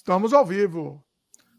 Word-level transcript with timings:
Estamos 0.00 0.32
ao 0.32 0.46
vivo. 0.46 1.04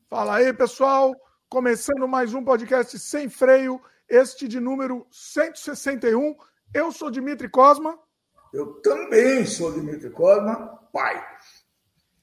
Fala 0.09 0.37
aí, 0.37 0.51
pessoal. 0.51 1.13
Começando 1.47 2.07
mais 2.07 2.33
um 2.33 2.43
podcast 2.43 2.97
sem 2.97 3.29
freio, 3.29 3.79
este 4.09 4.47
de 4.47 4.59
número 4.59 5.05
161. 5.11 6.35
Eu 6.73 6.91
sou 6.91 7.11
Dimitri 7.11 7.47
Cosma. 7.47 7.99
Eu 8.51 8.81
também 8.81 9.45
sou 9.45 9.71
Dimitri 9.71 10.09
Cosma, 10.09 10.55
pai. 10.91 11.23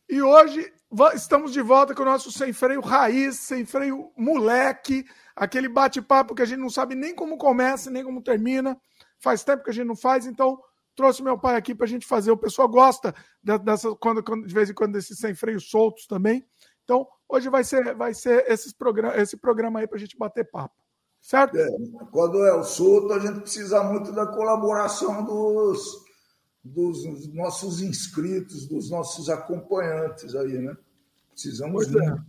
E 0.09 0.21
hoje 0.21 0.75
estamos 1.15 1.53
de 1.53 1.63
volta 1.63 1.95
com 1.95 2.03
o 2.03 2.07
nosso 2.07 2.33
sem 2.33 2.53
freio 2.53 2.81
raiz, 2.81 3.39
sem 3.39 3.65
freio 3.65 4.13
moleque, 4.17 5.07
aquele 5.37 5.69
bate-papo 5.69 6.35
que 6.35 6.43
a 6.43 6.47
gente 6.47 6.59
não 6.59 6.69
sabe 6.69 6.97
nem 6.97 7.15
como 7.15 7.39
começa, 7.39 7.93
nem 7.93 8.03
como 8.03 8.25
termina. 8.25 8.77
Faz 9.21 9.45
tempo 9.45 9.63
que 9.63 9.71
a 9.71 9.73
gente 9.73 9.87
não 9.87 9.97
faz, 9.97 10.27
então 10.27 10.61
trouxe 10.99 11.23
meu 11.23 11.39
pai 11.39 11.55
aqui 11.55 11.77
para 11.77 11.87
a 11.87 11.89
gente 11.89 12.05
fazer. 12.05 12.33
O 12.33 12.37
pessoal 12.37 12.69
gosta 12.69 13.15
dessa, 13.65 13.95
quando, 13.95 14.21
quando, 14.21 14.45
de 14.45 14.53
vez 14.53 14.69
em 14.69 14.75
quando 14.75 14.95
desses 14.95 15.17
sem 15.17 15.33
freios 15.33 15.71
soltos 15.71 16.09
também. 16.09 16.45
Então, 16.83 17.07
hoje 17.29 17.49
vai 17.49 17.63
ser, 17.63 17.95
vai 17.95 18.13
ser 18.13 18.45
esses 18.51 18.73
programa, 18.73 19.17
esse 19.17 19.37
programa 19.37 19.79
aí 19.79 19.87
para 19.87 19.97
a 19.97 20.01
gente 20.01 20.19
bater 20.19 20.51
papo. 20.51 20.75
Certo? 21.21 21.57
É, 21.57 21.69
quando 22.11 22.45
é 22.45 22.53
o 22.53 22.65
solto, 22.65 23.13
a 23.13 23.21
gente 23.21 23.41
precisa 23.41 23.81
muito 23.85 24.11
da 24.11 24.27
colaboração 24.27 25.25
dos, 25.25 26.05
dos 26.65 27.33
nossos 27.33 27.81
inscritos, 27.81 28.67
dos 28.67 28.91
nossos 28.91 29.29
acompanhantes 29.29 30.35
aí, 30.35 30.59
né? 30.59 30.77
Precisamos 31.31 31.87
pois 31.87 31.91
muito. 31.93 32.25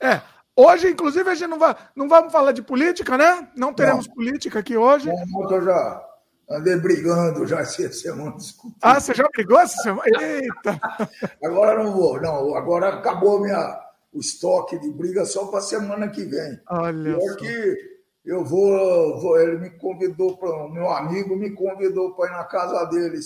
É. 0.00 0.14
é. 0.14 0.22
Hoje, 0.54 0.88
inclusive, 0.88 1.28
a 1.28 1.34
gente 1.34 1.48
não 1.48 1.58
vai, 1.58 1.74
não 1.96 2.08
vamos 2.08 2.32
falar 2.32 2.52
de 2.52 2.62
política, 2.62 3.18
né? 3.18 3.50
Não 3.56 3.74
teremos 3.74 4.06
não. 4.06 4.14
política 4.14 4.60
aqui 4.60 4.76
hoje. 4.76 5.08
Não, 5.08 5.50
eu 5.50 5.64
já 5.64 6.11
Andei 6.50 6.76
brigando 6.76 7.46
já 7.46 7.60
essa 7.60 7.92
semana. 7.92 8.36
Discutindo. 8.36 8.76
Ah, 8.82 9.00
você 9.00 9.14
já 9.14 9.28
brigou 9.32 9.58
essa 9.58 9.76
semana? 9.82 10.04
Eita! 10.20 10.80
Agora 11.42 11.82
não 11.82 11.92
vou, 11.92 12.20
não. 12.20 12.54
Agora 12.54 12.88
acabou 12.88 13.40
minha, 13.40 13.80
o 14.12 14.20
estoque 14.20 14.78
de 14.78 14.90
briga 14.90 15.24
só 15.24 15.46
para 15.46 15.60
semana 15.60 16.08
que 16.08 16.24
vem. 16.24 16.60
Olha 16.68 17.16
Pior 17.16 17.36
que 17.36 17.92
eu 18.24 18.44
vou, 18.44 19.20
vou, 19.20 19.40
ele 19.40 19.58
me 19.58 19.70
convidou 19.70 20.36
para 20.36 20.68
meu 20.68 20.88
amigo 20.90 21.34
me 21.34 21.50
convidou 21.50 22.14
para 22.14 22.30
ir 22.30 22.32
na 22.32 22.44
casa 22.44 22.84
dele 22.86 23.18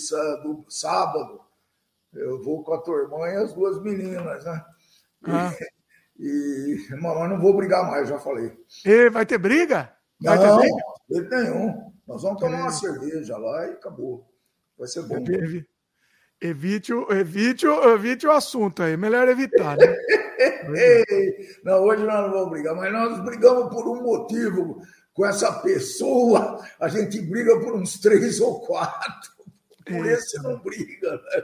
do 0.43 0.65
sábado. 0.69 1.41
Eu 2.13 2.41
vou 2.41 2.63
com 2.63 2.73
a 2.73 2.81
tua 2.81 3.01
irmã 3.01 3.27
e 3.27 3.35
as 3.35 3.53
duas 3.53 3.81
meninas, 3.81 4.43
né? 4.43 4.65
Ah. 5.25 5.53
E, 6.17 6.77
e 6.89 6.95
mas 6.95 7.29
não 7.29 7.39
vou 7.39 7.55
brigar 7.55 7.85
mais, 7.85 8.09
já 8.09 8.17
falei. 8.17 8.51
E 8.85 9.09
vai 9.09 9.25
ter 9.25 9.37
briga? 9.37 9.93
Vai 10.19 10.37
não, 10.37 10.59
ter 10.59 10.71
briga? 11.09 11.43
nenhum. 11.43 11.96
Nós 12.07 12.21
vamos 12.21 12.39
tomar 12.39 12.61
uma 12.61 12.71
cerveja 12.71 13.37
lá 13.37 13.67
e 13.67 13.71
acabou. 13.71 14.25
Vai 14.77 14.87
ser 14.87 15.01
bom. 15.03 15.17
Evite, 16.39 16.93
evite, 17.09 17.65
evite 17.65 18.27
o 18.27 18.31
assunto 18.31 18.83
aí, 18.83 18.95
melhor 18.95 19.27
evitar, 19.27 19.75
né? 19.75 19.87
não, 21.65 21.83
hoje 21.83 22.03
nós 22.03 22.25
não 22.25 22.31
vamos 22.31 22.51
brigar, 22.51 22.75
mas 22.75 22.93
nós 22.93 23.25
brigamos 23.25 23.73
por 23.73 23.87
um 23.87 24.03
motivo 24.03 24.79
com 25.13 25.25
essa 25.25 25.51
pessoa, 25.61 26.63
a 26.79 26.87
gente 26.87 27.19
briga 27.21 27.59
por 27.59 27.75
uns 27.75 27.99
três 27.99 28.39
ou 28.39 28.61
quatro. 28.61 29.31
Por 29.83 30.05
isso 30.05 30.43
não 30.43 30.59
briga. 30.59 31.11
Né? 31.11 31.43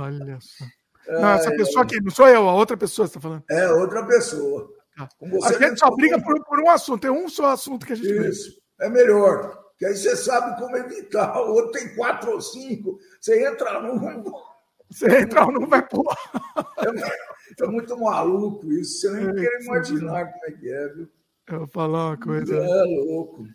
Olha 0.00 0.38
só. 0.40 0.64
Não, 1.08 1.28
essa 1.30 1.50
pessoa 1.50 1.84
aqui, 1.84 2.00
não 2.00 2.10
sou 2.10 2.26
eu, 2.26 2.48
a 2.48 2.54
outra 2.54 2.76
pessoa 2.76 3.06
você 3.06 3.10
está 3.10 3.20
falando. 3.20 3.44
É, 3.50 3.70
outra 3.72 4.06
pessoa. 4.06 4.72
Tá. 4.96 5.08
a 5.44 5.52
gente 5.52 5.78
só 5.78 5.90
briga 5.90 6.22
por, 6.22 6.42
por, 6.44 6.60
um 6.60 6.70
assunto, 6.70 7.02
tem 7.02 7.10
um 7.10 7.28
só 7.28 7.50
assunto 7.50 7.84
que 7.84 7.92
a 7.92 7.96
gente 7.96 8.08
Isso, 8.08 8.50
briga. 8.50 8.62
é 8.80 8.88
melhor 8.88 9.61
que 9.82 9.86
aí 9.86 9.96
você 9.96 10.14
sabe 10.14 10.56
como 10.60 10.76
evitar. 10.76 11.36
O 11.42 11.54
outro 11.54 11.72
tem 11.72 11.92
quatro 11.96 12.30
ou 12.30 12.40
cinco, 12.40 13.00
você 13.20 13.48
entra 13.48 13.82
num. 13.82 13.98
Você 14.88 15.22
entra 15.22 15.44
num, 15.46 15.66
vai 15.66 15.84
pular. 15.84 16.16
É, 16.78 17.64
é, 17.64 17.66
muito 17.66 17.98
maluco 17.98 18.70
isso, 18.72 19.00
você 19.00 19.10
nem 19.10 19.28
é, 19.30 19.34
quer 19.34 19.62
imaginar 19.62 20.26
como 20.26 20.44
é 20.44 20.52
que 20.52 20.72
é, 20.72 20.88
viu? 20.88 21.08
Eu 21.48 21.58
vou 21.58 21.66
falar 21.66 22.10
uma 22.10 22.16
coisa. 22.16 22.56
É 22.56 22.84
louco. 22.84 23.48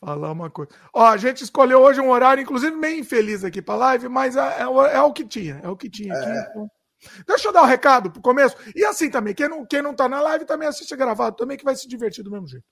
Falar 0.00 0.32
uma 0.32 0.50
coisa. 0.50 0.72
Ó, 0.92 1.06
a 1.06 1.16
gente 1.16 1.44
escolheu 1.44 1.78
hoje 1.78 2.00
um 2.00 2.10
horário, 2.10 2.42
inclusive, 2.42 2.74
meio 2.74 2.98
infeliz 2.98 3.44
aqui 3.44 3.62
para 3.62 3.76
live, 3.76 4.08
mas 4.08 4.36
é, 4.36 4.40
é, 4.40 4.62
é, 4.62 5.02
o 5.02 5.12
que 5.12 5.24
tinha. 5.24 5.60
É 5.62 5.68
o 5.68 5.76
que 5.76 5.88
tinha 5.88 6.12
aqui. 6.12 6.30
É. 6.30 6.48
Então... 6.50 6.68
Deixa 7.28 7.46
eu 7.46 7.52
dar 7.52 7.62
o 7.62 7.64
um 7.64 7.68
recado 7.68 8.10
pro 8.10 8.20
começo. 8.20 8.56
E 8.74 8.84
assim 8.84 9.08
também, 9.08 9.34
quem 9.34 9.48
não, 9.48 9.64
quem 9.64 9.82
não 9.82 9.94
tá 9.94 10.08
na 10.08 10.20
live 10.20 10.44
também 10.44 10.66
assiste 10.66 10.96
gravado 10.96 11.36
também, 11.36 11.56
que 11.56 11.64
vai 11.64 11.76
se 11.76 11.86
divertir 11.86 12.24
do 12.24 12.30
mesmo 12.30 12.48
jeito. 12.48 12.66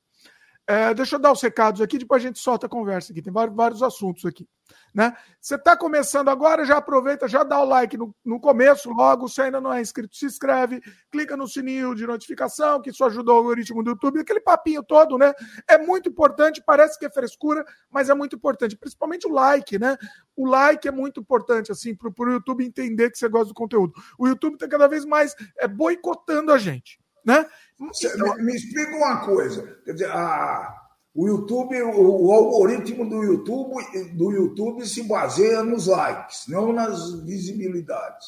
É, 0.70 0.92
deixa 0.92 1.16
eu 1.16 1.18
dar 1.18 1.32
os 1.32 1.40
recados 1.40 1.80
aqui, 1.80 1.96
depois 1.96 2.22
a 2.22 2.26
gente 2.26 2.38
solta 2.38 2.66
a 2.66 2.68
conversa 2.68 3.10
aqui. 3.10 3.22
Tem 3.22 3.32
vários, 3.32 3.56
vários 3.56 3.82
assuntos 3.82 4.26
aqui. 4.26 4.46
Né? 4.94 5.16
Você 5.40 5.54
está 5.54 5.74
começando 5.74 6.28
agora, 6.28 6.62
já 6.62 6.76
aproveita, 6.76 7.26
já 7.26 7.42
dá 7.42 7.58
o 7.58 7.64
like 7.64 7.96
no, 7.96 8.14
no 8.22 8.38
começo, 8.38 8.90
logo. 8.90 9.28
Se 9.28 9.40
ainda 9.40 9.62
não 9.62 9.72
é 9.72 9.80
inscrito, 9.80 10.14
se 10.14 10.26
inscreve, 10.26 10.82
clica 11.10 11.38
no 11.38 11.48
sininho 11.48 11.94
de 11.94 12.06
notificação, 12.06 12.82
que 12.82 12.90
isso 12.90 13.02
ajuda 13.02 13.32
o 13.32 13.36
algoritmo 13.36 13.82
do 13.82 13.92
YouTube, 13.92 14.20
aquele 14.20 14.40
papinho 14.40 14.82
todo, 14.82 15.16
né? 15.16 15.32
É 15.66 15.78
muito 15.78 16.10
importante, 16.10 16.62
parece 16.62 16.98
que 16.98 17.06
é 17.06 17.10
frescura, 17.10 17.64
mas 17.90 18.10
é 18.10 18.14
muito 18.14 18.36
importante, 18.36 18.76
principalmente 18.76 19.26
o 19.26 19.32
like, 19.32 19.78
né? 19.78 19.96
O 20.36 20.46
like 20.46 20.86
é 20.86 20.92
muito 20.92 21.18
importante, 21.18 21.72
assim, 21.72 21.94
para 21.94 22.10
o 22.10 22.30
YouTube 22.30 22.62
entender 22.62 23.10
que 23.10 23.16
você 23.16 23.26
gosta 23.26 23.48
do 23.48 23.54
conteúdo. 23.54 23.94
O 24.18 24.28
YouTube 24.28 24.54
está 24.54 24.68
cada 24.68 24.86
vez 24.86 25.06
mais 25.06 25.34
é, 25.56 25.66
boicotando 25.66 26.52
a 26.52 26.58
gente. 26.58 27.00
Né? 27.24 27.44
Então, 27.80 28.36
me, 28.36 28.44
me 28.44 28.56
explica 28.56 28.96
uma 28.96 29.24
coisa. 29.24 29.78
Quer 29.84 29.92
dizer, 29.92 30.10
a, 30.10 30.76
o 31.14 31.28
YouTube, 31.28 31.80
o, 31.82 32.26
o, 32.26 32.32
algoritmo 32.32 33.08
do 33.08 33.22
YouTube, 33.22 33.74
do 34.16 34.32
YouTube 34.32 34.86
se 34.86 35.02
baseia 35.04 35.62
nos 35.62 35.86
likes, 35.86 36.46
não 36.48 36.72
nas 36.72 37.12
visibilidades. 37.24 38.26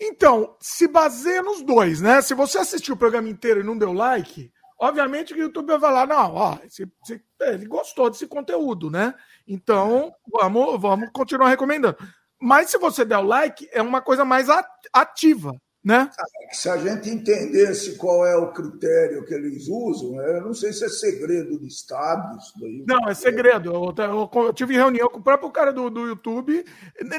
Então, 0.00 0.56
se 0.60 0.86
baseia 0.88 1.42
nos 1.42 1.62
dois, 1.62 2.00
né? 2.00 2.20
Se 2.22 2.34
você 2.34 2.58
assistiu 2.58 2.94
o 2.94 2.98
programa 2.98 3.28
inteiro 3.28 3.60
e 3.60 3.64
não 3.64 3.78
deu 3.78 3.92
like, 3.92 4.52
obviamente 4.78 5.32
que 5.32 5.40
o 5.40 5.44
YouTube 5.44 5.68
vai 5.68 5.80
falar, 5.80 6.06
não, 6.06 6.34
ó, 6.34 6.58
esse, 6.64 6.90
esse, 7.04 7.22
ele 7.40 7.66
gostou 7.66 8.10
desse 8.10 8.26
conteúdo, 8.26 8.90
né? 8.90 9.14
Então, 9.46 10.12
vamos, 10.26 10.80
vamos 10.80 11.10
continuar 11.12 11.48
recomendando. 11.48 11.96
Mas 12.40 12.70
se 12.70 12.78
você 12.78 13.04
der 13.04 13.18
o 13.18 13.22
like, 13.22 13.68
é 13.72 13.80
uma 13.80 14.02
coisa 14.02 14.24
mais 14.24 14.48
ativa 14.92 15.52
né? 15.84 16.10
Se 16.50 16.70
a 16.70 16.78
gente 16.78 17.10
entendesse 17.10 17.96
qual 17.96 18.24
é 18.24 18.34
o 18.34 18.52
critério 18.52 19.24
que 19.26 19.34
eles 19.34 19.68
usam, 19.68 20.12
né? 20.12 20.38
eu 20.38 20.46
não 20.46 20.54
sei 20.54 20.72
se 20.72 20.84
é 20.84 20.88
segredo 20.88 21.58
de 21.58 21.66
Estado 21.66 22.38
isso 22.38 22.52
daí. 22.58 22.84
Não, 22.88 23.08
é 23.08 23.12
segredo. 23.12 23.70
Eu, 23.70 23.94
eu, 24.04 24.30
eu, 24.46 24.52
tive 24.54 24.74
reunião 24.74 25.08
com 25.08 25.18
o 25.18 25.22
próprio 25.22 25.50
cara 25.50 25.72
do, 25.72 25.90
do 25.90 26.06
YouTube, 26.06 26.64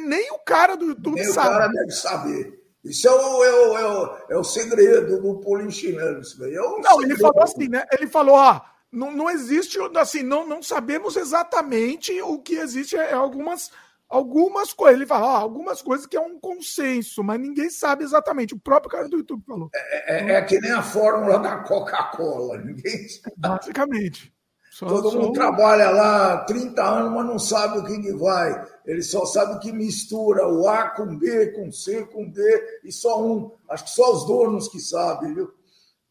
nem 0.01 0.31
o 0.31 0.39
cara 0.39 0.75
do 0.75 0.85
YouTube 0.85 1.15
nem 1.15 1.25
sabe. 1.25 1.47
o 1.47 1.51
cara 1.51 1.67
deve 1.67 1.91
saber. 1.91 2.65
Isso 2.83 3.07
é 3.07 3.11
o, 3.11 3.43
é 3.43 3.51
o, 3.51 3.77
é 3.77 3.85
o, 3.85 4.17
é 4.31 4.37
o 4.37 4.43
segredo 4.43 5.21
do 5.21 5.39
polichinelo. 5.39 6.21
Isso 6.21 6.39
daí 6.39 6.55
é 6.55 6.57
não, 6.57 6.81
segredo. 6.81 7.03
ele 7.03 7.17
falou 7.17 7.43
assim, 7.43 7.67
né? 7.67 7.85
Ele 7.91 8.07
falou, 8.07 8.35
ah, 8.35 8.65
não, 8.91 9.11
não 9.11 9.29
existe, 9.29 9.77
assim, 9.95 10.23
não, 10.23 10.47
não 10.47 10.63
sabemos 10.63 11.15
exatamente 11.15 12.19
o 12.21 12.39
que 12.39 12.55
existe, 12.55 12.95
é 12.95 13.13
algumas 13.13 13.69
algumas 14.09 14.73
coisas. 14.73 14.97
Ele 14.97 15.07
fala, 15.07 15.25
ó, 15.25 15.37
algumas 15.37 15.81
coisas 15.81 16.05
que 16.05 16.17
é 16.17 16.21
um 16.21 16.39
consenso, 16.39 17.23
mas 17.23 17.39
ninguém 17.39 17.69
sabe 17.69 18.03
exatamente. 18.03 18.53
O 18.53 18.59
próprio 18.59 18.91
cara 18.91 19.09
do 19.09 19.17
YouTube 19.17 19.43
falou. 19.45 19.69
É, 19.73 20.17
é, 20.17 20.31
é 20.33 20.41
que 20.41 20.59
nem 20.59 20.71
a 20.71 20.83
fórmula 20.83 21.39
da 21.39 21.57
Coca-Cola. 21.57 22.57
Ninguém 22.57 23.07
sabe. 23.07 23.35
Basicamente. 23.37 24.35
Só, 24.75 24.87
Todo 24.87 25.09
só... 25.09 25.17
mundo 25.17 25.31
trabalha 25.31 25.89
lá 25.89 26.39
30 26.39 26.83
anos, 26.83 27.13
mas 27.13 27.25
não 27.25 27.39
sabe 27.39 27.77
o 27.77 27.85
que, 27.85 27.97
que 28.01 28.11
vai. 28.11 28.65
Ele 28.85 29.01
só 29.01 29.25
sabe 29.25 29.57
que 29.59 29.71
mistura 29.71 30.45
o 30.49 30.67
A 30.67 30.89
com 30.89 31.17
B, 31.17 31.53
com 31.53 31.71
C, 31.71 32.05
com 32.07 32.29
D, 32.29 32.81
e 32.83 32.91
só 32.91 33.25
um. 33.25 33.51
Acho 33.69 33.85
que 33.85 33.91
só 33.91 34.13
os 34.13 34.25
donos 34.25 34.67
que 34.67 34.81
sabem, 34.81 35.33
viu? 35.33 35.49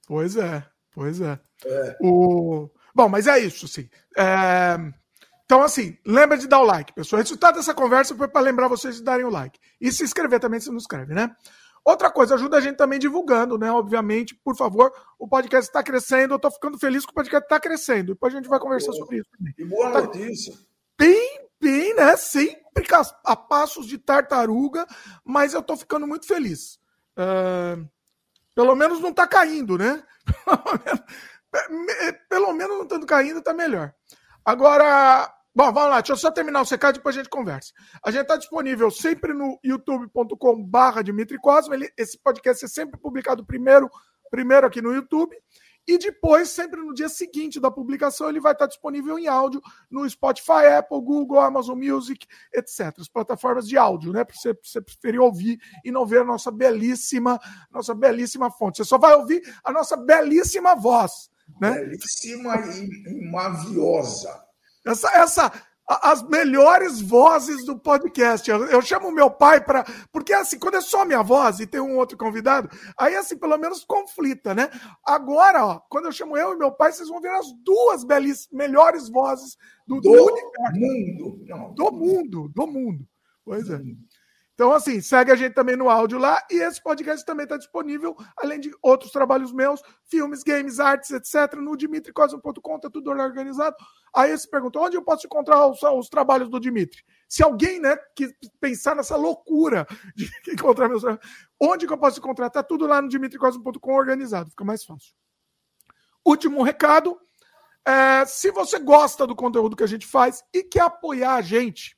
Pois 0.07 0.37
é, 0.37 0.65
pois 0.95 1.21
é. 1.21 1.39
é. 1.67 1.97
O... 2.01 2.71
Bom, 2.95 3.07
mas 3.07 3.27
é 3.27 3.39
isso, 3.39 3.69
sim. 3.69 3.87
É... 4.17 4.79
Então, 5.45 5.63
assim, 5.63 5.99
lembra 6.07 6.39
de 6.39 6.47
dar 6.47 6.61
o 6.61 6.65
like, 6.65 6.93
pessoal. 6.93 7.21
O 7.21 7.23
resultado 7.23 7.57
dessa 7.57 7.75
conversa 7.75 8.15
foi 8.15 8.29
para 8.29 8.41
lembrar 8.41 8.69
vocês 8.69 8.97
de 8.97 9.03
darem 9.03 9.27
o 9.27 9.31
like. 9.31 9.59
E 9.81 9.93
se 9.93 10.03
inscrever 10.03 10.41
também, 10.41 10.59
se 10.59 10.71
não 10.71 10.77
inscreve, 10.77 11.15
né? 11.15 11.35
Outra 11.85 12.11
coisa, 12.11 12.35
ajuda 12.35 12.57
a 12.57 12.61
gente 12.63 12.77
também 12.77 12.99
divulgando, 12.99 13.59
né? 13.59 13.71
Obviamente, 13.71 14.35
por 14.35 14.57
favor, 14.57 14.91
o 15.19 15.29
podcast 15.29 15.69
está 15.69 15.83
crescendo. 15.83 16.33
Eu 16.33 16.37
estou 16.37 16.51
ficando 16.51 16.79
feliz 16.79 17.05
que 17.05 17.13
o 17.13 17.15
podcast 17.15 17.45
está 17.45 17.61
crescendo. 17.61 18.15
Depois 18.15 18.33
a 18.33 18.39
gente 18.39 18.49
vai 18.49 18.59
conversar 18.59 18.93
boa. 18.93 19.01
sobre 19.01 19.19
isso 19.19 19.29
também. 19.37 19.55
E 19.59 19.65
boa 19.67 19.91
tá... 19.91 20.01
notícia. 20.01 20.55
Bem, 20.99 21.47
bem, 21.61 21.95
né? 21.95 22.17
Sempre 22.17 22.65
a 23.23 23.37
passos 23.37 23.87
de 23.87 23.99
tartaruga, 23.99 24.87
mas 25.23 25.53
eu 25.53 25.61
estou 25.61 25.77
ficando 25.77 26.07
muito 26.07 26.27
feliz. 26.27 26.81
Uh... 27.19 27.87
Pelo 28.55 28.75
menos 28.75 29.01
não 29.01 29.11
está 29.11 29.27
caindo, 29.27 29.77
né? 29.77 30.03
Pelo 32.31 32.53
menos 32.55 32.77
não 32.77 32.85
estando 32.85 33.05
caindo, 33.05 33.41
está 33.41 33.53
melhor. 33.53 33.93
Agora, 34.45 35.34
bom, 35.55 35.73
vamos 35.73 35.91
lá, 35.91 36.01
deixa 36.01 36.13
eu 36.13 36.17
só 36.17 36.31
terminar 36.31 36.61
o 36.61 36.65
secado 36.65 36.97
e 36.97 36.99
depois 36.99 37.17
a 37.17 37.19
gente 37.19 37.31
conversa. 37.31 37.73
A 38.05 38.11
gente 38.11 38.23
está 38.23 38.37
disponível 38.37 38.91
sempre 38.91 39.33
no 39.33 39.59
youtube.com/barra 39.65 41.03
Dimitri 41.03 41.39
Cosma. 41.39 41.77
Esse 41.97 42.19
podcast 42.19 42.65
é 42.65 42.69
sempre 42.69 42.99
publicado 42.99 43.45
primeiro, 43.45 43.91
primeiro 44.31 44.67
aqui 44.67 44.83
no 44.83 44.93
YouTube. 44.93 45.37
E 45.87 45.99
depois, 45.99 46.49
sempre 46.49 46.81
no 46.81 46.95
dia 46.95 47.11
seguinte 47.11 47.61
da 47.61 47.71
publicação, 47.71 48.29
ele 48.29 48.41
vai 48.41 48.53
estar 48.53 48.67
disponível 48.67 49.19
em 49.19 49.29
áudio 49.29 49.61
no 49.91 50.09
Spotify, 50.09 50.67
Apple, 50.79 51.01
Google, 51.01 51.39
Amazon 51.39 51.79
Music, 51.79 52.27
etc. 52.55 52.95
As 52.99 53.09
plataformas 53.09 53.69
de 53.69 53.77
áudio, 53.77 54.13
né? 54.13 54.25
Para 54.25 54.35
você, 54.35 54.57
você 54.63 54.81
preferir 54.81 55.21
ouvir 55.21 55.59
e 55.85 55.93
não 55.93 56.07
ver 56.07 56.23
a 56.23 56.25
nossa 56.25 56.51
belíssima, 56.51 57.39
nossa 57.71 57.95
belíssima 57.95 58.51
fonte. 58.51 58.79
Você 58.79 58.85
só 58.85 58.97
vai 58.97 59.15
ouvir 59.15 59.43
a 59.63 59.71
nossa 59.71 59.97
belíssima 59.97 60.75
voz. 60.75 61.31
Né? 61.61 61.73
Belíssima 61.73 62.57
e 62.57 63.31
maviosa. 63.31 64.43
Essa, 64.85 65.11
essa 65.17 65.53
as 65.87 66.23
melhores 66.23 67.01
vozes 67.01 67.65
do 67.65 67.79
podcast. 67.79 68.49
Eu, 68.51 68.65
eu 68.67 68.81
chamo 68.81 69.13
meu 69.13 69.31
pai 69.31 69.63
para. 69.63 69.85
Porque, 70.11 70.33
assim, 70.33 70.59
quando 70.59 70.77
é 70.77 70.81
só 70.81 71.05
minha 71.05 71.23
voz 71.23 71.61
e 71.61 71.67
tem 71.67 71.81
um 71.81 71.99
outro 71.99 72.17
convidado, 72.17 72.69
aí, 72.99 73.15
assim, 73.15 73.37
pelo 73.37 73.57
menos 73.59 73.85
conflita, 73.85 74.55
né? 74.55 74.71
Agora, 75.05 75.65
ó, 75.65 75.81
quando 75.89 76.07
eu 76.07 76.13
chamo 76.13 76.37
eu 76.37 76.55
e 76.55 76.57
meu 76.57 76.73
pai, 76.73 76.93
vocês 76.93 77.09
vão 77.09 77.21
ver 77.21 77.31
as 77.31 77.53
duas 77.63 78.03
belíssimas, 78.05 78.49
melhores 78.53 79.09
vozes 79.09 79.57
do, 79.87 80.01
do, 80.01 80.11
do 80.11 80.35
mundo. 80.75 81.45
Não. 81.47 81.75
Do 81.75 81.93
mundo, 81.93 82.49
do 82.49 82.67
mundo. 82.67 83.07
Pois 83.45 83.69
é. 83.69 83.79
Então, 84.55 84.73
assim, 84.73 85.01
segue 85.01 85.33
a 85.33 85.35
gente 85.35 85.53
também 85.53 85.77
no 85.77 85.91
áudio 85.91 86.17
lá 86.17 86.41
e 86.49 86.55
esse 86.55 86.81
podcast 86.81 87.27
também 87.27 87.43
está 87.43 87.57
disponível, 87.57 88.17
além 88.37 88.61
de 88.61 88.73
outros 88.81 89.11
trabalhos 89.11 89.53
meus, 89.53 89.83
filmes, 90.09 90.45
games, 90.45 90.79
artes, 90.79 91.11
etc., 91.11 91.57
no 91.57 91.77
dimitricosmo.com, 91.77 92.79
tá 92.79 92.89
tudo 92.89 93.11
organizado. 93.11 93.75
Aí 94.15 94.31
você 94.31 94.49
pergunta, 94.49 94.79
onde 94.79 94.97
eu 94.97 95.03
posso 95.03 95.27
encontrar 95.27 95.67
os, 95.67 95.83
os, 95.83 96.09
trabalhos 96.09 96.49
do 96.49 96.61
Dimitri? 96.61 97.03
Se 97.29 97.43
alguém, 97.43 97.81
né, 97.81 97.97
que 98.15 98.33
pensar 98.61 98.95
nessa 98.95 99.17
loucura 99.17 99.85
de 100.15 100.31
encontrar 100.49 100.89
meus 100.89 101.03
trabalhos, 101.03 101.27
onde 101.61 101.85
que 101.85 101.93
eu 101.93 101.99
posso 101.99 102.21
encontrar? 102.21 102.49
Tá 102.49 102.63
tudo 102.63 102.87
lá 102.87 103.03
no 103.03 103.09
dimitricosmo.com 103.09 103.93
organizado, 103.93 104.51
fica 104.51 104.65
mais 104.65 104.85
fácil. 104.85 105.13
Último 106.25 106.63
recado, 106.63 107.19
é, 107.85 108.25
se 108.25 108.53
você 108.53 108.79
gosta 108.79 109.27
do 109.27 109.35
conteúdo 109.35 109.75
que 109.75 109.83
a 109.83 109.89
gente 109.89 110.07
faz 110.07 110.45
e 110.53 110.63
quer 110.63 110.83
apoiar 110.83 111.35
a 111.35 111.43
gente, 111.43 111.97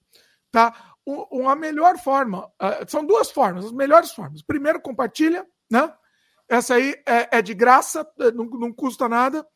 tá? 0.51 0.96
Uma 1.07 1.55
melhor 1.55 1.97
forma, 1.99 2.47
uh, 2.61 2.89
são 2.89 3.07
duas 3.07 3.31
formas, 3.31 3.67
as 3.67 3.73
melhores 3.73 4.11
formas. 4.11 4.43
Primeiro, 4.43 4.81
compartilha, 4.81 5.47
né? 5.71 5.93
Essa 6.49 6.75
aí 6.75 6.95
é, 7.07 7.39
é 7.39 7.43
de 7.43 7.55
graça, 7.55 8.07
é, 8.19 8.33
não, 8.33 8.47
não, 8.47 8.73
custa 8.73 9.09
nada. 9.09 9.47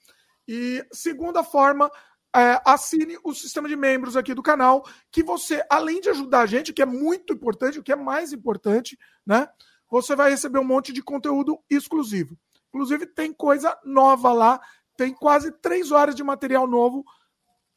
E 0.46 0.84
segunda 0.92 1.42
forma, 1.42 1.90
é, 2.34 2.60
assine 2.64 3.18
o 3.24 3.34
sistema 3.34 3.68
de 3.68 3.76
membros 3.76 4.16
aqui 4.16 4.32
do 4.32 4.42
canal, 4.42 4.84
que 5.10 5.22
você, 5.22 5.64
além 5.68 6.00
de 6.00 6.10
ajudar 6.10 6.40
a 6.40 6.46
gente, 6.46 6.72
que 6.72 6.82
é 6.82 6.86
muito 6.86 7.32
importante, 7.32 7.78
o 7.78 7.82
que 7.82 7.92
é 7.92 7.96
mais 7.96 8.32
importante, 8.32 8.96
né? 9.26 9.48
Você 9.90 10.14
vai 10.14 10.30
receber 10.30 10.60
um 10.60 10.64
monte 10.64 10.92
de 10.92 11.02
conteúdo 11.02 11.58
exclusivo. 11.68 12.36
Inclusive, 12.68 13.06
tem 13.06 13.32
coisa 13.32 13.76
nova 13.84 14.32
lá, 14.32 14.60
tem 14.96 15.12
quase 15.12 15.50
três 15.50 15.90
horas 15.90 16.14
de 16.14 16.22
material 16.22 16.66
novo 16.68 17.04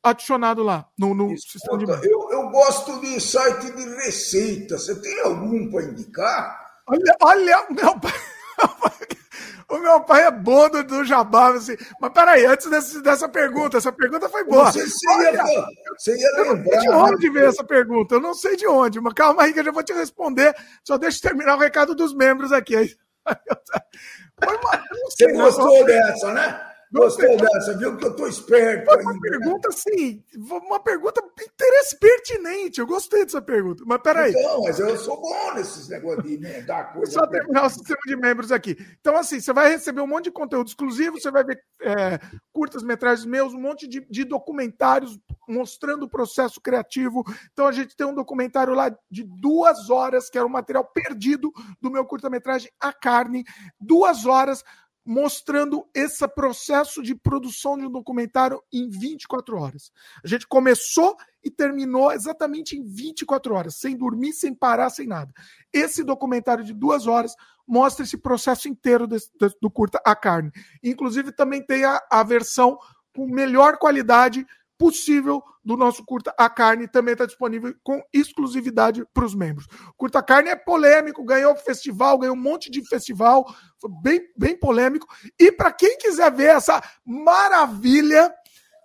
adicionado 0.04 0.62
lá 0.62 0.86
no, 0.98 1.14
no 1.14 1.30
sistema 1.38 1.78
de 1.78 1.86
eu, 1.86 2.30
eu 2.32 2.50
gosto 2.50 3.00
de 3.00 3.20
site 3.20 3.72
de 3.72 3.84
receita. 3.96 4.78
Você 4.78 5.00
tem 5.02 5.22
algum 5.22 5.72
para 5.72 5.86
indicar? 5.86 6.64
Olha, 6.88 7.18
olha, 7.22 7.68
meu 7.70 8.00
pai. 8.00 8.14
O 9.70 9.80
meu 9.80 10.02
pai 10.02 10.24
é 10.26 10.30
bom 10.30 10.70
do, 10.70 10.84
do 10.84 11.04
jabá, 11.04 11.50
assim. 11.50 11.76
Mas 12.00 12.12
peraí, 12.12 12.46
antes 12.46 12.70
desse, 12.70 13.02
dessa 13.02 13.28
pergunta, 13.28 13.78
essa 13.78 13.92
pergunta 13.92 14.30
foi 14.30 14.44
boa. 14.44 14.72
Você, 14.72 14.86
Olha, 15.10 15.32
ia, 15.32 15.66
você 15.98 16.16
ia 16.16 16.44
lembrar. 16.44 16.86
Eu 16.86 16.92
não 16.92 17.08
sei 17.08 17.08
de 17.08 17.14
onde 17.14 17.30
veio 17.32 17.46
essa 17.48 17.64
pergunta, 17.64 18.16
eu 18.16 18.22
não 18.22 18.34
sei 18.36 18.56
de 18.56 18.68
onde, 18.68 19.02
mas 19.02 19.14
calma 19.14 19.42
aí 19.42 19.52
que 19.52 19.60
eu 19.60 19.64
já 19.64 19.72
vou 19.72 19.82
te 19.82 19.92
responder. 19.92 20.56
Só 20.84 20.96
deixa 20.96 21.18
eu 21.18 21.22
terminar 21.24 21.56
o 21.56 21.60
recado 21.60 21.96
dos 21.96 22.14
membros 22.14 22.52
aqui. 22.52 22.96
Uma, 24.44 24.84
você 25.06 25.32
gostou 25.32 25.86
dessa, 25.86 26.32
né? 26.34 26.73
Gostou 26.94 27.36
dessa, 27.38 27.76
viu 27.76 27.98
que 27.98 28.06
eu 28.06 28.16
tô 28.16 28.28
esperto. 28.28 28.86
Foi 28.86 29.02
uma 29.02 29.20
pergunta, 29.20 29.70
assim, 29.70 30.24
uma 30.36 30.80
pergunta 30.80 31.24
interesse 31.42 31.98
pertinente. 31.98 32.80
Eu 32.80 32.86
gostei 32.86 33.26
dessa 33.26 33.42
pergunta. 33.42 33.84
Mas 33.84 34.00
peraí. 34.04 34.32
Não, 34.32 34.62
mas 34.62 34.80
eu 34.80 34.96
sou 34.98 35.20
bom 35.20 35.56
nesses 35.56 35.90
negócios 35.90 36.24
de 36.24 36.36
emendar 36.36 36.94
coisa. 36.94 37.12
Só 37.12 37.26
terminar 37.26 37.66
o 37.66 37.70
sistema 37.72 38.00
de 38.06 38.16
membros 38.16 38.52
aqui. 38.52 38.78
Então, 39.02 39.18
assim, 39.18 39.40
você 39.40 39.52
vai 39.52 39.72
receber 39.72 40.02
um 40.02 40.08
monte 40.08 40.26
de 40.26 40.32
conteúdo 40.32 40.68
exclusivo, 40.68 41.20
você 41.20 41.32
vai 41.32 41.44
ver 41.44 41.64
é, 41.82 42.20
curtas-metragens 42.52 43.26
meus, 43.26 43.56
um 43.56 43.60
monte 43.60 43.88
de, 43.88 44.06
de 44.08 44.24
documentários 44.24 45.18
mostrando 45.48 46.04
o 46.04 46.10
processo 46.10 46.62
criativo. 46.62 47.24
Então, 47.52 47.66
a 47.66 47.72
gente 47.72 47.96
tem 47.96 48.06
um 48.06 48.14
documentário 48.14 48.76
lá 48.76 48.96
de 49.10 49.24
duas 49.24 49.90
horas, 49.90 50.30
que 50.30 50.38
era 50.38 50.46
o 50.46 50.52
material 50.52 50.86
perdido 50.86 51.52
do 51.82 51.90
meu 51.90 52.06
curta-metragem 52.06 52.70
A 52.80 52.94
Carne. 52.94 53.44
Duas 53.80 54.28
horas 54.28 54.64
mostrando 55.06 55.88
esse 55.94 56.26
processo 56.30 57.02
de 57.02 57.14
produção 57.14 57.78
de 57.78 57.86
um 57.86 57.92
documentário 57.92 58.62
em 58.72 58.90
24 58.90 59.58
horas. 59.58 59.92
A 60.24 60.28
gente 60.28 60.48
começou 60.48 61.18
e 61.44 61.52
terminou 61.52 62.12
exatamente 62.12 62.78
em 62.78 62.84
24 62.84 63.54
horas, 63.54 63.76
sem 63.76 63.98
dormir, 63.98 64.34
sem 64.34 64.54
parar, 64.54 64.90
sem 64.90 65.06
nada. 65.06 65.34
Esse 65.72 66.04
documentário 66.04 66.64
de 66.64 66.74
duas 66.74 67.06
horas 67.06 67.36
mostra 67.68 68.04
esse 68.04 68.18
processo 68.18 68.70
inteiro 68.70 69.06
desse, 69.08 69.30
do 69.62 69.70
curta 69.70 70.02
A 70.06 70.16
Carne. 70.16 70.52
Inclusive, 70.82 71.32
também 71.32 71.66
tem 71.66 71.84
a, 71.84 72.02
a 72.10 72.24
versão 72.24 72.78
com 73.16 73.28
melhor 73.28 73.78
qualidade 73.78 74.46
possível 74.84 75.42
do 75.64 75.78
nosso 75.78 76.04
Curta 76.04 76.36
a 76.38 76.50
Carne, 76.50 76.90
também 76.90 77.14
está 77.14 77.26
disponível 77.26 77.74
com 77.82 78.02
exclusividade 78.12 79.06
para 79.14 79.24
os 79.24 79.34
membros. 79.34 79.66
Curta 79.96 80.20
a 80.20 80.22
Carne 80.22 80.50
é 80.50 80.58
polêmico, 80.58 81.24
ganhou 81.24 81.56
festival, 81.56 82.20
ganhou 82.20 82.36
um 82.36 82.40
monte 82.40 82.70
de 82.70 82.86
festival, 82.86 83.46
foi 83.80 83.90
bem, 84.02 84.22
bem 84.38 84.60
polêmico. 84.60 85.08
E 85.40 85.54
para 85.54 85.72
quem 85.72 85.98
quiser 85.98 86.30
ver 86.34 86.50
essa 86.50 86.84
maravilha 87.06 88.30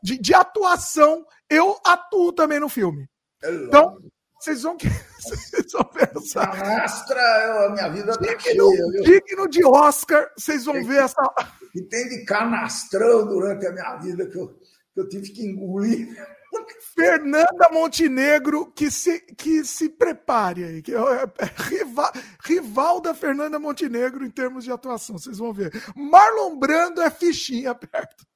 de, 0.01 0.17
de 0.19 0.33
atuação, 0.33 1.27
eu 1.51 1.77
atuo 1.85 2.33
também 2.33 2.61
no 2.61 2.69
filme. 2.69 3.09
Então, 3.43 3.99
vocês 4.39 4.63
vão, 4.63 4.77
vocês 5.19 5.73
vão 5.73 5.85
pensar. 5.85 6.53
Canastra, 6.53 7.21
eu, 7.21 7.67
a 7.67 7.71
minha 7.71 7.89
vida 7.89 8.13
tá 8.17 8.21
digno, 8.21 8.71
digno 9.03 9.49
de 9.49 9.65
Oscar, 9.65 10.31
vocês 10.39 10.65
vão 10.65 10.85
ver 10.85 11.03
essa. 11.03 11.21
E 11.75 11.83
tem 11.83 12.09
de 12.09 12.25
canastrão 12.25 13.27
durante 13.27 13.67
a 13.67 13.71
minha 13.71 13.97
vida 13.97 14.27
que 14.27 14.39
eu 14.39 14.59
eu 15.01 15.09
tive 15.09 15.31
que 15.31 15.43
engolir. 15.43 16.09
Fernanda 16.95 17.69
Montenegro, 17.71 18.73
que 18.73 18.91
se, 18.91 19.21
que 19.21 19.65
se 19.65 19.89
prepare 19.89 20.65
aí, 20.65 20.83
que 20.83 20.95
é, 20.95 20.99
é 20.99 21.51
rival, 21.57 22.13
rival 22.43 23.01
da 23.01 23.15
Fernanda 23.15 23.59
Montenegro 23.59 24.25
em 24.25 24.31
termos 24.31 24.65
de 24.65 24.73
atuação, 24.73 25.19
vocês 25.19 25.39
vão 25.39 25.53
ver. 25.53 25.71
Marlon 25.95 26.59
Brando 26.59 27.01
é 27.03 27.11
fichinha 27.11 27.75
perto. 27.75 28.27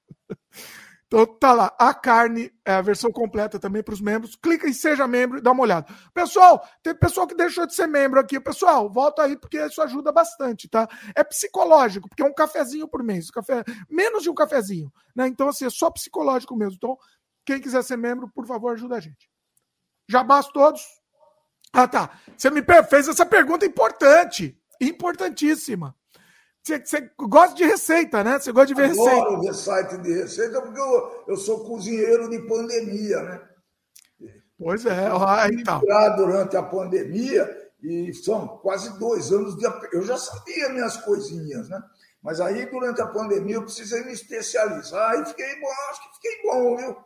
Então 1.12 1.26
tá 1.26 1.52
lá, 1.52 1.76
a 1.78 1.92
carne 1.92 2.50
é 2.64 2.72
a 2.72 2.80
versão 2.80 3.12
completa 3.12 3.58
também 3.58 3.82
para 3.82 3.92
os 3.92 4.00
membros. 4.00 4.34
Clica 4.34 4.66
em 4.66 4.72
seja 4.72 5.06
membro 5.06 5.36
e 5.36 5.42
dá 5.42 5.52
uma 5.52 5.62
olhada. 5.62 5.86
Pessoal, 6.14 6.66
tem 6.82 6.94
pessoal 6.94 7.26
que 7.26 7.34
deixou 7.34 7.66
de 7.66 7.74
ser 7.74 7.86
membro 7.86 8.18
aqui. 8.18 8.40
Pessoal, 8.40 8.88
volta 8.88 9.22
aí 9.22 9.36
porque 9.36 9.62
isso 9.62 9.82
ajuda 9.82 10.10
bastante, 10.10 10.70
tá? 10.70 10.88
É 11.14 11.22
psicológico, 11.22 12.08
porque 12.08 12.22
é 12.22 12.24
um 12.24 12.32
cafezinho 12.32 12.88
por 12.88 13.02
mês, 13.02 13.30
café, 13.30 13.62
menos 13.90 14.22
de 14.22 14.30
um 14.30 14.34
cafezinho, 14.34 14.90
né? 15.14 15.26
Então 15.26 15.50
assim, 15.50 15.66
é 15.66 15.70
só 15.70 15.90
psicológico 15.90 16.56
mesmo. 16.56 16.76
Então, 16.76 16.96
quem 17.44 17.60
quiser 17.60 17.84
ser 17.84 17.98
membro, 17.98 18.30
por 18.34 18.46
favor, 18.46 18.72
ajuda 18.72 18.96
a 18.96 19.00
gente. 19.00 19.28
Jabás 20.08 20.48
todos. 20.48 20.80
Ah, 21.74 21.86
tá. 21.86 22.18
Você 22.34 22.48
me 22.48 22.62
fez 22.88 23.06
essa 23.06 23.26
pergunta 23.26 23.66
importante, 23.66 24.58
importantíssima. 24.80 25.94
Você, 26.62 27.10
gosta 27.18 27.56
de 27.56 27.64
receita, 27.64 28.22
né? 28.22 28.38
Você 28.38 28.52
gosta 28.52 28.68
de 28.68 28.74
ver 28.74 28.90
Adoro 28.90 29.04
receita. 29.04 29.26
Adoro 29.26 29.42
ver 29.42 29.54
site 29.54 29.98
de 29.98 30.12
receita 30.14 30.62
porque 30.62 30.80
eu, 30.80 31.24
eu 31.28 31.36
sou 31.36 31.64
cozinheiro 31.64 32.30
de 32.30 32.38
pandemia, 32.46 33.22
né? 33.22 33.42
Pois 34.56 34.86
é. 34.86 35.08
então. 35.52 35.80
Durante 36.16 36.56
a 36.56 36.62
pandemia, 36.62 37.72
e 37.82 38.14
são 38.14 38.46
quase 38.58 38.96
dois 38.98 39.32
anos 39.32 39.56
de. 39.56 39.66
Eu 39.92 40.02
já 40.04 40.16
sabia 40.16 40.68
minhas 40.68 40.96
coisinhas, 40.98 41.68
né? 41.68 41.82
Mas 42.22 42.40
aí, 42.40 42.66
durante 42.66 43.02
a 43.02 43.08
pandemia, 43.08 43.56
eu 43.56 43.64
precisei 43.64 44.04
me 44.04 44.12
especializar 44.12 45.20
e 45.20 45.26
fiquei 45.26 45.60
bom. 45.60 45.66
Acho 45.90 46.02
que 46.02 46.14
fiquei 46.14 46.42
bom, 46.44 46.76
viu? 46.76 46.96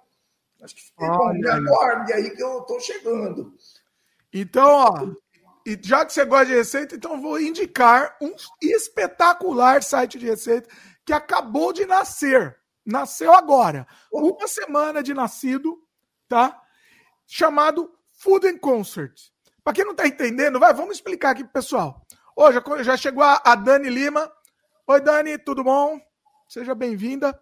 Acho 0.63 0.75
que 0.75 0.83
fiquei 0.83 1.09
bom. 1.09 1.33
Me 1.33 1.49
aguarde 1.49 2.13
aí 2.13 2.31
que 2.31 2.43
eu 2.43 2.61
estou 2.61 2.79
chegando. 2.79 3.55
Então, 4.31 4.69
ó, 4.69 5.07
e 5.67 5.77
já 5.83 6.05
que 6.05 6.13
você 6.13 6.25
gosta 6.25 6.47
de 6.47 6.55
receita, 6.55 6.95
então 6.95 7.21
vou 7.21 7.41
indicar 7.41 8.17
um 8.23 8.33
espetacular 8.63 9.83
site 9.83 10.17
de 10.17 10.25
receita 10.25 10.69
que 11.05 11.13
acabou 11.13 11.73
de 11.73 11.85
nascer. 11.85 12.57
Nasceu 12.87 13.35
agora. 13.35 13.85
Uma 14.13 14.47
semana 14.47 15.03
de 15.03 15.13
nascido, 15.13 15.77
tá? 16.29 16.57
Chamado 17.27 17.93
Food 18.13 18.47
and 18.47 18.59
Concert. 18.59 19.13
Para 19.65 19.73
quem 19.73 19.85
não 19.85 19.91
está 19.91 20.07
entendendo, 20.07 20.61
vai, 20.61 20.73
vamos 20.73 20.95
explicar 20.95 21.31
aqui 21.31 21.43
pro 21.43 21.55
pessoal. 21.55 22.07
Hoje 22.37 22.61
já, 22.65 22.83
já 22.85 22.97
chegou 22.97 23.25
a, 23.25 23.43
a 23.45 23.57
Dani 23.57 23.91
Lima. 23.91 24.31
Oi, 24.87 25.01
Dani, 25.01 25.37
tudo 25.37 25.65
bom? 25.65 26.01
Seja 26.49 26.77
bem-vinda. 26.77 27.37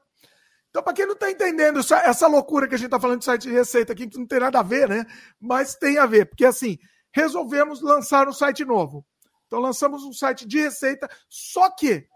Então, 0.70 0.82
para 0.82 0.94
quem 0.94 1.04
não 1.04 1.12
está 1.12 1.30
entendendo 1.30 1.80
essa, 1.80 1.98
essa, 1.98 2.26
loucura 2.26 2.66
que 2.66 2.74
a 2.74 2.78
gente 2.78 2.86
está 2.86 2.98
falando 2.98 3.18
de 3.18 3.26
site 3.26 3.42
de 3.42 3.52
receita 3.52 3.92
aqui, 3.92 4.08
que 4.08 4.18
não 4.18 4.26
tem 4.26 4.40
nada 4.40 4.60
a 4.60 4.62
ver, 4.62 4.88
né? 4.88 5.04
Mas 5.38 5.74
tem 5.74 5.98
a 5.98 6.06
ver, 6.06 6.24
porque 6.24 6.46
assim, 6.46 6.78
resolvemos 7.14 7.80
lançar 7.80 8.28
um 8.28 8.32
site 8.32 8.64
novo. 8.64 9.06
Então 9.46 9.60
lançamos 9.60 10.02
um 10.02 10.12
site 10.12 10.46
de 10.46 10.60
receita, 10.60 11.08
só 11.28 11.70
que 11.70 12.06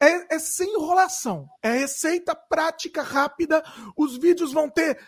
é, 0.00 0.36
é 0.36 0.38
sem 0.38 0.74
enrolação. 0.74 1.48
É 1.62 1.70
receita 1.70 2.34
prática, 2.34 3.02
rápida. 3.02 3.62
Os 3.96 4.16
vídeos 4.16 4.52
vão 4.52 4.70
ter. 4.70 4.98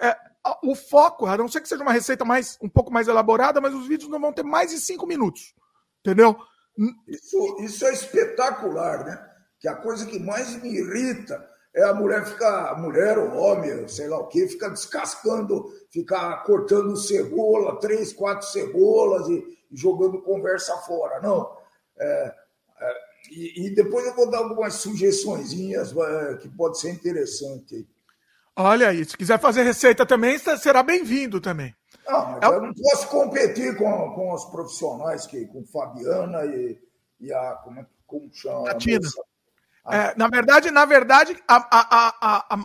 É, 0.00 0.16
o 0.62 0.74
foco, 0.74 1.26
a 1.26 1.36
não 1.36 1.48
ser 1.48 1.60
que 1.60 1.68
seja 1.68 1.82
uma 1.82 1.92
receita 1.92 2.24
mais 2.24 2.58
um 2.60 2.68
pouco 2.68 2.92
mais 2.92 3.08
elaborada, 3.08 3.60
mas 3.60 3.72
os 3.72 3.86
vídeos 3.86 4.10
não 4.10 4.20
vão 4.20 4.32
ter 4.32 4.42
mais 4.42 4.70
de 4.70 4.78
cinco 4.78 5.06
minutos. 5.06 5.54
Entendeu? 6.00 6.36
Isso, 7.08 7.56
isso 7.60 7.86
é 7.86 7.92
espetacular, 7.92 9.04
né? 9.04 9.30
Que 9.58 9.68
a 9.68 9.76
coisa 9.76 10.04
que 10.04 10.18
mais 10.18 10.60
me 10.60 10.68
irrita 10.68 11.48
é 11.74 11.82
a 11.82 11.92
mulher 11.92 12.24
ficar, 12.24 12.68
a 12.70 12.78
mulher 12.78 13.18
ou 13.18 13.36
homem, 13.36 13.88
sei 13.88 14.06
lá 14.06 14.18
o 14.18 14.28
que, 14.28 14.46
fica 14.46 14.70
descascando, 14.70 15.72
ficar 15.90 16.44
cortando 16.44 16.96
cebola, 16.96 17.80
três, 17.80 18.12
quatro 18.12 18.46
cebolas 18.46 19.28
e, 19.28 19.44
e 19.70 19.76
jogando 19.76 20.22
conversa 20.22 20.76
fora. 20.78 21.20
Não. 21.20 21.52
É, 21.98 22.34
é, 22.80 22.94
e, 23.32 23.66
e, 23.66 23.74
depois 23.74 24.06
eu 24.06 24.14
vou 24.14 24.30
dar 24.30 24.38
algumas 24.38 24.74
sugestõezinhas 24.74 25.92
é, 25.96 26.36
que 26.36 26.48
pode 26.48 26.78
ser 26.78 26.90
interessante. 26.90 27.88
Olha 28.56 28.90
aí, 28.90 29.04
se 29.04 29.16
quiser 29.16 29.40
fazer 29.40 29.64
receita 29.64 30.06
também, 30.06 30.38
será 30.38 30.80
bem-vindo 30.80 31.40
também. 31.40 31.74
Não, 32.06 32.38
é 32.40 32.46
eu 32.46 32.62
não 32.62 32.72
posso 32.72 33.08
competir 33.08 33.76
com, 33.76 34.12
com 34.14 34.32
os 34.32 34.44
profissionais, 34.44 35.26
que, 35.26 35.46
com 35.46 35.64
Fabiana 35.64 36.44
e, 36.44 36.78
e 37.18 37.32
a. 37.32 37.54
Como, 37.64 37.84
como 38.06 38.32
chama? 38.32 38.70
A 38.70 38.74
Tina. 38.74 39.08
É, 39.90 40.14
na 40.16 40.28
verdade, 40.28 40.70
na 40.70 40.84
verdade, 40.84 41.36
a, 41.46 41.56
a, 41.56 42.14
a, 42.20 42.56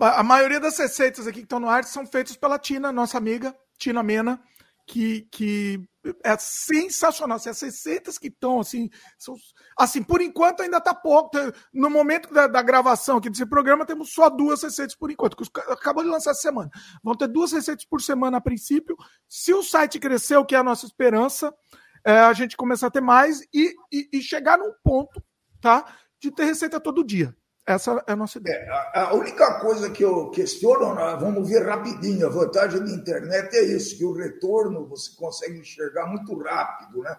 a, 0.00 0.18
a 0.18 0.22
maioria 0.22 0.58
das 0.58 0.78
receitas 0.78 1.26
aqui 1.26 1.38
que 1.38 1.44
estão 1.44 1.60
no 1.60 1.68
ar 1.68 1.84
são 1.84 2.06
feitas 2.06 2.36
pela 2.36 2.58
Tina, 2.58 2.92
nossa 2.92 3.16
amiga, 3.16 3.54
Tina 3.78 4.02
Mena, 4.02 4.40
que, 4.86 5.22
que 5.30 5.82
é 6.22 6.36
sensacional. 6.36 7.36
Assim, 7.36 7.48
as 7.48 7.60
receitas 7.60 8.18
que 8.18 8.28
estão, 8.28 8.60
assim, 8.60 8.90
são, 9.18 9.34
assim, 9.78 10.02
por 10.02 10.20
enquanto 10.20 10.62
ainda 10.62 10.78
está 10.78 10.94
pouco. 10.94 11.30
No 11.72 11.88
momento 11.88 12.32
da, 12.32 12.46
da, 12.46 12.62
gravação 12.62 13.18
aqui 13.18 13.30
desse 13.30 13.46
programa, 13.46 13.86
temos 13.86 14.12
só 14.12 14.28
duas 14.28 14.62
receitas 14.62 14.94
por 14.94 15.10
enquanto, 15.10 15.36
que 15.36 15.60
acabou 15.70 16.02
de 16.02 16.10
lançar 16.10 16.32
essa 16.32 16.42
semana. 16.42 16.70
Vão 17.02 17.16
ter 17.16 17.28
duas 17.28 17.52
receitas 17.52 17.84
por 17.84 18.00
semana 18.02 18.38
a 18.38 18.40
princípio. 18.40 18.96
Se 19.28 19.54
o 19.54 19.62
site 19.62 19.98
crescer, 19.98 20.36
o 20.36 20.44
que 20.44 20.54
é 20.54 20.58
a 20.58 20.64
nossa 20.64 20.86
esperança, 20.86 21.54
é 22.04 22.18
a 22.18 22.32
gente 22.32 22.56
começar 22.56 22.88
a 22.88 22.90
ter 22.90 23.00
mais 23.00 23.40
e, 23.52 23.74
e, 23.90 24.08
e 24.12 24.22
chegar 24.22 24.58
num 24.58 24.72
ponto, 24.82 25.22
tá? 25.60 25.86
De 26.24 26.34
ter 26.34 26.44
receita 26.44 26.80
todo 26.80 27.04
dia. 27.04 27.34
Essa 27.66 28.02
é 28.06 28.12
a 28.12 28.16
nossa 28.16 28.38
ideia. 28.38 28.56
É, 28.94 29.00
a, 29.00 29.14
única 29.14 29.58
coisa 29.60 29.88
que 29.88 30.04
eu 30.04 30.28
questiono, 30.30 30.94
vamos 31.18 31.48
ver 31.48 31.66
rapidinho, 31.66 32.26
a 32.26 32.30
vantagem 32.30 32.84
da 32.84 32.90
internet 32.90 33.54
é 33.56 33.62
isso, 33.62 33.96
que 33.96 34.04
o 34.04 34.12
retorno 34.12 34.86
você 34.86 35.10
consegue 35.16 35.58
enxergar 35.58 36.06
muito 36.06 36.36
rápido, 36.38 37.00
né? 37.00 37.16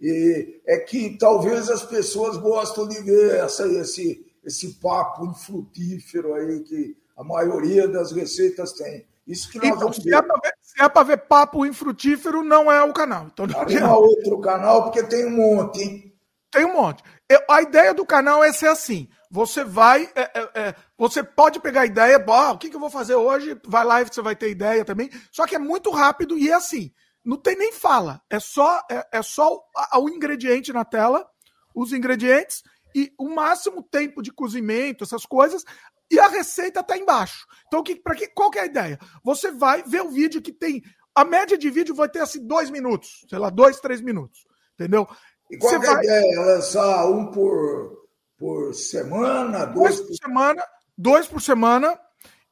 E 0.00 0.60
é 0.66 0.78
que 0.78 1.16
talvez 1.18 1.70
as 1.70 1.82
pessoas 1.82 2.36
gostam 2.38 2.88
de 2.88 3.00
ver 3.02 3.36
essa, 3.36 3.66
esse, 3.68 4.26
esse 4.42 4.80
papo 4.80 5.26
infrutífero 5.26 6.34
aí 6.34 6.60
que 6.60 6.96
a 7.16 7.22
maioria 7.22 7.86
das 7.86 8.12
receitas 8.12 8.72
tem. 8.72 9.06
Isso 9.26 9.48
que 9.50 9.58
nós 9.58 9.68
então, 9.68 9.78
vamos 9.78 9.98
ver. 9.98 10.24
Se 10.60 10.82
é 10.82 10.88
para 10.88 11.02
ver, 11.04 11.16
ver 11.16 11.26
papo 11.28 11.64
infrutífero, 11.66 12.42
não 12.42 12.72
é 12.72 12.82
o 12.82 12.92
canal. 12.92 13.26
Então, 13.26 13.46
não 13.46 13.60
é 13.60 13.94
outro 13.94 14.40
canal, 14.40 14.84
porque 14.84 15.02
tem 15.04 15.26
um 15.26 15.36
monte, 15.36 15.82
hein? 15.82 16.11
Tem 16.52 16.66
um 16.66 16.74
monte. 16.74 17.02
Eu, 17.28 17.40
a 17.50 17.62
ideia 17.62 17.94
do 17.94 18.04
canal 18.04 18.44
é 18.44 18.52
ser 18.52 18.68
assim. 18.68 19.08
Você 19.30 19.64
vai. 19.64 20.04
É, 20.14 20.20
é, 20.20 20.50
é, 20.54 20.74
você 20.98 21.24
pode 21.24 21.58
pegar 21.58 21.86
ideia, 21.86 22.22
o 22.52 22.58
que, 22.58 22.68
que 22.68 22.76
eu 22.76 22.80
vou 22.80 22.90
fazer 22.90 23.14
hoje? 23.14 23.58
Vai 23.66 23.84
lá 23.84 24.02
e 24.02 24.04
você 24.04 24.20
vai 24.20 24.36
ter 24.36 24.50
ideia 24.50 24.84
também. 24.84 25.10
Só 25.32 25.46
que 25.46 25.56
é 25.56 25.58
muito 25.58 25.90
rápido 25.90 26.38
e 26.38 26.50
é 26.50 26.52
assim. 26.52 26.92
Não 27.24 27.38
tem 27.38 27.56
nem 27.56 27.72
fala. 27.72 28.20
É 28.28 28.38
só, 28.38 28.82
é, 28.90 29.08
é 29.12 29.22
só 29.22 29.54
o, 29.54 29.62
o 30.00 30.08
ingrediente 30.10 30.72
na 30.72 30.84
tela, 30.84 31.26
os 31.74 31.94
ingredientes 31.94 32.62
e 32.94 33.10
o 33.18 33.30
máximo 33.30 33.82
tempo 33.82 34.20
de 34.20 34.30
cozimento, 34.30 35.02
essas 35.02 35.24
coisas, 35.24 35.64
e 36.10 36.20
a 36.20 36.28
receita 36.28 36.80
está 36.80 36.98
embaixo. 36.98 37.46
Então, 37.66 37.82
que, 37.82 37.96
que, 37.96 38.28
qual 38.28 38.50
que 38.50 38.58
é 38.58 38.62
a 38.62 38.66
ideia? 38.66 38.98
Você 39.24 39.50
vai 39.50 39.82
ver 39.82 40.02
o 40.02 40.10
vídeo 40.10 40.42
que 40.42 40.52
tem. 40.52 40.82
A 41.14 41.24
média 41.24 41.56
de 41.56 41.70
vídeo 41.70 41.94
vai 41.94 42.10
ter 42.10 42.20
assim 42.20 42.46
dois 42.46 42.68
minutos, 42.68 43.24
sei 43.30 43.38
lá, 43.38 43.48
dois, 43.48 43.80
três 43.80 44.02
minutos. 44.02 44.44
Entendeu? 44.74 45.08
E 45.52 45.58
qual 45.58 45.74
é 45.74 45.76
a 45.76 45.80
vai... 45.80 46.04
ideia? 46.04 46.40
Lançar 46.40 47.06
um 47.10 47.30
por, 47.30 48.08
por 48.38 48.74
semana? 48.74 49.66
Dois, 49.66 49.96
dois 49.96 50.00
por 50.00 50.14
semana, 50.14 50.64
dois 50.96 51.26
por 51.26 51.42
semana. 51.42 52.00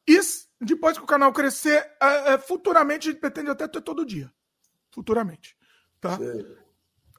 E 0.07 0.19
depois 0.61 0.99
que 0.99 1.03
o 1.03 1.07
canal 1.07 1.33
crescer, 1.33 1.91
é, 1.99 2.33
é, 2.33 2.37
futuramente 2.37 3.09
a 3.09 3.11
gente 3.11 3.19
pretende 3.19 3.49
até 3.49 3.67
ter 3.67 3.81
todo 3.81 4.05
dia. 4.05 4.31
Futuramente. 4.91 5.57
Tá? 5.99 6.19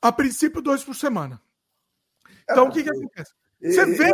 A 0.00 0.12
princípio, 0.12 0.62
dois 0.62 0.84
por 0.84 0.94
semana. 0.94 1.42
Então, 2.44 2.66
é, 2.66 2.68
o 2.68 2.72
que, 2.72 2.84
que 2.84 2.90
acontece? 2.90 3.32
Você 3.60 3.82
e, 3.82 3.94
vê. 3.94 4.12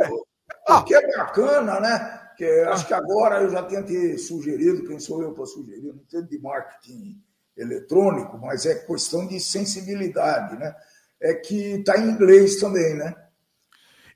Ah, 0.67 0.79
o 0.79 0.85
que 0.85 0.95
é 0.95 1.17
bacana, 1.19 1.81
né? 1.81 2.31
Que 2.39 2.47
acho 2.63 2.87
que 2.87 2.95
agora 2.95 3.43
eu 3.43 3.51
já 3.51 3.63
tenho 3.63 3.85
te 3.85 4.17
sugerido, 4.17 4.87
quem 4.87 4.99
sou 4.99 5.23
eu 5.23 5.35
para 5.35 5.45
sugerir? 5.45 5.83
Não 5.83 5.97
entendo 5.97 6.29
de 6.29 6.39
marketing 6.39 7.23
eletrônico, 7.55 8.39
mas 8.39 8.65
é 8.65 8.75
questão 8.75 9.27
de 9.27 9.39
sensibilidade, 9.39 10.57
né? 10.57 10.75
É 11.21 11.35
que 11.35 11.75
está 11.75 11.99
em 11.99 12.11
inglês 12.11 12.57
também, 12.57 12.95
né? 12.95 13.15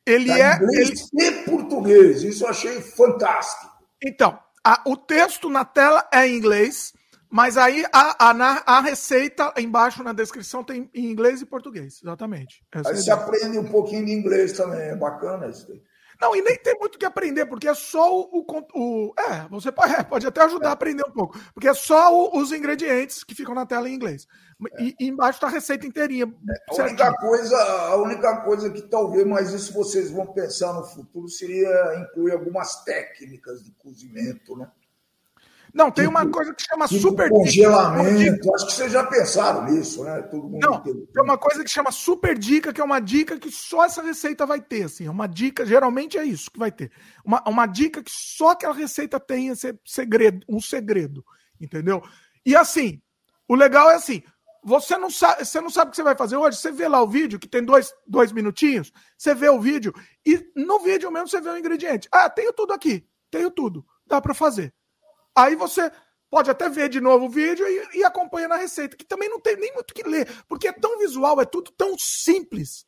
Ele 0.07 0.29
tá 0.29 0.39
é. 0.39 0.57
Inglês 0.57 1.09
ele... 1.13 1.27
e 1.27 1.45
português. 1.45 2.23
Isso 2.23 2.45
eu 2.45 2.49
achei 2.49 2.81
fantástico. 2.81 3.71
Então, 4.03 4.39
a, 4.65 4.83
o 4.87 4.97
texto 4.97 5.49
na 5.49 5.65
tela 5.65 6.07
é 6.13 6.27
em 6.27 6.37
inglês, 6.37 6.93
mas 7.31 7.57
aí 7.57 7.85
a, 7.93 8.31
a, 8.31 8.77
a, 8.77 8.81
receita 8.81 9.53
embaixo 9.57 10.03
na 10.03 10.13
descrição 10.13 10.65
tem 10.65 10.91
em 10.93 11.11
inglês 11.11 11.41
e 11.41 11.47
português. 11.47 12.01
Exatamente. 12.03 12.65
Essa 12.73 12.91
aí 12.91 12.97
é 12.97 12.99
você 12.99 13.11
aprende 13.11 13.59
um 13.59 13.71
pouquinho 13.71 14.07
de 14.07 14.13
inglês 14.13 14.53
também. 14.53 14.81
É 14.81 14.97
bacana 14.97 15.49
isso 15.49 15.69
daí. 15.69 15.81
Não, 16.23 16.37
e 16.37 16.41
nem 16.41 16.57
tem 16.57 16.79
muito 16.79 16.95
o 16.95 16.99
que 17.01 17.05
aprender, 17.05 17.47
porque 17.47 17.67
é 17.67 17.75
só 17.75 18.17
o. 18.17 18.47
o, 18.75 19.13
é, 19.19 19.49
você 19.51 19.73
pode, 19.73 19.93
é, 19.93 20.05
pode, 20.05 20.25
até 20.25 20.41
ajudar 20.45 20.69
é. 20.69 20.71
a 20.71 20.73
aprender 20.73 21.05
um 21.05 21.11
pouco, 21.11 21.37
porque 21.53 21.67
é 21.67 21.75
só 21.75 22.15
o, 22.15 22.39
os 22.41 22.53
ingredientes 22.53 23.25
que 23.25 23.35
ficam 23.35 23.57
na 23.57 23.67
tela 23.67 23.89
em 23.89 23.95
inglês. 23.95 24.29
É. 24.79 24.83
E, 24.85 24.95
e, 25.01 25.09
embaixo 25.09 25.39
está 25.39 25.49
a 25.49 25.51
receita 25.51 25.85
inteirinha. 25.85 26.33
É, 26.49 26.81
a, 26.81 26.85
única 26.85 27.13
coisa, 27.15 27.57
a 27.57 27.97
única 27.97 28.37
coisa 28.43 28.71
que 28.71 28.83
talvez, 28.83 29.27
mas 29.27 29.53
isso 29.53 29.73
vocês 29.73 30.13
vão 30.13 30.27
pensar 30.27 30.73
no 30.73 30.85
futuro, 30.85 31.29
seria 31.29 31.97
incluir 31.99 32.31
algumas 32.31 32.85
técnicas 32.85 33.65
de 33.65 33.73
cozimento, 33.73 34.57
né? 34.57 34.71
Não, 35.75 35.91
tem 35.91 36.05
tipo, 36.05 36.17
uma 36.17 36.31
coisa 36.31 36.53
que 36.53 36.63
chama 36.63 36.87
tipo 36.87 37.01
super 37.01 37.31
congelamento. 37.31 38.19
Dica. 38.19 38.55
Acho 38.55 38.67
que 38.67 38.73
vocês 38.73 38.93
já 38.93 39.05
pensaram 39.05 39.65
nisso, 39.65 40.05
né? 40.05 40.21
Todo 40.23 40.49
mundo 40.49 40.59
Não, 40.61 40.81
tem... 40.83 40.95
tem 40.95 41.23
uma 41.23 41.39
coisa 41.39 41.65
que 41.65 41.71
chama 41.71 41.91
super 41.91 42.39
dica, 42.39 42.73
que 42.73 42.81
é 42.81 42.85
uma 42.85 43.01
dica 43.01 43.39
que 43.39 43.51
só 43.51 43.85
essa 43.85 44.03
receita 44.03 44.45
vai 44.45 44.61
ter. 44.61 44.85
Assim, 44.85 45.07
é 45.07 45.11
uma 45.11 45.27
dica, 45.27 45.65
geralmente 45.65 46.19
é 46.19 46.25
isso 46.25 46.51
que 46.51 46.59
vai 46.59 46.71
ter. 46.71 46.93
Uma, 47.25 47.43
uma 47.49 47.67
dica 47.67 48.03
que 48.03 48.11
só 48.13 48.51
aquela 48.51 48.75
receita 48.75 49.19
tem 49.19 49.49
esse 49.49 49.75
segredo, 49.87 50.45
um 50.47 50.61
segredo, 50.61 51.25
entendeu? 51.59 52.03
E 52.45 52.55
assim, 52.55 53.01
o 53.49 53.55
legal 53.55 53.91
é 53.91 53.95
assim. 53.95 54.23
Você 54.65 54.97
não 54.97 55.11
sabe, 55.11 55.45
você 55.45 55.61
não 55.61 55.71
sabe 55.71 55.89
o 55.89 55.91
que 55.91 55.97
você 55.97 56.03
vai 56.05 56.17
fazer 56.17 56.37
hoje. 56.37 56.59
Você 56.59 56.71
vê 56.71 56.87
lá 56.87 57.03
o 57.03 57.09
vídeo, 57.09 57.39
que 57.39 57.49
tem 57.49 57.65
dois, 57.65 57.93
dois 58.07 58.31
minutinhos, 58.31 58.93
você 59.19 59.35
vê 59.35 59.49
o 59.49 59.61
vídeo, 59.61 59.93
e 60.25 60.53
no 60.55 60.79
vídeo 60.79 61.11
mesmo 61.11 61.29
você 61.29 61.41
vê 61.41 61.51
o 61.51 61.59
ingrediente. 61.59 62.09
Ah, 62.13 62.31
tenho 62.31 62.53
tudo 62.53 62.73
aqui, 62.73 63.05
tenho 63.31 63.51
tudo. 63.51 63.85
Dá 64.07 64.21
para 64.21 64.35
fazer. 64.35 64.73
Aí 65.35 65.55
você 65.55 65.91
pode 66.31 66.51
até 66.51 66.69
ver 66.69 66.89
de 66.89 67.01
novo 67.01 67.27
o 67.27 67.31
vídeo 67.31 67.67
e, 67.67 67.99
e 67.99 68.05
acompanha 68.05 68.49
na 68.49 68.57
receita, 68.57 68.97
que 68.97 69.05
também 69.05 69.29
não 69.29 69.41
tem 69.41 69.57
nem 69.57 69.73
muito 69.75 69.93
que 69.93 70.03
ler, 70.03 70.27
porque 70.49 70.69
é 70.69 70.73
tão 70.73 70.99
visual, 70.99 71.41
é 71.41 71.45
tudo 71.45 71.71
tão 71.73 71.97
simples. 71.99 72.87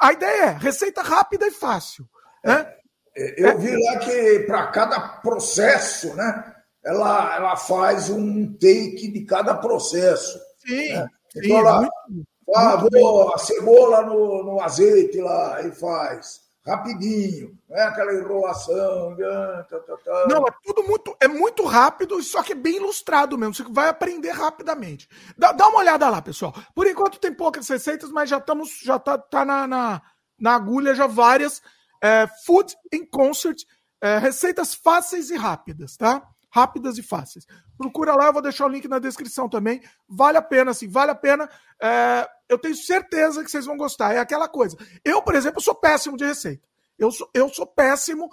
A 0.00 0.12
ideia 0.12 0.44
é 0.46 0.58
receita 0.58 1.02
rápida 1.02 1.46
e 1.46 1.52
fácil. 1.52 2.08
Né? 2.44 2.74
É, 3.16 3.44
eu 3.44 3.58
vi 3.58 3.76
lá 3.76 3.98
que 3.98 4.40
para 4.40 4.66
cada 4.68 5.00
processo, 5.00 6.14
né, 6.14 6.54
ela, 6.84 7.36
ela 7.36 7.56
faz 7.56 8.10
um 8.10 8.52
take 8.54 9.08
de 9.08 9.24
cada 9.24 9.54
processo. 9.54 10.40
Sim. 10.58 10.92
Né? 10.94 11.08
Então, 11.36 11.58
sim, 11.58 11.62
lá, 11.62 11.76
muito, 11.80 12.26
ah, 12.56 12.76
vou 12.76 13.34
a 13.34 13.38
cebola 13.38 14.02
no, 14.02 14.42
no 14.42 14.60
azeite 14.60 15.20
lá, 15.20 15.56
aí 15.56 15.70
faz 15.70 16.40
rapidinho, 16.66 17.58
não 17.68 17.76
é 17.76 17.82
aquela 17.82 18.14
enrolação. 18.14 19.16
Tá, 19.16 19.64
tá, 19.64 19.96
tá. 19.96 20.26
Não, 20.28 20.46
é 20.46 20.50
tudo 20.62 20.82
muito, 20.82 21.16
é 21.20 21.28
muito 21.28 21.64
rápido, 21.64 22.22
só 22.22 22.42
que 22.42 22.52
é 22.52 22.56
bem 22.56 22.76
ilustrado 22.76 23.38
mesmo. 23.38 23.54
Você 23.54 23.64
vai 23.64 23.88
aprender 23.88 24.30
rapidamente. 24.30 25.08
Dá, 25.36 25.52
dá 25.52 25.68
uma 25.68 25.78
olhada 25.78 26.08
lá, 26.08 26.20
pessoal. 26.20 26.54
Por 26.74 26.86
enquanto 26.86 27.18
tem 27.18 27.32
poucas 27.32 27.68
receitas, 27.68 28.10
mas 28.10 28.28
já 28.28 28.38
estamos, 28.38 28.80
já 28.82 28.98
tá, 28.98 29.16
tá 29.16 29.44
na, 29.44 29.66
na, 29.66 30.02
na 30.38 30.54
agulha 30.54 30.94
já 30.94 31.06
várias. 31.06 31.62
É, 32.02 32.26
food 32.46 32.74
in 32.92 33.04
concert, 33.04 33.58
é, 34.00 34.16
receitas 34.18 34.74
fáceis 34.74 35.30
e 35.30 35.36
rápidas, 35.36 35.96
tá? 35.96 36.26
Rápidas 36.50 36.98
e 36.98 37.02
fáceis. 37.02 37.46
Procura 37.78 38.14
lá, 38.14 38.26
eu 38.26 38.32
vou 38.32 38.42
deixar 38.42 38.66
o 38.66 38.68
link 38.68 38.88
na 38.88 38.98
descrição 38.98 39.48
também. 39.48 39.80
Vale 40.08 40.36
a 40.38 40.42
pena, 40.42 40.72
assim, 40.72 40.88
vale 40.88 41.10
a 41.10 41.14
pena. 41.14 41.48
É, 41.80 42.28
eu 42.48 42.58
tenho 42.58 42.74
certeza 42.74 43.44
que 43.44 43.50
vocês 43.50 43.66
vão 43.66 43.76
gostar. 43.76 44.14
É 44.14 44.18
aquela 44.18 44.48
coisa. 44.48 44.76
Eu, 45.04 45.22
por 45.22 45.34
exemplo, 45.34 45.60
sou 45.60 45.74
péssimo 45.74 46.16
de 46.16 46.24
receita. 46.24 46.68
Eu 46.98 47.10
sou, 47.10 47.30
eu 47.32 47.48
sou 47.48 47.66
péssimo. 47.66 48.28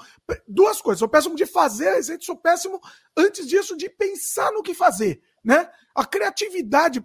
Duas 0.46 0.82
coisas. 0.82 1.00
Sou 1.00 1.08
péssimo 1.08 1.36
de 1.36 1.46
fazer 1.46 1.88
a 1.88 1.94
receita, 1.96 2.26
sou 2.26 2.36
péssimo, 2.36 2.82
antes 3.16 3.48
disso, 3.48 3.78
de 3.78 3.90
pensar 3.90 4.52
no 4.52 4.62
que 4.62 4.74
fazer. 4.74 5.22
né? 5.42 5.70
A 5.96 6.06
criatividade, 6.06 7.02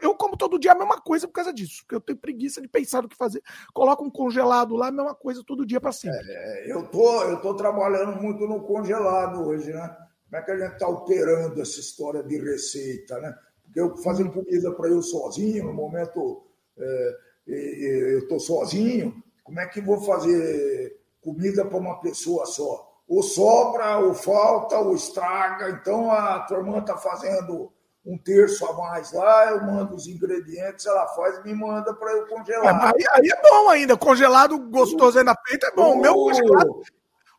eu 0.00 0.14
como 0.16 0.36
todo 0.36 0.58
dia 0.58 0.72
a 0.72 0.74
mesma 0.74 0.98
coisa 1.00 1.28
por 1.28 1.34
causa 1.34 1.52
disso, 1.52 1.82
porque 1.82 1.94
eu 1.94 2.00
tenho 2.00 2.18
preguiça 2.18 2.60
de 2.62 2.66
pensar 2.68 3.02
no 3.02 3.08
que 3.08 3.16
fazer. 3.16 3.42
Coloca 3.74 4.02
um 4.02 4.10
congelado 4.10 4.74
lá, 4.74 4.88
a 4.88 4.90
mesma 4.90 5.14
coisa 5.14 5.44
todo 5.46 5.66
dia 5.66 5.78
para 5.80 5.92
sempre. 5.92 6.18
É, 6.26 6.72
eu 6.72 6.88
tô, 6.88 7.22
eu 7.24 7.40
tô 7.42 7.54
trabalhando 7.54 8.20
muito 8.20 8.46
no 8.48 8.62
congelado 8.64 9.46
hoje, 9.46 9.70
né? 9.70 9.94
Como 10.32 10.40
é 10.40 10.44
que 10.46 10.50
a 10.50 10.58
gente 10.58 10.72
está 10.72 10.88
operando 10.88 11.60
essa 11.60 11.78
história 11.78 12.22
de 12.22 12.38
receita, 12.38 13.20
né? 13.20 13.36
Porque 13.64 13.78
eu 13.78 13.94
fazendo 13.98 14.32
comida 14.32 14.72
para 14.72 14.88
eu 14.88 15.02
sozinho, 15.02 15.64
no 15.64 15.74
momento 15.74 16.42
é, 16.78 17.18
eu 17.46 18.20
estou 18.20 18.40
sozinho, 18.40 19.22
como 19.44 19.60
é 19.60 19.66
que 19.66 19.82
vou 19.82 20.00
fazer 20.00 20.98
comida 21.20 21.66
para 21.66 21.76
uma 21.76 22.00
pessoa 22.00 22.46
só? 22.46 23.02
Ou 23.06 23.22
sobra, 23.22 23.98
ou 23.98 24.14
falta, 24.14 24.78
ou 24.78 24.94
estraga. 24.94 25.68
Então 25.68 26.10
a 26.10 26.40
turma 26.40 26.78
está 26.78 26.96
fazendo 26.96 27.70
um 28.02 28.16
terço 28.16 28.64
a 28.64 28.72
mais 28.72 29.12
lá, 29.12 29.50
eu 29.50 29.62
mando 29.62 29.94
os 29.94 30.06
ingredientes, 30.06 30.86
ela 30.86 31.06
faz 31.08 31.36
e 31.40 31.42
me 31.42 31.54
manda 31.54 31.92
para 31.92 32.10
eu 32.10 32.26
congelar. 32.26 32.86
Aí, 32.86 33.04
aí, 33.12 33.28
é 33.28 33.42
bom 33.42 33.68
ainda, 33.68 33.98
congelado 33.98 34.58
gostoso 34.58 35.18
aí 35.18 35.24
na 35.24 35.36
peita 35.36 35.66
é 35.66 35.72
bom. 35.72 35.98
O 35.98 36.00
meu 36.00 36.14
congelado, 36.14 36.82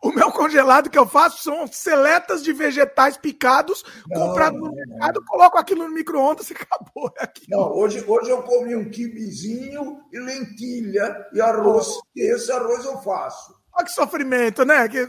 o 0.03 0.12
meu 0.12 0.29
congelado 0.31 0.89
que 0.89 1.00
eu 1.00 1.07
faço 1.07 1.41
são 1.41 1.65
seletas 1.65 2.43
de 2.43 2.51
vegetais 2.51 3.15
picados, 3.15 3.83
comprados 4.13 4.60
no 4.60 4.69
mercado, 4.69 5.24
coloco 5.25 5.57
aquilo 5.57 5.88
no 5.88 5.93
micro-ondas 5.93 6.50
e 6.50 6.53
acabou. 6.53 7.10
É 7.22 7.31
não, 7.48 7.72
hoje, 7.72 8.03
hoje 8.05 8.29
eu 8.29 8.43
comi 8.43 8.75
um 8.75 8.89
quibizinho 8.89 10.01
e 10.12 10.19
lentilha 10.19 11.25
e 11.33 11.39
arroz. 11.39 11.88
Oh. 11.88 12.01
Esse 12.15 12.51
arroz 12.51 12.83
eu 12.83 12.98
faço. 12.98 13.55
Olha 13.74 13.86
que 13.86 13.91
sofrimento, 13.91 14.65
né? 14.65 14.89
Que, 14.89 15.00
é. 15.00 15.03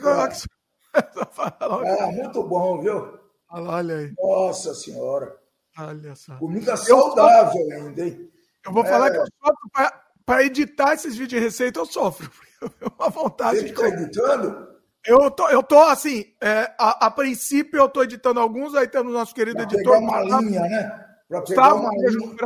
é, 1.84 2.06
muito 2.12 2.44
bom, 2.44 2.80
viu? 2.80 3.18
Olha 3.50 3.96
aí. 3.96 4.12
Nossa 4.16 4.74
Senhora. 4.74 5.36
Olha 5.76 6.14
só. 6.14 6.36
Comida 6.36 6.76
saudável 6.76 7.68
eu 7.68 7.78
ainda, 7.78 8.06
hein? 8.06 8.30
Eu 8.64 8.72
vou 8.72 8.84
é. 8.84 8.88
falar 8.88 9.10
que 9.10 9.16
eu 9.16 9.26
sofro 9.44 9.70
para 10.24 10.44
editar 10.44 10.94
esses 10.94 11.16
vídeos 11.16 11.40
de 11.40 11.46
receita, 11.46 11.80
eu 11.80 11.84
sofro. 11.84 12.30
Tenho 12.60 12.92
uma 12.96 13.10
vontade 13.10 13.58
Você 13.58 13.64
de. 13.64 13.72
Está 13.72 13.88
editando? 13.88 14.73
Eu 15.06 15.30
tô, 15.30 15.48
eu 15.48 15.62
tô 15.62 15.78
assim, 15.82 16.24
é, 16.40 16.72
a, 16.78 17.06
a, 17.06 17.10
princípio 17.10 17.78
eu 17.78 17.88
tô 17.88 18.02
editando 18.02 18.40
alguns, 18.40 18.74
aí 18.74 18.88
temos 18.88 19.12
o 19.12 19.16
nosso 19.16 19.34
querido 19.34 19.56
pra 19.56 19.64
editor. 19.64 19.84
Pegar 19.84 19.98
uma 19.98 20.40
linha, 20.40 20.60
né? 20.62 21.04
Para 21.28 21.42
pegar 21.42 21.74
uma 21.74 21.90
linha. 21.90 22.36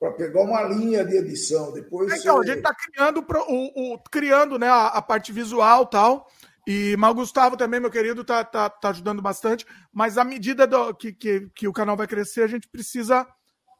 Para 0.00 0.12
pegar 0.12 0.40
uma 0.40 0.62
linha 0.62 1.04
de 1.04 1.16
edição. 1.16 1.72
Depois 1.72 2.12
então, 2.12 2.36
você... 2.38 2.50
a 2.50 2.54
gente 2.54 2.62
tá 2.62 2.74
criando, 2.74 3.24
o, 3.48 3.94
o, 3.94 3.98
criando 4.10 4.58
né, 4.58 4.68
a, 4.68 4.86
a 4.86 5.02
parte 5.02 5.32
visual 5.32 5.86
tal. 5.86 6.26
E 6.66 6.96
mas 6.96 7.10
o 7.10 7.14
Gustavo 7.14 7.56
também, 7.56 7.80
meu 7.80 7.90
querido, 7.90 8.24
tá, 8.24 8.42
tá, 8.44 8.70
tá 8.70 8.88
ajudando 8.88 9.20
bastante. 9.20 9.66
Mas 9.92 10.16
à 10.16 10.24
medida 10.24 10.66
do, 10.66 10.94
que, 10.94 11.12
que, 11.12 11.50
que 11.54 11.68
o 11.68 11.72
canal 11.72 11.96
vai 11.96 12.06
crescer, 12.06 12.42
a 12.42 12.48
gente 12.48 12.68
precisa. 12.68 13.26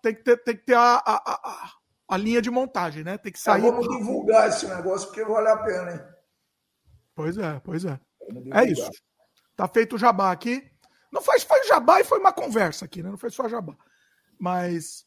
Tem 0.02 0.14
que 0.14 0.22
ter, 0.22 0.36
tem 0.42 0.56
que 0.56 0.64
ter 0.64 0.74
a, 0.74 0.96
a, 0.96 1.22
a, 1.26 1.70
a 2.08 2.16
linha 2.16 2.42
de 2.42 2.50
montagem, 2.50 3.04
né? 3.04 3.16
Tem 3.16 3.32
que 3.32 3.38
sair. 3.38 3.62
vamos 3.62 3.88
divulgar 3.88 4.48
esse 4.48 4.66
negócio 4.66 5.08
porque 5.08 5.24
vale 5.24 5.48
a 5.48 5.56
pena, 5.56 5.92
hein? 5.92 6.11
Pois 7.14 7.36
é, 7.38 7.60
pois 7.64 7.84
é. 7.84 7.98
É 8.52 8.64
isso. 8.64 8.90
Tá 9.56 9.68
feito 9.68 9.96
o 9.96 9.98
jabá 9.98 10.32
aqui. 10.32 10.62
Não 11.10 11.20
foi, 11.20 11.38
foi 11.40 11.64
jabá 11.64 12.00
e 12.00 12.04
foi 12.04 12.18
uma 12.18 12.32
conversa 12.32 12.84
aqui, 12.84 13.02
né? 13.02 13.10
Não 13.10 13.18
foi 13.18 13.30
só 13.30 13.48
jabá. 13.48 13.74
Mas 14.38 15.04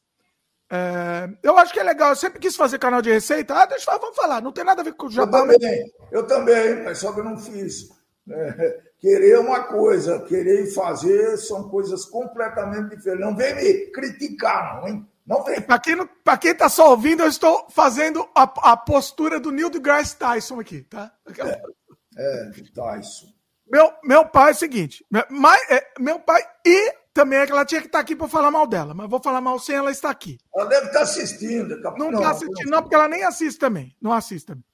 é, 0.72 1.30
eu 1.44 1.58
acho 1.58 1.74
que 1.74 1.80
é 1.80 1.84
legal. 1.84 2.10
Eu 2.10 2.16
sempre 2.16 2.40
quis 2.40 2.56
fazer 2.56 2.80
canal 2.80 3.02
de 3.02 3.12
receita. 3.12 3.56
Ah, 3.56 3.66
deixa 3.66 3.92
eu 3.92 4.00
vamos 4.00 4.16
falar. 4.16 4.42
Não 4.42 4.52
tem 4.52 4.64
nada 4.64 4.82
a 4.82 4.84
ver 4.84 4.94
com 4.94 5.08
o 5.08 5.12
jabá. 5.12 5.40
Eu 5.40 5.48
também, 5.48 5.94
eu 6.12 6.28
também, 6.28 6.84
mas 6.84 7.00
só 7.00 7.12
que 7.12 7.20
eu 7.20 7.24
não 7.24 7.38
fiz. 7.38 7.90
É, 8.30 8.82
querer 9.00 9.34
é 9.34 9.40
uma 9.40 9.64
coisa, 9.64 10.20
querer 10.22 10.64
e 10.64 10.72
fazer 10.72 11.38
são 11.38 11.70
coisas 11.70 12.06
completamente 12.06 12.96
diferentes. 12.96 13.26
Não 13.26 13.36
vem 13.36 13.56
me 13.56 13.92
criticar, 13.92 14.82
não, 14.82 14.88
hein? 14.88 15.08
Não 15.26 15.44
vem. 15.44 15.62
Para 15.62 15.80
quem, 15.80 15.96
não, 15.96 16.10
quem 16.40 16.56
tá 16.56 16.70
só 16.70 16.92
ouvindo, 16.92 17.24
eu 17.24 17.28
estou 17.28 17.68
fazendo 17.70 18.28
a, 18.36 18.44
a 18.72 18.78
postura 18.78 19.40
do 19.40 19.52
Neil 19.52 19.70
deGrasse 19.70 20.16
Tyson 20.16 20.60
aqui, 20.60 20.82
tá? 20.82 21.12
Aquela... 21.26 21.52
É, 21.52 21.62
é, 22.18 22.52
Tyson. 22.74 23.28
Meu, 23.68 23.92
meu 24.04 24.26
pai 24.28 24.52
é 24.52 24.54
o 24.54 24.58
seguinte: 24.58 25.06
meu, 25.12 25.24
é, 25.70 25.94
meu 26.00 26.20
pai 26.20 26.42
e 26.66 26.94
também 27.14 27.40
é 27.40 27.46
que 27.46 27.52
ela 27.52 27.66
tinha 27.66 27.82
que 27.82 27.88
estar 27.88 28.00
aqui 28.00 28.16
para 28.16 28.28
falar 28.28 28.52
mal 28.52 28.68
dela, 28.68 28.94
mas 28.94 29.10
vou 29.10 29.22
falar 29.22 29.42
mal 29.42 29.58
sem 29.58 29.76
ela 29.76 29.90
estar 29.90 30.10
aqui. 30.10 30.38
Ela 30.54 30.66
deve 30.66 30.88
estar 30.88 31.02
assistindo. 31.02 31.78
Não 31.98 32.12
está 32.12 32.32
assistindo, 32.32 32.70
não, 32.70 32.82
porque 32.82 32.96
ela 32.96 33.08
nem 33.08 33.24
assiste 33.24 33.58
também. 33.58 33.96
Não 34.02 34.12
assiste 34.12 34.46
também. 34.46 34.66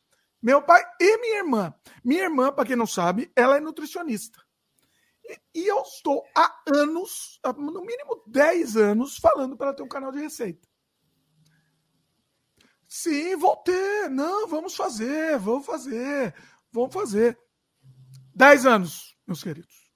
Meu 0.41 0.61
pai 0.61 0.83
e 0.99 1.17
minha 1.19 1.37
irmã. 1.37 1.73
Minha 2.03 2.23
irmã, 2.23 2.51
para 2.51 2.65
quem 2.65 2.75
não 2.75 2.87
sabe, 2.87 3.31
ela 3.35 3.57
é 3.57 3.59
nutricionista. 3.59 4.39
E, 5.23 5.59
e, 5.59 5.67
eu 5.67 5.81
estou 5.83 6.25
há 6.35 6.51
anos, 6.75 7.39
no 7.57 7.81
mínimo 7.81 8.23
10 8.25 8.75
anos, 8.75 9.17
falando 9.17 9.55
para 9.55 9.67
ela 9.67 9.75
ter 9.75 9.83
um 9.83 9.87
canal 9.87 10.11
de 10.11 10.19
receita. 10.19 10.67
Sim, 12.87 13.35
vou 13.37 13.55
ter. 13.57 14.09
Não, 14.09 14.47
vamos 14.47 14.75
fazer, 14.75 15.37
vamos 15.37 15.65
fazer, 15.65 16.33
vamos 16.71 16.93
fazer. 16.93 17.37
10 18.35 18.65
anos, 18.65 19.15
meus 19.27 19.43
queridos. 19.43 19.91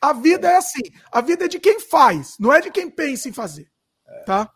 A 0.00 0.12
vida 0.12 0.48
é 0.48 0.56
assim. 0.56 0.82
A 1.10 1.20
vida 1.20 1.46
é 1.46 1.48
de 1.48 1.58
quem 1.58 1.80
faz, 1.80 2.36
não 2.38 2.52
é 2.52 2.60
de 2.60 2.70
quem 2.70 2.88
pensa 2.88 3.28
em 3.28 3.32
fazer. 3.32 3.70
Tá? 4.24 4.50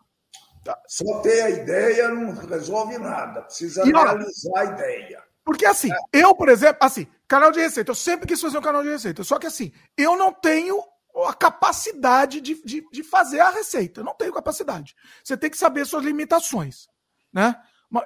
tá. 0.63 0.81
Só 0.87 1.19
ter 1.21 1.41
a 1.41 1.49
ideia 1.49 2.09
não 2.09 2.33
resolve 2.33 2.97
nada. 2.97 3.41
Precisa 3.41 3.87
e, 3.87 3.91
realizar 3.91 4.59
a 4.59 4.65
ideia. 4.65 5.23
Porque 5.43 5.65
assim, 5.65 5.91
é. 5.91 6.23
eu, 6.23 6.33
por 6.33 6.47
exemplo, 6.47 6.77
assim, 6.81 7.07
canal 7.27 7.51
de 7.51 7.59
receita, 7.59 7.91
eu 7.91 7.95
sempre 7.95 8.27
quis 8.27 8.39
fazer 8.39 8.57
um 8.57 8.61
canal 8.61 8.81
de 8.81 8.89
receita. 8.89 9.23
Só 9.23 9.37
que 9.37 9.47
assim, 9.47 9.71
eu 9.97 10.15
não 10.15 10.31
tenho 10.31 10.81
a 11.27 11.33
capacidade 11.33 12.41
de, 12.41 12.61
de, 12.63 12.87
de 12.89 13.03
fazer 13.03 13.39
a 13.39 13.49
receita. 13.49 13.99
Eu 13.99 14.05
não 14.05 14.15
tenho 14.15 14.33
capacidade. 14.33 14.95
Você 15.23 15.35
tem 15.35 15.49
que 15.49 15.57
saber 15.57 15.85
suas 15.85 16.03
limitações. 16.03 16.87
Né? 17.31 17.53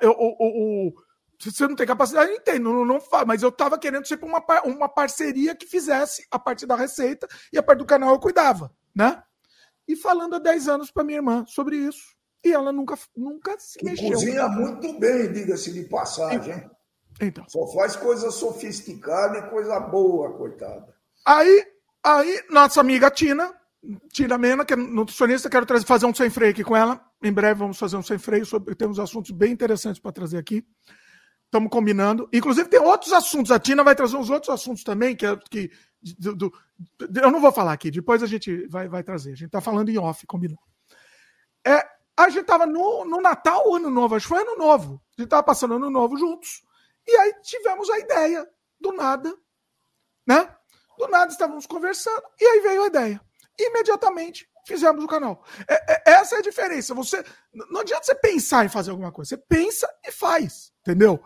Eu, 0.02 0.12
o, 0.12 0.36
o, 0.40 0.94
se 1.39 1.52
você 1.52 1.67
não 1.67 1.76
tem 1.76 1.86
capacidade, 1.86 2.32
eu 2.32 2.38
entendo, 2.38 2.73
não, 2.73 2.84
não 2.84 3.00
faz. 3.00 3.26
Mas 3.26 3.43
eu 3.43 3.50
estava 3.50 3.78
querendo 3.78 4.08
ser 4.08 4.19
uma, 4.23 4.43
uma 4.65 4.89
parceria 4.89 5.56
que 5.56 5.67
fizesse 5.67 6.26
a 6.32 6.39
parte 6.39 6.65
da 6.65 6.76
receita 6.76 7.28
e 7.54 7.58
a 7.58 7.63
parte 7.63 7.80
do 7.80 7.86
canal 7.86 8.13
eu 8.13 8.19
cuidava, 8.19 8.71
né? 8.95 9.21
E 9.88 9.95
falando 9.95 10.36
há 10.36 10.39
10 10.39 10.67
anos 10.67 10.91
para 10.91 11.04
minha 11.04 11.19
irmã 11.19 11.45
sobre 11.47 11.78
isso. 11.78 12.17
E 12.43 12.52
ela 12.52 12.71
nunca, 12.71 12.97
nunca 13.15 13.56
se 13.60 13.80
que 13.80 13.86
mexeu. 13.86 14.12
Cozinha 14.12 14.47
muito 14.47 15.00
bem, 15.00 15.32
diga-se 15.32 15.71
de 15.71 15.84
passagem. 15.84 16.69
Então. 17.21 17.45
Só 17.47 17.67
faz 17.67 17.95
coisa 17.95 18.30
sofisticada 18.32 19.39
e 19.39 19.50
coisa 19.50 19.80
boa, 19.80 20.34
coitada. 20.38 20.93
Aí, 21.26 21.65
aí 22.04 22.43
nossa 22.50 22.80
amiga 22.80 23.10
Tina, 23.10 23.54
Tina 24.12 24.38
Mena, 24.38 24.65
que 24.65 24.73
é 24.73 24.76
nutricionista, 24.76 25.50
quero 25.50 25.65
trazer, 25.65 25.86
fazer 25.86 26.06
um 26.06 26.13
sem 26.13 26.30
freio 26.30 26.52
aqui 26.52 26.63
com 26.63 26.76
ela. 26.76 27.02
Em 27.23 27.32
breve 27.32 27.60
vamos 27.60 27.80
fazer 27.80 27.97
um 27.97 28.04
sem 28.04 28.17
freio 28.17 28.45
sobre 28.45 28.76
temos 28.76 29.00
assuntos 29.00 29.32
bem 29.32 29.52
interessantes 29.52 30.00
para 30.00 30.12
trazer 30.12 30.38
aqui. 30.38 30.63
Estamos 31.48 31.70
combinando. 31.70 32.30
Inclusive, 32.34 32.70
tem 32.70 32.80
outros 32.80 33.14
assuntos. 33.14 33.52
A 33.52 33.60
Tina 33.60 33.84
vai 33.84 33.96
trazer 33.96 34.18
uns 34.18 34.30
outros 34.30 34.54
assuntos 34.54 34.84
também, 34.84 35.16
que, 35.16 35.26
é, 35.26 35.36
que 35.50 35.72
do, 36.02 36.36
do, 36.36 36.54
eu 37.22 37.32
não 37.32 37.40
vou 37.40 37.52
falar 37.52 37.74
aqui, 37.74 37.90
depois 37.90 38.22
a 38.22 38.28
gente 38.28 38.68
vai, 38.68 38.88
vai 38.88 39.02
trazer. 39.02 39.32
A 39.32 39.36
gente 39.36 39.48
está 39.48 39.62
falando 39.62 39.90
em 39.90 39.98
off, 39.98 40.26
combinando. 40.28 40.60
É, 41.66 41.84
a 42.18 42.30
gente 42.30 42.42
estava 42.42 42.66
no, 42.66 43.06
no 43.06 43.22
Natal 43.22 43.64
ou 43.66 43.76
Ano 43.76 43.90
Novo, 43.90 44.16
acho 44.16 44.28
que 44.28 44.34
foi 44.34 44.42
Ano 44.42 44.58
Novo. 44.58 45.02
A 45.18 45.22
gente 45.22 45.28
estava 45.28 45.44
passando 45.44 45.76
Ano 45.76 45.90
Novo 45.90 46.18
juntos. 46.18 46.64
E 47.08 47.16
aí 47.16 47.34
tivemos 47.42 47.90
a 47.90 48.00
ideia, 48.00 48.48
do 48.80 48.92
nada, 48.92 49.34
né? 50.28 50.54
Do 50.98 51.08
nada 51.08 51.32
estávamos 51.32 51.66
conversando, 51.66 52.24
e 52.40 52.46
aí 52.46 52.60
veio 52.60 52.84
a 52.84 52.88
ideia. 52.88 53.22
Imediatamente 53.58 54.48
fizemos 54.66 55.04
o 55.04 55.08
canal. 55.08 55.44
É, 55.68 55.94
é, 55.94 56.14
essa 56.20 56.36
é 56.36 56.40
a 56.40 56.42
diferença. 56.42 56.94
Você 56.94 57.24
Não 57.54 57.82
adianta 57.82 58.04
você 58.04 58.16
pensar 58.16 58.66
em 58.66 58.70
fazer 58.70 58.92
alguma 58.92 59.12
coisa. 59.12 59.30
Você 59.30 59.38
pensa 59.38 59.90
e 60.06 60.12
faz, 60.12 60.74
entendeu? 60.82 61.24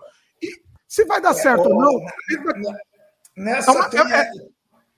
Se 0.92 1.06
vai 1.06 1.22
dar 1.22 1.32
é, 1.32 1.36
certo 1.36 1.70
ou 1.70 1.76
não. 1.82 2.06
Nessa 3.38 3.72
é, 3.72 3.74
uma, 3.74 3.90
tem... 3.90 4.14
é, 4.14 4.30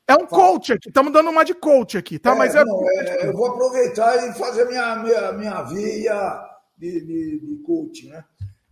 é, 0.08 0.16
um 0.16 0.26
coach 0.26 0.74
aqui, 0.74 0.90
estamos 0.90 1.14
dando 1.14 1.30
uma 1.30 1.46
de 1.46 1.54
coach 1.54 2.00
aqui, 2.00 2.18
tá? 2.18 2.32
É, 2.32 2.36
Mas 2.36 2.56
é, 2.56 2.66
não, 2.66 2.90
é, 2.90 3.28
eu 3.28 3.34
vou 3.34 3.46
aproveitar 3.46 4.28
e 4.28 4.34
fazer 4.34 4.66
minha, 4.66 4.96
minha, 4.96 5.32
minha 5.34 5.62
via 5.62 6.50
de, 6.80 7.00
de, 7.00 7.40
de 7.42 7.64
coach, 7.64 8.08
né? 8.08 8.26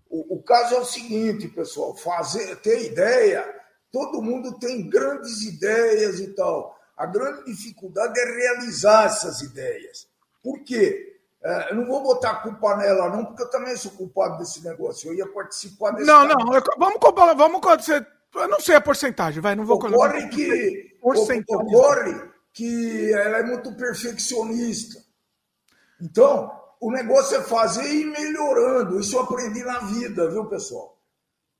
O, 0.09 0.37
o, 0.37 0.41
caso 0.41 0.73
é 0.73 0.79
o 0.79 0.83
seguinte, 0.83 1.47
pessoal, 1.47 1.95
fazer, 1.95 2.55
ter 2.55 2.87
ideia, 2.87 3.45
todo 3.91 4.23
mundo 4.23 4.57
tem 4.57 4.89
grandes 4.89 5.43
ideias 5.43 6.19
e 6.19 6.33
tal. 6.33 6.75
A 6.97 7.05
grande 7.05 7.45
dificuldade 7.45 8.19
é 8.19 8.25
realizar 8.25 9.05
essas 9.05 9.41
ideias. 9.41 10.07
Por 10.41 10.63
quê? 10.63 11.10
É, 11.43 11.71
eu 11.71 11.75
não 11.75 11.87
vou 11.87 12.03
botar 12.03 12.31
a 12.31 12.35
culpa 12.35 12.77
nela, 12.77 13.09
não, 13.09 13.25
porque 13.25 13.41
eu 13.41 13.49
também 13.49 13.75
sou 13.75 13.91
culpado 13.91 14.37
desse 14.37 14.63
negócio. 14.63 15.09
Eu 15.09 15.15
ia 15.15 15.27
participar 15.27 15.91
desse. 15.91 16.05
Não, 16.05 16.27
não, 16.27 16.53
eu, 16.53 16.61
vamos 16.77 16.99
comparar, 16.99 17.33
vamos 17.33 17.59
você, 17.61 18.05
Eu 18.35 18.47
não 18.47 18.59
sei 18.59 18.75
a 18.75 18.81
porcentagem, 18.81 19.41
vai, 19.41 19.55
não 19.55 19.65
vou 19.65 19.77
Ocorre 19.77 20.27
que, 20.29 20.97
ocorre 21.01 22.31
que 22.53 23.13
ela 23.13 23.37
é 23.39 23.43
muito 23.43 23.75
perfeccionista. 23.75 24.99
Então, 25.99 26.51
o 26.79 26.91
negócio 26.91 27.37
é 27.37 27.41
fazer 27.41 27.85
e 27.85 28.01
ir 28.01 28.05
melhorando. 28.05 28.99
Isso 28.99 29.15
eu 29.15 29.21
aprendi 29.21 29.63
na 29.63 29.79
vida, 29.79 30.29
viu, 30.29 30.45
pessoal? 30.45 30.99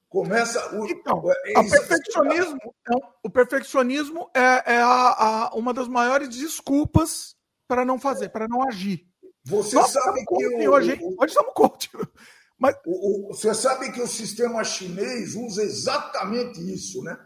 Começa. 0.08 0.76
O, 0.76 0.86
então, 0.86 1.24
é, 1.46 1.60
o 1.60 1.70
perfeccionismo, 1.70 2.76
é, 2.88 2.96
o 3.24 3.30
perfeccionismo 3.30 4.30
é, 4.36 4.74
é 4.76 4.82
a, 4.82 5.48
a, 5.48 5.56
uma 5.56 5.74
das 5.74 5.88
maiores 5.88 6.30
desculpas 6.30 7.36
para 7.68 7.86
não 7.86 7.98
fazer, 7.98 8.30
para 8.30 8.48
não 8.48 8.68
agir. 8.68 9.11
Você 9.46 9.76
Nossa, 9.76 10.00
sabe 10.00 10.26
que 10.26 10.48
o, 10.48 10.72
hoje, 10.72 11.00
o, 11.02 11.22
hoje 11.22 11.34
estamos 11.34 11.54
coach. 11.54 11.90
Mas... 12.58 12.76
O, 12.86 13.30
o, 13.30 13.34
você 13.34 13.54
sabe 13.56 13.92
que 13.92 14.02
o 14.02 14.08
sistema 14.08 14.64
chinês 14.64 15.36
usa 15.36 15.64
exatamente 15.64 16.60
isso, 16.72 17.02
né? 17.04 17.18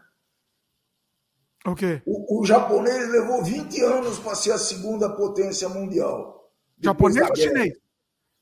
O 1.66 1.74
quê? 1.74 2.00
O, 2.06 2.40
o 2.40 2.46
japonês 2.46 3.08
levou 3.10 3.42
20 3.42 3.82
anos 3.82 4.18
para 4.18 4.34
ser 4.34 4.52
a 4.52 4.58
segunda 4.58 5.14
potência 5.14 5.68
mundial. 5.68 6.50
Japonês 6.80 7.28
ou 7.28 7.36
chinês? 7.36 7.72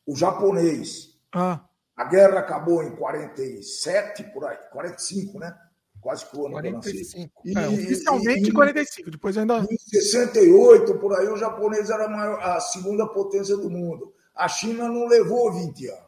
O 0.06 0.14
japonês. 0.14 1.18
Ah. 1.32 1.64
A 1.96 2.04
guerra 2.04 2.40
acabou 2.40 2.82
em 2.82 2.94
47, 2.94 4.24
por 4.32 4.44
aí, 4.44 4.56
45, 4.70 5.38
né? 5.38 5.56
Quase 6.04 6.26
que 6.26 6.36
o 6.36 6.44
ano 6.44 6.60
45. 6.60 7.42
E, 7.46 7.58
é, 7.58 7.66
oficialmente 7.66 8.50
e, 8.50 8.52
45, 8.52 9.10
depois 9.10 9.38
ainda. 9.38 9.66
Em 9.70 9.78
68, 9.78 10.98
por 10.98 11.18
aí, 11.18 11.26
o 11.28 11.36
japonês 11.38 11.88
era 11.88 12.04
a, 12.04 12.08
maior, 12.08 12.38
a 12.42 12.60
segunda 12.60 13.06
potência 13.06 13.56
do 13.56 13.70
mundo. 13.70 14.12
A 14.34 14.46
China 14.46 14.86
não 14.86 15.06
levou 15.06 15.50
20 15.50 15.88
anos. 15.88 16.04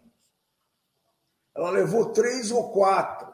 Ela 1.57 1.71
levou 1.71 2.13
três 2.13 2.51
ou 2.51 2.71
quatro. 2.73 3.27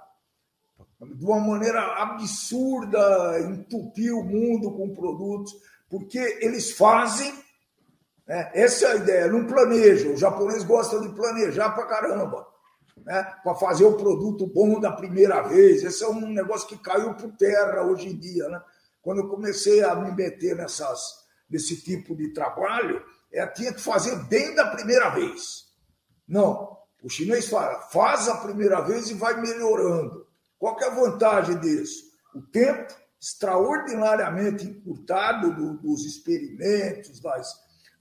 De 1.00 1.24
uma 1.24 1.40
maneira 1.40 1.80
absurda, 2.00 3.40
entupiu 3.40 4.20
o 4.20 4.24
mundo 4.24 4.70
com 4.70 4.94
produtos, 4.94 5.52
porque 5.90 6.38
eles 6.40 6.70
fazem 6.70 7.34
né? 8.24 8.52
Essa 8.54 8.86
é 8.86 8.92
a 8.92 8.96
ideia, 8.96 9.26
não 9.26 9.46
planeja. 9.46 10.08
O 10.10 10.16
japonês 10.16 10.62
gosta 10.62 11.00
de 11.00 11.08
planejar 11.08 11.70
para 11.70 11.86
caramba, 11.86 12.46
né? 13.04 13.22
para 13.42 13.54
fazer 13.54 13.84
o 13.84 13.96
produto 13.96 14.46
bom 14.46 14.80
da 14.80 14.92
primeira 14.92 15.42
vez. 15.42 15.82
Esse 15.82 16.04
é 16.04 16.08
um 16.08 16.28
negócio 16.28 16.68
que 16.68 16.78
caiu 16.78 17.14
por 17.14 17.32
terra 17.32 17.82
hoje 17.82 18.08
em 18.08 18.18
dia. 18.18 18.48
Né? 18.48 18.60
Quando 19.00 19.18
eu 19.18 19.28
comecei 19.28 19.82
a 19.82 19.94
me 19.94 20.12
meter 20.12 20.56
nessas, 20.56 21.24
nesse 21.48 21.80
tipo 21.82 22.14
de 22.16 22.32
trabalho, 22.32 23.02
é, 23.32 23.46
tinha 23.46 23.72
que 23.72 23.80
fazer 23.80 24.16
bem 24.24 24.54
da 24.54 24.66
primeira 24.66 25.10
vez. 25.10 25.66
Não, 26.26 26.76
o 27.02 27.08
chinês 27.08 27.48
fala, 27.48 27.80
faz 27.90 28.28
a 28.28 28.36
primeira 28.36 28.80
vez 28.80 29.10
e 29.10 29.14
vai 29.14 29.40
melhorando. 29.40 30.26
Qual 30.58 30.78
é 30.80 30.86
a 30.86 30.90
vantagem 30.90 31.58
disso? 31.58 32.04
O 32.34 32.40
tempo 32.40 32.94
extraordinariamente 33.20 34.64
encurtado 34.64 35.54
do, 35.54 35.78
dos 35.78 36.04
experimentos, 36.04 37.20
das, 37.20 37.48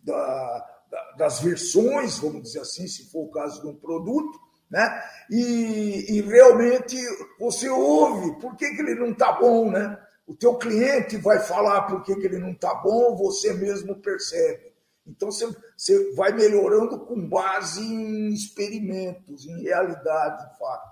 da, 0.04 0.67
da, 0.89 1.12
das 1.12 1.39
versões, 1.39 2.17
vamos 2.17 2.41
dizer 2.41 2.62
assim, 2.62 2.88
se 2.88 3.12
for 3.12 3.25
o 3.25 3.32
caso 3.32 3.62
de 3.62 3.67
um 3.67 3.75
produto, 3.75 4.39
né? 4.71 5.03
E, 5.29 6.17
e 6.17 6.21
realmente 6.21 6.97
você 7.38 7.69
ouve 7.69 8.39
por 8.39 8.55
que, 8.55 8.73
que 8.73 8.81
ele 8.81 8.95
não 8.95 9.12
está 9.12 9.34
bom, 9.34 9.69
né? 9.69 9.99
O 10.25 10.34
teu 10.34 10.55
cliente 10.55 11.17
vai 11.17 11.39
falar 11.39 11.81
por 11.81 12.03
que, 12.03 12.15
que 12.15 12.25
ele 12.25 12.39
não 12.39 12.51
está 12.51 12.73
bom, 12.75 13.17
você 13.17 13.53
mesmo 13.53 13.95
percebe. 13.97 14.71
Então 15.05 15.29
você, 15.29 15.49
você 15.75 16.13
vai 16.13 16.31
melhorando 16.31 16.99
com 16.99 17.27
base 17.27 17.81
em 17.81 18.34
experimentos, 18.34 19.45
em 19.45 19.62
realidade, 19.63 20.57
em. 20.57 20.91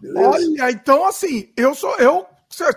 Beleza? 0.00 0.28
Olha, 0.28 0.70
então 0.70 1.04
assim, 1.04 1.52
eu 1.54 1.74
sou 1.74 1.94
eu 1.96 2.26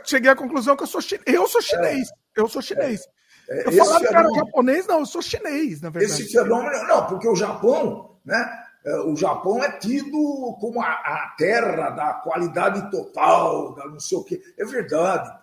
cheguei 0.04 0.30
à 0.30 0.36
conclusão 0.36 0.76
que 0.76 0.84
eu 0.84 0.88
sou 0.88 1.02
eu 1.26 1.48
sou 1.48 1.62
chinês. 1.62 2.10
É, 2.10 2.42
eu 2.42 2.48
sou 2.50 2.62
chinês. 2.62 3.02
É. 3.02 3.16
É, 3.48 3.68
eu 3.68 3.72
falava 3.74 4.00
que 4.00 4.16
era 4.16 4.34
japonês, 4.34 4.88
não, 4.88 5.00
eu 5.00 5.06
sou 5.06 5.22
chinês, 5.22 5.80
na 5.82 5.90
verdade. 5.90 6.22
Esse 6.22 6.32
fenômeno, 6.32 6.88
não, 6.88 7.06
porque 7.08 7.28
o 7.28 7.36
Japão, 7.36 8.18
né? 8.26 8.65
É, 8.86 9.00
o 9.00 9.16
Japão 9.16 9.64
é 9.64 9.72
tido 9.80 10.56
como 10.60 10.80
a, 10.80 10.92
a 10.92 11.34
terra 11.36 11.90
da 11.90 12.14
qualidade 12.14 12.92
total, 12.92 13.74
da 13.74 13.88
não 13.88 14.00
sei 14.00 14.18
o 14.18 14.24
quê. 14.24 14.40
É 14.58 14.64
verdade. 14.64 15.34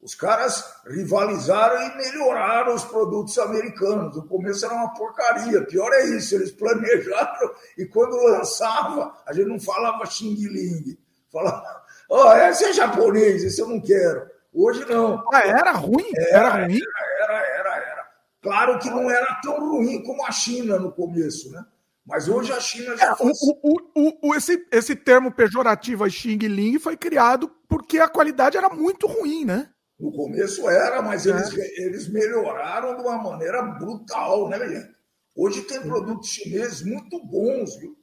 Os 0.00 0.14
caras 0.14 0.64
rivalizaram 0.86 1.82
e 1.82 1.96
melhoraram 1.96 2.72
os 2.72 2.84
produtos 2.84 3.36
americanos. 3.36 4.14
No 4.14 4.28
começo 4.28 4.64
era 4.64 4.74
uma 4.74 4.94
porcaria. 4.94 5.66
Pior 5.66 5.92
é 5.92 6.04
isso, 6.06 6.36
eles 6.36 6.52
planejaram 6.52 7.50
e 7.76 7.84
quando 7.84 8.14
lançava, 8.14 9.12
a 9.26 9.32
gente 9.32 9.48
não 9.48 9.58
falava 9.58 10.06
Xing 10.06 10.36
Ling. 10.46 10.96
Falava, 11.32 11.82
ó, 12.08 12.28
oh, 12.28 12.36
esse 12.36 12.64
é 12.64 12.72
japonês, 12.72 13.42
esse 13.42 13.60
eu 13.60 13.68
não 13.68 13.80
quero. 13.80 14.30
Hoje 14.54 14.84
não. 14.84 15.22
Ah, 15.32 15.40
era 15.44 15.72
ruim? 15.72 16.10
Era, 16.16 16.38
era 16.38 16.66
ruim? 16.66 16.80
Era, 17.18 17.34
era, 17.34 17.46
era, 17.46 17.76
era. 17.76 18.08
Claro 18.40 18.78
que 18.78 18.88
não 18.88 19.10
era 19.10 19.40
tão 19.42 19.58
ruim 19.58 20.00
como 20.04 20.24
a 20.24 20.30
China 20.30 20.78
no 20.78 20.92
começo, 20.92 21.50
né? 21.50 21.64
Mas 22.08 22.26
hoje 22.26 22.50
a 22.52 22.58
China 22.58 22.96
já. 22.96 23.08
É, 23.08 23.12
o, 23.20 23.78
o, 23.94 24.28
o, 24.28 24.34
esse, 24.34 24.66
esse 24.72 24.96
termo 24.96 25.30
pejorativo 25.30 26.08
Xing 26.08 26.38
Ling 26.38 26.78
foi 26.78 26.96
criado 26.96 27.50
porque 27.68 27.98
a 27.98 28.08
qualidade 28.08 28.56
era 28.56 28.70
muito 28.70 29.06
ruim, 29.06 29.44
né? 29.44 29.68
No 30.00 30.10
começo 30.10 30.68
era, 30.70 31.02
mas 31.02 31.26
é. 31.26 31.30
eles, 31.30 31.52
eles 31.78 32.08
melhoraram 32.08 32.96
de 32.96 33.02
uma 33.02 33.18
maneira 33.18 33.60
brutal, 33.62 34.48
né, 34.48 34.58
gente? 34.58 34.96
Hoje 35.36 35.62
tem 35.62 35.82
produtos 35.82 36.30
chineses 36.30 36.82
muito 36.82 37.22
bons, 37.26 37.76
viu? 37.78 37.94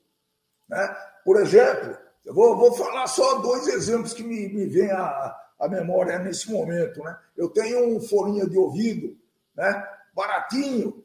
Né? 0.70 0.96
Por 1.24 1.42
exemplo, 1.42 1.98
eu 2.24 2.34
vou, 2.34 2.56
vou 2.58 2.74
falar 2.74 3.08
só 3.08 3.40
dois 3.40 3.68
exemplos 3.68 4.14
que 4.14 4.24
me, 4.24 4.48
me 4.50 4.68
vêm 4.68 4.92
à, 4.92 5.36
a 5.60 5.68
memória 5.68 6.20
nesse 6.20 6.52
momento. 6.52 7.02
Né? 7.02 7.18
Eu 7.36 7.50
tenho 7.50 7.96
um 7.96 8.00
foninho 8.00 8.48
de 8.48 8.58
ouvido, 8.58 9.18
né? 9.56 9.84
baratinho, 10.14 11.04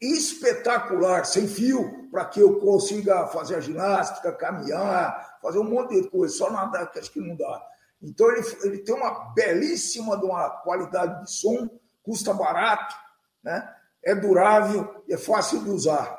espetacular, 0.00 1.24
sem 1.24 1.46
fio, 1.46 2.08
para 2.10 2.24
que 2.24 2.40
eu 2.40 2.58
consiga 2.58 3.26
fazer 3.28 3.56
a 3.56 3.60
ginástica, 3.60 4.32
caminhar, 4.32 5.38
fazer 5.42 5.58
um 5.58 5.64
monte 5.64 6.00
de 6.00 6.08
coisa, 6.08 6.34
só 6.34 6.50
nadar 6.50 6.90
que 6.90 6.98
acho 6.98 7.12
que 7.12 7.20
não 7.20 7.36
dá. 7.36 7.62
Então 8.02 8.30
ele, 8.30 8.46
ele 8.62 8.78
tem 8.78 8.94
uma 8.94 9.32
belíssima 9.34 10.16
de 10.18 10.24
uma 10.24 10.48
qualidade 10.48 11.24
de 11.24 11.30
som, 11.30 11.68
custa 12.02 12.32
barato, 12.32 12.94
né? 13.42 13.74
é 14.02 14.14
durável 14.14 15.04
é 15.08 15.16
fácil 15.16 15.62
de 15.62 15.70
usar. 15.70 16.18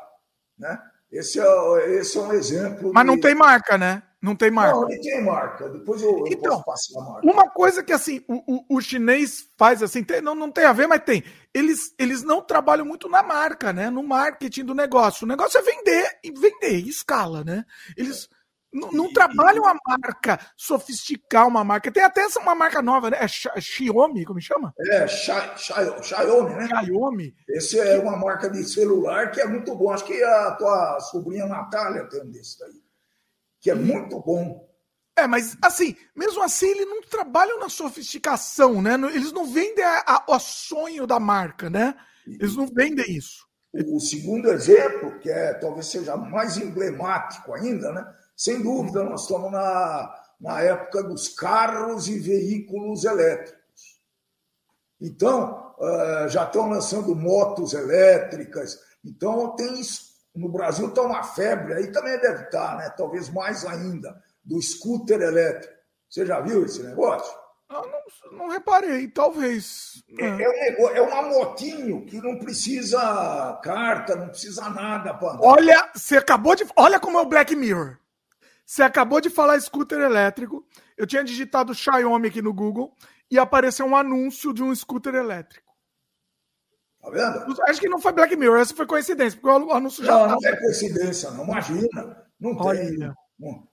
Né? 0.58 0.80
Esse, 1.12 1.39
é, 1.39 1.96
esse 1.96 2.17
é 2.17 2.22
um 2.22 2.34
exemplo. 2.34 2.91
Mas 2.94 3.04
de... 3.04 3.08
não 3.08 3.20
tem 3.20 3.36
marca, 3.36 3.78
né? 3.78 4.04
Não 4.22 4.36
tem 4.36 4.52
marca. 4.52 4.76
Não, 4.76 4.89
ele 4.89 5.02
tem 5.02 5.24
marca. 5.24 5.67
Depois 5.70 6.02
eu, 6.02 6.24
então, 6.28 6.58
eu 6.58 6.63
posso 6.63 6.94
passar 6.94 7.00
a 7.00 7.12
marca. 7.12 7.28
Uma 7.28 7.50
coisa 7.50 7.84
que 7.84 7.91
assim, 7.91 8.24
o, 8.28 8.56
o, 8.56 8.78
o 8.78 8.82
chinês 8.82 9.48
faz 9.58 9.82
assim, 9.82 10.04
tem, 10.04 10.22
não, 10.22 10.36
não 10.36 10.52
tem 10.52 10.65
a 10.65 10.74
ver, 10.74 10.88
mas 10.88 11.04
tem. 11.04 11.24
Eles, 11.53 11.93
eles 11.99 12.23
não 12.23 12.41
trabalham 12.41 12.85
muito 12.85 13.09
na 13.09 13.21
marca, 13.21 13.73
né? 13.73 13.89
No 13.89 14.03
marketing 14.03 14.65
do 14.65 14.73
negócio. 14.73 15.25
O 15.25 15.27
negócio 15.27 15.57
é 15.57 15.61
vender 15.61 16.19
e 16.23 16.31
vender, 16.31 16.87
escala, 16.87 17.43
né? 17.43 17.65
Eles 17.97 18.29
não, 18.73 18.91
não 18.91 19.13
trabalham 19.13 19.65
a 19.65 19.75
marca, 19.85 20.39
sofisticar 20.55 21.47
uma 21.47 21.63
marca. 21.63 21.91
Tem 21.91 22.03
até 22.03 22.25
uma 22.37 22.55
marca 22.55 22.81
nova, 22.81 23.09
né? 23.09 23.17
É 23.19 23.27
Xiaomi, 23.27 24.23
como 24.23 24.39
chama? 24.39 24.73
É, 24.79 25.07
Xiaomi, 25.07 26.55
né? 26.55 26.67
Xiaomi. 26.67 27.35
Esse 27.49 27.79
é 27.79 27.99
uma 27.99 28.15
marca 28.15 28.49
de 28.49 28.63
celular 28.63 29.31
que 29.31 29.41
é 29.41 29.45
muito 29.45 29.75
bom. 29.75 29.91
Acho 29.91 30.05
que 30.05 30.23
a 30.23 30.51
tua 30.51 30.99
sobrinha 31.01 31.45
Natália 31.45 32.05
tem 32.05 32.21
um 32.21 32.31
desse 32.31 32.57
daí 32.59 32.81
que 33.61 33.69
é 33.69 33.75
muito 33.75 34.19
bom. 34.19 34.67
É, 35.15 35.28
mas 35.28 35.58
assim, 35.62 35.95
mesmo 36.15 36.41
assim, 36.41 36.67
eles 36.67 36.88
não 36.88 37.02
trabalham 37.02 37.60
na 37.60 37.69
sofisticação, 37.69 38.82
né? 38.82 38.93
Eles 39.13 39.32
não 39.32 39.45
vendem 39.45 39.84
o 40.28 40.39
sonho 40.39 41.06
da 41.06 41.19
marca, 41.19 41.69
né? 41.69 41.95
Eles 42.26 42.56
não 42.56 42.65
vendem 42.67 43.06
isso. 43.12 43.45
O 43.74 44.00
segundo 44.00 44.50
exemplo, 44.50 45.19
que 45.19 45.30
é 45.30 45.54
talvez 45.54 45.88
seja 45.88 46.17
mais 46.17 46.58
emblemático 46.58 47.54
ainda, 47.54 47.91
né? 47.91 48.06
Sem 48.36 48.62
dúvida, 48.62 49.04
nós 49.04 49.21
estamos 49.21 49.52
na, 49.52 50.13
na 50.39 50.62
época 50.62 51.04
dos 51.04 51.30
carros 51.30 52.08
e 52.08 52.19
veículos 52.19 53.06
elétricos. 53.06 53.62
Então, 55.00 55.74
uh, 55.80 56.28
já 56.28 56.43
estão 56.43 56.69
lançando 56.69 57.15
motos 57.15 57.74
elétricas. 57.74 58.80
Então, 59.04 59.56
tem 59.56 59.82
no 60.36 60.50
Brasil 60.50 60.88
está 60.88 61.02
uma 61.02 61.24
febre, 61.24 61.74
aí 61.74 61.91
também 61.91 62.17
deve 62.19 62.43
estar, 62.43 62.71
tá, 62.71 62.76
né? 62.78 62.89
talvez 62.95 63.30
mais 63.30 63.65
ainda, 63.65 64.21
do 64.43 64.62
scooter 64.62 65.21
elétrico. 65.21 65.73
Você 66.10 66.25
já 66.25 66.41
viu 66.41 66.65
esse 66.65 66.84
negócio? 66.84 67.34
Eu 67.69 67.88
não, 67.88 68.38
não 68.38 68.49
reparei, 68.49 69.08
talvez. 69.08 70.04
É, 70.19 70.25
é, 70.25 70.77
um, 70.77 70.89
é 70.89 71.01
uma 71.01 71.21
motinho 71.21 72.06
que 72.06 72.17
não 72.17 72.38
precisa 72.38 73.60
carta, 73.63 74.15
não 74.15 74.27
precisa 74.27 74.69
nada. 74.69 75.13
Pra 75.13 75.38
Olha, 75.41 75.89
você 75.95 76.17
acabou 76.17 76.54
de. 76.54 76.65
Olha 76.75 76.99
como 76.99 77.17
é 77.17 77.21
o 77.21 77.25
Black 77.25 77.56
Mirror. 77.56 77.97
Você 78.65 78.84
acabou 78.84 79.21
de 79.21 79.30
falar 79.30 79.60
scooter 79.60 79.99
elétrico. 79.99 80.65
Eu 80.97 81.08
tinha 81.08 81.23
digitado 81.23 81.73
Xiaomi 81.73 82.27
aqui 82.27 82.41
no 82.41 82.54
Google 82.54 82.95
e 83.30 83.39
apareceu 83.39 83.86
um 83.86 83.95
anúncio 83.95 84.54
de 84.54 84.62
um 84.62 84.75
scooter 84.75 85.15
elétrico. 85.15 85.71
Tá 87.01 87.10
vendo? 87.10 87.62
Acho 87.67 87.80
que 87.80 87.89
não 87.89 87.99
foi 87.99 88.12
Black 88.12 88.36
Mirror, 88.36 88.60
essa 88.60 88.75
foi 88.75 88.86
coincidência, 88.86 89.39
porque 89.39 89.65
o 89.65 89.71
anúncio 89.71 90.06
já. 90.06 90.12
Não, 90.12 90.39
não 90.39 90.49
é 90.49 90.56
coincidência, 90.58 91.32
não. 91.32 91.45
Imagina. 91.45 92.25
Não 92.39 92.58
tem. 92.58 93.04
É, 93.04 93.13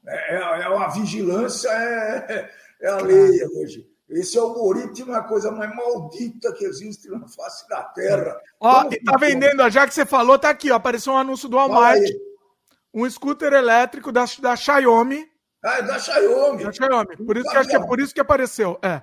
é, 0.06 0.62
é 0.62 0.68
uma 0.68 0.88
vigilância, 0.88 1.68
é, 1.68 2.50
é 2.80 2.88
a 2.88 2.96
lei 2.96 3.44
hoje. 3.46 3.86
Esse 4.08 4.38
algoritmo 4.38 5.12
é 5.12 5.18
a 5.18 5.22
coisa 5.22 5.50
mais 5.50 5.74
maldita 5.76 6.52
que 6.54 6.64
existe 6.64 7.08
na 7.10 7.28
face 7.28 7.68
da 7.68 7.82
Terra. 7.82 8.40
Ó, 8.58 8.88
e 8.90 9.02
tá 9.04 9.18
vendendo, 9.18 9.68
já 9.68 9.86
que 9.86 9.92
você 9.92 10.06
falou, 10.06 10.38
tá 10.38 10.48
aqui, 10.48 10.70
ó, 10.70 10.76
apareceu 10.76 11.12
um 11.12 11.18
anúncio 11.18 11.48
do 11.48 11.56
Walmart. 11.56 12.00
Um 12.94 13.08
scooter 13.08 13.52
elétrico 13.52 14.10
da, 14.10 14.24
da 14.40 14.56
Xiaomi. 14.56 15.28
Ah, 15.62 15.78
é 15.78 15.82
da 15.82 15.98
Xiaomi. 15.98 16.64
Da 16.64 16.72
Xiaomi. 16.72 17.16
Por 17.18 17.36
isso, 17.36 17.50
que 17.50 17.76
é 17.76 17.78
por 17.78 18.00
isso 18.00 18.14
que 18.14 18.20
apareceu. 18.20 18.78
É. 18.82 19.02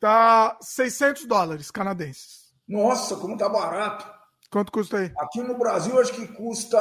Tá 0.00 0.58
600 0.60 1.24
dólares 1.26 1.70
canadenses. 1.70 2.52
Nossa, 2.68 3.14
como 3.16 3.36
tá 3.36 3.48
barato. 3.48 4.12
Quanto 4.50 4.72
custa 4.72 4.98
aí? 4.98 5.12
Aqui 5.18 5.40
no 5.40 5.56
Brasil, 5.56 6.00
acho 6.00 6.12
que 6.12 6.26
custa. 6.26 6.78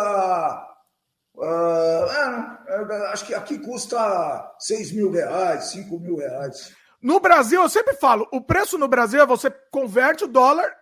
Uh, 1.38 3.12
acho 3.12 3.26
que 3.26 3.34
aqui 3.34 3.60
custa 3.60 4.56
6 4.60 4.94
mil 4.94 5.12
reais, 5.12 5.72
5 5.72 6.00
mil 6.00 6.18
reais. 6.18 6.74
No 7.02 7.20
Brasil, 7.20 7.62
eu 7.62 7.70
sempre 7.70 7.94
falo, 7.96 8.28
o 8.32 8.42
preço 8.42 8.78
no 8.78 8.88
Brasil 8.88 9.22
é 9.22 9.26
você 9.26 9.52
converte 9.70 10.24
o 10.24 10.28
dólar 10.28 10.74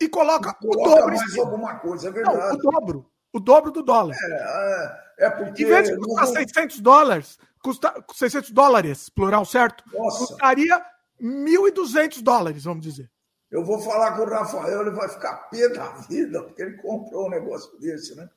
e 0.00 0.08
coloca, 0.08 0.52
coloca 0.54 0.80
o 0.80 0.94
dobro. 0.96 1.16
mais 1.16 1.38
alguma 1.38 1.78
coisa, 1.78 2.08
é 2.08 2.12
verdade. 2.12 2.38
Não, 2.38 2.54
o 2.54 2.58
dobro. 2.58 3.10
O 3.32 3.38
dobro 3.38 3.70
do 3.70 3.82
dólar. 3.82 4.16
É, 4.20 5.24
é, 5.24 5.26
é 5.26 5.30
porque. 5.30 5.62
Em 5.62 5.66
vez 5.66 5.88
de 5.88 5.96
custar 5.96 6.26
não... 6.26 6.32
600 6.34 6.80
dólares, 6.80 7.38
custa 7.62 8.04
600 8.12 8.50
dólares, 8.50 9.08
plural 9.08 9.44
certo? 9.44 9.84
Nossa. 9.92 10.18
Custaria 10.18 10.84
1.200 11.20 12.22
dólares, 12.22 12.64
vamos 12.64 12.82
dizer. 12.82 13.10
Eu 13.50 13.64
vou 13.64 13.80
falar 13.80 14.16
com 14.16 14.22
o 14.22 14.28
Rafael, 14.28 14.80
ele 14.80 14.90
vai 14.90 15.08
ficar 15.08 15.48
pé 15.50 15.68
da 15.68 15.88
vida, 16.08 16.42
porque 16.42 16.62
ele 16.62 16.76
comprou 16.76 17.26
um 17.26 17.30
negócio 17.30 17.78
desse, 17.78 18.14
né? 18.16 18.28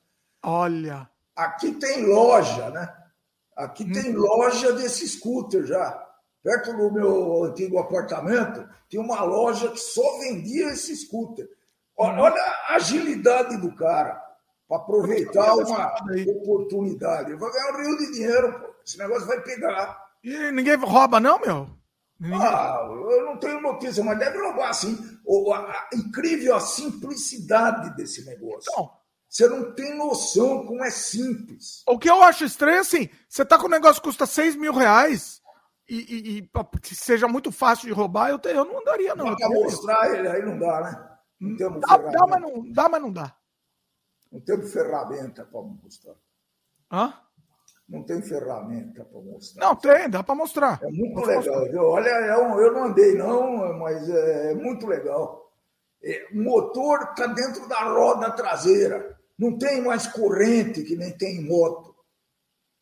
Olha. 0.42 1.08
Aqui 1.36 1.72
tem 1.72 2.06
loja, 2.06 2.70
né? 2.70 2.92
Aqui 3.56 3.84
hum. 3.84 3.92
tem 3.92 4.12
loja 4.12 4.72
desse 4.72 5.08
scooter 5.08 5.64
já. 5.64 6.00
Perto 6.42 6.76
do 6.76 6.92
meu 6.92 7.44
antigo 7.44 7.78
apartamento, 7.78 8.68
tinha 8.88 9.00
uma 9.00 9.22
loja 9.22 9.70
que 9.70 9.78
só 9.78 10.18
vendia 10.18 10.68
esse 10.68 10.94
scooter. 10.94 11.48
Olha, 11.96 12.14
hum. 12.14 12.20
olha 12.20 12.42
a 12.68 12.74
agilidade 12.74 13.56
do 13.56 13.74
cara 13.74 14.22
para 14.68 14.76
aproveitar 14.78 15.54
uma 15.54 15.94
oportunidade. 16.28 17.30
Ele 17.30 17.38
vai 17.38 17.52
ganhar 17.52 17.72
um 17.72 17.82
rio 17.82 17.98
de 17.98 18.12
dinheiro, 18.12 18.60
pô. 18.60 18.74
Esse 18.86 18.98
negócio 18.98 19.26
vai 19.26 19.40
pegar. 19.40 20.04
E 20.22 20.50
ninguém 20.52 20.76
rouba, 20.76 21.18
não, 21.18 21.40
meu? 21.40 21.68
Ah, 22.32 22.86
eu 22.88 23.24
não 23.24 23.36
tenho 23.38 23.60
notícia, 23.60 24.02
mas 24.04 24.18
deve 24.18 24.38
roubar 24.38 24.70
assim. 24.70 24.96
A, 25.52 25.88
incrível 25.94 26.54
a 26.54 26.60
simplicidade 26.60 27.94
desse 27.96 28.24
negócio. 28.24 28.70
Então, 28.70 28.90
você 29.34 29.48
não 29.48 29.74
tem 29.74 29.98
noção 29.98 30.64
como 30.64 30.84
é 30.84 30.92
simples. 30.92 31.82
O 31.88 31.98
que 31.98 32.08
eu 32.08 32.22
acho 32.22 32.44
estranho 32.44 32.76
é 32.76 32.80
assim: 32.80 33.10
você 33.28 33.44
tá 33.44 33.58
com 33.58 33.66
um 33.66 33.70
negócio 33.70 34.00
que 34.00 34.06
custa 34.06 34.26
6 34.26 34.54
mil 34.54 34.72
reais 34.72 35.42
e, 35.88 35.96
e, 35.96 36.38
e 36.38 36.50
que 36.80 36.94
seja 36.94 37.26
muito 37.26 37.50
fácil 37.50 37.88
de 37.88 37.92
roubar, 37.92 38.30
eu, 38.30 38.38
te, 38.38 38.50
eu 38.50 38.64
não 38.64 38.78
andaria, 38.78 39.12
não. 39.16 39.34
Pra 39.34 39.48
mostrar 39.48 40.14
ele 40.16 40.28
aí 40.28 40.40
não 40.40 40.56
dá, 40.56 40.80
né? 40.82 41.10
Não 41.40 41.56
temos 41.56 41.80
dá, 41.80 41.96
dá, 41.96 42.26
mas 42.28 42.40
não, 42.40 42.72
dá, 42.72 42.88
mas 42.88 43.02
não 43.02 43.12
dá. 43.12 43.36
Não 44.30 44.40
temos 44.40 44.72
ferramenta 44.72 45.44
para 45.44 45.62
mostrar. 45.62 46.14
Hã? 46.92 47.14
não 47.88 48.02
tem 48.04 48.22
ferramenta 48.22 49.04
para 49.04 49.20
mostrar. 49.20 49.66
Não, 49.66 49.76
tem, 49.76 50.08
dá 50.08 50.22
para 50.22 50.34
mostrar. 50.34 50.80
É 50.80 50.90
muito 50.90 51.20
legal. 51.20 51.86
Olha, 51.86 52.08
é 52.08 52.30
eu 52.30 52.72
não 52.72 52.84
andei, 52.84 53.14
não, 53.16 53.78
mas 53.78 54.08
é, 54.08 54.54
muito 54.54 54.86
legal. 54.86 55.52
É, 56.02 56.28
o 56.32 56.42
motor 56.42 57.10
está 57.10 57.26
dentro 57.26 57.68
da 57.68 57.82
roda 57.82 58.30
traseira. 58.30 59.13
Não 59.38 59.58
tem 59.58 59.82
mais 59.82 60.06
corrente 60.06 60.82
que 60.82 60.96
nem 60.96 61.16
tem 61.16 61.36
em 61.36 61.48
moto. 61.48 61.94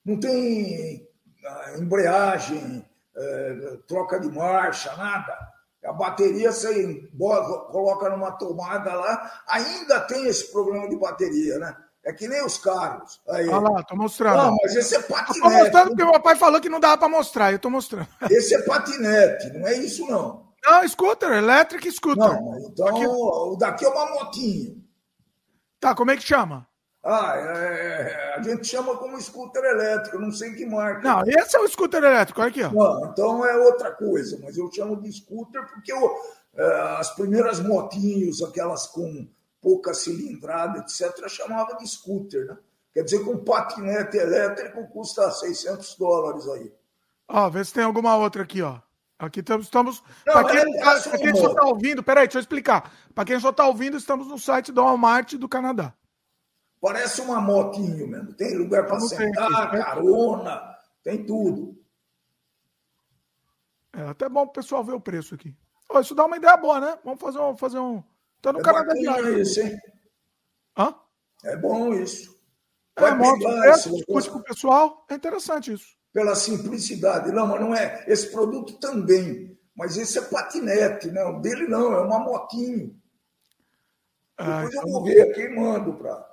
Não 0.04 0.18
tem 0.18 1.08
ah, 1.44 1.74
embreagem, 1.78 2.84
é, 3.16 3.78
troca 3.86 4.18
de 4.18 4.28
marcha, 4.28 4.94
nada. 4.96 5.36
A 5.84 5.92
bateria 5.92 6.52
você 6.52 7.08
coloca 7.70 8.08
numa 8.08 8.32
tomada 8.32 8.94
lá, 8.94 9.42
ainda 9.48 10.00
tem 10.00 10.26
esse 10.26 10.52
problema 10.52 10.88
de 10.88 10.96
bateria, 10.96 11.58
né? 11.58 11.76
É 12.04 12.12
que 12.12 12.28
nem 12.28 12.44
os 12.44 12.58
carros. 12.58 13.20
Aí. 13.28 13.48
Olha 13.48 13.70
lá, 13.70 13.82
tô 13.82 13.96
mostrando. 13.96 14.36
Não, 14.36 14.56
mas 14.62 14.74
esse 14.74 14.94
é 14.94 15.02
patinete. 15.02 15.40
Tô 15.40 15.50
mostrando 15.50 15.88
porque 15.88 16.04
meu 16.04 16.20
pai 16.20 16.36
falou 16.36 16.60
que 16.60 16.68
não 16.68 16.80
dava 16.80 16.98
para 16.98 17.08
mostrar, 17.08 17.52
eu 17.52 17.58
tô 17.58 17.70
mostrando. 17.70 18.08
Esse 18.30 18.54
é 18.54 18.62
patinete, 18.62 19.50
não 19.50 19.66
é 19.66 19.74
isso 19.74 20.06
não. 20.06 20.52
Não, 20.64 20.88
scooter, 20.88 21.32
electric 21.32 21.90
scooter. 21.90 22.22
Não, 22.22 22.58
então 22.58 22.86
aqui... 22.88 23.06
o 23.06 23.56
daqui 23.56 23.84
é 23.84 23.88
uma 23.88 24.10
motinha. 24.14 24.81
Tá, 25.82 25.96
como 25.96 26.12
é 26.12 26.16
que 26.16 26.22
chama? 26.22 26.64
Ah, 27.02 27.34
é, 27.36 28.34
a 28.36 28.40
gente 28.40 28.68
chama 28.68 28.96
como 28.96 29.20
scooter 29.20 29.64
elétrico, 29.64 30.16
não 30.16 30.30
sei 30.30 30.54
que 30.54 30.64
marca. 30.64 31.02
Não, 31.02 31.22
esse 31.26 31.56
é 31.56 31.58
o 31.58 31.66
scooter 31.66 32.04
elétrico, 32.04 32.40
olha 32.40 32.50
aqui, 32.50 32.62
ó. 32.62 32.70
Não, 32.70 33.06
então 33.06 33.44
é 33.44 33.56
outra 33.56 33.90
coisa, 33.90 34.38
mas 34.40 34.56
eu 34.56 34.70
chamo 34.72 35.02
de 35.02 35.12
scooter 35.12 35.66
porque 35.66 35.92
eu, 35.92 36.08
é, 36.54 36.80
as 37.00 37.12
primeiras 37.16 37.58
motinhos, 37.58 38.40
aquelas 38.44 38.86
com 38.86 39.28
pouca 39.60 39.92
cilindrada, 39.92 40.78
etc., 40.78 41.28
chamava 41.28 41.76
de 41.78 41.88
scooter, 41.88 42.46
né? 42.46 42.56
Quer 42.94 43.02
dizer 43.02 43.24
que 43.24 43.30
um 43.30 43.42
patinete 43.42 44.16
elétrico 44.16 44.86
custa 44.86 45.32
600 45.32 45.96
dólares 45.96 46.46
aí. 46.46 46.72
Ó, 47.26 47.50
vê 47.50 47.64
se 47.64 47.74
tem 47.74 47.82
alguma 47.82 48.16
outra 48.16 48.44
aqui, 48.44 48.62
ó. 48.62 48.78
Aqui 49.18 49.40
estamos. 49.40 49.66
estamos 49.66 50.02
para 50.24 50.44
quem, 50.44 50.60
é, 50.60 50.80
pra 50.80 51.18
quem 51.18 51.34
só 51.34 51.48
está 51.48 51.64
ouvindo, 51.64 52.02
peraí, 52.02 52.26
deixa 52.26 52.38
eu 52.38 52.40
explicar. 52.40 52.92
Para 53.14 53.24
quem 53.24 53.38
só 53.38 53.50
está 53.50 53.66
ouvindo, 53.66 53.96
estamos 53.96 54.26
no 54.26 54.38
site 54.38 54.72
do 54.72 54.82
Walmart 54.82 55.34
do 55.34 55.48
Canadá. 55.48 55.94
Parece 56.80 57.20
uma 57.20 57.40
motinho 57.40 58.08
mesmo. 58.08 58.32
Tem 58.34 58.56
lugar 58.56 58.86
para 58.86 58.98
sentar, 59.00 59.70
tem, 59.70 59.80
carona, 59.80 60.76
tem 61.02 61.24
tudo. 61.24 61.80
É 63.92 64.02
até 64.08 64.28
bom 64.28 64.42
o 64.42 64.48
pessoal 64.48 64.82
ver 64.82 64.94
o 64.94 65.00
preço 65.00 65.34
aqui. 65.34 65.54
Oh, 65.88 66.00
isso 66.00 66.14
dá 66.14 66.24
uma 66.24 66.36
ideia 66.36 66.56
boa, 66.56 66.80
né? 66.80 66.98
Vamos 67.04 67.20
fazer 67.20 67.38
um, 67.38 67.56
fazer 67.56 67.78
um, 67.78 68.02
Tá 68.42 68.52
no 68.52 68.58
é 68.58 68.62
Canadá 68.62 68.92
Viagem. 68.94 69.40
Isso, 69.40 69.60
hein? 69.60 69.78
Hã? 70.76 70.94
É 71.44 71.56
bom 71.56 71.94
isso. 71.94 72.36
Vai 72.98 73.12
é, 73.12 73.14
mostra 73.14 73.60
preço, 73.60 73.94
discute 73.94 74.30
com 74.30 74.38
o 74.38 74.42
pessoal. 74.42 75.06
É 75.08 75.14
interessante 75.14 75.72
isso. 75.72 75.96
Pela 76.12 76.34
simplicidade. 76.34 77.32
Não, 77.32 77.46
mas 77.46 77.60
não 77.60 77.74
é. 77.74 78.04
Esse 78.06 78.30
produto 78.30 78.78
também. 78.78 79.58
Mas 79.74 79.96
esse 79.96 80.18
é 80.18 80.22
patinete, 80.22 81.10
né? 81.10 81.24
O 81.24 81.40
dele 81.40 81.66
não, 81.66 81.92
é 81.94 82.00
uma 82.00 82.18
motinho. 82.18 82.94
Ah, 84.36 84.62
Depois 84.62 84.74
então... 84.74 84.86
eu 84.86 84.92
vou 84.92 85.04
ver 85.04 85.30
aqui 85.30 85.42
e 85.42 85.54
mando 85.54 85.94
para. 85.94 86.26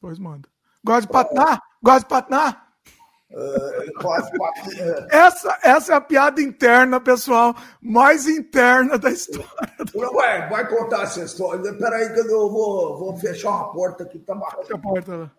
Pois 0.00 0.18
manda. 0.18 0.48
Gosta 0.84 1.02
de 1.02 1.08
patinar? 1.08 1.62
Gosta 1.82 2.00
de 2.00 2.06
patinar? 2.06 2.66
É, 3.28 5.06
essa, 5.26 5.58
essa 5.62 5.92
é 5.92 5.96
a 5.96 6.00
piada 6.00 6.40
interna, 6.40 7.00
pessoal, 7.00 7.54
mais 7.80 8.28
interna 8.28 8.96
da 8.96 9.10
história. 9.10 9.50
Ué, 9.94 10.48
vai 10.48 10.68
contar 10.68 11.02
essa 11.02 11.22
história. 11.24 11.74
Peraí 11.74 12.12
que 12.12 12.20
eu 12.20 12.50
vou, 12.50 12.98
vou 12.98 13.16
fechar 13.16 13.50
uma 13.50 13.72
porta 13.72 14.04
aqui. 14.04 14.20
Tá 14.20 14.38
Fecha 14.56 14.74
a 14.74 14.78
porta 14.78 15.16
lá. 15.16 15.32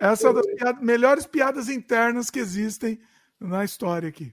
Essa 0.00 0.28
é 0.28 0.30
uma 0.30 0.42
das 0.42 0.54
piadas, 0.54 0.82
melhores 0.82 1.26
piadas 1.26 1.68
internas 1.68 2.30
que 2.30 2.38
existem 2.38 2.98
na 3.38 3.62
história 3.64 4.08
aqui. 4.08 4.32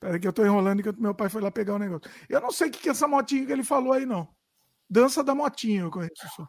Peraí 0.00 0.18
que 0.18 0.26
eu 0.26 0.32
tô 0.32 0.44
enrolando 0.44 0.82
que 0.82 1.00
meu 1.00 1.14
pai 1.14 1.28
foi 1.28 1.42
lá 1.42 1.50
pegar 1.50 1.74
o 1.74 1.78
negócio. 1.78 2.10
Eu 2.28 2.40
não 2.40 2.50
sei 2.50 2.68
o 2.68 2.70
que 2.72 2.88
é 2.88 2.92
essa 2.92 3.06
motinha 3.06 3.44
que 3.44 3.52
ele 3.52 3.62
falou 3.62 3.92
aí, 3.92 4.06
não. 4.06 4.26
Dança 4.88 5.22
da 5.22 5.34
motinha, 5.34 5.82
eu 5.82 5.90
conheço 5.90 6.26
só. 6.34 6.48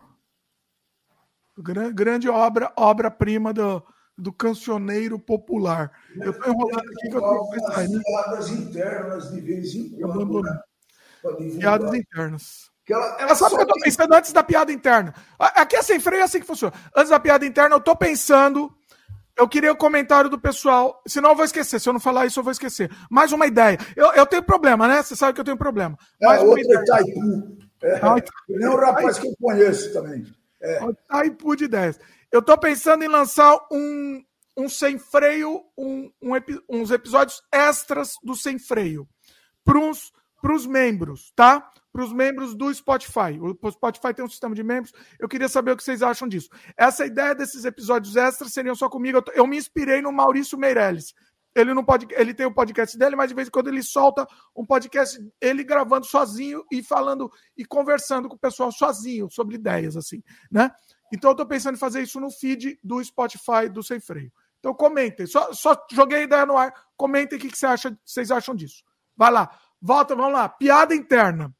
Grande, 1.57 1.93
grande 1.93 2.29
obra, 2.29 2.73
obra-prima 2.77 3.53
do, 3.53 3.85
do 4.17 4.31
cancioneiro 4.31 5.19
popular. 5.19 5.91
Eu 6.15 6.31
estou 6.31 6.51
enrolando 6.51 6.79
aqui 6.79 7.09
que 7.09 7.15
eu 7.15 7.49
que 7.49 7.59
sair. 7.59 8.01
Piadas 8.01 8.49
internas 8.49 9.31
de 9.31 9.41
vez 9.41 9.75
em 9.75 9.99
quando. 9.99 10.41
Né? 10.41 10.61
Piadas 11.59 11.93
internas. 11.93 12.72
Que 12.85 12.93
ela, 12.93 13.17
ela 13.19 13.35
sabe 13.35 13.53
o 13.53 13.57
que 13.57 13.63
eu 13.63 13.67
estou 13.67 13.81
pensando 13.81 14.13
antes 14.13 14.33
da 14.33 14.43
piada 14.43 14.71
interna? 14.71 15.13
Aqui 15.39 15.77
é 15.77 15.81
sem 15.81 15.99
freio, 15.99 16.21
é 16.21 16.23
assim 16.23 16.39
que 16.39 16.45
funciona. 16.45 16.73
Antes 16.95 17.09
da 17.09 17.19
piada 17.19 17.45
interna, 17.45 17.75
eu 17.75 17.79
estou 17.79 17.95
pensando. 17.95 18.71
Eu 19.37 19.47
queria 19.47 19.71
o 19.71 19.75
comentário 19.75 20.29
do 20.29 20.39
pessoal. 20.39 21.01
Senão 21.07 21.29
eu 21.29 21.35
vou 21.35 21.45
esquecer. 21.45 21.79
Se 21.79 21.87
eu 21.87 21.93
não 21.93 21.99
falar 21.99 22.25
isso, 22.25 22.39
eu 22.39 22.43
vou 22.43 22.51
esquecer. 22.51 22.91
Mais 23.09 23.31
uma 23.31 23.47
ideia. 23.47 23.77
Eu, 23.95 24.11
eu 24.13 24.25
tenho 24.25 24.43
problema, 24.43 24.87
né? 24.87 25.01
Você 25.01 25.15
sabe 25.15 25.33
que 25.33 25.39
eu 25.39 25.45
tenho 25.45 25.57
problema. 25.57 25.97
É, 26.21 26.25
Mais 26.25 26.43
outro 26.43 26.73
é 26.73 26.85
Taipu. 26.85 27.57
É, 27.81 27.99
é 28.63 28.69
um 28.69 28.75
rapaz 28.75 29.17
que 29.17 29.27
eu 29.27 29.33
conheço 29.41 29.93
também. 29.93 30.25
É. 30.61 30.79
Taipu 31.07 31.55
de 31.55 31.67
10. 31.67 31.99
Eu 32.31 32.41
estou 32.41 32.57
pensando 32.57 33.03
em 33.03 33.07
lançar 33.07 33.57
um, 33.71 34.23
um 34.57 34.67
sem 34.67 34.99
freio, 34.99 35.63
um, 35.77 36.11
um, 36.21 36.31
uns 36.69 36.91
episódios 36.91 37.41
extras 37.51 38.13
do 38.23 38.35
sem 38.35 38.59
freio 38.59 39.07
para 39.63 40.53
os 40.53 40.65
membros, 40.65 41.31
tá? 41.35 41.71
Para 41.93 42.03
os 42.03 42.11
membros 42.11 42.55
do 42.55 42.73
Spotify. 42.73 43.39
O 43.39 43.71
Spotify 43.71 44.13
tem 44.15 44.25
um 44.25 44.29
sistema 44.29 44.55
de 44.55 44.63
membros. 44.63 44.91
Eu 45.19 45.29
queria 45.29 45.47
saber 45.47 45.71
o 45.71 45.77
que 45.77 45.83
vocês 45.83 46.01
acham 46.01 46.27
disso. 46.27 46.49
Essa 46.75 47.05
ideia 47.05 47.35
desses 47.35 47.65
episódios 47.65 48.15
extras 48.15 48.51
seriam 48.51 48.73
só 48.73 48.89
comigo. 48.89 49.19
Eu, 49.19 49.23
eu 49.35 49.47
me 49.47 49.57
inspirei 49.57 50.01
no 50.01 50.11
Maurício 50.11 50.57
Meirelles. 50.57 51.13
Ele 51.55 51.73
não 51.73 51.85
pode, 51.85 52.07
ele 52.11 52.33
tem 52.33 52.45
o 52.45 52.53
podcast 52.53 52.97
dele, 52.97 53.15
mas 53.15 53.29
de 53.29 53.35
vez 53.35 53.47
em 53.47 53.51
quando 53.51 53.67
ele 53.67 53.83
solta 53.83 54.27
um 54.55 54.65
podcast 54.65 55.19
ele 55.39 55.63
gravando 55.63 56.05
sozinho 56.05 56.63
e 56.71 56.81
falando 56.81 57.31
e 57.55 57.63
conversando 57.63 58.27
com 58.27 58.35
o 58.35 58.39
pessoal 58.39 58.71
sozinho 58.71 59.29
sobre 59.29 59.55
ideias 59.55 59.95
assim, 59.95 60.23
né? 60.51 60.71
Então 61.13 61.29
eu 61.29 61.33
estou 61.33 61.45
pensando 61.45 61.75
em 61.75 61.79
fazer 61.79 62.01
isso 62.01 62.19
no 62.19 62.31
feed 62.31 62.79
do 62.83 63.03
Spotify 63.03 63.69
do 63.71 63.83
Sem 63.83 63.99
Freio. 63.99 64.31
Então 64.59 64.73
comentem, 64.73 65.27
só, 65.27 65.53
só 65.53 65.75
joguei 65.91 66.19
a 66.19 66.23
ideia 66.23 66.45
no 66.45 66.57
ar, 66.57 66.73
comentem 66.97 67.37
o 67.37 67.41
que, 67.41 67.51
que 67.51 67.57
você 67.57 67.67
acha, 67.67 67.95
vocês 68.03 68.31
acham 68.31 68.55
disso. 68.55 68.83
Vai 69.15 69.29
lá, 69.29 69.55
volta, 69.79 70.15
vamos 70.15 70.33
lá. 70.33 70.49
Piada 70.49 70.95
interna. 70.95 71.53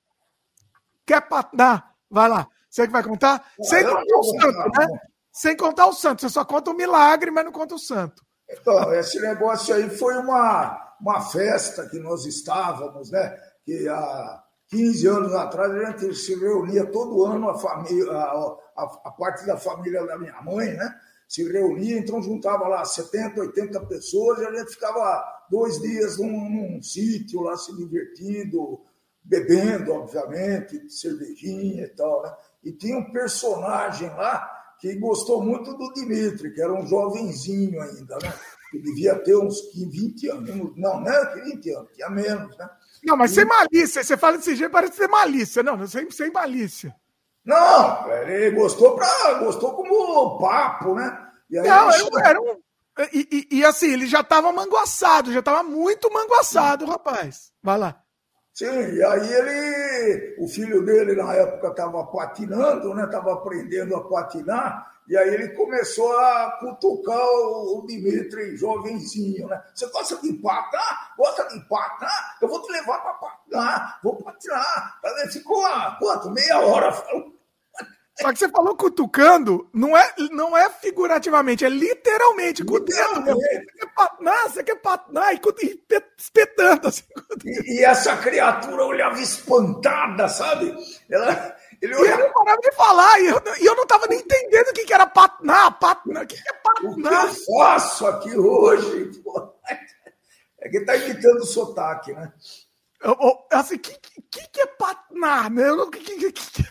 Quer 1.05 1.27
patinar? 1.27 1.95
Vai 2.09 2.29
lá. 2.29 2.47
Você 2.69 2.87
que 2.87 2.93
vai 2.93 3.03
contar? 3.03 3.45
Sem 3.61 3.83
contar 3.83 4.17
o 4.17 4.23
santo, 4.23 4.79
né? 4.79 4.87
Sem 5.31 5.57
contar 5.57 5.87
o 5.87 5.93
santo. 5.93 6.21
Você 6.21 6.29
só 6.29 6.45
conta 6.45 6.71
o 6.71 6.75
milagre, 6.75 7.31
mas 7.31 7.45
não 7.45 7.51
conta 7.51 7.75
o 7.75 7.79
santo. 7.79 8.23
Então, 8.49 8.93
esse 8.93 9.19
negócio 9.19 9.73
aí 9.73 9.89
foi 9.89 10.15
uma, 10.17 10.95
uma 10.99 11.21
festa 11.21 11.87
que 11.87 11.99
nós 11.99 12.25
estávamos, 12.25 13.11
né? 13.11 13.37
Que 13.65 13.87
a, 13.87 14.43
15 14.73 15.07
anos 15.07 15.33
atrás, 15.33 15.71
a 15.71 15.91
gente 15.91 16.15
se 16.15 16.35
reunia 16.35 16.85
todo 16.85 17.25
ano, 17.25 17.49
a, 17.49 17.57
família, 17.57 18.11
a, 18.11 18.57
a, 18.75 18.83
a 19.05 19.11
parte 19.11 19.45
da 19.45 19.55
família 19.55 20.05
da 20.05 20.17
minha 20.17 20.41
mãe, 20.41 20.73
né? 20.73 20.93
Se 21.27 21.43
reunia, 21.51 21.97
então 21.97 22.21
juntava 22.21 22.67
lá 22.67 22.83
70, 22.83 23.39
80 23.39 23.79
pessoas 23.85 24.39
e 24.39 24.45
a 24.45 24.51
gente 24.51 24.71
ficava 24.71 25.23
dois 25.49 25.79
dias 25.79 26.17
num, 26.17 26.49
num 26.49 26.81
sítio 26.81 27.41
lá 27.41 27.55
se 27.55 27.75
divertindo, 27.75 28.81
bebendo, 29.23 29.93
obviamente, 29.93 30.89
cervejinha 30.89 31.83
e 31.83 31.89
tal, 31.89 32.23
né? 32.23 32.33
E 32.63 32.71
tinha 32.71 32.97
um 32.97 33.11
personagem 33.11 34.09
lá 34.09 34.49
que 34.79 34.95
gostou 34.95 35.41
muito 35.41 35.77
do 35.77 35.93
Dimitri, 35.93 36.53
que 36.53 36.61
era 36.61 36.73
um 36.73 36.85
jovenzinho 36.85 37.81
ainda, 37.81 38.17
né? 38.21 38.33
Que 38.69 38.79
devia 38.79 39.15
ter 39.15 39.35
uns 39.35 39.71
20 39.73 40.29
anos. 40.29 40.49
Não, 40.75 40.99
não 40.99 41.07
é 41.07 41.35
20 41.35 41.69
anos, 41.71 41.91
tinha 41.93 42.09
menos, 42.09 42.57
né? 42.57 42.69
Não, 43.05 43.15
mas 43.15 43.31
e... 43.31 43.35
sem 43.35 43.45
malícia. 43.45 44.03
Você 44.03 44.17
fala 44.17 44.37
desse 44.37 44.55
jeito, 44.55 44.71
parece 44.71 44.95
ser 44.95 45.07
malícia. 45.07 45.63
Não, 45.63 45.87
sem, 45.87 46.09
sem 46.11 46.31
malícia. 46.31 46.95
Não, 47.45 48.09
ele 48.11 48.55
gostou, 48.55 48.95
pra, 48.95 49.33
gostou 49.39 49.73
como 49.73 50.39
papo, 50.39 50.95
né? 50.95 51.29
E 51.49 51.59
aí 51.59 51.67
não, 51.67 51.91
era, 51.91 52.29
era 52.29 52.41
um, 52.41 52.57
e, 53.11 53.47
e, 53.51 53.57
e, 53.57 53.65
assim, 53.65 53.91
ele 53.91 54.05
já 54.05 54.21
estava 54.21 54.51
manguaçado, 54.51 55.33
já 55.33 55.39
estava 55.39 55.63
muito 55.63 56.11
manguaçado, 56.13 56.85
rapaz. 56.85 57.51
Vai 57.61 57.77
lá. 57.77 58.02
Sim, 58.53 58.65
e 58.65 59.03
aí 59.03 59.33
ele, 59.33 60.35
o 60.37 60.47
filho 60.47 60.85
dele 60.85 61.15
na 61.15 61.33
época 61.33 61.69
estava 61.69 62.05
patinando, 62.05 62.93
né? 62.93 63.05
Estava 63.05 63.33
aprendendo 63.33 63.95
a 63.95 64.07
patinar, 64.07 64.93
e 65.07 65.17
aí 65.17 65.33
ele 65.33 65.49
começou 65.49 66.15
a 66.19 66.57
cutucar 66.59 67.17
o, 67.17 67.79
o 67.79 67.87
Dimitri, 67.87 68.55
jovenzinho, 68.55 69.47
né? 69.47 69.59
Você 69.73 69.87
gosta 69.87 70.17
de 70.17 70.33
patinar? 70.33 71.15
Gosta 71.17 71.47
de 71.47 71.59
patinar? 71.61 72.37
Eu 72.39 72.47
vou 72.47 72.61
te 72.61 72.71
levar 72.71 72.99
para 72.99 73.13
patinar, 73.13 73.99
vou 74.03 74.15
patinar. 74.17 74.99
Ele 75.03 75.31
ficou, 75.31 75.65
ah, 75.65 75.97
quanto? 75.99 76.29
Meia 76.29 76.59
hora 76.59 76.91
falando. 76.91 77.32
Só 78.19 78.31
que 78.31 78.37
você 78.37 78.49
falou 78.49 78.75
cutucando, 78.75 79.67
não 79.73 79.97
é, 79.97 80.13
não 80.31 80.55
é 80.55 80.69
figurativamente, 80.69 81.65
é 81.65 81.69
literalmente 81.69 82.63
cutucando. 82.63 83.33
Você 83.33 83.65
quer 83.65 83.93
patinar, 83.95 84.43
você 84.43 84.63
quer 84.63 84.75
patinar 84.75 85.33
e, 85.33 85.41
e 85.63 86.03
espetando. 86.15 86.87
Assim. 86.87 87.03
E, 87.43 87.79
e, 87.79 87.83
essa 87.83 88.15
criatura 88.17 88.85
olhava 88.85 89.19
espantada, 89.19 90.27
sabe? 90.29 90.75
Ela, 91.09 91.55
ele, 91.81 91.95
olhava... 91.95 92.21
ele 92.21 92.27
não 92.27 92.33
parava 92.33 92.61
de 92.61 92.71
falar 92.73 93.19
e 93.19 93.25
eu, 93.25 93.41
e 93.59 93.65
eu 93.65 93.75
não 93.75 93.83
estava 93.83 94.05
nem 94.07 94.19
entendendo 94.19 94.67
o 94.67 94.73
que, 94.73 94.85
que 94.85 94.93
era 94.93 95.07
patinar, 95.07 95.79
patinar, 95.79 96.23
o 96.23 96.27
que, 96.27 96.41
que 96.41 96.49
é 96.49 96.53
patinar. 96.53 97.25
O 97.25 97.33
que 97.33 97.41
eu 97.41 97.57
faço 97.57 98.05
aqui 98.05 98.37
hoje? 98.37 99.21
Pô? 99.23 99.53
É 100.61 100.69
que 100.69 100.77
está 100.77 100.95
imitando 100.95 101.39
o 101.39 101.45
sotaque, 101.45 102.13
né? 102.13 102.31
Eu, 103.03 103.17
eu, 103.19 103.45
assim, 103.51 103.75
o 103.75 103.79
que, 103.79 103.99
que, 104.31 104.47
que 104.49 104.61
é 104.61 104.67
patinar? 104.67 105.51
Né? 105.51 105.67
Eu 105.67 105.75
não, 105.75 105.89
que, 105.89 105.99
que, 105.99 106.31
que, 106.31 106.63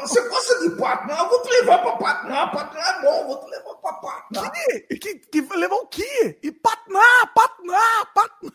você 0.00 0.28
gosta 0.28 0.60
de 0.60 0.70
Patna? 0.76 1.18
Eu 1.18 1.28
vou 1.28 1.42
te 1.42 1.50
levar 1.50 1.78
para 1.78 1.96
Patna. 1.96 2.50
Patna 2.50 2.80
é 2.80 3.02
bom, 3.02 3.26
vou 3.26 3.44
te 3.44 3.50
levar 3.50 3.74
para 3.74 3.92
Patna. 3.94 4.50
Que, 4.50 4.98
que, 4.98 5.14
que 5.18 5.56
levar 5.56 5.76
o 5.76 5.86
quê? 5.86 6.38
E 6.42 6.50
Patna, 6.50 7.00
Patna, 7.34 8.06
Patna. 8.14 8.52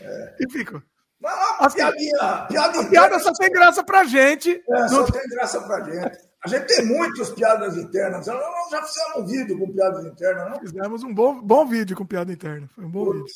É. 0.00 0.36
E 0.40 0.50
fica. 0.50 0.82
Não, 1.20 1.30
assim, 1.58 1.78
piadinha, 1.78 2.46
piada, 2.48 2.84
piada 2.84 3.18
só 3.18 3.32
tem 3.32 3.50
graça 3.50 3.82
pra 3.82 4.04
gente. 4.04 4.62
É, 4.68 4.88
só 4.88 5.04
tem 5.04 5.28
graça 5.28 5.60
pra 5.62 5.80
gente. 5.82 6.18
A 6.44 6.48
gente 6.48 6.66
tem 6.66 6.86
muitas 6.86 7.30
piadas 7.30 7.76
internas. 7.76 8.26
Nós 8.26 8.70
já 8.70 8.82
fizemos 8.84 9.16
um 9.16 9.26
vídeo 9.26 9.58
com 9.58 9.72
piadas 9.72 10.04
internas, 10.06 10.50
não? 10.50 10.60
Fizemos 10.60 11.02
um 11.02 11.12
bom, 11.12 11.42
bom 11.42 11.66
vídeo 11.66 11.96
com 11.96 12.06
piada 12.06 12.32
interna. 12.32 12.68
Foi 12.72 12.84
um 12.84 12.90
bom 12.90 13.06
Putz. 13.06 13.18
vídeo. 13.18 13.34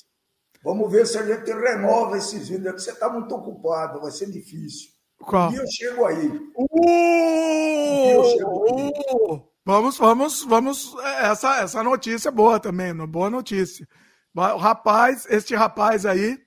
Vamos 0.62 0.92
ver 0.92 1.06
se 1.08 1.18
a 1.18 1.26
gente 1.26 1.52
renova 1.52 2.16
esses 2.16 2.48
vídeos. 2.48 2.66
É 2.68 2.72
que 2.72 2.82
você 2.82 2.92
está 2.92 3.08
muito 3.08 3.34
ocupado, 3.34 4.00
vai 4.00 4.12
ser 4.12 4.30
difícil. 4.30 4.91
Qual? 5.22 5.52
E 5.52 5.56
eu 5.56 5.66
chego 5.70 6.04
aí. 6.04 6.28
Uh, 6.56 8.10
eu 8.10 8.24
chego 8.24 8.64
aí. 8.66 8.92
Uh, 9.14 9.42
vamos, 9.64 9.96
vamos, 9.96 10.44
vamos. 10.44 10.94
Essa, 11.20 11.62
essa 11.62 11.82
notícia 11.82 12.28
é 12.28 12.32
boa 12.32 12.58
também, 12.58 12.92
uma 12.92 13.06
boa 13.06 13.30
notícia. 13.30 13.86
O 14.34 14.56
rapaz, 14.56 15.26
este 15.28 15.54
rapaz 15.54 16.04
aí, 16.06 16.38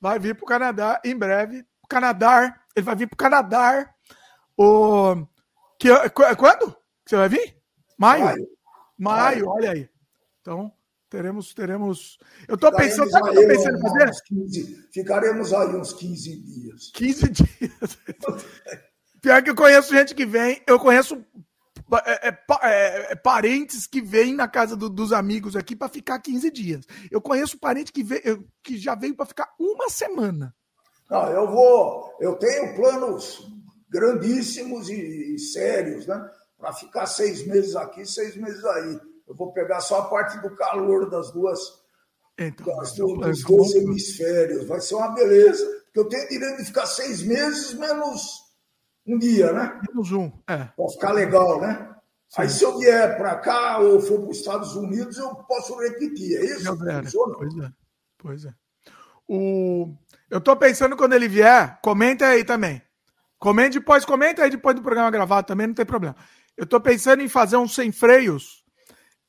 vai 0.00 0.18
vir 0.18 0.34
para 0.34 0.44
o 0.44 0.48
Canadá 0.48 1.00
em 1.04 1.16
breve. 1.16 1.64
Canadá, 1.88 2.54
ele 2.76 2.84
vai 2.84 2.94
vir 2.94 3.08
para 3.08 3.14
o 3.14 3.18
Canadá. 3.18 3.94
O, 4.56 5.26
que, 5.78 5.88
quando? 6.36 6.76
Você 7.06 7.16
vai 7.16 7.28
vir? 7.28 7.56
Maio? 7.96 8.24
Maio, 8.24 8.48
Maio 8.98 9.48
olha 9.48 9.70
aí. 9.70 9.88
Então, 10.40 10.72
Teremos, 11.10 11.54
teremos. 11.54 12.18
Eu 12.46 12.56
estou 12.56 12.70
pensando, 12.70 13.10
sabe 13.10 13.30
o 13.30 13.32
que 13.32 13.38
eu 13.38 13.42
estou 13.42 13.56
pensando 13.56 13.80
fazer? 13.80 14.22
15, 14.26 14.88
ficaremos 14.92 15.52
aí 15.54 15.74
uns 15.74 15.92
15 15.94 16.36
dias. 16.36 16.90
15 16.92 17.28
dias. 17.32 17.98
Pior 19.22 19.42
que 19.42 19.50
eu 19.50 19.54
conheço 19.54 19.94
gente 19.94 20.14
que 20.14 20.26
vem, 20.26 20.62
eu 20.66 20.78
conheço 20.78 21.24
é, 22.04 22.28
é, 22.28 22.38
é, 22.62 23.12
é 23.12 23.16
parentes 23.16 23.86
que 23.86 24.02
vêm 24.02 24.34
na 24.34 24.46
casa 24.46 24.76
do, 24.76 24.90
dos 24.90 25.12
amigos 25.12 25.56
aqui 25.56 25.74
para 25.74 25.88
ficar 25.88 26.18
15 26.18 26.50
dias. 26.50 26.84
Eu 27.10 27.20
conheço 27.20 27.58
parente 27.58 27.90
que, 27.90 28.02
veio, 28.02 28.46
que 28.62 28.76
já 28.76 28.94
veio 28.94 29.16
para 29.16 29.26
ficar 29.26 29.54
uma 29.58 29.88
semana. 29.88 30.54
Não, 31.10 31.26
eu 31.30 31.50
vou. 31.50 32.14
Eu 32.20 32.36
tenho 32.36 32.74
planos 32.76 33.48
grandíssimos 33.88 34.90
e, 34.90 35.34
e 35.34 35.38
sérios, 35.38 36.06
né? 36.06 36.30
Para 36.58 36.74
ficar 36.74 37.06
seis 37.06 37.46
meses 37.46 37.74
aqui, 37.74 38.04
seis 38.04 38.36
meses 38.36 38.62
aí. 38.62 39.00
Eu 39.28 39.34
vou 39.34 39.52
pegar 39.52 39.80
só 39.80 40.00
a 40.00 40.04
parte 40.06 40.38
do 40.38 40.56
calor 40.56 41.10
das 41.10 41.30
duas, 41.30 41.58
então, 42.38 42.66
das, 42.78 42.92
do, 42.94 43.14
dos 43.16 43.42
dois 43.42 43.74
hemisférios. 43.74 44.66
Vai 44.66 44.80
ser 44.80 44.94
uma 44.94 45.14
beleza. 45.14 45.64
Porque 45.84 46.00
eu 46.00 46.08
tenho 46.08 46.28
direito 46.28 46.56
de 46.56 46.64
ficar 46.64 46.86
seis 46.86 47.22
meses 47.22 47.74
menos 47.74 48.48
um 49.06 49.18
dia, 49.18 49.52
né? 49.52 49.80
Menos 49.86 50.12
um, 50.12 50.32
é. 50.48 50.64
Para 50.64 50.88
ficar 50.88 51.12
legal, 51.12 51.60
né? 51.60 51.94
Sim. 52.30 52.42
Aí 52.42 52.48
se 52.48 52.64
eu 52.64 52.78
vier 52.78 53.16
para 53.18 53.36
cá 53.36 53.78
ou 53.78 54.00
for 54.00 54.20
para 54.20 54.30
os 54.30 54.38
Estados 54.38 54.74
Unidos, 54.74 55.18
eu 55.18 55.34
posso 55.34 55.78
repetir. 55.78 56.38
É 56.38 56.44
isso? 56.44 56.76
Pois 56.76 57.56
é. 57.56 57.72
Pois 58.18 58.44
é. 58.46 58.54
O... 59.26 59.94
Eu 60.30 60.38
estou 60.38 60.56
pensando 60.56 60.96
quando 60.96 61.14
ele 61.14 61.28
vier, 61.28 61.78
comenta 61.82 62.26
aí 62.26 62.44
também. 62.44 62.82
Comente 63.38 63.78
depois, 63.78 64.04
comenta 64.04 64.42
aí 64.42 64.50
depois 64.50 64.74
do 64.74 64.82
programa 64.82 65.10
gravado 65.10 65.46
também, 65.46 65.66
não 65.66 65.74
tem 65.74 65.86
problema. 65.86 66.16
Eu 66.56 66.64
estou 66.64 66.80
pensando 66.80 67.22
em 67.22 67.28
fazer 67.28 67.56
um 67.56 67.68
sem 67.68 67.92
freios 67.92 68.57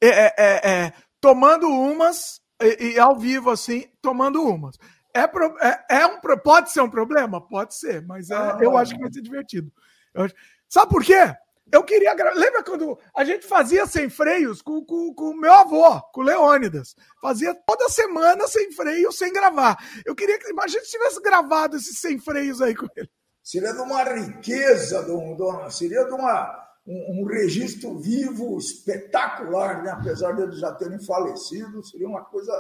é, 0.02 0.08
é, 0.08 0.34
é, 0.38 0.72
é, 0.72 0.94
tomando 1.20 1.68
umas 1.68 2.40
e, 2.62 2.94
e, 2.94 3.00
ao 3.00 3.18
vivo, 3.18 3.50
assim, 3.50 3.90
tomando 4.02 4.44
umas. 4.44 4.78
É, 5.14 5.26
pro, 5.28 5.58
é, 5.60 5.86
é, 5.90 6.06
um, 6.06 6.20
pode 6.44 6.72
ser 6.72 6.82
um 6.82 6.90
problema? 6.90 7.46
Pode 7.46 7.76
ser, 7.76 8.06
mas 8.06 8.30
ah, 8.32 8.58
eu 8.62 8.78
acho 8.78 8.94
que 8.94 9.02
vai 9.02 9.12
ser 9.12 9.22
divertido. 9.22 9.72
Acho... 10.16 10.34
Sabe 10.68 10.92
por 10.92 11.04
quê? 11.04 11.34
Eu 11.72 11.84
queria. 11.84 12.14
Lembra 12.36 12.64
quando 12.64 12.98
a 13.16 13.24
gente 13.24 13.46
fazia 13.46 13.86
sem 13.86 14.10
freios 14.10 14.62
com 14.62 14.78
o 14.78 14.86
com, 14.86 15.14
com 15.14 15.34
meu 15.34 15.54
avô, 15.54 16.02
com 16.14 16.22
o 16.22 16.24
Leônidas? 16.24 16.96
Fazia 17.22 17.54
toda 17.66 17.90
semana 17.90 18.48
sem 18.48 18.72
freio, 18.72 19.12
sem 19.12 19.32
gravar. 19.32 19.78
Eu 20.06 20.16
queria 20.16 20.40
que. 20.40 20.50
Imagina 20.50 20.84
se 20.84 20.92
tivesse 20.92 21.22
gravado 21.22 21.78
esses 21.78 22.00
sem 22.00 22.20
freios 22.20 22.62
aí 22.62 22.76
com 22.76 22.88
ele. 22.96 23.10
Seria 23.44 23.74
de 23.74 23.82
uma 23.82 24.04
riqueza, 24.04 25.04
de 25.04 25.12
um, 25.12 25.70
seria 25.70 26.06
de 26.06 26.14
uma 26.14 26.69
um, 26.90 27.22
um, 27.22 27.26
registro 27.26 28.00
vivo 28.00 28.58
espetacular, 28.58 29.84
né? 29.84 29.92
apesar 29.92 30.36
deles 30.36 30.60
já 30.60 30.74
terem 30.74 31.00
falecido, 31.06 31.86
seria 31.86 32.08
uma 32.08 32.26
coisa 32.26 32.52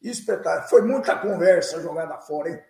espetacular. 0.00 0.66
Foi 0.68 0.80
muita 0.80 1.18
conversa 1.18 1.82
jogada 1.82 2.16
fora, 2.18 2.48
hein? 2.48 2.60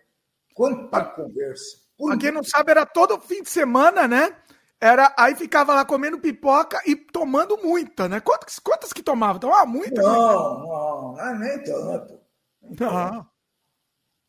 Quanta 0.52 1.04
conversa. 1.04 1.78
Pra 1.96 2.18
quem 2.18 2.32
não 2.32 2.42
sabe, 2.42 2.72
era 2.72 2.84
todo 2.84 3.20
fim 3.20 3.42
de 3.42 3.48
semana, 3.48 4.08
né? 4.08 4.34
Era, 4.80 5.14
aí 5.16 5.36
ficava 5.36 5.74
lá 5.74 5.84
comendo 5.84 6.18
pipoca 6.18 6.82
e 6.86 6.96
tomando 6.96 7.56
muita, 7.58 8.08
né? 8.08 8.18
Quantas, 8.18 8.58
quantas 8.58 8.92
que 8.92 9.02
tomava? 9.02 9.38
Tomava 9.38 9.66
muita? 9.66 10.02
Não, 10.02 11.14
não, 11.14 11.38
nem 11.38 11.62
tanto. 11.62 12.18
Nem 12.62 12.76
não. 12.80 13.26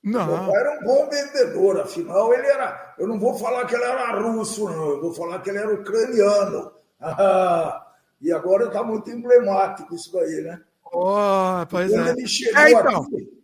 Não. 0.04 0.26
Meu 0.26 0.52
pai 0.52 0.62
era 0.62 0.80
um 0.80 0.84
bom 0.84 1.10
vendedor, 1.10 1.80
afinal 1.82 2.34
ele 2.34 2.48
era. 2.48 2.96
Eu 2.98 3.08
não 3.08 3.20
vou 3.20 3.38
falar 3.38 3.66
que 3.66 3.76
ele 3.76 3.84
era 3.84 4.20
russo, 4.20 4.66
não, 4.66 4.90
eu 4.90 5.02
vou 5.02 5.14
falar 5.14 5.40
que 5.40 5.50
ele 5.50 5.60
era 5.60 5.74
ucraniano. 5.74 6.72
e 8.22 8.32
agora 8.32 8.66
está 8.66 8.84
muito 8.84 9.10
emblemático 9.12 9.94
isso 9.94 10.18
aí, 10.18 10.42
né? 10.42 10.62
Oh, 10.94 11.66
pois 11.70 11.92
Quando 11.92 12.08
é. 12.08 12.12
ele 12.12 12.28
chegou 12.28 12.62
é, 12.62 12.72
então. 12.72 13.04
aqui, 13.04 13.42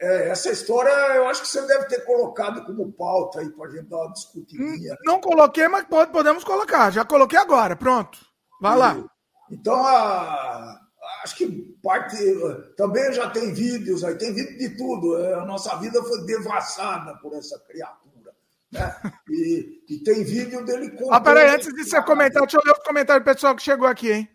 é, 0.00 0.28
essa 0.30 0.50
história 0.50 0.90
eu 1.14 1.28
acho 1.28 1.42
que 1.42 1.48
você 1.48 1.66
deve 1.66 1.84
ter 1.84 2.04
colocado 2.04 2.64
como 2.64 2.90
pauta 2.90 3.40
aí 3.40 3.50
para 3.50 3.66
a 3.66 3.70
gente 3.70 3.88
dar 3.88 3.98
uma 3.98 4.12
discutidinha. 4.12 4.96
Não, 5.04 5.14
não 5.14 5.20
coloquei, 5.20 5.68
mas 5.68 5.84
pode, 5.84 6.10
podemos 6.10 6.42
colocar. 6.42 6.90
Já 6.90 7.04
coloquei 7.04 7.38
agora, 7.38 7.76
pronto. 7.76 8.18
Vai 8.60 8.76
e, 8.76 8.78
lá. 8.78 9.04
Então, 9.50 9.86
a, 9.86 10.80
acho 11.22 11.36
que 11.36 11.76
parte 11.82 12.16
também 12.76 13.12
já 13.12 13.30
tem 13.30 13.52
vídeos 13.52 14.04
aí, 14.04 14.16
tem 14.16 14.34
vídeo 14.34 14.58
de 14.58 14.76
tudo. 14.76 15.18
É, 15.18 15.34
a 15.34 15.44
nossa 15.44 15.76
vida 15.76 16.02
foi 16.02 16.24
devassada 16.24 17.16
por 17.18 17.34
essa 17.34 17.58
criatura. 17.60 18.32
Né? 18.72 18.96
E, 19.28 19.82
e 19.88 19.98
tem 19.98 20.22
vídeo 20.24 20.64
dele 20.64 20.90
com. 20.90 21.10
Ah, 21.12 21.20
peraí, 21.20 21.48
antes 21.50 21.72
de 21.72 21.84
você 21.84 22.02
comentar, 22.02 22.42
deixa 22.42 22.56
eu 22.56 22.62
ler 22.64 22.72
o 22.72 22.84
comentário 22.84 23.24
pessoal 23.24 23.54
que 23.54 23.62
chegou 23.62 23.86
aqui, 23.86 24.12
hein? 24.12 24.28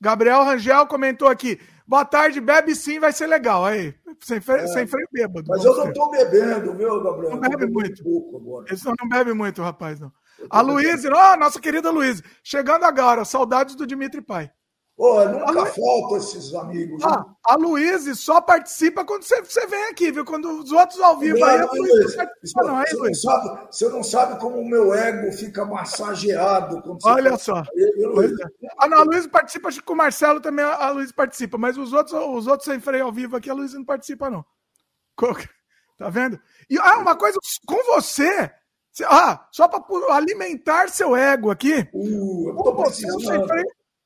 Gabriel 0.00 0.44
Rangel 0.44 0.86
comentou 0.86 1.28
aqui. 1.28 1.60
Boa 1.86 2.04
tarde, 2.04 2.40
bebe 2.40 2.74
sim, 2.74 2.98
vai 2.98 3.12
ser 3.12 3.26
legal. 3.26 3.64
Aí, 3.64 3.94
sem 4.20 4.40
freio, 4.40 4.62
é, 4.62 4.66
sem 4.68 4.86
freio 4.86 5.06
bêbado. 5.12 5.46
Mas 5.48 5.64
eu 5.64 5.76
não 5.76 5.88
estou 5.88 6.10
bebendo, 6.10 6.74
viu, 6.74 7.02
Gabriel? 7.02 7.32
Não 7.32 7.40
bebe 7.40 7.66
muito. 7.66 8.02
Pouco. 8.02 8.64
Esse 8.70 8.84
não, 8.86 8.94
não 8.98 9.08
bebe 9.08 9.34
muito, 9.34 9.62
rapaz, 9.62 10.00
não. 10.00 10.10
A 10.50 10.60
Luísa, 10.60 11.08
oh, 11.08 11.36
nossa 11.36 11.60
querida 11.60 11.90
Luísa, 11.90 12.22
chegando 12.42 12.84
agora, 12.84 13.24
saudades 13.24 13.74
do 13.74 13.86
Dimitri 13.86 14.20
Pai. 14.20 14.50
Pô, 14.96 15.24
nunca 15.24 15.50
Lu... 15.50 15.66
falta 15.66 16.16
esses 16.18 16.54
amigos. 16.54 17.02
Ah, 17.02 17.18
né? 17.18 17.24
a 17.46 17.56
Luísa 17.56 18.14
só 18.14 18.40
participa 18.40 19.04
quando 19.04 19.24
você, 19.24 19.42
você 19.42 19.66
vem 19.66 19.84
aqui, 19.86 20.12
viu? 20.12 20.24
Quando 20.24 20.48
os 20.62 20.70
outros 20.70 21.00
ao 21.00 21.18
vivo 21.18 21.38
não, 21.38 21.48
aí, 21.48 21.58
a 21.58 21.64
Luísa 21.64 22.30
não, 22.56 22.76
aí, 22.76 22.86
você, 22.86 22.96
não 22.96 23.14
sabe, 23.14 23.66
você 23.70 23.88
não 23.88 24.02
sabe 24.04 24.40
como 24.40 24.56
o 24.56 24.68
meu 24.68 24.94
ego 24.94 25.32
fica 25.32 25.64
massageado. 25.64 26.80
Olha 27.02 27.36
só. 27.36 27.64
Eu, 27.74 28.22
eu, 28.22 28.36
ah, 28.78 28.86
não, 28.86 28.98
a 28.98 29.02
Luísa 29.02 29.28
participa, 29.28 29.68
acho 29.68 29.80
que 29.80 29.84
com 29.84 29.94
o 29.94 29.96
Marcelo 29.96 30.40
também 30.40 30.64
a 30.64 30.90
Luísa 30.90 31.12
participa, 31.12 31.58
mas 31.58 31.76
os 31.76 31.92
outros, 31.92 32.14
os 32.14 32.46
outros 32.46 32.64
sem 32.64 32.78
freio 32.78 33.06
ao 33.06 33.12
vivo 33.12 33.36
aqui, 33.36 33.50
a 33.50 33.54
Luísa 33.54 33.76
não 33.76 33.84
participa, 33.84 34.30
não. 34.30 34.44
Tá 35.96 36.10
vendo? 36.10 36.40
E 36.68 36.76
ah, 36.76 36.98
uma 36.98 37.14
coisa, 37.14 37.38
com 37.64 37.80
você, 37.84 38.50
ah, 39.04 39.46
só 39.52 39.68
para 39.68 39.82
alimentar 40.12 40.88
seu 40.88 41.14
ego 41.14 41.52
aqui. 41.52 41.88
Uh, 41.92 42.48
eu 42.48 42.56
tô 42.56 42.74
precisando 42.74 43.46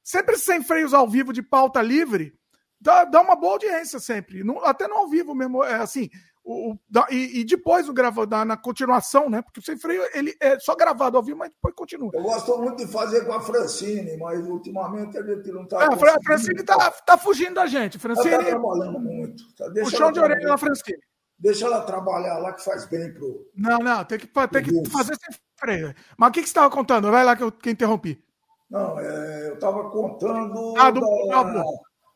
sempre 0.08 0.38
sem 0.38 0.62
freios 0.62 0.94
ao 0.94 1.06
vivo 1.06 1.34
de 1.34 1.42
pauta 1.42 1.82
livre, 1.82 2.32
dá, 2.80 3.04
dá 3.04 3.20
uma 3.20 3.36
boa 3.36 3.52
audiência 3.52 4.00
sempre. 4.00 4.42
Não, 4.42 4.64
até 4.64 4.88
no 4.88 4.94
ao 4.94 5.08
vivo 5.08 5.34
mesmo, 5.34 5.62
é 5.62 5.74
assim. 5.74 6.08
O, 6.42 6.70
o 6.70 6.78
da, 6.88 7.06
e, 7.10 7.40
e, 7.40 7.44
depois 7.44 7.90
o 7.90 7.92
grava, 7.92 8.26
da, 8.26 8.42
na 8.42 8.56
continuação, 8.56 9.28
né? 9.28 9.42
Porque 9.42 9.60
o 9.60 9.62
sem 9.62 9.76
freio 9.76 10.02
ele 10.14 10.34
é 10.40 10.58
só 10.60 10.74
gravado 10.74 11.18
ao 11.18 11.22
vivo, 11.22 11.36
mas 11.36 11.50
depois 11.50 11.74
continua. 11.74 12.10
Eu 12.14 12.22
gosto 12.22 12.56
muito 12.56 12.78
de 12.78 12.90
fazer 12.90 13.26
com 13.26 13.34
a 13.34 13.40
Francine, 13.42 14.16
mas 14.16 14.40
ultimamente 14.48 15.18
a 15.18 15.22
gente 15.22 15.52
não 15.52 15.64
está. 15.64 15.82
É, 15.82 15.86
a 15.88 16.22
Francine 16.24 16.60
está 16.60 16.90
tá 16.90 17.18
fugindo 17.18 17.54
da 17.54 17.66
gente. 17.66 17.98
Francine. 17.98 18.32
Ela 18.32 18.44
tá 18.44 18.50
trabalhando 18.50 18.98
muito. 18.98 19.54
Tá, 19.54 19.70
Puxão 19.70 20.10
de 20.10 20.20
orelha 20.20 20.48
na 20.48 20.56
Francine. 20.56 20.98
Deixa 21.38 21.66
ela 21.66 21.82
trabalhar 21.82 22.38
lá 22.38 22.54
que 22.54 22.64
faz 22.64 22.86
bem 22.86 23.12
pro. 23.12 23.46
Não, 23.54 23.78
não, 23.78 24.02
tem 24.06 24.18
que, 24.18 24.26
tem 24.26 24.62
que 24.62 24.90
fazer 24.90 25.16
sem 25.16 25.38
freio. 25.54 25.94
Mas 26.16 26.30
o 26.30 26.32
que, 26.32 26.40
que 26.40 26.46
você 26.46 26.50
estava 26.50 26.70
contando? 26.70 27.10
Vai 27.10 27.26
lá 27.26 27.36
que 27.36 27.42
eu 27.42 27.52
que 27.52 27.70
interrompi. 27.70 28.26
Não, 28.70 29.00
é, 29.00 29.48
eu 29.48 29.54
estava 29.54 29.90
contando 29.90 30.74
ah, 30.76 30.90
do, 30.90 31.00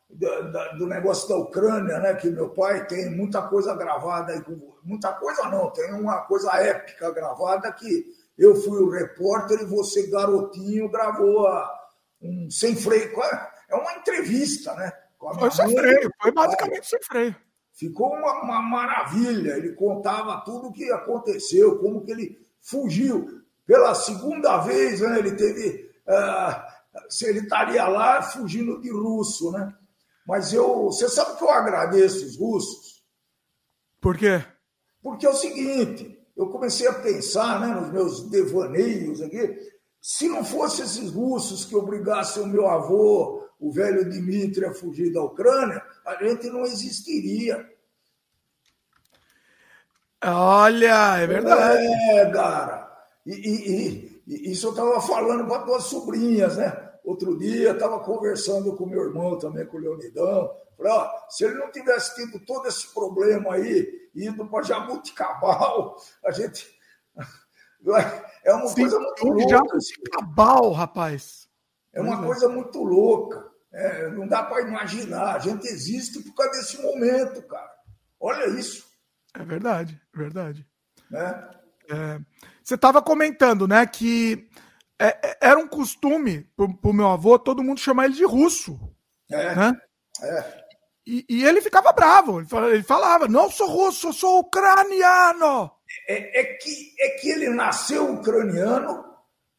da, 0.09 0.41
da, 0.41 0.67
do 0.73 0.87
negócio 0.87 1.27
da 1.27 1.37
Ucrânia, 1.37 1.99
né? 1.99 2.13
Que 2.15 2.29
meu 2.29 2.49
pai 2.49 2.85
tem 2.85 3.09
muita 3.09 3.41
coisa 3.41 3.75
gravada 3.75 4.33
aí, 4.33 4.43
muita 4.83 5.13
coisa 5.13 5.49
não, 5.49 5.71
tem 5.71 5.93
uma 5.93 6.21
coisa 6.21 6.51
épica 6.57 7.11
gravada 7.11 7.71
que 7.71 8.05
eu 8.37 8.55
fui 8.55 8.81
o 8.81 8.89
repórter 8.89 9.61
e 9.61 9.65
você, 9.65 10.07
garotinho, 10.07 10.89
gravou 10.89 11.47
a, 11.47 11.69
um 12.21 12.49
sem 12.49 12.75
freio. 12.75 13.11
É 13.69 13.75
uma 13.75 13.93
entrevista, 13.93 14.73
né? 14.75 14.91
Foi 15.39 15.51
sem 15.51 15.75
freio, 15.75 16.11
foi 16.21 16.31
basicamente 16.31 16.87
sem 16.87 16.99
freio. 17.01 17.35
Ficou 17.73 18.13
uma, 18.13 18.43
uma 18.43 18.61
maravilha. 18.61 19.57
Ele 19.57 19.73
contava 19.73 20.41
tudo 20.45 20.67
o 20.67 20.73
que 20.73 20.91
aconteceu, 20.91 21.79
como 21.79 22.03
que 22.03 22.11
ele 22.11 22.47
fugiu. 22.61 23.41
Pela 23.65 23.95
segunda 23.95 24.57
vez, 24.59 24.99
né, 25.01 25.17
ele 25.17 25.31
teve 25.31 25.92
se 27.09 27.25
ele 27.25 27.39
estaria 27.39 27.87
lá 27.87 28.21
fugindo 28.21 28.81
de 28.81 28.91
russo, 28.91 29.51
né? 29.51 29.73
Mas 30.25 30.53
eu, 30.53 30.85
você 30.85 31.09
sabe 31.09 31.37
que 31.37 31.43
eu 31.43 31.49
agradeço 31.49 32.25
os 32.25 32.37
russos? 32.37 33.03
Por 33.99 34.17
quê? 34.17 34.43
Porque 35.01 35.25
é 35.25 35.29
o 35.29 35.35
seguinte, 35.35 36.19
eu 36.35 36.47
comecei 36.47 36.87
a 36.87 36.93
pensar, 36.93 37.59
né, 37.59 37.67
nos 37.67 37.91
meus 37.91 38.29
devaneios 38.29 39.21
aqui, 39.21 39.59
se 40.01 40.27
não 40.27 40.43
fossem 40.43 40.85
esses 40.85 41.11
russos 41.11 41.65
que 41.65 41.75
obrigassem 41.75 42.43
o 42.43 42.47
meu 42.47 42.67
avô, 42.67 43.47
o 43.59 43.71
velho 43.71 44.09
Dmitry, 44.09 44.65
a 44.65 44.73
fugir 44.73 45.13
da 45.13 45.23
Ucrânia, 45.23 45.81
a 46.05 46.21
gente 46.23 46.49
não 46.49 46.65
existiria. 46.65 47.69
Olha, 50.21 51.17
é 51.17 51.27
verdade. 51.27 51.85
É, 51.85 52.31
cara. 52.31 53.07
E, 53.25 53.31
e, 53.33 54.12
isso 54.27 54.67
eu 54.67 54.71
estava 54.71 55.01
falando 55.01 55.47
para 55.47 55.63
duas 55.63 55.83
sobrinhas, 55.83 56.57
né? 56.57 56.91
Outro 57.03 57.37
dia 57.37 57.71
estava 57.71 57.99
conversando 57.99 58.75
com 58.75 58.85
meu 58.85 59.03
irmão 59.03 59.37
também, 59.37 59.65
com 59.65 59.77
o 59.77 59.79
Leonidão. 59.79 60.49
Falei, 60.77 60.91
ó, 60.91 61.09
se 61.29 61.43
ele 61.43 61.55
não 61.55 61.71
tivesse 61.71 62.15
tido 62.15 62.39
todo 62.45 62.67
esse 62.67 62.93
problema 62.93 63.55
aí, 63.55 64.09
indo 64.15 64.45
para 64.47 64.63
Jabuticabal, 64.63 65.97
a 66.25 66.31
gente. 66.31 66.67
É 68.45 68.53
uma 68.53 68.67
Sim, 68.67 68.75
coisa 68.75 68.97
muito 68.97 69.25
louca. 69.25 69.49
Jabuticabal, 69.49 70.71
rapaz. 70.71 71.49
É 71.91 71.99
uma 71.99 72.23
é. 72.23 72.25
coisa 72.25 72.47
muito 72.47 72.81
louca. 72.81 73.51
É, 73.73 74.09
não 74.09 74.25
dá 74.25 74.41
para 74.41 74.61
imaginar. 74.61 75.35
A 75.35 75.39
gente 75.39 75.67
existe 75.67 76.23
por 76.23 76.33
causa 76.33 76.51
desse 76.51 76.81
momento, 76.81 77.41
cara. 77.43 77.69
Olha 78.17 78.47
isso. 78.57 78.85
É 79.33 79.43
verdade, 79.43 80.01
é 80.13 80.17
verdade. 80.17 80.65
Né? 81.11 81.49
É, 81.89 82.19
você 82.63 82.75
estava 82.75 83.01
comentando, 83.01 83.67
né, 83.67 83.85
que 83.85 84.47
é, 84.99 85.07
é, 85.07 85.37
era 85.41 85.59
um 85.59 85.67
costume 85.67 86.47
para 86.55 86.65
o 86.89 86.93
meu 86.93 87.07
avô 87.07 87.37
todo 87.37 87.63
mundo 87.63 87.79
chamar 87.79 88.05
ele 88.05 88.13
de 88.13 88.25
russo. 88.25 88.79
É. 89.29 89.55
Né? 89.55 89.81
É. 90.21 90.63
E, 91.05 91.25
e, 91.29 91.43
ele 91.43 91.61
ficava 91.61 91.91
bravo. 91.91 92.39
Ele 92.39 92.83
falava: 92.83 93.27
Não 93.27 93.49
sou 93.51 93.67
russo, 93.67 94.07
eu 94.07 94.13
sou 94.13 94.39
ucraniano. 94.39 95.71
É, 96.07 96.39
é, 96.39 96.43
que, 96.55 96.93
é 96.99 97.09
que 97.19 97.29
ele 97.29 97.49
nasceu 97.49 98.13
ucraniano, 98.13 99.03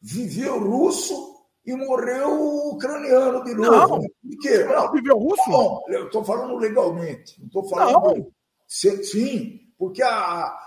viveu 0.01 0.59
russo 0.59 1.35
e 1.65 1.75
morreu 1.75 2.71
ucraniano 2.71 3.43
de 3.43 3.53
novo. 3.53 3.71
Não, 3.71 3.99
Por 3.99 4.39
quê? 4.41 4.63
Não, 4.63 4.91
viveu 4.91 5.17
russo? 5.17 5.49
Não, 5.49 5.83
eu 5.89 6.05
estou 6.07 6.23
falando 6.23 6.55
legalmente. 6.57 7.39
Não 7.39 7.47
estou 7.47 7.69
falando. 7.69 8.17
Não. 8.17 8.31
Sim, 8.67 9.59
porque 9.77 10.01
a, 10.01 10.57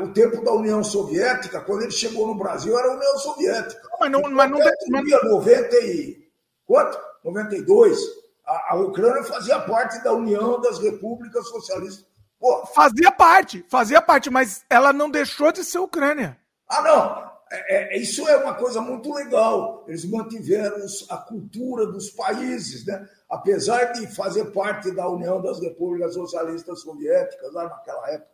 o 0.00 0.12
tempo 0.12 0.44
da 0.44 0.52
União 0.52 0.82
Soviética, 0.82 1.60
quando 1.60 1.82
ele 1.82 1.92
chegou 1.92 2.26
no 2.26 2.34
Brasil, 2.34 2.78
era 2.78 2.88
a 2.88 2.96
União 2.96 3.18
Soviética. 3.18 3.80
Mas 3.98 4.10
não, 4.10 4.22
mas 4.22 4.50
não, 4.50 4.58
mas... 4.58 5.24
90 5.24 5.76
e 5.76 6.28
quanto? 6.66 6.98
92. 7.24 7.98
A, 8.44 8.74
a 8.74 8.76
Ucrânia 8.76 9.22
fazia 9.24 9.60
parte 9.60 10.02
da 10.02 10.12
União 10.12 10.60
das 10.60 10.78
Repúblicas 10.78 11.46
Socialistas. 11.48 12.06
Pô, 12.38 12.66
fazia 12.66 13.12
parte, 13.12 13.64
fazia 13.68 14.02
parte, 14.02 14.28
mas 14.28 14.64
ela 14.68 14.92
não 14.92 15.08
deixou 15.08 15.52
de 15.52 15.62
ser 15.64 15.78
Ucrânia. 15.78 16.36
Ah, 16.68 16.82
não. 16.82 17.32
É, 17.52 17.96
é, 17.96 17.98
isso 17.98 18.26
é 18.26 18.36
uma 18.38 18.54
coisa 18.54 18.80
muito 18.80 19.12
legal. 19.12 19.84
Eles 19.86 20.04
mantiveram 20.04 20.78
a 21.10 21.16
cultura 21.18 21.86
dos 21.86 22.10
países, 22.10 22.86
né? 22.86 23.06
apesar 23.28 23.92
de 23.92 24.06
fazer 24.06 24.46
parte 24.46 24.90
da 24.90 25.08
União 25.08 25.40
das 25.40 25.60
Repúblicas 25.60 26.14
Socialistas 26.14 26.80
Soviéticas, 26.80 27.52
lá 27.52 27.64
naquela 27.64 28.10
época 28.10 28.31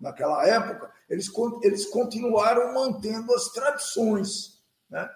naquela 0.00 0.46
época, 0.46 0.90
eles, 1.08 1.30
eles 1.62 1.86
continuaram 1.86 2.74
mantendo 2.74 3.34
as 3.34 3.48
tradições. 3.48 4.62
Né? 4.90 5.08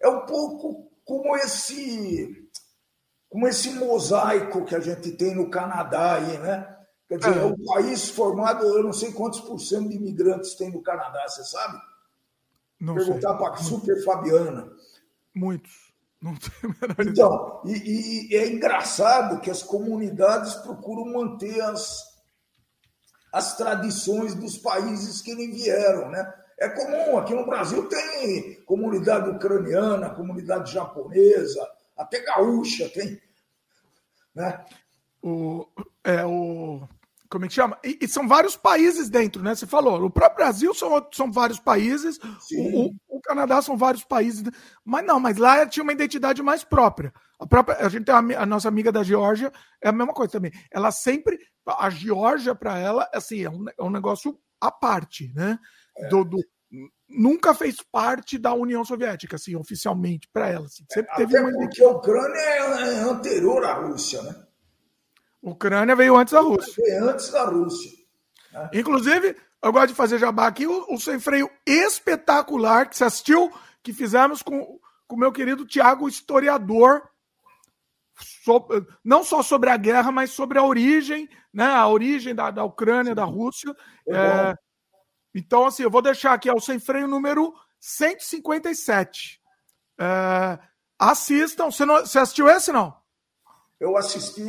É 0.00 0.08
um 0.08 0.26
pouco 0.26 0.90
como 1.04 1.36
esse, 1.36 2.48
como 3.28 3.48
esse 3.48 3.70
mosaico 3.70 4.64
que 4.64 4.74
a 4.74 4.80
gente 4.80 5.12
tem 5.12 5.34
no 5.34 5.50
Canadá 5.50 6.14
aí, 6.14 6.38
né? 6.38 6.76
Quer 7.08 7.18
dizer, 7.18 7.36
é, 7.36 7.40
é 7.40 7.44
um 7.44 7.64
país 7.64 8.08
formado, 8.08 8.64
eu 8.64 8.84
não 8.84 8.92
sei 8.92 9.12
quantos 9.12 9.40
por 9.40 9.58
cento 9.58 9.88
de 9.88 9.96
imigrantes 9.96 10.54
tem 10.54 10.70
no 10.70 10.80
Canadá, 10.80 11.26
você 11.26 11.42
sabe? 11.42 11.76
Não 12.78 12.94
Perguntar 12.94 13.34
para 13.34 13.54
a 13.54 13.56
Super 13.56 14.02
Fabiana. 14.04 14.70
Muitos. 15.34 15.90
Não 16.22 16.36
tem 16.36 16.52
Então, 17.08 17.62
e, 17.64 18.28
e, 18.30 18.36
é 18.36 18.46
engraçado 18.46 19.40
que 19.40 19.50
as 19.50 19.62
comunidades 19.62 20.54
procuram 20.56 21.12
manter 21.12 21.60
as, 21.62 22.09
as 23.32 23.56
tradições 23.56 24.34
dos 24.34 24.58
países 24.58 25.20
que 25.22 25.30
ele 25.30 25.52
vieram, 25.52 26.10
né? 26.10 26.32
É 26.58 26.68
comum, 26.68 27.16
aqui 27.16 27.34
no 27.34 27.46
Brasil 27.46 27.88
tem 27.88 28.62
comunidade 28.66 29.30
ucraniana, 29.30 30.10
comunidade 30.10 30.72
japonesa, 30.72 31.66
até 31.96 32.20
gaúcha 32.20 32.88
tem. 32.90 33.18
Né? 34.34 34.62
O, 35.22 35.66
é, 36.04 36.24
o, 36.26 36.86
como 37.30 37.44
é 37.44 37.48
que 37.48 37.54
chama? 37.54 37.78
E, 37.82 37.98
e, 38.02 38.08
são 38.08 38.28
vários 38.28 38.56
países 38.56 39.08
dentro, 39.08 39.42
né? 39.42 39.54
Você 39.54 39.66
falou, 39.66 40.04
o 40.04 40.10
próprio 40.10 40.44
Brasil 40.44 40.74
são, 40.74 41.06
são 41.12 41.32
vários 41.32 41.58
países, 41.58 42.18
o, 42.52 42.88
o, 42.88 42.94
o, 43.08 43.20
Canadá 43.22 43.62
são 43.62 43.76
vários 43.76 44.04
países, 44.04 44.42
mas 44.84 45.06
não, 45.06 45.20
mas 45.20 45.38
lá 45.38 45.64
tinha 45.64 45.82
uma 45.82 45.92
identidade 45.92 46.42
mais 46.42 46.62
própria. 46.62 47.12
A, 47.40 47.46
própria, 47.46 47.78
a 47.78 47.88
gente 47.88 48.04
tem 48.04 48.14
a, 48.14 48.42
a 48.42 48.46
nossa 48.46 48.68
amiga 48.68 48.92
da 48.92 49.02
Geórgia, 49.02 49.50
é 49.82 49.88
a 49.88 49.92
mesma 49.92 50.12
coisa 50.12 50.32
também. 50.32 50.52
Ela 50.70 50.90
sempre 50.90 51.38
a 51.66 51.88
Geórgia, 51.88 52.54
para 52.54 52.78
ela, 52.78 53.08
assim, 53.14 53.44
é 53.44 53.50
um, 53.50 53.64
é 53.78 53.82
um 53.82 53.90
negócio 53.90 54.38
à 54.60 54.70
parte, 54.70 55.32
né? 55.34 55.58
É. 55.96 56.08
Do, 56.08 56.24
do, 56.24 56.38
nunca 57.08 57.54
fez 57.54 57.76
parte 57.90 58.38
da 58.38 58.52
União 58.52 58.84
Soviética, 58.84 59.36
assim, 59.36 59.56
oficialmente, 59.56 60.28
para 60.32 60.48
ela. 60.48 60.66
Assim. 60.66 60.84
Sempre 60.92 61.14
teve 61.16 61.36
Até 61.36 61.46
uma... 61.46 61.58
porque 61.58 61.82
a 61.82 61.88
Ucrânia 61.88 62.38
é, 62.38 62.58
é 62.58 63.00
anterior 63.00 63.64
à 63.64 63.74
Rússia, 63.74 64.22
né? 64.22 64.34
Ucrânia 65.42 65.96
veio 65.96 66.16
antes 66.16 66.34
da 66.34 66.40
Rússia. 66.40 66.74
Veio 66.84 67.08
antes 67.08 67.30
da 67.30 67.44
Rússia. 67.44 67.90
Né? 68.52 68.70
Inclusive, 68.74 69.36
eu 69.62 69.72
gosto 69.72 69.88
de 69.88 69.94
fazer 69.94 70.18
jabá 70.18 70.46
aqui, 70.46 70.66
o, 70.66 70.94
o 70.94 71.00
sem 71.00 71.18
freio 71.18 71.50
espetacular 71.66 72.88
que 72.88 72.96
você 72.96 73.04
assistiu, 73.04 73.50
que 73.82 73.92
fizemos 73.92 74.42
com 74.42 74.78
o 75.08 75.16
meu 75.16 75.32
querido 75.32 75.66
Tiago, 75.66 76.08
historiador, 76.08 77.09
sobre, 78.20 78.86
não 79.04 79.24
só 79.24 79.42
sobre 79.42 79.70
a 79.70 79.76
guerra, 79.76 80.10
mas 80.12 80.30
sobre 80.30 80.58
a 80.58 80.64
origem, 80.64 81.28
né? 81.52 81.66
A 81.66 81.86
origem 81.88 82.34
da, 82.34 82.50
da 82.50 82.64
Ucrânia, 82.64 83.14
da 83.14 83.24
Rússia. 83.24 83.74
É, 84.08 84.54
então, 85.34 85.66
assim, 85.66 85.82
eu 85.82 85.90
vou 85.90 86.02
deixar 86.02 86.34
aqui 86.34 86.48
é 86.48 86.52
o 86.52 86.60
sem 86.60 86.78
freio 86.78 87.06
número 87.06 87.54
157. 87.78 89.40
É, 89.98 90.58
assistam. 90.98 91.70
Você, 91.70 91.84
não, 91.84 91.96
você 91.96 92.18
assistiu 92.18 92.48
esse, 92.48 92.72
não? 92.72 92.98
Eu 93.78 93.96
assisti, 93.96 94.42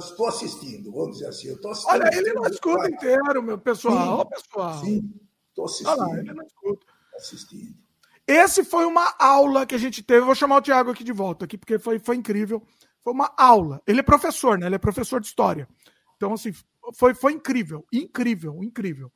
estou 0.00 0.26
assistindo, 0.26 0.90
vamos 0.90 1.18
dizer 1.18 1.28
assim. 1.28 1.48
Eu 1.48 1.54
estou 1.54 1.70
assistindo. 1.70 1.92
Olha, 1.92 2.10
ele 2.12 2.32
não 2.32 2.44
escuta 2.46 2.90
inteiro, 2.90 3.40
meu 3.40 3.56
pessoal. 3.56 4.18
Sim, 4.18 4.28
pessoal. 4.28 4.80
Sim, 4.80 5.14
estou 5.48 5.64
assistindo. 5.64 5.88
Olha 5.90 6.02
lá, 6.02 6.18
ele 6.18 6.34
não 6.34 6.44
escuta. 6.44 6.86
Assistindo. 7.14 7.87
Esse 8.28 8.62
foi 8.62 8.84
uma 8.84 9.14
aula 9.18 9.64
que 9.64 9.74
a 9.74 9.78
gente 9.78 10.02
teve. 10.02 10.20
Eu 10.20 10.26
vou 10.26 10.34
chamar 10.34 10.58
o 10.58 10.60
Tiago 10.60 10.90
aqui 10.90 11.02
de 11.02 11.12
volta, 11.12 11.46
aqui, 11.46 11.56
porque 11.56 11.78
foi, 11.78 11.98
foi 11.98 12.16
incrível. 12.16 12.62
Foi 13.02 13.14
uma 13.14 13.32
aula. 13.38 13.80
Ele 13.86 14.00
é 14.00 14.02
professor, 14.02 14.58
né? 14.58 14.66
Ele 14.66 14.74
é 14.74 14.78
professor 14.78 15.18
de 15.18 15.28
história. 15.28 15.66
Então, 16.14 16.34
assim, 16.34 16.52
foi, 16.94 17.14
foi 17.14 17.32
incrível, 17.32 17.86
incrível, 17.90 18.62
incrível. 18.62 19.10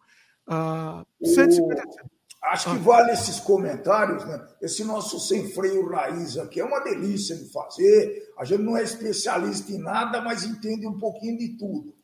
Uh. 0.48 1.04
Acho 2.44 2.72
que 2.72 2.78
vale 2.78 3.12
esses 3.12 3.38
comentários, 3.38 4.24
né? 4.24 4.44
Esse 4.60 4.82
nosso 4.82 5.20
sem 5.20 5.52
freio 5.52 5.86
raiz 5.88 6.38
aqui 6.38 6.60
é 6.60 6.64
uma 6.64 6.80
delícia 6.80 7.36
de 7.36 7.52
fazer. 7.52 8.32
A 8.38 8.44
gente 8.44 8.62
não 8.62 8.76
é 8.76 8.82
especialista 8.82 9.70
em 9.70 9.78
nada, 9.78 10.22
mas 10.22 10.42
entende 10.42 10.86
um 10.88 10.98
pouquinho 10.98 11.38
de 11.38 11.56
tudo. 11.56 11.94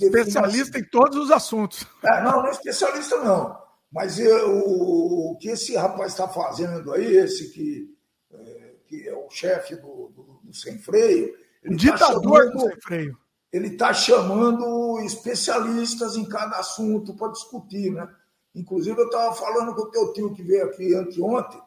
especialista 0.00 0.78
assim. 0.78 0.86
em 0.86 0.88
todos 0.88 1.18
os 1.18 1.30
assuntos. 1.30 1.84
É, 2.04 2.22
não, 2.22 2.40
não 2.40 2.46
é 2.46 2.52
especialista, 2.52 3.18
não. 3.18 3.61
Mas 3.92 4.18
eu, 4.18 4.58
o, 4.58 5.36
que 5.38 5.48
esse 5.50 5.76
rapaz 5.76 6.12
está 6.12 6.26
fazendo 6.26 6.92
aí, 6.92 7.16
esse 7.16 7.50
que 7.50 7.94
é, 8.32 8.74
que 8.86 9.08
é 9.08 9.14
o 9.14 9.28
chefe 9.28 9.76
do, 9.76 10.08
do, 10.08 10.40
do, 10.42 10.54
sem 10.54 10.78
freio. 10.78 11.34
Ele 11.62 11.76
tá 11.76 11.92
Ditador 11.92 11.98
tá 11.98 12.08
chamando, 12.22 12.52
do 12.52 12.60
sem 12.60 12.80
freio. 12.80 13.18
Ele 13.52 13.68
está 13.68 13.92
chamando 13.92 15.00
especialistas 15.00 16.16
em 16.16 16.24
cada 16.24 16.58
assunto 16.58 17.14
para 17.14 17.32
discutir, 17.32 17.92
né? 17.92 18.08
Inclusive, 18.54 18.98
eu 18.98 19.06
estava 19.06 19.34
falando 19.34 19.74
com 19.74 19.82
o 19.82 19.90
teu 19.90 20.12
tio 20.14 20.34
que 20.34 20.42
veio 20.42 20.64
aqui 20.64 20.94
anteontem. 20.94 21.60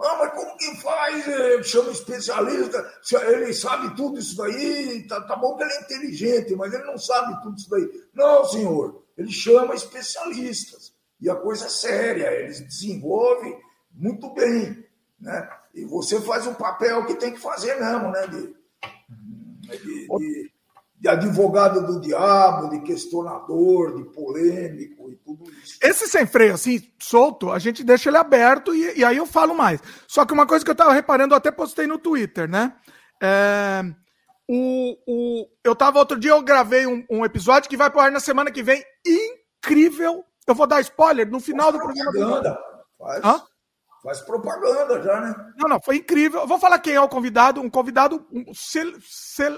Ah, 0.00 0.16
mas 0.18 0.32
como 0.32 0.56
que 0.56 0.76
faz? 0.76 1.26
Ele 1.26 1.62
chama 1.64 1.90
especialista, 1.90 2.92
ele 3.28 3.52
sabe 3.52 3.96
tudo 3.96 4.20
isso 4.20 4.36
daí, 4.36 5.04
tá, 5.08 5.20
tá 5.22 5.34
bom 5.34 5.56
que 5.56 5.64
ele 5.64 5.72
é 5.72 5.80
inteligente, 5.80 6.54
mas 6.54 6.72
ele 6.72 6.84
não 6.84 6.96
sabe 6.96 7.40
tudo 7.42 7.56
isso 7.56 7.68
daí. 7.68 7.88
Não, 8.14 8.44
senhor, 8.44 9.04
ele 9.16 9.32
chama 9.32 9.74
especialistas. 9.74 10.96
E 11.20 11.28
a 11.28 11.34
coisa 11.34 11.66
é 11.66 11.68
séria, 11.68 12.32
eles 12.32 12.60
desenvolvem 12.60 13.58
muito 13.92 14.32
bem. 14.34 14.84
Né? 15.20 15.48
E 15.74 15.84
você 15.84 16.20
faz 16.20 16.46
o 16.46 16.54
papel 16.54 17.04
que 17.06 17.14
tem 17.14 17.32
que 17.32 17.40
fazer 17.40 17.74
mesmo, 17.80 18.10
né? 18.10 18.26
De, 18.26 18.54
de, 19.68 20.08
de, 20.08 20.52
de 21.00 21.08
advogado 21.08 21.86
do 21.86 22.00
diabo, 22.00 22.70
de 22.70 22.80
questionador, 22.80 23.96
de 23.96 24.04
polêmico 24.12 25.10
e 25.10 25.16
tudo 25.16 25.50
isso. 25.50 25.78
Esse 25.82 26.08
sem 26.08 26.26
freio, 26.26 26.54
assim, 26.54 26.80
solto, 26.98 27.50
a 27.50 27.58
gente 27.58 27.84
deixa 27.84 28.10
ele 28.10 28.16
aberto 28.16 28.74
e, 28.74 28.98
e 28.98 29.04
aí 29.04 29.16
eu 29.16 29.26
falo 29.26 29.54
mais. 29.54 29.80
Só 30.06 30.24
que 30.24 30.32
uma 30.32 30.46
coisa 30.46 30.64
que 30.64 30.70
eu 30.70 30.76
tava 30.76 30.92
reparando, 30.92 31.34
eu 31.34 31.38
até 31.38 31.50
postei 31.50 31.86
no 31.86 31.98
Twitter, 31.98 32.48
né? 32.48 32.74
É, 33.20 33.82
o, 34.48 34.96
o, 35.06 35.46
eu 35.62 35.74
tava 35.74 35.98
outro 35.98 36.18
dia, 36.18 36.30
eu 36.30 36.42
gravei 36.42 36.86
um, 36.86 37.04
um 37.10 37.24
episódio 37.24 37.68
que 37.68 37.76
vai 37.76 37.90
pro 37.90 38.00
ar 38.00 38.10
na 38.10 38.20
semana 38.20 38.50
que 38.50 38.62
vem, 38.62 38.82
incrível. 39.06 40.24
Eu 40.48 40.54
vou 40.54 40.66
dar 40.66 40.80
spoiler 40.80 41.30
no 41.30 41.38
final 41.38 41.70
faz 41.70 41.76
do 41.76 41.84
programa. 41.84 42.58
Faz, 42.98 43.42
faz 44.02 44.20
propaganda 44.22 45.02
já, 45.02 45.20
né? 45.20 45.52
Não, 45.58 45.68
não, 45.68 45.80
foi 45.80 45.96
incrível. 45.96 46.40
Eu 46.40 46.46
vou 46.46 46.58
falar 46.58 46.78
quem 46.78 46.94
é 46.94 47.00
o 47.00 47.08
convidado, 47.08 47.60
um 47.60 47.68
convidado 47.68 48.26
um 48.32 48.44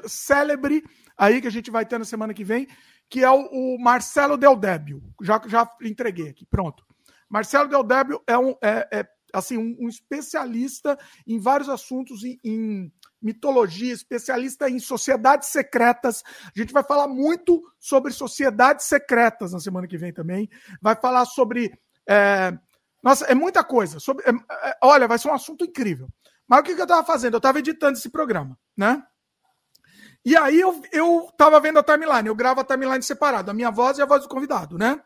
célebre 0.08 0.82
aí 1.16 1.40
que 1.40 1.46
a 1.46 1.50
gente 1.50 1.70
vai 1.70 1.86
ter 1.86 1.96
na 1.96 2.04
semana 2.04 2.34
que 2.34 2.42
vem, 2.42 2.66
que 3.08 3.22
é 3.22 3.30
o, 3.30 3.46
o 3.52 3.78
Marcelo 3.78 4.36
Del 4.36 4.56
Débio. 4.56 5.00
Já, 5.22 5.40
já 5.46 5.70
entreguei 5.80 6.30
aqui, 6.30 6.44
pronto. 6.44 6.84
Marcelo 7.28 7.68
Del 7.68 7.84
Débio 7.84 8.20
é 8.26 8.36
um, 8.36 8.56
é, 8.60 8.88
é 8.90 9.08
assim, 9.32 9.56
um, 9.56 9.76
um, 9.80 9.88
especialista 9.88 10.98
em 11.26 11.38
vários 11.38 11.68
assuntos, 11.68 12.24
em, 12.24 12.38
em, 12.44 12.92
mitologia, 13.20 13.92
especialista 13.92 14.68
em 14.68 14.78
sociedades 14.78 15.48
secretas. 15.48 16.22
A 16.44 16.58
gente 16.58 16.72
vai 16.72 16.82
falar 16.82 17.06
muito 17.06 17.62
sobre 17.78 18.12
sociedades 18.12 18.86
secretas 18.86 19.52
na 19.52 19.60
semana 19.60 19.86
que 19.86 19.98
vem 19.98 20.12
também. 20.12 20.48
Vai 20.80 20.96
falar 20.96 21.24
sobre. 21.24 21.72
É, 22.08 22.56
nossa, 23.02 23.24
é 23.26 23.34
muita 23.34 23.62
coisa. 23.62 24.00
Sobre, 24.00 24.24
é, 24.26 24.30
é, 24.30 24.78
olha, 24.82 25.08
vai 25.08 25.18
ser 25.18 25.28
um 25.28 25.34
assunto 25.34 25.64
incrível. 25.64 26.08
Mas 26.46 26.60
o 26.60 26.62
que, 26.64 26.74
que 26.74 26.80
eu 26.80 26.84
estava 26.84 27.06
fazendo? 27.06 27.34
Eu 27.34 27.38
estava 27.38 27.58
editando 27.58 27.96
esse 27.96 28.08
programa, 28.08 28.58
né? 28.76 29.02
E 30.24 30.36
aí 30.36 30.60
eu, 30.60 30.82
eu 30.92 31.30
vendo 31.62 31.78
a 31.78 31.82
timeline, 31.82 32.28
eu 32.28 32.34
gravo 32.34 32.60
a 32.60 32.64
timeline 32.64 33.02
separada, 33.02 33.52
a 33.52 33.54
minha 33.54 33.70
voz 33.70 33.98
e 33.98 34.02
a 34.02 34.06
voz 34.06 34.22
do 34.22 34.28
convidado, 34.28 34.76
né? 34.76 35.00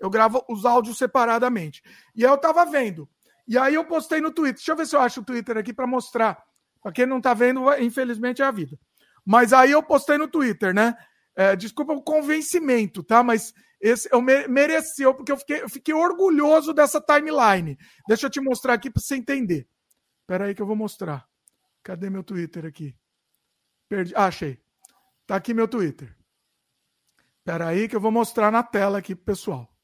Eu 0.00 0.10
gravo 0.10 0.44
os 0.48 0.64
áudios 0.64 0.98
separadamente. 0.98 1.82
E 2.14 2.24
aí 2.24 2.30
eu 2.30 2.38
tava 2.38 2.64
vendo. 2.64 3.08
E 3.48 3.56
aí 3.56 3.74
eu 3.74 3.84
postei 3.84 4.20
no 4.20 4.30
Twitter. 4.30 4.56
Deixa 4.56 4.72
eu 4.72 4.76
ver 4.76 4.86
se 4.86 4.94
eu 4.94 5.00
acho 5.00 5.20
o 5.20 5.24
Twitter 5.24 5.56
aqui 5.56 5.72
para 5.72 5.86
mostrar. 5.86 6.44
Para 6.82 6.92
quem 6.92 7.06
não 7.06 7.20
tá 7.20 7.32
vendo, 7.32 7.72
infelizmente 7.80 8.42
é 8.42 8.44
a 8.44 8.50
vida. 8.50 8.78
Mas 9.24 9.52
aí 9.54 9.70
eu 9.70 9.82
postei 9.82 10.18
no 10.18 10.28
Twitter, 10.28 10.74
né? 10.74 10.94
É, 11.34 11.56
desculpa 11.56 11.92
o 11.92 12.02
convencimento, 12.02 13.02
tá? 13.02 13.22
Mas 13.22 13.54
esse 13.80 14.08
eu 14.12 14.20
me, 14.20 14.46
mereceu, 14.48 15.14
porque 15.14 15.32
eu 15.32 15.36
fiquei, 15.36 15.62
eu 15.62 15.68
fiquei 15.68 15.94
orgulhoso 15.94 16.74
dessa 16.74 17.00
timeline. 17.00 17.78
Deixa 18.06 18.26
eu 18.26 18.30
te 18.30 18.40
mostrar 18.40 18.74
aqui 18.74 18.90
para 18.90 19.00
você 19.00 19.16
entender. 19.16 19.66
Espera 20.20 20.44
aí 20.44 20.54
que 20.54 20.60
eu 20.60 20.66
vou 20.66 20.76
mostrar. 20.76 21.26
Cadê 21.82 22.10
meu 22.10 22.22
Twitter 22.22 22.66
aqui? 22.66 22.94
Perdi. 23.88 24.14
Ah, 24.14 24.26
achei. 24.26 24.60
Tá 25.26 25.36
aqui 25.36 25.54
meu 25.54 25.66
Twitter. 25.66 26.14
Espera 27.38 27.68
aí 27.68 27.88
que 27.88 27.96
eu 27.96 28.00
vou 28.00 28.12
mostrar 28.12 28.50
na 28.50 28.62
tela 28.62 28.98
aqui 28.98 29.14
pro 29.14 29.24
pessoal. 29.24 29.74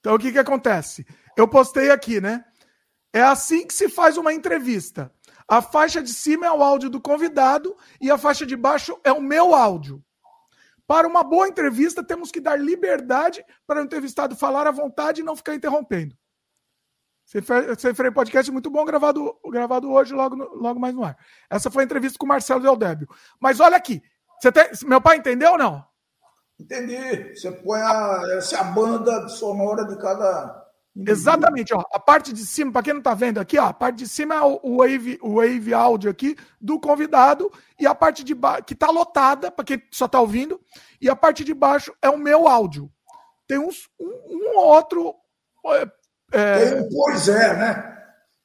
Então 0.00 0.14
o 0.16 0.18
que 0.18 0.32
que 0.32 0.38
acontece? 0.38 1.06
Eu 1.36 1.48
postei 1.48 1.90
aqui, 1.90 2.20
né? 2.20 2.44
É 3.12 3.22
assim 3.22 3.66
que 3.66 3.74
se 3.74 3.88
faz 3.88 4.16
uma 4.16 4.32
entrevista. 4.32 5.12
A 5.46 5.60
faixa 5.60 6.02
de 6.02 6.12
cima 6.12 6.46
é 6.46 6.50
o 6.50 6.62
áudio 6.62 6.88
do 6.88 7.00
convidado 7.00 7.76
e 8.00 8.10
a 8.10 8.18
faixa 8.18 8.46
de 8.46 8.56
baixo 8.56 8.98
é 9.04 9.12
o 9.12 9.20
meu 9.20 9.54
áudio. 9.54 10.02
Para 10.86 11.06
uma 11.06 11.22
boa 11.22 11.48
entrevista, 11.48 12.04
temos 12.04 12.30
que 12.30 12.40
dar 12.40 12.56
liberdade 12.56 13.44
para 13.66 13.80
o 13.80 13.84
entrevistado 13.84 14.36
falar 14.36 14.66
à 14.66 14.70
vontade 14.70 15.20
e 15.20 15.24
não 15.24 15.36
ficar 15.36 15.54
interrompendo. 15.54 16.16
Sem 17.24 17.94
Freio 17.94 18.12
Podcast 18.12 18.52
muito 18.52 18.70
bom, 18.70 18.84
gravado, 18.84 19.34
gravado 19.50 19.90
hoje, 19.90 20.12
logo, 20.12 20.36
logo 20.36 20.78
mais 20.78 20.94
no 20.94 21.04
ar. 21.04 21.16
Essa 21.48 21.70
foi 21.70 21.82
a 21.82 21.86
entrevista 21.86 22.18
com 22.18 22.26
o 22.26 22.28
Marcelo 22.28 22.60
Del 22.60 22.76
Débio. 22.76 23.08
Mas 23.40 23.60
olha 23.60 23.76
aqui, 23.76 24.02
tem, 24.52 24.70
meu 24.86 25.00
pai 25.00 25.16
entendeu 25.16 25.52
ou 25.52 25.58
não? 25.58 25.84
Entendi. 26.58 27.34
Você 27.34 27.50
põe 27.50 27.80
a, 27.80 28.22
essa 28.36 28.56
é 28.56 28.60
a 28.60 28.64
banda 28.64 29.28
sonora 29.28 29.84
de 29.86 29.96
cada. 29.98 30.63
Exatamente, 30.96 31.74
ó. 31.74 31.82
A 31.92 31.98
parte 31.98 32.32
de 32.32 32.46
cima, 32.46 32.70
para 32.70 32.82
quem 32.82 32.92
não 32.92 33.00
está 33.00 33.14
vendo 33.14 33.38
aqui, 33.38 33.58
ó, 33.58 33.66
a 33.66 33.72
parte 33.72 33.98
de 33.98 34.08
cima 34.08 34.36
é 34.36 34.40
o, 34.40 34.76
wave, 34.76 35.18
o 35.20 35.36
wave 35.36 35.74
áudio 35.74 36.10
aqui 36.10 36.36
do 36.60 36.78
convidado 36.78 37.50
e 37.78 37.86
a 37.86 37.94
parte 37.94 38.22
de 38.22 38.34
baixo 38.34 38.64
que 38.64 38.74
está 38.74 38.90
lotada 38.90 39.50
para 39.50 39.64
quem 39.64 39.82
só 39.90 40.06
está 40.06 40.20
ouvindo 40.20 40.60
e 41.00 41.10
a 41.10 41.16
parte 41.16 41.42
de 41.42 41.52
baixo 41.52 41.92
é 42.00 42.08
o 42.08 42.16
meu 42.16 42.46
áudio. 42.46 42.90
Tem 43.46 43.58
uns 43.58 43.88
um, 43.98 44.06
um 44.06 44.58
outro 44.58 45.14
é, 45.66 45.88
é... 46.32 46.70
Tem 46.70 46.80
um 46.80 46.88
pois 46.88 47.28
é, 47.28 47.56
né? 47.56 47.94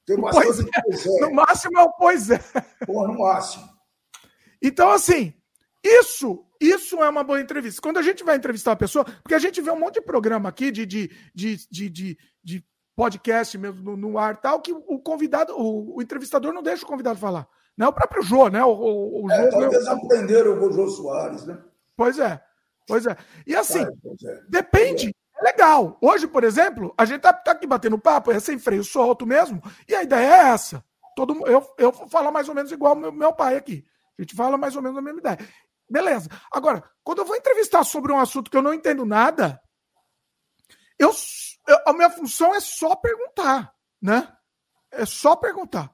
Tem 0.05 0.19
bastante 0.19 0.45
pois 0.45 0.59
é. 0.59 0.81
pois 0.83 1.05
é. 1.05 1.21
No 1.21 1.33
máximo 1.33 1.77
é 1.77 1.83
o 1.83 1.91
pois 1.93 2.31
é. 2.31 2.39
Pô, 2.85 3.07
no 3.07 3.19
máximo. 3.19 3.69
Então, 4.61 4.89
assim, 4.89 5.33
isso 5.83 6.45
isso 6.59 7.01
é 7.01 7.09
uma 7.09 7.23
boa 7.23 7.39
entrevista. 7.39 7.81
Quando 7.81 7.97
a 7.97 8.01
gente 8.01 8.23
vai 8.23 8.35
entrevistar 8.35 8.71
uma 8.71 8.77
pessoa, 8.77 9.05
porque 9.05 9.35
a 9.35 9.39
gente 9.39 9.61
vê 9.61 9.71
um 9.71 9.79
monte 9.79 9.95
de 9.95 10.01
programa 10.01 10.49
aqui 10.49 10.71
de, 10.71 10.85
de, 10.85 11.09
de, 11.33 11.57
de, 11.69 12.17
de, 12.43 12.65
podcast 12.95 13.57
mesmo 13.57 13.81
no, 13.81 13.95
no, 13.95 14.17
ar 14.17 14.41
tal, 14.41 14.61
que 14.61 14.73
o 14.73 14.99
convidado, 14.99 15.53
o, 15.57 15.95
o, 15.95 16.01
entrevistador 16.01 16.51
não 16.51 16.61
deixa 16.61 16.83
o 16.83 16.87
convidado 16.87 17.17
falar. 17.17 17.47
Né? 17.77 17.87
O 17.87 17.93
próprio 17.93 18.21
Jô, 18.21 18.49
né? 18.49 18.61
O, 18.61 18.71
o, 18.71 19.25
o 19.25 19.31
é, 19.31 19.43
Jô, 19.43 19.49
talvez 19.51 19.85
né? 19.85 19.91
aprenderam 19.91 20.61
o 20.61 20.71
Jô 20.73 20.89
Soares, 20.89 21.45
né? 21.45 21.57
Pois 21.95 22.19
é, 22.19 22.41
pois 22.85 23.05
é. 23.05 23.15
E 23.47 23.55
assim, 23.55 23.85
é, 23.85 24.31
é. 24.31 24.41
depende 24.49 25.15
é 25.39 25.43
legal. 25.43 25.97
Hoje, 26.01 26.27
por 26.27 26.43
exemplo, 26.43 26.93
a 26.97 27.05
gente 27.05 27.21
tá, 27.21 27.31
tá 27.31 27.51
aqui 27.51 27.65
batendo 27.65 27.97
papo, 27.97 28.31
é 28.31 28.39
sem 28.39 28.59
freio 28.59 28.83
solto 28.83 29.25
mesmo, 29.25 29.61
e 29.87 29.95
a 29.95 30.03
ideia 30.03 30.27
é 30.27 30.49
essa. 30.49 30.83
Todo, 31.15 31.47
eu, 31.47 31.65
eu 31.77 31.91
falo 32.09 32.31
mais 32.31 32.49
ou 32.49 32.55
menos 32.55 32.71
igual 32.71 32.95
meu, 32.95 33.11
meu 33.11 33.33
pai 33.33 33.55
aqui. 33.55 33.85
A 34.17 34.21
gente 34.21 34.35
fala 34.35 34.57
mais 34.57 34.75
ou 34.75 34.81
menos 34.81 34.97
a 34.97 35.01
mesma 35.01 35.19
ideia. 35.19 35.39
Beleza. 35.89 36.29
Agora, 36.51 36.83
quando 37.03 37.19
eu 37.19 37.25
vou 37.25 37.35
entrevistar 37.35 37.83
sobre 37.83 38.11
um 38.11 38.19
assunto 38.19 38.51
que 38.51 38.57
eu 38.57 38.61
não 38.61 38.73
entendo 38.73 39.05
nada, 39.05 39.59
eu, 40.97 41.11
eu, 41.67 41.77
a 41.87 41.93
minha 41.93 42.09
função 42.09 42.53
é 42.53 42.59
só 42.59 42.95
perguntar, 42.95 43.73
né? 44.01 44.31
É 44.91 45.05
só 45.05 45.35
perguntar. 45.35 45.91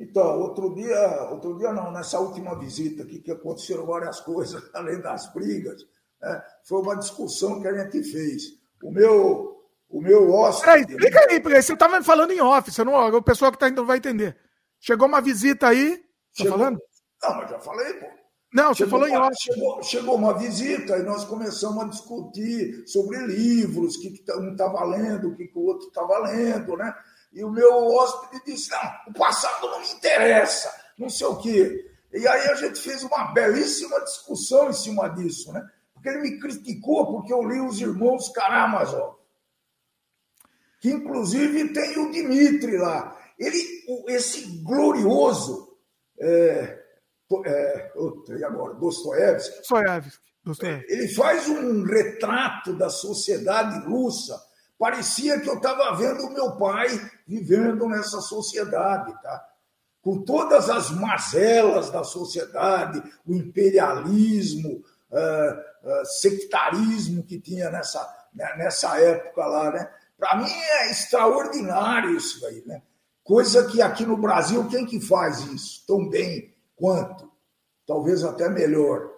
então, 0.00 0.40
outro 0.40 0.74
dia, 0.74 1.30
outro 1.30 1.56
dia 1.58 1.72
não, 1.72 1.92
nessa 1.92 2.18
última 2.18 2.58
visita 2.58 3.02
aqui, 3.02 3.20
que 3.20 3.30
aconteceram 3.30 3.86
várias 3.86 4.20
coisas, 4.22 4.68
além 4.74 5.00
das 5.00 5.32
brigas, 5.32 5.86
né? 6.20 6.42
Foi 6.64 6.80
uma 6.80 6.96
discussão 6.96 7.60
que 7.60 7.68
a 7.68 7.84
gente 7.84 8.02
fez. 8.02 8.58
O 8.82 8.90
meu, 8.90 9.64
o 9.88 10.00
meu 10.00 10.32
hóspede. 10.32 10.64
Peraí, 10.64 10.82
explica 10.82 11.30
aí, 11.30 11.40
porque 11.40 11.62
você 11.62 11.72
estava 11.72 12.02
falando 12.02 12.32
em 12.32 12.40
off, 12.40 12.70
você 12.70 12.82
não, 12.82 12.94
o 12.94 13.22
pessoal 13.22 13.50
que 13.50 13.56
está 13.56 13.68
indo 13.68 13.86
vai 13.86 13.98
entender. 13.98 14.36
Chegou 14.80 15.06
uma 15.06 15.20
visita 15.20 15.68
aí. 15.68 15.98
Tá 15.98 16.04
chegou... 16.42 16.58
falando? 16.58 16.80
Não, 17.22 17.36
mas 17.36 17.50
já 17.50 17.58
falei, 17.58 17.94
pô. 17.94 18.06
Não, 18.52 18.68
você 18.68 18.84
chegou 18.84 19.00
falou 19.00 19.08
em 19.08 19.16
off. 19.16 19.36
Chegou, 19.38 19.82
chegou, 19.82 20.14
uma 20.14 20.38
visita 20.38 20.96
e 20.96 21.02
nós 21.02 21.24
começamos 21.24 21.84
a 21.84 21.88
discutir 21.88 22.86
sobre 22.86 23.18
livros, 23.26 23.96
o 23.96 24.00
que, 24.00 24.10
que 24.10 24.32
um 24.32 24.52
estava 24.52 24.84
lendo, 24.84 25.28
o 25.28 25.36
que, 25.36 25.46
que 25.46 25.58
o 25.58 25.62
outro 25.62 25.88
estava 25.88 26.18
lendo, 26.18 26.76
né? 26.76 26.94
E 27.32 27.44
o 27.44 27.50
meu 27.50 27.86
hóspede 27.86 28.42
disse: 28.46 28.70
não, 28.70 28.92
o 29.08 29.12
passado 29.12 29.68
não 29.68 29.80
me 29.80 29.90
interessa, 29.92 30.72
não 30.96 31.10
sei 31.10 31.26
o 31.26 31.36
quê. 31.36 31.90
E 32.12 32.26
aí 32.26 32.48
a 32.48 32.54
gente 32.54 32.80
fez 32.80 33.02
uma 33.02 33.32
belíssima 33.32 34.00
discussão 34.00 34.70
em 34.70 34.72
cima 34.72 35.08
disso, 35.08 35.52
né? 35.52 35.62
Porque 35.92 36.08
ele 36.08 36.22
me 36.22 36.40
criticou 36.40 37.06
porque 37.12 37.32
eu 37.32 37.42
li 37.42 37.60
os 37.60 37.80
Irmãos 37.80 38.30
Karamazov, 38.30 39.16
que 40.80 40.90
inclusive 40.90 41.74
tem 41.74 41.98
o 41.98 42.10
Dimitri 42.10 42.78
lá. 42.78 43.18
Ele, 43.38 43.58
esse 44.08 44.62
glorioso, 44.62 45.76
é, 46.18 46.85
é, 47.44 47.92
e 48.38 48.44
agora, 48.44 48.74
Dostoiévski, 48.74 49.58
Dostoiévski. 50.44 50.92
ele 50.92 51.08
faz 51.08 51.48
um 51.48 51.82
retrato 51.82 52.72
da 52.74 52.88
sociedade 52.88 53.84
russa. 53.86 54.40
Parecia 54.78 55.40
que 55.40 55.48
eu 55.48 55.54
estava 55.54 55.96
vendo 55.96 56.26
o 56.26 56.32
meu 56.32 56.56
pai 56.56 56.88
vivendo 57.26 57.88
nessa 57.88 58.20
sociedade, 58.20 59.12
tá? 59.22 59.44
com 60.06 60.22
todas 60.22 60.70
as 60.70 60.92
mazelas 60.92 61.90
da 61.90 62.04
sociedade, 62.04 63.02
o 63.26 63.34
imperialismo, 63.34 64.84
uh, 65.10 65.52
uh, 65.82 66.06
sectarismo 66.20 67.24
que 67.24 67.40
tinha 67.40 67.68
nessa, 67.70 68.08
né, 68.32 68.54
nessa 68.56 69.00
época 69.00 69.44
lá. 69.44 69.72
Né? 69.72 69.90
Para 70.16 70.36
mim 70.36 70.48
é 70.48 70.92
extraordinário 70.92 72.16
isso 72.16 72.46
aí. 72.46 72.62
Né? 72.64 72.82
Coisa 73.24 73.66
que 73.66 73.82
aqui 73.82 74.06
no 74.06 74.16
Brasil, 74.16 74.68
quem 74.68 74.86
que 74.86 75.00
faz 75.00 75.40
isso 75.40 75.84
tão 75.88 76.08
bem 76.08 76.54
quanto? 76.76 77.30
Talvez 77.86 78.22
até 78.22 78.48
melhor. 78.48 79.10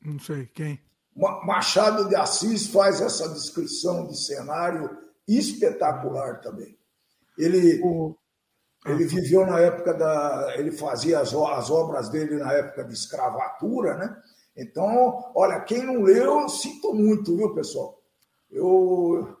Não 0.00 0.18
sei, 0.18 0.46
quem? 0.46 0.80
Machado 1.14 2.08
de 2.08 2.16
Assis 2.16 2.66
faz 2.68 3.00
essa 3.00 3.28
descrição 3.28 4.06
de 4.06 4.18
cenário 4.18 4.90
espetacular 5.28 6.40
também. 6.40 6.76
Ele, 7.38 7.80
o... 7.84 8.16
Ele 8.86 9.04
viveu 9.04 9.46
na 9.46 9.60
época 9.60 9.94
da. 9.94 10.54
Ele 10.56 10.72
fazia 10.72 11.20
as, 11.20 11.32
as 11.32 11.70
obras 11.70 12.08
dele 12.08 12.36
na 12.38 12.52
época 12.52 12.84
de 12.84 12.94
escravatura, 12.94 13.96
né? 13.96 14.22
Então, 14.56 15.32
olha, 15.34 15.60
quem 15.60 15.82
não 15.82 16.02
leu, 16.02 16.48
sinto 16.48 16.92
muito, 16.92 17.36
viu, 17.36 17.54
pessoal? 17.54 18.02
Eu. 18.50 19.36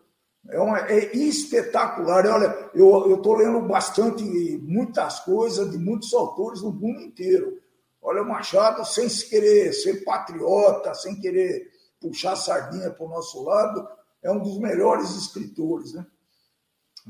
É, 0.48 0.58
uma, 0.58 0.78
é 0.80 1.16
espetacular. 1.16 2.26
Olha, 2.26 2.70
eu 2.74 3.14
estou 3.14 3.36
lendo 3.36 3.60
bastante, 3.60 4.24
muitas 4.62 5.20
coisas 5.20 5.70
de 5.70 5.78
muitos 5.78 6.12
autores 6.12 6.62
no 6.62 6.72
mundo 6.72 7.00
inteiro. 7.00 7.60
Olha, 8.00 8.22
o 8.22 8.28
Machado, 8.28 8.84
sem 8.84 9.08
querer 9.08 9.72
ser 9.72 10.04
patriota, 10.04 10.94
sem 10.94 11.20
querer 11.20 11.70
puxar 12.00 12.34
sardinha 12.34 12.90
para 12.90 13.06
o 13.06 13.08
nosso 13.08 13.44
lado, 13.44 13.86
é 14.22 14.30
um 14.30 14.40
dos 14.40 14.58
melhores 14.58 15.10
escritores, 15.16 15.92
né? 15.92 16.04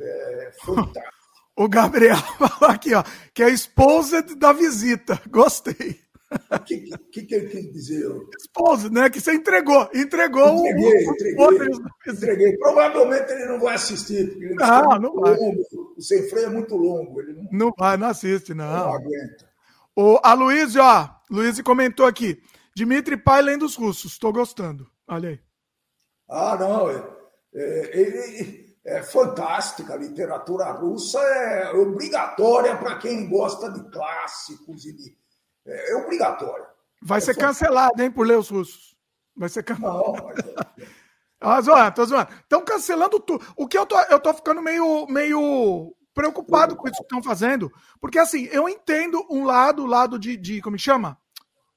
É 0.01 0.53
fantástico. 0.65 1.13
O 1.55 1.69
Gabriel 1.69 2.17
falou 2.39 2.75
aqui, 2.75 2.95
ó, 2.95 3.05
que 3.35 3.43
é 3.43 3.47
a 3.47 3.51
esposa 3.51 4.23
da 4.23 4.55
visita. 4.55 5.21
Gostei. 5.29 6.02
O 6.51 6.59
que, 6.61 6.91
que, 7.11 7.23
que 7.23 7.35
ele 7.35 7.49
quis 7.49 7.73
dizer? 7.73 8.11
Esposa, 8.39 8.89
né? 8.91 9.09
Que 9.11 9.21
você 9.21 9.35
entregou. 9.35 9.89
Entregou 9.95 10.67
entreguei, 10.67 11.07
o, 11.07 11.13
entreguei, 11.13 11.69
entreguei. 12.07 12.57
Provavelmente 12.59 13.33
ele 13.33 13.47
não 13.47 13.61
vai 13.61 13.75
assistir, 13.75 14.31
porque 14.31 14.45
ele 14.45 14.55
não, 14.55 15.01
não 15.01 15.15
vai. 15.15 15.37
Longo. 15.37 15.63
O 15.97 16.03
sem 16.03 16.29
freio 16.29 16.47
é 16.47 16.51
muito 16.51 16.77
longo. 16.77 17.21
Ele 17.21 17.33
não, 17.35 17.49
não 17.53 17.75
vai, 17.77 17.97
não 17.97 18.09
assiste, 18.09 18.55
não. 18.55 18.65
Não 18.65 18.95
aguenta. 18.95 19.53
O, 19.95 20.19
a 20.23 20.33
Luiz, 20.35 20.77
ó, 20.77 21.11
Luiz 21.31 21.61
comentou 21.61 22.07
aqui. 22.07 22.41
Dimitri 22.75 23.17
Pai 23.17 23.43
lendo 23.43 23.65
os 23.65 23.77
russos. 23.77 24.13
Estou 24.13 24.33
gostando. 24.33 24.87
Olha 25.07 25.31
aí. 25.31 25.41
Ah, 26.29 26.57
não. 26.59 26.91
É, 26.91 27.05
é, 27.55 27.99
ele, 27.99 28.77
é 28.85 29.03
fantástica. 29.03 29.95
A 29.95 29.99
literatura 29.99 30.73
russa 30.73 31.19
é 31.19 31.73
obrigatória 31.73 32.77
para 32.77 32.99
quem 32.99 33.29
gosta 33.29 33.71
de 33.71 33.91
clássicos 33.91 34.85
e 34.87 34.93
de. 34.93 35.22
É, 35.67 35.93
é 35.93 35.97
obrigatória. 35.97 36.67
Vai 37.01 37.19
é 37.19 37.21
ser 37.21 37.35
fantástica. 37.35 37.67
cancelado, 37.67 38.03
hein, 38.03 38.11
por 38.11 38.27
ler 38.27 38.39
os 38.39 38.49
russos. 38.49 38.97
Vai 39.37 39.49
ser 39.49 39.63
cancelado. 39.63 40.13
Não, 40.13 40.25
mas... 40.25 40.89
ah, 41.41 41.61
zoando, 41.61 41.95
tô 41.95 42.05
zoando. 42.05 42.33
Estão 42.33 42.65
cancelando 42.65 43.21
tudo. 43.21 43.45
O 43.57 43.67
que 43.67 43.77
eu 43.77 43.87
tô, 43.87 43.99
eu 44.03 44.21
tô 44.21 44.33
ficando 44.35 44.63
meio, 44.63 45.07
meio 45.07 45.95
preocupado 46.15 46.77
com 46.77 46.87
isso 46.87 46.99
que 46.99 47.03
estão 47.03 47.23
fazendo. 47.23 47.73
Porque, 48.01 48.19
assim, 48.19 48.45
eu 48.53 48.69
entendo 48.69 49.27
um 49.31 49.45
lado, 49.45 49.83
o 49.83 49.87
lado 49.87 50.19
de, 50.19 50.37
de. 50.37 50.61
Como 50.61 50.79
chama? 50.79 51.19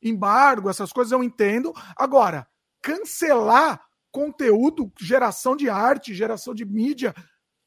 Embargo, 0.01 0.69
essas 0.69 0.91
coisas 0.91 1.11
eu 1.11 1.23
entendo. 1.23 1.73
Agora, 1.95 2.47
cancelar 2.81 3.81
conteúdo, 4.11 4.91
geração 4.99 5.55
de 5.55 5.69
arte, 5.69 6.13
geração 6.13 6.53
de 6.53 6.63
mídia, 6.63 7.13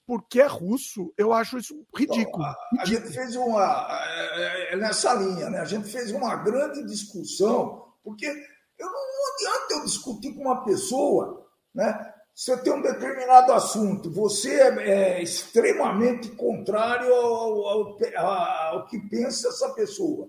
porque 0.09 0.41
é 0.41 0.47
russo, 0.47 1.13
eu 1.19 1.35
acho 1.35 1.59
isso 1.59 1.87
ridículo. 1.95 2.43
a, 2.43 2.57
a, 2.81 2.85
gente 2.87 3.09
fez 3.13 3.37
uma. 3.37 3.87
É, 3.91 4.73
é, 4.73 4.77
nessa 4.79 5.13
linha, 5.13 5.51
né? 5.51 5.59
A 5.59 5.67
gente 5.67 5.87
fez 5.91 6.11
uma 6.13 6.35
grande 6.37 6.83
discussão, 6.85 7.93
porque 8.03 8.25
eu 8.25 8.87
não, 8.87 8.91
não 8.91 9.35
adianta 9.35 9.75
eu 9.75 9.85
discutir 9.85 10.33
com 10.33 10.41
uma 10.41 10.65
pessoa, 10.65 11.47
né? 11.75 12.15
Você 12.35 12.57
tem 12.57 12.73
um 12.73 12.81
determinado 12.81 13.53
assunto, 13.53 14.11
você 14.11 14.55
é, 14.55 15.19
é 15.19 15.23
extremamente 15.23 16.31
contrário 16.31 17.13
ao, 17.13 17.67
ao, 17.67 17.99
ao, 18.17 18.87
que 18.87 18.99
pensa 19.11 19.49
essa 19.49 19.75
pessoa. 19.75 20.27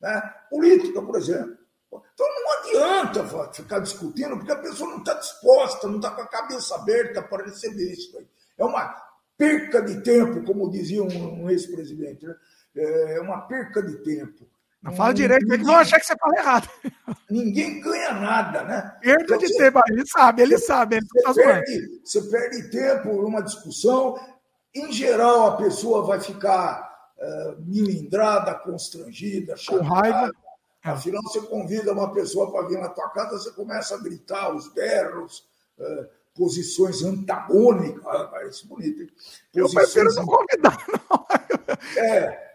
Né? 0.00 0.20
Política, 0.50 1.00
por 1.00 1.14
exemplo. 1.14 1.58
Então 1.92 2.26
não 2.26 2.58
adianta 2.58 3.52
ficar 3.52 3.78
discutindo, 3.78 4.36
porque 4.36 4.50
a 4.50 4.58
pessoa 4.58 4.90
não 4.90 4.98
está 4.98 5.14
disposta, 5.14 5.86
não 5.86 5.96
está 5.96 6.10
com 6.10 6.22
a 6.22 6.26
cabeça 6.26 6.74
aberta 6.74 7.22
para 7.22 7.44
receber 7.44 7.92
isso. 7.92 8.18
É 8.58 8.64
uma 8.64 9.11
perca 9.42 9.82
de 9.82 10.00
tempo, 10.02 10.44
como 10.44 10.70
dizia 10.70 11.02
um, 11.02 11.50
ex-presidente. 11.50 12.24
Né? 12.24 12.34
É 12.76 13.20
uma 13.20 13.40
perca 13.40 13.82
de 13.82 13.96
tempo. 13.98 14.46
Não 14.80 14.92
fala 14.92 15.14
direito, 15.14 15.46
ninguém, 15.46 15.64
vão 15.64 15.76
achar 15.76 15.98
que 16.00 16.06
você 16.06 16.16
fala 16.16 16.36
errado. 16.36 16.68
Ninguém 17.30 17.80
ganha 17.80 18.14
nada, 18.14 18.64
né? 18.64 18.96
Perda 19.00 19.22
então, 19.22 19.38
de 19.38 19.48
você, 19.48 19.58
tempo, 19.58 19.80
ele 19.88 20.06
sabe, 20.06 20.42
ele 20.42 20.58
sabe. 20.58 20.96
Ele 20.96 21.06
você, 21.24 21.42
perde, 21.42 22.00
você 22.04 22.22
perde 22.22 22.70
tempo 22.70 23.22
numa 23.22 23.42
discussão. 23.42 24.18
Em 24.74 24.92
geral, 24.92 25.46
a 25.46 25.56
pessoa 25.56 26.04
vai 26.04 26.20
ficar 26.20 26.82
uh, 27.16 27.62
milindrada, 27.64 28.54
constrangida, 28.54 29.56
chateada. 29.56 29.88
Com 29.88 29.94
raiva 29.94 30.32
é. 30.84 30.90
Afinal, 30.90 31.22
você 31.22 31.40
convida 31.42 31.92
uma 31.92 32.12
pessoa 32.12 32.50
para 32.50 32.66
vir 32.66 32.78
na 32.78 32.88
tua 32.88 33.08
casa, 33.10 33.38
você 33.38 33.52
começa 33.52 33.94
a 33.94 34.02
gritar 34.02 34.52
os 34.52 34.66
berros, 34.72 35.48
uh, 35.78 36.08
posições 36.34 37.02
antagônicas. 37.02 38.04
Ah, 38.06 38.28
parece 38.30 38.66
bonito, 38.66 39.02
hein? 39.02 39.10
Eu 39.54 39.68
prefiro 39.70 40.14
não 40.14 40.26
convidar, 40.26 40.78
não. 41.10 41.26
É. 41.96 42.54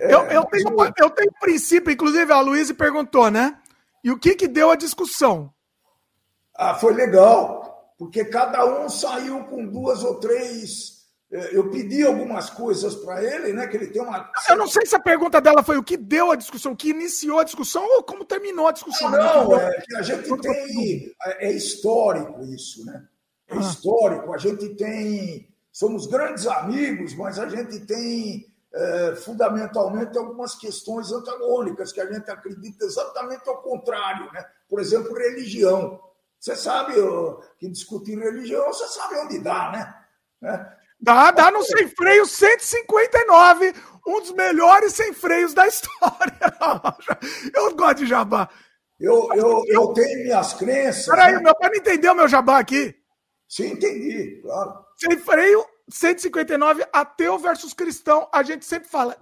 é 0.00 0.14
eu, 0.14 0.20
eu, 0.26 0.44
tenho, 0.44 0.68
eu 0.96 1.10
tenho 1.10 1.32
princípio, 1.40 1.92
inclusive 1.92 2.32
a 2.32 2.40
Luísa 2.40 2.74
perguntou, 2.74 3.30
né? 3.30 3.58
E 4.02 4.10
o 4.10 4.18
que 4.18 4.34
que 4.34 4.48
deu 4.48 4.70
a 4.70 4.76
discussão? 4.76 5.52
Ah, 6.56 6.74
foi 6.74 6.94
legal, 6.94 7.94
porque 7.98 8.24
cada 8.24 8.64
um 8.64 8.88
saiu 8.88 9.44
com 9.44 9.66
duas 9.66 10.02
ou 10.02 10.18
três 10.18 10.99
é, 10.99 10.99
eu 11.30 11.70
pedi 11.70 12.04
algumas 12.04 12.50
coisas 12.50 12.94
para 12.96 13.22
ele, 13.22 13.52
né? 13.52 13.68
Que 13.68 13.76
ele 13.76 13.86
tem 13.86 14.02
uma. 14.02 14.32
Eu 14.48 14.56
não 14.56 14.66
sei 14.66 14.84
se 14.84 14.96
a 14.96 15.00
pergunta 15.00 15.40
dela 15.40 15.62
foi 15.62 15.78
o 15.78 15.82
que 15.82 15.96
deu 15.96 16.32
a 16.32 16.36
discussão, 16.36 16.72
o 16.72 16.76
que 16.76 16.90
iniciou 16.90 17.38
a 17.38 17.44
discussão 17.44 17.84
ou 17.84 18.02
como 18.02 18.24
terminou 18.24 18.66
a 18.66 18.72
discussão. 18.72 19.10
Não, 19.10 19.48
não 19.48 19.60
é 19.60 19.80
que 19.80 19.96
a 19.96 20.02
gente 20.02 20.36
tem. 20.40 21.14
É, 21.22 21.48
é 21.48 21.52
histórico 21.52 22.42
isso, 22.46 22.84
né? 22.84 23.06
É 23.46 23.56
ah. 23.56 23.60
histórico. 23.60 24.34
A 24.34 24.38
gente 24.38 24.70
tem. 24.70 25.48
Somos 25.70 26.08
grandes 26.08 26.48
amigos, 26.48 27.14
mas 27.14 27.38
a 27.38 27.48
gente 27.48 27.78
tem 27.86 28.44
é, 28.74 29.14
fundamentalmente 29.14 30.18
algumas 30.18 30.56
questões 30.56 31.12
antagônicas, 31.12 31.92
que 31.92 32.00
a 32.00 32.12
gente 32.12 32.28
acredita 32.28 32.84
exatamente 32.84 33.48
ao 33.48 33.62
contrário, 33.62 34.32
né? 34.32 34.44
Por 34.68 34.80
exemplo, 34.80 35.14
religião. 35.14 36.00
Você 36.40 36.56
sabe 36.56 36.94
que 37.56 37.68
discutir 37.68 38.18
religião, 38.18 38.66
você 38.66 38.88
sabe 38.88 39.14
onde 39.16 39.38
dá, 39.38 39.70
né? 39.70 39.94
né? 40.40 40.76
Dá, 41.00 41.30
dá 41.30 41.50
no 41.50 41.62
sem 41.62 41.88
freio 41.88 42.26
159, 42.26 43.74
um 44.06 44.20
dos 44.20 44.32
melhores 44.32 44.92
sem 44.92 45.12
freios 45.12 45.54
da 45.54 45.66
história. 45.66 46.38
Eu 47.54 47.74
gosto 47.74 47.98
de 47.98 48.06
jabá. 48.06 48.48
Eu, 48.98 49.28
eu, 49.34 49.62
eu 49.66 49.94
tenho 49.94 50.24
minhas 50.24 50.52
crenças. 50.52 51.06
Peraí, 51.06 51.32
né? 51.32 51.40
meu 51.40 51.54
pai 51.56 51.70
não 51.70 51.76
entendeu 51.78 52.14
meu 52.14 52.28
jabá 52.28 52.58
aqui. 52.58 52.94
Sim, 53.48 53.68
entendi, 53.68 54.42
claro. 54.42 54.84
Sem 54.94 55.18
freio 55.18 55.64
159, 55.90 56.84
ateu 56.92 57.38
versus 57.38 57.72
cristão. 57.72 58.28
A 58.30 58.42
gente 58.42 58.66
sempre 58.66 58.90
fala, 58.90 59.16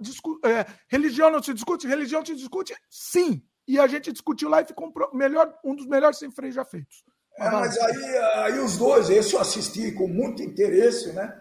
é, 0.44 0.66
religião 0.88 1.30
não 1.30 1.40
se 1.40 1.54
discute? 1.54 1.86
Religião 1.86 2.26
se 2.26 2.34
discute? 2.34 2.74
Sim. 2.90 3.40
E 3.68 3.78
a 3.78 3.86
gente 3.86 4.10
discutiu 4.10 4.48
lá 4.48 4.62
e 4.62 4.66
ficou 4.66 4.88
um, 4.88 5.16
melhor, 5.16 5.54
um 5.64 5.76
dos 5.76 5.86
melhores 5.86 6.18
sem 6.18 6.30
freio 6.30 6.52
já 6.52 6.64
feitos. 6.64 7.04
É, 7.38 7.48
mas 7.48 7.78
aí, 7.78 8.18
aí 8.34 8.58
os 8.58 8.76
dois, 8.76 9.08
esse 9.08 9.34
eu 9.34 9.40
assisti 9.40 9.92
com 9.92 10.08
muito 10.08 10.42
interesse, 10.42 11.12
né? 11.12 11.32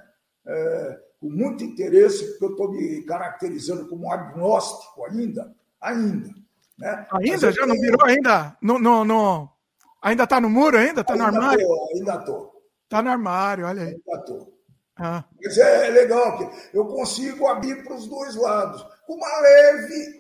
É, 0.48 1.00
com 1.20 1.30
muito 1.30 1.64
interesse, 1.64 2.26
porque 2.32 2.46
eu 2.46 2.52
estou 2.52 2.72
me 2.72 3.04
caracterizando 3.04 3.88
como 3.88 4.12
agnóstico 4.12 5.06
ainda, 5.06 5.54
ainda. 5.82 6.30
Né? 6.78 7.08
Ainda? 7.12 7.52
Já 7.52 7.66
não 7.66 7.76
virou 7.76 8.06
ainda? 8.06 8.56
No, 8.62 8.80
no, 8.80 9.04
no... 9.04 9.50
Ainda 10.02 10.24
está 10.24 10.40
no 10.40 10.50
muro 10.50 10.78
ainda? 10.78 11.02
Está 11.02 11.16
no 11.16 11.24
armário? 11.24 11.68
Tô, 11.68 11.90
ainda 11.96 12.16
estou. 12.16 12.64
Está 12.84 13.02
no 13.02 13.10
armário, 13.10 13.66
olha 13.66 13.82
aí. 13.82 13.88
Ainda 13.90 14.20
estou. 14.20 14.58
Ah. 14.96 15.24
Mas 15.44 15.58
é, 15.58 15.88
é 15.88 15.90
legal, 15.90 16.38
que 16.38 16.78
eu 16.78 16.86
consigo 16.86 17.48
abrir 17.48 17.84
para 17.84 17.96
os 17.96 18.08
dois 18.08 18.36
lados, 18.36 18.84
com 19.06 19.14
uma 19.14 19.42
leve, 19.42 20.18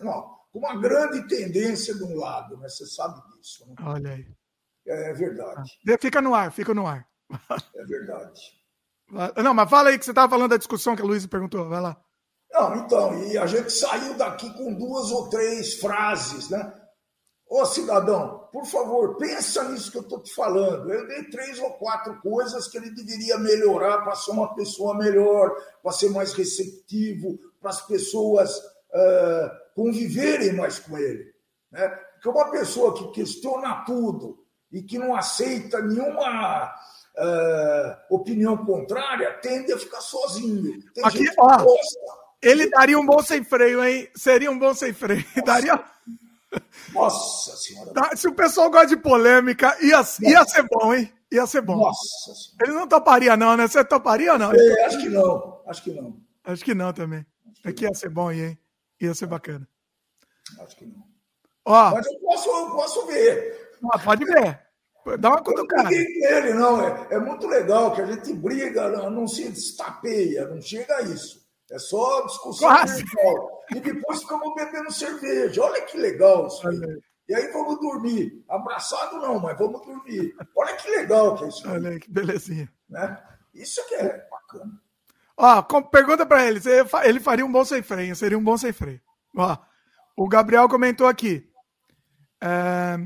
não, 0.00 0.36
com 0.52 0.58
uma 0.58 0.76
grande 0.80 1.26
tendência 1.28 1.94
de 1.94 2.02
um 2.02 2.16
lado, 2.16 2.56
né? 2.56 2.68
você 2.68 2.86
sabe 2.86 3.20
disso. 3.32 3.64
Né? 3.68 3.74
Olha 3.84 4.12
aí. 4.12 4.26
É, 4.86 5.10
é 5.10 5.12
verdade. 5.12 5.78
Ah. 5.88 5.98
Fica 6.00 6.20
no 6.20 6.34
ar, 6.34 6.50
fica 6.50 6.74
no 6.74 6.86
ar. 6.86 7.06
É 7.76 7.84
verdade. 7.84 8.59
Não, 9.42 9.54
mas 9.54 9.68
fala 9.70 9.90
aí 9.90 9.98
que 9.98 10.04
você 10.04 10.12
estava 10.12 10.30
falando 10.30 10.50
da 10.50 10.56
discussão 10.56 10.94
que 10.94 11.02
a 11.02 11.04
Luísa 11.04 11.28
perguntou, 11.28 11.68
vai 11.68 11.80
lá. 11.80 11.96
Não, 12.52 12.76
então, 12.76 13.22
e 13.24 13.38
a 13.38 13.46
gente 13.46 13.72
saiu 13.72 14.14
daqui 14.14 14.52
com 14.54 14.74
duas 14.74 15.10
ou 15.10 15.28
três 15.28 15.74
frases, 15.74 16.50
né? 16.50 16.72
Ô 17.48 17.64
cidadão, 17.64 18.48
por 18.52 18.64
favor, 18.64 19.16
pensa 19.16 19.68
nisso 19.68 19.90
que 19.90 19.98
eu 19.98 20.02
estou 20.02 20.22
te 20.22 20.32
falando. 20.32 20.92
Eu 20.92 21.06
dei 21.08 21.24
três 21.24 21.58
ou 21.58 21.72
quatro 21.72 22.20
coisas 22.20 22.68
que 22.68 22.78
ele 22.78 22.90
deveria 22.90 23.38
melhorar 23.38 24.02
para 24.02 24.14
ser 24.14 24.30
uma 24.30 24.54
pessoa 24.54 24.96
melhor, 24.96 25.50
para 25.82 25.90
ser 25.90 26.10
mais 26.10 26.32
receptivo, 26.32 27.40
para 27.60 27.70
as 27.70 27.84
pessoas 27.84 28.56
uh, 28.56 29.50
conviverem 29.74 30.52
mais 30.52 30.78
com 30.78 30.96
ele. 30.96 31.34
Né? 31.72 31.88
Porque 31.88 32.28
uma 32.28 32.52
pessoa 32.52 32.94
que 32.94 33.10
questiona 33.10 33.84
tudo 33.84 34.44
e 34.70 34.82
que 34.82 34.96
não 34.96 35.16
aceita 35.16 35.82
nenhuma 35.82 36.72
uh, 37.16 38.14
opinião 38.14 38.56
contrária 38.64 39.32
tende 39.34 39.72
a 39.72 39.78
ficar 39.78 40.00
sozinho. 40.00 40.82
Tem 40.92 41.04
Aqui, 41.04 41.26
ó, 41.38 41.64
ele 42.42 42.68
daria 42.70 42.98
um 42.98 43.04
bom 43.04 43.22
sem 43.22 43.44
freio, 43.44 43.84
hein? 43.84 44.08
Seria 44.14 44.50
um 44.50 44.58
bom 44.58 44.74
sem 44.74 44.92
freio. 44.92 45.24
Nossa. 45.36 45.42
Daria. 45.44 45.84
Nossa 46.92 47.56
senhora. 47.56 47.92
Tá, 47.92 48.16
se 48.16 48.26
o 48.26 48.34
pessoal 48.34 48.70
gosta 48.70 48.88
de 48.88 48.96
polêmica, 48.96 49.76
ia, 49.80 50.02
ia 50.22 50.44
ser 50.44 50.66
bom, 50.68 50.94
hein? 50.94 51.12
Ia 51.30 51.46
ser 51.46 51.60
bom. 51.60 51.76
Nossa 51.76 52.34
senhora. 52.34 52.64
Ele 52.64 52.72
não 52.72 52.88
toparia, 52.88 53.36
não, 53.36 53.56
né? 53.56 53.68
Você 53.68 53.84
toparia 53.84 54.32
ou 54.32 54.38
não? 54.38 54.52
É, 54.52 54.84
acho 54.84 54.98
que 54.98 55.08
não. 55.08 55.62
Acho 55.66 55.82
que 55.82 55.92
não. 55.92 56.20
Acho 56.44 56.64
que 56.64 56.74
não 56.74 56.92
também. 56.92 57.26
Aqui 57.58 57.68
é 57.68 57.72
que 57.72 57.84
ia 57.84 57.94
ser 57.94 58.08
bom 58.08 58.28
aí, 58.28 58.40
hein? 58.40 58.58
Ia 59.00 59.14
ser 59.14 59.26
bacana. 59.26 59.68
Acho 60.60 60.76
que 60.76 60.86
não. 60.86 61.04
Ó, 61.64 61.90
Mas 61.92 62.06
eu 62.06 62.18
posso, 62.20 62.48
eu 62.48 62.70
posso 62.70 63.06
ver. 63.06 63.72
Ó, 63.84 63.98
pode 63.98 64.24
ver. 64.24 64.60
Dá 65.18 65.30
uma 65.30 65.42
cutucada. 65.42 65.90
ele, 65.92 66.52
não. 66.54 66.80
É, 66.80 67.08
é 67.12 67.18
muito 67.18 67.46
legal 67.46 67.92
que 67.92 68.02
a 68.02 68.06
gente 68.06 68.32
briga, 68.34 68.88
não, 68.90 69.10
não 69.10 69.26
se 69.26 69.48
destapeia, 69.48 70.46
não 70.46 70.60
chega 70.60 70.96
a 70.96 71.02
isso. 71.02 71.40
É 71.70 71.78
só 71.78 72.26
discussão 72.26 72.68
virtual. 72.84 73.62
E 73.74 73.80
depois 73.80 74.20
ficamos 74.20 74.54
bebendo 74.54 74.92
cerveja. 74.92 75.62
Olha 75.62 75.82
que 75.82 75.96
legal 75.96 76.48
isso 76.48 76.66
aí. 76.68 77.00
E 77.28 77.34
aí 77.34 77.46
vamos 77.52 77.78
dormir. 77.80 78.44
Abraçado 78.48 79.18
não, 79.18 79.38
mas 79.38 79.56
vamos 79.56 79.80
dormir. 79.86 80.34
Olha 80.56 80.74
que 80.74 80.90
legal 80.90 81.36
que 81.36 81.44
é 81.44 81.48
isso. 81.48 81.68
Aí. 81.68 81.74
Olha 81.74 81.90
aí, 81.90 82.00
que 82.00 82.10
belezinha. 82.10 82.68
Né? 82.88 83.22
Isso 83.54 83.86
que 83.86 83.94
é 83.94 84.26
bacana. 84.28 84.72
Ó, 85.36 85.62
pergunta 85.82 86.26
para 86.26 86.46
ele, 86.46 86.60
ele 87.04 87.20
faria 87.20 87.46
um 87.46 87.52
bom 87.52 87.64
sem 87.64 87.82
freio, 87.82 88.14
seria 88.14 88.36
um 88.36 88.44
bom 88.44 88.58
sem 88.58 88.72
freio. 88.72 89.00
Ó, 89.36 89.56
o 90.16 90.28
Gabriel 90.28 90.68
comentou 90.68 91.06
aqui. 91.06 91.48
É, 92.42 92.98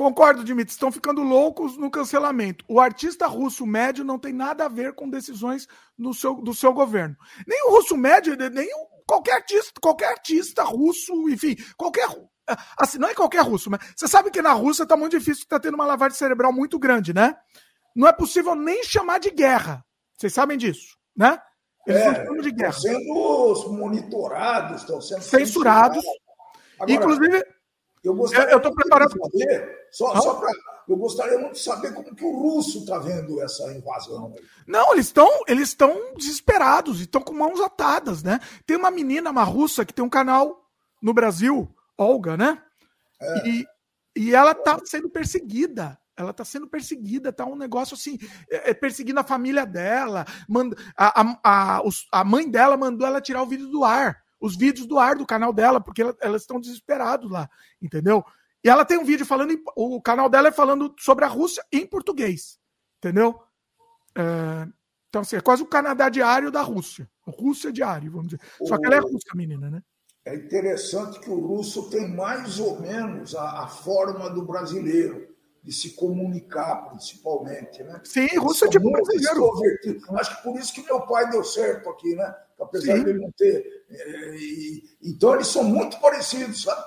concordo, 0.00 0.42
Dimitri, 0.42 0.72
estão 0.72 0.90
ficando 0.90 1.22
loucos 1.22 1.76
no 1.76 1.90
cancelamento. 1.90 2.64
O 2.66 2.80
artista 2.80 3.26
russo 3.26 3.66
médio 3.66 4.02
não 4.02 4.18
tem 4.18 4.32
nada 4.32 4.64
a 4.64 4.68
ver 4.68 4.94
com 4.94 5.10
decisões 5.10 5.68
no 5.96 6.14
seu, 6.14 6.36
do 6.36 6.54
seu 6.54 6.72
governo. 6.72 7.14
Nem 7.46 7.68
o 7.68 7.72
russo 7.72 7.98
médio, 7.98 8.34
nem 8.34 8.66
o, 8.74 8.86
qualquer 9.06 9.34
artista, 9.34 9.78
qualquer 9.78 10.08
artista 10.08 10.62
russo, 10.62 11.12
enfim, 11.28 11.54
qualquer. 11.76 12.08
Assim, 12.78 12.96
não 12.96 13.08
é 13.10 13.14
qualquer 13.14 13.42
russo, 13.42 13.70
mas 13.70 13.92
você 13.94 14.08
sabe 14.08 14.30
que 14.30 14.40
na 14.40 14.54
Rússia 14.54 14.84
está 14.84 14.96
muito 14.96 15.18
difícil, 15.18 15.42
está 15.42 15.60
tendo 15.60 15.74
uma 15.74 15.86
lavagem 15.86 16.16
cerebral 16.16 16.50
muito 16.50 16.78
grande, 16.78 17.12
né? 17.12 17.36
Não 17.94 18.08
é 18.08 18.12
possível 18.12 18.54
nem 18.54 18.82
chamar 18.82 19.20
de 19.20 19.30
guerra. 19.30 19.84
Vocês 20.16 20.32
sabem 20.32 20.56
disso, 20.56 20.96
né? 21.14 21.38
Eles 21.86 22.00
é, 22.00 22.10
estão 22.10 22.36
de 22.38 22.50
guerra. 22.50 22.70
Estão 22.70 23.54
sendo 23.54 23.72
monitorados, 23.74 24.80
estão 24.80 25.00
sendo 25.00 25.22
censurados. 25.22 26.02
Agora, 26.78 26.92
Inclusive, 26.92 27.44
eu 28.02 28.14
gostaria. 28.14 28.52
Eu 28.52 28.58
estou 28.58 28.72
saber, 28.74 29.88
só, 29.90 30.12
ah. 30.12 30.20
só 30.20 30.34
para. 30.34 30.50
Eu 30.88 30.96
gostaria 30.96 31.38
muito 31.38 31.52
de 31.52 31.60
saber 31.60 31.94
como 31.94 32.14
que 32.14 32.24
o 32.24 32.36
russo 32.36 32.78
está 32.78 32.98
vendo 32.98 33.40
essa 33.40 33.72
invasão. 33.72 34.34
Não, 34.66 34.92
eles 34.92 35.06
estão 35.06 35.28
eles 35.46 35.68
estão 35.68 36.14
desesperados, 36.16 37.00
estão 37.00 37.22
com 37.22 37.32
mãos 37.32 37.60
atadas, 37.60 38.22
né? 38.22 38.40
Tem 38.66 38.76
uma 38.76 38.90
menina, 38.90 39.30
uma 39.30 39.44
russa, 39.44 39.84
que 39.84 39.94
tem 39.94 40.04
um 40.04 40.08
canal 40.08 40.64
no 41.00 41.14
Brasil, 41.14 41.72
Olga, 41.96 42.36
né? 42.36 42.60
É. 43.20 43.48
E, 43.48 43.66
e 44.16 44.34
ela 44.34 44.50
está 44.50 44.80
sendo 44.84 45.08
perseguida 45.08 46.00
ela 46.20 46.30
está 46.30 46.44
sendo 46.44 46.68
perseguida, 46.68 47.32
tá 47.32 47.46
um 47.46 47.56
negócio 47.56 47.94
assim, 47.94 48.18
é, 48.50 48.70
é, 48.70 48.74
perseguindo 48.74 49.18
a 49.20 49.24
família 49.24 49.64
dela. 49.64 50.26
Manda, 50.48 50.76
a, 50.96 51.20
a, 51.20 51.38
a, 51.42 51.82
a, 52.12 52.24
mãe 52.24 52.48
dela 52.48 52.76
mandou 52.76 53.06
ela 53.06 53.20
tirar 53.20 53.42
o 53.42 53.46
vídeo 53.46 53.68
do 53.68 53.84
ar, 53.84 54.18
os 54.40 54.56
vídeos 54.56 54.86
do 54.86 54.98
ar 54.98 55.16
do 55.16 55.26
canal 55.26 55.52
dela, 55.52 55.80
porque 55.80 56.02
ela, 56.02 56.16
elas 56.20 56.42
estão 56.42 56.58
desesperados 56.58 57.30
lá, 57.30 57.48
entendeu? 57.80 58.24
E 58.64 58.68
ela 58.68 58.84
tem 58.84 58.98
um 58.98 59.04
vídeo 59.04 59.26
falando, 59.26 59.54
o 59.76 60.00
canal 60.00 60.28
dela 60.28 60.48
é 60.48 60.52
falando 60.52 60.94
sobre 60.98 61.24
a 61.24 61.28
Rússia 61.28 61.64
em 61.72 61.86
português, 61.86 62.58
entendeu? 62.98 63.40
É, 64.16 64.66
então, 65.08 65.22
assim, 65.22 65.36
é 65.36 65.40
quase 65.40 65.62
o 65.62 65.66
Canadá 65.66 66.08
diário 66.08 66.50
da 66.50 66.62
Rússia. 66.62 67.08
Rússia 67.26 67.72
diário, 67.72 68.10
vamos 68.10 68.28
dizer. 68.28 68.40
Só 68.66 68.78
que 68.78 68.86
ela 68.86 68.96
é 68.96 69.00
russa, 69.00 69.34
menina, 69.34 69.70
né? 69.70 69.82
É 70.24 70.34
interessante 70.34 71.18
que 71.18 71.30
o 71.30 71.40
russo 71.40 71.88
tem 71.90 72.14
mais 72.14 72.58
ou 72.58 72.80
menos 72.80 73.34
a, 73.34 73.64
a 73.64 73.68
forma 73.68 74.28
do 74.30 74.44
brasileiro 74.44 75.29
de 75.62 75.72
se 75.72 75.90
comunicar, 75.90 76.88
principalmente, 76.88 77.82
né? 77.82 78.00
Sim, 78.04 78.26
russo 78.38 78.64
é 78.64 78.68
tipo 78.68 78.90
brasileiro. 78.90 79.52
Acho 80.16 80.36
que 80.36 80.42
por 80.42 80.58
isso 80.58 80.72
que 80.72 80.82
meu 80.82 81.02
pai 81.02 81.28
deu 81.30 81.44
certo 81.44 81.90
aqui, 81.90 82.14
né? 82.14 82.34
Apesar 82.58 82.96
Sim. 82.96 83.04
de 83.04 83.10
ele 83.10 83.18
não 83.20 83.32
ter. 83.32 83.84
É, 83.90 84.36
e, 84.36 84.82
então, 85.02 85.34
eles 85.34 85.48
são 85.48 85.62
muito 85.64 86.00
parecidos, 86.00 86.62
sabe? 86.62 86.82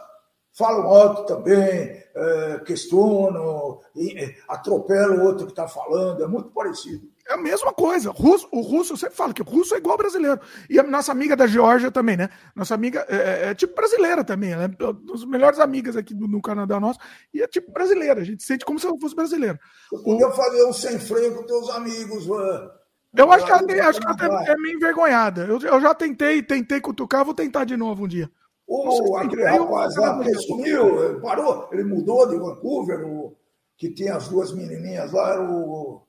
Falam 0.54 0.88
alto 0.88 1.26
também, 1.26 2.04
é, 2.16 2.60
questionam, 2.66 3.80
e, 3.96 4.36
atropelam 4.48 5.18
o 5.18 5.26
outro 5.26 5.46
que 5.46 5.52
está 5.52 5.68
falando, 5.68 6.24
é 6.24 6.28
muito 6.28 6.50
parecido. 6.50 7.12
É 7.28 7.34
a 7.34 7.38
mesma 7.38 7.74
coisa. 7.74 8.12
Russo, 8.12 8.48
o 8.52 8.62
russo, 8.62 8.94
eu 8.94 8.98
sempre 8.98 9.16
falo 9.16 9.34
que 9.34 9.42
o 9.42 9.46
russo 9.46 9.74
é 9.74 9.78
igual 9.78 9.94
ao 9.94 9.98
brasileiro. 9.98 10.40
E 10.70 10.78
a 10.78 10.84
nossa 10.84 11.12
amiga 11.12 11.36
da 11.36 11.48
Geórgia 11.48 11.90
também, 11.90 12.18
né? 12.18 12.30
Nossa 12.54 12.76
amiga 12.76 13.06
é, 13.08 13.16
é, 13.16 13.50
é 13.50 13.56
tipo 13.56 13.74
brasileira 13.74 14.24
também. 14.24 14.52
Ela 14.52 14.64
é 14.64 14.84
uma 14.84 14.94
das 14.94 15.24
melhores 15.24 15.60
amigas 15.60 15.96
aqui 15.96 16.14
no, 16.14 16.28
no, 16.28 16.42
Canadá 16.42 16.80
nosso. 16.80 17.00
E 17.34 17.42
é 17.42 17.48
tipo 17.48 17.72
brasileira. 17.72 18.22
A 18.22 18.24
gente 18.26 18.44
sente 18.44 18.66
como 18.66 18.78
se 18.78 18.86
ela 18.86 19.00
fosse 19.00 19.16
brasileira. 19.16 19.60
Eu 19.92 20.04
podia 20.04 20.30
fazer 20.32 20.66
um 20.66 20.74
sem 20.74 21.00
freio 21.00 21.36
com 21.36 21.44
teus 21.44 21.70
amigos, 21.70 22.28
mano. 22.28 22.72
Eu 23.16 23.32
acho 23.32 23.46
que 23.46 23.52
ela, 23.52 23.64
tem, 23.66 23.80
acho 23.80 24.00
que 24.00 24.26
ela 24.26 24.44
é 24.46 24.58
meio 24.58 24.76
envergonhada. 24.76 25.46
Eu, 25.46 25.60
eu 25.60 25.80
já 25.80 25.94
tentei, 25.94 26.42
tentei 26.42 26.82
cutucar, 26.82 27.24
vou 27.24 27.34
tentar 27.34 27.64
de 27.64 27.78
novo 27.78 28.06
um 28.06 28.08
dia. 28.08 28.30
O 28.68 29.16
aquele 29.18 29.44
rapaz 29.44 29.96
lá 29.98 30.20
sumiu, 30.48 31.22
parou, 31.22 31.70
ele 31.72 31.84
mudou 31.84 32.28
de 32.28 32.38
Vancouver, 32.38 33.06
o, 33.06 33.36
que 33.78 33.94
tinha 33.94 34.16
as 34.16 34.30
duas 34.30 34.54
menininhas 34.54 35.12
lá, 35.12 35.34
era 35.34 35.42
o 35.44 36.02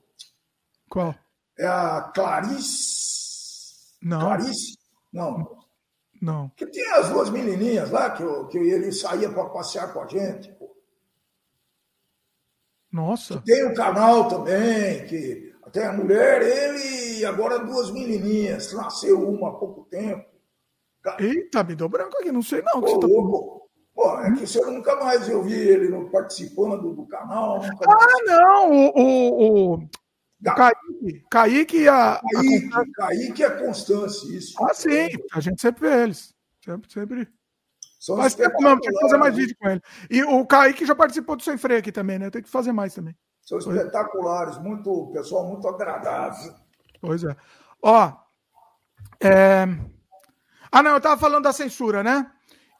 qual? 0.89 1.15
É 1.57 1.65
a 1.65 2.11
Clarice. 2.13 3.95
Não. 4.01 4.19
Clarice? 4.19 4.77
Não. 5.11 5.57
Não. 6.21 6.49
Que 6.55 6.65
tinha 6.67 6.95
as 6.95 7.09
duas 7.09 7.29
menininhas 7.29 7.91
lá, 7.91 8.09
que, 8.11 8.23
eu, 8.23 8.47
que 8.47 8.57
ele 8.57 8.91
saía 8.91 9.29
para 9.29 9.49
passear 9.49 9.93
com 9.93 10.01
a 10.01 10.07
gente. 10.07 10.51
Pô. 10.53 10.75
Nossa. 12.91 13.39
Que 13.39 13.53
tem 13.53 13.67
um 13.67 13.73
canal 13.73 14.27
também, 14.27 15.05
que 15.05 15.53
tem 15.71 15.83
a 15.85 15.93
mulher, 15.93 16.41
ele 16.41 17.19
e 17.19 17.25
agora 17.25 17.59
duas 17.59 17.91
menininhas. 17.91 18.73
Nasceu 18.73 19.27
uma 19.29 19.49
há 19.49 19.53
pouco 19.53 19.85
tempo. 19.89 20.25
Eita, 21.19 21.63
me 21.63 21.75
deu 21.75 21.87
branco 21.87 22.17
aqui, 22.17 22.31
não 22.31 22.41
sei 22.41 22.61
não. 22.61 22.81
Pô, 22.81 22.99
tá... 22.99 23.07
Pô, 23.95 24.19
é 24.19 24.31
que 24.33 24.45
você 24.45 24.59
nunca 24.65 24.95
mais 24.97 25.27
eu 25.29 25.41
vi 25.43 25.53
ele 25.53 26.09
participando 26.09 26.93
do 26.93 27.05
canal. 27.05 27.61
ah, 27.61 28.23
não! 28.25 28.71
O, 28.71 28.91
o, 28.95 29.73
o, 29.75 29.89
Kaique, 30.43 31.25
Kaique 31.29 31.77
e 31.77 31.87
a. 31.87 32.21
Kaique, 32.33 32.69
a... 32.73 32.85
Kaique 32.93 33.41
e 33.41 33.45
a 33.45 33.57
Constância, 33.57 34.37
isso. 34.37 34.63
Ah, 34.63 34.73
sim, 34.73 35.07
a 35.33 35.39
gente 35.39 35.61
sempre 35.61 35.89
vê 35.89 36.03
eles. 36.03 36.33
Sempre, 36.63 36.91
sempre. 36.91 37.29
São 37.99 38.17
Mas 38.17 38.35
tempo 38.35 38.61
mesmo, 38.61 38.79
tinha 38.81 38.93
que 38.93 39.01
fazer 39.01 39.17
mais 39.17 39.35
vídeo 39.35 39.55
com 39.59 39.67
ele. 39.67 39.81
E 40.09 40.23
o 40.23 40.45
Kaique 40.45 40.85
já 40.85 40.93
participou 40.93 41.35
do 41.35 41.43
Sem 41.43 41.57
Freio 41.57 41.79
aqui 41.79 41.91
também, 41.91 42.19
né? 42.19 42.29
Tem 42.29 42.41
que 42.41 42.49
fazer 42.49 42.71
mais 42.71 42.93
também. 42.93 43.15
São 43.41 43.57
espetaculares, 43.57 44.57
muito, 44.59 45.11
pessoal 45.13 45.47
muito 45.47 45.67
agradável. 45.67 46.53
Pois 47.01 47.23
é. 47.23 47.35
Ó. 47.81 48.13
É... 49.19 49.65
Ah, 50.71 50.83
não, 50.83 50.91
eu 50.91 51.01
tava 51.01 51.19
falando 51.19 51.45
da 51.45 51.53
censura, 51.53 52.03
né? 52.03 52.29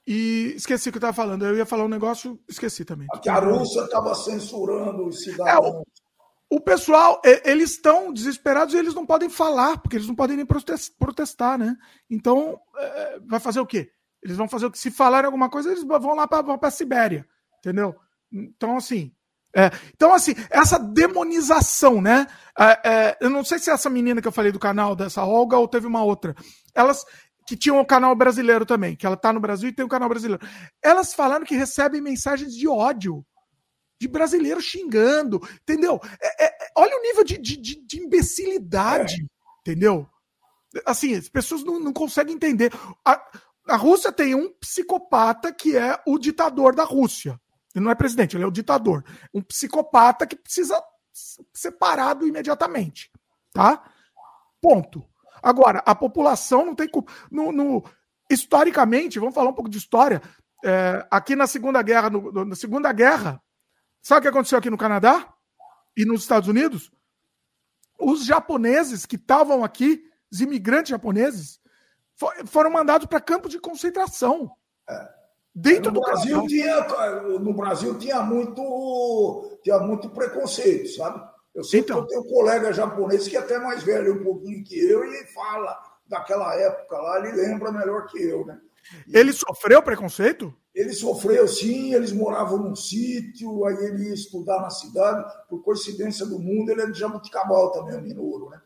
E 0.06 0.53
esqueci 0.56 0.89
o 0.89 0.91
que 0.91 0.97
eu 0.97 1.01
tava 1.01 1.14
falando. 1.14 1.45
Eu 1.45 1.56
ia 1.56 1.66
falar 1.66 1.86
um 1.86 1.89
negócio, 1.89 2.39
esqueci 2.47 2.86
também. 2.86 3.08
Que 3.22 3.30
a 3.30 3.39
Rússia 3.39 3.82
estava 3.82 4.14
censurando 4.14 5.08
os 5.08 5.24
cidadãos. 5.24 5.82
É, 5.82 6.05
o 6.50 6.60
pessoal, 6.60 7.22
eles 7.43 7.72
estão 7.72 8.14
desesperados 8.14 8.74
e 8.74 8.78
eles 8.78 8.93
não 8.93 9.06
podem 9.06 9.30
falar, 9.30 9.78
porque 9.80 9.98
eles 9.98 10.08
não 10.08 10.16
podem 10.16 10.38
nem 10.38 10.46
protestar, 10.46 11.58
né? 11.58 11.76
Então, 12.10 12.60
é, 12.78 13.20
vai 13.26 13.39
fazer 13.39 13.60
o 13.60 13.66
quê? 13.66 13.89
Eles 14.22 14.38
vão 14.38 14.48
fazer 14.48 14.66
o 14.66 14.72
que? 14.72 14.78
Se 14.78 14.91
falarem 14.91 15.26
alguma 15.26 15.50
coisa, 15.50 15.72
eles 15.72 15.84
vão 15.84 16.16
lá 16.16 16.28
para 16.28 16.58
a 16.62 16.72
Sibéria, 16.72 17.28
entendeu? 17.60 17.96
Então, 18.32 18.78
assim. 18.78 19.12
É, 19.56 19.72
então, 19.93 20.14
assim, 20.14 20.34
essa 20.50 20.78
demonização, 20.78 22.02
né? 22.02 22.28
É, 22.60 22.89
é, 22.89 23.18
eu 23.22 23.30
não 23.30 23.43
sei 23.43 23.58
se 23.58 23.70
é 23.70 23.74
essa 23.74 23.89
menina 23.89 24.22
que 24.22 24.28
eu 24.28 24.32
falei 24.32 24.52
do 24.52 24.60
canal, 24.60 24.96
dessa 24.96 25.24
Olga, 25.24 25.58
ou 25.58 25.68
teve 25.68 25.88
uma 25.88 26.04
outra. 26.04 26.36
Elas 26.74 27.06
que 27.48 27.56
tinham 27.56 27.80
o 27.80 27.86
canal 27.86 28.16
brasileiro 28.16 28.66
também, 28.66 28.96
que 28.96 29.06
ela 29.06 29.16
tá 29.16 29.32
no 29.32 29.39
Brasil 29.39 29.70
e 29.70 29.74
tem 29.74 29.86
o 29.86 29.89
canal 29.89 30.10
brasileiro. 30.10 30.46
Elas 30.84 31.14
falaram 31.14 31.46
que 31.46 31.56
recebem 31.56 32.02
mensagens 32.02 32.54
de 32.54 32.68
ódio 32.68 33.26
de 34.00 34.08
brasileiro 34.08 34.62
xingando, 34.62 35.41
entendeu? 35.62 36.00
É, 36.22 36.46
é, 36.46 36.72
olha 36.78 36.98
o 36.98 37.02
nível 37.02 37.24
de, 37.24 37.38
de, 37.38 37.58
de 37.58 38.00
imbecilidade, 38.00 39.22
é. 39.22 39.26
entendeu? 39.62 40.08
Assim, 40.86 41.16
as 41.16 41.30
pessoas 41.30 41.64
não, 41.64 41.80
não 41.80 41.93
conseguem 41.93 42.36
entender. 42.36 42.74
A, 43.06 43.22
a 43.68 43.76
Rússia 43.76 44.12
tem 44.12 44.36
um 44.36 44.52
psicopata 44.54 45.54
que 45.54 45.78
é 45.78 46.00
o 46.06 46.20
ditador 46.20 46.76
da 46.76 46.84
Rússia. 46.84 47.39
Ele 47.74 47.84
não 47.84 47.91
é 47.91 47.96
presidente, 47.96 48.36
ele 48.36 48.43
é 48.43 48.48
o 48.48 48.52
ditador. 48.52 49.04
Um 49.34 49.41
psicopata 49.41 50.26
que 50.26 50.36
precisa 50.36 50.82
ser 51.54 51.72
parado 51.72 52.28
imediatamente. 52.28 53.12
Tá? 53.54 53.84
Ponto. 54.62 55.04
Agora, 55.41 55.82
a 55.86 55.93
população 55.93 56.66
não 56.66 56.76
tem 56.76 56.88
culpa. 56.88 57.12
No, 57.32 57.52
no, 57.52 57.84
historicamente, 58.30 59.20
vamos 59.20 59.36
falar 59.36 59.50
um 59.50 59.54
pouco 59.54 59.70
de 59.70 59.78
história. 59.78 60.22
É, 60.64 61.06
aqui 61.12 61.36
na 61.36 61.48
Segunda 61.48 61.82
Guerra, 61.82 62.10
no, 62.10 62.46
na 62.46 62.56
Segunda 62.56 62.91
Guerra, 62.91 63.41
Sabe 64.06 64.20
o 64.20 64.22
que 64.22 64.28
aconteceu 64.28 64.60
aqui 64.60 64.70
no 64.70 64.78
Canadá 64.78 65.34
e 65.97 66.06
nos 66.06 66.22
Estados 66.22 66.47
Unidos? 66.47 66.91
Os 67.99 68.24
japoneses 68.24 69.03
que 69.03 69.16
estavam 69.16 69.64
aqui, 69.64 69.99
os 70.32 70.41
imigrantes 70.41 70.91
japoneses, 70.91 71.60
foram 72.45 72.70
mandados 72.70 73.08
para 73.08 73.20
campos 73.20 73.49
de 73.51 73.60
concentração. 73.60 74.51
É. 74.88 75.10
Dentro 75.56 75.91
no 75.91 75.99
do 75.99 76.01
Brasil 76.01 76.45
tinha 76.45 76.88
no 77.39 77.51
Brasil 77.56 77.97
tinha 77.97 78.22
muito 78.22 79.58
tinha 79.64 79.80
muito 79.80 80.08
preconceito, 80.12 80.88
sabe? 80.89 81.28
Eu 81.56 81.64
sei 81.64 81.80
então, 81.80 82.06
que 82.06 82.14
eu 82.14 82.22
tenho 82.22 82.22
um 82.22 82.36
colega 82.36 82.72
japonês 82.74 83.28
que 83.28 83.36
é 83.36 83.39
até 83.39 83.58
mais 83.58 83.82
velho 83.82 84.22
um 84.22 84.24
pouquinho 84.24 84.64
que 84.64 84.78
eu 84.88 85.03
e 85.03 85.26
fala 85.34 85.76
daquela 86.06 86.53
época 86.53 86.95
lá, 86.95 87.18
ele 87.22 87.32
lembra 87.41 87.72
melhor 87.72 88.06
que 88.06 88.22
eu, 88.22 88.45
né? 88.45 88.62
E... 89.08 89.18
Ele 89.18 89.34
sofreu 89.34 89.82
preconceito? 89.82 90.56
Ele 90.76 90.91
sofreu 90.93 91.47
sim, 91.47 91.93
eles 91.93 92.11
moravam 92.11 92.57
num 92.57 92.76
sítio, 92.76 93.65
aí 93.65 93.78
ele 93.86 94.09
ia 94.09 94.13
estudar 94.13 94.61
na 94.61 94.69
cidade, 94.69 95.26
por 95.49 95.63
coincidência 95.63 96.26
do 96.26 96.38
mundo, 96.38 96.69
ele 96.69 96.82
é 96.82 96.88
de 96.88 96.99
Jabuticabal 96.99 97.71
também, 97.71 97.97
o 97.97 98.01
Minoro, 98.01 98.49
né? 98.49 98.61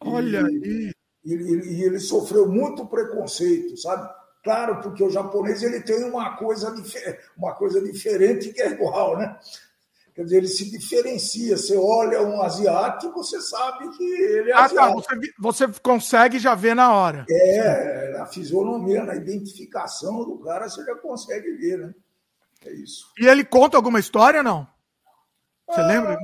Olha 0.00 0.40
e, 0.40 0.46
aí! 0.46 0.92
E 1.24 1.32
ele, 1.32 1.52
ele, 1.52 1.84
ele, 1.84 2.00
sofreu 2.00 2.48
muito 2.48 2.86
preconceito, 2.86 3.76
sabe? 3.76 4.08
Claro, 4.44 4.80
porque 4.80 5.02
o 5.02 5.10
japonês 5.10 5.62
ele 5.62 5.80
tem 5.80 6.04
uma 6.04 6.36
coisa, 6.36 6.74
uma 7.36 7.54
coisa 7.54 7.80
diferente 7.80 8.52
que 8.52 8.62
é 8.62 8.70
igual, 8.70 9.18
né? 9.18 9.36
Quer 10.14 10.24
dizer, 10.24 10.36
ele 10.38 10.48
se 10.48 10.70
diferencia. 10.70 11.56
Você 11.56 11.76
olha 11.76 12.22
um 12.22 12.42
asiático, 12.42 13.14
você 13.14 13.40
sabe 13.40 13.88
que 13.96 14.04
ele 14.04 14.50
é 14.50 14.54
ah, 14.54 14.64
asiático. 14.64 15.02
Tá. 15.02 15.16
Você, 15.38 15.66
você 15.66 15.80
consegue 15.80 16.38
já 16.38 16.54
ver 16.54 16.74
na 16.74 16.92
hora. 16.92 17.24
É, 17.30 18.12
na 18.18 18.26
fisionomia, 18.26 19.04
na 19.04 19.14
identificação 19.14 20.24
do 20.24 20.38
cara, 20.38 20.68
você 20.68 20.84
já 20.84 20.94
consegue 20.96 21.52
ver, 21.52 21.78
né? 21.78 21.94
É 22.64 22.72
isso. 22.72 23.10
E 23.18 23.26
ele 23.26 23.44
conta 23.44 23.76
alguma 23.76 23.98
história, 23.98 24.42
não? 24.42 24.66
Você 25.68 25.80
ah, 25.80 25.86
lembra? 25.86 26.18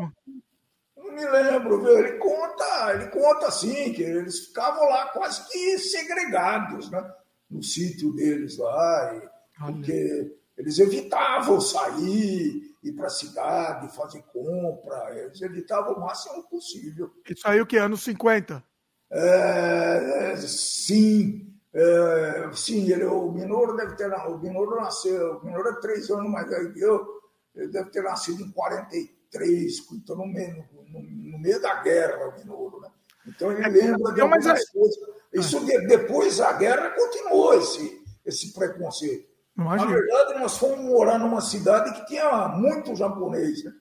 Não 0.96 1.12
me 1.12 1.24
lembro, 1.24 1.80
viu? 1.80 1.98
Ele 1.98 2.18
conta, 2.18 2.94
ele 2.94 3.06
conta 3.06 3.46
assim, 3.48 3.92
que 3.94 4.02
eles 4.02 4.46
ficavam 4.46 4.88
lá 4.88 5.06
quase 5.08 5.48
que 5.48 5.78
segregados, 5.78 6.90
né? 6.90 7.10
No 7.50 7.62
sítio 7.62 8.12
deles 8.12 8.58
lá, 8.58 9.14
e, 9.16 9.72
porque 9.72 10.36
eles 10.58 10.78
evitavam 10.78 11.60
sair, 11.60 12.67
ir 12.82 12.92
para 12.92 13.06
a 13.06 13.10
cidade, 13.10 13.94
fazer 13.94 14.22
compra, 14.32 15.16
eles 15.16 15.40
evitavam 15.42 15.94
o 15.94 16.00
máximo 16.00 16.42
possível. 16.48 17.10
Isso 17.28 17.46
aí 17.46 17.60
o 17.60 17.66
que? 17.66 17.76
Anos 17.76 18.02
50? 18.02 18.62
É, 19.10 20.36
sim, 20.36 21.54
é, 21.72 22.50
sim, 22.54 22.90
ele, 22.90 23.04
o 23.04 23.32
Minoro 23.32 23.76
deve 23.76 23.96
ter 23.96 24.12
o 24.12 24.38
Minoro 24.38 24.80
nasceu, 24.80 25.38
o 25.38 25.44
Minoro 25.44 25.68
é 25.68 25.80
três 25.80 26.10
anos 26.10 26.30
mais 26.30 26.48
velho 26.48 26.72
que 26.72 26.80
eu, 26.80 27.06
ele 27.54 27.68
deve 27.68 27.90
ter 27.90 28.02
nascido 28.02 28.42
em 28.42 28.50
43, 28.52 29.86
então 29.92 30.16
no 30.16 30.26
meio, 30.26 30.64
no, 30.72 31.00
no 31.00 31.38
meio 31.38 31.60
da 31.60 31.82
guerra, 31.82 32.28
o 32.28 32.38
Minoro, 32.38 32.80
né? 32.80 32.88
Então 33.26 33.52
ele 33.52 33.62
é, 33.62 33.68
lembra 33.68 34.12
de 34.12 34.20
algumas 34.20 34.46
é... 34.46 34.72
coisas. 34.72 34.98
Isso 35.32 35.60
depois 35.86 36.38
da 36.38 36.52
guerra 36.54 36.90
continuou 36.90 37.54
esse, 37.54 38.02
esse 38.24 38.52
preconceito. 38.54 39.27
Imagina. 39.58 39.90
Na 39.90 39.96
verdade, 39.96 40.38
nós 40.38 40.56
fomos 40.56 40.78
morar 40.78 41.18
numa 41.18 41.40
cidade 41.40 41.92
que 41.92 42.06
tinha 42.06 42.48
muito 42.48 42.94
japonês, 42.94 43.64
né? 43.64 43.74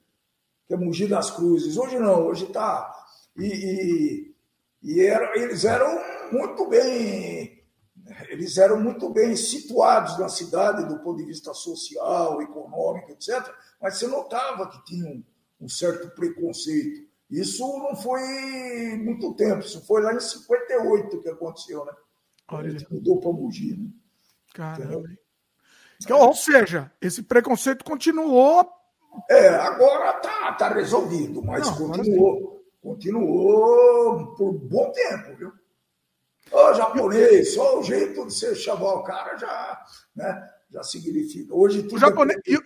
que 0.66 0.74
é 0.74 0.78
Mogi 0.78 1.08
das 1.08 1.30
Cruzes. 1.30 1.78
Hoje 1.78 2.00
não, 2.00 2.26
hoje 2.26 2.46
está. 2.46 2.94
E, 3.38 3.46
e, 3.46 4.36
e 4.82 5.02
era, 5.02 5.38
eles 5.40 5.64
eram 5.64 5.88
muito 6.32 6.68
bem. 6.68 7.64
Eles 8.30 8.58
eram 8.58 8.82
muito 8.82 9.10
bem 9.12 9.36
situados 9.36 10.18
na 10.18 10.30
cidade 10.30 10.88
do 10.88 11.00
ponto 11.00 11.18
de 11.18 11.26
vista 11.26 11.54
social, 11.54 12.42
econômico, 12.42 13.12
etc. 13.12 13.48
Mas 13.80 13.98
você 13.98 14.08
notava 14.08 14.70
que 14.70 14.84
tinha 14.86 15.06
um, 15.06 15.24
um 15.62 15.70
certo 15.70 16.10
preconceito. 16.16 17.08
Isso 17.30 17.66
não 17.80 17.96
foi 17.96 18.22
muito 18.98 19.34
tempo, 19.36 19.60
isso 19.60 19.86
foi 19.86 20.02
lá 20.02 20.14
em 20.14 20.20
58 20.20 21.22
que 21.22 21.30
aconteceu, 21.30 21.86
né? 21.86 21.92
Olha. 22.48 22.70
A 22.70 22.72
gente 22.72 22.92
mudou 22.92 23.20
para 23.20 23.34
Mogi, 23.34 23.76
né? 23.76 23.90
Caramba. 24.54 25.10
Entendeu? 26.02 26.24
Ou 26.24 26.34
seja, 26.34 26.92
esse 27.02 27.24
preconceito 27.24 27.84
continuou. 27.84 28.70
É, 29.30 29.50
agora 29.50 30.14
tá, 30.14 30.54
tá 30.54 30.70
resolvido, 30.70 31.44
mas 31.44 31.66
Não, 31.68 31.76
continuou. 31.76 32.64
Continuou 32.82 34.36
por 34.36 34.54
bom 34.54 34.92
tempo, 34.92 35.36
viu? 35.36 35.52
O 36.52 36.74
japonês, 36.74 37.54
só 37.54 37.80
o 37.80 37.84
jeito 37.84 38.26
de 38.26 38.34
você 38.34 38.56
chamar 38.56 38.94
o 38.94 39.04
cara 39.04 39.36
já, 39.36 39.86
né, 40.16 40.50
já 40.72 40.84
significa. 40.84 41.54
Hoje 41.54 41.84
tudo 41.84 41.96
o 41.96 42.00
japonês, 42.00 42.40
é... 42.48 42.52
e, 42.52 42.60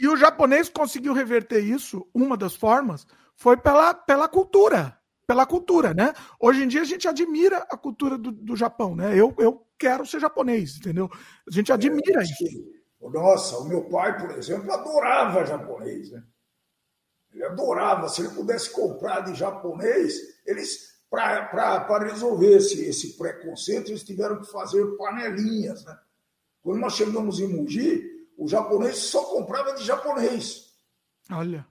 e 0.00 0.08
o 0.08 0.16
japonês 0.16 0.68
conseguiu 0.68 1.12
reverter 1.12 1.60
isso, 1.60 2.06
uma 2.14 2.36
das 2.36 2.54
formas, 2.54 3.06
foi 3.34 3.56
pela, 3.56 3.92
pela 3.94 4.28
cultura 4.28 4.96
pela 5.26 5.46
cultura, 5.46 5.94
né? 5.94 6.12
Hoje 6.38 6.62
em 6.62 6.68
dia 6.68 6.82
a 6.82 6.84
gente 6.84 7.08
admira 7.08 7.58
a 7.70 7.76
cultura 7.76 8.18
do, 8.18 8.30
do 8.30 8.56
Japão, 8.56 8.94
né? 8.94 9.18
Eu, 9.18 9.34
eu 9.38 9.64
quero 9.78 10.06
ser 10.06 10.20
japonês, 10.20 10.76
entendeu? 10.76 11.10
A 11.12 11.50
gente 11.50 11.72
admira 11.72 12.20
é, 12.20 12.24
isso. 12.24 12.74
Nossa, 13.00 13.58
o 13.58 13.68
meu 13.68 13.88
pai, 13.88 14.18
por 14.18 14.30
exemplo, 14.36 14.72
adorava 14.72 15.44
japonês, 15.44 16.10
né? 16.10 16.22
Ele 17.32 17.44
adorava. 17.44 18.08
Se 18.08 18.22
ele 18.22 18.34
pudesse 18.34 18.70
comprar 18.70 19.20
de 19.20 19.34
japonês, 19.34 20.14
eles, 20.46 21.00
para 21.10 22.04
resolver 22.04 22.56
esse, 22.56 22.84
esse 22.84 23.16
preconceito, 23.16 23.90
eles 23.90 24.04
tiveram 24.04 24.40
que 24.40 24.50
fazer 24.50 24.84
panelinhas, 24.96 25.84
né? 25.84 25.98
Quando 26.62 26.80
nós 26.80 26.94
chegamos 26.94 27.40
em 27.40 27.46
Mugi, 27.46 28.10
o 28.38 28.48
japonês 28.48 28.96
só 28.96 29.22
comprava 29.24 29.74
de 29.74 29.84
japonês. 29.84 30.72
Olha. 31.30 31.66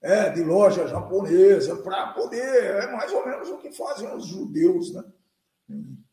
É, 0.00 0.30
de 0.30 0.44
loja 0.44 0.86
japonesa, 0.86 1.76
para 1.76 2.12
poder. 2.12 2.64
É 2.64 2.92
mais 2.92 3.12
ou 3.12 3.26
menos 3.26 3.48
o 3.48 3.58
que 3.58 3.72
fazem 3.72 4.14
os 4.14 4.26
judeus, 4.26 4.92
né? 4.94 5.02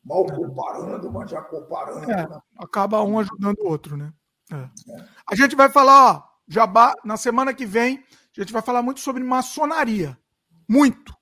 Mal 0.04 0.26
comparando, 0.26 1.12
mas 1.12 1.32
já 1.32 1.42
comparando. 1.42 2.12
É, 2.12 2.28
né? 2.28 2.40
Acaba 2.58 3.02
um 3.04 3.20
ajudando 3.20 3.60
o 3.60 3.68
outro, 3.68 3.96
né? 3.96 4.12
É. 4.52 4.70
A 5.30 5.36
gente 5.36 5.56
vai 5.56 5.70
falar, 5.70 6.14
ó, 6.14 6.24
Jabá, 6.48 6.94
na 7.06 7.16
semana 7.16 7.54
que 7.54 7.66
vem, 7.66 8.04
a 8.38 8.42
gente 8.42 8.52
vai 8.52 8.62
falar 8.62 8.82
muito 8.82 9.00
sobre 9.00 9.24
maçonaria. 9.24 10.18
Muito. 10.68 11.16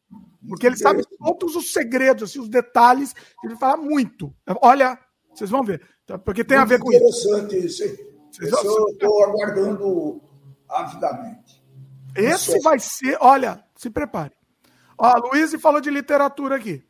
Porque 0.48 0.66
ele 0.66 0.78
sabe 0.78 1.04
todos 1.20 1.56
os 1.56 1.72
segredos, 1.72 2.24
assim, 2.24 2.40
os 2.40 2.50
detalhes. 2.50 3.14
Ele 3.44 3.54
vai 3.54 3.60
falar 3.60 3.78
muito. 3.78 4.34
Olha, 4.62 4.98
vocês 5.34 5.50
vão 5.50 5.62
ver. 5.64 5.88
Tá? 6.06 6.18
Porque 6.18 6.44
tem 6.44 6.58
muito 6.58 6.74
a 6.74 6.78
ver 6.78 6.80
com 6.80 6.92
isso. 6.92 7.36
Interessante 7.36 7.66
isso, 7.66 7.84
hein? 7.84 8.12
Isso 8.32 8.66
eu 8.66 8.88
estou 8.90 9.24
aguardando 9.24 10.22
avidamente. 10.68 11.64
Esse 12.16 12.60
vai 12.62 12.80
ser, 12.80 13.18
olha, 13.22 13.64
se 13.76 13.90
prepare. 13.90 14.34
Ó, 14.98 15.06
a 15.06 15.18
Luiz 15.18 15.54
falou 15.62 15.80
de 15.80 15.92
literatura 15.92 16.56
aqui. 16.56 16.84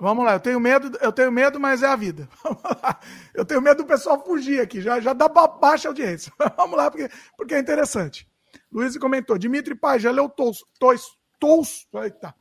Vamos 0.00 0.24
lá, 0.24 0.32
eu 0.32 0.40
tenho 0.40 0.58
medo, 0.58 0.96
eu 1.02 1.12
tenho 1.12 1.30
medo, 1.30 1.60
mas 1.60 1.82
é 1.82 1.86
a 1.86 1.94
vida. 1.94 2.26
eu 3.34 3.44
tenho 3.44 3.60
medo 3.60 3.82
do 3.82 3.86
pessoal 3.86 4.24
fugir 4.24 4.60
aqui, 4.60 4.80
já, 4.80 4.98
já 4.98 5.12
dá 5.12 5.28
baixa 5.28 5.88
audiência. 5.88 6.32
Vamos 6.56 6.76
lá, 6.76 6.90
porque, 6.90 7.10
porque 7.36 7.54
é 7.54 7.58
interessante. 7.58 8.26
Luiz 8.72 8.96
comentou: 8.96 9.36
Dimitri 9.36 9.74
Pai, 9.74 9.98
já 10.00 10.10
leu 10.10 10.28
Tolstói? 10.28 10.96
Tos, 11.38 11.86
tá. 12.20 12.34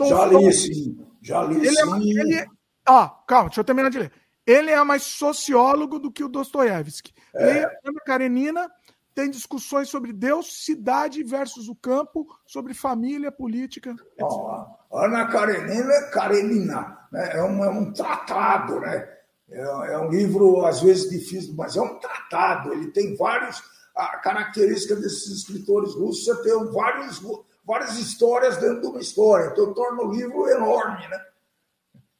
já 0.00 0.26
li 0.26 0.52
sim, 0.52 0.96
já 1.20 1.42
li 1.42 1.56
ele 1.56 1.68
é 1.68 1.84
sim. 1.84 2.18
É, 2.18 2.20
ele 2.20 2.34
é, 2.36 2.46
ó, 2.88 3.08
calma, 3.08 3.48
deixa 3.48 3.60
eu 3.60 3.64
terminar 3.64 3.90
de 3.90 3.98
ler. 3.98 4.12
Ele 4.46 4.70
é 4.70 4.84
mais 4.84 5.02
sociólogo 5.02 5.98
do 5.98 6.12
que 6.12 6.22
o 6.22 6.28
Dostoiévski. 6.28 7.12
É. 7.34 7.46
Leia 7.46 7.78
Ana 7.84 8.00
Karenina, 8.04 8.70
tem 9.14 9.30
discussões 9.30 9.88
sobre 9.88 10.12
Deus, 10.12 10.64
cidade 10.64 11.22
versus 11.22 11.68
o 11.68 11.74
campo, 11.74 12.26
sobre 12.44 12.74
família, 12.74 13.30
política. 13.30 13.94
Oh, 14.20 14.64
Ana 14.92 15.26
Karenina, 15.28 16.10
Karenina 16.12 16.98
né? 17.12 17.36
é, 17.36 17.42
um, 17.42 17.64
é 17.64 17.70
um 17.70 17.92
tratado, 17.92 18.80
né? 18.80 19.08
É, 19.48 19.60
é, 19.92 19.98
um 19.98 20.08
livro, 20.08 20.66
às 20.66 20.80
vezes, 20.80 21.08
difícil, 21.08 21.54
mas 21.54 21.76
é 21.76 21.80
um 21.80 21.98
tratado. 21.98 22.72
Ele 22.72 22.90
tem 22.90 23.16
vários. 23.16 23.62
A 23.94 24.18
característica 24.18 24.96
desses 24.96 25.28
escritores 25.28 25.94
russos 25.94 26.26
é 26.26 26.42
ter 26.42 26.56
vários, 26.72 27.22
várias 27.64 27.96
histórias 27.96 28.56
dentro 28.56 28.80
de 28.80 28.86
uma 28.88 29.00
história. 29.00 29.50
Então, 29.52 29.72
torna 29.72 30.02
o 30.02 30.12
livro 30.12 30.48
enorme, 30.48 31.06
né? 31.06 31.24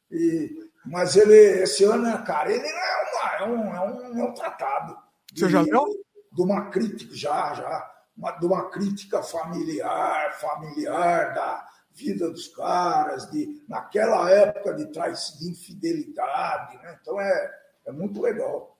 E, 0.09 0.69
mas 0.85 1.17
ele, 1.17 1.63
esse 1.63 1.83
Ana 1.83 2.19
Karenina 2.19 2.65
é, 2.65 3.11
uma, 3.11 3.35
é, 3.35 3.43
um, 3.43 3.75
é, 3.75 3.81
um, 3.81 4.19
é 4.19 4.23
um 4.23 4.33
tratado. 4.33 4.97
Você 5.33 5.49
já 5.49 5.59
leu? 5.59 6.04
De 6.35 6.41
uma 6.41 6.69
crítica, 6.69 7.15
já, 7.15 7.53
já, 7.53 7.91
uma, 8.17 8.31
de 8.31 8.45
uma 8.45 8.69
crítica 8.69 9.23
familiar, 9.23 10.33
familiar 10.33 11.33
da 11.33 11.65
vida 11.93 12.29
dos 12.29 12.49
caras, 12.49 13.31
de, 13.31 13.63
naquela 13.69 14.29
época 14.29 14.73
de, 14.73 14.91
traição, 14.91 15.39
de 15.39 15.49
infidelidade. 15.49 16.75
Né? 16.77 16.99
Então 17.01 17.19
é, 17.19 17.51
é 17.85 17.91
muito 17.91 18.21
legal. 18.21 18.77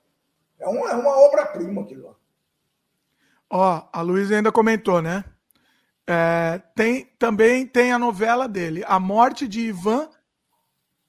É 0.60 0.68
uma, 0.68 0.92
é 0.92 0.96
uma 0.96 1.18
obra-prima 1.18 1.82
aquilo 1.84 2.08
lá. 2.08 2.16
Ó, 3.50 3.88
a 3.92 4.02
Luísa 4.02 4.36
ainda 4.36 4.52
comentou, 4.52 5.02
né? 5.02 5.24
É, 6.08 6.62
tem, 6.76 7.06
também 7.18 7.66
tem 7.66 7.92
a 7.92 7.98
novela 7.98 8.48
dele, 8.48 8.84
A 8.86 9.00
Morte 9.00 9.48
de 9.48 9.62
Ivan 9.62 10.10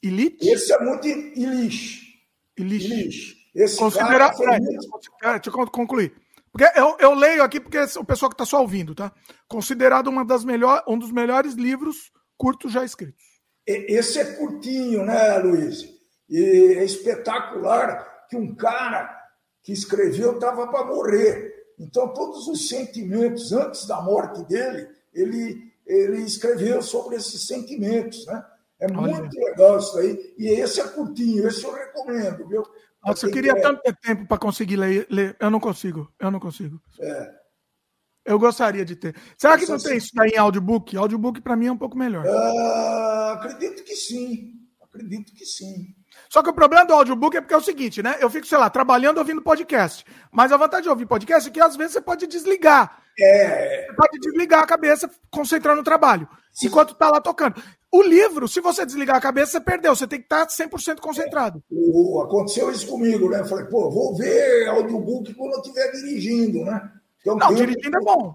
Illich. 0.00 0.48
Esse 0.48 0.72
é 0.72 0.78
muito 0.78 1.06
Illich. 1.08 2.22
Illich. 2.56 2.86
Illich. 2.86 3.36
Esse 3.54 3.78
Considera... 3.78 4.30
cara 4.32 4.56
é, 4.56 4.60
muito... 4.60 4.88
deixa 5.22 5.50
eu 5.50 5.70
concluir. 5.70 6.25
Porque 6.56 6.80
eu, 6.80 6.96
eu 6.98 7.12
leio 7.12 7.42
aqui 7.42 7.60
porque 7.60 7.78
o 7.98 8.04
pessoal 8.04 8.30
que 8.30 8.34
está 8.34 8.46
só 8.46 8.62
ouvindo, 8.62 8.94
tá? 8.94 9.12
Considerado 9.46 10.06
uma 10.06 10.24
das 10.24 10.42
melhor, 10.42 10.82
um 10.88 10.98
dos 10.98 11.12
melhores 11.12 11.52
livros 11.52 12.10
curtos 12.34 12.72
já 12.72 12.82
escritos. 12.82 13.22
Esse 13.66 14.20
é 14.20 14.24
curtinho, 14.24 15.04
né, 15.04 15.36
Luiz? 15.36 15.84
E 16.30 16.76
é 16.78 16.82
espetacular 16.82 18.26
que 18.30 18.36
um 18.36 18.54
cara 18.54 19.14
que 19.62 19.70
escreveu 19.70 20.36
estava 20.36 20.66
para 20.68 20.86
morrer. 20.86 21.74
Então, 21.78 22.08
todos 22.14 22.48
os 22.48 22.70
sentimentos 22.70 23.52
antes 23.52 23.86
da 23.86 24.00
morte 24.00 24.42
dele, 24.44 24.88
ele, 25.12 25.70
ele 25.84 26.22
escreveu 26.22 26.80
sobre 26.80 27.16
esses 27.16 27.46
sentimentos, 27.46 28.24
né? 28.24 28.42
É 28.80 28.90
muito 28.90 29.14
Olha. 29.14 29.50
legal 29.50 29.78
isso 29.78 29.98
aí. 29.98 30.34
E 30.38 30.48
esse 30.48 30.80
é 30.80 30.88
curtinho, 30.88 31.46
esse 31.46 31.64
eu 31.64 31.72
recomendo, 31.74 32.48
viu? 32.48 32.62
Nossa, 33.06 33.26
eu 33.26 33.32
queria 33.32 33.52
é... 33.52 33.60
tanto 33.60 33.82
ter 33.82 33.96
tempo 33.96 34.26
para 34.26 34.38
conseguir 34.38 34.76
ler, 34.76 35.06
ler, 35.08 35.36
Eu 35.38 35.50
não 35.50 35.60
consigo. 35.60 36.12
Eu 36.18 36.30
não 36.30 36.40
consigo. 36.40 36.80
É. 37.00 37.46
Eu 38.24 38.38
gostaria 38.38 38.84
de 38.84 38.96
ter. 38.96 39.14
Será 39.38 39.56
que 39.56 39.66
não 39.66 39.78
tem 39.78 39.96
isso 39.96 40.10
daí 40.12 40.30
em 40.30 40.38
audiobook? 40.38 40.96
Audiobook 40.96 41.40
para 41.40 41.54
mim 41.54 41.66
é 41.66 41.72
um 41.72 41.78
pouco 41.78 41.96
melhor. 41.96 42.26
Uh, 42.26 43.32
acredito 43.34 43.84
que 43.84 43.94
sim. 43.94 44.54
Acredito 44.82 45.32
que 45.32 45.46
sim. 45.46 45.94
Só 46.28 46.42
que 46.42 46.50
o 46.50 46.54
problema 46.54 46.84
do 46.84 46.94
audiobook 46.94 47.36
é 47.36 47.40
porque 47.40 47.54
é 47.54 47.56
o 47.56 47.62
seguinte, 47.62 48.02
né? 48.02 48.16
Eu 48.20 48.28
fico, 48.28 48.46
sei 48.46 48.58
lá, 48.58 48.68
trabalhando 48.68 49.18
ouvindo 49.18 49.42
podcast. 49.42 50.04
Mas 50.30 50.52
a 50.52 50.56
vantagem 50.56 50.84
de 50.84 50.88
ouvir 50.90 51.06
podcast 51.06 51.48
é 51.48 51.52
que 51.52 51.60
às 51.60 51.76
vezes 51.76 51.94
você 51.94 52.00
pode 52.00 52.26
desligar. 52.26 53.02
É. 53.18 53.86
Você 53.86 53.94
pode 53.94 54.18
desligar 54.18 54.62
a 54.62 54.66
cabeça, 54.66 55.10
concentrar 55.30 55.74
no 55.74 55.82
trabalho, 55.82 56.28
sim. 56.52 56.66
enquanto 56.66 56.94
tá 56.94 57.10
lá 57.10 57.20
tocando. 57.20 57.62
O 57.90 58.02
livro, 58.02 58.46
se 58.46 58.60
você 58.60 58.84
desligar 58.84 59.16
a 59.16 59.20
cabeça, 59.20 59.52
você 59.52 59.60
perdeu. 59.60 59.94
Você 59.94 60.06
tem 60.06 60.18
que 60.18 60.26
estar 60.26 60.46
100% 60.46 61.00
concentrado. 61.00 61.62
É, 61.70 61.74
o, 61.74 62.20
aconteceu 62.20 62.70
isso 62.70 62.86
comigo, 62.86 63.30
né? 63.30 63.44
Falei, 63.44 63.64
pô, 63.66 63.90
vou 63.90 64.14
ver 64.16 64.68
audiobook 64.68 65.32
quando 65.34 65.52
eu 65.52 65.60
estiver 65.60 65.90
dirigindo, 65.92 66.64
né? 66.64 66.90
Então, 67.20 67.36
não, 67.36 67.54
dirigindo 67.54 67.96
é 67.96 68.00
bom. 68.00 68.34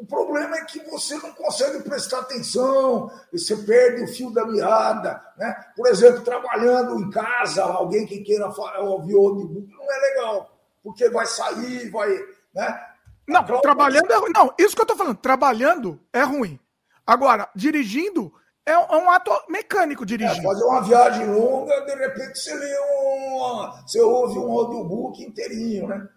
O 0.00 0.06
problema 0.06 0.56
é 0.56 0.64
que 0.64 0.78
você 0.88 1.14
não 1.16 1.30
consegue 1.34 1.82
prestar 1.82 2.20
atenção, 2.20 3.10
você 3.30 3.54
perde 3.54 4.04
o 4.04 4.08
fio 4.08 4.30
da 4.32 4.46
meada. 4.46 5.22
Né? 5.36 5.54
Por 5.76 5.86
exemplo, 5.88 6.22
trabalhando 6.22 6.98
em 6.98 7.10
casa, 7.10 7.62
alguém 7.64 8.06
que 8.06 8.20
queira 8.20 8.46
ouvir 8.78 9.14
audiobook 9.14 9.70
não 9.70 9.92
é 9.92 9.98
legal, 9.98 10.58
porque 10.82 11.10
vai 11.10 11.26
sair, 11.26 11.90
vai. 11.90 12.08
Né? 12.54 12.80
Não, 13.28 13.44
trabalhando 13.60 14.10
é 14.10 14.16
ruim. 14.16 14.32
Não, 14.34 14.54
isso 14.58 14.74
que 14.74 14.80
eu 14.80 14.84
estou 14.84 14.96
falando, 14.96 15.18
trabalhando 15.18 16.00
é 16.14 16.22
ruim. 16.22 16.58
Agora, 17.06 17.50
dirigindo, 17.54 18.32
é 18.64 18.78
um, 18.78 18.82
é 18.84 18.96
um 18.96 19.10
ato 19.10 19.30
mecânico 19.50 20.06
dirigir. 20.06 20.38
É, 20.38 20.42
fazer 20.42 20.64
uma 20.64 20.80
viagem 20.80 21.26
longa, 21.26 21.78
de 21.84 21.94
repente 21.94 22.38
você 22.38 22.54
lê 22.54 22.74
um. 22.80 23.70
Você 23.86 24.00
ouve 24.00 24.38
um 24.38 24.50
audiobook 24.50 25.22
inteirinho, 25.22 25.88
né? 25.88 26.08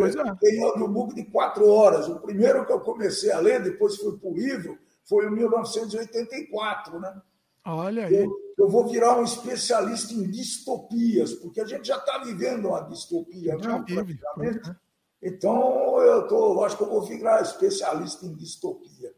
Pois 0.00 0.16
é. 0.16 0.34
Tem 0.40 0.62
audiobook 0.62 1.14
de 1.14 1.24
quatro 1.24 1.68
horas. 1.68 2.08
O 2.08 2.20
primeiro 2.20 2.66
que 2.66 2.72
eu 2.72 2.80
comecei 2.80 3.30
a 3.30 3.38
ler, 3.38 3.62
depois 3.62 3.96
fui 3.96 4.18
para 4.18 4.28
o 4.28 4.34
livro, 4.34 4.78
foi 5.04 5.26
em 5.26 5.30
1984, 5.30 7.00
né? 7.00 7.20
Olha 7.66 8.06
aí. 8.06 8.14
Eu, 8.14 8.30
eu, 8.58 8.68
vou 8.68 8.86
virar 8.88 9.18
um 9.18 9.24
especialista 9.24 10.14
em 10.14 10.30
distopias, 10.30 11.34
porque 11.34 11.60
a 11.60 11.66
gente 11.66 11.86
já 11.86 11.96
está 11.96 12.18
vivendo 12.18 12.68
uma 12.68 12.80
distopia, 12.80 13.58
já 13.58 13.78
né? 13.78 13.84
Vive, 13.86 14.18
é. 14.40 14.76
Então, 15.22 16.00
eu 16.00 16.26
tô, 16.26 16.64
acho 16.64 16.76
que 16.76 16.82
eu 16.82 16.88
vou 16.88 17.02
virar 17.02 17.42
especialista 17.42 18.24
em 18.24 18.34
distopia. 18.34 19.12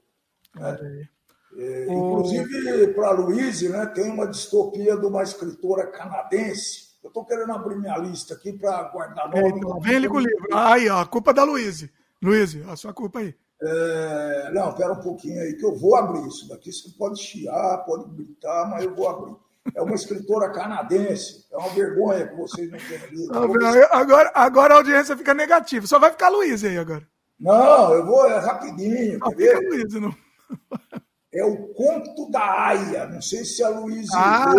Né? 0.56 1.08
É, 1.56 1.84
inclusive, 1.84 2.88
para 2.94 3.08
a 3.08 3.12
Luíse, 3.12 3.68
né, 3.68 3.86
tem 3.86 4.10
uma 4.10 4.26
distopia 4.26 4.96
de 4.96 5.06
uma 5.06 5.22
escritora 5.22 5.86
canadense. 5.86 6.91
Eu 7.02 7.08
estou 7.08 7.24
querendo 7.24 7.52
abrir 7.52 7.76
minha 7.76 7.98
lista 7.98 8.34
aqui 8.34 8.52
para 8.52 8.82
guardar 8.84 9.28
nome. 9.28 9.58
Então, 9.58 9.80
vem 9.80 9.96
ali 9.96 10.08
com 10.08 10.16
o 10.16 10.20
livro. 10.20 10.46
Aí, 10.52 10.88
ó, 10.88 11.00
a 11.00 11.06
culpa 11.06 11.32
é 11.32 11.34
da 11.34 11.44
Luíse. 11.44 11.90
Luíse, 12.22 12.64
a 12.68 12.76
sua 12.76 12.92
culpa 12.92 13.18
aí. 13.18 13.34
É, 13.60 14.50
não, 14.52 14.70
espera 14.70 14.92
um 14.92 15.00
pouquinho 15.00 15.40
aí, 15.40 15.54
que 15.54 15.64
eu 15.64 15.74
vou 15.74 15.96
abrir 15.96 16.26
isso 16.26 16.48
daqui. 16.48 16.72
Você 16.72 16.90
pode 16.96 17.20
chiar, 17.20 17.78
pode 17.78 18.08
gritar, 18.14 18.68
mas 18.68 18.84
eu 18.84 18.94
vou 18.94 19.08
abrir. 19.08 19.36
É 19.74 19.82
uma 19.82 19.94
escritora 19.94 20.50
canadense. 20.50 21.46
É 21.50 21.56
uma 21.56 21.68
vergonha 21.70 22.26
que 22.26 22.36
vocês 22.36 22.70
não 22.70 22.78
tenham 22.78 23.06
lido. 23.10 23.88
Agora, 23.90 24.30
agora 24.34 24.74
a 24.74 24.76
audiência 24.78 25.16
fica 25.16 25.34
negativa. 25.34 25.86
Só 25.86 25.98
vai 25.98 26.10
ficar 26.10 26.28
Luiz 26.28 26.64
aí 26.64 26.78
agora. 26.78 27.06
Não, 27.38 27.92
eu 27.94 28.06
vou, 28.06 28.26
é 28.26 28.38
rapidinho. 28.38 29.18
Não, 29.18 29.30
fica 29.30 29.60
Luiz, 29.60 29.94
não. 29.94 30.14
É 31.32 31.44
o 31.44 31.68
Conto 31.68 32.30
da 32.30 32.66
Aia. 32.66 33.06
Não 33.06 33.22
sei 33.22 33.44
se 33.44 33.62
a 33.62 33.68
Luísa. 33.68 34.12
Ah, 34.14 34.54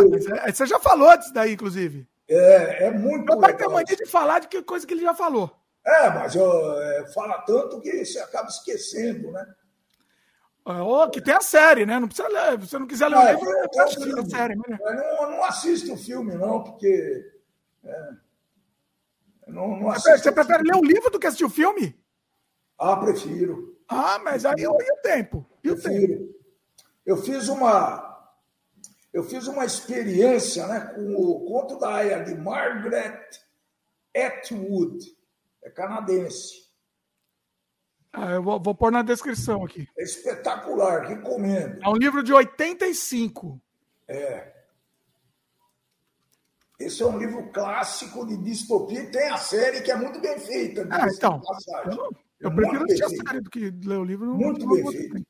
é, 0.46 0.52
você 0.52 0.66
já 0.66 0.80
falou 0.80 1.16
disso 1.18 1.34
daí, 1.34 1.54
inclusive. 1.54 2.08
É, 2.34 2.86
é 2.86 2.92
muito 2.92 3.26
Meu 3.26 3.40
pai 3.40 3.56
tem 3.56 3.68
mania 3.68 3.96
de 3.96 4.06
falar 4.06 4.40
de 4.40 4.48
que 4.48 4.62
coisa 4.64 4.88
que 4.88 4.94
ele 4.94 5.02
já 5.02 5.14
falou. 5.14 5.56
É, 5.86 6.10
mas 6.10 6.34
eu, 6.34 6.82
é, 6.82 7.12
fala 7.14 7.40
tanto 7.42 7.82
que 7.82 8.06
você 8.06 8.20
acaba 8.20 8.48
esquecendo, 8.48 9.32
né? 9.32 9.46
Oh, 10.66 11.10
que 11.10 11.22
tem 11.22 11.34
a 11.34 11.42
série, 11.42 11.86
né? 11.86 12.00
Não 12.00 12.08
precisa 12.08 12.30
ler. 12.30 12.62
Se 12.62 12.70
você 12.70 12.80
não 12.80 12.88
quiser 12.88 13.10
ler 13.10 13.18
o 13.18 13.32
livro, 13.32 13.50
é, 13.50 13.68
é 13.76 13.82
a 13.82 14.26
série. 14.26 14.56
Né? 14.56 14.80
Não, 14.80 15.32
não 15.32 15.44
assiste 15.44 15.92
o 15.92 15.98
filme, 15.98 16.36
não, 16.36 16.64
porque. 16.64 17.30
É, 17.84 18.10
não, 19.46 19.78
não 19.78 19.92
você 19.92 20.32
prefere 20.32 20.64
ler 20.64 20.78
o 20.78 20.86
livro 20.86 21.12
do 21.12 21.20
que 21.20 21.28
assistir 21.28 21.44
o 21.44 21.50
filme? 21.50 22.00
Ah, 22.80 22.96
prefiro. 22.96 23.78
Ah, 23.90 24.20
mas 24.24 24.46
aí 24.46 24.64
eu 24.64 24.72
o 24.72 25.02
tempo. 25.04 25.46
E 25.62 25.70
o 25.70 25.80
tempo? 25.80 26.34
Eu 27.06 27.18
fiz 27.18 27.50
uma 27.50 28.13
eu 29.14 29.24
fiz 29.24 29.48
uma 29.48 29.64
experiência 29.64 30.66
né, 30.68 30.80
com 30.96 31.16
o 31.16 31.46
conto 31.46 31.78
da 31.78 31.96
Aya 31.96 32.24
de 32.24 32.34
Margaret 32.34 33.30
Atwood, 34.16 35.06
é 35.62 35.70
canadense. 35.70 36.64
Ah, 38.12 38.32
eu 38.32 38.44
vou, 38.44 38.60
vou 38.60 38.76
pôr 38.76 38.92
na 38.92 39.02
descrição 39.02 39.64
aqui. 39.64 39.88
É 39.98 40.04
espetacular, 40.04 41.08
recomendo. 41.08 41.82
É 41.84 41.90
um 41.90 41.96
livro 41.96 42.24
de 42.24 42.34
85. 42.34 43.62
É. 44.08 44.54
Esse 46.80 47.02
é 47.02 47.06
um 47.06 47.18
livro 47.18 47.52
clássico 47.52 48.26
de 48.26 48.38
distopia 48.38 49.02
e 49.02 49.12
tem 49.12 49.30
a 49.30 49.38
série 49.38 49.82
que 49.82 49.92
é 49.92 49.96
muito 49.96 50.20
bem 50.20 50.40
feita. 50.40 50.88
Ah, 50.92 51.08
então. 51.08 51.42
Eu, 51.86 52.12
eu 52.40 52.50
é 52.52 52.56
prefiro 52.56 52.84
assistir 52.84 53.04
a 53.04 53.10
série 53.10 53.42
do 53.42 53.50
que 53.50 53.72
ler 53.84 53.98
o 53.98 54.04
livro. 54.04 54.36
Muito 54.36 54.68
bem 54.68 54.92
feito. 54.92 55.26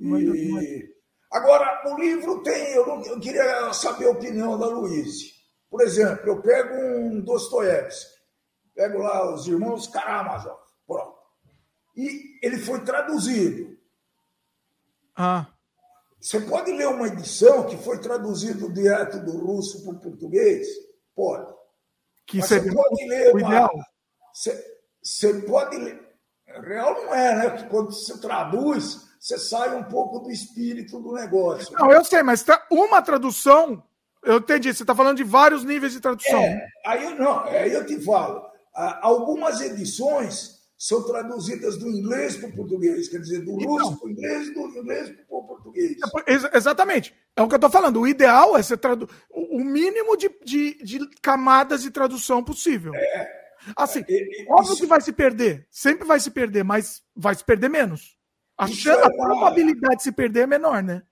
E... 0.00 0.97
Agora, 1.30 1.82
o 1.86 1.98
livro 1.98 2.42
tem. 2.42 2.72
Eu, 2.72 2.86
não, 2.86 3.04
eu 3.04 3.20
queria 3.20 3.72
saber 3.72 4.06
a 4.06 4.10
opinião 4.10 4.58
da 4.58 4.66
Luísa. 4.66 5.26
Por 5.70 5.82
exemplo, 5.82 6.26
eu 6.26 6.40
pego 6.40 6.74
um 6.74 7.20
Dostoiévski, 7.20 8.10
pego 8.74 8.98
lá 8.98 9.34
os 9.34 9.46
irmãos 9.46 9.86
Karamazov, 9.86 10.58
pronto. 10.86 11.18
E 11.94 12.38
ele 12.42 12.58
foi 12.58 12.80
traduzido. 12.80 13.76
Ah. 15.14 15.46
Você 16.20 16.40
pode 16.40 16.72
ler 16.72 16.88
uma 16.88 17.06
edição 17.08 17.66
que 17.66 17.76
foi 17.76 17.98
traduzido 17.98 18.72
direto 18.72 19.20
do 19.20 19.36
russo 19.38 19.82
para 19.84 19.92
o 19.92 20.00
português? 20.00 20.66
Pode. 21.14 21.52
Que 22.26 22.38
Mas 22.38 22.48
você 22.48 22.72
pode 22.72 23.06
ler 23.06 23.30
uma, 23.32 23.40
ideal. 23.40 23.70
Você, 24.32 24.78
você 25.02 25.34
pode 25.42 25.76
ler. 25.76 26.08
Real 26.46 26.94
não 26.94 27.14
é, 27.14 27.36
né? 27.36 27.68
Quando 27.68 27.92
você 27.92 28.18
traduz, 28.18 29.07
você 29.18 29.38
sai 29.38 29.76
um 29.76 29.84
pouco 29.84 30.20
do 30.20 30.30
espírito 30.30 31.00
do 31.00 31.12
negócio. 31.12 31.72
Não, 31.78 31.90
eu 31.90 32.04
sei, 32.04 32.22
mas 32.22 32.42
tá 32.42 32.66
uma 32.70 33.02
tradução. 33.02 33.82
Eu 34.22 34.38
entendi, 34.38 34.72
você 34.72 34.82
está 34.82 34.94
falando 34.94 35.16
de 35.16 35.24
vários 35.24 35.64
níveis 35.64 35.92
de 35.92 36.00
tradução. 36.00 36.40
É, 36.40 36.66
aí 36.86 37.14
não, 37.18 37.40
aí 37.44 37.72
eu 37.72 37.86
te 37.86 38.00
falo. 38.04 38.46
Algumas 38.74 39.60
edições 39.60 40.58
são 40.78 41.02
traduzidas 41.02 41.76
do 41.76 41.90
inglês 41.90 42.36
para 42.36 42.48
o 42.48 42.52
português, 42.52 43.08
quer 43.08 43.18
dizer, 43.18 43.40
do 43.40 43.52
então, 43.60 43.72
russo 43.72 43.96
para 43.98 44.06
o 44.06 44.10
inglês, 44.10 44.54
do 44.54 44.60
inglês 44.60 45.10
para 45.10 45.36
o 45.36 45.42
português. 45.42 45.96
É, 46.26 46.56
exatamente. 46.56 47.12
É 47.34 47.42
o 47.42 47.48
que 47.48 47.54
eu 47.54 47.56
estou 47.56 47.70
falando. 47.70 48.00
O 48.00 48.06
ideal 48.06 48.56
é 48.56 48.62
ser 48.62 48.76
tradu... 48.76 49.08
o 49.28 49.64
mínimo 49.64 50.16
de, 50.16 50.30
de, 50.44 50.74
de, 50.84 51.10
camadas 51.20 51.82
de 51.82 51.90
tradução 51.90 52.44
possível. 52.44 52.94
É. 52.94 53.38
Assim, 53.76 54.04
é, 54.08 54.42
é, 54.42 54.46
óbvio 54.48 54.72
isso... 54.72 54.82
que 54.82 54.86
vai 54.86 55.00
se 55.00 55.12
perder. 55.12 55.66
Sempre 55.70 56.06
vai 56.06 56.20
se 56.20 56.30
perder, 56.30 56.62
mas 56.62 57.02
vai 57.16 57.34
se 57.34 57.44
perder 57.44 57.68
menos. 57.68 58.17
A, 58.58 58.66
chance, 58.66 59.00
é 59.00 59.04
a 59.06 59.10
probabilidade 59.10 59.96
de 59.98 60.02
se 60.02 60.12
perder 60.12 60.40
é 60.40 60.46
menor, 60.46 60.82
né? 60.82 61.02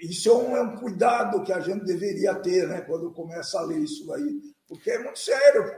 Isso 0.00 0.30
é 0.30 0.32
um, 0.32 0.56
é 0.56 0.62
um, 0.62 0.76
cuidado 0.76 1.42
que 1.42 1.52
a 1.52 1.58
gente 1.58 1.84
deveria 1.84 2.34
ter, 2.36 2.68
né? 2.68 2.80
Quando 2.82 3.10
começa 3.12 3.58
a 3.58 3.62
ler 3.62 3.80
isso 3.80 4.12
aí. 4.12 4.40
Porque 4.68 4.90
é 4.90 5.02
muito 5.02 5.18
sério. 5.18 5.70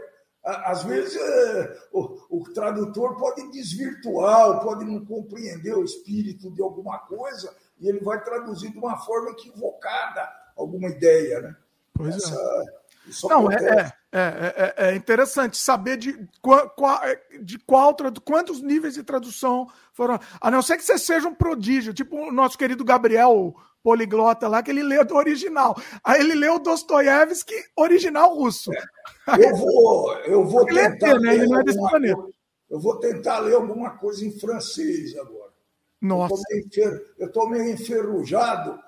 Às 0.45 0.83
vezes 0.85 1.17
é, 1.17 1.79
o, 1.93 2.39
o, 2.39 2.45
tradutor 2.53 3.17
pode 3.17 3.51
desvirtuar, 3.51 4.63
pode 4.63 4.85
não 4.85 5.05
compreender 5.05 5.77
o 5.77 5.85
espírito 5.85 6.51
de 6.51 6.63
alguma 6.63 6.99
coisa, 7.01 7.55
e 7.79 7.89
ele 7.89 8.01
vai 8.01 8.23
traduzir 8.23 8.71
de 8.71 8.79
uma 8.79 8.97
forma 8.99 9.31
equivocada 9.31 10.29
alguma 10.57 10.89
ideia, 10.89 11.41
né? 11.41 11.57
Pois 11.93 12.17
Essa, 12.17 12.35
é. 12.35 12.78
Não, 13.25 13.51
é, 13.51 13.93
é, 14.13 14.21
é, 14.21 14.75
é, 14.77 14.95
interessante 14.95 15.57
saber 15.57 15.97
de 15.97 16.29
qual, 16.41 16.71
qual, 16.71 17.01
de 17.43 17.59
qual 17.59 17.97
quantos 18.25 18.63
níveis 18.63 18.95
de 18.95 19.03
tradução 19.03 19.69
foram. 19.93 20.19
A 20.41 20.51
não 20.51 20.63
ser 20.63 20.77
que 20.77 20.85
você 20.85 20.99
seja 20.99 21.29
um 21.29 21.35
prodígio, 21.35 21.95
tipo 21.95 22.17
o 22.17 22.33
nosso 22.33 22.57
querido 22.57 22.85
Gabriel 22.85 23.55
poliglota 23.83 24.49
lá, 24.49 24.63
que 24.63 24.71
ele 24.71 24.83
lê 24.83 25.03
do 25.05 25.15
original. 25.15 25.77
Aí 26.05 26.21
ele 26.21 26.35
leu 26.35 26.59
Dostoiévski 26.59 27.55
original 27.77 28.35
russo. 28.35 28.71
Eu 29.39 29.57
vou, 29.57 30.15
eu 30.25 30.45
vou 30.45 30.67
tentar. 30.67 31.19
Né? 31.19 31.35
Ele 31.35 31.47
não 31.47 31.61
é 31.61 31.65
desse 31.65 31.79
planeta. 31.79 32.23
Eu 32.71 32.81
vou 32.81 32.99
tentar 32.99 33.39
ler 33.39 33.55
alguma 33.55 33.91
coisa 33.97 34.25
em 34.27 34.39
francês 34.39 35.17
agora. 35.17 35.53
Nossa. 36.01 36.43
Eu 37.17 37.27
estou 37.27 37.49
meio 37.49 37.73
enferrujado. 37.73 38.79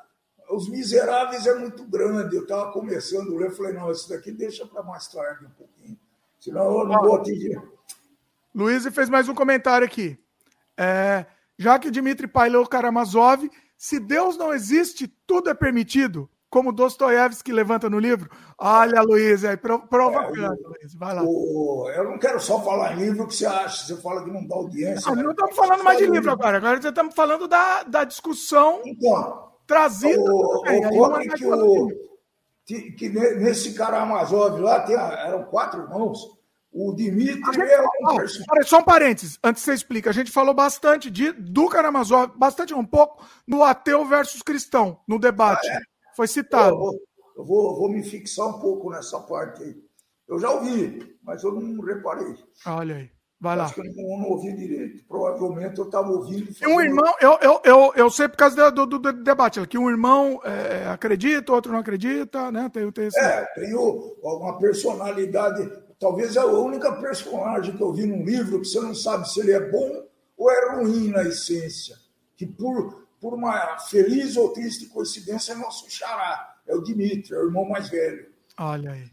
Os 0.51 0.68
Miseráveis 0.68 1.46
é 1.46 1.55
muito 1.55 1.84
grande. 1.84 2.36
Eu 2.36 2.42
estava 2.42 2.72
começando 2.72 3.34
a 3.34 3.38
ler, 3.38 3.53
falei, 3.53 3.72
não, 3.72 3.90
isso 3.90 4.09
daqui 4.09 4.32
deixa 4.32 4.66
para 4.66 4.82
mais 4.82 5.07
tarde 5.09 5.46
um 5.46 5.51
pouquinho. 5.51 5.98
Senão 6.38 6.80
eu 6.80 6.86
não 6.86 7.01
vou 7.01 7.16
atingir. 7.16 7.61
Luiz 8.55 8.84
fez 8.86 9.09
mais 9.09 9.28
um 9.28 9.34
comentário 9.34 9.86
aqui. 9.86 10.18
É, 10.76 11.26
já 11.57 11.78
que 11.78 11.90
Dmitry 11.90 12.26
Pai 12.26 12.48
leu 12.48 12.66
Karamazov, 12.66 13.48
se 13.76 14.01
Deus 14.01 14.36
não 14.36 14.53
existe, 14.53 15.07
tudo 15.26 15.51
é 15.51 15.55
permitido, 15.55 16.28
como 16.48 16.72
Dostoiévski 16.72 17.53
levanta 17.53 17.88
no 17.88 17.98
livro. 17.98 18.28
Olha, 18.59 19.03
Luiz, 19.03 19.44
aí 19.44 19.57
provocando, 19.57 20.44
é, 20.44 20.68
Luiz. 20.68 20.94
Vai 20.94 21.14
lá. 21.14 21.22
O, 21.22 21.88
eu 21.94 22.05
não 22.05 22.18
quero 22.18 22.40
só 22.40 22.61
falar 22.64 22.94
em 22.94 23.05
livro, 23.05 23.24
o 23.24 23.28
que 23.28 23.36
você 23.36 23.46
acha? 23.46 23.86
Você 23.86 24.03
fala 24.03 24.24
que 24.24 24.30
não 24.30 24.44
dá 24.46 24.57
audiência. 24.57 25.09
Não, 25.11 25.16
né? 25.16 25.22
não 25.22 25.30
estamos 25.30 25.55
falando 25.55 25.84
mais 25.84 25.98
de 25.98 26.07
livro 26.07 26.32
agora. 26.32 26.57
Agora 26.57 26.78
estamos 26.78 27.14
falando 27.14 27.46
da, 27.46 27.84
da 27.84 28.05
discussão 28.05 28.82
então, 28.84 29.49
trazida. 29.71 30.21
O, 30.21 30.62
o, 30.62 30.66
é 30.66 31.29
que, 31.29 31.47
o, 31.47 31.89
que, 32.66 32.93
que 32.93 33.09
nesse 33.09 33.75
Karamazov 33.75 34.61
lá 34.61 34.81
tem, 34.81 34.97
eram 34.97 35.45
quatro 35.45 35.83
irmãos. 35.83 36.39
O 36.73 36.95
Dimitri 36.95 37.62
é 37.62 37.83
um 37.83 38.62
Só 38.64 38.79
um 38.79 38.85
parênteses, 38.85 39.39
antes 39.43 39.62
você 39.62 39.75
explica. 39.75 40.11
A 40.11 40.12
gente 40.12 40.31
falou 40.31 40.55
bastante 40.55 41.11
de, 41.11 41.33
do 41.33 41.68
Karamazov, 41.68 42.33
bastante 42.37 42.73
um 42.73 42.85
pouco, 42.85 43.25
no 43.47 43.64
ateu 43.64 44.05
versus 44.05 44.41
cristão, 44.41 45.01
no 45.07 45.18
debate. 45.18 45.68
Ah, 45.68 45.75
é? 45.75 45.81
Foi 46.14 46.29
citado. 46.29 46.75
Eu, 46.75 46.79
vou, 46.79 46.93
eu 47.37 47.45
vou, 47.45 47.77
vou, 47.77 47.89
me 47.89 48.05
fixar 48.05 48.47
um 48.47 48.61
pouco 48.61 48.89
nessa 48.91 49.18
parte 49.21 49.62
aí. 49.62 49.77
Eu 50.29 50.39
já 50.39 50.51
ouvi, 50.51 51.18
mas 51.25 51.43
eu 51.43 51.53
não 51.53 51.85
reparei. 51.85 52.37
Olha 52.64 52.97
aí. 52.97 53.11
Vai 53.41 53.57
lá. 53.57 53.64
Acho 53.64 53.74
que 53.74 53.88
eu 53.88 53.95
não, 53.95 54.28
ouvi 54.28 54.53
direito. 54.55 55.03
Provavelmente 55.09 55.78
eu 55.78 55.86
estava 55.86 56.11
ouvindo. 56.11 56.55
E 56.61 56.66
um 56.66 56.80
irmão, 56.80 57.14
eu, 57.20 57.38
eu, 57.41 57.61
eu, 57.64 57.93
eu 57.97 58.11
sei 58.11 58.28
por 58.28 58.36
causa 58.36 58.70
do, 58.70 58.84
do, 58.84 58.99
do 58.99 59.12
debate, 59.12 59.66
que 59.66 59.78
um 59.78 59.88
irmão 59.88 60.41
é, 60.45 60.86
acredita, 60.88 61.53
outro 61.53 61.72
não 61.72 61.78
acredita, 61.78 62.53
né? 62.53 62.68
Tem, 62.68 62.91
tem 62.93 63.07
esse... 63.07 63.18
É, 63.18 63.47
tem 63.55 63.74
uma 63.74 64.59
personalidade 64.59 65.70
Talvez 66.01 66.34
é 66.34 66.41
a 66.41 66.47
única 66.47 66.91
personagem 66.93 67.76
que 67.76 67.82
eu 67.82 67.93
vi 67.93 68.07
num 68.07 68.24
livro 68.24 68.59
que 68.59 68.66
você 68.66 68.80
não 68.80 68.95
sabe 68.95 69.30
se 69.30 69.38
ele 69.38 69.53
é 69.53 69.61
bom 69.61 70.09
ou 70.34 70.51
é 70.51 70.74
ruim 70.76 71.11
na 71.11 71.22
essência. 71.24 71.95
Que 72.38 72.47
por, 72.47 73.07
por 73.20 73.34
uma 73.34 73.78
feliz 73.80 74.34
ou 74.38 74.51
triste 74.51 74.86
coincidência 74.86 75.53
é 75.53 75.57
nosso 75.57 75.91
xará. 75.91 76.57
É 76.66 76.74
o 76.74 76.80
Dimitri, 76.80 77.34
é 77.34 77.38
o 77.38 77.45
irmão 77.45 77.68
mais 77.68 77.91
velho. 77.91 78.32
Olha 78.59 78.93
aí. 78.93 79.11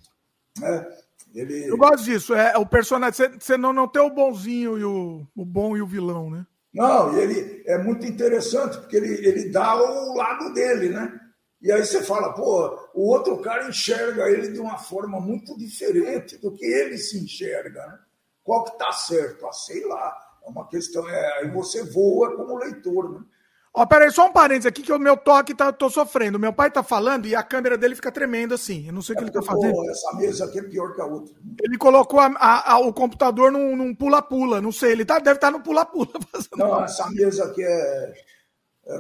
É, 0.63 0.97
ele... 1.39 1.69
Eu 1.69 1.77
gosto 1.77 2.03
disso. 2.03 2.33
É, 2.33 2.57
o 2.57 2.65
personagem. 2.65 3.29
Você, 3.39 3.57
não, 3.57 3.71
não 3.71 3.87
tem 3.87 4.01
o 4.01 4.09
bonzinho 4.09 4.77
e 4.77 4.83
o, 4.83 5.27
o 5.35 5.45
bom 5.45 5.77
e 5.77 5.81
o 5.81 5.87
vilão, 5.87 6.29
né? 6.29 6.45
Não, 6.73 7.17
ele 7.17 7.63
é 7.65 7.77
muito 7.77 8.05
interessante, 8.05 8.77
porque 8.77 8.97
ele, 8.97 9.27
ele 9.27 9.49
dá 9.49 9.75
o 9.75 10.15
lado 10.15 10.53
dele, 10.53 10.89
né? 10.89 11.19
E 11.61 11.71
aí 11.71 11.83
você 11.83 12.03
fala, 12.03 12.33
pô, 12.33 12.89
o 12.93 13.09
outro 13.09 13.37
cara 13.41 13.67
enxerga 13.67 14.29
ele 14.29 14.51
de 14.51 14.59
uma 14.59 14.77
forma 14.77 15.19
muito 15.19 15.57
diferente 15.57 16.37
do 16.37 16.51
que 16.53 16.65
ele 16.65 16.97
se 16.97 17.17
enxerga, 17.17 17.85
né? 17.87 17.99
Qual 18.43 18.63
que 18.63 18.77
tá 18.77 18.91
certo? 18.91 19.45
Ah, 19.45 19.51
sei 19.51 19.85
lá. 19.85 20.15
É 20.45 20.49
uma 20.49 20.67
questão, 20.67 21.07
é, 21.09 21.39
aí 21.39 21.51
você 21.51 21.83
voa 21.83 22.35
como 22.35 22.57
leitor, 22.57 23.11
né? 23.11 23.25
Ó, 23.79 23.85
peraí, 23.85 24.09
só 24.09 24.25
um 24.25 24.31
parênteses 24.31 24.65
aqui 24.65 24.81
que 24.81 24.91
o 24.91 24.97
meu 24.97 25.15
toque 25.15 25.53
tá, 25.53 25.71
tô 25.71 25.87
sofrendo. 25.87 26.39
Meu 26.39 26.51
pai 26.51 26.71
tá 26.71 26.81
falando 26.81 27.27
e 27.27 27.35
a 27.35 27.43
câmera 27.43 27.77
dele 27.77 27.93
fica 27.93 28.11
tremendo 28.11 28.55
assim. 28.55 28.87
Eu 28.87 28.93
não 28.93 29.03
sei 29.03 29.13
o 29.13 29.15
é 29.15 29.17
que 29.19 29.23
ele 29.25 29.31
tá 29.31 29.43
fazendo. 29.43 29.87
Essa 29.91 30.13
mesa 30.15 30.45
aqui 30.45 30.57
é 30.57 30.63
pior 30.63 30.95
que 30.95 31.01
a 31.01 31.05
outra. 31.05 31.35
Ele 31.61 31.77
colocou 31.77 32.19
a, 32.19 32.25
a, 32.25 32.73
a, 32.73 32.79
o 32.79 32.91
computador 32.91 33.51
num 33.51 33.93
pula-pula, 33.93 34.59
não 34.59 34.71
sei. 34.71 34.93
Ele 34.93 35.05
tá, 35.05 35.19
deve 35.19 35.37
estar 35.37 35.51
tá 35.51 35.57
no 35.57 35.63
pula-pula. 35.63 36.07
Não, 36.57 36.83
essa 36.83 37.07
mesa 37.11 37.45
aqui 37.45 37.63
é 37.63 38.13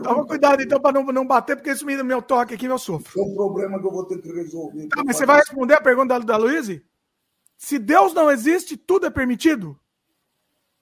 Toma 0.03 0.27
cuidado 0.27 0.61
então 0.61 0.79
para 0.81 0.91
não, 0.91 1.05
não 1.05 1.25
bater, 1.25 1.55
porque 1.55 1.71
isso 1.71 1.85
me 1.85 1.95
meu 2.03 2.21
toque 2.21 2.53
aqui 2.53 2.65
eu 2.65 2.77
sofro. 2.77 3.19
É 3.19 3.23
um 3.23 3.33
problema 3.33 3.79
que 3.79 3.87
eu 3.87 3.91
vou 3.91 4.05
ter 4.05 4.21
que 4.21 4.31
resolver. 4.31 4.89
Tá, 4.89 5.01
mas 5.03 5.15
você 5.15 5.25
vai 5.25 5.37
responder 5.37 5.75
a 5.75 5.81
pergunta 5.81 6.19
da, 6.19 6.25
da 6.25 6.37
Luísa? 6.37 6.79
Se 7.57 7.79
Deus 7.79 8.13
não 8.13 8.29
existe, 8.29 8.75
tudo 8.75 9.07
é 9.07 9.09
permitido? 9.09 9.79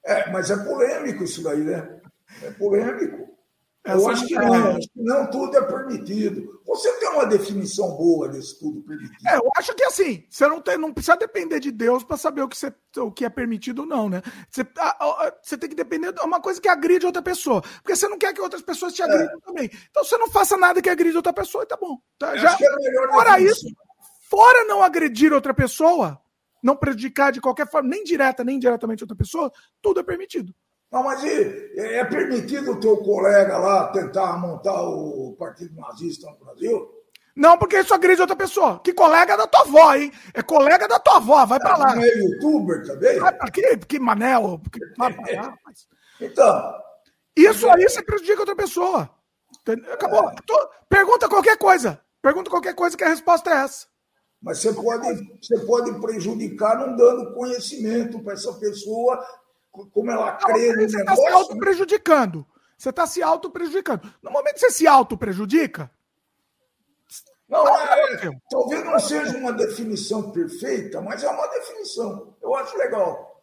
É, 0.04 0.30
mas 0.30 0.50
é 0.50 0.56
polêmico 0.56 1.24
isso 1.24 1.42
daí, 1.42 1.60
né? 1.60 2.00
É 2.42 2.50
polêmico. 2.50 3.35
Eu 3.86 4.08
acho 4.08 4.26
que 4.26 4.34
não, 4.34 4.54
é. 4.54 4.76
acho 4.76 4.88
que 4.88 5.02
não 5.02 5.30
tudo 5.30 5.56
é 5.56 5.62
permitido. 5.62 6.60
Você 6.66 6.92
tem 6.98 7.08
uma 7.10 7.26
definição 7.26 7.96
boa 7.96 8.28
desse 8.28 8.58
tudo 8.58 8.82
permitido. 8.82 9.26
É, 9.26 9.36
eu 9.36 9.50
acho 9.56 9.74
que 9.74 9.84
assim, 9.84 10.24
você 10.28 10.48
não, 10.48 10.60
tem, 10.60 10.76
não 10.76 10.92
precisa 10.92 11.16
depender 11.16 11.60
de 11.60 11.70
Deus 11.70 12.02
para 12.02 12.16
saber 12.16 12.42
o 12.42 12.48
que, 12.48 12.56
você, 12.56 12.72
o 12.98 13.12
que 13.12 13.24
é 13.24 13.28
permitido 13.28 13.80
ou 13.80 13.86
não, 13.86 14.08
né? 14.08 14.22
Você, 14.50 14.66
a, 14.78 15.04
a, 15.04 15.32
você 15.40 15.56
tem 15.56 15.70
que 15.70 15.76
depender 15.76 16.12
de 16.12 16.20
uma 16.20 16.40
coisa 16.40 16.60
que 16.60 16.68
agride 16.68 17.06
outra 17.06 17.22
pessoa. 17.22 17.62
Porque 17.82 17.94
você 17.94 18.08
não 18.08 18.18
quer 18.18 18.34
que 18.34 18.40
outras 18.40 18.62
pessoas 18.62 18.92
te 18.92 19.02
agridam 19.02 19.36
é. 19.36 19.46
também. 19.46 19.70
Então 19.90 20.04
você 20.04 20.18
não 20.18 20.28
faça 20.28 20.56
nada 20.56 20.82
que 20.82 20.90
agride 20.90 21.16
outra 21.16 21.32
pessoa 21.32 21.62
e 21.62 21.66
tá 21.66 21.76
bom. 21.76 21.98
Tá, 22.18 22.36
já, 22.36 22.52
é 22.54 23.08
fora 23.08 23.40
isso, 23.40 23.66
fora 24.28 24.64
não 24.64 24.82
agredir 24.82 25.32
outra 25.32 25.54
pessoa, 25.54 26.20
não 26.62 26.74
prejudicar 26.76 27.30
de 27.30 27.40
qualquer 27.40 27.70
forma, 27.70 27.88
nem 27.88 28.02
direta, 28.02 28.42
nem 28.42 28.56
indiretamente 28.56 29.04
outra 29.04 29.16
pessoa, 29.16 29.52
tudo 29.80 30.00
é 30.00 30.02
permitido. 30.02 30.52
Não, 30.96 31.02
mas 31.02 31.22
é 31.22 32.02
permitido 32.06 32.72
o 32.72 32.80
teu 32.80 32.96
colega 32.96 33.58
lá 33.58 33.88
tentar 33.88 34.38
montar 34.38 34.80
o 34.80 35.36
Partido 35.38 35.78
Nazista 35.78 36.26
no 36.30 36.42
Brasil? 36.42 36.90
Não, 37.36 37.58
porque 37.58 37.78
isso 37.80 37.92
agride 37.92 38.22
outra 38.22 38.34
pessoa. 38.34 38.80
Que 38.82 38.94
colega 38.94 39.36
da 39.36 39.46
tua 39.46 39.60
avó, 39.60 39.94
hein? 39.94 40.10
É 40.32 40.42
colega 40.42 40.88
da 40.88 40.98
tua 40.98 41.18
avó, 41.18 41.44
vai 41.44 41.58
pra 41.58 41.74
ah, 41.74 41.76
lá. 41.76 41.94
Não 41.96 42.02
é 42.02 42.08
youtuber 42.08 42.86
também? 42.86 43.18
Vai 43.18 43.30
pra 43.30 43.50
quê? 43.50 43.76
Que 43.76 43.98
manel. 43.98 44.58
Que... 44.72 44.80
então. 46.24 46.74
Isso 47.36 47.68
aí 47.68 47.82
você 47.82 48.02
prejudica 48.02 48.40
outra 48.40 48.56
pessoa. 48.56 49.10
Acabou. 49.92 50.30
É. 50.30 50.34
Pergunta 50.88 51.28
qualquer 51.28 51.58
coisa. 51.58 52.00
Pergunta 52.22 52.48
qualquer 52.48 52.74
coisa 52.74 52.96
que 52.96 53.04
a 53.04 53.08
resposta 53.08 53.50
é 53.50 53.64
essa. 53.64 53.86
Mas 54.40 54.60
você 54.60 54.72
pode, 54.72 55.06
você 55.42 55.58
pode 55.66 56.00
prejudicar 56.00 56.78
não 56.78 56.96
dando 56.96 57.34
conhecimento 57.34 58.18
para 58.20 58.32
essa 58.32 58.54
pessoa 58.54 59.22
como 59.92 60.10
ela 60.10 60.32
crê 60.32 60.72
no 60.72 60.88
você 60.88 60.96
negócio. 60.96 60.98
Você 60.98 61.00
está 61.00 61.16
se 61.16 61.28
auto-prejudicando. 61.28 62.46
Você 62.76 62.90
está 62.90 63.06
se 63.06 63.22
auto-prejudicando. 63.22 64.14
No 64.22 64.30
momento 64.30 64.54
que 64.54 64.60
você 64.60 64.70
se 64.70 64.86
auto-prejudica. 64.86 65.90
Não, 67.48 67.66
é, 67.68 68.30
talvez 68.50 68.84
não 68.84 68.98
seja 68.98 69.36
uma 69.38 69.52
definição 69.52 70.32
perfeita, 70.32 71.00
mas 71.00 71.22
é 71.22 71.28
uma 71.28 71.46
definição. 71.46 72.34
Eu 72.42 72.54
acho 72.56 72.76
legal. 72.76 73.42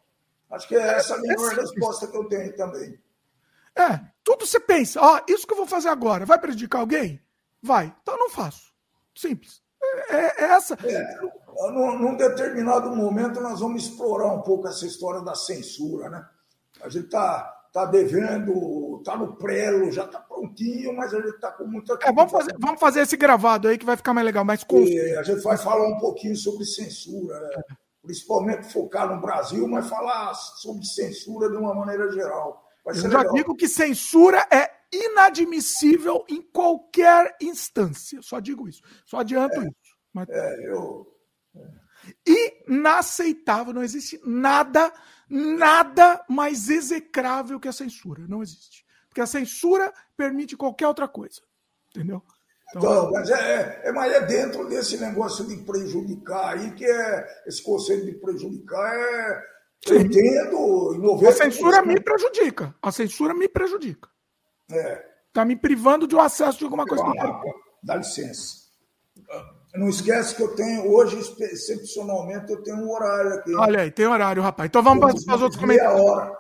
Acho 0.52 0.68
que 0.68 0.76
é 0.76 0.82
essa 0.82 1.16
a 1.16 1.20
melhor 1.20 1.54
resposta 1.54 2.08
que 2.08 2.18
eu 2.18 2.26
tenho 2.26 2.56
também. 2.56 3.00
É, 3.76 4.00
tudo 4.24 4.46
você 4.46 4.60
pensa, 4.60 5.02
ó, 5.02 5.22
isso 5.28 5.48
que 5.48 5.54
eu 5.54 5.58
vou 5.58 5.66
fazer 5.66 5.90
agora 5.90 6.26
vai 6.26 6.38
prejudicar 6.38 6.80
alguém? 6.80 7.20
Vai, 7.62 7.96
então 8.02 8.16
eu 8.16 8.20
não 8.20 8.30
faço. 8.30 8.74
Simples. 9.16 9.64
É, 9.82 10.16
é, 10.16 10.34
é 10.38 10.44
essa. 10.44 10.78
É, 10.84 11.20
num, 11.72 12.00
num, 12.00 12.18
determinado 12.18 12.96
momento 12.96 13.42
nós 13.42 13.60
vamos 13.60 13.84
explorar 13.84 14.34
um 14.34 14.42
pouco 14.42 14.68
essa 14.68 14.86
história 14.86 15.22
da 15.22 15.36
censura, 15.36 16.10
né? 16.10 16.26
A 16.82 16.90
gente 16.90 17.06
está 17.06 17.44
tá 17.72 17.86
devendo, 17.86 18.98
está 19.00 19.16
no 19.16 19.36
prelo, 19.36 19.92
já 19.92 20.06
está 20.06 20.20
prontinho, 20.20 20.96
mas 20.96 21.14
a 21.14 21.18
gente 21.18 21.36
está 21.36 21.52
com 21.52 21.66
muita. 21.66 21.98
É, 22.02 22.12
vamos, 22.12 22.32
fazer, 22.32 22.56
vamos 22.60 22.80
fazer 22.80 23.02
esse 23.02 23.18
gravado 23.18 23.68
aí 23.68 23.78
que 23.78 23.86
vai 23.86 23.98
ficar 23.98 24.14
mais 24.14 24.26
legal, 24.26 24.44
mas 24.44 24.64
com... 24.64 24.78
a 24.78 25.24
gente 25.24 25.42
vai 25.42 25.58
falar 25.58 25.88
um 25.88 25.98
pouquinho 25.98 26.36
sobre 26.36 26.66
censura. 26.66 27.40
Né? 27.40 27.76
principalmente 28.04 28.72
focar 28.72 29.08
no 29.08 29.22
Brasil, 29.22 29.66
mas 29.66 29.88
falar 29.88 30.34
sobre 30.36 30.84
censura 30.86 31.50
de 31.50 31.56
uma 31.56 31.74
maneira 31.74 32.12
geral. 32.12 32.70
Eu 32.86 32.94
já 32.94 33.20
legal. 33.20 33.34
digo 33.34 33.56
que 33.56 33.68
censura 33.68 34.46
é 34.52 34.70
inadmissível 34.92 36.26
em 36.30 36.42
qualquer 36.42 37.36
instância. 37.42 38.22
Só 38.22 38.42
digo 38.42 38.68
isso. 38.68 38.82
Só 39.06 39.20
adianto 39.20 39.56
é, 39.56 39.64
isso. 39.64 39.98
Mas... 40.14 40.30
É, 40.30 40.70
eu... 40.70 41.08
Inaceitável. 42.68 43.74
Não 43.74 43.84
existe 43.84 44.20
nada, 44.26 44.92
nada 45.30 46.24
mais 46.28 46.70
execrável 46.70 47.60
que 47.60 47.68
a 47.68 47.74
censura. 47.74 48.26
Não 48.28 48.42
existe. 48.42 48.86
Porque 49.08 49.22
a 49.22 49.28
censura 49.28 49.94
permite 50.18 50.58
qualquer 50.58 50.88
outra 50.88 51.08
coisa. 51.08 51.42
Entendeu? 51.90 52.24
Então, 52.76 52.82
então 52.82 53.12
mas 53.12 53.30
é, 53.30 53.82
é, 53.84 53.92
mas 53.92 54.12
é 54.12 54.26
dentro 54.26 54.68
desse 54.68 54.98
negócio 54.98 55.46
de 55.46 55.58
prejudicar 55.58 56.56
aí, 56.56 56.72
que 56.72 56.86
é 56.86 57.44
esse 57.46 57.62
conceito 57.62 58.06
de 58.06 58.14
prejudicar 58.14 58.94
é. 58.96 59.54
Eu 59.86 60.00
entendo. 60.00 60.58
90%. 60.98 61.28
A 61.28 61.32
censura 61.34 61.82
me 61.82 62.00
prejudica. 62.00 62.76
A 62.82 62.92
censura 62.92 63.34
me 63.34 63.50
prejudica. 63.50 64.10
É. 64.72 65.06
Tá 65.34 65.44
me 65.44 65.56
privando 65.56 66.08
de 66.08 66.16
um 66.16 66.20
acesso 66.20 66.58
de 66.58 66.64
alguma 66.64 66.86
coisa. 66.86 67.04
Ah, 67.04 67.42
dá 67.84 67.96
licença. 67.98 68.64
Não 69.76 69.90
esquece 69.90 70.36
que 70.36 70.44
eu 70.44 70.56
tenho, 70.56 70.92
hoje, 70.92 71.18
excepcionalmente, 71.18 72.52
eu 72.52 72.62
tenho 72.62 72.78
um 72.78 72.92
horário 72.92 73.34
aqui. 73.34 73.56
Olha 73.56 73.82
aí, 73.82 73.92
tem 73.92 74.06
horário, 74.06 74.42
rapaz. 74.42 74.68
Então 74.68 74.84
vamos 74.84 75.24
para 75.26 75.36
os 75.36 75.42
outros 75.42 75.60
comentários. 75.60 76.00
Hora. 76.00 76.38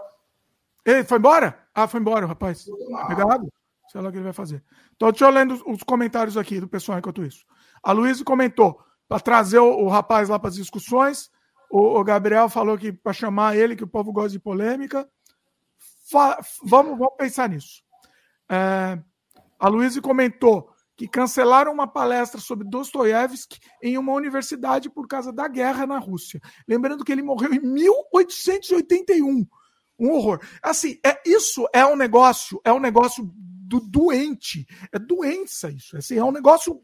Ei, 0.85 1.03
foi 1.03 1.18
embora? 1.18 1.57
Ah, 1.73 1.88
foi 1.88 1.99
embora, 1.99 2.27
rapaz. 2.27 2.68
Obrigado. 2.68 3.51
Sei 3.91 4.01
lá 4.01 4.10
o 4.10 4.11
que 4.11 4.18
ele 4.18 4.23
vai 4.26 4.34
fazer. 4.34 4.64
Então, 4.95 5.10
deixa 5.10 5.26
eu 5.26 5.30
lendo 5.30 5.64
os 5.68 5.81
comentários 5.84 6.38
aqui 6.38 6.60
do 6.60 6.68
pessoal 6.68 6.99
enquanto 6.99 7.23
isso. 7.23 7.45
A 7.81 7.91
Luísa 7.91 8.23
comentou 8.23 8.80
para 9.07 9.19
trazer 9.19 9.60
o, 9.60 9.84
o, 9.84 9.88
rapaz 9.88 10.30
lá 10.30 10.38
para 10.38 10.49
as 10.49 10.55
discussões. 10.55 11.31
O, 11.69 11.99
o, 11.99 12.03
Gabriel 12.03 12.49
falou 12.49 12.77
que 12.77 12.91
para 12.91 13.14
chamar 13.14 13.55
ele, 13.55 13.76
que 13.76 13.84
o 13.84 13.88
povo 13.88 14.11
gosta 14.11 14.30
de 14.30 14.39
polêmica. 14.39 15.07
Vamos, 16.64 16.97
vamos 16.97 17.15
pensar 17.18 17.49
nisso. 17.49 17.84
É, 18.49 18.99
a 19.60 19.68
Luísa 19.68 20.01
comentou 20.01 20.73
que 21.03 21.07
cancelaram 21.09 21.73
uma 21.73 21.85
palestra 21.85 22.39
sobre 22.39 22.65
Dostoiévski 22.65 23.59
em 23.81 23.97
uma 23.97 24.13
universidade 24.13 24.89
por 24.89 25.05
causa 25.05 25.34
da 25.34 25.49
guerra 25.49 25.85
na 25.85 25.97
Rússia. 25.97 26.39
Lembrando 26.65 27.03
que 27.03 27.11
ele 27.11 27.21
morreu 27.21 27.53
em 27.53 27.59
1881. 27.59 29.45
Um 29.99 30.11
horror. 30.11 30.39
Assim, 30.61 30.97
é, 31.05 31.21
isso 31.25 31.67
é 31.73 31.85
um 31.85 31.97
negócio, 31.97 32.61
é 32.63 32.71
um 32.71 32.80
negócio 32.80 33.30
do 33.35 33.81
doente. 33.81 34.65
É 34.93 34.97
doença 34.97 35.69
isso. 35.69 35.97
Assim, 35.97 36.17
é 36.17 36.23
um 36.23 36.31
negócio. 36.31 36.81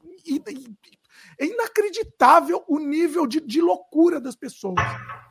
É 1.39 1.45
inacreditável 1.45 2.61
o 2.67 2.77
nível 2.77 3.25
de, 3.25 3.39
de 3.39 3.61
loucura 3.61 4.19
das 4.19 4.35
pessoas. 4.35 4.83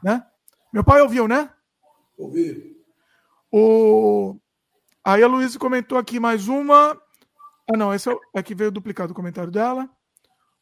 Né? 0.02 0.24
Meu 0.73 0.82
pai 0.82 1.02
ouviu, 1.02 1.28
né? 1.28 1.52
Ouvi. 2.16 2.74
O... 3.52 4.35
Aí 5.05 5.23
a 5.23 5.27
Luísa 5.27 5.59
comentou 5.59 5.98
aqui 5.98 6.19
mais 6.19 6.48
uma. 6.48 6.98
Ah, 7.70 7.77
não, 7.77 7.95
esse 7.95 8.11
é, 8.11 8.16
é 8.35 8.43
que 8.43 8.55
veio 8.55 8.70
duplicado 8.70 9.12
o 9.12 9.15
comentário 9.15 9.51
dela. 9.51 9.89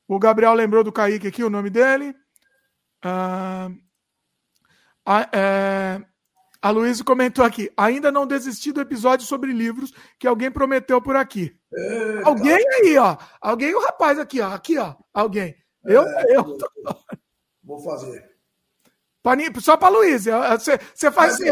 O 0.09 0.19
Gabriel 0.19 0.55
lembrou 0.55 0.83
do 0.83 0.93
Kaique 0.93 1.29
aqui, 1.29 1.43
o 1.45 1.51
nome 1.51 1.71
dele. 1.71 2.15
Ah, 3.03 3.71
é, 5.33 6.01
a 6.61 6.71
Luísa 6.71 7.05
comentou 7.05 7.45
aqui: 7.45 7.71
ainda 7.77 8.11
não 8.11 8.27
desisti 8.27 8.73
do 8.73 8.81
episódio 8.81 9.25
sobre 9.25 9.53
livros 9.53 9.93
que 10.19 10.27
alguém 10.27 10.51
prometeu 10.51 11.01
por 11.01 11.15
aqui. 11.15 11.57
Eita. 11.73 12.29
Alguém 12.29 12.59
aí, 12.75 12.99
ó. 12.99 13.17
Alguém, 13.41 13.75
o 13.75 13.85
rapaz 13.85 14.19
aqui, 14.19 14.41
ó. 14.41 14.53
Aqui, 14.53 14.77
ó. 14.79 14.95
Alguém. 15.15 15.55
Eu, 15.85 16.03
é, 16.03 16.37
eu. 16.37 16.59
Vou 17.63 17.79
fazer. 17.81 18.36
Só 19.61 19.77
para 19.77 19.89
Luísa. 19.89 20.59
Você 20.59 21.11
faz 21.11 21.35
assim. 21.35 21.47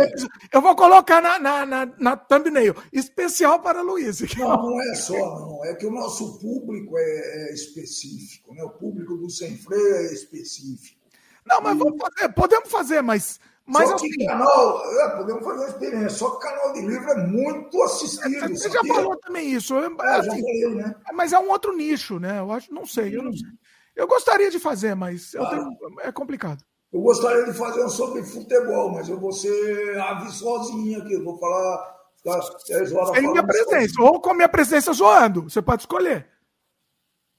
Eu 0.53 0.61
vou 0.61 0.77
colocar 0.77 1.21
na, 1.21 1.39
na, 1.39 1.67
na, 1.67 1.87
na 1.99 2.17
thumbnail. 2.17 2.75
Especial 2.93 3.61
para 3.61 3.83
Luísa. 3.83 4.27
Não, 4.39 4.57
não 4.57 4.81
é 4.83 4.95
só, 4.95 5.15
não. 5.15 5.65
É 5.65 5.75
que 5.75 5.87
o 5.87 5.91
nosso 5.91 6.39
público 6.39 6.97
é, 6.99 7.49
é 7.49 7.55
específico. 7.55 8.55
Né? 8.55 8.63
O 8.63 8.71
público 8.71 9.17
do 9.17 9.31
Sem 9.31 9.57
Freio 9.57 9.97
é 9.97 10.13
específico. 10.13 11.01
Não, 11.47 11.61
mas 11.61 11.77
e... 11.77 11.79
vamos 11.79 11.99
fazer. 11.99 12.33
Podemos 12.33 12.71
fazer, 12.71 13.03
mas 13.03 13.39
mas 13.67 13.89
só 13.89 13.97
que 13.97 14.07
assim, 14.07 14.27
canal, 14.27 14.83
é, 15.01 15.17
podemos 15.17 15.43
fazer 15.43 15.59
uma 15.59 15.69
experiência, 15.69 16.11
só 16.11 16.31
que 16.33 16.47
canal 16.47 16.73
de 16.75 16.83
livro 16.83 17.11
é 17.11 17.27
muito 17.27 17.83
assistido. 17.83 18.49
Você 18.51 18.71
já 18.71 18.85
falou 18.85 19.17
também 19.17 19.53
isso. 19.53 19.75
Eu, 19.75 19.97
é, 20.01 20.17
assim, 20.17 20.29
falei, 20.29 20.75
né? 20.75 20.95
Mas 21.15 21.33
é 21.33 21.39
um 21.39 21.49
outro 21.49 21.75
nicho, 21.75 22.19
né? 22.19 22.41
Eu 22.41 22.53
acho, 22.53 22.73
não 22.73 22.85
sei, 22.85 23.17
eu 23.17 23.23
não 23.23 23.33
sei. 23.33 23.49
Eu 23.97 24.07
gostaria 24.07 24.51
de 24.51 24.59
fazer, 24.59 24.95
mas 24.95 25.31
tenho, 25.31 25.71
é 26.01 26.13
complicado. 26.13 26.63
Eu 26.95 27.01
gostaria 27.01 27.45
de 27.45 27.53
fazer 27.53 27.85
um 27.85 27.89
sobre 27.89 28.23
futebol, 28.23 28.93
mas 28.93 29.09
eu 29.09 29.19
vou 29.19 29.33
ser 29.33 29.99
ave 29.99 30.31
sozinho 30.31 31.03
aqui, 31.03 31.15
eu 31.15 31.25
vou 31.25 31.37
falar 31.41 31.93
10 32.25 32.93
horas. 32.93 33.17
Sem 33.17 33.33
minha 33.33 33.45
presença, 33.45 34.01
ou 34.01 34.21
com 34.21 34.33
minha 34.33 34.49
presença 34.49 34.93
zoando, 34.93 35.43
você 35.43 35.61
pode 35.61 35.83
escolher. 35.83 36.29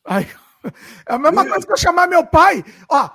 Aí, 0.04 0.28
é 1.08 1.14
a 1.14 1.18
mesma 1.18 1.48
coisa 1.48 1.66
que 1.66 1.72
eu 1.72 1.78
chamar 1.78 2.06
meu 2.06 2.28
pai. 2.28 2.66
Ó, 2.90 3.10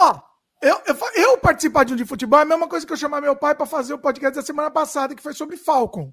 ó, 0.00 0.20
eu, 0.60 0.80
eu, 0.84 0.96
eu, 1.14 1.38
participar 1.38 1.84
de 1.84 1.92
um 1.92 1.96
de 1.96 2.04
futebol 2.04 2.40
é 2.40 2.42
a 2.42 2.46
mesma 2.46 2.66
coisa 2.66 2.84
que 2.84 2.92
eu 2.92 2.96
chamar 2.96 3.20
meu 3.20 3.36
pai 3.36 3.54
para 3.54 3.64
fazer 3.64 3.94
o 3.94 4.00
podcast 4.00 4.34
da 4.34 4.44
semana 4.44 4.72
passada, 4.72 5.14
que 5.14 5.22
foi 5.22 5.32
sobre 5.32 5.56
Falcon. 5.56 6.12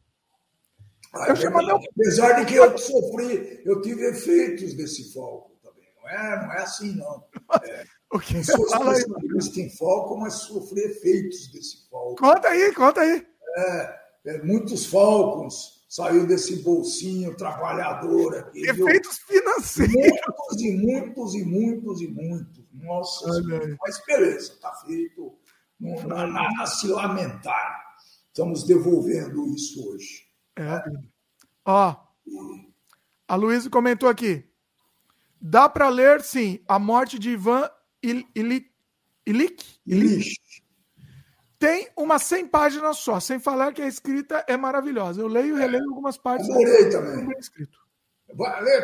Ah, 1.11 1.29
eu 1.29 1.35
é 1.35 1.49
meu... 1.49 1.77
Apesar 1.77 2.33
de 2.33 2.45
que 2.45 2.53
eu 2.53 2.77
sofri, 2.77 3.63
eu 3.65 3.81
tive 3.81 4.09
efeitos 4.09 4.75
desse 4.75 5.11
Falcon 5.11 5.55
também. 5.63 5.89
Não 6.03 6.07
é, 6.07 6.45
não 6.45 6.53
é 6.53 6.61
assim, 6.61 6.95
não. 6.95 7.23
É, 7.63 7.83
o 8.15 8.19
que 8.19 8.43
sou 8.43 8.65
especialista 8.65 9.59
em 9.59 9.69
Falcon, 9.69 10.17
mas 10.17 10.33
sofri 10.33 10.81
efeitos 10.81 11.51
desse 11.51 11.89
Falcon. 11.89 12.15
Conta 12.15 12.47
aí, 12.47 12.73
conta 12.73 13.01
aí. 13.01 13.25
É, 13.57 13.99
é 14.25 14.43
muitos 14.43 14.85
Falcons 14.85 15.85
saiu 15.87 16.25
desse 16.25 16.57
bolsinho 16.57 17.35
trabalhador 17.35 18.37
aqui. 18.37 18.67
Efeitos 18.67 19.19
viu? 19.29 19.39
financeiros. 19.39 19.93
Muitos 19.93 20.61
e 20.61 20.71
muitos 20.75 21.35
e 21.35 21.43
muitos 21.45 22.01
e 22.01 22.07
muitos. 22.07 22.65
Nossa, 22.73 23.27
mas 23.81 24.01
beleza, 24.05 24.53
está 24.53 24.71
feito. 24.85 25.37
Não 25.79 25.95
há 26.17 26.27
nada 26.27 26.63
a 26.63 26.67
se 26.67 26.87
lamentar. 26.87 27.85
Estamos 28.27 28.63
devolvendo 28.63 29.47
isso 29.53 29.89
hoje. 29.89 30.25
É. 30.57 30.83
Ó, 31.65 31.95
a 33.27 33.35
Luísa 33.35 33.69
comentou 33.69 34.09
aqui. 34.09 34.43
Dá 35.39 35.69
para 35.69 35.89
ler, 35.89 36.21
sim, 36.21 36.59
A 36.67 36.79
Morte 36.79 37.19
de 37.19 37.31
Ivan 37.31 37.69
Illich? 38.03 38.71
Illich. 39.85 40.39
Tem 41.57 41.87
umas 41.95 42.23
100 42.23 42.47
páginas 42.47 42.97
só, 42.97 43.19
sem 43.19 43.39
falar 43.39 43.73
que 43.73 43.81
a 43.81 43.87
escrita 43.87 44.43
é 44.47 44.57
maravilhosa. 44.57 45.21
Eu 45.21 45.27
leio 45.27 45.57
e 45.57 45.59
releio 45.59 45.89
algumas 45.89 46.17
partes. 46.17 46.49
Adorei 46.49 46.89
também. 46.89 47.27
Bem 47.27 47.39
escrito. 47.39 47.79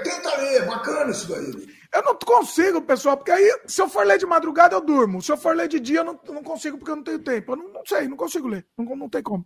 Tenta 0.03 0.37
ler, 0.37 0.65
bacana 0.65 1.11
isso 1.11 1.27
daí. 1.27 1.67
Eu 1.93 2.03
não 2.03 2.15
consigo, 2.15 2.81
pessoal, 2.81 3.17
porque 3.17 3.31
aí, 3.31 3.59
se 3.67 3.81
eu 3.81 3.89
for 3.89 4.05
ler 4.05 4.17
de 4.17 4.25
madrugada, 4.25 4.75
eu 4.75 4.81
durmo. 4.81 5.21
Se 5.21 5.31
eu 5.31 5.37
for 5.37 5.55
ler 5.55 5.67
de 5.67 5.79
dia, 5.79 5.99
eu 5.99 6.05
não, 6.05 6.19
não 6.29 6.43
consigo, 6.43 6.77
porque 6.77 6.91
eu 6.91 6.95
não 6.95 7.03
tenho 7.03 7.19
tempo. 7.19 7.51
Eu 7.51 7.57
não, 7.57 7.67
não 7.67 7.85
sei, 7.85 8.07
não 8.07 8.15
consigo 8.15 8.47
ler. 8.47 8.65
Não, 8.77 8.95
não 8.95 9.09
tem 9.09 9.21
como. 9.21 9.45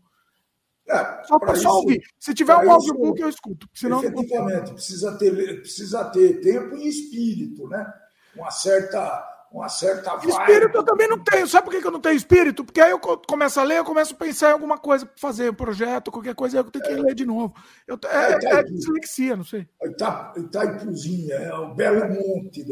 É, 0.87 1.23
só 1.23 1.39
para 1.39 1.55
só 1.55 1.71
ouvir. 1.77 2.03
Se 2.19 2.33
tiver 2.33 2.55
um 2.55 2.71
audiobook, 2.71 3.19
eu 3.19 3.29
escuto. 3.29 3.67
Senão 3.73 4.03
efetivamente, 4.03 4.73
precisa 4.73 5.17
ter, 5.17 5.61
precisa 5.61 6.05
ter 6.05 6.39
tempo 6.41 6.75
e 6.75 6.87
espírito, 6.87 7.67
né? 7.67 7.91
Uma 8.35 8.51
certa 8.51 9.35
uma 9.56 9.69
certa 9.69 10.15
vibe. 10.18 10.32
Espírito 10.32 10.77
eu 10.77 10.84
também 10.84 11.07
não 11.07 11.18
tenho. 11.18 11.48
Sabe 11.48 11.65
por 11.65 11.80
que 11.80 11.88
eu 11.88 11.91
não 11.91 12.02
tenho 12.02 12.15
espírito? 12.15 12.65
Porque 12.65 12.82
aí 12.82 12.91
eu 12.91 12.99
começo 12.99 13.60
a 13.60 13.64
ler, 13.64 13.77
eu 13.77 13.86
começo 13.86 14.14
a 14.14 14.18
pensar 14.18 14.49
em 14.49 14.53
alguma 14.53 14.77
coisa 14.77 15.06
para 15.06 15.15
fazer, 15.18 15.49
um 15.49 15.56
projeto, 15.56 16.11
qualquer 16.11 16.36
coisa, 16.36 16.57
eu 16.57 16.64
tenho 16.65 16.84
que 16.84 16.91
é. 16.91 16.95
ler 16.95 17.15
de 17.15 17.26
novo. 17.26 17.56
Eu, 17.88 17.98
é, 18.06 18.34
é, 18.34 18.60
é 18.60 18.64
dislexia, 18.64 19.36
não 19.36 19.45
sei. 19.45 19.68
Ita, 19.82 20.34
Itaipuzinha, 20.36 21.36
é 21.36 21.53
o 21.53 21.73
Belo 21.73 22.06
Monte. 22.10 22.65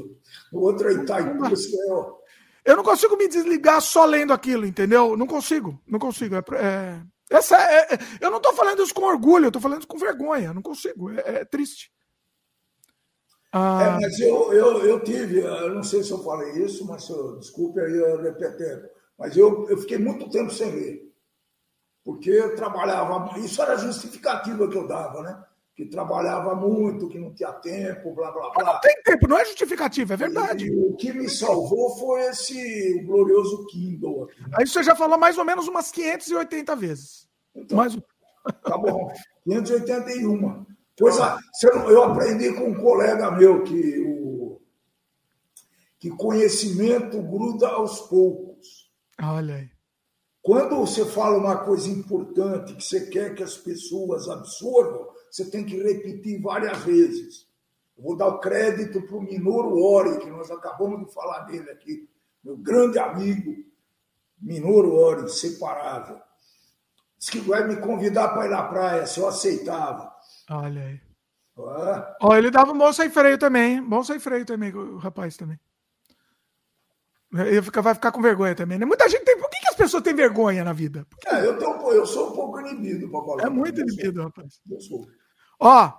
O 0.51 0.59
outro 0.59 0.89
é 0.89 0.93
Itaipu. 0.93 1.45
É 1.45 2.71
eu 2.71 2.77
não 2.77 2.83
consigo 2.83 3.17
me 3.17 3.27
desligar 3.27 3.81
só 3.81 4.05
lendo 4.05 4.33
aquilo, 4.33 4.65
entendeu? 4.65 5.15
Não 5.15 5.27
consigo, 5.27 5.81
não 5.87 5.99
consigo. 5.99 6.35
É, 6.35 6.39
é, 6.39 7.01
essa 7.29 7.57
é, 7.57 7.93
é 7.93 7.99
eu 8.19 8.29
não 8.29 8.37
estou 8.37 8.53
falando 8.53 8.83
isso 8.83 8.93
com 8.93 9.03
orgulho, 9.03 9.45
eu 9.45 9.49
estou 9.49 9.61
falando 9.61 9.79
isso 9.79 9.87
com 9.87 9.97
vergonha. 9.97 10.53
Não 10.53 10.61
consigo, 10.61 11.11
é, 11.11 11.21
é 11.25 11.45
triste. 11.45 11.91
Ah. 13.53 13.83
É, 13.83 14.01
mas 14.01 14.19
eu, 14.19 14.51
eu, 14.51 14.83
eu 14.83 14.99
tive, 15.03 15.41
eu 15.41 15.75
não 15.75 15.83
sei 15.83 16.01
se 16.01 16.09
eu 16.09 16.23
falei 16.23 16.53
isso, 16.63 16.87
mas 16.87 17.07
eu, 17.07 17.37
desculpe 17.37 17.79
aí 17.79 17.95
eu 17.95 18.19
repetendo, 18.19 18.89
mas 19.15 19.37
eu, 19.37 19.69
eu 19.69 19.77
fiquei 19.77 19.99
muito 19.99 20.27
tempo 20.31 20.51
sem 20.51 20.71
ler. 20.71 21.13
Porque 22.03 22.31
eu 22.31 22.55
trabalhava, 22.55 23.37
isso 23.39 23.61
era 23.61 23.73
a 23.73 23.77
justificativa 23.77 24.67
que 24.67 24.75
eu 24.75 24.87
dava, 24.87 25.21
né? 25.21 25.43
Que 25.75 25.85
trabalhava 25.85 26.55
muito, 26.55 27.07
que 27.07 27.19
não 27.19 27.33
tinha 27.33 27.53
tempo, 27.53 28.13
blá 28.13 28.31
blá 28.31 28.49
blá. 28.49 28.73
Não 28.73 28.79
tem 28.79 29.01
tempo, 29.03 29.27
não 29.27 29.37
é 29.37 29.45
justificativa, 29.45 30.15
é 30.15 30.17
verdade. 30.17 30.65
E 30.65 30.75
o 30.75 30.95
que 30.95 31.13
me 31.13 31.29
salvou 31.29 31.95
foi 31.97 32.21
esse 32.23 33.03
glorioso 33.05 33.67
Kindle. 33.67 34.23
Aqui, 34.23 34.41
né? 34.41 34.57
Aí 34.57 34.67
você 34.67 34.81
já 34.81 34.95
falou 34.95 35.17
mais 35.17 35.37
ou 35.37 35.45
menos 35.45 35.67
umas 35.67 35.91
580 35.91 36.75
vezes. 36.75 37.29
Então, 37.55 37.77
mais... 37.77 37.95
Tá 38.63 38.77
bom, 38.77 39.13
581. 39.45 40.65
Pois 40.97 41.15
eu 41.89 42.03
aprendi 42.03 42.53
com 42.53 42.69
um 42.69 42.75
colega 42.75 43.31
meu 43.31 43.63
que 43.63 43.99
o 43.99 44.61
que 45.99 46.09
conhecimento 46.09 47.21
gruda 47.21 47.69
aos 47.69 48.01
poucos. 48.01 48.91
Olha 49.21 49.55
aí. 49.55 49.69
Quando 50.41 50.75
você 50.75 51.05
fala 51.05 51.37
uma 51.37 51.55
coisa 51.63 51.89
importante 51.89 52.75
que 52.75 52.83
você 52.83 53.05
quer 53.05 53.33
que 53.33 53.41
as 53.41 53.55
pessoas 53.55 54.27
absorvam, 54.27 55.07
você 55.31 55.49
tem 55.49 55.65
que 55.65 55.81
repetir 55.81 56.41
várias 56.41 56.79
vezes. 56.79 57.47
Eu 57.97 58.03
vou 58.03 58.17
dar 58.17 58.27
o 58.27 58.39
crédito 58.39 59.01
para 59.03 59.15
o 59.15 59.21
Minoru 59.21 59.81
Ori, 59.81 60.19
que 60.19 60.29
nós 60.29 60.51
acabamos 60.51 61.07
de 61.07 61.13
falar 61.13 61.45
dele 61.45 61.71
aqui, 61.71 62.09
meu 62.43 62.57
grande 62.57 62.99
amigo, 62.99 63.55
Minoru 64.37 64.93
Ori, 64.95 65.23
inseparável. 65.23 66.19
Diz 67.17 67.29
que 67.29 67.39
vai 67.39 67.65
me 67.65 67.77
convidar 67.77 68.33
para 68.33 68.45
ir 68.45 68.49
na 68.49 68.63
praia, 68.63 69.05
se 69.05 69.21
eu 69.21 69.27
aceitava. 69.29 70.12
Olha 70.53 70.81
aí. 70.81 71.01
Ah. 71.57 72.17
Oh, 72.21 72.35
ele 72.35 72.51
dava 72.51 72.71
um 72.71 72.77
bom 72.77 72.91
sem 72.91 73.09
freio 73.09 73.37
também, 73.37 73.75
hein? 73.75 73.83
Bom 73.83 74.03
sem 74.03 74.19
freio 74.19 74.45
também, 74.45 74.73
o 74.73 74.97
rapaz 74.97 75.37
também. 75.37 75.59
Ele 77.33 77.61
fica, 77.63 77.81
vai 77.81 77.95
ficar 77.95 78.11
com 78.11 78.21
vergonha 78.21 78.53
também, 78.53 78.77
né? 78.77 78.85
Muita 78.85 79.09
gente 79.09 79.23
tem. 79.23 79.37
Por 79.37 79.49
que, 79.49 79.59
que 79.59 79.69
as 79.69 79.75
pessoas 79.75 80.03
têm 80.03 80.13
vergonha 80.13 80.63
na 80.63 80.71
vida? 80.73 81.05
É, 81.25 81.45
eu, 81.45 81.57
tenho, 81.57 81.71
eu 81.91 82.05
sou 82.05 82.31
um 82.31 82.35
pouco 82.35 82.59
inibido 82.59 83.09
para 83.09 83.25
falar. 83.25 83.43
É 83.43 83.49
muito 83.49 83.81
inibido, 83.81 84.21
rapaz. 84.21 84.59
Eu 84.69 84.79
sou. 84.79 85.07
Ó, 85.59 85.91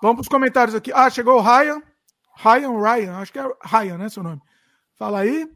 vamos 0.00 0.16
para 0.16 0.22
os 0.22 0.28
comentários 0.28 0.76
aqui. 0.76 0.92
Ah, 0.94 1.10
chegou 1.10 1.36
o 1.36 1.40
Ryan. 1.40 1.82
Ryan, 2.36 2.80
Ryan, 2.80 3.16
acho 3.16 3.32
que 3.32 3.38
é 3.40 3.52
Ryan, 3.64 3.98
né, 3.98 4.08
seu 4.08 4.22
nome? 4.22 4.40
Fala 4.94 5.20
aí. 5.20 5.50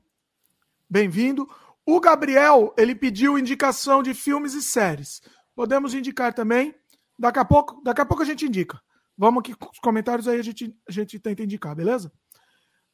Bem-vindo. 0.91 1.49
O 1.87 2.01
Gabriel, 2.01 2.75
ele 2.77 2.95
pediu 2.95 3.39
indicação 3.39 4.03
de 4.03 4.15
filmes 4.15 4.55
e 4.55 4.63
séries. 4.63 5.23
Podemos 5.55 5.95
indicar 5.95 6.35
também. 6.35 6.75
Daqui 7.23 7.39
a 7.39 7.45
pouco, 7.45 7.81
daqui 7.85 8.01
a 8.01 8.05
pouco 8.05 8.25
a 8.25 8.27
gente 8.27 8.45
indica. 8.45 8.81
Vamos 9.17 9.43
aqui 9.43 9.55
com 9.55 9.71
os 9.71 9.79
comentários 9.79 10.27
aí 10.27 10.41
a 10.41 10.43
gente, 10.43 10.77
a 10.89 10.91
gente 10.91 11.21
tenta 11.21 11.45
indicar, 11.45 11.73
beleza? 11.73 12.11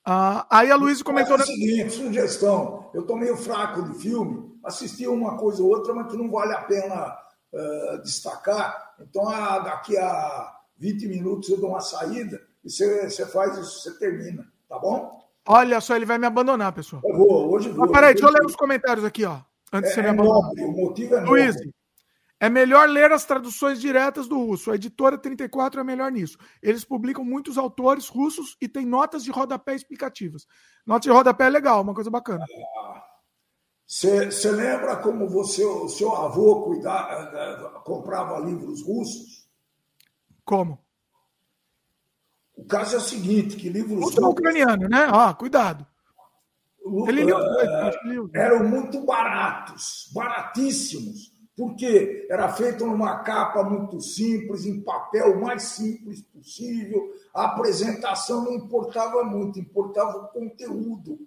Ah, 0.04 0.46
aí 0.50 0.70
a 0.70 0.76
Luísa 0.76 1.02
comentou. 1.02 1.38
É 1.38 1.40
o 1.40 1.46
seguinte, 1.46 1.92
sugestão. 1.94 2.90
Eu 2.92 3.00
estou 3.00 3.16
meio 3.16 3.38
fraco 3.38 3.82
de 3.84 3.98
filme, 3.98 4.54
assisti 4.62 5.06
uma 5.06 5.38
coisa 5.38 5.62
ou 5.62 5.70
outra, 5.70 5.94
mas 5.94 6.10
que 6.10 6.18
não 6.18 6.30
vale 6.30 6.52
a 6.52 6.60
pena 6.60 7.16
uh, 7.54 8.02
destacar. 8.02 8.96
Então, 9.00 9.26
ah, 9.30 9.60
daqui 9.60 9.96
a 9.96 10.58
20 10.76 11.08
minutos 11.08 11.48
eu 11.48 11.58
dou 11.58 11.70
uma 11.70 11.80
saída 11.80 12.38
e 12.62 12.70
você, 12.70 13.24
faz 13.24 13.56
isso, 13.56 13.80
você 13.80 13.98
termina, 13.98 14.46
tá 14.68 14.78
bom? 14.78 15.26
Olha 15.46 15.80
só, 15.80 15.96
ele 15.96 16.04
vai 16.04 16.18
me 16.18 16.26
abandonar, 16.26 16.74
pessoal. 16.74 17.00
Eu 17.02 17.16
vou, 17.16 17.50
hoje 17.50 17.70
vou. 17.70 17.86
Mas 17.86 17.92
peraí, 17.92 18.12
deixa 18.12 18.28
eu 18.28 18.32
ler 18.32 18.44
os 18.44 18.54
comentários 18.54 19.06
aqui, 19.06 19.24
ó. 19.24 19.38
Antes 19.72 19.92
é, 19.92 19.94
de 19.94 19.94
você 19.94 20.02
me 20.02 20.08
é 20.08 20.10
abandonar. 20.10 20.42
Nobre, 20.42 20.64
o 20.64 20.72
motivo 20.72 21.14
é 21.14 21.20
Luiz, 21.20 21.56
é 22.40 22.48
melhor 22.48 22.88
ler 22.88 23.10
as 23.10 23.24
traduções 23.24 23.80
diretas 23.80 24.28
do 24.28 24.38
russo. 24.38 24.70
A 24.70 24.76
editora 24.76 25.18
34 25.18 25.80
é 25.80 25.84
melhor 25.84 26.10
nisso. 26.12 26.38
Eles 26.62 26.84
publicam 26.84 27.24
muitos 27.24 27.58
autores 27.58 28.08
russos 28.08 28.56
e 28.60 28.68
tem 28.68 28.86
notas 28.86 29.24
de 29.24 29.30
rodapé 29.30 29.74
explicativas. 29.74 30.46
Notas 30.86 31.04
de 31.04 31.10
rodapé 31.10 31.46
é 31.46 31.50
legal, 31.50 31.82
uma 31.82 31.94
coisa 31.94 32.10
bacana. 32.10 32.44
Você 33.84 34.50
lembra 34.52 34.96
como 34.96 35.28
você, 35.28 35.64
o 35.64 35.88
seu 35.88 36.14
avô 36.14 36.62
cuidava, 36.62 37.30
eh, 37.34 37.80
comprava 37.84 38.38
livros 38.38 38.82
russos? 38.82 39.48
Como? 40.44 40.78
O 42.54 42.64
caso 42.66 42.96
é 42.96 42.98
o 42.98 43.00
seguinte, 43.02 43.56
que 43.56 43.68
livros 43.68 43.98
russos... 43.98 44.18
ucraniano, 44.18 44.88
né? 44.88 45.08
Ah, 45.10 45.32
cuidado. 45.34 45.86
Ele 47.06 47.24
liu, 47.24 47.36
uh, 47.36 48.30
eram 48.34 48.64
muito 48.64 49.04
baratos, 49.04 50.10
baratíssimos 50.14 51.37
porque 51.58 52.24
era 52.30 52.48
feito 52.52 52.86
numa 52.86 53.18
capa 53.24 53.64
muito 53.64 54.00
simples, 54.00 54.64
em 54.64 54.80
papel 54.80 55.32
o 55.32 55.40
mais 55.40 55.64
simples 55.64 56.22
possível. 56.22 57.12
A 57.34 57.46
apresentação 57.46 58.44
não 58.44 58.54
importava 58.54 59.24
muito, 59.24 59.58
importava 59.58 60.18
o 60.18 60.28
conteúdo. 60.28 61.18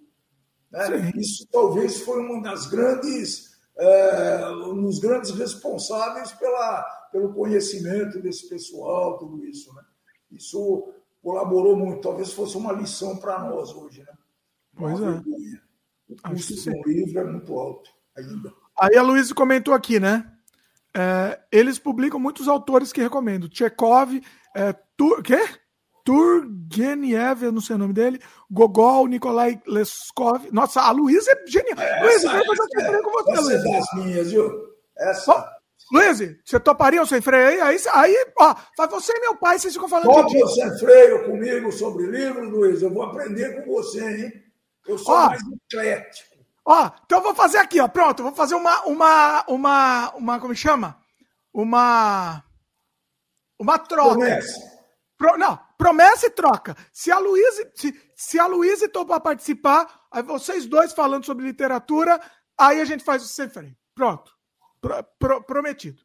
Né? 0.72 1.12
Isso 1.18 1.46
talvez 1.52 2.00
foi 2.00 2.22
uma 2.22 2.42
das 2.42 2.66
grandes, 2.66 3.60
é, 3.78 4.48
um 4.68 4.82
dos 4.84 5.00
grandes 5.00 5.32
responsáveis 5.32 6.32
pela, 6.32 6.82
pelo 7.12 7.34
conhecimento 7.34 8.22
desse 8.22 8.48
pessoal, 8.48 9.18
tudo 9.18 9.44
isso. 9.44 9.76
Né? 9.76 9.84
Isso 10.32 10.94
colaborou 11.22 11.76
muito. 11.76 12.04
Talvez 12.04 12.32
fosse 12.32 12.56
uma 12.56 12.72
lição 12.72 13.18
para 13.18 13.38
nós 13.50 13.74
hoje. 13.74 14.00
Né? 14.00 14.14
Pois 14.78 15.02
é. 15.02 15.22
O 16.08 16.16
custo 16.30 16.72
do 16.72 16.90
livro 16.90 17.20
é 17.20 17.24
muito 17.26 17.54
alto 17.60 17.92
ainda. 18.16 18.61
Aí 18.82 18.98
a 18.98 19.04
Luísa 19.04 19.36
comentou 19.36 19.76
aqui, 19.76 20.00
né? 20.00 20.26
É, 20.98 21.40
eles 21.52 21.78
publicam 21.78 22.20
muitos 22.20 22.48
autores 22.48 22.92
que 22.92 23.00
recomendo. 23.00 23.48
Tchekov, 23.48 24.20
é, 24.56 24.74
Tur, 24.98 25.22
quê? 25.22 25.40
Turgenev, 26.04 27.44
eu 27.44 27.52
não 27.52 27.62
sei 27.62 27.76
o 27.76 27.80
nome 27.80 27.94
dele, 27.94 28.20
Gogol, 28.50 29.06
Nikolai 29.06 29.62
Leskov. 29.68 30.48
Nossa, 30.52 30.82
a 30.82 30.90
Luísa 30.90 31.32
é 31.32 31.48
genial. 31.48 31.78
Luísa, 32.02 32.28
eu 32.28 32.44
vou 32.44 32.56
fazer 32.56 32.96
é, 32.96 33.02
com 33.04 33.12
você, 33.12 33.42
Luísa. 33.42 33.64
das 33.64 33.86
minhas, 33.94 34.32
viu? 34.32 34.52
Essa. 34.98 35.32
Oh, 35.32 35.96
Luiz, 35.96 36.18
você 36.44 36.60
toparia 36.60 37.04
o 37.04 37.06
sem 37.06 37.22
freio 37.22 37.50
aí? 37.50 37.62
Aí, 37.62 37.78
aí 37.94 38.26
ó, 38.40 38.56
faz 38.76 38.90
você 38.90 39.14
e 39.16 39.20
meu 39.20 39.36
pai, 39.36 39.60
vocês 39.60 39.76
ficam 39.76 39.90
falando 39.90 40.12
Topa 40.12 40.26
o 40.26 40.48
sem 40.48 40.80
freio 40.80 41.26
comigo 41.26 41.72
sobre 41.72 42.08
livros, 42.08 42.50
Luiz. 42.50 42.82
Eu 42.82 42.92
vou 42.92 43.04
aprender 43.04 43.64
com 43.64 43.74
você, 43.74 44.04
hein? 44.04 44.34
Eu 44.88 44.98
sou 44.98 45.14
ó, 45.14 45.28
mais 45.28 45.42
eclético. 45.72 46.31
Ó, 46.66 46.92
então 47.04 47.20
eu 47.20 47.24
vou 47.24 47.36
fazer 47.36 47.58
aqui, 47.58 47.80
ó. 47.80 47.88
Pronto, 47.88 48.24
vou 48.24 48.34
fazer 48.34 48.56
uma, 48.56 48.82
uma, 48.84 49.44
uma, 49.48 50.12
uma, 50.16 50.40
como 50.40 50.56
chama? 50.56 51.00
Uma, 51.54 52.44
uma 53.60 53.80
troca. 53.80 54.16
Promessa. 54.16 54.72
Pro, 55.18 55.38
não, 55.38 55.60
promessa 55.78 56.28
e 56.28 56.32
troca. 56.32 56.76
Se 56.92 57.12
a 57.12 57.20
Luísa, 57.20 57.72
se, 57.76 58.12
se 58.16 58.40
a 58.40 58.48
Luísa 58.48 58.90
topar 58.90 59.22
participar, 59.22 59.88
aí 60.12 60.24
vocês 60.24 60.66
dois 60.66 60.94
falando 60.94 61.26
sobre 61.26 61.46
literatura, 61.46 62.20
aí 62.58 62.82
a 62.82 62.86
gente 62.86 63.04
faz 63.04 63.24
o 63.24 63.28
sem 63.28 63.50
freio. 63.50 63.76
Pronto. 63.94 64.32
Pro, 64.80 65.04
pro, 65.20 65.44
prometido. 65.44 66.02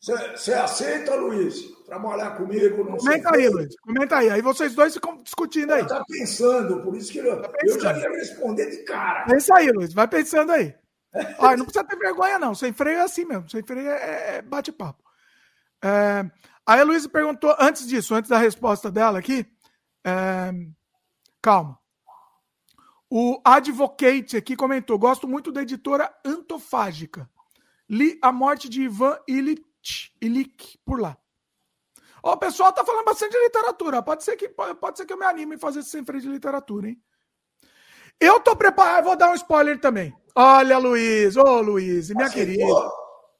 Você 0.00 0.54
aceita, 0.54 1.14
Luiz, 1.14 1.60
trabalhar 1.84 2.30
comigo? 2.30 2.82
Não 2.84 2.96
Comenta 2.96 3.36
aí, 3.36 3.48
Luiz. 3.50 3.78
Comenta 3.80 4.16
aí. 4.16 4.30
Aí 4.30 4.40
vocês 4.40 4.74
dois 4.74 4.94
ficam 4.94 5.22
discutindo 5.22 5.72
aí. 5.74 5.82
Está 5.82 6.02
pensando, 6.08 6.82
por 6.82 6.96
isso 6.96 7.12
que 7.12 7.18
eu, 7.18 7.42
tá 7.42 7.50
eu 7.62 7.78
já 7.78 7.98
ia 7.98 8.08
responder 8.08 8.70
de 8.70 8.78
cara. 8.84 9.26
Pensa 9.26 9.54
aí, 9.56 9.70
Luiz. 9.70 9.92
Vai 9.92 10.08
pensando 10.08 10.52
aí. 10.52 10.74
Olha, 11.38 11.58
não 11.58 11.66
precisa 11.66 11.84
ter 11.84 11.98
vergonha, 11.98 12.38
não. 12.38 12.54
Sem 12.54 12.72
freio 12.72 12.96
é 12.96 13.02
assim 13.02 13.26
mesmo. 13.26 13.50
Sem 13.50 13.62
freio 13.62 13.90
é, 13.90 13.92
é, 13.92 14.36
é 14.36 14.42
bate-papo. 14.42 15.04
É... 15.84 16.24
Aí 16.66 16.80
a 16.80 16.84
Luísa 16.84 17.08
perguntou, 17.08 17.54
antes 17.58 17.86
disso, 17.86 18.14
antes 18.14 18.30
da 18.30 18.38
resposta 18.38 18.90
dela 18.90 19.18
aqui, 19.18 19.44
é... 20.02 20.50
calma. 21.42 21.78
O 23.10 23.38
Advocate 23.44 24.36
aqui 24.36 24.56
comentou: 24.56 24.98
gosto 24.98 25.28
muito 25.28 25.52
da 25.52 25.60
editora 25.60 26.10
Antofágica. 26.24 27.28
Li 27.86 28.18
A 28.22 28.32
Morte 28.32 28.68
de 28.68 28.82
Ivan 28.82 29.18
Illich 29.28 29.69
Ilik 30.20 30.78
por 30.84 31.00
lá. 31.00 31.16
Ó, 32.22 32.34
o 32.34 32.36
pessoal 32.36 32.72
tá 32.72 32.84
falando 32.84 33.04
bastante 33.04 33.32
de 33.32 33.44
literatura. 33.44 34.02
Pode 34.02 34.24
ser 34.24 34.36
que, 34.36 34.48
pode 34.48 34.98
ser 34.98 35.06
que 35.06 35.12
eu 35.12 35.18
me 35.18 35.24
anime 35.24 35.54
em 35.54 35.58
fazer 35.58 35.82
sem 35.82 36.04
freio 36.04 36.22
de 36.22 36.28
literatura, 36.28 36.88
hein? 36.88 37.00
Eu 38.20 38.38
tô 38.40 38.54
preparado, 38.54 39.04
vou 39.04 39.16
dar 39.16 39.30
um 39.30 39.34
spoiler 39.34 39.80
também. 39.80 40.14
Olha, 40.34 40.76
Luiz, 40.76 41.36
ô 41.36 41.42
oh, 41.42 41.60
Luiz, 41.62 42.10
minha 42.10 42.28
querida. 42.28 42.64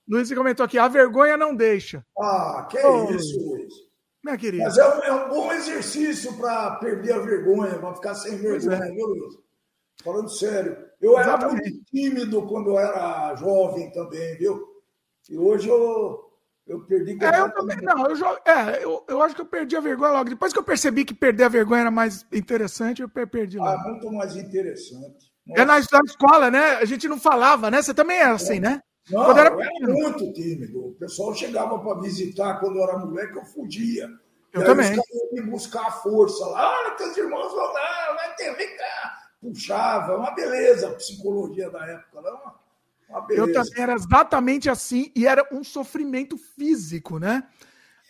Luiz 0.08 0.32
comentou 0.32 0.64
aqui: 0.64 0.78
a 0.78 0.88
vergonha 0.88 1.36
não 1.36 1.54
deixa. 1.54 2.04
Ah, 2.18 2.66
que 2.68 2.78
oh, 2.78 3.10
isso, 3.10 3.38
Luiz. 3.38 3.72
Minha 4.24 4.38
querida. 4.38 4.64
Mas 4.64 4.78
é 4.78 4.88
um, 4.88 5.02
é 5.02 5.12
um 5.12 5.28
bom 5.28 5.52
exercício 5.52 6.36
para 6.38 6.76
perder 6.76 7.12
a 7.12 7.18
vergonha, 7.18 7.78
para 7.78 7.94
ficar 7.94 8.14
sem 8.14 8.36
vergonha, 8.38 8.76
é. 8.76 8.90
viu, 8.90 9.06
Luiz? 9.06 9.34
Falando 10.02 10.30
sério. 10.30 10.76
Eu 11.00 11.18
Exatamente. 11.18 11.44
era 11.44 11.70
muito 11.70 11.84
tímido 11.84 12.46
quando 12.46 12.70
eu 12.70 12.78
era 12.78 13.34
jovem 13.36 13.90
também, 13.92 14.36
viu? 14.36 14.66
E 15.28 15.36
hoje 15.36 15.68
eu 15.68 16.30
eu 16.66 16.80
perdi 16.86 17.18
é, 17.24 17.40
eu 17.40 17.52
também, 17.52 17.76
não, 17.78 18.06
eu, 18.06 18.38
é, 18.44 18.84
eu, 18.84 19.04
eu 19.08 19.22
acho 19.22 19.34
que 19.34 19.40
eu 19.40 19.46
perdi 19.46 19.76
a 19.76 19.80
vergonha 19.80 20.12
logo. 20.12 20.30
Depois 20.30 20.52
que 20.52 20.58
eu 20.58 20.62
percebi 20.62 21.04
que 21.04 21.12
perder 21.12 21.44
a 21.44 21.48
vergonha 21.48 21.80
era 21.80 21.90
mais 21.90 22.24
interessante, 22.32 23.02
eu 23.02 23.08
perdi 23.08 23.58
logo. 23.58 23.70
Ah, 23.70 23.88
muito 23.88 24.12
mais 24.12 24.36
interessante. 24.36 25.30
Nossa. 25.46 25.62
É 25.62 25.64
na, 25.64 25.74
na, 25.74 26.00
escola, 26.04 26.50
né? 26.50 26.74
A 26.76 26.84
gente 26.84 27.08
não 27.08 27.18
falava, 27.18 27.70
né? 27.70 27.82
Você 27.82 27.92
também 27.92 28.18
era 28.18 28.34
assim, 28.34 28.58
é. 28.58 28.60
né? 28.60 28.82
Não, 29.10 29.24
quando 29.24 29.38
era... 29.38 29.50
eu 29.50 29.60
era 29.60 29.70
muito 29.88 30.32
tímido. 30.32 30.88
O 30.88 30.94
pessoal 30.94 31.34
chegava 31.34 31.78
para 31.78 32.00
visitar 32.00 32.60
quando 32.60 32.76
eu 32.76 32.84
era 32.84 32.98
moleque, 32.98 33.36
eu 33.36 33.44
fugia. 33.44 34.08
Eu 34.52 34.62
e 34.62 34.64
também. 34.64 34.92
Os 34.92 35.32
me 35.32 35.42
buscar 35.42 35.86
a 35.86 35.90
força 35.90 36.44
lá. 36.46 36.78
Olha, 36.78 36.96
teus 36.96 37.16
irmãos 37.16 37.52
vão 37.52 37.72
lá, 37.72 38.14
vai 38.14 38.34
ter, 38.36 38.54
vem 38.56 38.76
cá. 38.76 39.18
Puxava, 39.40 40.16
uma 40.16 40.30
beleza 40.32 40.88
a 40.88 40.94
psicologia 40.94 41.70
da 41.70 41.84
época. 41.86 42.20
Não? 42.20 42.59
Eu 43.30 43.52
também 43.52 43.82
era 43.82 43.94
exatamente 43.94 44.70
assim 44.70 45.10
e 45.16 45.26
era 45.26 45.46
um 45.52 45.64
sofrimento 45.64 46.36
físico, 46.36 47.18
né? 47.18 47.46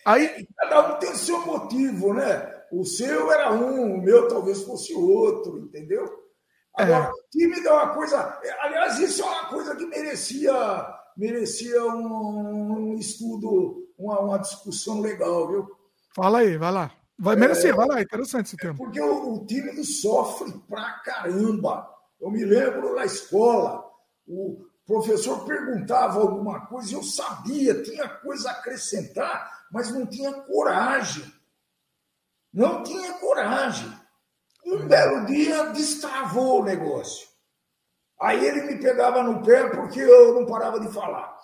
Aí 0.04 0.24
é, 0.24 0.46
cada 0.56 0.94
um 0.94 0.98
tem 0.98 1.14
seu 1.14 1.44
motivo, 1.44 2.14
né? 2.14 2.60
O 2.72 2.84
seu 2.84 3.32
era 3.32 3.52
um, 3.52 3.94
o 3.94 4.02
meu 4.02 4.28
talvez 4.28 4.62
fosse 4.62 4.94
outro, 4.94 5.58
entendeu? 5.58 6.04
Agora, 6.74 7.04
é. 7.04 7.10
tímido 7.30 7.68
é 7.68 7.72
uma 7.72 7.94
coisa. 7.94 8.40
Aliás, 8.60 8.98
isso 8.98 9.22
é 9.22 9.26
uma 9.26 9.46
coisa 9.46 9.74
que 9.76 9.84
merecia, 9.86 10.52
merecia 11.16 11.84
um, 11.84 12.92
um 12.92 12.94
estudo, 12.94 13.88
uma, 13.98 14.20
uma, 14.20 14.38
discussão 14.38 15.00
legal, 15.00 15.48
viu? 15.48 15.68
Fala 16.14 16.38
aí, 16.38 16.56
vai 16.56 16.72
lá. 16.72 16.92
Vai 17.18 17.36
merecer, 17.36 17.70
é, 17.70 17.74
vai 17.74 17.86
lá, 17.86 18.00
interessante 18.00 18.46
esse 18.46 18.56
tema. 18.56 18.76
Porque 18.76 19.00
o, 19.00 19.34
o 19.34 19.46
tímido 19.46 19.84
sofre 19.84 20.52
pra 20.68 21.00
caramba. 21.04 21.86
Eu 22.18 22.30
me 22.30 22.44
lembro 22.44 22.94
na 22.94 23.04
escola, 23.04 23.84
o, 24.26 24.64
professor 24.90 25.44
perguntava 25.44 26.20
alguma 26.20 26.66
coisa, 26.66 26.94
eu 26.94 27.02
sabia, 27.02 27.80
tinha 27.82 28.08
coisa 28.08 28.48
a 28.48 28.52
acrescentar, 28.52 29.66
mas 29.70 29.92
não 29.92 30.04
tinha 30.04 30.32
coragem. 30.32 31.32
Não 32.52 32.82
tinha 32.82 33.12
coragem. 33.14 33.88
Um 34.66 34.88
belo 34.88 35.26
dia 35.26 35.66
destravou 35.66 36.60
o 36.60 36.64
negócio. 36.64 37.28
Aí 38.20 38.44
ele 38.44 38.62
me 38.62 38.80
pegava 38.80 39.22
no 39.22 39.42
pé 39.42 39.70
porque 39.70 40.00
eu 40.00 40.34
não 40.34 40.46
parava 40.46 40.80
de 40.80 40.92
falar. 40.92 41.38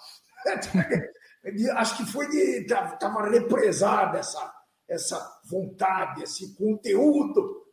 Acho 1.76 1.96
que 1.98 2.10
foi 2.10 2.28
de. 2.28 2.66
Estava 2.66 3.28
represada 3.28 4.18
essa, 4.18 4.52
essa 4.88 5.40
vontade, 5.48 6.24
esse 6.24 6.54
conteúdo. 6.56 7.64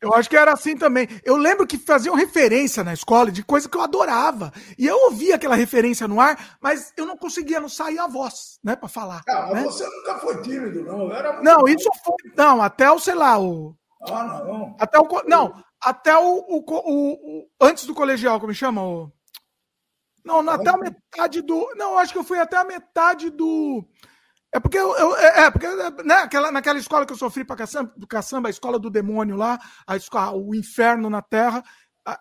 Eu 0.00 0.14
acho 0.14 0.30
que 0.30 0.36
era 0.36 0.52
assim 0.52 0.76
também. 0.76 1.06
Eu 1.24 1.36
lembro 1.36 1.66
que 1.66 1.76
faziam 1.76 2.14
referência 2.14 2.82
na 2.82 2.94
escola 2.94 3.30
de 3.30 3.44
coisa 3.44 3.68
que 3.68 3.76
eu 3.76 3.82
adorava. 3.82 4.50
E 4.78 4.86
eu 4.86 4.96
ouvia 5.04 5.34
aquela 5.34 5.54
referência 5.54 6.08
no 6.08 6.20
ar, 6.20 6.56
mas 6.60 6.92
eu 6.96 7.04
não 7.04 7.16
conseguia, 7.16 7.60
não 7.60 7.68
sair 7.68 7.98
a 7.98 8.06
voz, 8.06 8.58
né, 8.64 8.74
para 8.74 8.88
falar. 8.88 9.22
Ah, 9.28 9.52
né? 9.52 9.62
você 9.62 9.84
nunca 9.84 10.18
foi 10.18 10.40
tímido, 10.40 10.82
não? 10.84 11.12
Era 11.12 11.42
não, 11.42 11.68
isso 11.68 11.90
foi. 12.02 12.32
Não, 12.34 12.62
até 12.62 12.90
o, 12.90 12.98
sei 12.98 13.14
lá, 13.14 13.38
o. 13.38 13.76
Ah, 14.08 14.42
não. 14.44 14.76
Até 14.78 14.98
o. 14.98 15.06
Não, 15.26 15.54
até 15.82 16.16
o, 16.16 16.38
o, 16.48 16.64
o, 16.66 17.12
o 17.12 17.48
antes 17.60 17.84
do 17.84 17.94
colegial, 17.94 18.40
como 18.40 18.54
chama? 18.54 18.82
O, 18.82 19.12
não, 20.24 20.40
até 20.48 20.70
a 20.70 20.76
metade 20.76 21.40
do. 21.42 21.74
Não, 21.76 21.98
acho 21.98 22.12
que 22.12 22.18
eu 22.18 22.24
fui 22.24 22.38
até 22.38 22.56
a 22.56 22.64
metade 22.64 23.30
do. 23.30 23.84
É 24.52 24.58
porque 24.58 24.78
eu, 24.78 24.96
eu 24.96 25.16
é, 25.16 25.44
é 25.44 25.50
porque 25.50 25.66
né, 26.02 26.14
aquela, 26.14 26.50
naquela 26.50 26.78
escola 26.78 27.06
que 27.06 27.12
eu 27.12 27.16
sofri 27.16 27.44
para 27.44 27.56
caçamba, 27.56 27.92
caçamba, 28.08 28.48
a 28.48 28.50
escola 28.50 28.78
do 28.78 28.90
demônio 28.90 29.36
lá, 29.36 29.58
a 29.86 29.96
escola, 29.96 30.32
o 30.32 30.54
inferno 30.54 31.08
na 31.08 31.22
terra, 31.22 31.62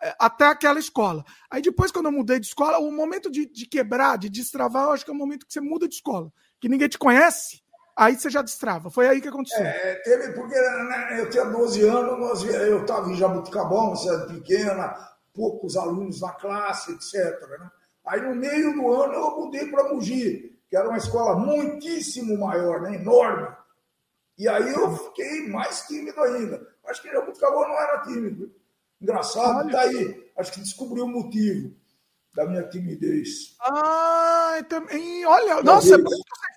é, 0.02 0.16
até 0.20 0.46
aquela 0.46 0.80
escola. 0.80 1.24
Aí 1.50 1.62
depois, 1.62 1.92
quando 1.92 2.06
eu 2.06 2.12
mudei 2.12 2.40
de 2.40 2.46
escola, 2.46 2.78
o 2.78 2.92
momento 2.92 3.32
de, 3.32 3.48
de 3.48 3.66
quebrar, 3.66 4.18
de 4.18 4.30
destravar, 4.30 4.86
eu 4.86 4.92
acho 4.92 5.04
que 5.04 5.10
é 5.10 5.14
o 5.14 5.18
momento 5.18 5.46
que 5.46 5.54
você 5.54 5.60
muda 5.60 5.88
de 5.88 5.96
escola. 5.96 6.32
Que 6.60 6.70
ninguém 6.70 6.88
te 6.88 7.00
conhece, 7.00 7.64
aí 7.98 8.16
você 8.16 8.30
já 8.30 8.44
destrava. 8.44 8.92
Foi 8.92 9.08
aí 9.08 9.20
que 9.22 9.28
aconteceu. 9.28 9.66
É, 9.66 9.96
teve, 10.04 10.34
porque 10.34 10.56
né, 10.56 11.20
eu 11.20 11.30
tinha 11.32 11.46
12 11.46 11.88
anos, 11.88 12.20
nós, 12.20 12.44
eu 12.44 12.82
estava 12.82 13.10
em 13.10 13.16
Jabuticabal, 13.16 13.88
uma 13.88 13.96
cidade 13.96 14.34
pequena, 14.36 14.94
poucos 15.34 15.76
alunos 15.76 16.22
na 16.22 16.32
classe, 16.34 16.92
etc. 16.92 17.40
Né? 17.50 17.72
Aí 18.06 18.22
no 18.22 18.36
meio 18.36 18.74
do 18.74 18.92
ano 18.92 19.14
eu 19.14 19.40
mudei 19.40 19.66
para 19.68 19.92
Mogi 19.92 20.59
que 20.70 20.78
era 20.78 20.88
uma 20.88 20.98
escola 20.98 21.36
muitíssimo 21.36 22.38
maior, 22.38 22.82
né? 22.82 22.96
enorme. 22.96 23.48
E 24.38 24.48
aí 24.48 24.72
eu 24.72 24.96
fiquei 24.96 25.48
mais 25.50 25.82
tímido 25.82 26.22
ainda. 26.22 26.66
Acho 26.88 27.02
que 27.02 27.12
Jabuticabal 27.12 27.68
não 27.68 27.78
era 27.78 28.02
tímido. 28.04 28.54
Engraçado, 29.02 29.66
Olha. 29.66 29.72
tá 29.72 29.82
aí. 29.82 30.32
Acho 30.38 30.54
que 30.54 30.62
descobriu 30.62 31.06
o 31.06 31.10
motivo 31.10 31.76
da 32.34 32.46
minha 32.46 32.64
timidez. 32.70 33.58
Ah, 33.60 34.64
também. 34.70 35.26
Olha, 35.26 35.62
nossa, 35.62 35.96
é 35.96 35.98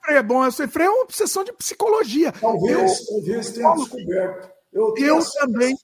Freio 0.05 0.19
é 0.19 0.23
bom. 0.23 0.45
Você 0.45 0.69
Freio 0.69 0.89
é 0.89 0.91
uma 0.91 1.03
obsessão 1.05 1.43
de 1.43 1.53
psicologia. 1.55 2.33
Talvez, 2.33 3.01
eu, 3.01 3.07
talvez 3.07 3.51
tenha 3.51 3.69
eu, 3.69 3.75
descoberto. 3.75 4.51
Eu, 4.73 4.95
eu 4.99 5.21
também. 5.41 5.77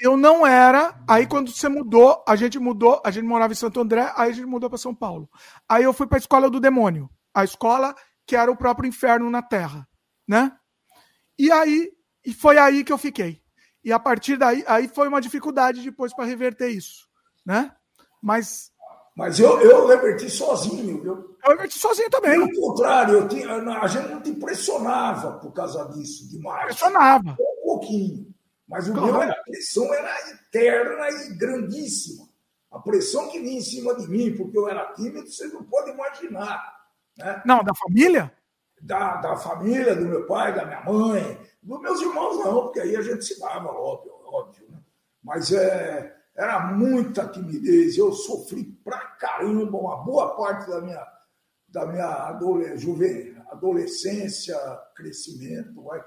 Eu 0.00 0.16
não 0.16 0.46
era. 0.46 0.94
Aí 1.08 1.26
quando 1.26 1.50
você 1.50 1.68
mudou, 1.68 2.22
a 2.26 2.36
gente 2.36 2.58
mudou. 2.58 3.00
A 3.04 3.10
gente 3.10 3.24
morava 3.24 3.52
em 3.52 3.56
Santo 3.56 3.80
André, 3.80 4.12
aí 4.14 4.30
a 4.30 4.34
gente 4.34 4.46
mudou 4.46 4.68
para 4.68 4.78
São 4.78 4.94
Paulo. 4.94 5.28
Aí 5.68 5.84
eu 5.84 5.92
fui 5.92 6.06
para 6.06 6.18
a 6.18 6.20
escola 6.20 6.50
do 6.50 6.60
demônio 6.60 7.08
a 7.38 7.44
escola 7.44 7.94
que 8.26 8.34
era 8.36 8.50
o 8.50 8.56
próprio 8.56 8.88
inferno 8.88 9.30
na 9.30 9.42
Terra, 9.42 9.88
né? 10.26 10.52
E 11.38 11.50
aí, 11.52 11.90
e 12.24 12.32
foi 12.34 12.58
aí 12.58 12.82
que 12.82 12.92
eu 12.92 12.98
fiquei. 12.98 13.40
E 13.84 13.92
a 13.92 13.98
partir 13.98 14.36
daí, 14.36 14.64
aí 14.66 14.88
foi 14.88 15.06
uma 15.08 15.20
dificuldade 15.20 15.82
depois 15.82 16.12
para 16.14 16.24
reverter 16.24 16.68
isso, 16.68 17.08
né? 17.46 17.72
Mas 18.20 18.72
mas 19.14 19.40
eu, 19.40 19.60
eu 19.60 19.88
reverti 19.88 20.30
sozinho, 20.30 21.02
viu? 21.02 21.36
Eu 21.44 21.50
reverti 21.50 21.76
sozinho 21.76 22.08
também. 22.08 22.38
Pelo 22.38 22.68
contrário, 22.68 23.14
eu 23.14 23.28
tinha, 23.28 23.52
a 23.52 23.86
gente 23.88 24.08
não 24.10 24.22
te 24.22 24.30
impressionava 24.30 25.40
por 25.40 25.52
causa 25.52 25.88
disso 25.88 26.28
demais. 26.28 26.62
Impressionava. 26.62 27.36
Um 27.40 27.64
pouquinho. 27.64 28.32
Mas 28.68 28.88
o 28.88 28.92
claro. 28.92 29.18
meu, 29.18 29.22
a 29.22 29.34
pressão 29.44 29.92
era 29.92 30.14
eterna 30.30 31.08
e 31.10 31.36
grandíssima. 31.36 32.28
A 32.70 32.78
pressão 32.78 33.28
que 33.28 33.40
vinha 33.40 33.58
em 33.58 33.62
cima 33.62 33.96
de 33.96 34.06
mim, 34.06 34.36
porque 34.36 34.56
eu 34.56 34.68
era 34.68 34.92
tímido, 34.92 35.26
você 35.26 35.48
não 35.48 35.64
pode 35.64 35.90
imaginar. 35.90 36.77
Né? 37.18 37.42
Não, 37.44 37.62
da 37.62 37.74
família? 37.74 38.32
Da, 38.80 39.16
da 39.16 39.36
família, 39.36 39.96
do 39.96 40.06
meu 40.06 40.26
pai, 40.26 40.54
da 40.54 40.64
minha 40.64 40.82
mãe. 40.84 41.40
Dos 41.62 41.80
meus 41.80 42.00
irmãos, 42.00 42.38
não, 42.38 42.62
porque 42.62 42.80
aí 42.80 42.96
a 42.96 43.02
gente 43.02 43.24
se 43.24 43.38
dava, 43.40 43.68
óbvio, 43.68 44.12
óbvio. 44.24 44.70
Né? 44.70 44.78
Mas 45.22 45.52
é, 45.52 46.16
era 46.36 46.60
muita 46.72 47.26
timidez. 47.26 47.98
Eu 47.98 48.12
sofri 48.12 48.64
pra 48.84 48.98
caramba 48.98 49.76
uma 49.76 49.96
boa 50.04 50.36
parte 50.36 50.70
da 50.70 50.80
minha, 50.80 51.06
da 51.68 51.86
minha 51.86 52.28
adolescência, 53.50 54.56
crescimento. 54.94 55.82
Vai. 55.82 56.00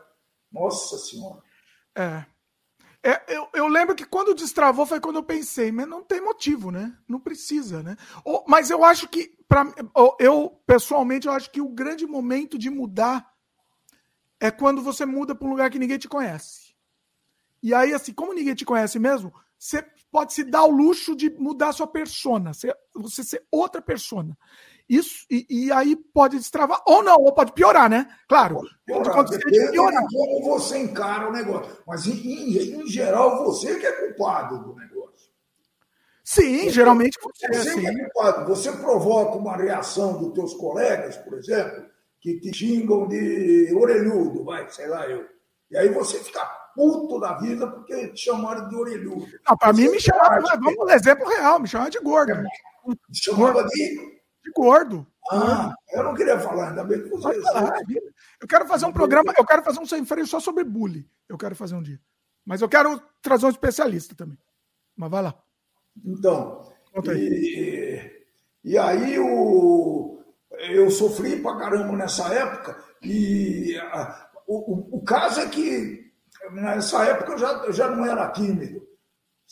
Nossa 0.52 0.98
Senhora. 0.98 1.42
É. 1.96 2.26
É, 3.04 3.36
eu, 3.36 3.50
eu, 3.54 3.68
lembro 3.68 3.96
que 3.96 4.06
quando 4.06 4.36
destravou 4.36 4.86
foi 4.86 5.00
quando 5.00 5.16
eu 5.16 5.24
pensei, 5.24 5.72
mas 5.72 5.88
não 5.88 6.04
tem 6.04 6.22
motivo, 6.22 6.70
né? 6.70 6.96
Não 7.08 7.20
precisa, 7.20 7.82
né? 7.82 7.98
Ou, 8.24 8.46
mas 8.48 8.70
eu 8.70 8.84
acho 8.84 9.08
que, 9.08 9.36
pra, 9.48 9.66
eu 10.20 10.50
pessoalmente, 10.68 11.26
eu 11.26 11.34
acho 11.34 11.50
que 11.50 11.60
o 11.60 11.70
grande 11.70 12.06
momento 12.06 12.60
de 12.60 12.70
mudar 12.70 13.28
é 14.40 14.52
quando 14.52 14.84
você 14.84 15.04
muda 15.04 15.34
para 15.34 15.48
um 15.48 15.52
lugar 15.52 15.72
que 15.72 15.80
ninguém 15.80 15.98
te 15.98 16.08
conhece. 16.08 16.76
E 17.62 17.74
aí, 17.74 17.94
assim, 17.94 18.14
como 18.14 18.34
ninguém 18.34 18.54
te 18.54 18.66
conhece 18.66 19.00
mesmo, 19.00 19.34
você 19.58 19.84
pode 20.12 20.34
se 20.34 20.44
dar 20.44 20.64
o 20.64 20.72
luxo 20.72 21.16
de 21.16 21.30
mudar 21.30 21.74
sua 21.74 21.88
persona, 21.88 22.54
você, 22.54 22.74
você 22.94 23.24
ser 23.24 23.48
outra 23.52 23.82
persona. 23.82 24.38
Isso, 24.92 25.26
e, 25.32 25.46
e, 25.50 25.72
aí 25.72 25.96
pode 25.96 26.38
destravar, 26.38 26.82
ou 26.86 27.02
não, 27.02 27.16
ou 27.16 27.34
pode 27.34 27.54
piorar, 27.54 27.90
né? 27.90 28.14
Claro. 28.28 28.56
Pode 28.86 29.40
piorar, 29.40 29.72
piorar. 29.72 30.04
como 30.12 30.44
você 30.44 30.80
encara 30.80 31.30
o 31.30 31.32
negócio. 31.32 31.78
Mas, 31.88 32.06
em, 32.08 32.12
em, 32.12 32.82
em, 32.82 32.88
geral, 32.88 33.46
você 33.46 33.80
que 33.80 33.86
é 33.86 33.92
culpado 33.94 34.62
do 34.62 34.76
negócio. 34.76 35.32
Sim, 36.26 36.64
você, 36.64 36.72
geralmente 36.72 37.18
você, 37.24 37.48
você 37.48 37.70
é, 37.70 37.74
sim. 37.74 37.88
é 37.88 38.10
culpado. 38.10 38.46
Você 38.48 38.70
provoca 38.74 39.38
uma 39.38 39.56
reação 39.56 40.22
dos 40.22 40.34
teus 40.34 40.54
colegas, 40.56 41.16
por 41.16 41.38
exemplo, 41.38 41.86
que 42.20 42.42
te 42.42 42.54
xingam 42.54 43.08
de 43.08 43.74
orelhudo, 43.74 44.44
vai, 44.44 44.70
sei 44.70 44.88
lá 44.88 45.08
eu. 45.08 45.26
E 45.72 45.78
aí 45.78 45.88
você 45.88 46.20
fica 46.20 46.44
puto 46.76 47.18
da 47.18 47.38
vida 47.38 47.66
porque 47.66 48.10
te 48.10 48.26
chamaram 48.26 48.68
de 48.68 48.76
orelhudo. 48.76 49.26
Não, 49.48 49.56
para 49.56 49.72
mim 49.72 49.88
me 49.88 50.02
chamaram, 50.02 50.44
vamos 50.62 50.76
no 50.76 50.92
exemplo 50.92 51.26
real, 51.30 51.62
me 51.62 51.68
chamaram 51.70 51.92
de 51.92 52.00
gordo. 52.00 52.34
É, 52.34 52.44
me 52.86 52.98
chamava 53.14 53.64
de 53.64 54.21
de 54.44 54.52
gordo. 54.52 55.06
Ah, 55.32 55.74
eu 55.94 56.04
não 56.04 56.14
queria 56.14 56.40
falar, 56.40 56.70
ainda 56.70 56.84
bem 56.84 57.04
que 57.04 57.10
você. 57.10 57.30
Eu 58.42 58.48
quero 58.48 58.68
fazer 58.68 58.86
um 58.86 58.94
programa, 58.94 59.34
eu 59.38 59.46
quero 59.46 59.64
fazer 59.64 59.80
um 59.80 59.86
sem 59.86 60.04
freio 60.06 60.26
só 60.26 60.40
sobre 60.40 60.64
bullying. 60.64 61.08
Eu 61.30 61.38
quero 61.38 61.56
fazer 61.56 61.76
um 61.76 61.82
dia. 61.82 62.00
Mas 62.46 62.62
eu 62.62 62.68
quero 62.68 63.02
trazer 63.22 63.46
um 63.46 63.50
especialista 63.50 64.16
também. 64.16 64.38
Mas 64.96 65.12
vai 65.12 65.22
lá. 65.22 65.36
Então, 66.04 66.74
e, 67.14 68.26
e 68.64 68.78
aí 68.78 69.20
o, 69.20 70.22
eu 70.70 70.90
sofri 70.90 71.42
pra 71.42 71.58
caramba 71.58 71.96
nessa 71.96 72.34
época. 72.34 72.84
E 73.02 73.78
a, 73.78 74.30
o, 74.48 74.98
o, 74.98 75.04
caso 75.04 75.40
é 75.40 75.48
que 75.48 76.12
nessa 76.52 77.06
época 77.06 77.34
eu 77.34 77.38
já, 77.38 77.52
eu 77.66 77.74
já 77.74 77.90
não 77.90 78.06
era 78.06 78.32
tímido. 78.32 78.86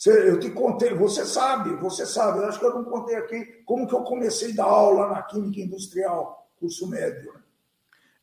Eu 0.06 0.40
te 0.40 0.50
contei, 0.50 0.94
você 0.94 1.26
sabe, 1.26 1.76
você 1.76 2.06
sabe, 2.06 2.38
eu 2.38 2.46
acho 2.46 2.58
que 2.58 2.64
eu 2.64 2.74
não 2.74 2.84
contei 2.84 3.16
aqui 3.16 3.44
como 3.66 3.86
que 3.86 3.94
eu 3.94 4.02
comecei 4.02 4.52
a 4.52 4.56
dar 4.56 4.64
aula 4.64 5.08
na 5.08 5.22
Química 5.22 5.60
Industrial, 5.60 6.48
curso 6.58 6.88
médio. 6.88 7.34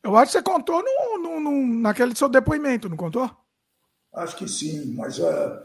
Eu 0.02 0.16
acho 0.16 0.32
que 0.32 0.38
você 0.40 0.44
contou 0.44 0.84
no, 1.20 1.68
naquele 1.80 2.16
seu 2.16 2.30
depoimento, 2.30 2.90
não 2.90 2.98
contou? 2.98 3.30
Acho 4.12 4.38
que 4.38 4.48
sim, 4.48 4.96
mas 4.96 5.20
uh, 5.20 5.60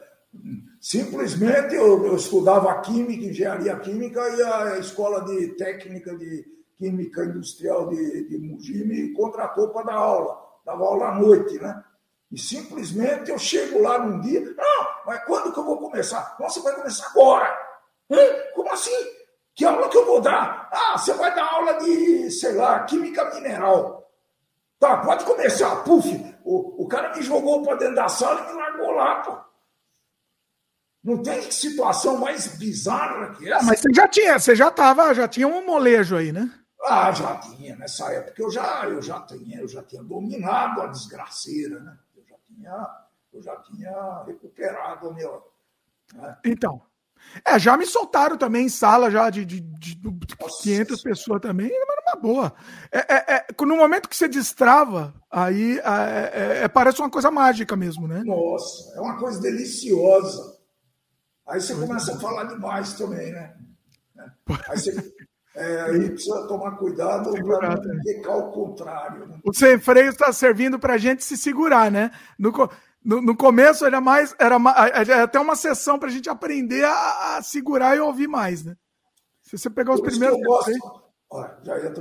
simplesmente 0.79 1.75
eu, 1.75 2.05
eu, 2.05 2.17
estudava 2.17 2.81
Química, 2.83 3.25
Engenharia 3.25 3.79
Química 3.79 4.21
e 4.37 4.43
a 4.43 4.79
Escola 4.79 5.25
de 5.25 5.49
Técnica 5.55 6.15
de 6.15 6.45
Química 6.77 7.25
Industrial 7.25 7.89
de, 7.89 8.29
de 8.29 8.37
Mogi 8.37 8.85
me 8.85 9.13
contratou 9.15 9.69
para 9.69 9.87
dar 9.87 9.95
aula. 9.95 10.43
Dava 10.67 10.85
aula 10.85 11.09
à 11.09 11.15
noite, 11.19 11.59
né? 11.59 11.83
E 12.33 12.39
simplesmente 12.39 13.31
eu 13.31 13.39
chego 13.39 13.83
lá 13.83 13.99
num 13.99 14.19
dia, 14.19 14.41
não, 14.41 14.89
mas 15.05 15.23
quando 15.25 15.53
que 15.53 15.59
eu 15.59 15.65
vou 15.65 15.77
começar? 15.77 16.35
Nossa, 16.41 16.63
vai 16.63 16.75
começar 16.75 17.07
agora. 17.09 17.55
Hã? 18.11 18.17
Como 18.55 18.73
assim? 18.73 18.97
Que 19.55 19.67
aula 19.67 19.91
que 19.91 19.99
eu 19.99 20.07
vou 20.07 20.19
dar? 20.19 20.71
Ah, 20.73 20.97
você 20.97 21.13
vai 21.13 21.35
dar 21.35 21.45
aula 21.45 21.75
de, 21.75 22.31
sei 22.31 22.55
lá, 22.55 22.85
química 22.85 23.35
mineral. 23.35 24.11
Tá, 24.81 24.97
pode 24.97 25.27
começar. 25.27 25.85
Puf, 25.85 26.09
o, 26.43 26.85
o 26.85 26.89
cara 26.89 27.15
me 27.15 27.21
jogou 27.21 27.63
para 27.63 27.77
dentro 27.77 27.97
da 27.97 28.09
sala 28.09 28.41
e 28.41 28.47
me 28.47 28.53
largou 28.55 28.93
lá, 28.93 29.17
pô. 29.17 29.39
Não 31.05 31.23
tem 31.23 31.51
situação 31.51 32.17
mais 32.17 32.47
bizarra 32.57 33.35
que 33.35 33.47
essa. 33.47 33.63
Ah, 33.63 33.67
mas 33.67 33.81
você 33.81 33.93
já 33.93 34.09
tinha, 34.09 34.39
você 34.39 34.57
já 34.57 34.71
tava, 34.71 35.13
já 35.13 35.29
tinha 35.29 35.47
um 35.47 35.67
molejo 35.67 36.17
aí, 36.17 36.33
né? 36.33 36.51
Ah, 36.85 37.13
já 37.13 37.37
tinha. 37.37 37.77
Nessa 37.77 38.11
época 38.11 38.41
eu 38.43 38.51
já, 38.51 38.89
eu 38.89 39.03
já 39.03 39.21
tinha, 39.21 39.61
eu 39.61 39.69
já 39.69 39.83
tinha 39.83 40.03
dominado 40.03 40.81
a 40.81 40.87
desgraceira, 40.87 41.79
né? 41.81 41.99
Tinha, 42.63 42.89
eu 43.33 43.43
já 43.43 43.57
tinha 43.57 44.23
recuperado 44.25 45.09
o 45.09 45.15
meu. 45.15 45.43
Né? 46.15 46.37
Então, 46.45 46.83
É, 47.45 47.57
já 47.57 47.77
me 47.77 47.87
soltaram 47.87 48.37
também 48.37 48.67
em 48.67 48.69
sala 48.69 49.09
já 49.09 49.31
de, 49.31 49.45
de, 49.45 49.61
de, 49.61 49.95
de 49.95 50.37
500 50.37 51.03
pessoas 51.03 51.41
também, 51.41 51.71
mas 51.71 51.97
numa 52.05 52.21
boa. 52.21 52.53
É, 52.91 52.99
é, 53.15 53.35
é, 53.37 53.47
no 53.61 53.77
momento 53.77 54.09
que 54.09 54.17
você 54.17 54.27
destrava, 54.27 55.15
aí 55.31 55.79
é, 55.79 55.83
é, 56.33 56.65
é, 56.65 56.69
parece 56.69 57.01
uma 57.01 57.09
coisa 57.09 57.31
mágica 57.31 57.77
mesmo, 57.77 58.09
né? 58.09 58.23
Nossa, 58.25 58.97
é 58.97 59.01
uma 59.01 59.19
coisa 59.19 59.41
deliciosa. 59.41 60.59
Aí 61.47 61.61
você 61.61 61.75
começa 61.75 62.13
a 62.13 62.19
falar 62.19 62.45
demais 62.45 62.95
também, 62.95 63.33
né? 63.33 63.57
Aí 64.69 64.79
você 64.79 64.93
aí 65.57 66.11
precisa 66.11 66.47
tomar 66.47 66.77
cuidado 66.77 67.33
para 67.45 67.77
não 67.77 68.03
pecar 68.03 68.39
o 68.39 68.53
contrário. 68.53 69.27
Né? 69.27 69.39
O 69.45 69.53
sem 69.53 69.79
freio 69.79 70.09
está 70.09 70.33
servindo 70.33 70.79
para 70.79 70.95
a 70.95 70.99
gente 70.99 71.23
se 71.23 71.37
segurar, 71.37 71.91
né? 71.91 72.11
No, 72.39 72.51
no, 73.05 73.21
no, 73.21 73.37
começo 73.37 73.85
era 73.85 74.01
mais. 74.01 74.35
Era, 74.39 74.57
era 74.95 75.25
até 75.25 75.39
uma 75.39 75.55
sessão 75.55 75.99
para 75.99 76.09
a 76.09 76.13
gente 76.13 76.31
aprender 76.31 76.85
a, 76.85 77.37
a, 77.37 77.43
segurar 77.43 77.97
e 77.97 78.01
ouvir 78.01 78.29
mais, 78.29 78.65
né? 78.65 78.77
Se 79.43 79.59
você 79.59 79.69
pegar 79.69 79.93
os 79.93 80.01
Por 80.01 80.09
primeiros. 80.09 80.41
Gosto, 80.41 80.73
olha, 81.31 81.59
já 81.63 81.79
ia. 81.79 81.93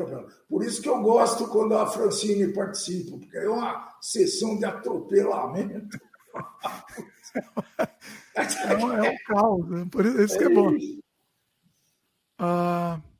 Por 0.47 0.63
isso 0.63 0.81
que 0.81 0.87
eu 0.87 1.01
gosto 1.01 1.47
quando 1.47 1.75
a 1.75 1.87
Francine 1.87 2.53
participa, 2.53 3.17
porque 3.17 3.37
é 3.37 3.49
uma 3.49 3.89
sessão 3.99 4.57
de 4.57 4.63
atropelamento. 4.63 5.99
é, 8.35 8.77
um, 8.77 8.93
é 8.93 9.09
um 9.09 9.15
caos, 9.27 9.69
né? 9.69 9.85
Por 9.91 10.05
isso 10.05 10.37
que 10.37 10.45
é 10.45 10.49
bom. 10.49 10.73
Uh, 12.39 13.10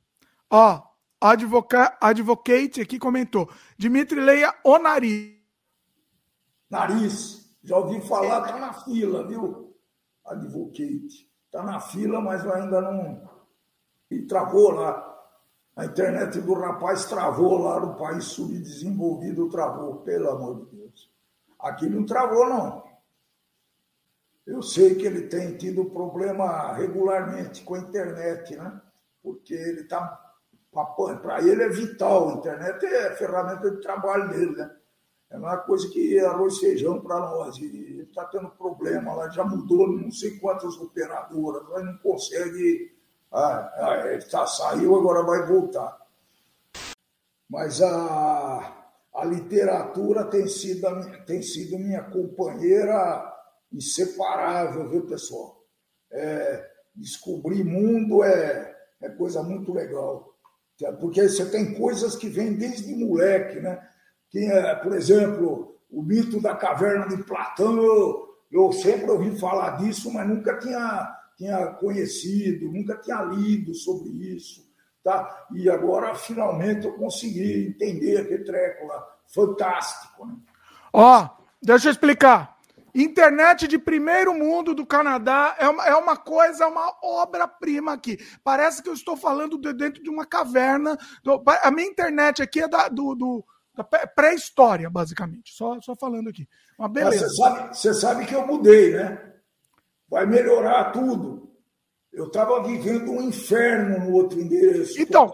ó, 0.52 0.82
advoca, 1.20 1.96
Advocate 2.00 2.80
aqui 2.80 2.98
comentou. 2.98 3.50
Dimitri 3.76 4.20
leia 4.20 4.54
o 4.62 4.78
nariz. 4.78 5.32
Nariz. 6.70 7.42
Já 7.64 7.76
ouvi 7.78 8.00
falar, 8.06 8.40
está 8.40 8.58
na 8.58 8.72
fila, 8.72 9.26
viu? 9.26 9.76
Advocate. 10.24 11.30
Está 11.46 11.62
na 11.62 11.80
fila, 11.80 12.20
mas 12.20 12.46
ainda 12.46 12.80
não. 12.80 13.28
E 14.10 14.22
travou 14.22 14.70
lá. 14.70 15.08
A 15.74 15.86
internet 15.86 16.40
do 16.40 16.54
rapaz 16.54 17.06
travou 17.06 17.58
lá 17.58 17.80
no 17.80 17.96
país 17.96 18.24
subdesenvolvido, 18.24 19.48
travou, 19.48 20.02
pelo 20.02 20.30
amor 20.30 20.66
de 20.66 20.76
Deus. 20.76 21.10
Aqui 21.58 21.88
não 21.88 22.04
travou, 22.04 22.48
não. 22.48 22.82
Eu 24.46 24.60
sei 24.60 24.96
que 24.96 25.06
ele 25.06 25.28
tem 25.28 25.56
tido 25.56 25.84
problema 25.86 26.72
regularmente 26.72 27.62
com 27.62 27.74
a 27.74 27.78
internet, 27.78 28.56
né? 28.56 28.80
Porque 29.22 29.54
ele 29.54 29.82
está. 29.82 30.20
Para 30.72 31.42
ele 31.42 31.62
é 31.62 31.68
vital, 31.68 32.30
a 32.30 32.32
internet 32.34 32.86
é 32.86 33.08
a 33.08 33.16
ferramenta 33.16 33.70
de 33.70 33.80
trabalho 33.80 34.30
dele, 34.30 34.56
né? 34.56 34.70
é 35.32 35.38
uma 35.38 35.56
coisa 35.56 35.88
que 35.88 36.18
é 36.18 36.26
arroz 36.26 36.56
e 36.56 36.60
feijão 36.60 37.00
para 37.00 37.18
nós. 37.18 37.56
E 37.56 37.64
ele 37.64 38.02
está 38.02 38.24
tendo 38.26 38.50
problema 38.50 39.14
lá, 39.14 39.28
já 39.30 39.42
mudou 39.42 39.88
não 39.88 40.10
sei 40.10 40.38
quantas 40.38 40.76
operadoras, 40.76 41.62
mas 41.70 41.84
não 41.84 41.96
consegue. 41.98 42.94
Ah, 43.32 43.72
ah, 43.76 44.12
ele 44.12 44.22
tá, 44.26 44.46
saiu, 44.46 44.94
agora 44.94 45.22
vai 45.22 45.46
voltar. 45.46 45.98
Mas 47.48 47.80
a, 47.80 48.86
a 49.14 49.24
literatura 49.24 50.24
tem 50.24 50.46
sido, 50.46 50.86
tem 51.24 51.42
sido 51.42 51.78
minha 51.78 52.02
companheira 52.02 53.30
inseparável, 53.72 54.88
viu, 54.90 55.06
pessoal? 55.06 55.64
É, 56.10 56.70
descobrir 56.94 57.64
mundo 57.64 58.22
é, 58.22 58.76
é 59.00 59.08
coisa 59.08 59.42
muito 59.42 59.72
legal. 59.72 60.31
Porque 60.90 61.28
você 61.28 61.44
tem 61.46 61.74
coisas 61.74 62.16
que 62.16 62.28
vêm 62.28 62.54
desde 62.54 62.94
moleque, 62.94 63.60
né? 63.60 63.78
Tinha, 64.30 64.76
por 64.76 64.94
exemplo, 64.94 65.76
o 65.90 66.02
mito 66.02 66.40
da 66.40 66.56
caverna 66.56 67.06
de 67.06 67.22
Platão, 67.22 67.76
eu, 67.76 68.28
eu 68.50 68.72
sempre 68.72 69.10
ouvi 69.10 69.38
falar 69.38 69.76
disso, 69.76 70.12
mas 70.12 70.26
nunca 70.26 70.58
tinha, 70.58 71.14
tinha 71.36 71.66
conhecido, 71.74 72.72
nunca 72.72 72.96
tinha 72.96 73.22
lido 73.22 73.74
sobre 73.74 74.08
isso. 74.08 74.62
Tá? 75.04 75.46
E 75.54 75.68
agora, 75.68 76.14
finalmente, 76.14 76.86
eu 76.86 76.94
consegui 76.94 77.68
entender 77.68 78.18
aquele 78.18 78.44
treco 78.44 78.86
lá. 78.86 79.06
Fantástico. 79.34 80.26
Né? 80.26 80.34
Ó, 80.92 81.28
deixa 81.60 81.88
eu 81.88 81.92
explicar. 81.92 82.56
Internet 82.94 83.66
de 83.66 83.78
primeiro 83.78 84.34
mundo 84.34 84.74
do 84.74 84.84
Canadá 84.84 85.56
é 85.58 85.68
uma, 85.68 85.86
é 85.86 85.94
uma 85.94 86.16
coisa, 86.16 86.66
uma 86.66 86.94
obra-prima 87.02 87.92
aqui. 87.92 88.18
Parece 88.44 88.82
que 88.82 88.88
eu 88.88 88.92
estou 88.92 89.16
falando 89.16 89.58
de 89.58 89.72
dentro 89.72 90.02
de 90.02 90.10
uma 90.10 90.26
caverna. 90.26 90.98
A 91.62 91.70
minha 91.70 91.88
internet 91.88 92.42
aqui 92.42 92.60
é 92.60 92.68
da, 92.68 92.88
do, 92.88 93.14
do, 93.14 93.44
pré-história, 94.14 94.90
basicamente. 94.90 95.54
Só, 95.54 95.80
só 95.80 95.94
falando 95.96 96.28
aqui. 96.28 96.46
Uma 96.78 96.88
beleza. 96.88 97.28
Você 97.28 97.36
sabe, 97.36 97.76
você 97.76 97.94
sabe 97.94 98.26
que 98.26 98.34
eu 98.34 98.46
mudei, 98.46 98.94
né? 98.94 99.32
Vai 100.08 100.26
melhorar 100.26 100.92
tudo. 100.92 101.50
Eu 102.12 102.26
estava 102.26 102.62
vivendo 102.62 103.10
um 103.10 103.22
inferno 103.22 104.00
no 104.00 104.12
outro 104.12 104.38
endereço. 104.38 105.00
Então. 105.00 105.30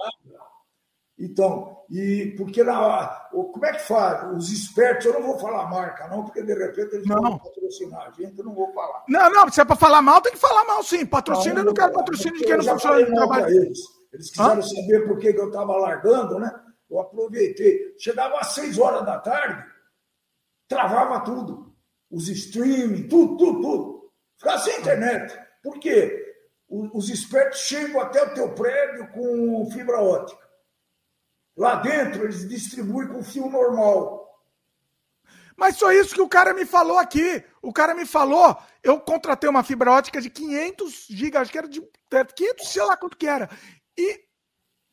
Então, 1.19 1.77
e 1.91 2.35
porque 2.37 2.63
na, 2.63 3.07
como 3.33 3.67
é 3.67 3.73
que 3.73 3.81
faz? 3.81 4.37
Os 4.37 4.53
espertos, 4.53 5.07
eu 5.07 5.15
não 5.15 5.23
vou 5.23 5.39
falar 5.39 5.69
marca, 5.69 6.07
não, 6.07 6.25
porque 6.25 6.43
de 6.43 6.55
repente 6.55 6.95
eles 6.95 7.07
não. 7.09 7.21
vão 7.21 7.39
patrocinar 7.39 8.07
a 8.07 8.11
gente, 8.13 8.39
eu 8.39 8.45
não 8.45 8.55
vou 8.55 8.73
falar. 8.73 9.05
Não, 9.09 9.31
não, 9.31 9.51
se 9.51 9.61
é 9.61 9.65
para 9.65 9.75
falar 9.75 10.01
mal, 10.01 10.21
tem 10.21 10.33
que 10.33 10.39
falar 10.39 10.65
mal 10.65 10.81
sim. 10.85 11.05
Patrocínio, 11.05 11.55
não, 11.55 11.63
eu 11.63 11.67
não 11.67 11.75
quero 11.75 11.93
patrocínio 11.93 12.39
de 12.39 12.45
quem 12.45 12.57
não 12.57 12.65
funciona 12.65 13.01
no 13.01 13.15
trabalho. 13.17 13.49
Eles. 13.49 13.81
eles 14.13 14.31
quiseram 14.31 14.59
Hã? 14.59 14.63
saber 14.63 15.09
por 15.09 15.19
que, 15.19 15.33
que 15.33 15.41
eu 15.41 15.49
estava 15.49 15.77
largando, 15.77 16.39
né? 16.39 16.53
Eu 16.89 17.01
aproveitei. 17.01 17.97
Chegava 17.99 18.39
às 18.39 18.53
seis 18.55 18.79
horas 18.79 19.05
da 19.05 19.19
tarde, 19.19 19.65
travava 20.69 21.21
tudo. 21.25 21.75
Os 22.11 22.29
streaming, 22.29 23.09
tudo, 23.09 23.37
tudo, 23.37 23.61
tudo. 23.61 24.13
Ficava 24.39 24.59
sem 24.59 24.79
internet. 24.79 25.37
Por 25.65 25.81
quê? 25.81 26.27
Os 26.69 27.09
espertos 27.09 27.61
chegam 27.61 28.01
até 28.01 28.23
o 28.23 28.35
teu 28.35 28.55
prédio 28.55 29.09
com 29.09 29.69
fibra 29.73 30.01
ótica. 30.01 30.48
Lá 31.59 31.75
dentro 31.75 32.23
eles 32.23 32.49
distribuem 32.49 33.09
com 33.09 33.23
fio 33.23 33.51
normal. 33.51 34.27
Mas 35.57 35.77
só 35.77 35.91
isso 35.91 36.15
que 36.15 36.21
o 36.21 36.29
cara 36.29 36.55
me 36.55 36.65
falou 36.65 36.99
aqui. 36.99 37.43
O 37.61 37.73
cara 37.73 37.97
me 37.97 38.07
falou, 38.07 38.57
eu 38.81 39.01
contratei 39.01 39.51
uma 39.51 39.65
fibra 39.65 39.91
ótica 39.91 40.21
de 40.21 40.31
500 40.31 41.07
GB, 41.11 41.37
acho 41.37 41.51
que 41.51 41.59
era 41.59 41.69
de 41.69 41.83
500, 42.37 42.69
sei 42.69 42.83
lá 42.85 42.97
quanto 42.97 43.17
que 43.17 43.27
era. 43.27 43.51
E 43.99 44.29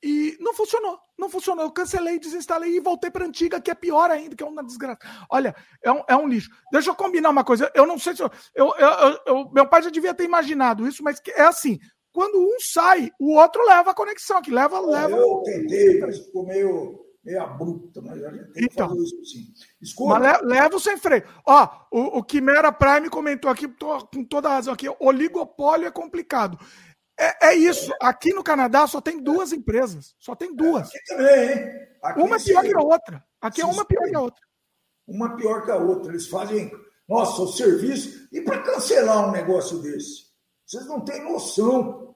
e 0.07 0.37
não 0.39 0.53
funcionou, 0.53 0.99
não 1.17 1.27
funcionou. 1.27 1.65
Eu 1.65 1.71
cancelei, 1.71 2.19
desinstalei 2.19 2.75
e 2.75 2.79
voltei 2.79 3.09
para 3.09 3.25
antiga, 3.25 3.59
que 3.59 3.71
é 3.71 3.73
pior 3.73 4.11
ainda, 4.11 4.35
que 4.35 4.43
é 4.43 4.45
uma 4.45 4.63
desgraça. 4.63 4.99
Olha, 5.27 5.55
é 5.83 5.91
um, 5.91 6.03
é 6.07 6.15
um 6.15 6.27
lixo. 6.27 6.51
Deixa 6.71 6.91
eu 6.91 6.95
combinar 6.95 7.31
uma 7.31 7.43
coisa. 7.43 7.71
Eu 7.73 7.87
não 7.87 7.97
sei 7.97 8.15
se 8.15 8.21
eu, 8.21 8.31
eu, 8.53 8.75
eu, 8.77 9.19
eu 9.25 9.51
meu 9.51 9.67
pai 9.67 9.81
já 9.81 9.89
devia 9.89 10.13
ter 10.13 10.23
imaginado 10.23 10.87
isso, 10.87 11.03
mas 11.03 11.19
é 11.29 11.41
assim: 11.41 11.79
quando 12.15 12.39
um 12.39 12.57
sai, 12.61 13.11
o 13.19 13.33
outro 13.33 13.61
leva 13.67 13.91
a 13.91 13.93
conexão, 13.93 14.41
que 14.41 14.49
leva, 14.49 14.79
leva. 14.79 15.17
Eu 15.17 15.41
tentei, 15.43 15.99
mas 15.99 16.17
ficou 16.17 16.45
meio, 16.45 17.05
meio 17.21 17.43
abrupto, 17.43 18.01
mas 18.01 18.23
a 18.23 18.31
gente 18.31 18.53
tem 18.53 18.63
então, 18.63 18.87
que 18.87 18.93
fazer 18.93 19.03
isso 19.03 19.25
sim. 19.25 20.05
Mas 20.07 20.41
leva 20.43 20.77
o 20.77 20.79
sem 20.79 20.97
freio. 20.97 21.25
Ó, 21.45 21.67
o, 21.91 22.19
o 22.19 22.23
Quimera 22.23 22.71
Prime 22.71 23.09
comentou 23.09 23.51
aqui, 23.51 23.67
tô, 23.67 24.07
com 24.07 24.23
toda 24.23 24.47
a 24.47 24.53
razão 24.53 24.73
aqui, 24.73 24.87
oligopólio 24.97 25.87
é 25.87 25.91
complicado. 25.91 26.57
É, 27.19 27.47
é, 27.47 27.55
isso. 27.55 27.93
Aqui 28.01 28.33
no 28.33 28.43
Canadá 28.43 28.87
só 28.87 29.01
tem 29.01 29.21
duas 29.21 29.51
empresas. 29.51 30.15
Só 30.17 30.35
tem 30.35 30.55
duas. 30.55 30.87
Aqui 30.87 30.99
também, 31.05 31.51
hein? 31.51 31.87
Aqui 32.01 32.21
uma 32.21 32.39
pior 32.39 32.63
que 32.63 32.77
a 32.77 32.81
outra. 32.81 33.25
Aqui 33.41 33.61
é 33.61 33.65
uma 33.65 33.85
pior 33.85 34.09
que 34.09 34.15
a 34.15 34.21
outra. 34.21 34.41
Uma 35.05 35.35
pior 35.35 35.65
que 35.65 35.71
a 35.71 35.75
outra. 35.75 36.13
Eles 36.13 36.27
fazem, 36.27 36.71
nossa, 37.09 37.41
o 37.41 37.47
serviço. 37.47 38.29
E 38.31 38.39
para 38.39 38.61
cancelar 38.61 39.27
um 39.27 39.31
negócio 39.31 39.81
desse? 39.81 40.33
Vocês 40.65 40.85
não 40.87 41.01
têm 41.01 41.23
noção. 41.23 42.15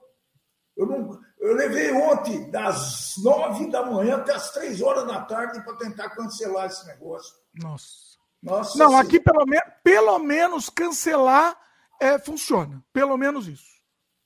Eu, 0.76 0.86
não, 0.86 1.20
eu 1.38 1.54
levei 1.54 1.92
ontem 1.92 2.50
das 2.50 3.14
nove 3.22 3.70
da 3.70 3.84
manhã 3.84 4.16
até 4.16 4.34
as 4.34 4.50
três 4.52 4.80
horas 4.80 5.06
da 5.06 5.22
tarde 5.22 5.62
para 5.62 5.76
tentar 5.76 6.10
cancelar 6.10 6.66
esse 6.66 6.86
negócio. 6.86 7.34
Nossa. 7.54 8.10
Nossa 8.42 8.78
não, 8.78 8.96
aqui 8.96 9.20
pelo, 9.20 9.44
me 9.44 9.60
pelo 9.84 10.18
menos 10.18 10.70
cancelar 10.70 11.56
é, 12.00 12.18
funciona. 12.18 12.82
Pelo 12.92 13.16
menos 13.16 13.46
isso. 13.46 13.80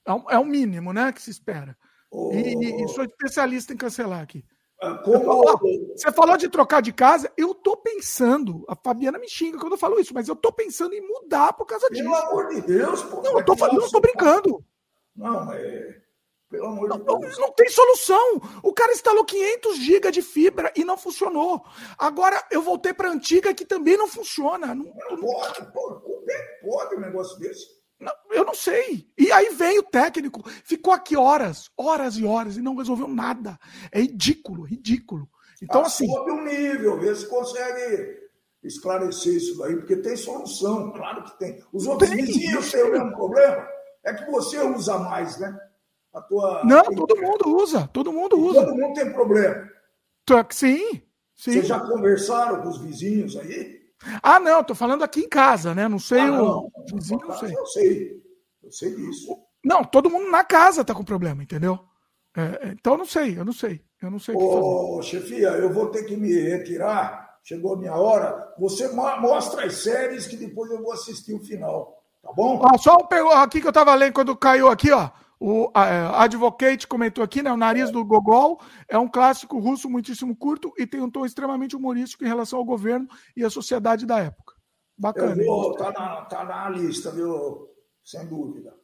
É, 0.06 0.34
é 0.34 0.38
o 0.38 0.44
mínimo, 0.44 0.92
né, 0.92 1.12
que 1.12 1.20
se 1.20 1.30
espera. 1.30 1.76
Oh. 2.10 2.32
E, 2.32 2.84
e, 2.84 2.88
sou 2.88 3.04
especialista 3.04 3.72
em 3.72 3.76
cancelar 3.76 4.22
aqui. 4.22 4.44
Ah, 4.84 4.98
como... 4.98 5.58
Você 5.96 6.12
falou 6.12 6.36
de 6.36 6.48
trocar 6.48 6.82
de 6.82 6.92
casa, 6.92 7.32
eu 7.36 7.54
tô 7.54 7.76
pensando, 7.76 8.64
a 8.68 8.76
Fabiana 8.76 9.18
me 9.18 9.28
xinga 9.28 9.58
quando 9.58 9.72
eu 9.72 9.78
falo 9.78 9.98
isso, 9.98 10.12
mas 10.12 10.28
eu 10.28 10.36
tô 10.36 10.52
pensando 10.52 10.94
em 10.94 11.00
mudar 11.00 11.52
por 11.54 11.66
causa 11.66 11.88
Pelo 11.88 12.02
disso. 12.02 12.10
Pelo 12.10 12.30
amor 12.30 12.48
de 12.48 12.60
Deus, 12.60 13.02
pô. 13.04 13.22
Não, 13.22 13.38
eu 13.38 13.44
tô, 13.44 13.56
falando, 13.56 13.80
não 13.80 13.90
tô 13.90 14.00
brincando. 14.00 14.64
Não, 15.16 15.52
é... 15.52 16.02
Pelo 16.50 16.66
amor 16.66 16.88
não, 16.88 16.98
de 16.98 17.04
Deus. 17.04 17.38
Não, 17.38 17.46
não 17.46 17.52
tem 17.54 17.68
solução. 17.68 18.40
O 18.62 18.72
cara 18.72 18.92
instalou 18.92 19.24
500 19.24 19.76
GB 19.76 20.10
de 20.10 20.22
fibra 20.22 20.72
e 20.76 20.84
não 20.84 20.96
funcionou. 20.96 21.64
Agora 21.98 22.40
eu 22.50 22.62
voltei 22.62 22.92
para 22.92 23.10
antiga 23.10 23.54
que 23.54 23.64
também 23.64 23.96
não 23.96 24.06
funciona. 24.06 24.68
Não, 24.68 24.84
não 24.84 25.20
pode, 25.20 25.72
pode, 25.72 26.02
como 26.02 26.30
é 26.30 26.38
que 26.38 26.66
pode 26.66 26.96
um 26.96 27.00
negócio 27.00 27.38
desse? 27.38 27.83
Eu 28.30 28.44
não 28.44 28.54
sei. 28.54 29.06
E 29.16 29.30
aí 29.30 29.54
vem 29.54 29.78
o 29.78 29.82
técnico, 29.82 30.42
ficou 30.64 30.92
aqui 30.92 31.16
horas, 31.16 31.70
horas 31.76 32.16
e 32.16 32.24
horas 32.24 32.56
e 32.56 32.62
não 32.62 32.76
resolveu 32.76 33.08
nada. 33.08 33.58
É 33.92 34.00
ridículo, 34.00 34.64
ridículo. 34.64 35.28
Então, 35.62 35.82
ah, 35.82 35.86
assim. 35.86 36.06
Sobe 36.06 36.30
o 36.32 36.44
nível, 36.44 36.98
vê 36.98 37.14
se 37.14 37.26
consegue 37.26 38.24
esclarecer 38.62 39.34
isso 39.34 39.58
daí, 39.58 39.76
porque 39.76 39.96
tem 39.96 40.16
solução, 40.16 40.92
claro 40.92 41.24
que 41.24 41.38
tem. 41.38 41.62
Os 41.72 41.86
outros 41.86 42.10
tem, 42.10 42.24
vizinhos 42.24 42.70
têm 42.72 42.82
o 42.82 42.92
mesmo 42.92 43.12
problema. 43.12 43.68
É 44.02 44.12
que 44.12 44.30
você 44.30 44.60
usa 44.60 44.98
mais, 44.98 45.38
né? 45.38 45.56
A 46.12 46.20
tua. 46.20 46.62
Não, 46.64 46.84
todo 46.84 47.16
mundo 47.16 47.56
usa. 47.56 47.88
Todo 47.92 48.12
mundo 48.12 48.38
usa. 48.38 48.64
Todo 48.64 48.76
mundo 48.76 48.94
tem 48.94 49.12
problema. 49.12 49.68
Sim, 50.50 51.02
sim. 51.34 51.52
Vocês 51.52 51.66
já 51.66 51.80
conversaram 51.80 52.62
com 52.62 52.68
os 52.68 52.80
vizinhos 52.80 53.36
aí? 53.36 53.83
Ah, 54.22 54.40
não, 54.40 54.64
tô 54.64 54.74
falando 54.74 55.04
aqui 55.04 55.20
em 55.20 55.28
casa, 55.28 55.74
né? 55.74 55.88
Não 55.88 55.98
sei 55.98 56.20
ah, 56.20 56.32
o. 56.32 56.44
Não, 56.44 56.70
não 56.90 57.00
sei. 57.00 57.56
Eu 57.56 57.66
sei. 57.66 58.22
Eu 58.62 58.72
sei 58.72 58.94
disso. 58.94 59.38
Não, 59.64 59.82
todo 59.84 60.10
mundo 60.10 60.30
na 60.30 60.44
casa 60.44 60.84
tá 60.84 60.94
com 60.94 61.04
problema, 61.04 61.42
entendeu? 61.42 61.78
É, 62.36 62.68
é 62.68 62.68
então 62.72 62.94
eu 62.94 62.98
não 62.98 63.06
sei, 63.06 63.38
eu 63.38 63.44
não 63.44 63.52
sei. 63.52 63.82
Eu 64.02 64.10
não 64.10 64.18
sei 64.18 64.34
Ô, 64.36 65.00
chefia, 65.00 65.48
eu 65.48 65.72
vou 65.72 65.86
ter 65.86 66.02
que 66.04 66.16
me 66.16 66.30
retirar. 66.30 67.38
Chegou 67.42 67.74
a 67.74 67.78
minha 67.78 67.94
hora. 67.94 68.54
Você 68.58 68.88
mostra 68.88 69.64
as 69.66 69.76
séries 69.76 70.26
que 70.26 70.36
depois 70.36 70.70
eu 70.70 70.82
vou 70.82 70.92
assistir 70.92 71.34
o 71.34 71.44
final. 71.44 72.02
Tá 72.22 72.32
bom? 72.32 72.62
Ah, 72.64 72.78
só 72.78 72.96
um 72.96 73.30
aqui 73.30 73.60
que 73.60 73.68
eu 73.68 73.72
tava 73.72 73.94
lendo 73.94 74.14
quando 74.14 74.36
caiu 74.36 74.68
aqui, 74.68 74.90
ó. 74.90 75.10
O 75.40 75.70
é, 75.76 76.06
Advocate 76.14 76.86
comentou 76.86 77.22
aqui, 77.22 77.42
né? 77.42 77.52
O 77.52 77.56
Nariz 77.56 77.90
do 77.90 78.04
Gogol 78.04 78.60
é 78.88 78.98
um 78.98 79.08
clássico 79.08 79.58
russo 79.58 79.90
muitíssimo 79.90 80.34
curto 80.36 80.72
e 80.78 80.86
tem 80.86 81.00
um 81.00 81.10
tom 81.10 81.26
extremamente 81.26 81.76
humorístico 81.76 82.24
em 82.24 82.28
relação 82.28 82.58
ao 82.58 82.64
governo 82.64 83.08
e 83.36 83.44
à 83.44 83.50
sociedade 83.50 84.06
da 84.06 84.20
época. 84.20 84.54
Bacana. 84.96 85.42
Eu 85.42 85.46
vou, 85.46 85.74
tá 85.74 85.92
na, 85.92 86.22
tá 86.22 86.44
na 86.44 86.70
lista, 86.70 87.10
viu? 87.10 87.68
Sem 88.02 88.26
dúvida. 88.26 88.74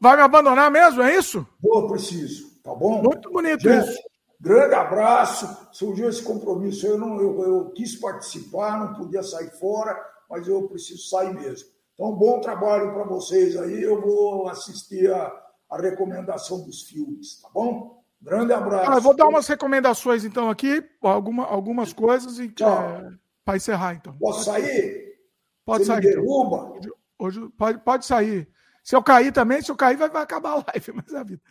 Vai 0.00 0.16
me 0.16 0.22
abandonar 0.22 0.70
mesmo, 0.70 1.02
é 1.02 1.16
isso? 1.16 1.46
Vou, 1.60 1.88
preciso, 1.88 2.60
tá 2.62 2.74
bom? 2.74 3.02
Muito 3.02 3.30
bonito 3.30 3.62
Gente, 3.62 3.88
isso. 3.88 3.98
Grande 4.40 4.74
abraço. 4.74 5.68
Surgiu 5.72 6.08
esse 6.08 6.22
compromisso. 6.22 6.86
Eu, 6.86 6.98
não, 6.98 7.20
eu, 7.20 7.42
eu 7.42 7.70
quis 7.70 7.96
participar, 7.96 8.78
não 8.78 8.94
podia 8.94 9.22
sair 9.22 9.50
fora, 9.58 9.96
mas 10.30 10.46
eu 10.46 10.68
preciso 10.68 11.08
sair 11.08 11.34
mesmo. 11.34 11.68
Então, 11.98 12.12
bom 12.12 12.40
trabalho 12.40 12.92
para 12.92 13.02
vocês 13.02 13.56
aí. 13.56 13.82
Eu 13.82 14.00
vou 14.00 14.48
assistir 14.48 15.12
a, 15.12 15.32
a 15.68 15.80
recomendação 15.80 16.64
dos 16.64 16.84
filmes, 16.84 17.42
tá 17.42 17.48
bom? 17.52 18.04
Grande 18.22 18.52
abraço. 18.52 18.92
Ah, 18.92 18.94
eu 18.94 19.00
vou 19.00 19.16
dar 19.16 19.26
umas 19.26 19.48
recomendações, 19.48 20.24
então, 20.24 20.48
aqui, 20.48 20.88
alguma, 21.02 21.44
algumas 21.44 21.92
coisas 21.92 22.38
e 22.38 22.44
é, 22.44 23.10
para 23.44 23.56
encerrar, 23.56 23.94
então. 23.94 24.16
Posso 24.16 24.44
sair? 24.44 25.18
Pode 25.64 25.84
Você 25.84 25.86
sair. 25.86 26.04
Me 26.04 26.10
então. 26.10 26.22
derruba? 26.22 26.72
Hoje, 26.72 26.92
hoje, 27.18 27.48
pode, 27.58 27.78
pode 27.78 28.06
sair. 28.06 28.48
Se 28.84 28.94
eu 28.94 29.02
cair 29.02 29.32
também, 29.32 29.60
se 29.60 29.70
eu 29.72 29.76
cair, 29.76 29.96
vai, 29.96 30.08
vai 30.08 30.22
acabar 30.22 30.50
a 30.52 30.64
live, 30.72 30.92
mas 31.04 31.12
é 31.12 31.18
a 31.18 31.24
vida. 31.24 31.42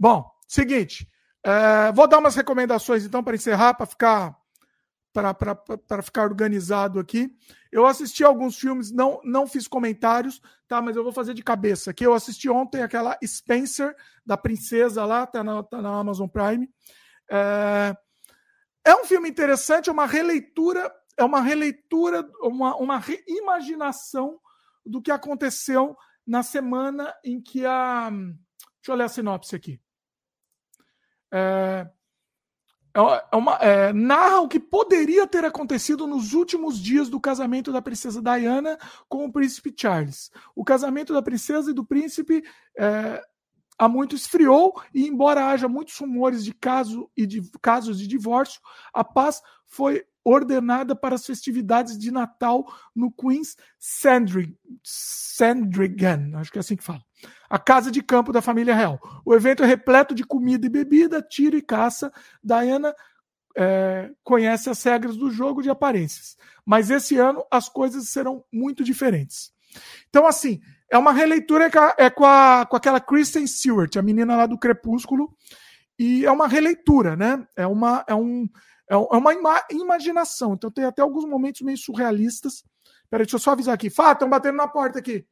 Bom, 0.00 0.30
seguinte. 0.46 1.06
É, 1.44 1.92
vou 1.92 2.08
dar 2.08 2.18
umas 2.18 2.34
recomendações, 2.34 3.04
então, 3.04 3.22
para 3.22 3.36
encerrar, 3.36 3.74
para 3.74 3.84
ficar 3.84 4.38
para 5.12 6.02
ficar 6.02 6.22
organizado 6.22 6.98
aqui. 7.00 7.30
Eu 7.70 7.86
assisti 7.86 8.24
alguns 8.24 8.58
filmes, 8.58 8.90
não, 8.90 9.20
não 9.24 9.46
fiz 9.46 9.68
comentários, 9.68 10.40
tá? 10.66 10.80
Mas 10.80 10.96
eu 10.96 11.04
vou 11.04 11.12
fazer 11.12 11.34
de 11.34 11.42
cabeça. 11.42 11.92
Que 11.92 12.06
eu 12.06 12.14
assisti 12.14 12.48
ontem 12.48 12.82
aquela 12.82 13.18
Spencer 13.24 13.94
da 14.24 14.36
princesa 14.36 15.04
lá, 15.04 15.26
tá 15.26 15.44
na, 15.44 15.62
tá 15.62 15.82
na 15.82 15.98
Amazon 15.98 16.28
Prime. 16.28 16.68
É, 17.30 17.94
é 18.84 18.96
um 18.96 19.04
filme 19.04 19.28
interessante, 19.28 19.90
é 19.90 19.92
uma 19.92 20.06
releitura, 20.06 20.90
é 21.16 21.24
uma 21.24 21.42
releitura, 21.42 22.26
uma, 22.40 22.74
uma 22.76 22.98
reimaginação 22.98 24.40
do 24.84 25.02
que 25.02 25.10
aconteceu 25.10 25.96
na 26.26 26.42
semana 26.42 27.14
em 27.24 27.40
que 27.40 27.66
a. 27.66 28.10
Deixa 28.10 28.92
eu 28.92 28.94
ler 28.94 29.04
a 29.04 29.08
sinopse 29.08 29.54
aqui. 29.54 29.80
É, 31.32 31.86
é, 32.98 33.24
é 33.32 33.36
uma, 33.36 33.54
é, 33.56 33.92
narra 33.92 34.40
o 34.40 34.48
que 34.48 34.58
poderia 34.58 35.26
ter 35.26 35.44
acontecido 35.44 36.06
nos 36.06 36.32
últimos 36.32 36.80
dias 36.80 37.08
do 37.08 37.20
casamento 37.20 37.72
da 37.72 37.82
princesa 37.82 38.22
Diana 38.22 38.78
com 39.08 39.24
o 39.24 39.32
príncipe 39.32 39.74
Charles. 39.76 40.30
O 40.54 40.64
casamento 40.64 41.12
da 41.12 41.22
princesa 41.22 41.70
e 41.70 41.74
do 41.74 41.84
príncipe 41.84 42.42
é, 42.78 43.22
há 43.78 43.88
muito 43.88 44.16
esfriou 44.16 44.74
e, 44.92 45.06
embora 45.06 45.46
haja 45.46 45.68
muitos 45.68 45.96
rumores 45.96 46.44
de 46.44 46.52
caso 46.52 47.08
e 47.16 47.26
de 47.26 47.42
casos 47.62 47.98
de 47.98 48.06
divórcio, 48.06 48.60
a 48.92 49.04
paz 49.04 49.40
foi 49.66 50.04
ordenada 50.28 50.94
para 50.94 51.14
as 51.14 51.24
festividades 51.24 51.96
de 51.98 52.10
Natal 52.10 52.66
no 52.94 53.10
Queen's 53.10 53.56
Sandringham, 53.78 54.56
acho 56.34 56.52
que 56.52 56.58
é 56.58 56.60
assim 56.60 56.76
que 56.76 56.84
fala, 56.84 57.02
a 57.48 57.58
casa 57.58 57.90
de 57.90 58.02
campo 58.02 58.32
da 58.32 58.42
família 58.42 58.74
real. 58.74 59.00
O 59.24 59.34
evento 59.34 59.62
é 59.62 59.66
repleto 59.66 60.14
de 60.14 60.24
comida 60.24 60.66
e 60.66 60.70
bebida, 60.70 61.22
tiro 61.22 61.56
e 61.56 61.62
caça. 61.62 62.12
Diana 62.44 62.94
é, 63.56 64.10
conhece 64.22 64.68
as 64.68 64.82
regras 64.82 65.16
do 65.16 65.30
jogo 65.30 65.62
de 65.62 65.70
aparências, 65.70 66.36
mas 66.64 66.90
esse 66.90 67.16
ano 67.16 67.44
as 67.50 67.68
coisas 67.68 68.08
serão 68.08 68.44
muito 68.52 68.84
diferentes. 68.84 69.50
Então, 70.08 70.26
assim, 70.26 70.60
é 70.90 70.98
uma 70.98 71.12
releitura 71.12 71.70
é 71.96 72.10
com, 72.10 72.24
a, 72.24 72.66
com 72.66 72.76
aquela 72.76 73.00
Kristen 73.00 73.46
Stewart, 73.46 73.96
a 73.96 74.02
menina 74.02 74.36
lá 74.36 74.46
do 74.46 74.58
Crepúsculo, 74.58 75.34
e 75.98 76.24
é 76.24 76.30
uma 76.30 76.46
releitura, 76.46 77.16
né? 77.16 77.44
É 77.56 77.66
uma, 77.66 78.04
é 78.06 78.14
um, 78.14 78.48
é, 78.90 78.94
é 78.94 78.96
uma 78.96 79.32
ima 79.32 79.62
imaginação. 79.70 80.54
Então 80.54 80.70
tem 80.70 80.84
até 80.84 81.02
alguns 81.02 81.24
momentos 81.24 81.60
meio 81.62 81.78
surrealistas. 81.78 82.64
Peraí, 83.10 83.24
deixa 83.24 83.36
eu 83.36 83.40
só 83.40 83.52
avisar 83.52 83.74
aqui. 83.74 83.90
Fá, 83.90 84.12
estão 84.12 84.28
batendo 84.28 84.56
na 84.56 84.68
porta 84.68 84.98
aqui. 84.98 85.26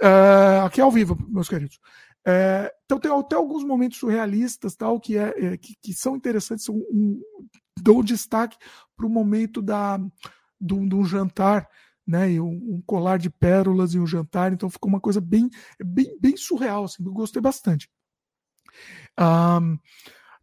É, 0.00 0.60
aqui 0.64 0.80
é 0.80 0.84
ao 0.84 0.90
vivo, 0.90 1.16
meus 1.28 1.48
queridos. 1.48 1.80
É, 2.26 2.72
então 2.84 2.98
tem 2.98 3.10
até 3.10 3.36
alguns 3.36 3.64
momentos 3.64 3.98
surrealistas 3.98 4.76
tal 4.76 5.00
que, 5.00 5.16
é, 5.16 5.32
é 5.36 5.56
que, 5.56 5.74
que, 5.80 5.92
são 5.92 6.16
interessantes. 6.16 6.64
São 6.64 6.76
um, 6.76 7.20
dou 7.80 8.02
destaque 8.02 8.56
para 8.96 9.06
o 9.06 9.10
momento 9.10 9.62
da, 9.62 9.98
de 10.60 10.74
um 10.74 11.04
jantar 11.04 11.68
né, 12.08 12.32
e 12.32 12.40
um, 12.40 12.48
um, 12.48 12.82
colar 12.86 13.18
de 13.18 13.28
pérolas 13.28 13.92
e 13.92 13.98
um 13.98 14.06
jantar, 14.06 14.50
então 14.50 14.70
ficou 14.70 14.88
uma 14.88 14.98
coisa 14.98 15.20
bem, 15.20 15.50
bem, 15.84 16.18
bem 16.18 16.38
surreal, 16.38 16.84
assim, 16.84 17.04
eu 17.04 17.12
gostei 17.12 17.42
bastante. 17.42 17.90
Um, 19.20 19.78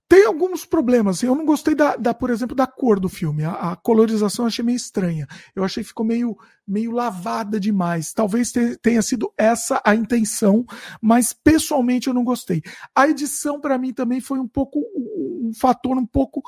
tem 0.07 0.25
alguns 0.25 0.65
problemas. 0.65 1.23
Eu 1.23 1.33
não 1.35 1.45
gostei 1.45 1.73
da, 1.73 1.95
da, 1.95 2.13
por 2.13 2.29
exemplo, 2.29 2.55
da 2.55 2.67
cor 2.67 2.99
do 2.99 3.09
filme. 3.09 3.43
A, 3.43 3.71
a, 3.71 3.75
colorização 3.75 4.45
eu 4.45 4.47
achei 4.47 4.63
meio 4.63 4.75
estranha. 4.75 5.27
Eu 5.55 5.63
achei 5.63 5.83
que 5.83 5.89
ficou 5.89 6.05
meio, 6.05 6.37
meio 6.67 6.91
lavada 6.91 7.59
demais. 7.59 8.13
Talvez 8.13 8.51
tenha 8.81 9.01
sido 9.01 9.33
essa 9.37 9.81
a 9.83 9.95
intenção, 9.95 10.65
mas 11.01 11.33
pessoalmente 11.33 12.07
eu 12.07 12.13
não 12.13 12.23
gostei. 12.23 12.61
A 12.95 13.07
edição 13.07 13.59
para 13.59 13.77
mim 13.77 13.93
também 13.93 14.21
foi 14.21 14.39
um 14.39 14.47
pouco 14.47 14.79
um 14.79 15.51
fator 15.59 15.97
um 15.97 16.05
pouco 16.05 16.43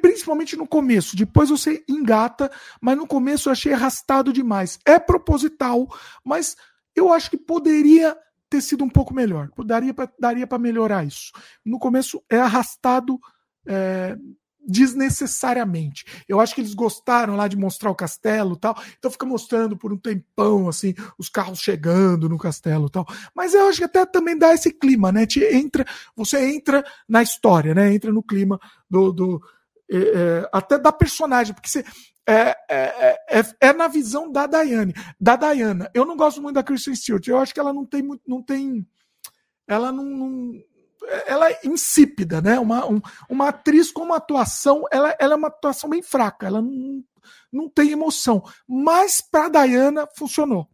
principalmente 0.00 0.56
no 0.56 0.66
começo. 0.66 1.16
Depois 1.16 1.50
você 1.50 1.84
engata, 1.88 2.50
mas 2.80 2.96
no 2.96 3.06
começo 3.06 3.48
eu 3.48 3.52
achei 3.52 3.72
arrastado 3.72 4.32
demais. 4.32 4.78
É 4.84 4.98
proposital, 4.98 5.86
mas 6.24 6.56
eu 6.94 7.12
acho 7.12 7.30
que 7.30 7.36
poderia 7.36 8.16
ter 8.48 8.60
sido 8.60 8.84
um 8.84 8.88
pouco 8.88 9.14
melhor. 9.14 9.50
Daria 9.64 9.92
para 9.94 10.10
daria 10.18 10.48
melhorar 10.58 11.06
isso. 11.06 11.32
No 11.64 11.78
começo 11.78 12.22
é 12.30 12.38
arrastado 12.38 13.18
é, 13.66 14.16
desnecessariamente. 14.66 16.04
Eu 16.28 16.40
acho 16.40 16.54
que 16.54 16.60
eles 16.60 16.74
gostaram 16.74 17.36
lá 17.36 17.46
de 17.46 17.56
mostrar 17.56 17.90
o 17.90 17.94
castelo 17.94 18.56
tal, 18.56 18.76
então 18.98 19.10
fica 19.10 19.24
mostrando 19.24 19.76
por 19.76 19.92
um 19.92 19.96
tempão 19.96 20.68
assim 20.68 20.94
os 21.16 21.28
carros 21.28 21.60
chegando 21.60 22.28
no 22.28 22.38
castelo 22.38 22.90
tal. 22.90 23.06
Mas 23.34 23.54
eu 23.54 23.68
acho 23.68 23.78
que 23.78 23.84
até 23.84 24.04
também 24.04 24.36
dá 24.36 24.52
esse 24.52 24.72
clima, 24.72 25.12
né? 25.12 25.26
Te 25.26 25.44
entra, 25.44 25.84
você 26.16 26.52
entra 26.52 26.84
na 27.08 27.22
história, 27.22 27.74
né? 27.74 27.94
Entra 27.94 28.12
no 28.12 28.22
clima 28.22 28.58
do, 28.90 29.12
do 29.12 29.42
é, 29.88 29.96
é, 29.96 30.50
até 30.52 30.78
da 30.78 30.90
personagem, 30.90 31.54
porque 31.54 31.68
você, 31.68 31.84
é, 32.26 32.56
é, 32.68 33.18
é, 33.30 33.42
é, 33.60 33.72
na 33.72 33.86
visão 33.86 34.30
da 34.30 34.46
Diane, 34.46 34.92
da 35.20 35.36
Diana. 35.36 35.90
Eu 35.94 36.04
não 36.04 36.16
gosto 36.16 36.42
muito 36.42 36.56
da 36.56 36.62
Kristen 36.62 36.94
Stewart. 36.94 37.26
Eu 37.26 37.38
acho 37.38 37.54
que 37.54 37.60
ela 37.60 37.72
não 37.72 37.86
tem 37.86 38.02
muito, 38.02 38.22
não 38.26 38.42
tem, 38.42 38.86
ela 39.66 39.92
não, 39.92 40.04
não 40.04 40.52
ela 41.26 41.50
é 41.50 41.60
insípida, 41.64 42.40
né? 42.40 42.58
Uma, 42.58 42.84
um, 42.86 43.00
uma 43.28 43.48
atriz 43.48 43.92
com 43.92 44.02
uma 44.02 44.16
atuação, 44.16 44.84
ela, 44.90 45.14
ela 45.20 45.34
é 45.34 45.36
uma 45.36 45.48
atuação 45.48 45.88
bem 45.88 46.02
fraca. 46.02 46.46
Ela 46.46 46.60
não, 46.60 47.04
não 47.52 47.68
tem 47.68 47.90
emoção. 47.90 48.42
Mas 48.66 49.20
para 49.20 49.48
Diana 49.48 50.08
funcionou. 50.16 50.68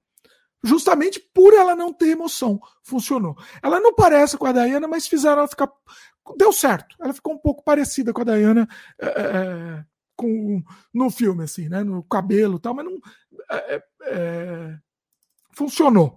Justamente 0.65 1.21
por 1.35 1.53
ela 1.55 1.75
não 1.75 1.93
ter 1.93 2.11
emoção, 2.11 2.61
funcionou. 2.85 3.37
Ela 3.63 3.81
não 3.81 3.95
parece 3.95 4.39
com 4.39 4.47
a 4.47 4.53
Diana, 4.53 4.87
mas 4.87 5.09
fizeram 5.09 5.39
ela 5.39 5.49
ficar. 5.49 5.71
Deu 6.37 6.53
certo. 6.53 6.97
Ela 7.01 7.13
ficou 7.13 7.35
um 7.35 7.39
pouco 7.39 7.65
parecida 7.65 8.13
com 8.13 8.23
a 8.23 8.25
Diana. 8.25 8.69
É, 8.99 9.07
é 9.07 9.85
com, 10.23 10.63
no 10.95 11.11
filme, 11.11 11.45
assim, 11.45 11.69
né? 11.69 11.83
No 11.83 12.03
cabelo 12.05 12.57
e 12.57 12.61
tal, 12.61 12.75
mas 12.75 12.85
não. 12.85 12.99
É, 13.51 13.75
é, 13.75 13.83
é, 14.07 14.79
funcionou. 15.53 16.17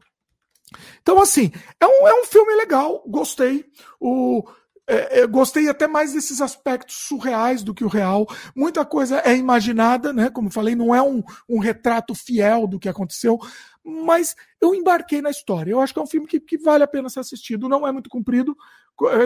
Então, 1.02 1.20
assim, 1.20 1.52
é 1.80 1.86
um, 1.86 2.08
é 2.08 2.22
um 2.22 2.26
filme 2.26 2.54
legal, 2.56 3.04
gostei. 3.08 3.66
O, 4.00 4.44
é, 4.88 5.22
é, 5.22 5.28
gostei 5.28 5.68
até 5.68 5.88
mais 5.88 6.14
desses 6.14 6.42
aspectos 6.42 6.96
surreais 6.96 7.64
do 7.64 7.74
que 7.74 7.84
o 7.84 7.88
real. 7.88 8.28
Muita 8.56 8.86
coisa 8.86 9.20
é 9.26 9.36
imaginada, 9.36 10.14
né? 10.14 10.30
Como 10.30 10.52
falei, 10.52 10.76
não 10.76 10.94
é 10.94 11.02
um, 11.02 11.24
um 11.50 11.60
retrato 11.60 12.14
fiel 12.14 12.68
do 12.68 12.80
que 12.80 12.88
aconteceu, 12.88 13.40
mas 13.84 14.36
eu 14.62 14.76
embarquei 14.76 15.22
na 15.22 15.30
história. 15.30 15.72
Eu 15.72 15.80
acho 15.80 15.94
que 15.94 16.00
é 16.00 16.04
um 16.04 16.08
filme 16.08 16.28
que, 16.28 16.40
que 16.40 16.58
vale 16.58 16.84
a 16.84 16.88
pena 16.88 17.10
ser 17.10 17.20
assistido. 17.20 17.68
Não 17.68 17.88
é 17.88 17.92
muito 17.92 18.10
comprido. 18.10 18.56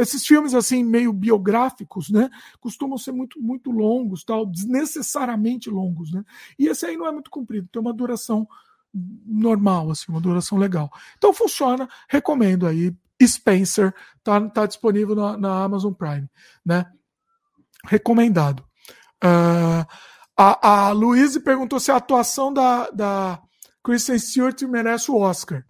Esses 0.01 0.25
filmes 0.25 0.53
assim 0.53 0.83
meio 0.83 1.13
biográficos, 1.13 2.09
né, 2.09 2.27
costumam 2.59 2.97
ser 2.97 3.11
muito 3.11 3.39
muito 3.39 3.69
longos, 3.69 4.23
tal, 4.23 4.43
desnecessariamente 4.43 5.69
longos, 5.69 6.11
né? 6.11 6.23
E 6.57 6.67
esse 6.67 6.87
aí 6.87 6.97
não 6.97 7.05
é 7.05 7.11
muito 7.11 7.29
comprido, 7.29 7.69
tem 7.71 7.79
uma 7.79 7.93
duração 7.93 8.47
normal, 8.91 9.91
assim, 9.91 10.05
uma 10.09 10.19
duração 10.19 10.57
legal. 10.57 10.91
Então 11.17 11.31
funciona, 11.33 11.87
recomendo 12.07 12.65
aí. 12.65 12.95
Spencer 13.27 13.93
tá, 14.23 14.39
tá 14.49 14.65
disponível 14.65 15.15
na, 15.15 15.37
na 15.37 15.63
Amazon 15.63 15.93
Prime, 15.93 16.29
né? 16.65 16.85
Recomendado. 17.85 18.63
Uh, 19.23 19.85
a, 20.37 20.87
a 20.87 20.91
Luíse 20.91 21.39
perguntou 21.39 21.79
se 21.79 21.91
a 21.91 21.97
atuação 21.97 22.53
da, 22.53 22.89
da 22.91 23.41
Kristen 23.83 24.17
Stewart 24.17 24.61
merece 24.63 25.11
o 25.11 25.17
Oscar. 25.17 25.65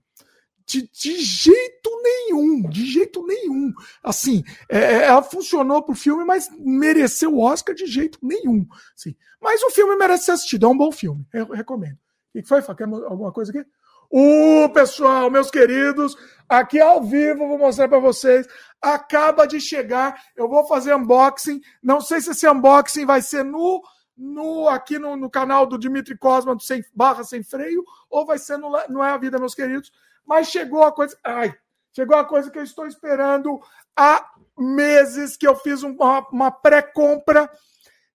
De, 0.67 0.87
de, 0.91 1.19
jeito 1.19 1.89
nenhum, 2.03 2.69
de 2.69 2.85
jeito 2.85 3.25
nenhum. 3.25 3.73
Assim, 4.03 4.43
é, 4.69 4.77
é 4.77 5.05
ela 5.05 5.23
funcionou 5.23 5.81
pro 5.81 5.95
filme, 5.95 6.23
mas 6.23 6.47
mereceu 6.59 7.33
o 7.33 7.41
Oscar 7.41 7.73
de 7.73 7.87
jeito 7.87 8.19
nenhum. 8.21 8.67
Assim. 8.95 9.15
Mas 9.41 9.63
o 9.63 9.71
filme 9.71 9.95
merece 9.95 10.25
ser 10.25 10.31
assistido, 10.33 10.67
é 10.67 10.69
um 10.69 10.77
bom 10.77 10.91
filme, 10.91 11.25
eu 11.33 11.47
recomendo. 11.47 11.97
O 12.35 12.39
que 12.39 12.47
foi? 12.47 12.61
Quer 12.61 12.83
alguma 12.83 13.31
coisa 13.31 13.51
aqui? 13.51 13.67
O 14.09 14.69
pessoal, 14.69 15.29
meus 15.29 15.51
queridos, 15.51 16.17
aqui 16.47 16.79
ao 16.79 17.03
vivo, 17.03 17.47
vou 17.47 17.59
mostrar 17.59 17.87
para 17.87 17.99
vocês. 17.99 18.47
Acaba 18.81 19.45
de 19.45 19.61
chegar, 19.61 20.19
eu 20.35 20.49
vou 20.49 20.65
fazer 20.65 20.95
unboxing. 20.95 21.61
Não 21.83 22.01
sei 22.01 22.19
se 22.19 22.31
esse 22.31 22.49
unboxing 22.49 23.05
vai 23.05 23.21
ser 23.21 23.43
no 23.43 23.81
no, 24.19 24.67
aqui 24.67 24.99
no, 24.99 25.15
no, 25.15 25.29
canal 25.29 25.65
do 25.65 25.77
Dimitri 25.77 26.17
Cosma, 26.17 26.53
do 26.53 26.61
sem, 26.61 26.83
barra 26.93 27.23
sem 27.23 27.41
freio, 27.41 27.85
ou 28.09 28.25
vai 28.25 28.37
ser 28.37 28.57
no 28.57 28.69
Não 28.89 29.01
é 29.01 29.11
a 29.11 29.17
Vida, 29.17 29.39
meus 29.39 29.55
queridos. 29.55 29.91
Mas 30.25 30.49
chegou 30.49 30.83
a 30.83 30.91
coisa. 30.91 31.17
Ai, 31.23 31.55
chegou 31.93 32.17
a 32.17 32.25
coisa 32.25 32.51
que 32.51 32.59
eu 32.59 32.63
estou 32.63 32.85
esperando 32.85 33.61
há 33.95 34.29
meses 34.57 35.37
que 35.37 35.47
eu 35.47 35.55
fiz 35.55 35.83
uma, 35.83 36.27
uma 36.31 36.51
pré-compra 36.51 37.49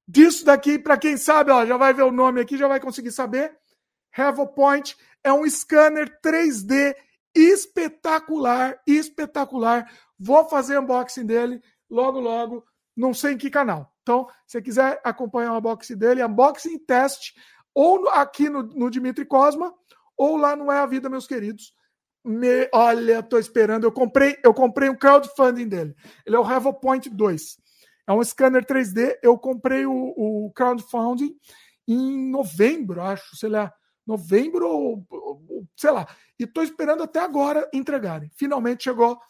disso 0.06 0.44
daqui. 0.44 0.78
Para 0.78 0.98
quem 0.98 1.16
sabe, 1.16 1.50
ó, 1.50 1.64
já 1.64 1.78
vai 1.78 1.94
ver 1.94 2.02
o 2.02 2.12
nome 2.12 2.40
aqui, 2.40 2.58
já 2.58 2.68
vai 2.68 2.80
conseguir 2.80 3.10
saber. 3.10 3.56
Point 4.54 4.96
é 5.22 5.32
um 5.32 5.48
scanner 5.48 6.20
3D 6.20 6.94
espetacular, 7.34 8.80
espetacular. 8.86 9.90
Vou 10.18 10.48
fazer 10.48 10.78
unboxing 10.78 11.26
dele 11.26 11.60
logo, 11.90 12.20
logo, 12.20 12.64
não 12.96 13.12
sei 13.12 13.32
em 13.32 13.38
que 13.38 13.50
canal. 13.50 13.92
Então, 14.02 14.26
se 14.46 14.58
você 14.58 14.62
quiser 14.62 15.00
acompanhar 15.02 15.52
o 15.52 15.58
unboxing 15.58 15.96
dele, 15.96 16.24
unboxing 16.24 16.78
teste, 16.78 17.34
ou 17.74 18.08
aqui 18.10 18.48
no, 18.48 18.62
no 18.62 18.90
Dimitri 18.90 19.24
Cosma, 19.24 19.74
ou 20.16 20.36
lá 20.36 20.54
no 20.54 20.70
É 20.70 20.78
a 20.78 20.86
Vida, 20.86 21.08
meus 21.08 21.26
queridos. 21.26 21.74
Me, 22.24 22.68
olha, 22.72 23.22
tô 23.22 23.38
esperando. 23.38 23.84
Eu 23.84 23.92
comprei, 23.92 24.38
eu 24.44 24.54
comprei 24.54 24.88
um 24.88 24.96
crowdfunding 24.96 25.68
dele. 25.68 25.94
Ele 26.24 26.36
é 26.36 26.38
o 26.38 26.42
Revo 26.42 26.72
Point 26.72 27.10
2. 27.10 27.56
É 28.06 28.12
um 28.12 28.22
scanner 28.22 28.64
3D. 28.64 29.18
Eu 29.22 29.36
comprei 29.36 29.84
o, 29.84 29.92
o 29.92 30.52
crowdfunding 30.54 31.34
em 31.86 32.30
novembro, 32.30 33.02
acho, 33.02 33.36
sei 33.36 33.50
lá, 33.50 33.72
novembro 34.06 34.68
ou, 34.68 35.06
ou 35.10 35.68
sei 35.76 35.90
lá. 35.90 36.06
E 36.38 36.46
tô 36.46 36.62
esperando 36.62 37.02
até 37.02 37.20
agora 37.20 37.68
entregarem. 37.72 38.30
Finalmente 38.34 38.84
chegou. 38.84 39.20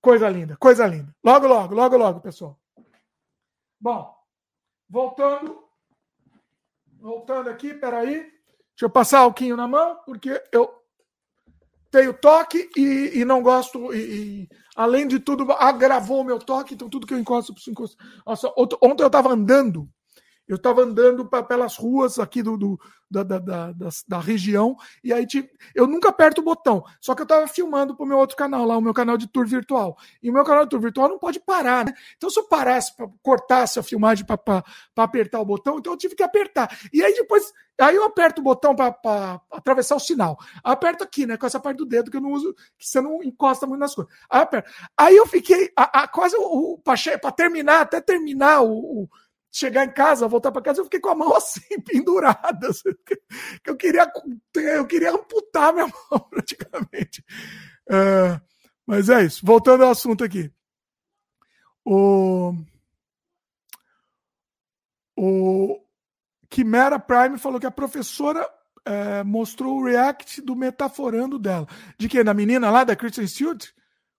Coisa 0.00 0.28
linda, 0.28 0.56
coisa 0.56 0.86
linda. 0.86 1.14
Logo, 1.22 1.46
logo, 1.46 1.74
logo, 1.74 1.96
logo, 1.96 2.20
pessoal. 2.20 2.58
Bom, 3.80 4.14
voltando. 4.88 5.62
Voltando 7.00 7.50
aqui, 7.50 7.74
peraí. 7.74 8.14
Deixa 8.14 8.84
eu 8.84 8.90
passar 8.90 9.20
alquinho 9.20 9.56
na 9.56 9.68
mão, 9.68 10.00
porque 10.04 10.42
eu 10.50 10.82
tenho 11.90 12.14
toque 12.14 12.70
e, 12.76 13.20
e 13.20 13.24
não 13.24 13.42
gosto. 13.42 13.92
E, 13.94 13.98
e, 13.98 14.48
além 14.74 15.06
de 15.06 15.20
tudo, 15.20 15.50
agravou 15.52 16.22
o 16.22 16.24
meu 16.24 16.38
toque, 16.38 16.74
então 16.74 16.88
tudo 16.88 17.06
que 17.06 17.14
eu 17.14 17.18
encosto, 17.18 17.52
eu 17.52 17.70
encosto. 17.70 17.96
Nossa, 18.26 18.52
ontem 18.56 19.02
eu 19.02 19.08
estava 19.08 19.30
andando 19.30 19.88
eu 20.46 20.56
estava 20.56 20.82
andando 20.82 21.24
pra, 21.24 21.42
pelas 21.42 21.76
ruas 21.76 22.18
aqui 22.18 22.42
do, 22.42 22.56
do 22.56 22.80
da, 23.12 23.22
da, 23.22 23.38
da, 23.38 23.88
da, 24.08 24.18
região, 24.18 24.74
e 25.04 25.12
aí 25.12 25.26
eu 25.74 25.86
nunca 25.86 26.08
aperto 26.08 26.40
o 26.40 26.44
botão. 26.44 26.82
Só 26.98 27.14
que 27.14 27.20
eu 27.20 27.24
estava 27.24 27.46
filmando 27.46 27.94
para 27.94 28.04
o 28.04 28.08
meu 28.08 28.16
outro 28.16 28.36
canal 28.36 28.64
lá, 28.64 28.76
o 28.76 28.80
meu 28.80 28.94
canal 28.94 29.18
de 29.18 29.28
tour 29.28 29.46
virtual. 29.46 29.98
E 30.22 30.30
o 30.30 30.32
meu 30.32 30.44
canal 30.44 30.64
de 30.64 30.70
tour 30.70 30.80
virtual 30.80 31.10
não 31.10 31.18
pode 31.18 31.38
parar, 31.38 31.84
né? 31.84 31.92
Então, 32.16 32.30
se 32.30 32.40
eu 32.40 32.48
parasse, 32.48 32.96
pra, 32.96 33.06
cortasse 33.22 33.78
a 33.78 33.82
filmagem 33.82 34.24
para 34.24 34.64
apertar 34.96 35.40
o 35.40 35.44
botão, 35.44 35.78
então 35.78 35.92
eu 35.92 35.96
tive 35.96 36.14
que 36.14 36.22
apertar. 36.22 36.74
E 36.90 37.02
aí 37.02 37.12
depois, 37.12 37.52
aí 37.78 37.94
eu 37.94 38.04
aperto 38.04 38.40
o 38.40 38.44
botão 38.44 38.74
para 38.74 39.40
atravessar 39.50 39.96
o 39.96 40.00
sinal. 40.00 40.38
Aperto 40.64 41.04
aqui, 41.04 41.26
né? 41.26 41.36
Com 41.36 41.46
essa 41.46 41.60
parte 41.60 41.76
do 41.76 41.86
dedo 41.86 42.10
que 42.10 42.16
eu 42.16 42.22
não 42.22 42.32
uso, 42.32 42.54
que 42.78 42.88
você 42.88 43.00
não 43.00 43.22
encosta 43.22 43.66
muito 43.66 43.80
nas 43.80 43.94
coisas. 43.94 44.12
Aí, 44.30 44.46
aí 44.96 45.16
eu 45.16 45.26
fiquei 45.26 45.70
a, 45.76 46.02
a, 46.02 46.08
quase 46.08 46.34
para 46.82 47.32
terminar, 47.32 47.82
até 47.82 48.00
terminar 48.00 48.62
o, 48.62 49.02
o 49.02 49.08
chegar 49.52 49.84
em 49.84 49.92
casa, 49.92 50.26
voltar 50.26 50.50
para 50.50 50.62
casa, 50.62 50.80
eu 50.80 50.84
fiquei 50.84 50.98
com 50.98 51.10
a 51.10 51.14
mão 51.14 51.34
assim, 51.36 51.78
pendurada. 51.82 52.68
Assim, 52.68 52.88
eu 53.66 53.76
queria, 53.76 54.10
eu 54.54 54.86
queria 54.86 55.12
amputar 55.12 55.74
minha 55.74 55.86
mão, 56.10 56.20
praticamente. 56.30 57.22
É, 57.88 58.40
mas 58.86 59.10
é 59.10 59.22
isso. 59.22 59.44
Voltando 59.44 59.84
ao 59.84 59.90
assunto 59.90 60.24
aqui. 60.24 60.50
O, 61.84 62.54
o 65.16 65.80
Quimera 66.48 66.98
Prime 66.98 67.38
falou 67.38 67.60
que 67.60 67.66
a 67.66 67.70
professora 67.70 68.48
é, 68.84 69.22
mostrou 69.22 69.78
o 69.78 69.84
react 69.84 70.40
do 70.40 70.56
metaforando 70.56 71.38
dela. 71.38 71.66
De 71.98 72.08
quem? 72.08 72.24
Da 72.24 72.32
menina 72.32 72.70
lá, 72.70 72.84
da 72.84 72.96
Christian 72.96 73.26
Stewart? 73.26 73.68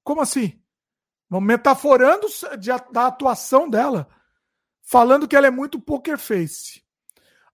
Como 0.03 0.21
assim? 0.21 0.59
Metaforando 1.41 2.27
de, 2.59 2.69
da 2.91 3.07
atuação 3.07 3.67
dela 3.67 4.07
falando 4.83 5.27
que 5.27 5.35
ela 5.35 5.47
é 5.47 5.51
muito 5.51 5.79
poker 5.79 6.17
face. 6.17 6.83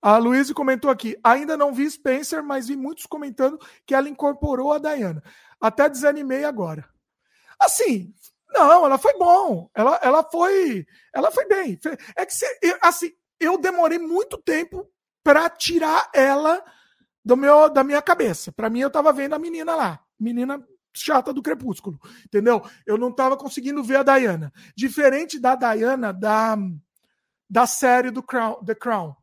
A 0.02 0.18
Luísa 0.18 0.54
comentou 0.54 0.90
aqui: 0.90 1.18
ainda 1.24 1.56
não 1.56 1.74
vi 1.74 1.90
Spencer, 1.90 2.44
mas 2.44 2.68
vi 2.68 2.76
muitos 2.76 3.06
comentando 3.06 3.60
que 3.86 3.94
ela 3.94 4.10
incorporou 4.10 4.74
a 4.74 4.80
Diana. 4.80 5.24
Até 5.62 5.90
desanimei 5.90 6.44
agora. 6.44 6.88
Assim, 7.60 8.14
não, 8.50 8.86
ela 8.86 8.98
foi 8.98 9.18
bom. 9.18 9.70
Ela, 9.74 10.00
ela 10.02 10.24
foi, 10.24 10.86
ela 11.14 11.32
foi 11.32 11.46
bem. 11.48 11.80
É 12.16 12.26
que 12.26 12.34
assim, 12.82 13.12
eu 13.40 13.58
demorei 13.58 14.00
muito 14.00 14.38
tempo 14.38 14.90
para 15.24 15.50
tirar 15.50 16.10
ela 16.14 16.64
do 17.24 17.36
meu 17.36 17.70
da 17.70 17.84
minha 17.84 18.02
cabeça. 18.02 18.52
Para 18.52 18.70
mim 18.70 18.80
eu 18.80 18.90
tava 18.90 19.12
vendo 19.12 19.36
a 19.36 19.40
menina 19.40 19.76
lá, 19.76 20.00
menina 20.20 20.66
chata 20.94 21.32
do 21.32 21.44
crepúsculo, 21.44 22.00
entendeu? 22.26 22.62
Eu 22.86 22.98
não 22.98 23.12
tava 23.12 23.38
conseguindo 23.38 23.84
ver 23.84 23.98
a 23.98 24.04
Diana. 24.04 24.52
Diferente 24.76 25.40
da 25.40 25.56
Diana 25.56 26.12
da 26.12 26.58
da 27.50 27.66
série 27.66 28.12
do 28.12 28.22
Crown, 28.22 28.64
The 28.64 28.76
Crown. 28.76 29.16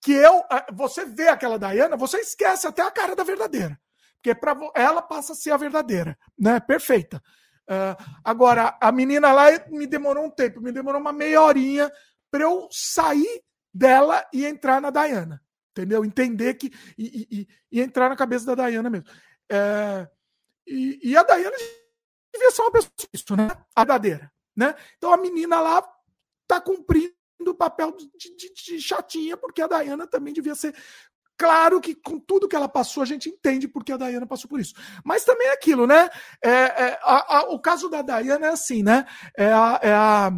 Que 0.00 0.12
eu, 0.12 0.42
você 0.72 1.04
vê 1.04 1.28
aquela 1.28 1.58
Diana, 1.58 1.96
você 1.96 2.18
esquece 2.18 2.66
até 2.66 2.82
a 2.82 2.90
cara 2.90 3.14
da 3.14 3.24
verdadeira. 3.24 3.78
Porque 4.16 4.34
para 4.34 4.56
ela 4.74 5.02
passa 5.02 5.32
a 5.32 5.36
ser 5.36 5.50
a 5.50 5.56
verdadeira, 5.56 6.16
né? 6.38 6.60
Perfeita. 6.60 7.22
Uh, 7.68 7.96
agora, 8.24 8.76
a 8.80 8.92
menina 8.92 9.32
lá 9.32 9.46
me 9.68 9.86
demorou 9.86 10.26
um 10.26 10.30
tempo, 10.30 10.60
me 10.60 10.72
demorou 10.72 11.00
uma 11.00 11.12
meia 11.12 11.42
horinha 11.42 11.90
para 12.30 12.42
eu 12.42 12.68
sair 12.70 13.42
dela 13.72 14.24
e 14.32 14.46
entrar 14.46 14.80
na 14.80 14.90
Diana. 14.90 15.42
Entendeu? 15.70 16.04
Entender 16.04 16.54
que. 16.54 16.72
E, 16.98 17.26
e, 17.30 17.48
e 17.72 17.80
entrar 17.80 18.08
na 18.08 18.16
cabeça 18.16 18.54
da 18.54 18.68
Diana 18.68 18.90
mesmo. 18.90 19.06
Uh, 19.50 20.06
e, 20.66 21.10
e, 21.10 21.16
a 21.16 21.22
Diana 21.22 21.56
devia 22.32 22.50
ser 22.50 22.62
uma 22.62 22.72
pessoa 22.72 22.92
isso, 23.12 23.36
né? 23.36 23.48
A 23.74 23.80
verdadeira. 23.80 24.32
Né? 24.56 24.74
Então 24.98 25.12
a 25.12 25.16
menina 25.16 25.60
lá 25.60 25.82
tá 26.46 26.60
cumprindo 26.60 27.14
do 27.42 27.54
papel 27.54 27.92
de, 27.92 28.36
de, 28.36 28.52
de 28.52 28.80
chatinha, 28.80 29.36
porque 29.36 29.62
a 29.62 29.66
Dayana 29.66 30.06
também 30.06 30.32
devia 30.32 30.54
ser 30.54 30.74
Claro 31.42 31.80
que 31.80 31.94
com 31.94 32.20
tudo 32.20 32.46
que 32.46 32.54
ela 32.54 32.68
passou, 32.68 33.02
a 33.02 33.06
gente 33.06 33.28
entende 33.28 33.66
porque 33.66 33.90
a 33.90 33.96
Dayana 33.96 34.26
passou 34.26 34.48
por 34.48 34.60
isso. 34.60 34.74
Mas 35.04 35.24
também 35.24 35.48
é 35.48 35.52
aquilo, 35.52 35.88
né? 35.88 36.08
É, 36.40 36.50
é 36.50 36.98
a, 37.02 37.38
a, 37.38 37.42
o 37.50 37.58
caso 37.58 37.88
da 37.88 38.00
Dayana 38.00 38.46
é 38.46 38.50
assim, 38.50 38.82
né? 38.82 39.04
É 39.36 39.52
a. 39.52 39.80
É, 39.82 39.92
a, 39.92 40.32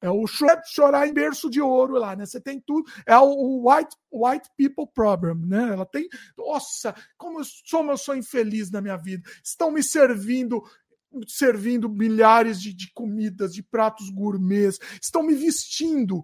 é 0.00 0.10
o 0.10 0.24
chorar 0.26 1.06
em 1.06 1.12
berço 1.12 1.48
de 1.48 1.60
ouro 1.60 1.94
lá, 1.94 2.14
né? 2.14 2.26
Você 2.26 2.40
tem 2.40 2.60
tudo. 2.60 2.88
É 3.06 3.16
o 3.18 3.68
white, 3.68 3.96
white 4.12 4.48
people 4.56 4.86
problem, 4.92 5.46
né? 5.46 5.72
Ela 5.72 5.86
tem. 5.86 6.08
Nossa, 6.36 6.94
como 7.16 7.40
eu 7.40 7.44
sou, 7.44 7.84
eu 7.90 7.96
sou 7.96 8.16
infeliz 8.16 8.70
na 8.70 8.80
minha 8.80 8.96
vida. 8.96 9.28
Estão 9.44 9.70
me 9.70 9.82
servindo 9.82 10.62
servindo 11.26 11.88
milhares 11.88 12.60
de, 12.60 12.72
de, 12.72 12.90
comidas, 12.92 13.54
de 13.54 13.62
pratos 13.62 14.10
gourmets, 14.10 14.78
estão 15.00 15.22
me 15.22 15.34
vestindo, 15.34 16.22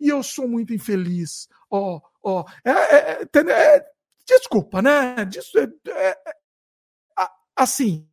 e 0.00 0.08
eu 0.08 0.22
sou 0.22 0.48
muito 0.48 0.72
infeliz. 0.72 1.48
Ó, 1.70 1.96
oh, 1.96 2.02
ó, 2.22 2.40
oh, 2.40 2.68
é, 2.68 3.22
é, 3.22 3.28
é, 3.50 3.86
desculpa, 4.26 4.82
né? 4.82 5.24
Disso 5.24 5.58
é, 5.58 5.68
é, 5.90 6.10
é 6.10 6.34
assim. 7.56 8.08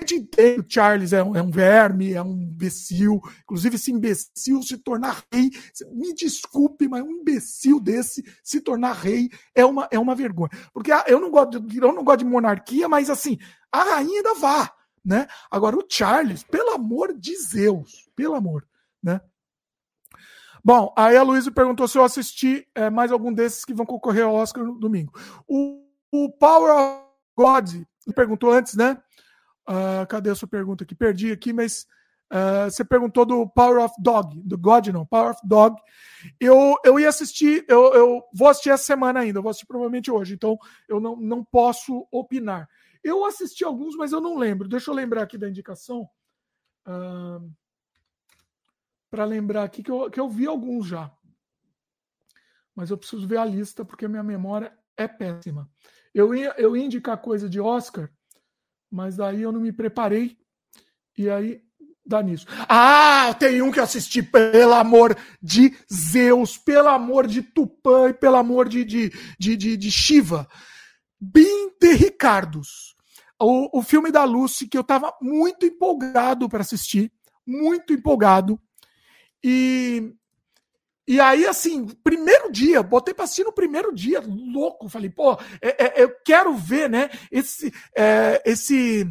A 0.00 0.04
gente 0.04 0.14
entende 0.14 0.60
o 0.60 0.64
Charles 0.68 1.12
é 1.12 1.24
um, 1.24 1.34
é 1.34 1.42
um, 1.42 1.50
verme, 1.50 2.12
é 2.12 2.22
um 2.22 2.40
imbecil. 2.40 3.20
Inclusive, 3.42 3.74
esse 3.74 3.90
imbecil 3.90 4.62
se 4.62 4.78
tornar 4.78 5.24
rei, 5.32 5.50
me 5.92 6.14
desculpe, 6.14 6.86
mas 6.86 7.02
um 7.02 7.10
imbecil 7.10 7.80
desse 7.80 8.22
se 8.44 8.60
tornar 8.60 8.92
rei 8.92 9.28
é 9.56 9.64
uma, 9.64 9.88
é 9.90 9.98
uma 9.98 10.14
vergonha. 10.14 10.50
Porque 10.72 10.92
eu 11.08 11.18
não 11.18 11.30
gosto 11.30 11.60
de, 11.60 11.78
eu 11.78 11.92
não 11.92 12.04
gosto 12.04 12.20
de 12.20 12.26
monarquia, 12.26 12.88
mas 12.88 13.10
assim, 13.10 13.36
a 13.72 13.82
rainha 13.82 14.18
ainda 14.18 14.34
vá 14.34 14.72
né? 15.04 15.26
Agora 15.50 15.76
o 15.76 15.84
Charles, 15.88 16.42
pelo 16.42 16.70
amor 16.70 17.12
de 17.12 17.36
Zeus, 17.36 18.08
pelo 18.14 18.34
amor, 18.34 18.66
né? 19.02 19.20
Bom, 20.64 20.92
aí 20.96 21.16
a 21.16 21.22
Luísa 21.22 21.50
perguntou 21.50 21.86
se 21.88 21.96
eu 21.96 22.04
assisti 22.04 22.66
é, 22.74 22.90
mais 22.90 23.12
algum 23.12 23.32
desses 23.32 23.64
que 23.64 23.72
vão 23.72 23.86
concorrer 23.86 24.24
ao 24.24 24.34
Oscar 24.34 24.64
no 24.64 24.78
domingo. 24.78 25.12
O, 25.46 25.82
o 26.12 26.30
Power 26.30 26.74
of 26.74 27.08
God, 27.36 27.82
perguntou 28.14 28.52
antes, 28.52 28.74
né? 28.74 29.00
Uh, 29.68 30.06
cadê 30.08 30.30
a 30.30 30.34
sua 30.34 30.48
pergunta 30.48 30.84
aqui? 30.84 30.94
Perdi 30.94 31.30
aqui, 31.30 31.52
mas 31.52 31.86
uh, 32.32 32.70
você 32.70 32.84
perguntou 32.84 33.24
do 33.24 33.46
Power 33.48 33.84
of 33.84 33.94
Dog, 33.98 34.40
do 34.42 34.58
God 34.58 34.88
não, 34.88 35.06
Power 35.06 35.30
of 35.30 35.40
Dog. 35.44 35.76
Eu, 36.40 36.76
eu 36.84 36.98
ia 36.98 37.08
assistir, 37.08 37.64
eu, 37.68 37.92
eu 37.94 38.22
vou 38.34 38.48
assistir 38.48 38.70
essa 38.70 38.84
semana 38.84 39.20
ainda, 39.20 39.38
eu 39.38 39.42
vou 39.42 39.50
assistir 39.50 39.66
provavelmente 39.66 40.10
hoje, 40.10 40.34
então 40.34 40.58
eu 40.88 40.98
não, 40.98 41.16
não 41.16 41.44
posso 41.44 42.06
opinar. 42.10 42.68
Eu 43.02 43.24
assisti 43.24 43.64
alguns, 43.64 43.96
mas 43.96 44.12
eu 44.12 44.20
não 44.20 44.36
lembro. 44.36 44.68
Deixa 44.68 44.90
eu 44.90 44.94
lembrar 44.94 45.22
aqui 45.22 45.38
da 45.38 45.48
indicação. 45.48 46.08
Para 49.10 49.24
lembrar 49.24 49.64
aqui 49.64 49.82
que 49.82 49.90
eu, 49.90 50.10
que 50.10 50.20
eu 50.20 50.28
vi 50.28 50.46
alguns 50.46 50.86
já. 50.86 51.10
Mas 52.74 52.90
eu 52.90 52.98
preciso 52.98 53.26
ver 53.26 53.38
a 53.38 53.44
lista, 53.44 53.84
porque 53.84 54.06
minha 54.06 54.22
memória 54.22 54.72
é 54.96 55.08
péssima. 55.08 55.68
Eu 56.14 56.34
ia, 56.34 56.54
eu 56.58 56.76
ia 56.76 56.84
indicar 56.84 57.20
coisa 57.20 57.48
de 57.48 57.60
Oscar, 57.60 58.10
mas 58.90 59.16
daí 59.16 59.42
eu 59.42 59.52
não 59.52 59.60
me 59.60 59.72
preparei. 59.72 60.38
E 61.16 61.28
aí 61.28 61.62
dá 62.08 62.22
nisso. 62.22 62.46
Ah, 62.68 63.34
tem 63.38 63.60
um 63.60 63.70
que 63.70 63.80
assisti, 63.80 64.22
pelo 64.22 64.72
amor 64.72 65.16
de 65.42 65.76
Zeus, 65.92 66.56
pelo 66.56 66.88
amor 66.88 67.26
de 67.26 67.42
Tupã 67.42 68.08
e 68.08 68.14
pelo 68.14 68.36
amor 68.36 68.68
de, 68.68 68.84
de, 68.84 69.12
de, 69.38 69.56
de, 69.56 69.76
de 69.76 69.90
Shiva. 69.90 70.48
Bim 71.20 71.70
de 71.80 71.92
Ricardos. 71.92 72.96
O, 73.40 73.78
o 73.78 73.82
filme 73.82 74.10
da 74.10 74.24
Lucy, 74.24 74.66
que 74.66 74.76
eu 74.76 74.82
estava 74.82 75.14
muito 75.20 75.64
empolgado 75.64 76.48
para 76.48 76.60
assistir, 76.60 77.12
muito 77.46 77.92
empolgado. 77.92 78.60
E 79.42 80.12
e 81.08 81.18
aí, 81.20 81.46
assim, 81.46 81.86
primeiro 81.86 82.52
dia, 82.52 82.82
botei 82.82 83.14
pra 83.14 83.24
assistir 83.24 83.42
no 83.42 83.52
primeiro 83.52 83.94
dia, 83.94 84.20
louco. 84.20 84.90
Falei, 84.90 85.08
pô, 85.08 85.38
é, 85.62 85.86
é, 85.86 86.02
eu 86.02 86.14
quero 86.22 86.54
ver, 86.54 86.90
né, 86.90 87.08
esse, 87.32 87.72
é, 87.96 88.42
esse, 88.44 89.10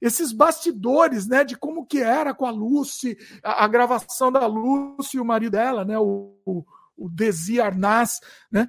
esses 0.00 0.32
bastidores, 0.32 1.28
né, 1.28 1.44
de 1.44 1.56
como 1.56 1.86
que 1.86 1.98
era 1.98 2.34
com 2.34 2.46
a 2.46 2.50
Lucy, 2.50 3.16
a, 3.44 3.64
a 3.64 3.68
gravação 3.68 4.32
da 4.32 4.44
Lucy 4.44 5.18
e 5.18 5.20
o 5.20 5.24
marido 5.24 5.52
dela, 5.52 5.84
né, 5.84 5.96
o, 6.00 6.34
o, 6.44 6.64
o 6.96 7.08
Desi 7.08 7.60
Arnaz, 7.60 8.18
né, 8.50 8.66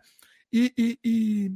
e, 0.53 0.71
e, 0.77 0.99
e 1.03 1.51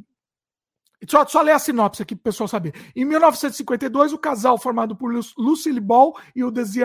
só, 1.08 1.26
só 1.26 1.42
ler 1.42 1.52
a 1.52 1.60
sinopse 1.60 2.02
aqui 2.02 2.16
para 2.16 2.22
o 2.22 2.24
pessoal 2.24 2.48
saber. 2.48 2.74
Em 2.96 3.06
1952, 3.06 4.14
o 4.14 4.18
casal 4.18 4.58
formado 4.58 4.96
por 4.96 5.14
Lucille 5.38 5.80
Ball 5.80 6.16
e 6.36 6.44
o 6.44 6.52
Desi 6.52 6.82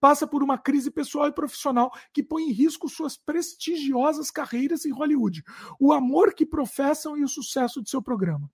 passa 0.00 0.26
por 0.26 0.42
uma 0.42 0.58
crise 0.58 0.90
pessoal 0.90 1.28
e 1.28 1.32
profissional 1.32 1.92
que 2.12 2.24
põe 2.24 2.42
em 2.42 2.52
risco 2.52 2.88
suas 2.88 3.16
prestigiosas 3.16 4.32
carreiras 4.32 4.84
em 4.84 4.90
Hollywood, 4.90 5.44
o 5.78 5.92
amor 5.92 6.34
que 6.34 6.44
professam 6.44 7.16
e 7.16 7.22
o 7.22 7.28
sucesso 7.28 7.80
de 7.80 7.88
seu 7.88 8.02
programa. 8.02 8.50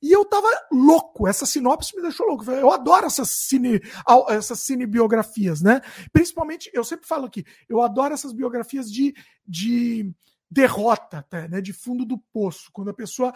E 0.00 0.12
eu 0.12 0.24
tava 0.24 0.48
louco, 0.70 1.26
essa 1.26 1.46
sinopse 1.46 1.96
me 1.96 2.02
deixou 2.02 2.26
louco. 2.26 2.48
Eu 2.48 2.70
adoro 2.70 3.06
essas, 3.06 3.30
cine, 3.30 3.80
essas 4.28 4.60
cinebiografias, 4.60 5.60
né? 5.60 5.80
Principalmente, 6.12 6.70
eu 6.72 6.84
sempre 6.84 7.08
falo 7.08 7.26
aqui, 7.26 7.44
eu 7.68 7.82
adoro 7.82 8.14
essas 8.14 8.32
biografias 8.32 8.88
de, 8.90 9.12
de 9.44 10.14
derrota, 10.48 11.18
até, 11.18 11.48
né? 11.48 11.60
De 11.60 11.72
fundo 11.72 12.04
do 12.04 12.18
poço, 12.32 12.70
quando 12.72 12.90
a 12.90 12.94
pessoa 12.94 13.32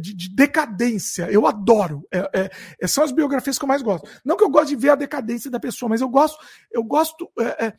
de, 0.00 0.14
de, 0.14 0.34
decadência. 0.34 1.30
Eu 1.30 1.46
adoro. 1.46 2.06
É, 2.12 2.50
é, 2.80 2.86
são 2.86 3.04
as 3.04 3.12
biografias 3.12 3.58
que 3.58 3.64
eu 3.64 3.68
mais 3.68 3.82
gosto. 3.82 4.08
Não 4.24 4.36
que 4.36 4.44
eu 4.44 4.50
gosto 4.50 4.68
de 4.68 4.76
ver 4.76 4.90
a 4.90 4.96
decadência 4.96 5.50
da 5.50 5.60
pessoa, 5.60 5.88
mas 5.88 6.00
eu 6.00 6.08
gosto. 6.08 6.38
Eu 6.70 6.82
gosto. 6.84 7.30
É, 7.38 7.66
é, 7.66 7.72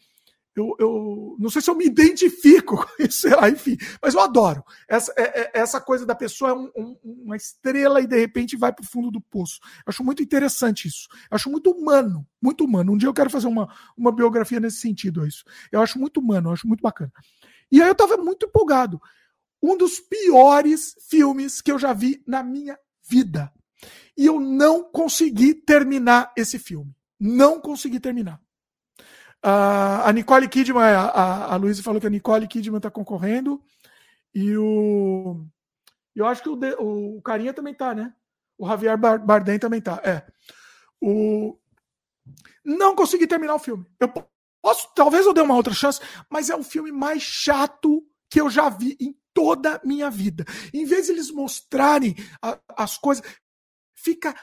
eu, 0.55 0.75
eu, 0.79 1.37
não 1.39 1.49
sei 1.49 1.61
se 1.61 1.69
eu 1.69 1.75
me 1.75 1.85
identifico 1.85 2.75
com 2.85 3.03
isso, 3.03 3.21
sei 3.21 3.35
lá, 3.35 3.49
enfim, 3.49 3.77
mas 4.01 4.13
eu 4.13 4.19
adoro. 4.19 4.63
Essa, 4.87 5.13
é, 5.17 5.51
essa 5.53 5.79
coisa 5.79 6.05
da 6.05 6.13
pessoa 6.13 6.51
é 6.51 6.53
um, 6.53 6.71
um, 6.75 6.97
uma 7.03 7.35
estrela 7.37 8.01
e 8.01 8.07
de 8.07 8.19
repente 8.19 8.57
vai 8.57 8.73
para 8.73 8.83
o 8.83 8.87
fundo 8.87 9.09
do 9.09 9.21
poço. 9.21 9.59
Acho 9.85 10.03
muito 10.03 10.21
interessante 10.21 10.87
isso. 10.87 11.07
Acho 11.31 11.49
muito 11.49 11.71
humano, 11.71 12.27
muito 12.41 12.65
humano. 12.65 12.91
Um 12.91 12.97
dia 12.97 13.07
eu 13.07 13.13
quero 13.13 13.29
fazer 13.29 13.47
uma, 13.47 13.73
uma 13.95 14.11
biografia 14.11 14.59
nesse 14.59 14.77
sentido. 14.77 15.25
Isso. 15.25 15.45
Eu 15.71 15.81
acho 15.81 15.97
muito 15.97 16.19
humano, 16.19 16.51
acho 16.51 16.67
muito 16.67 16.81
bacana. 16.81 17.11
E 17.71 17.81
aí 17.81 17.87
eu 17.87 17.93
estava 17.93 18.17
muito 18.17 18.45
empolgado 18.45 18.99
um 19.61 19.77
dos 19.77 19.99
piores 19.99 20.95
filmes 21.09 21.61
que 21.61 21.71
eu 21.71 21.79
já 21.79 21.93
vi 21.93 22.23
na 22.25 22.41
minha 22.43 22.77
vida. 23.07 23.51
E 24.17 24.25
eu 24.25 24.39
não 24.39 24.83
consegui 24.83 25.53
terminar 25.53 26.31
esse 26.35 26.59
filme. 26.59 26.93
Não 27.19 27.59
consegui 27.59 27.99
terminar. 27.99 28.39
Uh, 29.43 30.03
a 30.03 30.11
Nicole 30.11 30.49
Kidman, 30.49 30.83
a, 30.83 31.05
a, 31.05 31.53
a 31.53 31.55
Luísa 31.55 31.81
falou 31.81 32.01
que 32.01 32.07
a 32.07 32.09
Nicole 32.09 32.47
Kidman 32.47 32.77
está 32.77 32.91
concorrendo. 32.91 33.61
E 34.33 34.55
o. 34.57 35.45
Eu 36.15 36.25
acho 36.25 36.43
que 36.43 36.49
o, 36.49 36.55
de, 36.55 36.75
o 36.79 37.21
Carinha 37.21 37.53
também 37.53 37.73
tá, 37.73 37.95
né? 37.95 38.13
O 38.57 38.67
Javier 38.67 38.97
Bardem 38.97 39.57
também 39.57 39.81
tá. 39.81 40.01
É. 40.03 40.25
O... 41.01 41.57
Não 42.63 42.93
consegui 42.95 43.25
terminar 43.25 43.55
o 43.55 43.59
filme. 43.59 43.85
Eu 43.99 44.11
posso, 44.61 44.89
talvez 44.93 45.25
eu 45.25 45.33
dê 45.33 45.41
uma 45.41 45.55
outra 45.55 45.73
chance, 45.73 46.01
mas 46.29 46.49
é 46.49 46.55
o 46.55 46.63
filme 46.63 46.91
mais 46.91 47.23
chato 47.23 48.05
que 48.29 48.39
eu 48.39 48.49
já 48.49 48.69
vi 48.69 48.95
em 48.99 49.15
toda 49.33 49.75
a 49.75 49.81
minha 49.83 50.09
vida. 50.09 50.45
Em 50.73 50.85
vez 50.85 51.05
de 51.05 51.13
eles 51.13 51.31
mostrarem 51.31 52.15
a, 52.41 52.59
as 52.77 52.97
coisas, 52.97 53.23
fica 53.95 54.35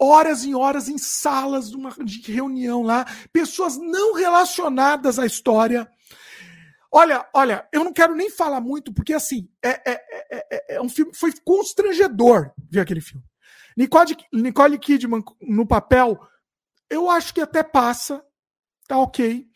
horas 0.00 0.44
e 0.44 0.54
horas 0.54 0.88
em 0.88 0.96
salas 0.96 1.70
de, 1.70 1.76
uma, 1.76 1.90
de 1.90 2.32
reunião 2.32 2.82
lá, 2.82 3.04
pessoas 3.32 3.76
não 3.76 4.14
relacionadas 4.14 5.18
à 5.18 5.26
história. 5.26 5.90
Olha, 6.90 7.28
olha, 7.34 7.68
eu 7.70 7.84
não 7.84 7.92
quero 7.92 8.14
nem 8.14 8.30
falar 8.30 8.60
muito, 8.60 8.92
porque 8.92 9.12
assim, 9.12 9.48
é, 9.62 9.92
é, 9.92 10.04
é, 10.30 10.74
é 10.76 10.82
um 10.82 10.88
filme. 10.88 11.14
Foi 11.14 11.32
constrangedor 11.44 12.50
ver 12.68 12.80
aquele 12.80 13.00
filme. 13.00 13.24
Nicole, 13.76 14.16
Nicole 14.32 14.78
Kidman 14.78 15.22
no 15.40 15.66
papel, 15.66 16.18
eu 16.88 17.08
acho 17.08 17.32
que 17.32 17.40
até 17.40 17.62
passa, 17.62 18.24
tá 18.88 18.98
ok. 18.98 19.46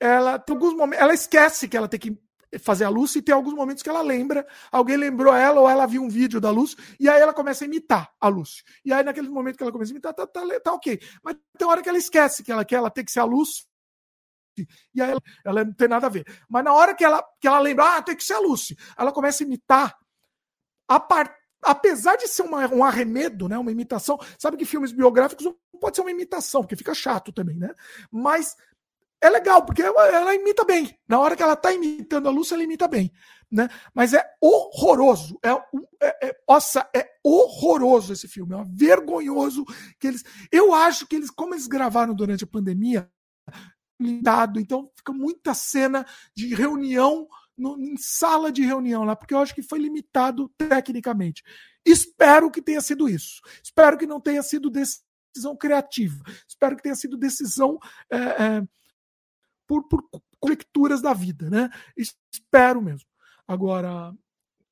Ela 0.00 0.42
alguns 0.48 0.74
momentos, 0.74 1.02
ela 1.02 1.14
esquece 1.14 1.68
que 1.68 1.76
ela 1.76 1.86
tem 1.86 2.00
que 2.00 2.18
fazer 2.58 2.84
a 2.84 2.88
Lucy 2.88 3.18
e 3.18 3.22
tem 3.22 3.34
alguns 3.34 3.54
momentos 3.54 3.82
que 3.82 3.88
ela 3.88 4.02
lembra, 4.02 4.46
alguém 4.72 4.96
lembrou 4.96 5.34
ela 5.34 5.60
ou 5.60 5.68
ela 5.68 5.86
viu 5.86 6.02
um 6.02 6.08
vídeo 6.08 6.40
da 6.40 6.50
Lucy 6.50 6.76
e 6.98 7.08
aí 7.08 7.20
ela 7.20 7.32
começa 7.32 7.64
a 7.64 7.66
imitar 7.66 8.12
a 8.20 8.28
Lucy. 8.28 8.62
E 8.84 8.92
aí 8.92 9.04
naquele 9.04 9.28
momento 9.28 9.56
que 9.56 9.62
ela 9.62 9.72
começa 9.72 9.92
a 9.92 9.94
imitar, 9.94 10.14
tá, 10.14 10.26
tá, 10.26 10.42
tá 10.60 10.72
ok. 10.72 11.00
Mas 11.22 11.36
tem 11.56 11.68
hora 11.68 11.82
que 11.82 11.88
ela 11.88 11.98
esquece 11.98 12.42
que 12.42 12.50
ela 12.50 12.64
quer, 12.64 12.76
ela 12.76 12.90
tem 12.90 13.04
que 13.04 13.12
ser 13.12 13.20
a 13.20 13.24
Lucy 13.24 13.70
e 14.94 15.00
aí 15.00 15.10
ela, 15.10 15.20
ela, 15.44 15.64
não 15.64 15.72
tem 15.72 15.88
nada 15.88 16.06
a 16.06 16.10
ver. 16.10 16.24
Mas 16.48 16.64
na 16.64 16.72
hora 16.72 16.94
que 16.94 17.04
ela, 17.04 17.24
que 17.40 17.46
ela 17.46 17.58
lembra, 17.58 17.96
ah, 17.96 18.02
tem 18.02 18.16
que 18.16 18.24
ser 18.24 18.34
a 18.34 18.40
Lucy, 18.40 18.76
ela 18.96 19.12
começa 19.12 19.42
a 19.42 19.46
imitar. 19.46 19.96
A. 20.88 21.00
Apesar 21.62 22.16
de 22.16 22.26
ser 22.26 22.40
uma, 22.42 22.66
um 22.68 22.82
arremedo, 22.82 23.46
né, 23.46 23.58
uma 23.58 23.70
imitação, 23.70 24.18
sabe 24.38 24.56
que 24.56 24.64
filmes 24.64 24.92
biográficos 24.92 25.44
não 25.44 25.54
pode 25.78 25.94
ser 25.94 26.00
uma 26.00 26.10
imitação, 26.10 26.62
porque 26.62 26.74
fica 26.74 26.94
chato 26.94 27.32
também, 27.32 27.58
né? 27.58 27.74
Mas 28.10 28.56
é 29.20 29.28
legal, 29.28 29.64
porque 29.64 29.82
ela, 29.82 30.34
imita 30.34 30.64
bem. 30.64 30.98
Na 31.06 31.18
hora 31.18 31.36
que 31.36 31.42
ela 31.42 31.52
está 31.52 31.72
imitando 31.72 32.28
a 32.28 32.30
Lúcia, 32.30 32.54
ela 32.54 32.62
imita 32.62 32.88
bem. 32.88 33.12
Né? 33.50 33.68
Mas 33.92 34.14
é 34.14 34.24
horroroso. 34.40 35.38
É, 35.42 35.50
é, 36.02 36.28
é, 36.28 36.36
nossa, 36.48 36.88
é 36.94 37.06
horroroso 37.22 38.12
esse 38.12 38.26
filme. 38.26 38.54
É 38.54 38.64
vergonhoso 38.66 39.64
que 39.98 40.06
eles. 40.06 40.24
Eu 40.50 40.72
acho 40.72 41.06
que 41.06 41.16
eles, 41.16 41.30
como 41.30 41.54
eles 41.54 41.66
gravaram 41.66 42.14
durante 42.14 42.44
a 42.44 42.46
pandemia, 42.46 43.10
limitado, 44.00 44.58
então 44.58 44.90
fica 44.96 45.12
muita 45.12 45.52
cena 45.52 46.06
de 46.34 46.54
reunião 46.54 47.28
no, 47.56 47.78
em 47.78 47.96
sala 47.98 48.50
de 48.50 48.62
reunião 48.64 49.04
lá, 49.04 49.14
porque 49.14 49.34
eu 49.34 49.38
acho 49.38 49.54
que 49.54 49.62
foi 49.62 49.78
limitado 49.78 50.48
tecnicamente. 50.56 51.42
Espero 51.84 52.50
que 52.50 52.62
tenha 52.62 52.80
sido 52.80 53.08
isso. 53.08 53.42
Espero 53.62 53.98
que 53.98 54.06
não 54.06 54.20
tenha 54.20 54.42
sido 54.42 54.70
decisão 54.70 55.56
criativa. 55.56 56.22
Espero 56.48 56.76
que 56.76 56.82
tenha 56.82 56.94
sido 56.94 57.16
decisão. 57.16 57.78
É, 58.10 58.16
é, 58.16 58.62
por, 59.70 59.84
por 59.84 60.02
conjecturas 60.40 61.00
da 61.00 61.14
vida, 61.14 61.48
né? 61.48 61.70
Espero 61.96 62.82
mesmo. 62.82 63.06
Agora, 63.46 64.12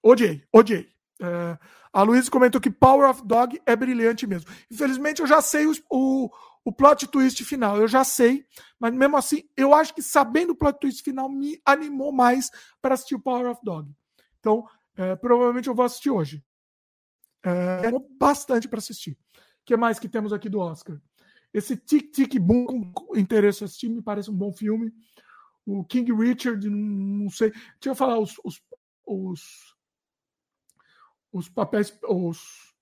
odiei, 0.03 0.43
odiei. 0.53 0.89
É, 1.21 1.59
a 1.93 2.03
Luísa 2.03 2.31
comentou 2.31 2.61
que 2.61 2.71
Power 2.71 3.09
of 3.09 3.25
Dog 3.25 3.61
é 3.65 3.77
brilhante 3.77 4.27
mesmo. 4.27 4.51
Infelizmente, 4.71 5.21
eu 5.21 5.27
já 5.27 5.41
sei 5.41 5.67
o, 5.67 5.73
o, 5.91 6.31
o 6.65 6.73
plot 6.73 7.07
twist 7.07 7.45
final, 7.45 7.77
eu 7.77 7.87
já 7.87 8.03
sei, 8.03 8.45
mas 8.79 8.93
mesmo 8.93 9.17
assim, 9.17 9.43
eu 9.57 9.73
acho 9.75 9.95
que 9.95 10.03
sabendo 10.03 10.53
o 10.53 10.57
plot 10.57 10.79
twist 10.81 11.03
final 11.03 11.29
me 11.29 11.61
animou 11.65 12.13
mais 12.13 12.51
para 12.83 12.95
assistir 12.95 13.15
o 13.15 13.21
Power 13.21 13.51
of 13.51 13.61
Dog. 13.63 13.91
Então, 14.41 14.67
é, 14.97 15.15
provavelmente 15.17 15.69
eu 15.69 15.75
vou 15.75 15.85
assistir 15.85 16.11
hoje. 16.11 16.45
É, 17.45 17.91
bastante 18.19 18.69
para 18.69 18.79
assistir. 18.79 19.13
O 19.13 19.65
que 19.65 19.77
mais 19.77 19.99
que 19.99 20.09
temos 20.09 20.33
aqui 20.33 20.49
do 20.49 20.59
Oscar? 20.59 21.01
Esse 21.59 21.77
Tic 21.77 22.13
Tic 22.13 22.39
Boom, 22.39 22.93
com 22.93 23.17
interesse 23.17 23.65
assistir, 23.65 23.89
me 23.89 24.03
parece 24.03 24.31
um 24.31 24.37
bom 24.37 24.53
filme. 24.53 24.93
O 25.67 25.85
King 25.85 26.13
Richard, 26.15 26.69
não 26.69 27.29
sei. 27.29 27.51
Deixa 27.51 27.91
eu 27.91 27.95
falar 27.95 28.19
os, 28.19 28.41
os, 28.43 28.63
os, 29.05 29.77
os 31.33 31.49
papéis 31.49 31.97
os, 32.09 32.75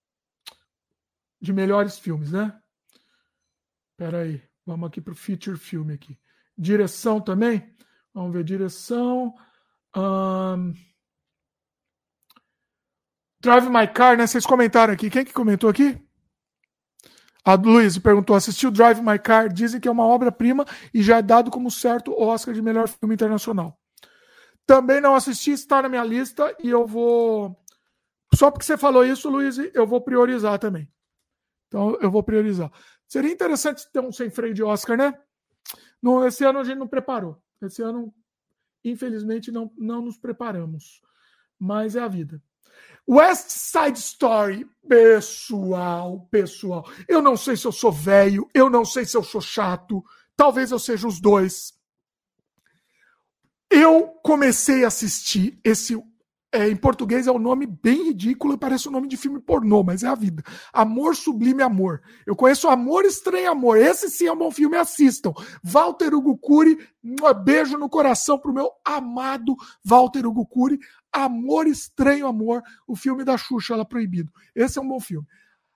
de 1.40 1.52
melhores 1.52 1.98
filmes, 1.98 2.30
né? 2.30 2.56
Espera 3.92 4.22
aí, 4.22 4.42
vamos 4.64 4.88
aqui 4.88 5.00
para 5.00 5.12
o 5.12 5.16
feature 5.16 5.58
filme 5.58 5.94
aqui. 5.94 6.18
Direção 6.56 7.20
também? 7.20 7.74
Vamos 8.14 8.32
ver, 8.32 8.44
direção. 8.44 9.34
Um, 9.96 10.72
Drive 13.40 13.68
My 13.68 13.86
Car, 13.86 14.16
né? 14.16 14.26
Vocês 14.26 14.46
comentaram 14.46 14.92
aqui. 14.92 15.10
Quem 15.10 15.24
que 15.24 15.32
comentou 15.32 15.68
aqui? 15.68 16.05
A 17.46 17.54
Luiz 17.54 17.96
perguntou: 17.96 18.34
assistiu 18.34 18.72
Drive 18.72 19.00
My 19.00 19.20
Car? 19.20 19.48
Dizem 19.48 19.80
que 19.80 19.86
é 19.86 19.90
uma 19.90 20.04
obra-prima 20.04 20.66
e 20.92 21.00
já 21.00 21.18
é 21.18 21.22
dado 21.22 21.48
como 21.48 21.70
certo 21.70 22.10
o 22.10 22.20
Oscar 22.20 22.52
de 22.52 22.60
melhor 22.60 22.88
filme 22.88 23.14
internacional. 23.14 23.78
Também 24.66 25.00
não 25.00 25.14
assisti, 25.14 25.52
está 25.52 25.80
na 25.80 25.88
minha 25.88 26.02
lista 26.02 26.52
e 26.60 26.68
eu 26.68 26.84
vou. 26.84 27.56
Só 28.34 28.50
porque 28.50 28.64
você 28.64 28.76
falou 28.76 29.04
isso, 29.04 29.30
Luiz, 29.30 29.58
eu 29.72 29.86
vou 29.86 30.00
priorizar 30.00 30.58
também. 30.58 30.90
Então 31.68 31.96
eu 32.00 32.10
vou 32.10 32.24
priorizar. 32.24 32.68
Seria 33.06 33.30
interessante 33.30 33.88
ter 33.92 34.00
um 34.00 34.10
sem 34.10 34.28
freio 34.28 34.52
de 34.52 34.64
Oscar, 34.64 34.96
né? 34.96 35.16
No, 36.02 36.26
esse 36.26 36.42
ano 36.42 36.58
a 36.58 36.64
gente 36.64 36.78
não 36.78 36.88
preparou. 36.88 37.40
Esse 37.62 37.80
ano, 37.80 38.12
infelizmente, 38.84 39.52
não, 39.52 39.72
não 39.78 40.02
nos 40.02 40.18
preparamos. 40.18 41.00
Mas 41.56 41.94
é 41.94 42.00
a 42.00 42.08
vida. 42.08 42.42
West 43.08 43.50
Side 43.50 43.98
Story, 43.98 44.66
pessoal, 44.88 46.26
pessoal. 46.28 46.88
Eu 47.08 47.22
não 47.22 47.36
sei 47.36 47.56
se 47.56 47.64
eu 47.64 47.72
sou 47.72 47.92
velho, 47.92 48.48
eu 48.52 48.68
não 48.68 48.84
sei 48.84 49.04
se 49.04 49.16
eu 49.16 49.22
sou 49.22 49.40
chato, 49.40 50.04
talvez 50.36 50.72
eu 50.72 50.78
seja 50.78 51.06
os 51.06 51.20
dois. 51.20 51.72
Eu 53.70 54.08
comecei 54.24 54.84
a 54.84 54.88
assistir 54.88 55.58
esse. 55.62 56.00
É, 56.52 56.68
em 56.68 56.76
português 56.76 57.26
é 57.26 57.32
um 57.32 57.38
nome 57.38 57.66
bem 57.66 58.06
ridículo, 58.06 58.56
parece 58.56 58.88
um 58.88 58.92
nome 58.92 59.08
de 59.08 59.16
filme 59.16 59.40
pornô, 59.40 59.82
mas 59.82 60.02
é 60.02 60.08
a 60.08 60.14
vida. 60.14 60.42
Amor 60.72 61.14
Sublime 61.14 61.62
Amor. 61.62 62.00
Eu 62.24 62.34
conheço 62.34 62.68
Amor 62.68 63.04
Estranho 63.04 63.50
Amor. 63.50 63.76
Esse 63.76 64.08
sim 64.08 64.26
é 64.26 64.32
um 64.32 64.38
bom 64.38 64.50
filme, 64.50 64.76
assistam. 64.76 65.34
Walter 65.62 66.14
Hugo 66.14 66.38
Cury, 66.38 66.78
um 67.04 67.16
beijo 67.44 67.76
no 67.76 67.90
coração 67.90 68.38
pro 68.38 68.54
meu 68.54 68.70
amado 68.84 69.54
Walter 69.84 70.24
Hugo 70.26 70.46
Cury. 70.46 70.78
Amor 71.16 71.66
Estranho 71.66 72.26
Amor, 72.26 72.62
o 72.86 72.94
filme 72.94 73.24
da 73.24 73.38
Xuxa 73.38 73.74
lá 73.74 73.86
proibido. 73.86 74.30
Esse 74.54 74.78
é 74.78 74.82
um 74.82 74.88
bom 74.88 75.00
filme. 75.00 75.26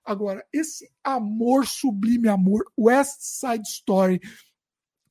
Agora, 0.04 0.46
esse 0.52 0.90
Amor 1.02 1.66
Sublime 1.66 2.28
Amor, 2.28 2.70
West 2.78 3.20
Side 3.20 3.66
Story, 3.66 4.20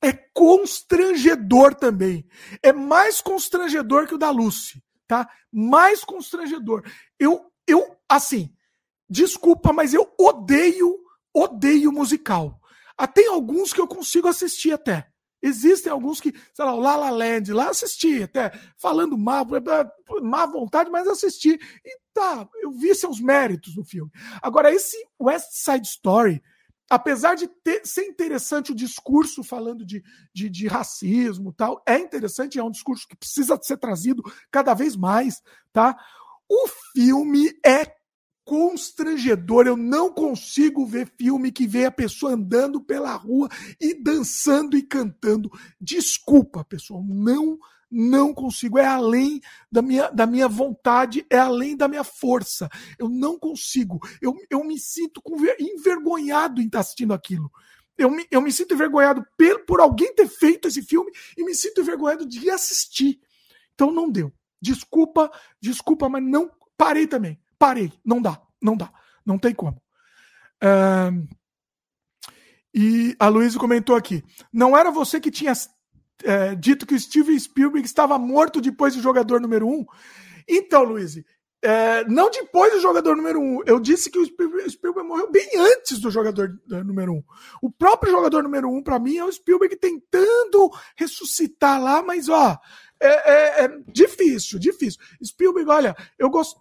é 0.00 0.12
constrangedor 0.12 1.74
também. 1.74 2.24
É 2.62 2.72
mais 2.72 3.20
constrangedor 3.20 4.06
que 4.06 4.14
o 4.14 4.18
da 4.18 4.30
Lucy, 4.30 4.80
tá? 5.06 5.28
Mais 5.52 6.04
constrangedor. 6.04 6.84
Eu, 7.18 7.50
eu, 7.66 7.96
assim, 8.08 8.54
desculpa, 9.08 9.72
mas 9.72 9.92
eu 9.92 10.14
odeio, 10.16 10.96
odeio 11.34 11.90
musical. 11.90 12.60
Ah, 12.96 13.08
tem 13.08 13.26
alguns 13.26 13.72
que 13.72 13.80
eu 13.80 13.88
consigo 13.88 14.28
assistir 14.28 14.72
até. 14.72 15.09
Existem 15.42 15.90
alguns 15.90 16.20
que, 16.20 16.34
sei 16.52 16.64
lá, 16.64 16.74
o 16.74 16.80
La 16.80 16.96
La 16.96 17.10
Land, 17.10 17.52
lá 17.52 17.70
assisti, 17.70 18.22
até 18.22 18.50
falando 18.76 19.16
má, 19.16 19.42
má 20.22 20.46
vontade, 20.46 20.90
mas 20.90 21.08
assisti. 21.08 21.58
E 21.84 21.98
tá, 22.12 22.48
eu 22.62 22.70
vi 22.72 22.94
seus 22.94 23.20
méritos 23.20 23.74
no 23.76 23.84
filme. 23.84 24.10
Agora, 24.42 24.72
esse 24.72 24.96
West 25.18 25.48
Side 25.52 25.86
Story, 25.86 26.42
apesar 26.90 27.36
de 27.36 27.48
ter, 27.48 27.86
ser 27.86 28.04
interessante 28.04 28.72
o 28.72 28.74
discurso 28.74 29.42
falando 29.42 29.86
de, 29.86 30.02
de, 30.34 30.50
de 30.50 30.66
racismo 30.66 31.52
tal, 31.52 31.82
é 31.86 31.98
interessante, 31.98 32.58
é 32.58 32.64
um 32.64 32.70
discurso 32.70 33.06
que 33.08 33.16
precisa 33.16 33.58
ser 33.62 33.78
trazido 33.78 34.22
cada 34.50 34.74
vez 34.74 34.96
mais, 34.96 35.40
tá? 35.72 35.96
O 36.48 36.68
filme 36.92 37.48
é 37.64 37.99
constrangedor. 38.50 39.68
Eu 39.68 39.76
não 39.76 40.12
consigo 40.12 40.84
ver 40.84 41.08
filme 41.16 41.52
que 41.52 41.68
vê 41.68 41.84
a 41.84 41.90
pessoa 41.92 42.32
andando 42.32 42.80
pela 42.80 43.14
rua 43.14 43.48
e 43.80 43.94
dançando 43.94 44.76
e 44.76 44.82
cantando. 44.82 45.48
Desculpa, 45.80 46.64
pessoal, 46.64 47.00
não 47.08 47.56
não 47.88 48.34
consigo. 48.34 48.76
É 48.76 48.84
além 48.84 49.40
da 49.70 49.80
minha, 49.80 50.10
da 50.10 50.26
minha 50.26 50.48
vontade, 50.48 51.24
é 51.30 51.38
além 51.38 51.76
da 51.76 51.86
minha 51.86 52.02
força. 52.02 52.68
Eu 52.98 53.08
não 53.08 53.38
consigo. 53.38 54.00
Eu, 54.20 54.34
eu 54.50 54.64
me 54.64 54.80
sinto 54.80 55.22
envergonhado 55.60 56.60
em 56.60 56.66
estar 56.66 56.80
assistindo 56.80 57.14
aquilo. 57.14 57.52
Eu 57.96 58.10
me, 58.10 58.26
eu 58.32 58.40
me 58.40 58.50
sinto 58.50 58.74
envergonhado 58.74 59.24
por, 59.38 59.64
por 59.64 59.80
alguém 59.80 60.12
ter 60.12 60.26
feito 60.26 60.66
esse 60.66 60.82
filme 60.82 61.12
e 61.36 61.44
me 61.44 61.54
sinto 61.54 61.80
envergonhado 61.82 62.26
de 62.26 62.50
assistir. 62.50 63.20
Então 63.74 63.92
não 63.92 64.10
deu. 64.10 64.32
Desculpa, 64.60 65.30
desculpa, 65.60 66.08
mas 66.08 66.22
não 66.24 66.50
parei 66.76 67.06
também. 67.06 67.38
Parei. 67.60 67.92
Não 68.02 68.22
dá. 68.22 68.40
Não 68.60 68.74
dá. 68.74 68.90
Não 69.24 69.38
tem 69.38 69.54
como. 69.54 69.80
e 72.74 73.14
a 73.18 73.28
Luísa 73.28 73.58
comentou 73.58 73.94
aqui. 73.94 74.24
Não 74.50 74.74
era 74.74 74.90
você 74.90 75.20
que 75.20 75.30
tinha 75.30 75.52
é, 76.24 76.54
dito 76.54 76.86
que 76.86 76.94
o 76.94 76.98
Steven 76.98 77.38
Spielberg 77.38 77.86
estava 77.86 78.18
morto 78.18 78.62
depois 78.62 78.94
do 78.96 79.02
jogador 79.02 79.42
número 79.42 79.68
um? 79.68 79.84
Então, 80.48 80.84
Luiz, 80.84 81.22
é, 81.62 82.02
não 82.04 82.30
depois 82.30 82.72
do 82.72 82.80
jogador 82.80 83.14
número 83.14 83.38
um. 83.38 83.62
Eu 83.66 83.78
disse 83.78 84.10
que 84.10 84.18
o 84.18 84.24
Spielberg, 84.24 85.06
morreu 85.06 85.30
bem 85.30 85.50
antes 85.58 85.98
do 85.98 86.10
jogador 86.10 86.58
número 86.66 87.12
um. 87.12 87.22
O 87.60 87.70
próprio 87.70 88.10
jogador 88.10 88.42
número 88.42 88.70
um, 88.70 88.82
para 88.82 88.98
mim, 88.98 89.18
é 89.18 89.24
o 89.24 89.32
Spielberg 89.32 89.76
tentando 89.76 90.70
ressuscitar 90.96 91.80
lá, 91.82 92.02
mas 92.02 92.30
ó, 92.30 92.58
é, 92.98 93.08
é, 93.08 93.64
é 93.64 93.68
difícil, 93.88 94.58
difícil. 94.58 95.00
Spielberg, 95.22 95.70
olha, 95.70 95.96
eu 96.18 96.30
gost, 96.30 96.56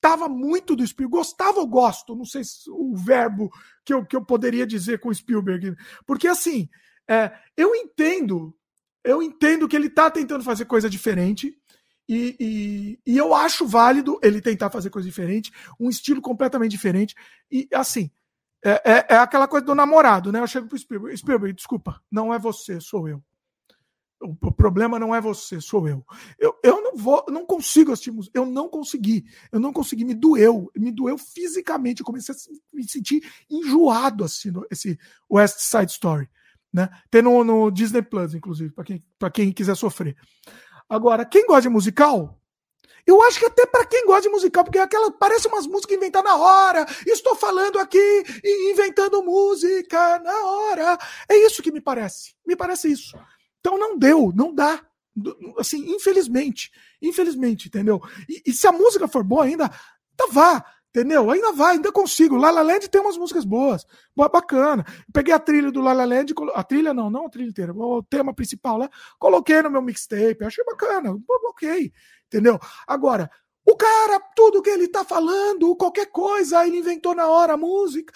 gostava 0.00 0.28
muito 0.28 0.74
do 0.74 0.86
Spielberg, 0.86 1.18
gostava 1.18 1.60
ou 1.60 1.66
gosto, 1.66 2.16
não 2.16 2.24
sei 2.24 2.42
se 2.42 2.70
o 2.70 2.96
verbo 2.96 3.50
que 3.84 3.92
eu, 3.92 4.04
que 4.04 4.16
eu 4.16 4.24
poderia 4.24 4.66
dizer 4.66 4.98
com 4.98 5.10
o 5.10 5.14
Spielberg, 5.14 5.76
porque 6.06 6.26
assim, 6.26 6.68
é, 7.06 7.30
eu 7.54 7.74
entendo, 7.74 8.56
eu 9.04 9.22
entendo 9.22 9.68
que 9.68 9.76
ele 9.76 9.88
está 9.88 10.10
tentando 10.10 10.42
fazer 10.42 10.64
coisa 10.64 10.88
diferente, 10.88 11.54
e, 12.08 12.34
e, 12.40 13.12
e, 13.12 13.16
eu 13.16 13.32
acho 13.32 13.66
válido 13.66 14.18
ele 14.20 14.40
tentar 14.40 14.68
fazer 14.68 14.90
coisa 14.90 15.06
diferente, 15.06 15.52
um 15.78 15.88
estilo 15.88 16.20
completamente 16.20 16.72
diferente. 16.72 17.14
E 17.48 17.68
assim, 17.72 18.10
é, 18.64 18.70
é, 18.84 19.06
é 19.10 19.16
aquela 19.16 19.46
coisa 19.46 19.64
do 19.64 19.76
namorado, 19.76 20.32
né? 20.32 20.40
Eu 20.40 20.46
chego 20.48 20.66
pro 20.66 20.76
Spielberg, 20.76 21.16
Spielberg, 21.16 21.54
desculpa, 21.54 22.02
não 22.10 22.34
é 22.34 22.38
você, 22.38 22.80
sou 22.80 23.08
eu. 23.08 23.22
O 24.20 24.52
problema 24.52 24.98
não 24.98 25.14
é 25.14 25.20
você, 25.20 25.60
sou 25.62 25.88
eu. 25.88 26.04
Eu, 26.38 26.54
eu 26.62 26.82
não 26.82 26.94
vou, 26.94 27.24
não 27.30 27.46
consigo 27.46 27.90
assistir 27.90 28.10
música. 28.10 28.38
Eu 28.38 28.44
não 28.44 28.68
consegui. 28.68 29.24
Eu 29.50 29.58
não 29.58 29.72
consegui. 29.72 30.04
Me 30.04 30.14
doeu. 30.14 30.70
Me 30.76 30.92
doeu 30.92 31.16
fisicamente. 31.16 32.00
Eu 32.00 32.06
comecei 32.06 32.34
a 32.34 32.38
me 32.70 32.86
sentir 32.86 33.22
enjoado 33.48 34.22
assistindo 34.22 34.66
esse 34.70 34.98
West 35.30 35.60
Side 35.60 35.92
Story. 35.92 36.28
Né? 36.72 36.88
Tem 37.10 37.22
no, 37.22 37.42
no 37.42 37.70
Disney 37.70 38.02
Plus, 38.02 38.34
inclusive, 38.34 38.72
para 38.72 38.84
quem, 38.84 39.02
quem 39.32 39.52
quiser 39.52 39.74
sofrer. 39.74 40.14
Agora, 40.88 41.24
quem 41.24 41.46
gosta 41.46 41.62
de 41.62 41.68
musical, 41.70 42.38
eu 43.06 43.22
acho 43.22 43.38
que 43.38 43.46
até 43.46 43.66
para 43.66 43.86
quem 43.86 44.04
gosta 44.04 44.22
de 44.22 44.28
musical, 44.28 44.64
porque 44.64 44.78
aquela 44.78 45.10
parece 45.12 45.48
umas 45.48 45.66
músicas 45.66 45.96
inventadas 45.96 46.30
na 46.30 46.36
hora. 46.36 46.86
Estou 47.06 47.34
falando 47.34 47.78
aqui 47.78 48.24
inventando 48.70 49.22
música 49.22 50.18
na 50.18 50.44
hora. 50.44 50.98
É 51.28 51.36
isso 51.38 51.62
que 51.62 51.72
me 51.72 51.80
parece. 51.80 52.34
Me 52.46 52.54
parece 52.54 52.90
isso. 52.92 53.16
Então 53.60 53.78
não 53.78 53.98
deu, 53.98 54.32
não 54.34 54.54
dá. 54.54 54.82
Assim, 55.58 55.94
infelizmente. 55.94 56.70
Infelizmente, 57.00 57.68
entendeu? 57.68 58.00
E, 58.28 58.42
e 58.46 58.52
se 58.52 58.66
a 58.66 58.72
música 58.72 59.06
for 59.06 59.22
boa 59.22 59.44
ainda, 59.44 59.68
tá 60.16 60.26
vá. 60.30 60.64
Entendeu? 60.90 61.30
Ainda 61.30 61.52
vai, 61.52 61.76
ainda 61.76 61.92
consigo. 61.92 62.36
La 62.36 62.50
La 62.50 62.62
Land 62.62 62.88
tem 62.88 63.00
umas 63.00 63.16
músicas 63.16 63.44
boas, 63.44 63.86
boa, 64.14 64.28
bacana. 64.28 64.84
Peguei 65.12 65.32
a 65.32 65.38
trilha 65.38 65.70
do 65.70 65.80
La 65.80 65.92
La 65.92 66.04
Land, 66.04 66.34
a 66.52 66.64
trilha 66.64 66.92
não, 66.92 67.08
não 67.08 67.26
a 67.26 67.30
trilha 67.30 67.48
inteira, 67.48 67.72
o 67.72 68.02
tema 68.02 68.34
principal 68.34 68.76
lá, 68.76 68.90
coloquei 69.16 69.62
no 69.62 69.70
meu 69.70 69.82
mixtape, 69.82 70.44
achei 70.44 70.64
bacana, 70.64 71.16
ok, 71.48 71.92
entendeu? 72.26 72.58
Agora, 72.88 73.30
o 73.70 73.76
cara, 73.76 74.18
tudo 74.34 74.62
que 74.62 74.70
ele 74.70 74.88
tá 74.88 75.04
falando, 75.04 75.76
qualquer 75.76 76.06
coisa, 76.06 76.66
ele 76.66 76.78
inventou 76.78 77.14
na 77.14 77.28
hora 77.28 77.52
a 77.52 77.56
música. 77.56 78.12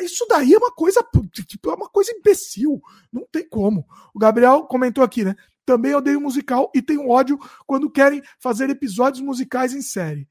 Isso 0.00 0.26
daí 0.28 0.54
é 0.54 0.58
uma 0.58 0.72
coisa, 0.72 1.06
tipo, 1.46 1.70
é 1.70 1.74
uma 1.74 1.88
coisa 1.88 2.12
imbecil. 2.12 2.80
Não 3.12 3.26
tem 3.30 3.46
como. 3.46 3.86
O 4.14 4.18
Gabriel 4.18 4.62
comentou 4.62 5.04
aqui, 5.04 5.24
né? 5.24 5.34
Também 5.66 5.94
odeio 5.94 6.20
musical 6.20 6.70
e 6.74 6.80
tenho 6.80 7.08
ódio 7.08 7.38
quando 7.66 7.90
querem 7.90 8.22
fazer 8.38 8.70
episódios 8.70 9.20
musicais 9.20 9.74
em 9.74 9.82
série. 9.82 10.26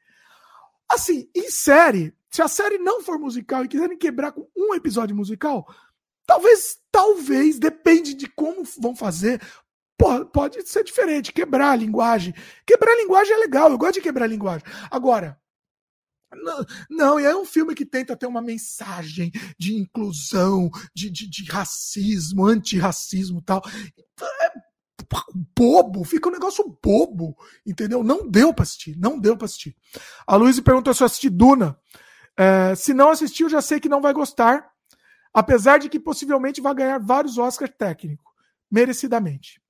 Assim, 0.89 1.29
em 1.35 1.49
série, 1.51 2.15
se 2.31 2.41
a 2.41 2.47
série 2.47 2.77
não 2.77 3.01
for 3.01 3.19
musical 3.19 3.63
e 3.63 3.67
quiserem 3.67 3.97
quebrar 3.97 4.31
com 4.31 4.47
um 4.55 4.73
episódio 4.73 5.15
musical, 5.15 5.67
talvez, 6.25 6.77
talvez, 6.91 7.59
depende 7.59 8.13
de 8.13 8.27
como 8.27 8.63
vão 8.79 8.95
fazer, 8.95 9.41
Pode, 9.97 10.31
pode 10.31 10.69
ser 10.69 10.83
diferente, 10.83 11.31
quebrar 11.31 11.71
a 11.71 11.75
linguagem. 11.75 12.33
Quebrar 12.65 12.91
a 12.91 12.97
linguagem 12.97 13.33
é 13.33 13.37
legal, 13.37 13.71
eu 13.71 13.77
gosto 13.77 13.95
de 13.95 14.01
quebrar 14.01 14.25
a 14.25 14.29
linguagem. 14.29 14.67
Agora, 14.91 15.39
não, 16.33 16.65
não, 16.89 17.19
é 17.19 17.35
um 17.35 17.45
filme 17.45 17.73
que 17.73 17.85
tenta 17.85 18.15
ter 18.15 18.25
uma 18.25 18.41
mensagem 18.41 19.31
de 19.57 19.75
inclusão, 19.75 20.69
de, 20.93 21.09
de, 21.09 21.29
de 21.29 21.45
racismo, 21.49 22.45
antirracismo 22.45 23.39
e 23.39 23.43
tal. 23.43 23.61
É 24.41 24.65
bobo, 25.57 26.03
fica 26.03 26.29
um 26.29 26.31
negócio 26.31 26.77
bobo, 26.83 27.37
entendeu? 27.65 28.03
Não 28.03 28.27
deu 28.27 28.53
pra 28.53 28.63
assistir, 28.63 28.97
não 28.97 29.19
deu 29.19 29.37
pra 29.37 29.45
assistir. 29.45 29.75
A 30.25 30.35
Luísa 30.35 30.61
perguntou 30.61 30.93
se 30.93 31.03
eu 31.03 31.05
assisti 31.05 31.29
Duna. 31.29 31.77
É, 32.37 32.75
se 32.75 32.93
não 32.93 33.09
assistiu, 33.09 33.47
já 33.47 33.61
sei 33.61 33.79
que 33.79 33.87
não 33.87 34.01
vai 34.01 34.13
gostar, 34.13 34.69
apesar 35.33 35.77
de 35.77 35.87
que 35.87 35.99
possivelmente 35.99 36.59
vai 36.59 36.73
ganhar 36.73 36.99
vários 36.99 37.37
Oscars 37.37 37.71
técnicos, 37.77 38.25
merecidamente. 38.69 39.61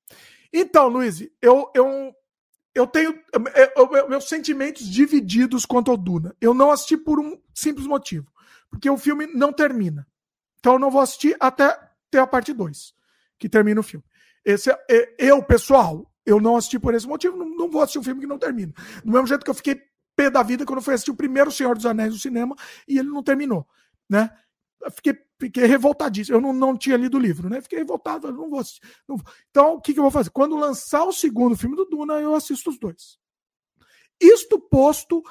Então, 0.51 0.87
Luiz, 0.87 1.21
eu, 1.41 1.71
eu, 1.73 2.13
eu 2.73 2.87
tenho 2.87 3.19
eu, 3.75 3.95
eu, 3.95 4.09
meus 4.09 4.27
sentimentos 4.27 4.87
divididos 4.87 5.65
quanto 5.65 5.91
ao 5.91 5.97
Duna. 5.97 6.35
Eu 6.39 6.53
não 6.53 6.71
assisti 6.71 6.97
por 6.97 7.19
um 7.19 7.39
simples 7.53 7.87
motivo. 7.87 8.31
Porque 8.69 8.89
o 8.89 8.97
filme 8.97 9.27
não 9.27 9.53
termina. 9.53 10.07
Então 10.59 10.73
eu 10.73 10.79
não 10.79 10.91
vou 10.91 11.01
assistir 11.01 11.35
até 11.39 11.77
ter 12.09 12.19
a 12.19 12.27
parte 12.27 12.51
2, 12.53 12.93
que 13.37 13.47
termina 13.47 13.79
o 13.79 13.83
filme. 13.83 14.05
Esse 14.43 14.71
é, 14.71 14.77
é, 14.89 15.15
eu, 15.19 15.41
pessoal, 15.43 16.11
eu 16.25 16.39
não 16.39 16.55
assisti 16.55 16.79
por 16.79 16.93
esse 16.93 17.07
motivo, 17.07 17.37
não, 17.37 17.47
não 17.49 17.69
vou 17.69 17.81
assistir 17.81 17.99
um 17.99 18.03
filme 18.03 18.21
que 18.21 18.27
não 18.27 18.37
termina. 18.37 18.73
Do 19.03 19.11
mesmo 19.11 19.27
jeito 19.27 19.43
que 19.43 19.49
eu 19.49 19.55
fiquei 19.55 19.81
pé 20.15 20.29
da 20.29 20.43
vida 20.43 20.65
quando 20.65 20.81
fui 20.81 20.93
assistir 20.93 21.11
o 21.11 21.15
primeiro 21.15 21.51
Senhor 21.51 21.75
dos 21.75 21.85
Anéis 21.85 22.13
no 22.13 22.19
cinema 22.19 22.55
e 22.87 22.97
ele 22.97 23.09
não 23.09 23.21
terminou, 23.21 23.67
né? 24.09 24.29
Fiquei, 24.91 25.17
fiquei 25.39 25.65
revoltadíssimo. 25.65 26.37
Eu 26.37 26.41
não, 26.41 26.53
não 26.53 26.77
tinha 26.77 26.97
lido 26.97 27.17
o 27.17 27.19
livro, 27.19 27.49
né? 27.49 27.61
Fiquei 27.61 27.79
revoltado, 27.79 28.31
não 28.31 28.49
vou. 28.49 28.61
Não 29.07 29.17
vou. 29.17 29.25
Então, 29.49 29.73
o 29.75 29.81
que, 29.81 29.93
que 29.93 29.99
eu 29.99 30.03
vou 30.03 30.11
fazer? 30.11 30.29
Quando 30.29 30.55
lançar 30.55 31.03
o 31.03 31.13
segundo 31.13 31.57
filme 31.57 31.75
do 31.75 31.85
Duna, 31.85 32.15
eu 32.15 32.33
assisto 32.35 32.69
os 32.69 32.79
dois. 32.79 33.17
Isto 34.19 34.59
posto, 34.59 35.21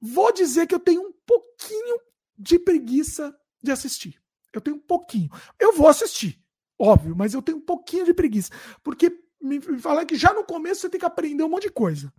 vou 0.00 0.32
dizer 0.32 0.66
que 0.66 0.74
eu 0.74 0.80
tenho 0.80 1.02
um 1.02 1.12
pouquinho 1.24 1.98
de 2.36 2.58
preguiça 2.58 3.34
de 3.62 3.70
assistir. 3.70 4.20
Eu 4.52 4.60
tenho 4.60 4.76
um 4.76 4.80
pouquinho. 4.80 5.30
Eu 5.58 5.72
vou 5.72 5.88
assistir, 5.88 6.40
óbvio, 6.78 7.14
mas 7.16 7.34
eu 7.34 7.42
tenho 7.42 7.58
um 7.58 7.64
pouquinho 7.64 8.04
de 8.04 8.14
preguiça. 8.14 8.50
Porque 8.82 9.12
me 9.40 9.60
falaram 9.78 10.06
que 10.06 10.16
já 10.16 10.32
no 10.32 10.44
começo 10.44 10.80
você 10.80 10.88
tem 10.88 11.00
que 11.00 11.06
aprender 11.06 11.42
um 11.42 11.48
monte 11.48 11.64
de 11.64 11.72
coisa. 11.72 12.12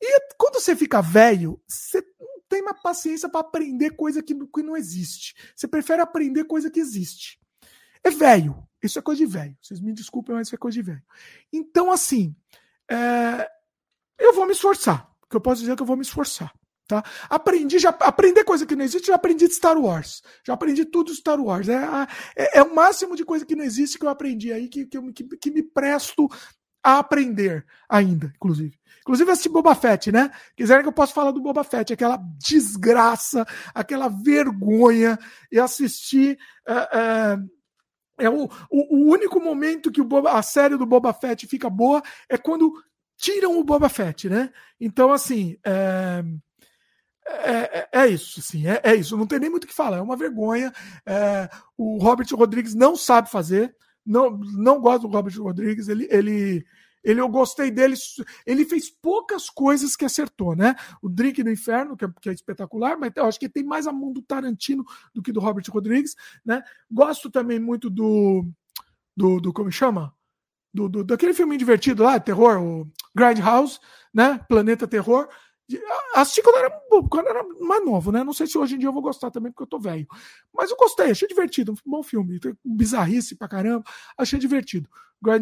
E 0.00 0.20
quando 0.36 0.60
você 0.60 0.76
fica 0.76 1.00
velho, 1.00 1.60
você 1.66 2.00
não 2.20 2.37
tem 2.48 2.62
mais 2.62 2.80
paciência 2.80 3.28
para 3.28 3.40
aprender 3.40 3.90
coisa 3.90 4.22
que, 4.22 4.34
que 4.34 4.62
não 4.62 4.76
existe. 4.76 5.34
Você 5.54 5.68
prefere 5.68 6.02
aprender 6.02 6.44
coisa 6.44 6.70
que 6.70 6.80
existe. 6.80 7.38
É 8.02 8.10
velho. 8.10 8.66
Isso 8.82 8.98
é 8.98 9.02
coisa 9.02 9.18
de 9.18 9.26
velho. 9.26 9.56
Vocês 9.60 9.80
me 9.80 9.92
desculpem, 9.92 10.34
mas 10.34 10.48
isso 10.48 10.54
é 10.54 10.58
coisa 10.58 10.74
de 10.74 10.82
velho. 10.82 11.02
Então, 11.52 11.90
assim, 11.90 12.34
é... 12.90 13.48
eu 14.18 14.32
vou 14.34 14.46
me 14.46 14.52
esforçar. 14.52 15.10
O 15.22 15.28
que 15.28 15.36
eu 15.36 15.40
posso 15.40 15.60
dizer 15.60 15.72
é 15.72 15.76
que 15.76 15.82
eu 15.82 15.86
vou 15.86 15.96
me 15.96 16.02
esforçar. 16.02 16.52
Tá? 16.88 17.04
Aprendi, 17.28 17.78
já 17.78 17.90
aprender 17.90 18.44
coisa 18.44 18.64
que 18.64 18.74
não 18.74 18.82
existe, 18.82 19.08
já 19.08 19.16
aprendi 19.16 19.46
de 19.46 19.54
Star 19.54 19.76
Wars. 19.76 20.22
Já 20.42 20.54
aprendi 20.54 20.86
tudo 20.86 21.12
de 21.12 21.18
Star 21.18 21.38
Wars. 21.38 21.68
É, 21.68 21.76
é, 22.34 22.58
é 22.60 22.62
o 22.62 22.74
máximo 22.74 23.14
de 23.14 23.26
coisa 23.26 23.44
que 23.44 23.54
não 23.54 23.62
existe 23.62 23.98
que 23.98 24.06
eu 24.06 24.08
aprendi 24.08 24.50
aí, 24.54 24.68
que, 24.68 24.86
que, 24.86 25.12
que, 25.12 25.24
que 25.36 25.50
me 25.50 25.62
presto 25.62 26.26
a 26.82 26.98
aprender 26.98 27.64
ainda, 27.88 28.32
inclusive. 28.36 28.78
Inclusive 29.00 29.32
esse 29.32 29.48
Boba 29.48 29.74
Fett, 29.74 30.12
né? 30.12 30.30
Quiserem 30.54 30.82
que 30.82 30.88
eu 30.88 30.92
possa 30.92 31.14
falar 31.14 31.30
do 31.30 31.40
Boba 31.40 31.64
Fett, 31.64 31.92
aquela 31.92 32.18
desgraça, 32.38 33.46
aquela 33.74 34.08
vergonha, 34.08 35.18
e 35.50 35.58
assistir. 35.58 36.38
É, 36.66 36.72
é, 38.18 38.26
é 38.26 38.30
o, 38.30 38.44
o, 38.70 38.96
o, 38.96 39.10
único 39.10 39.40
momento 39.40 39.90
que 39.90 40.00
o 40.00 40.04
Boba, 40.04 40.32
a 40.32 40.42
série 40.42 40.76
do 40.76 40.84
Boba 40.84 41.12
Fett 41.14 41.46
fica 41.46 41.70
boa 41.70 42.02
é 42.28 42.36
quando 42.36 42.72
tiram 43.16 43.58
o 43.58 43.64
Boba 43.64 43.88
Fett, 43.88 44.28
né? 44.28 44.50
Então, 44.78 45.10
assim. 45.10 45.56
É, 45.64 46.22
é, 47.30 47.50
é, 47.50 47.88
é, 47.92 48.06
isso, 48.06 48.40
sim, 48.40 48.66
é, 48.66 48.80
é, 48.82 48.94
isso. 48.94 49.16
Não 49.16 49.26
tem 49.26 49.38
nem 49.38 49.50
muito 49.50 49.64
o 49.64 49.66
que 49.66 49.74
falar, 49.74 49.98
é 49.98 50.02
uma 50.02 50.16
vergonha. 50.16 50.72
O 51.76 51.98
Robert 51.98 52.26
Rodrigues 52.32 52.74
não 52.74 52.96
sabe 52.96 53.30
fazer, 53.30 53.74
não, 54.08 54.38
não 54.38 54.80
gosto 54.80 55.06
do 55.06 55.14
Robert 55.14 55.38
Rodrigues. 55.38 55.88
Ele, 55.88 56.08
ele, 56.10 56.64
ele, 57.04 57.20
eu 57.20 57.28
gostei 57.28 57.70
dele. 57.70 57.94
Ele 58.46 58.64
fez 58.64 58.88
poucas 58.88 59.50
coisas 59.50 59.94
que 59.94 60.04
acertou, 60.04 60.56
né? 60.56 60.74
O 61.02 61.08
Drink 61.08 61.44
no 61.44 61.50
Inferno, 61.50 61.96
que 61.96 62.06
é, 62.06 62.08
que 62.20 62.30
é 62.30 62.32
espetacular, 62.32 62.98
mas 62.98 63.12
eu 63.14 63.26
acho 63.26 63.38
que 63.38 63.48
tem 63.48 63.62
mais 63.62 63.86
a 63.86 63.92
mão 63.92 64.10
do 64.10 64.22
Tarantino 64.22 64.82
do 65.14 65.22
que 65.22 65.30
do 65.30 65.40
Robert 65.40 65.64
Rodrigues, 65.68 66.16
né? 66.44 66.62
Gosto 66.90 67.30
também 67.30 67.58
muito 67.60 67.90
do, 67.90 68.46
do, 69.14 69.40
do 69.40 69.52
como 69.52 69.70
chama? 69.70 70.14
Do, 70.72 70.88
do, 70.88 71.04
daquele 71.04 71.34
filme 71.34 71.56
divertido 71.58 72.02
lá, 72.02 72.18
terror, 72.18 72.58
o 72.62 72.90
Grindhouse, 73.14 73.78
né? 74.12 74.40
Planeta 74.48 74.88
Terror. 74.88 75.28
Assisti 76.14 76.42
quando 76.42 76.56
era, 76.56 76.70
quando 77.10 77.28
era 77.28 77.44
mais 77.60 77.84
novo, 77.84 78.10
né? 78.10 78.24
Não 78.24 78.32
sei 78.32 78.46
se 78.46 78.56
hoje 78.56 78.76
em 78.76 78.78
dia 78.78 78.88
eu 78.88 78.92
vou 78.92 79.02
gostar 79.02 79.30
também, 79.30 79.52
porque 79.52 79.64
eu 79.64 79.68
tô 79.68 79.78
velho. 79.78 80.06
Mas 80.52 80.70
eu 80.70 80.76
gostei, 80.76 81.10
achei 81.10 81.28
divertido. 81.28 81.72
Um 81.72 81.90
bom 81.90 82.02
filme. 82.02 82.40
Bizarrice 82.64 83.36
pra 83.36 83.48
caramba. 83.48 83.84
Achei 84.16 84.38
divertido. 84.38 84.88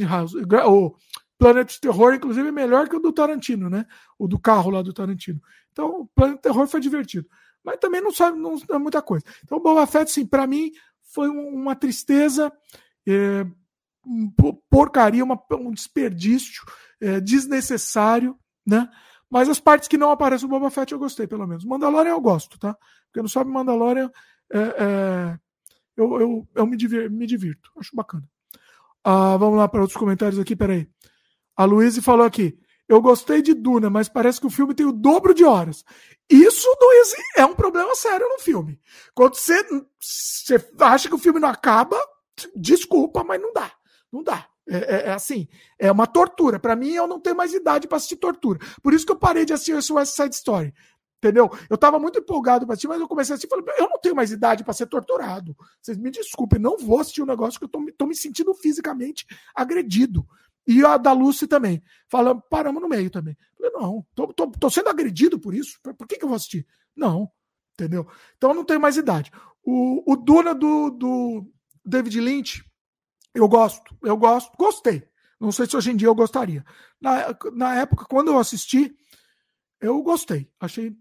House 0.09 0.35
O 0.35 0.97
Planet 1.39 1.79
Terror, 1.79 2.15
inclusive, 2.15 2.49
é 2.49 2.53
melhor 2.53 2.89
que 2.89 2.97
o 2.97 3.01
do 3.01 3.13
Tarantino, 3.13 3.69
né? 3.69 3.87
O 4.19 4.27
do 4.27 4.39
carro 4.39 4.71
lá 4.71 4.83
do 4.83 4.93
Tarantino. 4.93 5.41
Então, 5.71 6.01
o 6.01 6.07
Planet 6.07 6.41
Terror 6.41 6.67
foi 6.67 6.81
divertido. 6.81 7.29
Mas 7.63 7.79
também 7.79 8.01
não 8.01 8.13
sabe 8.13 8.39
não 8.39 8.57
é 8.71 8.79
muita 8.79 9.03
coisa. 9.03 9.25
Então, 9.45 9.61
Boba 9.61 9.87
Fett, 9.87 10.11
sim, 10.11 10.25
pra 10.25 10.47
mim, 10.47 10.73
foi 11.03 11.29
uma 11.29 11.77
tristeza, 11.77 12.53
é, 13.07 13.47
porcaria, 14.71 15.25
uma, 15.25 15.41
um 15.53 15.73
desperdício 15.73 16.65
é, 17.01 17.21
desnecessário, 17.21 18.39
né? 18.67 18.89
Mas 19.31 19.49
as 19.49 19.59
partes 19.59 19.89
que 19.89 19.99
não 19.99 20.11
aparecem 20.11 20.49
no 20.49 20.55
Boba 20.55 20.71
Fett 20.71 20.93
eu 20.93 20.99
gostei, 20.99 21.27
pelo 21.27 21.47
menos. 21.47 21.65
Mandalorian 21.65 22.13
eu 22.13 22.21
gosto, 22.21 22.59
tá? 22.59 22.77
Porque 23.07 23.21
não 23.21 23.29
sabe 23.29 23.51
Mandalorian, 23.51 24.11
é, 24.53 24.59
é, 24.59 25.39
eu, 25.97 26.21
eu, 26.21 26.49
eu 26.55 26.67
me, 26.67 26.77
divir, 26.77 27.11
me 27.11 27.27
divirto. 27.27 27.71
Acho 27.79 27.95
bacana. 27.95 28.29
Ah, 29.03 29.37
vamos 29.37 29.59
lá 29.59 29.69
para 29.69 29.81
outros 29.81 29.99
comentários 29.99 30.39
aqui, 30.39 30.55
peraí. 30.55 30.89
A 31.57 31.65
Luísa 31.65 32.03
falou 32.03 32.27
aqui. 32.27 32.59
Eu 32.89 33.01
gostei 33.01 33.43
de 33.43 33.53
Duna, 33.53 33.91
mas 33.91 34.09
parece 34.09 34.41
que 34.41 34.47
o 34.47 34.51
filme 34.51 34.73
tem 34.73 34.87
o 34.87 34.93
dobro 34.93 35.35
de 35.35 35.45
horas. 35.45 35.85
Isso, 36.31 36.69
Luiz, 36.81 37.15
é 37.37 37.45
um 37.45 37.55
problema 37.55 37.95
sério 37.97 38.29
no 38.29 38.39
filme. 38.39 38.81
Quando 39.13 39.35
você, 39.35 39.61
você 40.01 40.65
acha 40.81 41.09
que 41.09 41.15
o 41.15 41.19
filme 41.19 41.41
não 41.41 41.49
acaba, 41.49 41.97
desculpa, 42.55 43.25
mas 43.25 43.41
não 43.41 43.53
dá. 43.53 43.73
Não 44.13 44.23
dá. 44.23 44.49
É, 44.69 44.77
é, 44.77 45.09
é, 45.09 45.13
assim, 45.13 45.47
é 45.79 45.91
uma 45.93 46.07
tortura. 46.07 46.59
Para 46.59 46.75
mim, 46.75 46.91
eu 46.91 47.07
não 47.07 47.21
tenho 47.21 47.37
mais 47.37 47.55
idade 47.55 47.87
para 47.87 47.97
assistir 47.97 48.17
tortura. 48.17 48.59
Por 48.83 48.93
isso 48.93 49.07
que 49.07 49.13
eu 49.13 49.19
parei 49.19 49.45
de 49.45 49.53
assistir 49.53 49.77
esse 49.77 49.93
West 49.93 50.15
Side 50.15 50.35
Story. 50.35 50.75
Entendeu? 51.19 51.51
Eu 51.71 51.79
tava 51.79 51.99
muito 51.99 52.19
empolgado 52.19 52.67
para 52.67 52.75
assistir, 52.75 52.89
mas 52.89 53.01
eu 53.01 53.09
comecei 53.09 53.33
a 53.33 53.37
assistir 53.37 53.49
falei, 53.49 53.65
eu 53.79 53.89
não 53.89 53.99
tenho 53.99 54.15
mais 54.15 54.33
idade 54.33 54.63
para 54.63 54.75
ser 54.75 54.87
torturado. 54.87 55.57
Vocês 55.81 55.97
me 55.97 56.11
desculpem, 56.11 56.61
não 56.61 56.77
vou 56.77 57.01
assistir 57.01 57.23
um 57.23 57.27
negócio 57.27 57.59
que 57.59 57.65
eu 57.65 57.69
tô, 57.69 57.85
tô 57.97 58.07
me 58.07 58.15
sentindo 58.15 58.53
fisicamente 58.55 59.27
agredido. 59.55 60.27
E 60.67 60.85
a 60.85 60.97
da 60.97 61.13
Lucy 61.13 61.47
também. 61.47 61.83
Falando, 62.09 62.43
paramos 62.51 62.83
no 62.83 62.89
meio 62.89 63.09
também. 63.09 63.37
Falei, 63.57 63.73
não, 63.73 64.05
tô, 64.15 64.33
tô, 64.33 64.51
tô 64.51 64.69
sendo 64.69 64.89
agredido 64.89 65.39
por 65.39 65.55
isso. 65.55 65.79
Por 65.83 66.07
que, 66.07 66.17
que 66.17 66.25
eu 66.25 66.29
vou 66.29 66.37
assistir? 66.37 66.67
Não. 66.95 67.31
Entendeu? 67.75 68.07
Então 68.37 68.51
eu 68.51 68.55
não 68.55 68.65
tenho 68.65 68.81
mais 68.81 68.97
idade. 68.97 69.31
O, 69.63 70.13
o 70.13 70.17
Duna 70.17 70.55
do, 70.55 70.91
do 70.91 71.47
David 71.85 72.21
Lynch, 72.21 72.65
eu 73.37 73.49
gosto, 73.49 73.97
eu 74.03 74.17
gosto, 74.17 74.57
gostei. 74.57 75.07
Não 75.39 75.53
sei 75.53 75.67
se 75.67 75.77
hoje 75.77 75.91
em 75.91 75.97
dia 75.97 76.09
eu 76.09 76.15
gostaria. 76.15 76.65
Na, 77.01 77.37
na 77.53 77.75
época, 77.77 78.07
quando 78.07 78.29
eu 78.29 78.39
assisti, 78.39 78.97
eu 79.81 80.03
gostei. 80.03 80.51
Achei 80.59 80.97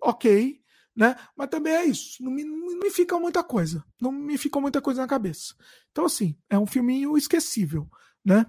ok, 0.00 0.60
né? 0.94 1.16
Mas 1.36 1.48
também 1.48 1.72
é 1.72 1.84
isso. 1.84 2.22
Não 2.22 2.30
me, 2.30 2.44
não 2.44 2.78
me 2.78 2.90
fica 2.90 3.18
muita 3.18 3.42
coisa. 3.42 3.84
Não 4.00 4.12
me 4.12 4.38
ficou 4.38 4.62
muita 4.62 4.80
coisa 4.80 5.02
na 5.02 5.08
cabeça. 5.08 5.54
Então, 5.90 6.04
assim, 6.04 6.38
é 6.48 6.56
um 6.56 6.66
filminho 6.66 7.18
esquecível, 7.18 7.88
né? 8.24 8.46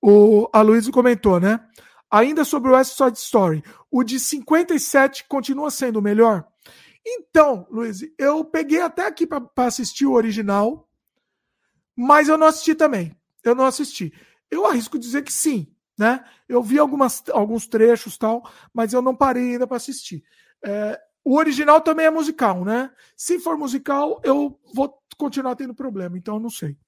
O 0.00 0.48
Aloysio 0.52 0.92
comentou, 0.92 1.40
né? 1.40 1.66
Ainda 2.10 2.44
sobre 2.44 2.70
o 2.70 2.74
West 2.74 2.96
Side 2.96 3.18
Story, 3.18 3.62
o 3.90 4.02
de 4.02 4.20
57 4.20 5.24
continua 5.26 5.70
sendo 5.70 5.98
o 5.98 6.02
melhor? 6.02 6.46
Então, 7.04 7.66
Luiz, 7.70 8.00
eu 8.18 8.44
peguei 8.44 8.80
até 8.80 9.06
aqui 9.06 9.26
para 9.26 9.48
assistir 9.56 10.06
o 10.06 10.12
original, 10.12 10.87
mas 11.98 12.28
eu 12.28 12.38
não 12.38 12.46
assisti 12.46 12.76
também. 12.76 13.12
Eu 13.42 13.56
não 13.56 13.66
assisti. 13.66 14.14
Eu 14.48 14.64
arrisco 14.64 14.96
dizer 14.96 15.22
que 15.22 15.32
sim, 15.32 15.66
né? 15.98 16.24
Eu 16.48 16.62
vi 16.62 16.78
algumas, 16.78 17.24
alguns 17.30 17.66
trechos 17.66 18.16
tal, 18.16 18.48
mas 18.72 18.92
eu 18.92 19.02
não 19.02 19.16
parei 19.16 19.52
ainda 19.52 19.66
para 19.66 19.78
assistir. 19.78 20.22
É, 20.64 21.00
o 21.24 21.36
original 21.36 21.80
também 21.80 22.06
é 22.06 22.10
musical, 22.10 22.64
né? 22.64 22.92
Se 23.16 23.40
for 23.40 23.58
musical, 23.58 24.20
eu 24.22 24.60
vou 24.72 24.96
continuar 25.16 25.56
tendo 25.56 25.74
problema, 25.74 26.16
então 26.16 26.36
eu 26.36 26.40
não 26.40 26.50
sei. 26.50 26.78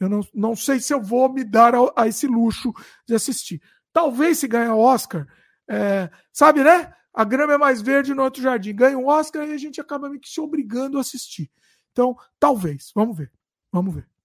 Eu 0.00 0.08
não, 0.08 0.20
não 0.32 0.56
sei 0.56 0.80
se 0.80 0.94
eu 0.94 1.02
vou 1.02 1.30
me 1.30 1.44
dar 1.44 1.74
a, 1.74 1.92
a 1.94 2.08
esse 2.08 2.26
luxo 2.26 2.72
de 3.06 3.14
assistir. 3.14 3.60
Talvez 3.92 4.38
se 4.38 4.48
ganhar 4.48 4.74
Oscar, 4.74 5.26
é, 5.68 6.10
sabe, 6.32 6.64
né? 6.64 6.94
A 7.12 7.24
grama 7.24 7.52
é 7.52 7.58
mais 7.58 7.82
verde 7.82 8.14
no 8.14 8.22
outro 8.22 8.42
jardim. 8.42 8.74
Ganha 8.74 8.96
um 8.96 9.06
Oscar 9.06 9.46
e 9.46 9.52
a 9.52 9.58
gente 9.58 9.82
acaba 9.82 10.08
meio 10.08 10.20
que 10.20 10.30
se 10.30 10.40
obrigando 10.40 10.96
a 10.96 11.02
assistir. 11.02 11.50
Então, 11.92 12.16
talvez. 12.40 12.90
Vamos 12.94 13.16
ver. 13.16 13.30
Vamos 13.70 13.94
ver. 13.94 14.15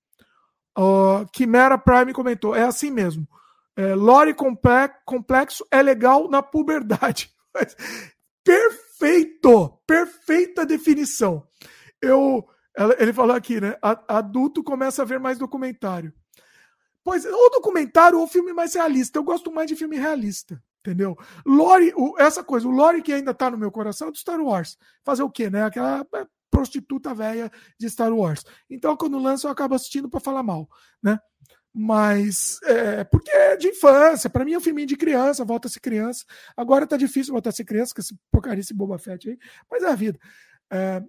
Uh, 0.77 1.25
Quimera 1.31 1.77
Prime 1.77 2.13
comentou: 2.13 2.55
é 2.55 2.63
assim 2.63 2.91
mesmo. 2.91 3.27
É, 3.75 3.95
lore 3.95 4.35
complexo 5.05 5.65
é 5.71 5.81
legal 5.81 6.29
na 6.29 6.43
puberdade. 6.43 7.31
Perfeito! 8.43 9.79
Perfeita 9.87 10.65
definição. 10.65 11.47
Eu, 12.01 12.47
ele 12.99 13.13
falou 13.13 13.35
aqui, 13.35 13.61
né? 13.61 13.77
Adulto 14.07 14.63
começa 14.63 15.01
a 15.01 15.05
ver 15.05 15.19
mais 15.19 15.37
documentário. 15.37 16.13
Pois, 17.03 17.25
ou 17.25 17.51
documentário 17.51 18.19
ou 18.19 18.27
filme 18.27 18.53
mais 18.53 18.73
realista. 18.75 19.17
Eu 19.17 19.23
gosto 19.23 19.51
mais 19.51 19.67
de 19.67 19.75
filme 19.75 19.97
realista, 19.97 20.61
entendeu? 20.79 21.17
Lore, 21.45 21.93
essa 22.17 22.43
coisa, 22.43 22.67
o 22.67 22.71
Lore 22.71 23.01
que 23.01 23.13
ainda 23.13 23.33
tá 23.33 23.49
no 23.49 23.57
meu 23.57 23.71
coração 23.71 24.09
é 24.09 24.11
do 24.11 24.17
Star 24.17 24.39
Wars. 24.39 24.77
Fazer 25.03 25.23
o 25.23 25.29
quê, 25.29 25.49
né? 25.49 25.63
Aquela 25.63 26.05
é, 26.13 26.25
prostituta 26.51 27.13
velha 27.13 27.49
de 27.79 27.89
Star 27.89 28.13
Wars. 28.13 28.43
Então, 28.69 28.95
quando 28.95 29.17
lança, 29.17 29.47
eu 29.47 29.51
acabo 29.51 29.73
assistindo 29.73 30.09
para 30.09 30.19
falar 30.19 30.43
mal, 30.43 30.69
né? 31.01 31.17
Mas 31.73 32.59
é, 32.63 33.05
porque 33.05 33.31
é 33.31 33.55
de 33.55 33.69
infância, 33.69 34.29
para 34.29 34.43
mim 34.43 34.53
é 34.53 34.57
um 34.57 34.61
filminho 34.61 34.87
de 34.87 34.97
criança, 34.97 35.45
volta 35.45 35.69
a 35.69 35.71
ser 35.71 35.79
criança. 35.79 36.25
Agora 36.55 36.85
tá 36.85 36.97
difícil 36.97 37.31
voltar 37.31 37.49
a 37.49 37.53
ser 37.53 37.63
criança, 37.63 37.95
com 37.95 38.01
esse 38.01 38.13
porcaria, 38.29 38.59
esse 38.59 38.73
Boba 38.73 38.99
Fett 38.99 39.29
aí, 39.29 39.37
mas 39.71 39.81
é 39.81 39.87
a 39.87 39.95
vida. 39.95 40.19
É, 40.69 41.01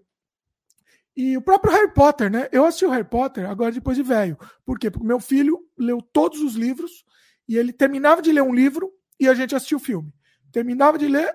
e 1.16 1.36
o 1.36 1.42
próprio 1.42 1.72
Harry 1.72 1.92
Potter, 1.92 2.30
né? 2.30 2.48
Eu 2.50 2.64
assisti 2.64 2.86
o 2.86 2.90
Harry 2.90 3.04
Potter 3.04 3.48
agora 3.48 3.72
depois 3.72 3.96
de 3.96 4.02
velho. 4.02 4.38
Por 4.64 4.78
quê? 4.78 4.90
Porque 4.90 5.06
meu 5.06 5.20
filho 5.20 5.60
leu 5.76 6.00
todos 6.00 6.40
os 6.40 6.54
livros 6.54 7.04
e 7.46 7.56
ele 7.56 7.72
terminava 7.72 8.22
de 8.22 8.32
ler 8.32 8.42
um 8.42 8.54
livro 8.54 8.90
e 9.20 9.28
a 9.28 9.34
gente 9.34 9.54
assistia 9.54 9.76
o 9.76 9.80
filme. 9.80 10.12
Terminava 10.50 10.96
de 10.96 11.08
ler 11.08 11.34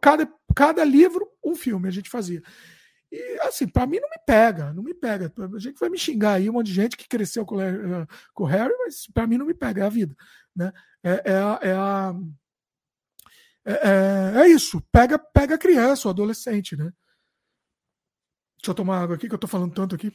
cada, 0.00 0.30
cada 0.54 0.84
livro, 0.84 1.28
um 1.44 1.54
filme 1.54 1.88
a 1.88 1.90
gente 1.90 2.08
fazia. 2.08 2.42
E 3.12 3.38
assim, 3.42 3.68
para 3.68 3.86
mim 3.86 4.00
não 4.00 4.08
me 4.08 4.18
pega, 4.26 4.72
não 4.72 4.82
me 4.82 4.94
pega. 4.94 5.30
A 5.54 5.58
gente 5.58 5.78
vai 5.78 5.90
me 5.90 5.98
xingar 5.98 6.34
aí, 6.34 6.48
um 6.48 6.54
monte 6.54 6.68
de 6.68 6.72
gente 6.72 6.96
que 6.96 7.06
cresceu 7.06 7.44
com, 7.44 7.56
o 7.56 8.44
Harry, 8.46 8.74
mas 8.78 9.06
para 9.12 9.26
mim 9.26 9.36
não 9.36 9.44
me 9.44 9.52
pega, 9.52 9.82
é 9.82 9.86
a 9.86 9.90
vida. 9.90 10.16
Né? 10.56 10.72
É, 11.04 11.32
é, 11.32 11.36
a, 11.36 11.58
é, 11.60 11.72
a, 11.74 12.14
é, 13.66 13.72
é, 13.72 14.42
é, 14.42 14.48
isso, 14.48 14.80
pega, 14.90 15.18
pega 15.18 15.58
criança, 15.58 16.08
o 16.08 16.10
adolescente, 16.10 16.74
né? 16.74 16.90
Deixa 18.56 18.70
eu 18.70 18.74
tomar 18.74 19.02
água 19.02 19.16
aqui, 19.16 19.28
que 19.28 19.34
eu 19.34 19.38
tô 19.38 19.46
falando 19.46 19.74
tanto 19.74 19.94
aqui. 19.94 20.10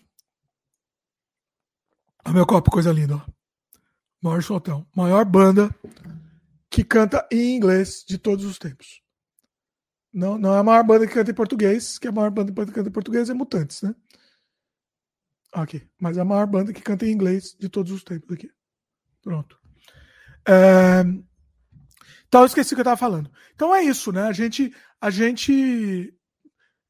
O 2.26 2.32
meu 2.32 2.48
copo, 2.48 2.72
coisa 2.72 2.91
linda, 2.91 3.18
ó. 3.18 3.22
Maior 4.24 4.41
soltão. 4.41 4.88
Maior 4.95 5.24
banda 5.24 5.69
que 6.68 6.84
canta 6.84 7.28
em 7.32 7.56
inglês 7.56 8.03
de 8.07 8.18
todos 8.18 8.44
os 8.44 8.57
tempos. 8.57 9.03
Não, 10.14 10.38
não 10.38 10.56
é 10.56 10.60
a 10.60 10.64
maior 10.64 10.84
banda 10.84 11.06
que 11.06 11.14
canta 11.14 11.32
em 11.32 11.36
português, 11.36 11.98
que 11.98 12.08
a 12.08 12.12
maior 12.12 12.32
banda 12.32 12.52
que 12.52 12.72
canta 12.72 12.90
em 12.90 12.94
português 12.94 13.30
é 13.30 13.34
Mutantes, 13.34 13.82
né? 13.82 13.94
Aqui. 15.54 15.82
Mas 16.00 16.18
é 16.18 16.22
a 16.22 16.26
maior 16.26 16.48
banda 16.48 16.74
que 16.74 16.82
canta 16.82 17.06
em 17.06 17.12
inglês 17.12 17.56
de 17.60 17.70
todos 17.70 17.92
os 17.92 18.04
tempos 18.04 18.32
aqui. 18.32 18.50
Pronto. 19.22 19.60
É... 20.48 21.04
Então, 22.28 22.42
eu 22.42 22.46
esqueci 22.46 22.74
o 22.74 22.76
que 22.76 22.82
eu 22.82 22.84
estava 22.84 22.98
falando. 22.98 23.30
Então 23.56 23.74
é 23.74 23.84
isso, 23.84 24.12
né? 24.12 24.24
A 24.24 24.32
gente. 24.32 24.74
A 25.02 25.10
gente. 25.10 26.14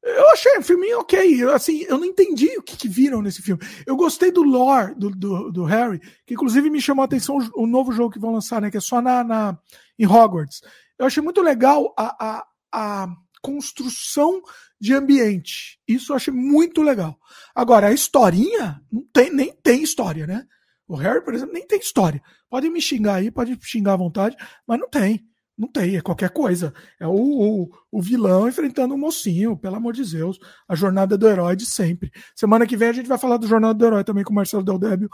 Eu 0.02 0.30
achei 0.30 0.58
o 0.58 0.62
filme 0.62 0.92
ok. 0.94 1.42
Eu, 1.42 1.52
assim, 1.52 1.82
eu 1.82 1.98
não 1.98 2.04
entendi 2.04 2.56
o 2.56 2.62
que, 2.62 2.76
que, 2.76 2.88
viram 2.88 3.20
nesse 3.20 3.42
filme. 3.42 3.60
Eu 3.86 3.96
gostei 3.96 4.30
do 4.30 4.42
lore 4.42 4.94
do, 4.94 5.10
do, 5.10 5.50
do, 5.50 5.64
Harry, 5.64 6.00
que 6.24 6.34
inclusive 6.34 6.70
me 6.70 6.80
chamou 6.80 7.02
a 7.02 7.04
atenção 7.04 7.36
o, 7.36 7.64
o, 7.64 7.66
novo 7.66 7.92
jogo 7.92 8.12
que 8.12 8.18
vão 8.18 8.32
lançar, 8.32 8.60
né? 8.60 8.70
Que 8.70 8.76
é 8.76 8.80
só 8.80 9.02
na, 9.02 9.24
na, 9.24 9.58
em 9.98 10.06
Hogwarts. 10.06 10.60
Eu 10.98 11.06
achei 11.06 11.22
muito 11.22 11.42
legal 11.42 11.92
a, 11.96 12.38
a, 12.38 12.46
a 12.72 13.08
construção 13.42 14.42
de 14.80 14.94
ambiente. 14.94 15.78
Isso 15.86 16.12
eu 16.12 16.16
achei 16.16 16.32
muito 16.32 16.82
legal. 16.82 17.18
Agora, 17.54 17.88
a 17.88 17.92
historinha, 17.92 18.80
não 18.90 19.04
tem, 19.12 19.32
nem 19.32 19.52
tem 19.52 19.82
história, 19.82 20.26
né? 20.26 20.46
O 20.86 20.96
Harry, 20.96 21.22
por 21.22 21.34
exemplo, 21.34 21.52
nem 21.52 21.66
tem 21.66 21.78
história. 21.78 22.22
Pode 22.48 22.68
me 22.70 22.80
xingar 22.80 23.16
aí, 23.16 23.30
pode 23.30 23.58
xingar 23.62 23.92
à 23.92 23.96
vontade, 23.96 24.36
mas 24.66 24.78
não 24.78 24.88
tem. 24.88 25.26
Não 25.56 25.66
tem, 25.66 25.96
é 25.96 26.00
qualquer 26.00 26.30
coisa. 26.30 26.72
É 27.00 27.06
o, 27.06 27.12
o, 27.12 27.68
o 27.90 28.00
vilão 28.00 28.48
enfrentando 28.48 28.94
o 28.94 28.98
mocinho, 28.98 29.56
pelo 29.56 29.74
amor 29.74 29.92
de 29.92 30.08
Deus. 30.08 30.38
A 30.68 30.76
jornada 30.76 31.18
do 31.18 31.28
herói 31.28 31.56
de 31.56 31.66
sempre. 31.66 32.12
Semana 32.34 32.64
que 32.64 32.76
vem 32.76 32.88
a 32.88 32.92
gente 32.92 33.08
vai 33.08 33.18
falar 33.18 33.38
do 33.38 33.48
Jornada 33.48 33.74
do 33.74 33.84
Herói 33.84 34.04
também 34.04 34.22
com 34.22 34.30
o 34.30 34.36
Marcelo 34.36 34.62
Del 34.62 34.78
Débio. 34.78 35.10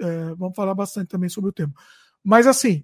É, 0.00 0.34
vamos 0.36 0.56
falar 0.56 0.74
bastante 0.74 1.08
também 1.08 1.28
sobre 1.28 1.50
o 1.50 1.52
tema. 1.52 1.74
Mas 2.24 2.46
assim, 2.46 2.82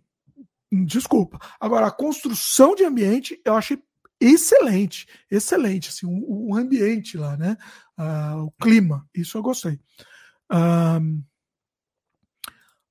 desculpa. 0.70 1.38
Agora, 1.58 1.86
a 1.86 1.90
construção 1.90 2.74
de 2.74 2.84
ambiente 2.84 3.40
eu 3.46 3.54
achei 3.54 3.82
excelente, 4.20 5.08
excelente, 5.30 5.88
assim, 5.88 6.06
o, 6.06 6.50
o 6.50 6.56
ambiente 6.56 7.16
lá, 7.16 7.36
né? 7.36 7.56
Uh, 7.98 8.44
o 8.44 8.50
clima, 8.62 9.08
isso 9.14 9.38
eu 9.38 9.42
gostei. 9.42 9.80
Uh, 10.52 11.22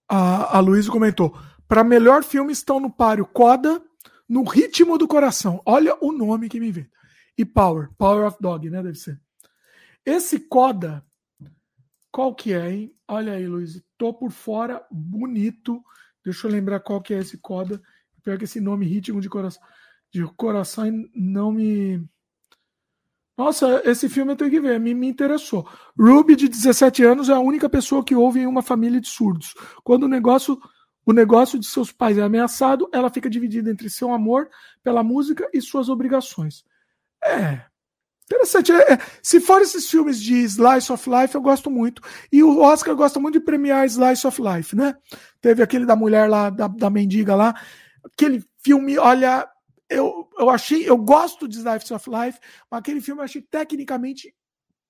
a, 0.07 0.57
a 0.57 0.59
Luísa 0.59 0.91
comentou: 0.91 1.37
para 1.67 1.83
melhor 1.83 2.23
filme 2.23 2.51
estão 2.51 2.79
no 2.79 2.91
páreo 2.91 3.25
Coda, 3.25 3.81
no 4.27 4.43
ritmo 4.43 4.97
do 4.97 5.07
coração. 5.07 5.61
Olha 5.65 5.95
o 6.01 6.11
nome 6.11 6.49
que 6.49 6.59
me 6.59 6.71
vem. 6.71 6.89
E 7.37 7.45
Power, 7.45 7.89
Power 7.97 8.27
of 8.27 8.37
Dog, 8.41 8.69
né? 8.69 8.81
Deve 8.81 8.97
ser. 8.97 9.19
Esse 10.05 10.39
Coda, 10.39 11.05
qual 12.11 12.33
que 12.33 12.53
é, 12.53 12.71
hein? 12.71 12.95
Olha 13.07 13.33
aí, 13.33 13.47
Luiz, 13.47 13.81
tô 13.97 14.13
por 14.13 14.31
fora, 14.31 14.85
bonito. 14.91 15.81
Deixa 16.23 16.47
eu 16.47 16.51
lembrar 16.51 16.79
qual 16.79 17.01
que 17.01 17.13
é 17.13 17.19
esse 17.19 17.37
Coda. 17.37 17.81
Pior 18.23 18.37
que 18.37 18.43
esse 18.43 18.59
nome, 18.59 18.85
ritmo 18.85 19.21
de 19.21 19.29
coração 19.29 19.61
de 20.11 20.23
coração 20.35 20.85
não 21.15 21.51
me. 21.51 22.03
Nossa, 23.37 23.81
esse 23.85 24.09
filme 24.09 24.33
eu 24.33 24.35
tenho 24.35 24.51
que 24.51 24.59
ver, 24.59 24.79
me, 24.79 24.93
me 24.93 25.07
interessou. 25.07 25.67
Ruby, 25.97 26.35
de 26.35 26.49
17 26.49 27.03
anos, 27.05 27.29
é 27.29 27.33
a 27.33 27.39
única 27.39 27.69
pessoa 27.69 28.03
que 28.03 28.15
ouve 28.15 28.41
em 28.41 28.47
uma 28.47 28.61
família 28.61 28.99
de 28.99 29.07
surdos. 29.07 29.53
Quando 29.81 30.03
o 30.03 30.09
negócio, 30.09 30.59
o 31.05 31.13
negócio 31.13 31.57
de 31.57 31.65
seus 31.65 31.91
pais 31.91 32.17
é 32.17 32.21
ameaçado, 32.21 32.89
ela 32.91 33.09
fica 33.09 33.29
dividida 33.29 33.71
entre 33.71 33.89
seu 33.89 34.11
amor 34.11 34.49
pela 34.83 35.03
música 35.03 35.49
e 35.53 35.61
suas 35.61 35.87
obrigações. 35.87 36.65
É. 37.23 37.61
Interessante. 38.25 38.71
É, 38.71 38.93
é, 38.93 38.99
se 39.23 39.39
for 39.39 39.61
esses 39.61 39.89
filmes 39.89 40.21
de 40.21 40.35
Slice 40.43 40.91
of 40.91 41.09
Life, 41.09 41.33
eu 41.33 41.41
gosto 41.41 41.71
muito. 41.71 42.01
E 42.31 42.43
o 42.43 42.59
Oscar 42.59 42.95
gosta 42.95 43.19
muito 43.19 43.39
de 43.39 43.45
premiar 43.45 43.87
Slice 43.87 44.27
of 44.27 44.39
Life, 44.41 44.75
né? 44.75 44.95
Teve 45.41 45.63
aquele 45.63 45.85
da 45.85 45.95
mulher 45.95 46.29
lá, 46.29 46.49
da, 46.49 46.67
da 46.67 46.89
mendiga 46.89 47.35
lá. 47.35 47.55
Aquele 48.05 48.43
filme, 48.61 48.99
olha, 48.99 49.47
eu, 49.89 50.29
eu 50.37 50.49
achei, 50.49 50.87
eu 50.87 50.97
gosto 50.97 51.47
de 51.47 51.57
Life 51.57 51.93
of 51.93 52.09
Life, 52.09 52.39
mas 52.69 52.79
aquele 52.79 53.01
filme 53.01 53.21
eu 53.21 53.25
achei 53.25 53.41
tecnicamente 53.41 54.33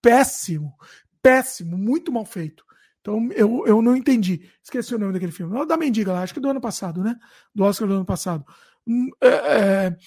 péssimo, 0.02 0.76
péssimo, 1.22 1.78
muito 1.78 2.12
mal 2.12 2.26
feito. 2.26 2.66
Então 3.02 3.30
eu, 3.32 3.66
eu 3.66 3.82
não 3.82 3.96
entendi. 3.96 4.50
Esqueci 4.64 4.94
o 4.94 5.00
nome 5.00 5.14
daquele 5.14 5.32
filme. 5.32 5.66
Da 5.66 5.78
Mendiga 5.78 6.12
lá, 6.12 6.22
acho 6.22 6.34
que 6.34 6.40
do 6.40 6.50
ano 6.50 6.62
passado, 6.62 7.02
né? 7.02 7.16
Do 7.56 7.64
Oscar 7.64 7.88
do 7.88 7.96
ano 7.96 8.06
passado. 8.06 8.46
Hum, 8.86 9.10
é, 9.22 9.28
é, 9.28 9.98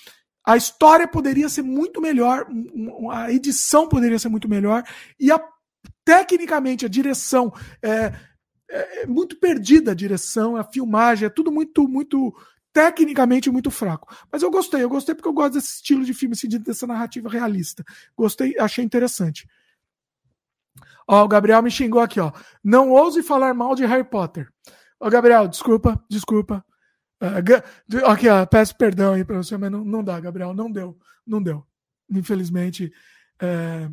a 0.45 0.57
história 0.57 1.09
poderia 1.09 1.49
ser 1.49 1.63
muito 1.63 2.01
melhor, 2.01 2.47
a 3.13 3.33
edição 3.33 3.89
poderia 3.89 4.19
ser 4.19 4.29
muito 4.29 4.49
melhor, 4.49 4.83
e 5.19 5.31
a, 5.31 5.41
tecnicamente 6.05 6.85
a 6.85 6.89
direção 6.89 7.53
é, 7.81 8.13
é, 8.69 9.03
é 9.03 9.07
muito 9.07 9.39
perdida 9.39 9.93
a 9.93 9.95
direção, 9.95 10.57
a 10.57 10.65
filmagem, 10.65 11.27
é 11.27 11.31
tudo 11.31 11.53
muito, 11.53 11.87
muito 11.87 12.35
tecnicamente 12.73 13.51
muito 13.51 13.71
fraco. 13.71 14.15
Mas 14.31 14.43
eu 14.43 14.51
gostei, 14.51 14.83
eu 14.83 14.89
gostei 14.89 15.15
porque 15.15 15.29
eu 15.29 15.33
gosto 15.33 15.55
desse 15.55 15.75
estilo 15.77 16.05
de 16.05 16.15
filme, 16.15 16.35
assim, 16.35 16.49
dessa 16.49 16.87
narrativa 16.87 17.29
realista. 17.29 17.85
Gostei, 18.17 18.59
achei 18.59 18.85
interessante. 18.85 19.49
Ó, 21.07 21.25
o 21.25 21.29
Gabriel 21.29 21.63
me 21.63 21.71
xingou 21.71 22.01
aqui, 22.01 22.21
ó. 22.21 22.33
Não 22.63 22.91
ouse 22.91 23.23
falar 23.23 23.55
mal 23.55 23.75
de 23.75 23.85
Harry 23.85 24.05
Potter. 24.05 24.49
Ó, 24.99 25.11
Gabriel, 25.11 25.49
desculpa, 25.49 26.03
desculpa. 26.09 26.65
Uh, 27.21 28.07
aqui, 28.07 28.29
ó, 28.29 28.47
peço 28.47 28.77
perdão 28.77 29.15
aí 29.15 29.25
pra 29.25 29.37
você, 29.37 29.57
mas 29.57 29.71
não, 29.71 29.85
não 29.85 30.03
dá, 30.03 30.19
Gabriel, 30.19 30.55
não 30.55 30.71
deu, 30.71 30.99
não 31.27 31.43
deu. 31.43 31.65
Infelizmente, 32.11 32.93
é, 33.41 33.89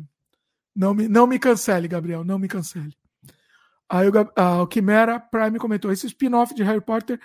não, 0.74 0.94
me, 0.94 1.08
não 1.08 1.26
me 1.26 1.38
cancele, 1.38 1.86
Gabriel, 1.86 2.24
não 2.24 2.38
me 2.38 2.48
cancele. 2.48 2.96
Aí 3.88 4.08
o, 4.08 4.12
ah, 4.36 4.62
o 4.62 4.66
Quimera 4.66 5.18
Prime 5.18 5.58
comentou: 5.58 5.90
esse 5.90 6.06
spin-off 6.06 6.54
de 6.54 6.62
Harry 6.62 6.80
Potter 6.80 7.20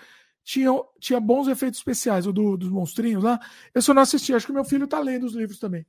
tinha, 0.46 0.72
tinha 1.00 1.20
bons 1.20 1.48
efeitos 1.48 1.80
especiais, 1.80 2.28
o 2.28 2.32
do, 2.32 2.56
dos 2.56 2.70
monstrinhos 2.70 3.24
lá. 3.24 3.40
Eu 3.74 3.82
só 3.82 3.96
não 3.96 4.04
assisti, 4.04 4.34
acho 4.34 4.46
que 4.46 4.54
meu 4.54 4.64
filho 4.64 4.88
tá 4.88 5.00
lendo 5.00 5.26
os 5.26 5.34
livros 5.34 5.58
também. 5.58 5.84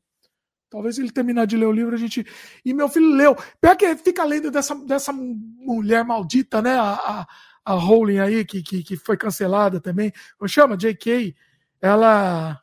Talvez 0.70 0.98
ele 0.98 1.12
terminar 1.12 1.46
de 1.46 1.58
ler 1.58 1.66
o 1.66 1.72
livro, 1.72 1.94
a 1.94 1.98
gente. 1.98 2.26
E 2.64 2.72
meu 2.72 2.88
filho 2.88 3.14
leu. 3.14 3.36
Pior 3.60 3.76
que 3.76 3.94
fica 3.96 4.24
lendo 4.24 4.50
dessa, 4.50 4.74
dessa 4.74 5.12
mulher 5.12 6.04
maldita, 6.04 6.62
né? 6.62 6.74
A, 6.74 6.94
a, 6.94 7.26
a 7.66 7.72
Rowling 7.74 8.18
aí, 8.18 8.44
que, 8.46 8.62
que, 8.62 8.82
que 8.82 8.96
foi 8.96 9.16
cancelada 9.16 9.78
também. 9.78 10.10
Como 10.38 10.48
chama? 10.48 10.76
J.K. 10.76 11.36
Ela. 11.80 12.60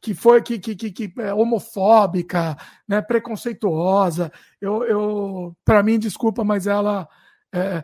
Que 0.00 0.14
foi 0.14 0.40
que, 0.40 0.60
que, 0.60 0.76
que, 0.76 0.92
que 0.92 1.12
é 1.20 1.34
homofóbica, 1.34 2.56
né, 2.86 3.02
preconceituosa. 3.02 4.32
Eu, 4.60 4.84
eu 4.84 5.56
para 5.64 5.82
mim, 5.82 5.98
desculpa, 5.98 6.44
mas 6.44 6.68
ela 6.68 7.08
é, 7.52 7.82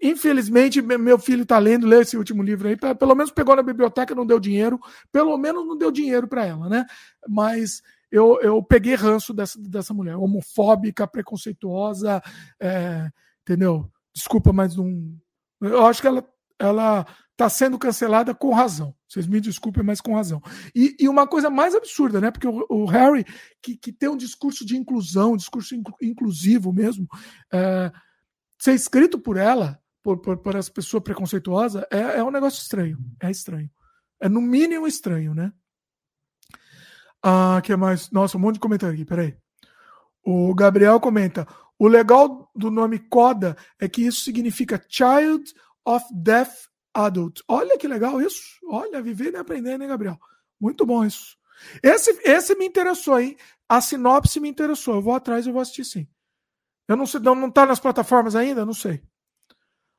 infelizmente, 0.00 0.80
meu 0.80 1.18
filho 1.18 1.42
está 1.42 1.58
lendo, 1.58 1.86
lê 1.86 2.00
esse 2.00 2.16
último 2.16 2.42
livro 2.42 2.68
aí, 2.68 2.76
pelo 2.76 3.14
menos 3.14 3.32
pegou 3.32 3.56
na 3.56 3.62
biblioteca, 3.62 4.14
não 4.14 4.26
deu 4.26 4.38
dinheiro, 4.38 4.78
pelo 5.10 5.36
menos 5.36 5.66
não 5.66 5.76
deu 5.76 5.90
dinheiro 5.90 6.28
para 6.28 6.46
ela, 6.46 6.68
né? 6.68 6.86
Mas 7.28 7.82
eu, 8.10 8.40
eu 8.42 8.62
peguei 8.62 8.94
ranço 8.94 9.32
dessa, 9.32 9.58
dessa 9.60 9.94
mulher, 9.94 10.16
homofóbica, 10.16 11.06
preconceituosa, 11.06 12.22
é, 12.60 13.10
entendeu? 13.42 13.90
Desculpa, 14.14 14.52
mas 14.52 14.76
não. 14.76 15.16
Eu 15.60 15.86
acho 15.86 16.00
que 16.00 16.06
ela, 16.08 16.24
ela 16.58 17.06
está 17.32 17.48
sendo 17.48 17.78
cancelada 17.78 18.34
com 18.34 18.52
razão. 18.52 18.94
Vocês 19.08 19.26
me 19.26 19.40
desculpem, 19.40 19.82
mas 19.82 20.00
com 20.00 20.14
razão. 20.14 20.42
E, 20.74 20.94
e 20.98 21.08
uma 21.08 21.26
coisa 21.26 21.48
mais 21.48 21.74
absurda, 21.74 22.20
né? 22.20 22.30
Porque 22.30 22.46
o, 22.46 22.66
o, 22.68 22.84
Harry, 22.84 23.24
que, 23.62 23.76
que 23.76 23.92
tem 23.92 24.08
um 24.08 24.16
discurso 24.16 24.64
de 24.64 24.76
inclusão, 24.76 25.32
um 25.32 25.36
discurso 25.36 25.74
inclusivo 26.00 26.72
mesmo, 26.72 27.06
é, 27.52 27.90
ser 28.60 28.74
escrito 28.74 29.18
por 29.18 29.38
ela, 29.38 29.80
por, 30.02 30.18
por, 30.18 30.36
por 30.36 30.54
essa 30.54 30.70
pessoa 30.70 31.00
preconceituosa, 31.00 31.86
é, 31.90 32.18
é 32.18 32.24
um 32.24 32.30
negócio 32.30 32.60
estranho. 32.60 32.98
É 33.20 33.30
estranho. 33.30 33.70
É 34.20 34.28
no 34.28 34.40
mínimo 34.40 34.86
estranho, 34.86 35.34
né? 35.34 35.50
Ah, 37.22 37.60
que 37.64 37.74
mais? 37.74 38.10
Nossa, 38.10 38.36
um 38.36 38.40
monte 38.40 38.54
de 38.54 38.60
comentário 38.60 38.94
aqui, 38.94 39.04
peraí. 39.04 39.34
O 40.22 40.54
Gabriel 40.54 41.00
comenta: 41.00 41.48
o 41.78 41.88
legal 41.88 42.50
do 42.54 42.70
nome 42.70 42.98
Coda 42.98 43.56
é 43.78 43.88
que 43.88 44.02
isso 44.02 44.22
significa 44.22 44.82
Child 44.88 45.52
of 45.84 46.04
Deaf 46.12 46.68
Adult. 46.92 47.40
Olha 47.48 47.78
que 47.78 47.88
legal 47.88 48.20
isso. 48.20 48.58
Olha, 48.68 49.02
vivendo 49.02 49.34
e 49.34 49.38
aprendendo, 49.38 49.82
hein, 49.82 49.88
Gabriel? 49.88 50.18
Muito 50.60 50.84
bom 50.84 51.04
isso. 51.04 51.36
Esse, 51.82 52.18
esse 52.24 52.54
me 52.54 52.66
interessou, 52.66 53.18
hein? 53.18 53.36
A 53.68 53.80
sinopse 53.80 54.40
me 54.40 54.48
interessou. 54.48 54.96
Eu 54.96 55.02
vou 55.02 55.14
atrás 55.14 55.46
e 55.46 55.52
vou 55.52 55.60
assistir 55.60 55.84
sim. 55.84 56.08
Eu 56.90 56.96
não 56.96 57.06
sei, 57.06 57.20
não, 57.20 57.36
não 57.36 57.48
tá 57.48 57.64
nas 57.64 57.78
plataformas 57.78 58.34
ainda? 58.34 58.66
Não 58.66 58.74
sei. 58.74 59.00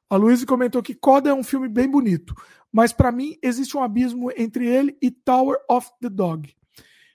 A 0.09 0.17
Luísa 0.17 0.45
comentou 0.45 0.83
que 0.83 0.93
Coda 0.93 1.29
é 1.29 1.33
um 1.33 1.41
filme 1.41 1.69
bem 1.69 1.89
bonito, 1.89 2.35
mas 2.69 2.91
para 2.91 3.13
mim 3.13 3.37
existe 3.41 3.77
um 3.77 3.81
abismo 3.81 4.29
entre 4.35 4.67
ele 4.67 4.97
e 5.01 5.09
Tower 5.09 5.57
of 5.69 5.89
the 6.01 6.09
Dog. 6.09 6.53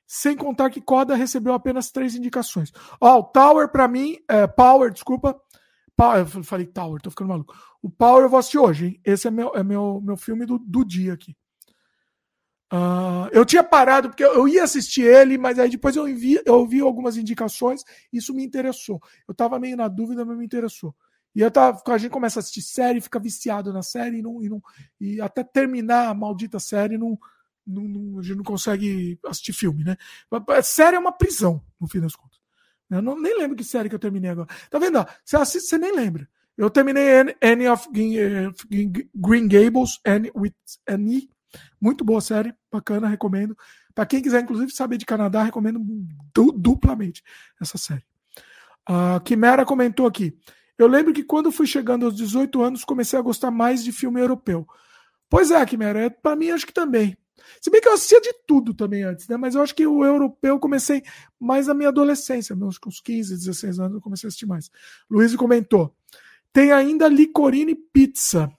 Sem 0.07 0.35
contar 0.35 0.71
que 0.71 0.81
Coda 0.81 1.15
recebeu 1.15 1.53
apenas 1.53 1.91
três 1.91 2.15
indicações. 2.15 2.73
Ó, 2.99 3.17
oh, 3.17 3.19
o 3.19 3.23
Tower 3.25 3.69
para 3.69 3.87
mim, 3.87 4.17
é, 4.27 4.47
Power, 4.47 4.91
desculpa. 4.91 5.39
Power, 5.95 6.21
eu 6.21 6.43
falei 6.43 6.65
Tower, 6.65 7.03
tô 7.03 7.11
ficando 7.11 7.29
maluco. 7.29 7.55
O 7.83 7.91
Power 7.91 8.23
eu 8.23 8.31
vou 8.31 8.39
assistir 8.39 8.59
hoje, 8.59 8.87
hein? 8.87 9.01
Esse 9.05 9.29
é 9.29 9.31
meu, 9.31 9.55
é 9.55 9.63
meu, 9.63 10.01
meu 10.03 10.17
filme 10.17 10.47
do, 10.47 10.59
do 10.59 10.87
dia 10.87 11.13
aqui. 11.13 11.37
Uh, 12.73 13.31
eu 13.31 13.45
tinha 13.45 13.63
parado 13.63 14.09
porque 14.09 14.25
eu 14.25 14.49
ia 14.49 14.65
assistir 14.65 15.03
ele, 15.03 15.39
mas 15.39 15.59
aí 15.59 15.71
depois 15.71 15.95
eu, 15.95 16.09
envi, 16.09 16.41
eu 16.45 16.55
ouvi 16.55 16.81
algumas 16.81 17.17
indicações, 17.17 17.83
isso 18.13 18.35
me 18.35 18.45
interessou. 18.45 19.01
Eu 19.29 19.35
tava 19.35 19.59
meio 19.59 19.77
na 19.77 19.89
dúvida, 19.89 20.25
mas 20.25 20.37
me 20.37 20.45
interessou. 20.45 20.95
E 21.35 21.41
eu 21.41 21.51
tava, 21.51 21.81
a 21.87 21.99
gente 21.99 22.11
começa 22.11 22.39
a 22.39 22.41
assistir 22.41 22.63
série, 22.63 23.01
fica 23.01 23.21
viciado 23.21 23.73
na 23.73 23.83
série 23.83 24.19
e, 24.19 24.23
não, 24.23 24.43
e, 24.43 24.49
não, 24.49 24.63
e 25.01 25.21
até 25.21 25.45
terminar 25.45 26.09
a 26.09 26.15
maldita 26.15 26.59
série, 26.59 26.97
não, 26.97 27.19
não, 27.67 27.83
não, 27.83 28.19
a 28.19 28.23
gente 28.23 28.37
não 28.37 28.45
consegue 28.45 29.19
assistir 29.27 29.53
filme, 29.53 29.85
né? 29.85 29.97
Série 30.63 30.97
é 30.97 30.99
uma 30.99 31.13
prisão, 31.13 31.63
no 31.81 31.87
fim 31.87 32.01
das 32.01 32.17
contas. 32.17 32.41
Eu 32.89 33.03
não, 33.03 33.21
nem 33.21 33.37
lembro 33.37 33.57
que 33.57 33.65
série 33.65 33.89
que 33.89 33.95
eu 33.95 34.01
terminei 34.01 34.31
agora. 34.31 34.49
Tá 34.71 34.79
vendo? 34.79 35.05
Você 35.25 35.37
assiste, 35.37 35.69
você 35.69 35.79
nem 35.79 35.95
lembra. 35.95 36.29
Eu 36.57 36.71
terminei 36.71 37.37
Annie 37.43 37.69
of 37.69 37.89
Green 37.93 39.49
Gables, 39.49 40.01
Annie 40.07 40.33
with 40.35 40.55
Annie. 40.89 41.29
Muito 41.81 42.05
boa 42.05 42.21
série, 42.21 42.55
bacana, 42.71 43.09
recomendo. 43.09 43.57
Para 43.95 44.07
quem 44.07 44.23
quiser, 44.23 44.43
inclusive, 44.43 44.71
saber 44.73 44.99
de 44.99 45.07
Canadá, 45.07 45.43
recomendo 45.43 45.81
du 46.35 46.53
duplamente 46.53 47.23
essa 47.61 47.79
série. 47.79 48.05
A 48.87 49.17
uh, 49.17 49.21
Quimera 49.21 49.65
comentou 49.65 50.07
aqui. 50.07 50.37
Eu 50.79 50.87
lembro 50.87 51.13
que 51.13 51.25
quando 51.25 51.51
fui 51.51 51.67
chegando 51.67 52.05
aos 52.07 52.15
18 52.15 52.63
anos, 52.63 52.85
comecei 52.85 53.19
a 53.19 53.23
gostar 53.23 53.51
mais 53.51 53.83
de 53.83 53.93
filme 53.93 54.21
europeu. 54.21 54.67
Pois 55.29 55.51
é, 55.51 55.65
Quimera, 55.65 56.01
é, 56.05 56.11
para 56.11 56.37
mim 56.37 56.51
acho 56.51 56.67
que 56.67 56.73
também. 56.73 57.17
Se 57.61 57.71
bem 57.71 57.81
que 57.81 57.89
eu 57.89 57.95
assistia 57.95 58.21
de 58.21 58.33
tudo 58.47 58.75
também 58.75 59.03
antes, 59.03 59.29
né? 59.29 59.37
Mas 59.37 59.55
eu 59.55 59.63
acho 59.63 59.75
que 59.75 59.87
o 59.87 60.05
europeu 60.05 60.59
comecei 60.59 61.03
mais 61.39 61.67
na 61.67 61.75
minha 61.75 61.89
adolescência, 61.89 62.57
meus 62.57 62.79
uns 62.87 63.01
15, 63.01 63.37
16 63.37 63.79
anos 63.79 63.95
eu 63.95 64.01
comecei 64.01 64.27
a 64.27 64.29
assistir 64.29 64.47
mais. 64.47 64.71
Luiz 65.11 65.35
comentou: 65.37 65.95
tem 66.53 66.73
ainda 66.73 67.09
Licorine 67.09 67.75
Pizza. 67.75 68.51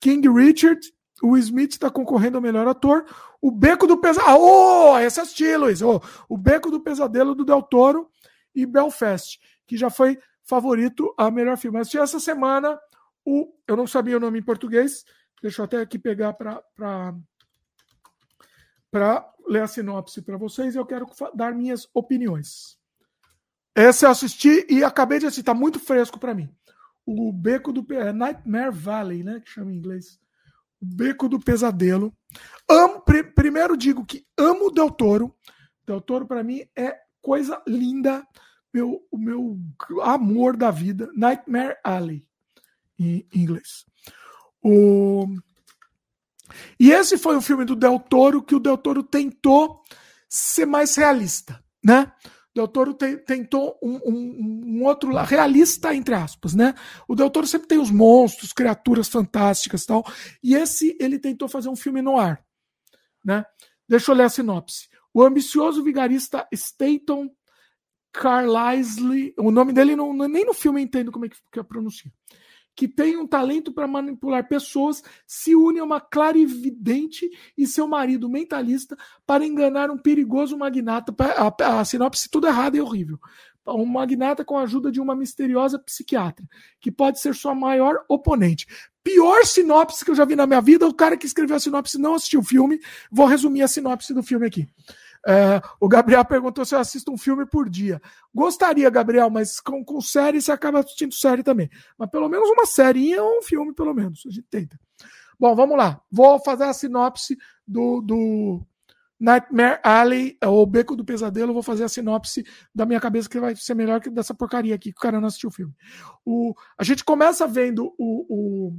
King 0.00 0.28
Richard, 0.28 0.80
o 1.22 1.36
Smith 1.36 1.72
está 1.72 1.90
concorrendo 1.90 2.38
ao 2.38 2.42
melhor 2.42 2.66
ator. 2.66 3.04
O 3.40 3.50
Beco 3.50 3.86
do 3.86 3.98
Pesadelo. 3.98 4.30
Ah, 4.30 4.38
oh, 4.38 4.98
esse 4.98 5.20
assisti, 5.20 5.56
Luiz. 5.56 5.82
Oh, 5.82 6.00
o 6.28 6.36
Beco 6.36 6.70
do 6.70 6.80
Pesadelo 6.80 7.34
do 7.34 7.44
Del 7.44 7.62
Toro 7.62 8.10
e 8.54 8.64
Belfast, 8.66 9.38
que 9.66 9.76
já 9.76 9.90
foi 9.90 10.18
favorito 10.44 11.14
a 11.16 11.30
melhor 11.30 11.56
filme. 11.56 11.78
Assisti 11.78 11.98
essa 11.98 12.20
semana 12.20 12.78
o. 13.24 13.52
Eu 13.66 13.76
não 13.76 13.86
sabia 13.86 14.16
o 14.16 14.20
nome 14.20 14.38
em 14.38 14.42
português, 14.42 15.04
deixa 15.42 15.60
eu 15.60 15.64
até 15.64 15.80
aqui 15.80 15.98
pegar 15.98 16.32
para 16.32 17.12
ler 19.46 19.62
a 19.62 19.66
sinopse 19.66 20.20
para 20.22 20.36
vocês 20.36 20.76
eu 20.76 20.84
quero 20.84 21.06
dar 21.34 21.54
minhas 21.54 21.88
opiniões. 21.94 22.78
Essa 23.74 24.06
eu 24.06 24.10
assisti 24.10 24.66
e 24.68 24.82
acabei 24.82 25.18
de 25.18 25.26
assistir, 25.26 25.42
está 25.42 25.54
muito 25.54 25.78
fresco 25.78 26.18
para 26.18 26.34
mim. 26.34 26.48
O 27.06 27.32
Beco 27.32 27.72
do 27.72 27.86
é 27.94 28.12
Nightmare 28.12 28.72
Valley, 28.72 29.22
né, 29.22 29.40
que 29.40 29.50
chama 29.50 29.72
em 29.72 29.76
inglês. 29.76 30.18
Beco 30.80 31.28
do 31.28 31.40
Pesadelo. 31.40 32.12
Amo, 32.68 33.00
pr 33.00 33.32
primeiro 33.34 33.76
digo 33.76 34.04
que 34.04 34.26
amo 34.36 34.66
o 34.66 34.70
Del 34.70 34.90
Toro. 34.90 35.34
Del 35.86 36.00
Toro 36.00 36.26
para 36.26 36.42
mim 36.42 36.62
é 36.76 36.96
coisa 37.20 37.62
linda 37.66 38.26
meu, 38.72 39.02
o 39.10 39.18
meu 39.18 39.58
amor 40.02 40.56
da 40.56 40.70
vida, 40.70 41.10
Nightmare 41.14 41.76
Alley, 41.82 42.24
em 42.98 43.26
inglês. 43.34 43.84
O... 44.62 45.26
E 46.78 46.90
esse 46.90 47.18
foi 47.18 47.36
o 47.36 47.42
filme 47.42 47.64
do 47.64 47.76
Del 47.76 47.98
Toro 47.98 48.42
que 48.42 48.54
o 48.54 48.60
Del 48.60 48.78
Toro 48.78 49.02
tentou 49.02 49.82
ser 50.28 50.66
mais 50.66 50.96
realista, 50.96 51.62
né? 51.84 52.12
Del 52.54 52.68
Toro 52.68 52.94
te, 52.94 53.16
tentou 53.18 53.78
um, 53.82 54.00
um, 54.04 54.78
um, 54.78 54.84
outro 54.84 55.14
realista 55.22 55.94
entre 55.94 56.14
aspas, 56.14 56.54
né? 56.54 56.74
O 57.06 57.14
Del 57.14 57.30
Toro 57.30 57.46
sempre 57.46 57.68
tem 57.68 57.78
os 57.78 57.90
monstros, 57.90 58.52
criaturas 58.52 59.08
fantásticas, 59.08 59.84
tal. 59.86 60.04
E 60.42 60.54
esse 60.54 60.96
ele 61.00 61.18
tentou 61.18 61.48
fazer 61.48 61.68
um 61.68 61.76
filme 61.76 62.02
no 62.02 62.18
ar, 62.18 62.44
né? 63.24 63.44
Deixa 63.88 64.10
eu 64.10 64.16
ler 64.16 64.24
a 64.24 64.28
sinopse. 64.28 64.88
O 65.12 65.22
ambicioso 65.22 65.82
vigarista 65.82 66.46
Staton 66.52 67.30
Carlisle, 68.12 69.34
o 69.38 69.50
nome 69.50 69.72
dele 69.72 69.94
não, 69.94 70.12
nem 70.12 70.44
no 70.44 70.54
filme 70.54 70.80
eu 70.80 70.84
entendo 70.84 71.12
como 71.12 71.26
é 71.26 71.28
que, 71.28 71.36
que 71.52 71.62
pronuncia, 71.62 72.10
que 72.78 72.86
tem 72.86 73.16
um 73.16 73.26
talento 73.26 73.72
para 73.72 73.88
manipular 73.88 74.46
pessoas, 74.46 75.02
se 75.26 75.52
une 75.52 75.80
a 75.80 75.84
uma 75.84 76.00
clarividente 76.00 77.28
e 77.56 77.66
seu 77.66 77.88
marido 77.88 78.28
mentalista 78.28 78.96
para 79.26 79.44
enganar 79.44 79.90
um 79.90 79.98
perigoso 79.98 80.56
magnata. 80.56 81.12
A, 81.18 81.80
a 81.80 81.84
sinopse 81.84 82.30
tudo 82.30 82.46
errado 82.46 82.76
e 82.76 82.80
horrível. 82.80 83.18
Um 83.66 83.84
magnata 83.84 84.44
com 84.44 84.56
a 84.56 84.62
ajuda 84.62 84.92
de 84.92 85.00
uma 85.00 85.16
misteriosa 85.16 85.76
psiquiatra, 85.76 86.46
que 86.80 86.92
pode 86.92 87.18
ser 87.18 87.34
sua 87.34 87.52
maior 87.52 88.04
oponente. 88.08 88.64
Pior 89.02 89.44
sinopse 89.44 90.04
que 90.04 90.12
eu 90.12 90.14
já 90.14 90.24
vi 90.24 90.36
na 90.36 90.46
minha 90.46 90.60
vida, 90.60 90.86
o 90.86 90.94
cara 90.94 91.16
que 91.16 91.26
escreveu 91.26 91.56
a 91.56 91.60
sinopse 91.60 91.98
não 91.98 92.14
assistiu 92.14 92.38
o 92.38 92.44
filme. 92.44 92.78
Vou 93.10 93.26
resumir 93.26 93.62
a 93.62 93.68
sinopse 93.68 94.14
do 94.14 94.22
filme 94.22 94.46
aqui. 94.46 94.68
É, 95.26 95.60
o 95.80 95.88
Gabriel 95.88 96.24
perguntou 96.24 96.64
se 96.64 96.74
eu 96.74 96.78
assisto 96.78 97.12
um 97.12 97.18
filme 97.18 97.46
por 97.46 97.68
dia. 97.68 98.00
Gostaria, 98.34 98.88
Gabriel, 98.90 99.30
mas 99.30 99.60
com, 99.60 99.84
com 99.84 100.00
série 100.00 100.40
você 100.40 100.52
acaba 100.52 100.80
assistindo 100.80 101.14
série 101.14 101.42
também. 101.42 101.68
Mas 101.96 102.10
pelo 102.10 102.28
menos 102.28 102.48
uma 102.48 102.66
série 102.66 103.18
ou 103.18 103.38
um 103.38 103.42
filme, 103.42 103.74
pelo 103.74 103.94
menos. 103.94 104.22
A 104.26 104.30
gente 104.30 104.46
tenta. 104.50 104.78
Bom, 105.38 105.54
vamos 105.54 105.76
lá. 105.76 106.00
Vou 106.10 106.38
fazer 106.40 106.64
a 106.64 106.72
sinopse 106.72 107.36
do, 107.66 108.00
do 108.00 108.66
Nightmare 109.20 109.80
Alley, 109.82 110.36
ou 110.44 110.66
Beco 110.66 110.96
do 110.96 111.04
Pesadelo. 111.04 111.52
Vou 111.52 111.62
fazer 111.62 111.84
a 111.84 111.88
sinopse 111.88 112.44
da 112.74 112.86
minha 112.86 113.00
cabeça, 113.00 113.28
que 113.28 113.38
vai 113.38 113.54
ser 113.54 113.74
melhor 113.74 114.00
que 114.00 114.10
dessa 114.10 114.34
porcaria 114.34 114.74
aqui, 114.74 114.92
que 114.92 114.98
o 114.98 115.02
cara 115.02 115.20
não 115.20 115.28
assistiu 115.28 115.48
o 115.48 115.52
filme. 115.52 115.74
O, 116.24 116.54
a 116.76 116.84
gente 116.84 117.04
começa 117.04 117.46
vendo 117.46 117.94
o, 117.98 118.26
o 118.28 118.72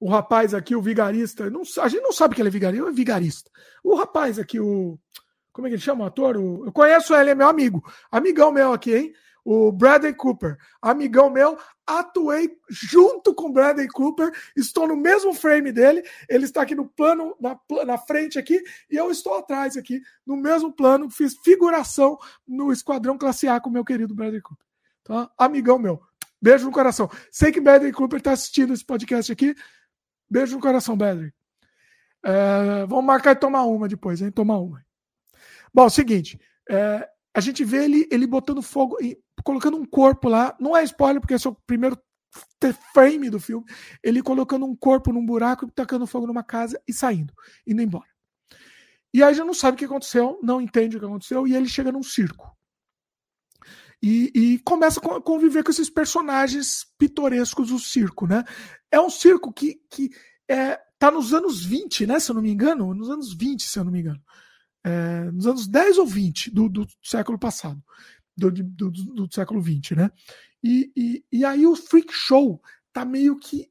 o 0.00 0.08
rapaz 0.08 0.54
aqui, 0.54 0.74
o 0.74 0.80
vigarista, 0.80 1.50
não, 1.50 1.60
a 1.60 1.88
gente 1.88 2.02
não 2.02 2.10
sabe 2.10 2.34
que 2.34 2.40
ele 2.40 2.48
é 2.48 2.50
vigarista, 2.50 2.88
é 2.88 2.90
vigarista. 2.90 3.50
O 3.84 3.94
rapaz 3.94 4.38
aqui, 4.38 4.58
o. 4.58 4.98
Como 5.52 5.66
é 5.66 5.70
que 5.70 5.74
ele 5.74 5.82
chama 5.82 6.04
o 6.04 6.06
ator? 6.06 6.36
O, 6.36 6.64
eu 6.66 6.72
conheço 6.72 7.14
ele, 7.14 7.30
é 7.30 7.34
meu 7.34 7.48
amigo. 7.48 7.84
Amigão 8.10 8.52
meu 8.52 8.72
aqui, 8.72 8.94
hein? 8.94 9.14
O 9.44 9.72
Bradley 9.72 10.14
Cooper. 10.14 10.56
Amigão 10.82 11.30
meu, 11.30 11.58
atuei 11.86 12.56
junto 12.68 13.34
com 13.34 13.48
o 13.48 13.52
Bradley 13.52 13.88
Cooper, 13.88 14.30
estou 14.54 14.86
no 14.86 14.96
mesmo 14.96 15.32
frame 15.32 15.72
dele, 15.72 16.02
ele 16.28 16.44
está 16.44 16.62
aqui 16.62 16.74
no 16.74 16.86
plano, 16.86 17.34
na, 17.40 17.58
na 17.84 17.98
frente 17.98 18.38
aqui, 18.38 18.62
e 18.90 18.96
eu 18.96 19.10
estou 19.10 19.34
atrás 19.36 19.76
aqui, 19.76 20.00
no 20.26 20.36
mesmo 20.36 20.72
plano, 20.72 21.10
fiz 21.10 21.36
figuração 21.38 22.18
no 22.46 22.70
Esquadrão 22.70 23.16
Classe 23.16 23.48
A 23.48 23.58
com 23.58 23.70
o 23.70 23.72
meu 23.72 23.84
querido 23.84 24.14
Bradley 24.14 24.42
Cooper. 24.42 24.66
Tá? 25.02 25.30
Amigão 25.38 25.78
meu. 25.78 26.00
Beijo 26.40 26.64
no 26.66 26.72
coração. 26.72 27.10
Sei 27.30 27.52
que 27.52 27.60
Bradley 27.60 27.92
Cooper 27.92 28.18
está 28.18 28.32
assistindo 28.32 28.72
esse 28.72 28.84
podcast 28.84 29.30
aqui. 29.30 29.54
Beijo 30.30 30.54
no 30.54 30.62
coração, 30.62 30.96
Bedri. 30.96 31.34
É, 32.24 32.86
vamos 32.86 33.04
marcar 33.04 33.32
e 33.32 33.36
tomar 33.36 33.64
uma 33.64 33.88
depois, 33.88 34.22
hein? 34.22 34.30
Tomar 34.30 34.58
uma. 34.58 34.84
Bom, 35.72 35.84
é 35.84 35.86
o 35.86 35.90
seguinte. 35.90 36.38
É, 36.68 37.08
a 37.34 37.40
gente 37.40 37.64
vê 37.64 37.84
ele, 37.84 38.08
ele 38.10 38.26
botando 38.26 38.62
fogo, 38.62 38.96
colocando 39.44 39.76
um 39.76 39.84
corpo 39.84 40.28
lá. 40.28 40.56
Não 40.60 40.76
é 40.76 40.82
spoiler, 40.84 41.20
porque 41.20 41.34
esse 41.34 41.46
é 41.46 41.50
o 41.50 41.56
primeiro 41.66 41.98
frame 42.92 43.30
do 43.30 43.40
filme. 43.40 43.64
Ele 44.02 44.22
colocando 44.22 44.66
um 44.66 44.74
corpo 44.74 45.12
num 45.12 45.24
buraco, 45.24 45.70
tacando 45.70 46.06
fogo 46.06 46.26
numa 46.26 46.42
casa 46.42 46.80
e 46.86 46.92
saindo, 46.92 47.32
indo 47.66 47.82
embora. 47.82 48.08
E 49.12 49.22
aí 49.22 49.34
já 49.34 49.44
não 49.44 49.54
sabe 49.54 49.74
o 49.74 49.78
que 49.78 49.84
aconteceu, 49.84 50.38
não 50.42 50.60
entende 50.60 50.96
o 50.96 51.00
que 51.00 51.06
aconteceu, 51.06 51.46
e 51.46 51.54
ele 51.54 51.68
chega 51.68 51.90
num 51.90 52.02
circo. 52.02 52.56
E, 54.02 54.30
e, 54.34 54.58
começa 54.60 54.98
a 54.98 55.20
conviver 55.20 55.62
com 55.62 55.70
esses 55.70 55.90
personagens 55.90 56.86
pitorescos 56.96 57.68
do 57.68 57.78
circo, 57.78 58.26
né? 58.26 58.44
É 58.90 58.98
um 58.98 59.10
circo 59.10 59.52
que, 59.52 59.78
que 59.90 60.10
é, 60.48 60.80
tá 60.98 61.10
nos 61.10 61.34
anos 61.34 61.62
20, 61.64 62.06
né? 62.06 62.18
Se 62.18 62.30
eu 62.30 62.34
não 62.34 62.42
me 62.42 62.50
engano, 62.50 62.94
nos 62.94 63.10
anos 63.10 63.34
20, 63.34 63.62
se 63.62 63.78
eu 63.78 63.84
não 63.84 63.92
me 63.92 64.00
engano. 64.00 64.20
É, 64.84 65.30
nos 65.30 65.46
anos 65.46 65.66
10 65.66 65.98
ou 65.98 66.06
20 66.06 66.50
do, 66.50 66.68
do 66.68 66.86
século 67.02 67.38
passado, 67.38 67.82
do, 68.36 68.50
do, 68.50 68.90
do 68.90 69.34
século 69.34 69.60
20, 69.60 69.94
né? 69.94 70.10
E, 70.62 70.90
e, 70.96 71.24
e 71.32 71.44
aí 71.44 71.66
o 71.66 71.76
freak 71.76 72.12
show 72.12 72.60
tá 72.92 73.04
meio 73.04 73.38
que 73.38 73.70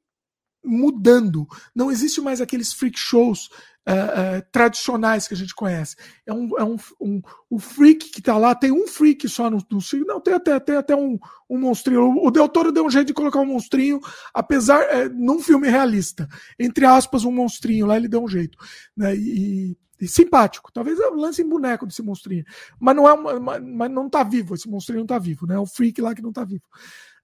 mudando. 0.63 1.47
Não 1.73 1.91
existe 1.91 2.21
mais 2.21 2.41
aqueles 2.41 2.73
freak 2.73 2.97
shows 2.97 3.49
uh, 3.87 4.39
uh, 4.39 4.51
tradicionais 4.51 5.27
que 5.27 5.33
a 5.33 5.37
gente 5.37 5.55
conhece. 5.55 5.95
É 6.25 6.33
um, 6.33 6.49
é 6.57 6.63
um, 6.63 6.77
um 6.99 7.21
o 7.49 7.59
freak 7.59 8.11
que 8.11 8.21
tá 8.21 8.37
lá, 8.37 8.53
tem 8.53 8.71
um 8.71 8.87
freak 8.87 9.27
só 9.27 9.49
no, 9.49 9.57
no 9.69 9.79
Não, 10.05 10.21
tem 10.21 10.33
até, 10.33 10.59
tem 10.59 10.75
até 10.75 10.95
um, 10.95 11.17
um 11.49 11.59
monstrinho. 11.59 12.23
O 12.23 12.31
Del 12.31 12.49
Toro 12.49 12.71
deu 12.71 12.85
um 12.85 12.89
jeito 12.89 13.07
de 13.07 13.13
colocar 13.13 13.39
um 13.39 13.45
monstrinho, 13.45 13.99
apesar, 14.33 14.81
é, 14.83 15.09
num 15.09 15.39
filme 15.39 15.69
realista. 15.69 16.27
Entre 16.59 16.85
aspas, 16.85 17.23
um 17.23 17.31
monstrinho 17.31 17.85
lá, 17.85 17.97
ele 17.97 18.07
deu 18.07 18.23
um 18.23 18.27
jeito. 18.27 18.57
Né? 18.95 19.15
E 19.15 19.77
simpático. 20.07 20.71
Talvez 20.71 20.99
eu 20.99 21.13
lance 21.13 21.41
em 21.41 21.47
boneco 21.47 21.85
desse 21.85 22.01
monstrinho. 22.01 22.45
Mas 22.79 22.95
não 22.95 23.07
é 23.07 23.13
uma, 23.13 23.59
mas 23.59 23.91
não 23.91 24.09
tá 24.09 24.23
vivo, 24.23 24.55
esse 24.55 24.69
monstrinho 24.69 25.01
não 25.01 25.07
tá 25.07 25.19
vivo, 25.19 25.45
né? 25.45 25.55
É 25.55 25.59
o 25.59 25.65
freak 25.65 26.01
lá 26.01 26.15
que 26.15 26.21
não 26.21 26.31
tá 26.31 26.43
vivo. 26.43 26.63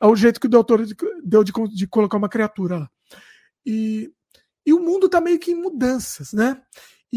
É 0.01 0.07
o 0.07 0.15
jeito 0.15 0.39
que 0.39 0.47
o 0.47 0.49
doutor 0.49 0.85
deu 1.23 1.43
de, 1.43 1.53
de 1.73 1.87
colocar 1.87 2.17
uma 2.17 2.29
criatura 2.29 2.79
lá. 2.79 2.89
E, 3.65 4.11
e 4.65 4.73
o 4.73 4.79
mundo 4.79 5.09
tá 5.09 5.21
meio 5.21 5.39
que 5.39 5.51
em 5.51 5.55
mudanças, 5.55 6.33
né? 6.33 6.61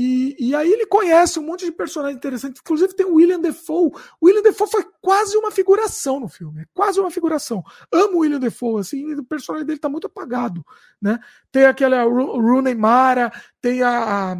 E, 0.01 0.37
e, 0.39 0.55
aí 0.55 0.73
ele 0.73 0.87
conhece 0.87 1.41
um 1.41 1.43
monte 1.43 1.65
de 1.65 1.73
personagens 1.73 2.17
interessantes. 2.17 2.61
Inclusive 2.61 2.95
tem 2.95 3.05
o 3.05 3.15
William 3.15 3.41
Defoe. 3.41 3.91
O 4.21 4.27
William 4.27 4.43
Defoe 4.43 4.71
foi 4.71 4.87
quase 5.01 5.37
uma 5.37 5.51
figuração 5.51 6.21
no 6.21 6.29
filme. 6.29 6.63
É 6.63 6.65
quase 6.73 7.01
uma 7.01 7.11
figuração. 7.11 7.65
Amo 7.93 8.19
o 8.19 8.21
William 8.21 8.39
Defoe, 8.39 8.81
assim, 8.81 9.13
o 9.15 9.25
personagem 9.25 9.67
dele 9.67 9.81
tá 9.81 9.89
muito 9.89 10.07
apagado, 10.07 10.65
né? 11.03 11.19
Tem 11.51 11.65
aquela 11.65 12.05
Rooney 12.05 12.77
Mara, 12.77 13.33
tem 13.61 13.83
a, 13.83 14.35
a 14.35 14.37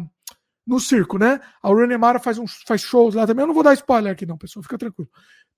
no 0.69 0.79
circo, 0.79 1.17
né? 1.17 1.41
A 1.63 1.67
Rooney 1.67 1.97
Mara 1.97 2.19
faz, 2.19 2.37
uns, 2.37 2.61
faz 2.65 2.81
shows 2.81 3.15
lá 3.15 3.25
também. 3.25 3.41
Eu 3.41 3.47
não 3.47 3.55
vou 3.55 3.63
dar 3.63 3.73
spoiler 3.73 4.13
aqui, 4.13 4.23
não, 4.23 4.37
pessoal, 4.37 4.61
fica 4.61 4.77
tranquilo. 4.77 5.09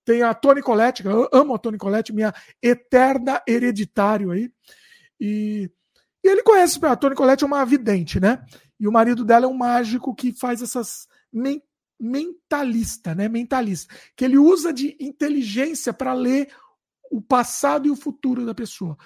Tem 0.06 0.22
a 0.22 0.32
Toni 0.32 0.62
Collette, 0.62 1.04
eu 1.04 1.28
amo 1.30 1.54
a 1.54 1.58
Toni 1.58 1.76
Collette, 1.76 2.14
minha 2.14 2.34
eterna 2.62 3.42
hereditário 3.46 4.30
aí. 4.30 4.50
E, 5.20 5.70
e 6.24 6.28
ele 6.28 6.42
conhece, 6.42 6.84
a 6.84 6.96
Toni 6.96 7.14
Collette 7.14 7.44
é 7.44 7.46
uma 7.46 7.64
vidente, 7.66 8.18
né? 8.18 8.42
E 8.80 8.88
o 8.88 8.92
marido 8.92 9.22
dela 9.22 9.44
é 9.44 9.48
um 9.48 9.54
mágico 9.54 10.14
que 10.14 10.32
faz 10.32 10.62
essas 10.62 11.06
men, 11.30 11.62
mentalista, 12.00 13.14
né? 13.14 13.28
Mentalista, 13.28 13.94
que 14.16 14.24
ele 14.24 14.38
usa 14.38 14.72
de 14.72 14.96
inteligência 14.98 15.92
para 15.92 16.14
ler 16.14 16.48
o 17.10 17.20
passado 17.20 17.86
e 17.86 17.90
o 17.90 17.96
futuro 17.96 18.46
da 18.46 18.54
pessoa 18.54 18.96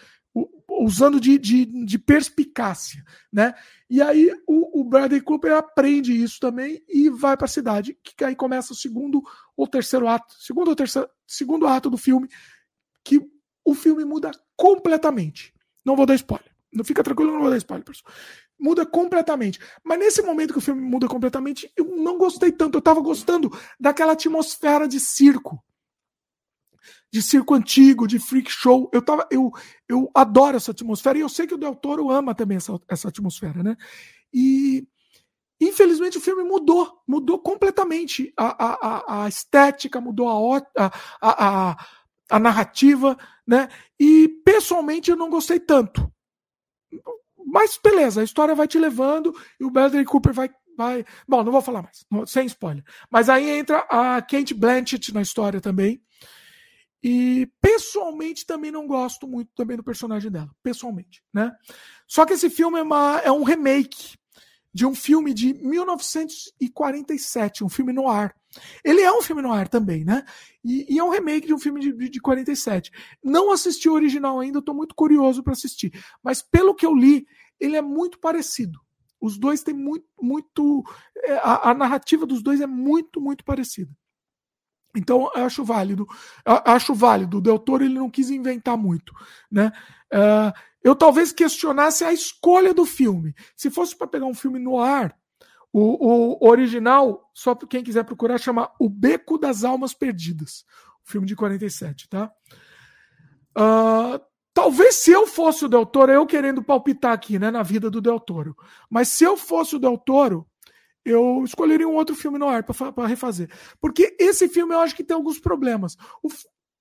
usando 0.69 1.21
de, 1.21 1.39
de, 1.39 1.65
de, 1.65 1.99
perspicácia, 1.99 3.03
né? 3.33 3.55
E 3.89 4.03
aí 4.03 4.31
o, 4.47 4.81
o, 4.81 4.85
Bradley 4.85 5.21
Cooper 5.21 5.53
aprende 5.53 6.13
isso 6.13 6.39
também 6.39 6.83
e 6.89 7.09
vai 7.09 7.37
para 7.37 7.47
a 7.47 7.49
cidade, 7.49 7.97
que 8.03 8.25
aí 8.25 8.35
começa 8.35 8.73
o 8.73 8.77
segundo 8.77 9.23
ou 9.57 9.67
terceiro 9.67 10.07
ato, 10.07 10.35
segundo 10.39 10.69
ou 10.69 10.77
terceiro, 10.77 11.09
segundo 11.27 11.67
ato 11.67 11.89
do 11.89 11.97
filme, 11.97 12.29
que 13.03 13.21
o 13.65 13.75
filme 13.75 14.05
muda 14.05 14.31
completamente. 14.57 15.55
Não 15.85 15.97
vou 15.97 16.07
dar 16.07 16.15
spoiler. 16.15 16.51
Não 16.73 16.85
fica 16.85 17.03
tranquilo, 17.03 17.33
não 17.33 17.41
vou 17.41 17.51
dar 17.51 17.57
spoiler, 17.57 17.85
pessoal. 17.85 18.13
Muda 18.59 18.85
completamente. 18.85 19.59
Mas 19.83 19.99
nesse 19.99 20.23
momento 20.23 20.53
que 20.53 20.59
o 20.59 20.63
filme 20.63 20.83
muda 20.83 21.09
completamente, 21.09 21.71
eu 21.77 21.97
não 21.97 22.19
gostei 22.19 22.53
tanto. 22.53 22.77
Eu 22.77 22.81
estava 22.81 23.01
gostando 23.01 23.51
daquela 23.79 24.13
atmosfera 24.13 24.87
de 24.87 25.01
circo 25.01 25.63
de 27.13 27.23
circo 27.23 27.55
antigo, 27.55 28.07
de 28.07 28.19
freak 28.19 28.51
show. 28.51 28.91
Eu, 28.93 29.03
tava, 29.03 29.27
eu, 29.31 29.51
eu 29.89 30.11
adoro 30.15 30.57
essa 30.57 30.71
atmosfera 30.71 31.19
e 31.19 31.21
eu 31.21 31.29
sei 31.29 31.47
que 31.47 31.55
o 31.55 31.59
Del 31.59 31.75
Toro 31.75 32.11
ama 32.11 32.35
também 32.35 32.57
essa, 32.57 32.79
essa 32.89 33.09
atmosfera, 33.09 33.63
né? 33.63 33.77
E 34.33 34.87
infelizmente 35.61 36.19
o 36.19 36.21
filme 36.21 36.43
mudou, 36.43 37.03
mudou 37.07 37.39
completamente. 37.39 38.33
A, 38.37 38.65
a, 38.65 39.25
a 39.25 39.29
estética 39.29 40.01
mudou, 40.01 40.29
a, 40.55 40.63
a, 40.77 40.91
a, 41.21 41.87
a 42.31 42.39
narrativa, 42.39 43.17
né? 43.47 43.69
E 43.99 44.29
pessoalmente 44.45 45.11
eu 45.11 45.17
não 45.17 45.31
gostei 45.31 45.61
tanto. 45.61 46.13
Mas 47.47 47.79
beleza, 47.83 48.21
a 48.21 48.25
história 48.25 48.55
vai 48.55 48.67
te 48.67 48.79
levando 48.79 49.35
e 49.59 49.65
o 49.65 49.71
Bradley 49.71 50.05
Cooper 50.05 50.33
vai 50.33 50.51
vai. 50.77 51.05
Bom, 51.27 51.43
não 51.43 51.51
vou 51.51 51.63
falar 51.63 51.83
mais, 51.83 52.05
sem 52.31 52.47
spoiler. 52.47 52.85
Mas 53.11 53.29
aí 53.29 53.49
entra 53.49 53.79
a 53.89 54.21
Kate 54.21 54.53
Blanchett 54.53 55.13
na 55.15 55.23
história 55.23 55.61
também, 55.61 56.03
e 57.09 57.49
pessoalmente 57.61 58.45
também 58.45 58.73
não 58.73 58.85
gosto 58.85 59.29
muito 59.29 59.53
também 59.55 59.77
do 59.77 59.85
personagem 59.85 60.29
dela, 60.29 60.51
pessoalmente, 60.61 61.23
né? 61.33 61.53
Só 62.05 62.27
que 62.27 62.33
esse 62.33 62.51
filme 62.51 62.81
é, 62.81 62.83
uma, 62.83 63.21
é 63.23 63.31
um 63.31 63.45
remake 63.45 64.17
de 64.75 64.85
um 64.85 64.93
filme 64.93 65.33
de 65.33 65.55
1947, 65.55 67.63
um 67.63 67.69
filme 67.69 67.93
no 67.93 68.09
ar. 68.09 68.35
Ele 68.85 69.03
é 69.03 69.13
um 69.13 69.23
filme 69.23 69.41
no 69.41 69.53
ar 69.53 69.69
também, 69.69 70.05
né? 70.05 70.25
E, 70.65 70.93
e, 70.93 70.99
é 70.99 71.05
um 71.05 71.11
remake 71.11 71.47
de 71.47 71.55
um 71.55 71.61
filme 71.61 71.81
de, 71.81 71.93
de, 71.93 72.09
de 72.09 72.21
47. 72.21 72.91
Não 73.23 73.53
assisti 73.53 73.89
o 73.89 73.95
original 73.95 74.41
ainda, 74.41 74.59
estou 74.59 74.75
muito 74.75 74.93
curioso 74.93 75.45
para 75.45 75.53
assistir. 75.53 75.93
Mas 76.25 76.43
pelo 76.43 76.75
que 76.75 76.85
eu 76.85 76.93
li, 76.93 77.25
ele 77.61 77.77
é 77.77 77.83
muito 77.83 78.19
parecido. 78.19 78.81
Os 79.21 79.39
dois 79.39 79.63
têm 79.63 79.75
muito, 79.75 80.09
muito. 80.21 80.83
É, 81.19 81.37
a, 81.37 81.71
a 81.71 81.75
narrativa 81.75 82.27
dos 82.27 82.43
dois 82.43 82.61
é 82.61 82.67
muito, 82.67 83.21
muito 83.21 83.45
parecida. 83.45 83.93
Então, 84.97 85.31
acho 85.35 85.63
válido. 85.65 86.07
Acho 86.45 86.95
válido. 86.95 87.39
O 87.39 87.41
Del 87.41 87.59
Toro 87.59 87.85
ele 87.85 87.95
não 87.95 88.11
quis 88.11 88.31
inventar 88.31 88.77
muito. 88.77 89.13
Né? 89.51 89.71
Uh, 90.13 90.53
eu 90.83 90.95
talvez 90.95 91.33
questionasse 91.33 92.05
a 92.05 92.13
escolha 92.13 92.73
do 92.73 92.87
filme. 92.87 93.35
Se 93.55 93.71
fosse 93.71 93.97
para 93.97 94.07
pegar 94.07 94.27
um 94.27 94.35
filme 94.35 94.59
no 94.59 94.81
ar, 94.81 95.15
o, 95.73 96.43
o 96.43 96.49
original, 96.49 97.31
só 97.35 97.55
para 97.55 97.69
quem 97.69 97.83
quiser 97.83 98.05
procurar, 98.05 98.39
chama 98.39 98.71
O 98.81 98.89
Beco 98.89 99.37
das 99.37 99.65
Almas 99.65 99.93
Perdidas. 99.93 100.65
O 101.07 101.11
filme 101.11 101.27
de 101.27 101.37
47, 101.37 102.09
tá? 102.09 102.33
Uh, 103.59 104.19
talvez 104.55 104.95
se 104.95 105.11
eu 105.11 105.27
fosse 105.27 105.65
o 105.65 105.69
Del 105.69 105.85
Toro, 105.85 106.13
eu 106.13 106.27
querendo 106.27 106.63
palpitar 106.63 107.13
aqui, 107.13 107.39
né, 107.39 107.51
na 107.51 107.63
vida 107.63 107.91
do 107.91 108.01
Del 108.01 108.19
Toro. 108.19 108.57
Mas 108.89 109.09
se 109.09 109.25
eu 109.25 109.37
fosse 109.37 109.77
o 109.77 109.79
Del 109.79 109.99
Toro, 109.99 110.47
eu 111.07 111.43
escolheria 111.45 111.89
um 111.89 111.95
outro 111.95 112.17
filme 112.17 112.39
no 112.39 112.49
ar 112.49 112.65
para 112.65 113.07
refazer. 113.07 113.49
Porque 113.81 114.17
esse 114.19 114.49
filme 114.49 114.75
eu 114.75 114.81
acho 114.81 114.95
que 114.95 115.05
tem 115.05 115.15
alguns 115.15 115.39
problemas. 115.39 115.97
O, 116.23 116.29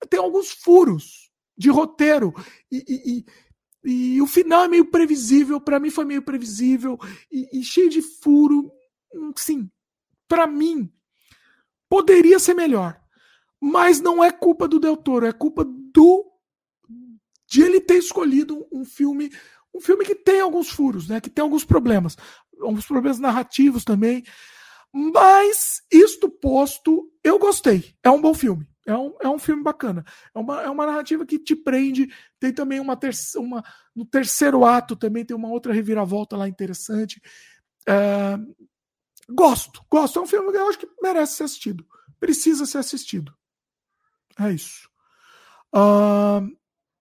tem 0.09 0.19
alguns 0.19 0.51
furos 0.51 1.31
de 1.55 1.69
roteiro. 1.69 2.33
E, 2.71 2.83
e, 2.87 3.25
e, 3.83 4.15
e 4.15 4.21
o 4.21 4.27
final 4.27 4.63
é 4.63 4.67
meio 4.67 4.89
previsível. 4.89 5.61
Para 5.61 5.79
mim 5.79 5.91
foi 5.91 6.05
meio 6.05 6.23
previsível. 6.23 6.97
E, 7.31 7.63
cheio 7.63 7.89
de 7.89 8.01
furo. 8.01 8.71
Sim, 9.35 9.69
para 10.27 10.47
mim, 10.47 10.91
poderia 11.87 12.39
ser 12.39 12.55
melhor. 12.55 12.99
Mas 13.61 14.01
não 14.01 14.23
é 14.23 14.31
culpa 14.31 14.67
do 14.67 14.79
Del 14.79 14.97
Toro, 14.97 15.25
é 15.25 15.31
culpa 15.31 15.63
do 15.63 16.31
de 17.47 17.61
ele 17.61 17.79
ter 17.79 17.97
escolhido 17.97 18.67
um 18.71 18.83
filme 18.83 19.31
um 19.73 19.81
filme 19.81 20.05
que 20.05 20.15
tem 20.15 20.39
alguns 20.39 20.69
furos, 20.69 21.09
né? 21.09 21.19
Que 21.19 21.29
tem 21.29 21.43
alguns 21.43 21.65
problemas 21.65 22.17
alguns 22.61 22.85
problemas 22.85 23.19
narrativos 23.19 23.83
também. 23.83 24.23
Mas, 24.93 25.81
isto 25.91 26.29
posto, 26.29 27.11
eu 27.23 27.37
gostei. 27.37 27.95
É 28.01 28.09
um 28.09 28.21
bom 28.21 28.33
filme. 28.33 28.67
É 28.85 28.95
um, 28.95 29.15
é 29.19 29.27
um 29.27 29.39
filme 29.39 29.63
bacana. 29.63 30.05
É 30.33 30.39
uma, 30.39 30.61
é 30.61 30.69
uma 30.69 30.85
narrativa 30.85 31.25
que 31.25 31.39
te 31.39 31.55
prende. 31.55 32.07
Tem 32.39 32.53
também 32.53 32.79
uma, 32.79 32.95
ter, 32.95 33.11
uma. 33.35 33.63
No 33.95 34.05
terceiro 34.05 34.63
ato 34.63 34.95
também 34.95 35.25
tem 35.25 35.35
uma 35.35 35.49
outra 35.49 35.73
reviravolta 35.73 36.37
lá 36.37 36.47
interessante. 36.47 37.21
É, 37.87 38.37
gosto, 39.29 39.83
gosto. 39.89 40.19
É 40.19 40.21
um 40.21 40.27
filme 40.27 40.51
que 40.51 40.57
eu 40.57 40.69
acho 40.69 40.77
que 40.77 40.87
merece 41.01 41.37
ser 41.37 41.43
assistido. 41.43 41.85
Precisa 42.19 42.65
ser 42.65 42.77
assistido. 42.77 43.33
É 44.39 44.51
isso. 44.51 44.87
Uh, 45.73 46.55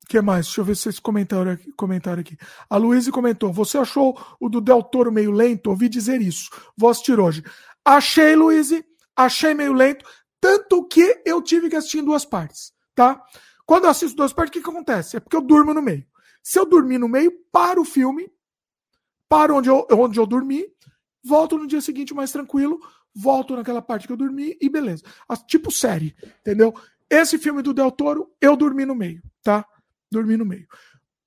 que 0.04 0.20
mais? 0.20 0.46
Deixa 0.46 0.60
eu 0.60 0.64
ver 0.64 0.76
se 0.76 0.82
vocês 0.82 0.98
comentaram 0.98 1.52
aqui, 1.52 1.72
comentaram 1.72 2.20
aqui. 2.20 2.36
A 2.68 2.76
Luísa 2.76 3.10
comentou: 3.10 3.52
Você 3.52 3.78
achou 3.78 4.18
o 4.40 4.48
do 4.48 4.60
Del 4.60 4.82
Toro 4.82 5.12
meio 5.12 5.30
lento? 5.30 5.70
Ouvi 5.70 5.88
dizer 5.88 6.20
isso. 6.20 6.50
Vou 6.76 6.90
assistir 6.90 7.18
hoje. 7.18 7.42
Achei, 7.84 8.34
Luísa, 8.34 8.84
achei 9.16 9.54
meio 9.54 9.72
lento. 9.72 10.04
Tanto 10.40 10.84
que 10.86 11.22
eu 11.24 11.40
tive 11.42 11.70
que 11.70 11.76
assistir 11.76 11.98
em 11.98 12.04
duas 12.04 12.24
partes. 12.24 12.72
Tá? 12.94 13.22
Quando 13.66 13.84
eu 13.84 13.90
assisto 13.90 14.16
duas 14.16 14.32
partes, 14.32 14.50
o 14.50 14.52
que, 14.52 14.62
que 14.62 14.70
acontece? 14.70 15.16
É 15.16 15.20
porque 15.20 15.36
eu 15.36 15.40
durmo 15.40 15.72
no 15.72 15.82
meio. 15.82 16.06
Se 16.42 16.58
eu 16.58 16.66
dormir 16.66 16.98
no 16.98 17.08
meio, 17.08 17.32
para 17.50 17.80
o 17.80 17.84
filme, 17.84 18.30
para 19.28 19.54
onde 19.54 19.70
eu, 19.70 19.86
onde 19.92 20.20
eu 20.20 20.26
dormi, 20.26 20.66
volto 21.24 21.56
no 21.56 21.66
dia 21.66 21.80
seguinte 21.80 22.12
mais 22.12 22.30
tranquilo, 22.30 22.78
volto 23.14 23.56
naquela 23.56 23.80
parte 23.80 24.06
que 24.06 24.12
eu 24.12 24.16
dormi 24.16 24.56
e 24.60 24.68
beleza. 24.68 25.02
Tipo 25.46 25.70
série, 25.70 26.14
entendeu? 26.40 26.74
Esse 27.08 27.38
filme 27.38 27.62
do 27.62 27.72
Del 27.72 27.90
Toro, 27.90 28.30
eu 28.40 28.56
dormi 28.56 28.84
no 28.84 28.94
meio, 28.94 29.22
tá? 29.42 29.66
Dormir 30.14 30.36
no 30.36 30.46
meio. 30.46 30.66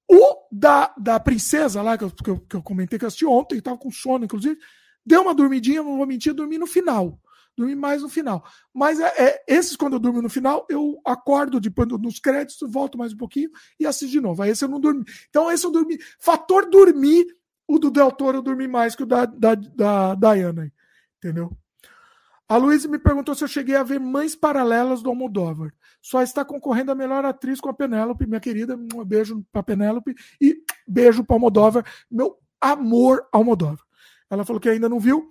O 0.09 0.47
da, 0.51 0.93
da 0.97 1.19
princesa 1.19 1.81
lá, 1.81 1.97
que 1.97 2.03
eu, 2.05 2.11
que 2.11 2.30
eu, 2.30 2.39
que 2.39 2.55
eu 2.55 2.64
comentei 2.64 2.97
que 2.97 3.05
eu 3.05 3.07
assisti 3.07 3.26
ontem, 3.26 3.57
estava 3.57 3.77
com 3.77 3.91
sono, 3.91 4.26
inclusive, 4.26 4.57
deu 5.05 5.22
uma 5.22 5.35
dormidinha, 5.35 5.84
não 5.84 5.97
vou 5.97 6.07
mentir, 6.07 6.34
dormi 6.34 6.57
no 6.57 6.65
final. 6.65 7.19
Dormi 7.57 7.76
mais 7.76 8.03
no 8.03 8.09
final. 8.09 8.45
Mas 8.73 8.99
é, 8.99 9.07
é, 9.18 9.43
esses, 9.47 9.76
quando 9.76 9.93
eu 9.93 9.99
durmo 9.99 10.22
no 10.22 10.30
final, 10.30 10.65
eu 10.69 11.01
acordo 11.03 11.59
depois 11.59 11.89
nos 11.89 12.19
créditos, 12.19 12.72
volto 12.72 12.97
mais 12.97 13.14
um 13.14 13.18
pouquinho 13.18 13.49
e 13.80 13.85
assisto 13.85 14.11
de 14.11 14.22
novo. 14.22 14.41
Aí 14.41 14.51
esse 14.51 14.64
eu 14.64 14.69
não 14.69 14.80
dormi. 14.80 15.03
Então, 15.30 15.51
esse 15.51 15.65
eu 15.65 15.72
dormi. 15.72 15.97
Fator 16.19 16.69
dormir, 16.69 17.26
o 17.68 17.80
do 17.80 17.89
Del 17.89 18.11
Toro 18.11 18.38
eu 18.38 18.41
dormi 18.43 18.68
mais 18.68 18.95
que 18.95 19.03
o 19.03 19.07
da, 19.07 19.26
da, 19.26 19.55
da 19.55 20.15
Diana. 20.15 20.72
Entendeu? 21.18 21.51
A 22.49 22.56
Luísa 22.56 22.88
me 22.88 22.98
perguntou 22.98 23.36
se 23.36 23.44
eu 23.44 23.48
cheguei 23.48 23.76
a 23.76 23.84
ver 23.84 23.99
Mães 23.99 24.36
Paralelas 24.36 25.02
do 25.02 25.10
Almodóvar. 25.10 25.74
Só 26.02 26.22
está 26.22 26.45
concorrendo 26.45 26.91
a 26.91 26.95
melhor 26.95 27.26
atriz 27.26 27.60
com 27.60 27.69
a 27.69 27.74
Penélope, 27.74 28.26
minha 28.26 28.40
querida. 28.40 28.76
Um 28.76 29.03
beijo 29.03 29.45
para 29.52 29.64
Penélope. 29.64 30.15
E 30.40 30.64
Beijo 30.88 31.26
para 31.26 31.36
Almodóvar, 31.36 31.86
meu 32.10 32.38
amor 32.61 33.28
Almodóvar. 33.34 33.86
Ela 34.30 34.45
falou 34.45 34.61
que 34.61 34.69
ainda 34.69 34.88
não 34.88 34.99
viu. 34.99 35.30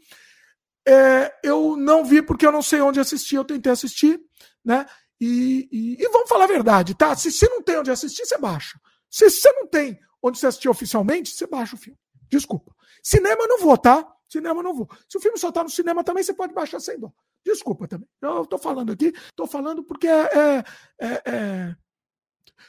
É, 0.86 1.32
eu 1.42 1.76
não 1.76 2.04
vi 2.04 2.20
porque 2.20 2.46
eu 2.46 2.52
não 2.52 2.62
sei 2.62 2.80
onde 2.80 3.00
assistir, 3.00 3.36
eu 3.36 3.44
tentei 3.44 3.72
assistir, 3.72 4.20
né? 4.64 4.86
E, 5.20 5.68
e, 5.72 5.96
e, 5.98 6.08
vamos 6.10 6.28
falar 6.28 6.44
a 6.44 6.48
verdade, 6.48 6.94
tá? 6.94 7.16
Se 7.16 7.32
você 7.32 7.48
não 7.48 7.62
tem 7.62 7.78
onde 7.78 7.90
assistir, 7.90 8.24
você 8.24 8.38
baixa. 8.38 8.78
Se 9.10 9.28
você 9.28 9.50
não 9.52 9.66
tem 9.66 9.98
onde 10.22 10.38
você 10.38 10.46
assistir 10.46 10.68
oficialmente, 10.68 11.30
você 11.30 11.46
baixa 11.46 11.74
o 11.74 11.78
filme. 11.78 11.98
Desculpa. 12.28 12.74
Cinema 13.02 13.46
não 13.48 13.60
vou, 13.60 13.76
tá? 13.78 14.06
Cinema 14.28 14.62
não 14.62 14.74
vou. 14.74 14.88
Se 15.08 15.16
o 15.16 15.20
filme 15.20 15.38
só 15.38 15.52
tá 15.52 15.62
no 15.62 15.70
cinema 15.70 16.02
também, 16.02 16.22
você 16.22 16.34
pode 16.34 16.52
baixar 16.52 16.80
sem 16.80 16.98
dó. 16.98 17.12
Desculpa 17.44 17.86
também. 17.86 18.08
Eu 18.20 18.44
tô 18.44 18.58
falando 18.58 18.92
aqui, 18.92 19.12
tô 19.36 19.46
falando 19.46 19.84
porque 19.84 20.08
é, 20.08 20.22
é, 20.22 20.64
é, 20.98 21.22
é... 21.26 21.76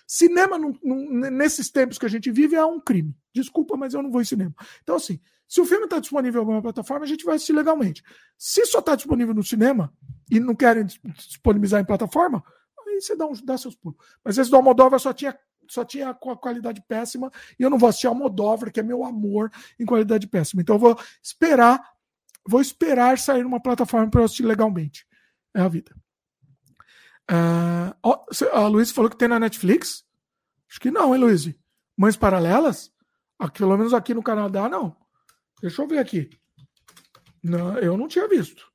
Cinema, 0.06 0.58
num, 0.58 0.78
num, 0.84 1.32
nesses 1.32 1.70
tempos 1.70 1.98
que 1.98 2.06
a 2.06 2.10
gente 2.10 2.32
vive, 2.32 2.56
é 2.56 2.66
um 2.66 2.80
crime. 2.80 3.16
Desculpa, 3.34 3.76
mas 3.76 3.94
eu 3.94 4.04
não 4.04 4.12
vou 4.12 4.22
em 4.22 4.26
cinema. 4.26 4.54
Então, 4.84 4.96
assim, 4.96 5.20
se 5.48 5.62
o 5.62 5.66
filme 5.66 5.86
está 5.86 6.00
disponível 6.00 6.40
em 6.40 6.44
alguma 6.44 6.62
plataforma, 6.62 7.06
a 7.06 7.08
gente 7.08 7.26
vai 7.26 7.36
assistir 7.36 7.54
legalmente. 7.54 8.04
Se 8.38 8.66
só 8.66 8.80
está 8.80 8.96
disponível 8.96 9.34
no 9.34 9.44
cinema 9.44 9.94
e 10.30 10.40
não 10.40 10.54
querem 10.54 10.86
disponibilizar 10.86 11.82
em 11.82 11.86
plataforma, 11.86 12.44
aí 12.86 13.02
você 13.02 13.16
dá, 13.16 13.26
um, 13.26 13.34
dá 13.44 13.58
seus 13.58 13.76
pulos. 13.76 13.98
Mas 14.24 14.38
esse 14.38 14.50
do 14.50 14.58
Almodóvar 14.58 15.00
só 15.00 15.14
tinha 15.14 15.38
só 15.70 15.86
tinha 15.86 16.14
qualidade 16.14 16.82
péssima 16.88 17.32
e 17.60 17.64
eu 17.64 17.70
não 17.70 17.78
vou 17.78 17.90
assistir 17.90 18.08
Almodóvar, 18.08 18.72
que 18.72 18.80
é 18.80 18.84
meu 18.84 19.04
amor 19.04 19.52
em 19.80 19.86
qualidade 19.86 20.28
péssima. 20.28 20.62
Então 20.62 20.76
eu 20.76 20.80
vou 20.80 21.00
esperar, 21.22 21.82
vou 22.48 22.62
esperar 22.62 23.18
sair 23.18 23.44
numa 23.44 23.62
plataforma 23.62 24.10
para 24.10 24.22
eu 24.22 24.26
assistir 24.26 24.44
legalmente. 24.44 25.08
É 25.54 25.62
a 25.62 25.68
vida. 25.68 25.96
Uh, 27.30 28.54
a 28.54 28.68
Luiz 28.68 28.92
falou 28.92 29.10
que 29.10 29.18
tem 29.18 29.28
na 29.28 29.40
Netflix? 29.40 30.06
Acho 30.70 30.80
que 30.80 30.92
não, 30.92 31.14
hein, 31.14 31.22
Luiz? 31.22 31.50
Mães 31.98 32.16
Paralelas? 32.16 32.92
Aqui, 33.40 33.60
pelo 33.60 33.78
menos 33.78 33.94
aqui 33.94 34.14
no 34.14 34.24
Canadá, 34.24 34.68
não. 34.70 34.96
Deixa 35.62 35.82
eu 35.82 35.88
ver 35.88 36.00
aqui. 36.00 36.30
Não, 37.44 37.78
eu 37.80 37.98
não 37.98 38.08
tinha 38.08 38.28
visto. 38.28 38.72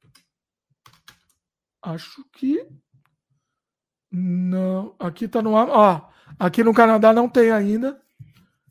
Acho 1.82 2.24
que. 2.32 2.66
Não. 4.10 4.94
Aqui 4.98 5.26
tá 5.26 5.42
no. 5.42 5.52
Ó, 5.52 6.10
aqui 6.38 6.62
no 6.62 6.74
Canadá 6.74 7.12
não 7.12 7.28
tem 7.28 7.50
ainda. 7.50 8.00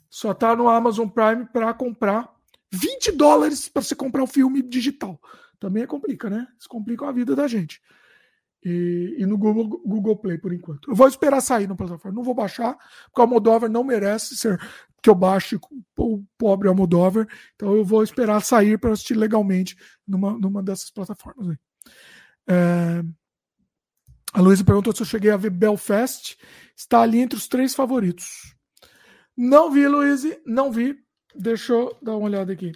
Só 0.09 0.33
tá 0.33 0.55
no 0.55 0.67
Amazon 0.67 1.07
Prime 1.07 1.45
para 1.45 1.73
comprar. 1.73 2.29
20 2.73 3.11
dólares 3.11 3.67
para 3.67 3.81
você 3.81 3.95
comprar 3.95 4.23
um 4.23 4.27
filme 4.27 4.61
digital. 4.61 5.19
Também 5.59 5.83
é 5.83 5.87
complica, 5.87 6.29
né? 6.29 6.47
Isso 6.57 6.69
complica 6.69 7.07
a 7.07 7.11
vida 7.11 7.35
da 7.35 7.47
gente. 7.47 7.81
E, 8.63 9.15
e, 9.17 9.25
no 9.25 9.37
Google, 9.37 9.81
Google 9.85 10.17
Play 10.17 10.37
por 10.37 10.53
enquanto. 10.53 10.89
Eu 10.89 10.95
vou 10.95 11.07
esperar 11.07 11.41
sair 11.41 11.67
na 11.67 11.75
plataforma. 11.75 12.15
Não 12.15 12.23
vou 12.23 12.33
baixar, 12.33 12.77
porque 13.05 13.19
o 13.19 13.21
Almodóvar 13.21 13.69
não 13.69 13.83
merece 13.83 14.37
ser 14.37 14.59
que 15.01 15.09
eu 15.09 15.15
baixe 15.15 15.59
o 15.97 16.23
pobre 16.37 16.67
Almodóvar. 16.67 17.27
Então 17.55 17.75
eu 17.75 17.83
vou 17.83 18.03
esperar 18.03 18.39
sair 18.41 18.77
para 18.77 18.91
assistir 18.91 19.15
legalmente 19.15 19.75
numa, 20.07 20.37
numa 20.37 20.61
dessas 20.61 20.91
plataformas. 20.91 21.49
Aí. 21.49 21.57
É... 22.47 23.03
A 24.33 24.39
Luísa 24.39 24.63
perguntou 24.63 24.93
se 24.95 25.01
eu 25.01 25.05
cheguei 25.05 25.31
a 25.31 25.37
ver 25.37 25.49
Belfast. 25.49 26.37
Está 26.75 27.01
ali 27.01 27.19
entre 27.19 27.37
os 27.37 27.47
três 27.47 27.75
favoritos. 27.75 28.55
Não 29.35 29.69
vi, 29.69 29.87
Luísa, 29.87 30.39
não 30.45 30.71
vi. 30.71 30.97
Deixa 31.35 31.73
eu 31.73 31.97
dar 32.01 32.15
uma 32.15 32.25
olhada 32.25 32.53
aqui. 32.53 32.71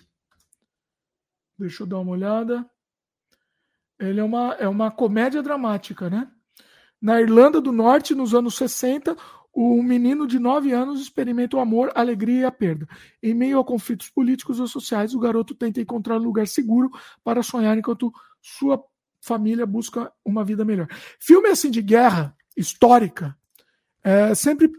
Deixa 1.58 1.84
eu 1.84 1.88
dar 1.88 2.00
uma 2.00 2.12
olhada. 2.12 2.70
Ele 4.00 4.20
é 4.20 4.24
uma, 4.24 4.54
é 4.56 4.68
uma 4.68 4.92
comédia 4.92 5.42
dramática, 5.42 6.10
né? 6.10 6.30
Na 7.02 7.22
Irlanda 7.22 7.62
do 7.62 7.72
Norte, 7.72 8.14
nos 8.14 8.34
anos 8.34 8.56
60, 8.56 9.16
o 9.54 9.82
menino 9.82 10.28
de 10.28 10.38
9 10.38 10.74
anos 10.74 11.00
experimenta 11.00 11.56
o 11.56 11.62
amor, 11.62 11.92
a 11.96 12.02
alegria 12.02 12.42
e 12.42 12.46
a 12.46 12.52
perda. 12.52 12.88
Em 13.24 13.34
meio 13.34 13.60
a 13.60 13.64
conflitos 13.64 14.10
políticos 14.10 14.60
ou 14.60 14.68
sociais, 14.68 15.14
o 15.14 15.20
garoto 15.20 15.56
tenta 15.56 15.80
encontrar 15.80 16.20
um 16.20 16.24
lugar 16.24 16.48
seguro 16.48 16.90
para 17.24 17.42
sonhar 17.42 17.78
enquanto 17.78 18.12
sua 18.42 18.84
família 19.26 19.66
busca 19.66 20.12
uma 20.24 20.44
vida 20.46 20.64
melhor. 20.64 20.88
Filme 21.20 21.50
assim 21.50 21.72
de 21.72 21.82
guerra 21.82 22.36
histórica 22.56 23.36
é 24.04 24.36
sempre 24.36 24.72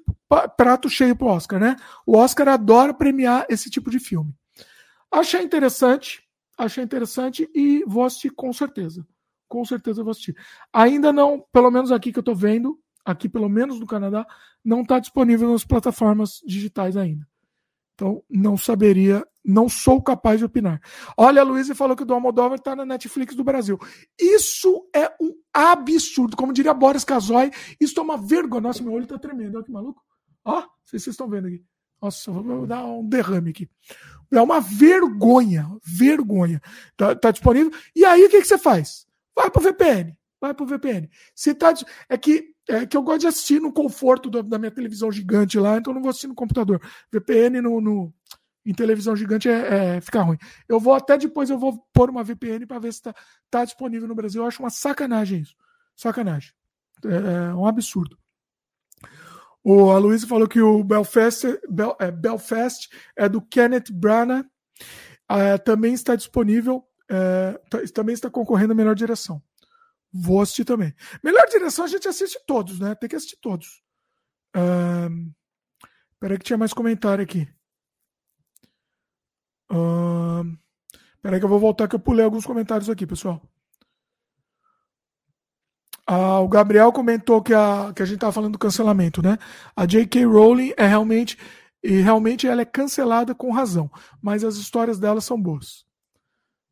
prato 0.57 0.89
cheio 0.89 1.17
para 1.17 1.27
o 1.27 1.31
Oscar, 1.31 1.59
né? 1.59 1.77
O 2.07 2.17
Oscar 2.17 2.49
adora 2.49 2.95
premiar 2.95 3.45
esse 3.49 3.69
tipo 3.69 3.91
de 3.91 3.99
filme. 3.99 4.33
Achei 5.11 5.43
interessante, 5.43 6.23
achei 6.57 6.85
interessante 6.85 7.51
e 7.53 7.85
vou 7.87 8.05
assistir 8.05 8.31
com 8.31 8.53
certeza. 8.53 9.05
Com 9.49 9.65
certeza 9.65 10.05
vou 10.05 10.13
assistir. 10.13 10.37
Ainda 10.73 11.13
não, 11.13 11.45
pelo 11.53 11.71
menos 11.71 11.91
aqui 11.91 12.13
que 12.13 12.19
eu 12.19 12.23
estou 12.23 12.35
vendo, 12.35 12.79
aqui 13.05 13.29
pelo 13.29 13.49
menos 13.49 13.81
no 13.81 13.87
Canadá, 13.87 14.25
não 14.65 14.83
está 14.83 15.01
disponível 15.01 15.51
nas 15.51 15.65
plataformas 15.65 16.41
digitais 16.47 16.97
ainda. 16.97 17.27
Então, 17.95 18.23
não 18.31 18.57
saberia, 18.57 19.27
não 19.47 19.69
sou 19.69 20.03
capaz 20.03 20.39
de 20.39 20.45
opinar. 20.45 20.81
Olha, 21.17 21.41
a 21.41 21.45
Luísa 21.45 21.75
falou 21.75 21.97
que 21.97 22.03
o 22.03 22.07
do 22.07 22.15
Almodóvar 22.15 22.59
está 22.59 22.75
na 22.75 22.85
Netflix 22.85 23.35
do 23.35 23.45
Brasil. 23.45 23.79
Isso 24.19 24.89
é 24.95 25.09
um 25.21 25.35
absurdo. 25.55 26.37
Como 26.37 26.53
diria 26.53 26.75
Boris 26.75 27.05
Casoy, 27.05 27.51
isso 27.81 27.99
é 27.99 28.03
uma 28.03 28.19
vergonha. 28.19 28.63
Nossa, 28.63 28.83
meu 28.83 28.93
olho 28.93 29.05
está 29.05 29.19
tremendo. 29.19 29.57
Olha 29.57 29.65
que 29.65 29.71
maluco. 29.71 30.03
Ó, 30.45 30.65
vocês 30.85 31.07
estão 31.07 31.29
vendo 31.29 31.47
aqui. 31.47 31.65
Nossa, 32.03 32.31
vou 32.31 32.67
dar 32.67 32.85
um 32.85 33.09
derrame 33.09 33.51
aqui. 33.51 33.69
É 34.33 34.43
uma 34.43 34.61
vergonha, 34.61 35.71
vergonha. 35.83 36.61
Tá, 36.97 37.15
tá 37.15 37.31
disponível. 37.31 37.73
E 37.95 38.05
aí, 38.05 38.25
o 38.25 38.29
que, 38.29 38.41
que 38.41 38.47
você 38.47 38.59
faz? 38.59 39.07
Vai 39.35 39.51
pro 39.51 39.63
VPN. 39.63 40.17
Vai 40.41 40.53
pro 40.53 40.67
VPN. 40.67 41.09
Se 41.35 41.55
tá, 41.55 41.73
é 42.09 42.19
que 42.19 42.55
é 42.69 42.85
que 42.85 42.97
eu 42.97 43.03
gosto 43.03 43.21
de 43.21 43.27
assistir 43.29 43.61
no 43.61 43.73
conforto 43.73 44.29
do, 44.29 44.43
da 44.43 44.59
minha 44.59 44.73
televisão 44.73 45.11
gigante 45.13 45.57
lá, 45.57 45.79
então 45.79 45.95
não 45.95 46.03
vou 46.03 46.11
assistir 46.11 46.27
no 46.27 46.35
computador. 46.35 46.81
VPN 47.13 47.61
no, 47.61 47.81
no 47.81 48.13
em 48.67 48.75
televisão 48.75 49.15
gigante 49.15 49.49
é, 49.49 49.97
é, 49.97 50.01
fica 50.01 50.21
ruim. 50.21 50.39
Eu 50.69 50.81
vou 50.81 50.95
até 50.95 51.17
depois 51.17 51.49
eu 51.49 51.59
vou 51.59 51.79
pôr 51.93 52.11
uma 52.11 52.25
VPN 52.25 52.67
para 52.67 52.81
ver 52.81 52.93
se 52.93 52.99
está 52.99 53.15
tá 53.51 53.65
disponível 53.65 54.09
no 54.09 54.15
Brasil. 54.15 54.43
Eu 54.43 54.49
acho 54.49 54.63
uma 54.63 54.71
sacanagem 54.71 55.41
isso. 55.41 55.55
Sacanagem. 55.95 56.53
É, 57.05 57.51
é 57.51 57.55
um 57.55 57.67
absurdo. 57.67 58.19
O 59.63 59.91
Aloysio 59.91 60.29
falou 60.29 60.47
que 60.47 60.61
o 60.61 60.85
Belfast, 60.85 61.45
Bel, 61.69 61.97
é, 61.99 62.11
Belfast 62.11 62.89
é 63.17 63.29
do 63.29 63.41
Kenneth 63.41 63.91
Branagh. 63.93 64.45
É, 65.29 65.59
também 65.59 65.93
está 65.93 66.15
disponível, 66.15 66.85
é, 67.11 67.61
também 67.93 68.15
está 68.15 68.31
concorrendo 68.31 68.73
a 68.73 68.77
melhor 68.77 68.95
direção. 68.95 69.43
Vou 70.13 70.41
assistir 70.41 70.65
também. 70.65 70.95
Melhor 71.23 71.47
direção 71.49 71.85
a 71.85 71.89
gente 71.89 72.07
assiste 72.07 72.39
todos, 72.47 72.79
né? 72.79 72.95
Tem 72.95 73.09
que 73.09 73.17
assistir 73.17 73.37
todos. 73.41 73.83
Um, 74.57 75.33
peraí 76.19 76.39
que 76.39 76.45
tinha 76.45 76.57
mais 76.57 76.73
comentário 76.73 77.23
aqui. 77.23 77.49
Um, 79.71 80.57
peraí 81.23 81.39
que 81.39 81.45
eu 81.45 81.49
vou 81.49 81.59
voltar 81.59 81.89
que 81.89 81.95
eu 81.95 82.01
pulei 82.01 82.25
alguns 82.25 82.47
comentários 82.47 82.89
aqui, 82.89 83.07
pessoal. 83.07 83.43
Ah, 86.07 86.39
o 86.41 86.49
Gabriel 86.49 86.93
comentou 86.93 87.43
que 87.43 87.53
a, 87.53 87.93
que 87.95 88.01
a 88.01 88.07
gente 88.07 88.17
estava 88.17 88.33
falando 88.33 88.53
do 88.53 88.59
cancelamento, 88.59 89.21
né? 89.21 89.39
A 89.75 89.85
J.K. 89.87 90.25
Rowling 90.25 90.73
é 90.77 90.87
realmente 90.87 91.37
e 91.83 92.01
realmente 92.01 92.47
ela 92.49 92.63
é 92.63 92.65
cancelada 92.65 93.35
com 93.35 93.53
razão, 93.53 93.91
mas 94.21 94.43
as 94.45 94.57
histórias 94.57 94.99
dela 94.99 95.21
são 95.21 95.41
boas. 95.41 95.87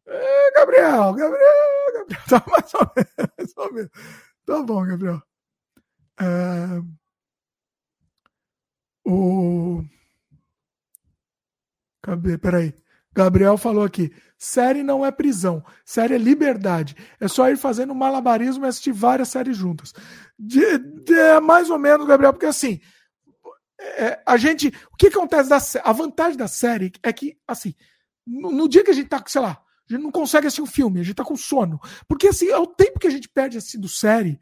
É, 0.06 0.52
Gabriel, 0.52 1.12
Gabriel, 1.14 1.92
Gabriel, 1.94 2.22
tá 2.28 2.44
mais 2.48 2.74
ou 2.74 2.90
menos, 2.96 3.32
mais 3.38 3.56
ou 3.56 3.72
menos. 3.72 3.90
Tá 4.46 4.62
bom, 4.62 4.84
Gabriel. 4.84 5.22
É, 6.20 6.82
o 9.04 9.53
Peraí. 12.40 12.74
Gabriel 13.14 13.56
falou 13.56 13.84
aqui: 13.84 14.12
série 14.36 14.82
não 14.82 15.06
é 15.06 15.10
prisão, 15.12 15.64
série 15.84 16.14
é 16.14 16.18
liberdade. 16.18 16.96
É 17.20 17.28
só 17.28 17.48
ir 17.48 17.56
fazendo 17.56 17.94
malabarismo 17.94 18.64
e 18.64 18.68
assistir 18.68 18.92
várias 18.92 19.28
séries 19.28 19.56
juntas. 19.56 19.92
De, 20.38 20.78
de, 20.78 21.14
é 21.14 21.40
mais 21.40 21.70
ou 21.70 21.78
menos, 21.78 22.06
Gabriel, 22.06 22.32
porque 22.32 22.46
assim, 22.46 22.80
é, 23.80 24.20
a 24.26 24.36
gente. 24.36 24.68
O 24.92 24.96
que 24.96 25.06
acontece 25.06 25.48
da 25.48 25.58
A 25.88 25.92
vantagem 25.92 26.36
da 26.36 26.48
série 26.48 26.92
é 27.02 27.12
que, 27.12 27.38
assim, 27.46 27.74
no, 28.26 28.50
no, 28.50 28.68
dia 28.68 28.82
que 28.82 28.90
a 28.90 28.94
gente 28.94 29.08
tá, 29.08 29.22
sei 29.26 29.40
lá, 29.40 29.62
a 29.88 29.92
gente 29.92 30.02
não 30.02 30.10
consegue 30.10 30.46
assistir 30.46 30.62
um 30.62 30.66
filme, 30.66 31.00
a 31.00 31.04
gente 31.04 31.14
tá 31.14 31.24
com 31.24 31.36
sono. 31.36 31.80
Porque, 32.08 32.28
assim, 32.28 32.48
é 32.48 32.58
o 32.58 32.66
tempo 32.66 32.98
que 32.98 33.06
a 33.06 33.10
gente 33.10 33.28
perde 33.28 33.58
assistindo 33.58 33.88
série, 33.88 34.40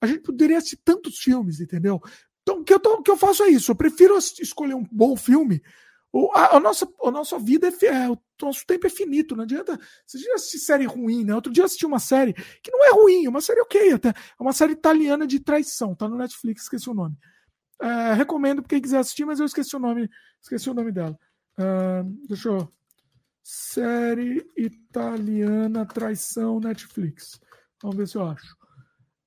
a 0.00 0.06
gente 0.06 0.20
poderia 0.20 0.56
assistir 0.56 0.80
tantos 0.84 1.18
filmes, 1.18 1.60
entendeu? 1.60 2.00
Então, 2.42 2.60
o 2.60 2.64
que 2.64 2.72
eu, 2.72 2.80
tô, 2.80 2.94
o 2.94 3.02
que 3.02 3.10
eu 3.10 3.16
faço 3.16 3.42
é 3.42 3.48
isso. 3.48 3.70
Eu 3.70 3.76
prefiro 3.76 4.16
escolher 4.16 4.74
um 4.74 4.86
bom 4.90 5.16
filme 5.16 5.62
o, 6.16 6.30
a, 6.32 6.58
a, 6.58 6.60
nossa, 6.60 6.88
a 7.02 7.10
nossa 7.10 7.36
vida 7.40 7.66
é, 7.66 7.86
é, 7.86 8.08
o 8.08 8.16
nosso 8.40 8.64
tempo 8.64 8.86
é 8.86 8.90
finito, 8.90 9.34
não 9.34 9.42
adianta. 9.42 9.76
Você 10.06 10.16
já 10.16 10.34
assistir 10.34 10.58
série 10.60 10.86
ruim, 10.86 11.24
né? 11.24 11.34
Outro 11.34 11.52
dia 11.52 11.64
assisti 11.64 11.84
uma 11.84 11.98
série 11.98 12.32
que 12.32 12.70
não 12.70 12.84
é 12.84 12.90
ruim, 12.92 13.24
é 13.24 13.28
uma 13.28 13.40
série 13.40 13.60
ok 13.60 13.94
até. 13.94 14.10
É 14.10 14.14
uma 14.38 14.52
série 14.52 14.74
italiana 14.74 15.26
de 15.26 15.40
traição, 15.40 15.92
tá 15.92 16.08
no 16.08 16.16
Netflix, 16.16 16.62
esqueci 16.62 16.88
o 16.88 16.94
nome. 16.94 17.16
É, 17.82 18.12
recomendo 18.12 18.62
para 18.62 18.68
quem 18.68 18.80
quiser 18.80 18.98
assistir, 18.98 19.24
mas 19.24 19.40
eu 19.40 19.46
esqueci 19.46 19.74
o 19.74 19.80
nome, 19.80 20.08
esqueci 20.40 20.70
o 20.70 20.74
nome 20.74 20.92
dela. 20.92 21.18
Uh, 21.58 22.04
deixa 22.28 22.48
eu. 22.48 22.68
Série 23.42 24.48
italiana 24.56 25.84
traição 25.84 26.60
Netflix. 26.60 27.40
Vamos 27.82 27.96
ver 27.96 28.06
se 28.06 28.16
eu 28.16 28.28
acho. 28.28 28.56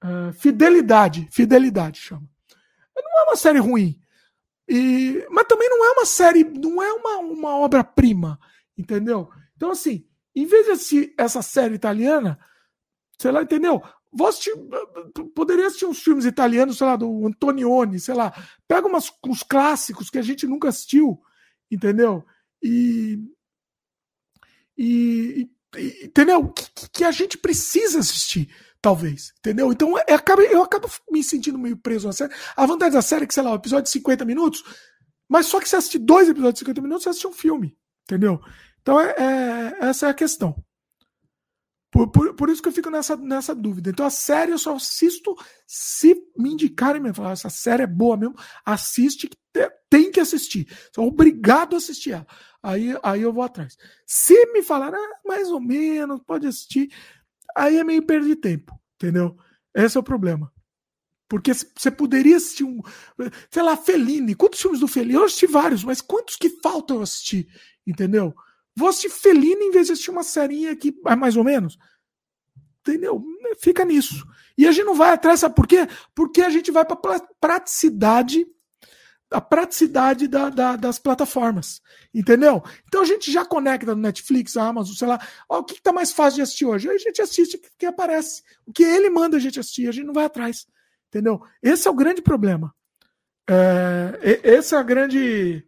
Uh, 0.02 0.32
Fidelidade, 0.32 1.28
Fidelidade 1.32 2.00
chama. 2.00 2.30
Não 2.96 3.20
é 3.20 3.24
uma 3.26 3.36
série 3.36 3.60
ruim. 3.60 4.00
E, 4.68 5.26
mas 5.30 5.46
também 5.48 5.70
não 5.70 5.86
é 5.86 5.92
uma 5.92 6.06
série, 6.06 6.44
não 6.44 6.82
é 6.82 6.92
uma, 6.94 7.18
uma 7.20 7.58
obra-prima, 7.58 8.40
entendeu? 8.78 9.30
Então, 9.56 9.72
assim, 9.72 10.06
em 10.36 10.46
vez 10.46 10.66
de 10.66 10.72
assistir 10.72 11.14
essa 11.18 11.42
série 11.42 11.76
italiana, 11.76 12.38
sei 13.18 13.32
lá, 13.32 13.42
entendeu? 13.42 13.82
Vou 14.12 14.28
assistir, 14.28 14.54
poderia 15.36 15.68
assistir 15.68 15.86
uns 15.86 16.00
filmes 16.00 16.26
italianos, 16.26 16.78
sei 16.78 16.88
lá, 16.88 16.96
do 16.96 17.28
Antonioni, 17.28 18.00
sei 18.00 18.16
lá. 18.16 18.34
Pega 18.68 18.88
umas, 18.88 19.12
uns 19.26 19.44
clássicos 19.44 20.10
que 20.10 20.18
a 20.18 20.22
gente 20.22 20.48
nunca 20.48 20.70
assistiu, 20.70 21.20
entendeu? 21.70 22.26
E. 22.62 23.20
E. 24.78 25.50
e 25.76 26.06
entendeu? 26.06 26.48
Que, 26.50 26.90
que, 26.90 27.04
a 27.04 27.12
gente 27.12 27.38
precisa 27.38 28.00
assistir, 28.00 28.50
talvez. 28.88 29.34
Entendeu? 29.40 29.70
Então 29.74 29.96
eu 30.08 30.16
acabo, 30.16 30.42
eu 30.44 30.64
acabo 30.64 30.90
me 31.12 31.22
sentindo 31.22 31.60
meio 31.60 31.76
preso 31.76 32.08
na 32.08 32.14
série. 32.14 32.34
A 32.56 32.66
vantagem 32.66 32.94
da 32.94 33.02
série 33.02 33.26
é 33.26 33.28
que, 33.28 33.34
sei 33.34 33.44
lá, 33.44 33.52
um 33.52 33.56
episódio 33.56 33.84
de 33.84 33.90
50 33.90 34.24
minutos, 34.24 34.64
mas 35.28 35.48
só 35.48 35.60
que 35.60 35.68
você 35.68 35.76
assistir 35.76 36.00
dois 36.00 36.30
episódios 36.30 36.54
de 36.56 36.60
50 36.60 36.82
minutos, 36.82 37.04
você 37.04 37.10
assiste 37.10 37.28
um 37.28 37.34
filme. 37.34 37.78
Entendeu? 38.04 38.40
Então 38.82 38.98
é, 38.98 39.14
é 39.18 39.78
essa 39.88 40.08
é 40.08 40.10
a 40.10 40.14
questão. 40.14 40.56
Por, 41.92 42.10
por, 42.12 42.34
por, 42.36 42.50
isso 42.50 42.62
que 42.62 42.70
eu 42.70 42.74
fico 42.74 42.90
nessa, 42.90 43.18
nessa 43.18 43.54
dúvida. 43.54 43.90
Então 43.90 44.06
a 44.06 44.10
série 44.10 44.52
eu 44.52 44.58
só 44.58 44.76
assisto 44.76 45.36
se 45.66 46.16
me 46.38 46.54
indicarem 46.54 47.02
mesmo. 47.02 47.16
Falar, 47.16 47.32
essa 47.32 47.50
série 47.50 47.84
é 47.84 47.88
boa 47.88 48.16
mesmo, 48.16 48.36
assiste, 48.66 49.30
tem 49.90 50.12
que 50.12 50.20
assistir. 50.22 50.66
Sou 50.96 51.08
obrigado 51.08 51.74
a 51.74 51.78
assistir 51.78 52.14
ela. 52.14 52.28
Aí, 52.64 52.98
aí 53.04 53.22
eu 53.22 53.34
vou 53.34 53.44
atrás. 53.44 53.76
Se 54.06 54.34
me 54.54 54.62
falar, 54.62 54.94
ah, 54.94 55.20
mais 55.26 55.50
ou 55.50 55.60
menos, 55.60 56.22
pode 56.26 56.48
assistir, 56.48 56.90
aí 57.58 57.78
é 57.78 57.84
meio 57.84 58.06
perder 58.06 58.36
tempo, 58.38 58.80
entendeu? 58.96 59.36
Esse 59.76 59.98
é 59.98 60.00
o 60.00 60.04
problema. 60.04 60.52
Porque 61.30 61.52
você 61.54 61.92
poderia 61.92 62.38
assistir 62.38 62.64
um. 62.64 62.82
Sei 63.52 63.62
lá, 63.62 63.76
Fellini. 63.76 64.34
Quantos 64.34 64.62
filmes 64.62 64.80
do 64.80 64.88
Fellini? 64.88 65.16
Eu 65.16 65.26
assisti 65.26 65.46
vários, 65.46 65.84
mas 65.84 66.00
quantos 66.00 66.38
que 66.38 66.50
faltam 66.62 66.98
eu 66.98 67.04
assistir? 67.04 67.48
Entendeu? 67.86 68.34
Vou 68.76 68.88
assistir 68.88 69.10
Felino 69.10 69.62
em 69.64 69.72
vez 69.72 69.88
de 69.88 69.94
assistir 69.94 70.12
uma 70.12 70.24
serinha 70.24 70.76
que 70.76 70.96
é 71.06 71.16
mais 71.16 71.36
ou 71.36 71.44
menos. 71.44 71.78
Entendeu? 72.80 73.22
Fica 73.60 73.84
nisso. 73.84 74.26
E 74.58 74.66
a 74.66 74.72
gente 74.72 74.86
não 74.86 74.96
vai 74.96 75.12
atrás, 75.12 75.42
sabe 75.42 75.56
por 75.56 75.68
quê? 75.68 75.88
Porque 76.16 76.42
a 76.42 76.50
gente 76.50 76.72
vai 76.72 76.86
para 76.86 77.20
praticidade, 77.40 78.46
a 79.32 79.42
praticidade 79.42 80.28
da, 80.28 80.50
da, 80.50 80.76
das 80.76 81.00
plataformas. 81.00 81.82
Entendeu? 82.14 82.64
Então 82.88 83.02
a 83.02 83.06
gente 83.06 83.32
já 83.32 83.46
conecta 83.46 83.94
no 83.94 84.02
Netflix, 84.02 84.56
Amazon, 84.56 84.96
sei 84.96 85.08
lá. 85.08 85.20
Ó, 85.50 85.60
o 85.60 85.64
que 85.64 85.74
está 85.74 85.92
mais 85.92 86.12
fácil 86.12 86.38
de 86.38 86.42
assistir 86.44 86.66
hoje? 86.66 86.90
Aí 86.90 86.96
a 86.96 87.00
gente 87.00 87.22
assiste 87.22 87.58
o 87.58 87.62
que 87.78 87.86
aparece. 87.86 88.44
O 88.66 88.72
que 88.72 88.84
ele 88.84 89.10
manda 89.10 89.38
a 89.38 89.40
gente 89.40 89.60
assistir, 89.60 89.88
a 89.88 89.92
gente 89.92 90.06
não 90.06 90.14
vai 90.14 90.26
atrás. 90.26 90.66
Entendeu? 91.10 91.42
Esse 91.62 91.88
é 91.88 91.92
o 91.92 91.96
grande 91.96 92.22
problema. 92.22 92.74
É, 93.50 94.42
esse 94.44 94.76
é 94.76 94.78
a 94.78 94.84
grande. 94.84 95.66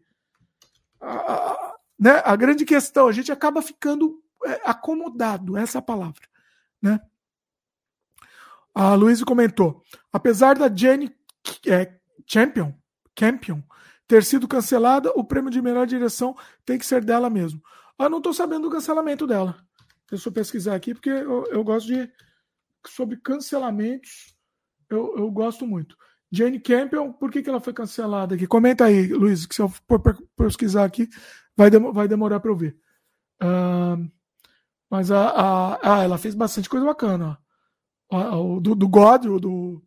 A, 1.02 1.76
né? 1.98 2.22
A 2.26 2.36
grande 2.36 2.65
questão, 2.65 3.07
a 3.07 3.11
gente 3.11 3.31
acaba 3.31 3.61
ficando 3.61 4.22
é, 4.45 4.61
acomodado, 4.64 5.57
essa 5.57 5.80
é 5.80 5.81
palavra. 5.81 6.22
Né? 6.81 6.99
A 8.73 8.94
Luísa 8.95 9.26
comentou: 9.26 9.84
apesar 10.11 10.57
da 10.57 10.73
Jane 10.73 11.14
é, 11.68 11.94
Champion, 12.26 12.73
Campion 13.19 13.61
ter 14.07 14.23
sido 14.23 14.47
cancelada, 14.47 15.11
o 15.15 15.23
prêmio 15.23 15.51
de 15.51 15.61
melhor 15.61 15.85
direção 15.85 16.35
tem 16.65 16.79
que 16.79 16.85
ser 16.85 17.03
dela 17.03 17.29
mesmo. 17.29 17.61
Eu 17.99 18.09
não 18.09 18.19
estou 18.19 18.33
sabendo 18.33 18.63
do 18.63 18.71
cancelamento 18.71 19.27
dela. 19.27 19.55
Deixa 20.09 20.29
eu 20.29 20.33
pesquisar 20.33 20.73
aqui, 20.73 20.93
porque 20.93 21.09
eu, 21.09 21.45
eu 21.47 21.63
gosto 21.63 21.87
de. 21.87 22.09
Sobre 22.87 23.17
cancelamentos, 23.17 24.33
eu, 24.89 25.15
eu 25.17 25.29
gosto 25.29 25.67
muito. 25.67 25.97
Jane 26.31 26.59
Campion, 26.59 27.11
por 27.11 27.29
que, 27.29 27.43
que 27.43 27.49
ela 27.49 27.59
foi 27.59 27.73
cancelada 27.73 28.35
aqui? 28.35 28.47
Comenta 28.47 28.85
aí, 28.85 29.07
Luiz, 29.07 29.45
que 29.45 29.53
se 29.53 29.61
eu 29.61 29.67
for 29.67 30.01
pesquisar 30.37 30.85
aqui, 30.85 31.09
vai, 31.55 31.69
dem 31.69 31.91
vai 31.91 32.07
demorar 32.07 32.39
para 32.39 32.49
eu 32.49 32.55
ver. 32.55 32.77
Uh, 33.43 34.09
mas 34.89 35.11
a, 35.11 35.29
a, 35.29 35.97
ah, 35.97 36.03
ela 36.03 36.17
fez 36.17 36.33
bastante 36.33 36.69
coisa 36.69 36.85
bacana. 36.85 37.37
O, 38.09 38.59
do, 38.59 38.73
do 38.73 38.87
God, 38.87 39.25
o 39.25 39.39
do 39.39 39.83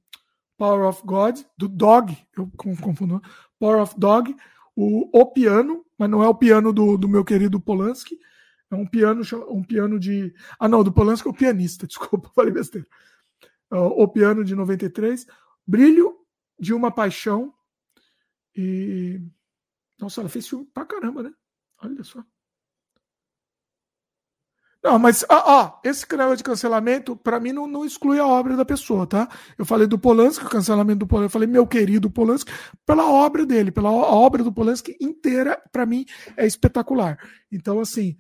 Power 0.57 0.89
of 0.89 1.03
God, 1.05 1.41
do 1.57 1.69
Dog, 1.69 2.16
eu 2.37 2.51
confundo, 2.57 3.20
Power 3.59 3.83
of 3.83 3.99
Dog, 3.99 4.35
o, 4.77 5.20
o 5.20 5.27
piano, 5.27 5.85
mas 5.99 6.09
não 6.09 6.23
é 6.23 6.29
o 6.29 6.35
piano 6.35 6.73
do, 6.73 6.97
do 6.97 7.09
meu 7.09 7.24
querido 7.24 7.61
Polanski, 7.61 8.19
é 8.70 8.74
um 8.74 8.87
piano, 8.87 9.23
um 9.49 9.62
piano 9.62 10.01
de. 10.01 10.35
Ah, 10.59 10.66
não, 10.66 10.83
do 10.83 10.93
Polanski 10.93 11.29
é 11.29 11.31
o 11.31 11.35
pianista, 11.35 11.87
desculpa, 11.89 12.31
falei 12.35 12.53
besteira. 12.53 12.87
O 13.70 14.07
piano 14.07 14.45
de 14.45 14.55
93, 14.55 15.27
Brilho 15.66 16.19
de 16.59 16.73
uma 16.74 16.91
Paixão, 16.91 17.55
e. 18.55 19.20
Nossa, 19.99 20.20
ela 20.20 20.29
fez 20.29 20.49
filme 20.49 20.66
pra 20.66 20.85
caramba, 20.85 21.23
né? 21.23 21.33
Olha 21.83 22.03
só. 22.03 22.24
Não, 24.82 24.98
mas 24.98 25.24
ó, 25.28 25.78
esse 25.84 26.04
canal 26.04 26.34
de 26.34 26.42
cancelamento, 26.42 27.14
para 27.14 27.38
mim, 27.38 27.52
não, 27.52 27.68
não, 27.68 27.84
exclui 27.84 28.18
a 28.18 28.26
obra 28.26 28.56
da 28.56 28.64
pessoa, 28.64 29.06
tá? 29.06 29.28
Eu 29.56 29.64
falei 29.64 29.86
do 29.86 29.96
Polanski, 29.96 30.44
o 30.44 30.48
cancelamento 30.48 30.98
do 31.00 31.06
Polanski, 31.06 31.26
eu 31.26 31.30
falei 31.30 31.46
meu 31.46 31.64
querido 31.64 32.10
Polanski, 32.10 32.50
pela 32.84 33.09
obra 33.09 33.46
dele, 33.46 33.70
pela 33.70 33.92
obra 33.92 34.42
do 34.42 34.52
Polanski 34.52 34.96
inteira, 35.00 35.62
para 35.70 35.86
mim, 35.86 36.04
é 36.36 36.44
espetacular. 36.44 37.16
Então, 37.50 37.78
assim, 37.78 38.16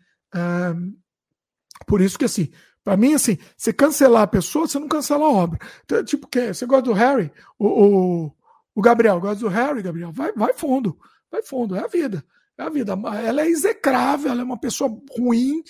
por 1.84 2.00
isso 2.00 2.16
que, 2.16 2.26
assim, 2.26 2.48
para 2.84 2.96
mim, 2.96 3.14
assim, 3.14 3.38
você 3.56 3.72
cancelar 3.72 4.22
a 4.22 4.26
pessoa, 4.28 4.68
você 4.68 4.78
não 4.78 4.88
cancela 4.88 5.24
a 5.24 5.30
obra. 5.30 5.58
Então, 5.84 6.04
tipo, 6.04 6.28
que 6.28 6.54
você 6.54 6.64
gosta 6.64 6.82
do 6.82 6.92
Harry? 6.92 7.32
O, 7.58 7.66
o, 7.66 8.32
o 8.76 8.80
Gabriel, 8.80 9.20
gosta 9.20 9.40
do 9.40 9.48
Harry, 9.48 9.82
Gabriel? 9.82 10.12
Vai, 10.12 10.32
vai 10.32 10.52
fundo, 10.52 10.96
vai 11.28 11.42
fundo, 11.42 11.74
é 11.74 11.80
a 11.80 11.88
vida. 11.88 12.24
É 12.56 12.62
a 12.62 12.68
vida. 12.68 12.92
Ela 13.24 13.42
é 13.42 13.48
execrável, 13.48 14.30
ela 14.30 14.42
é 14.42 14.44
uma 14.44 14.58
pessoa 14.58 14.90
ruim, 15.18 15.62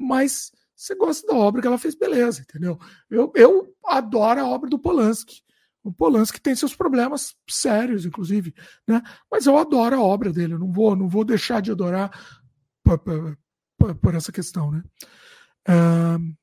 mas 0.00 0.50
você 0.74 0.94
gosta 0.94 1.26
da 1.26 1.34
obra 1.34 1.60
que 1.60 1.66
ela 1.68 1.76
fez, 1.76 1.94
beleza, 1.94 2.40
entendeu? 2.40 2.78
Eu, 3.10 3.30
eu 3.34 3.74
adoro 3.84 4.40
a 4.40 4.48
obra 4.48 4.70
do 4.70 4.78
Polanski. 4.78 5.42
O 5.84 5.92
Polanski 5.92 6.40
tem 6.40 6.54
seus 6.54 6.74
problemas 6.74 7.34
sérios, 7.48 8.06
inclusive, 8.06 8.54
né? 8.88 9.02
Mas 9.30 9.44
eu 9.44 9.58
adoro 9.58 9.96
a 9.96 10.02
obra 10.02 10.32
dele. 10.32 10.54
Eu 10.54 10.58
não 10.58 10.72
vou, 10.72 10.96
não 10.96 11.06
vou 11.06 11.22
deixar 11.22 11.60
de 11.60 11.70
adorar 11.70 12.10
por, 12.82 12.98
por, 12.98 13.94
por, 13.94 14.14
essa 14.14 14.32
questão, 14.32 14.70
né? 14.70 14.82
Uh, 15.68 16.34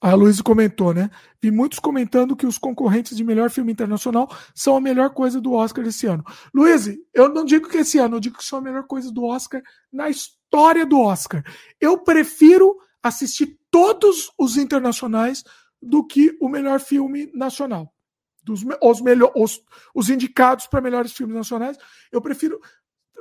a 0.00 0.14
Luísa 0.14 0.42
comentou, 0.42 0.92
né? 0.92 1.08
Vi 1.40 1.52
muitos 1.52 1.78
comentando 1.78 2.34
que 2.34 2.46
os 2.46 2.58
concorrentes 2.58 3.16
de 3.16 3.22
melhor 3.22 3.50
filme 3.50 3.70
internacional 3.70 4.28
são 4.52 4.76
a 4.76 4.80
melhor 4.80 5.10
coisa 5.10 5.40
do 5.40 5.52
Oscar 5.52 5.86
esse 5.86 6.06
ano. 6.06 6.24
Luiz, 6.52 6.88
eu 7.14 7.28
não 7.28 7.44
digo 7.44 7.68
que 7.68 7.78
esse 7.78 7.98
ano, 7.98 8.16
eu 8.16 8.20
digo 8.20 8.38
que 8.38 8.44
são 8.44 8.58
a 8.58 8.62
melhor 8.62 8.84
coisa 8.84 9.12
do 9.12 9.24
Oscar 9.24 9.62
na 9.92 10.08
história 10.08 10.39
do 10.88 11.00
Oscar. 11.00 11.44
Eu 11.80 11.98
prefiro 11.98 12.78
assistir 13.02 13.58
todos 13.70 14.30
os 14.38 14.56
internacionais 14.56 15.44
do 15.80 16.06
que 16.06 16.36
o 16.40 16.48
melhor 16.48 16.80
filme 16.80 17.30
nacional. 17.34 17.94
Dos, 18.42 18.62
os, 18.82 19.00
melhor, 19.00 19.32
os, 19.36 19.62
os 19.94 20.10
indicados 20.10 20.66
para 20.66 20.80
melhores 20.80 21.12
filmes 21.12 21.36
nacionais, 21.36 21.76
eu 22.10 22.20
prefiro. 22.20 22.60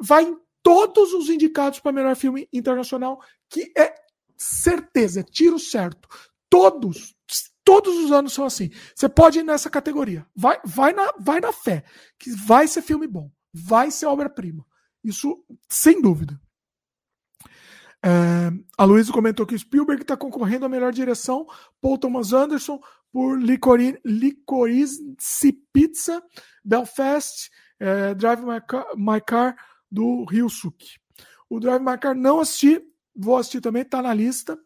Vai 0.02 0.24
em 0.24 0.38
todos 0.64 1.14
os 1.14 1.30
indicados 1.30 1.80
para 1.80 1.92
melhor 1.92 2.16
filme 2.16 2.48
internacional, 2.52 3.22
que 3.50 3.72
é 3.78 3.94
certeza, 4.38 5.20
é 5.20 5.24
tiro 5.24 5.60
certo. 5.60 6.08
Todos, 6.50 7.16
todos 7.64 7.96
os 7.98 8.12
anos 8.12 8.34
são 8.34 8.46
assim. 8.46 8.70
Você 8.96 9.08
pode 9.08 9.40
ir 9.40 9.44
nessa 9.44 9.70
categoria. 9.70 10.26
Vai, 10.36 10.60
vai, 10.64 10.94
na, 10.94 11.14
vai 11.20 11.40
na 11.40 11.52
fé, 11.52 11.84
que 12.18 12.32
vai 12.32 12.68
ser 12.68 12.82
filme 12.82 13.08
bom, 13.08 13.32
vai 13.54 13.92
ser 13.92 14.06
obra-prima. 14.08 14.66
Isso, 15.04 15.44
sem 15.70 16.02
dúvida. 16.02 16.40
É, 18.04 18.52
a 18.78 18.84
Luísa 18.86 19.12
comentou 19.12 19.46
que 19.46 19.58
Spielberg 19.58 20.02
está 20.02 20.16
concorrendo 20.16 20.66
à 20.66 20.70
melhor 20.70 20.92
direção, 20.92 21.46
Paul 21.82 21.98
Thomas 21.98 22.32
Anderson 22.34 22.80
por 23.12 23.38
Licorice, 23.40 25.02
Pizza, 25.74 26.24
Belfast, 26.64 27.50
é, 27.80 28.14
Drive 28.14 28.42
My 28.42 28.62
Car, 28.62 28.86
My 28.96 29.20
Car 29.20 29.56
do 29.92 30.26
Ryusuke. 30.26 31.00
O 31.50 31.60
Drive 31.60 31.84
My 31.84 31.98
Car 31.98 32.16
não 32.16 32.40
assisti, 32.40 32.82
vou 33.16 33.38
assistir 33.38 33.62
também, 33.62 33.82
está 33.82 34.02
na 34.02 34.14
lista. 34.14 34.58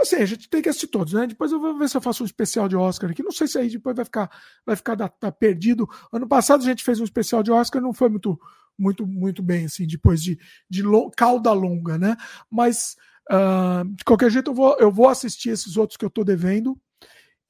Assim, 0.00 0.16
a 0.16 0.24
gente 0.24 0.48
tem 0.48 0.62
que 0.62 0.68
assistir 0.68 0.88
todos, 0.88 1.12
né? 1.12 1.26
Depois 1.26 1.52
eu 1.52 1.60
vou 1.60 1.78
ver 1.78 1.88
se 1.88 1.96
eu 1.96 2.00
faço 2.00 2.22
um 2.22 2.26
especial 2.26 2.66
de 2.66 2.74
Oscar 2.74 3.10
aqui. 3.10 3.22
Não 3.22 3.30
sei 3.30 3.46
se 3.46 3.58
aí 3.58 3.68
depois 3.68 3.94
vai 3.94 4.04
ficar, 4.04 4.30
vai 4.64 4.74
ficar 4.74 4.94
da, 4.94 5.08
tá 5.08 5.30
perdido. 5.30 5.88
Ano 6.10 6.26
passado 6.26 6.62
a 6.62 6.64
gente 6.64 6.82
fez 6.82 6.98
um 6.98 7.04
especial 7.04 7.42
de 7.42 7.52
Oscar, 7.52 7.80
não 7.80 7.92
foi 7.92 8.08
muito, 8.08 8.40
muito, 8.78 9.06
muito 9.06 9.42
bem, 9.42 9.66
assim, 9.66 9.86
depois 9.86 10.22
de, 10.22 10.38
de 10.68 10.82
long, 10.82 11.10
cauda 11.10 11.52
longa, 11.52 11.98
né? 11.98 12.16
Mas, 12.50 12.96
uh, 13.30 13.84
de 13.94 14.04
qualquer 14.04 14.30
jeito, 14.30 14.50
eu 14.50 14.54
vou, 14.54 14.76
eu 14.78 14.90
vou 14.90 15.08
assistir 15.08 15.50
esses 15.50 15.76
outros 15.76 15.96
que 15.96 16.04
eu 16.04 16.10
tô 16.10 16.24
devendo 16.24 16.78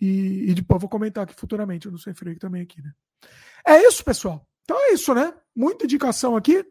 e, 0.01 0.51
e 0.51 0.55
depois 0.55 0.81
vou 0.81 0.91
comentar 0.91 1.25
aqui 1.25 1.35
futuramente. 1.35 1.87
Eu 1.87 1.93
não 1.93 1.99
sei 1.99 2.15
freio 2.15 2.39
também 2.39 2.63
aqui, 2.63 2.83
né? 2.83 2.93
É 3.67 3.87
isso, 3.87 4.05
pessoal. 4.05 4.47
Então 4.65 4.77
é 4.79 4.93
isso, 4.93 5.15
né? 5.15 5.33
Muita 5.55 5.85
indicação 5.85 6.37
aqui. 6.37 6.65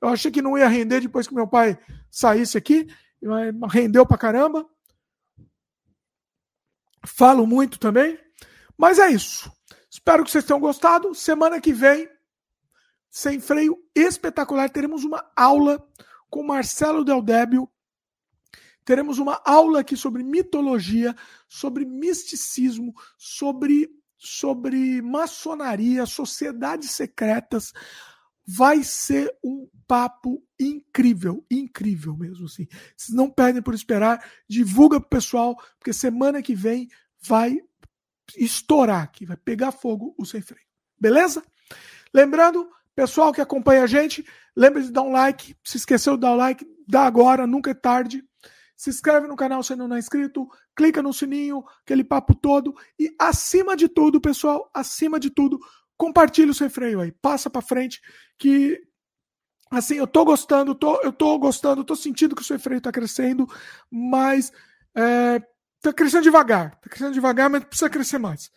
Eu 0.00 0.08
achei 0.08 0.30
que 0.30 0.42
não 0.42 0.58
ia 0.58 0.68
render 0.68 1.00
depois 1.00 1.26
que 1.26 1.34
meu 1.34 1.46
pai 1.46 1.78
saísse 2.10 2.58
aqui. 2.58 2.86
Rendeu 3.70 4.04
pra 4.04 4.18
caramba 4.18 4.66
falo 7.06 7.46
muito 7.46 7.78
também. 7.78 8.18
Mas 8.76 8.98
é 8.98 9.10
isso. 9.10 9.50
Espero 9.90 10.24
que 10.24 10.30
vocês 10.30 10.44
tenham 10.44 10.60
gostado. 10.60 11.14
Semana 11.14 11.60
que 11.60 11.72
vem, 11.72 12.08
sem 13.14 13.38
freio 13.38 13.80
espetacular. 13.94 14.68
Teremos 14.68 15.04
uma 15.04 15.24
aula 15.36 15.80
com 16.28 16.42
Marcelo 16.42 17.04
Del 17.04 17.22
Débio. 17.22 17.70
Teremos 18.84 19.20
uma 19.20 19.40
aula 19.44 19.80
aqui 19.80 19.96
sobre 19.96 20.24
mitologia, 20.24 21.14
sobre 21.46 21.84
misticismo, 21.84 22.92
sobre, 23.16 23.88
sobre 24.18 25.00
maçonaria, 25.00 26.04
sociedades 26.06 26.90
secretas. 26.90 27.72
Vai 28.44 28.82
ser 28.82 29.32
um 29.44 29.70
papo 29.86 30.42
incrível, 30.58 31.46
incrível 31.48 32.16
mesmo 32.16 32.46
assim. 32.46 32.66
Vocês 32.96 33.14
não 33.14 33.30
perdem 33.30 33.62
por 33.62 33.74
esperar, 33.74 34.28
divulga 34.48 34.98
pro 34.98 35.08
pessoal, 35.08 35.54
porque 35.78 35.92
semana 35.92 36.42
que 36.42 36.54
vem 36.54 36.88
vai 37.22 37.60
estourar 38.36 39.04
aqui, 39.04 39.24
vai 39.24 39.36
pegar 39.36 39.70
fogo 39.70 40.16
o 40.18 40.26
sem 40.26 40.42
freio. 40.42 40.66
Beleza? 40.98 41.44
Lembrando, 42.12 42.68
pessoal 42.94 43.32
que 43.32 43.40
acompanha 43.40 43.82
a 43.82 43.86
gente, 43.86 44.24
lembre 44.56 44.82
de 44.82 44.92
dar 44.92 45.02
um 45.02 45.12
like. 45.12 45.56
Se 45.64 45.76
esqueceu 45.76 46.14
de 46.14 46.20
dar 46.20 46.32
o 46.32 46.36
like, 46.36 46.66
dá 46.86 47.04
agora, 47.04 47.46
nunca 47.46 47.70
é 47.70 47.74
tarde. 47.74 48.22
Se 48.76 48.90
inscreve 48.90 49.26
no 49.26 49.36
canal 49.36 49.62
se 49.62 49.74
não 49.76 49.94
é 49.94 49.98
inscrito, 49.98 50.48
clica 50.76 51.02
no 51.02 51.12
sininho, 51.12 51.64
aquele 51.82 52.04
papo 52.04 52.34
todo. 52.34 52.74
E 52.98 53.14
acima 53.18 53.76
de 53.76 53.88
tudo, 53.88 54.20
pessoal, 54.20 54.70
acima 54.74 55.18
de 55.18 55.30
tudo, 55.30 55.58
compartilha 55.96 56.50
o 56.50 56.54
sem 56.54 56.68
freio 56.68 57.00
aí. 57.00 57.12
Passa 57.12 57.48
para 57.48 57.62
frente 57.62 58.00
que 58.38 58.80
assim, 59.70 59.96
eu 59.96 60.06
tô 60.06 60.24
gostando, 60.24 60.74
tô, 60.74 61.00
eu 61.02 61.12
tô 61.12 61.36
gostando, 61.38 61.82
tô 61.82 61.96
sentindo 61.96 62.34
que 62.34 62.42
o 62.42 62.44
sem 62.44 62.58
freio 62.58 62.80
tá 62.80 62.92
crescendo, 62.92 63.48
mas 63.90 64.52
é, 64.94 65.40
tá 65.80 65.92
crescendo 65.92 66.22
devagar. 66.22 66.72
Tá 66.80 66.88
crescendo 66.88 67.14
devagar, 67.14 67.50
mas 67.50 67.64
precisa 67.64 67.90
crescer 67.90 68.18
mais 68.18 68.50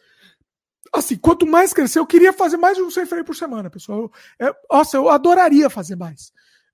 assim, 0.94 1.16
quanto 1.16 1.46
mais 1.46 1.74
crescer, 1.74 2.00
eu 2.00 2.06
queria 2.06 2.34
fazer 2.34 2.58
mais 2.58 2.78
de 2.78 2.84
um 2.84 2.92
sem 2.92 3.06
freio 3.06 3.26
por 3.26 3.36
semana, 3.36 3.70
pessoal. 3.70 4.12
Eu, 4.40 4.48
é, 4.48 4.56
nossa, 4.72 4.98
eu 4.98 5.10
adoraria 5.10 5.70
fazer 5.70 5.96
mais. 5.96 6.32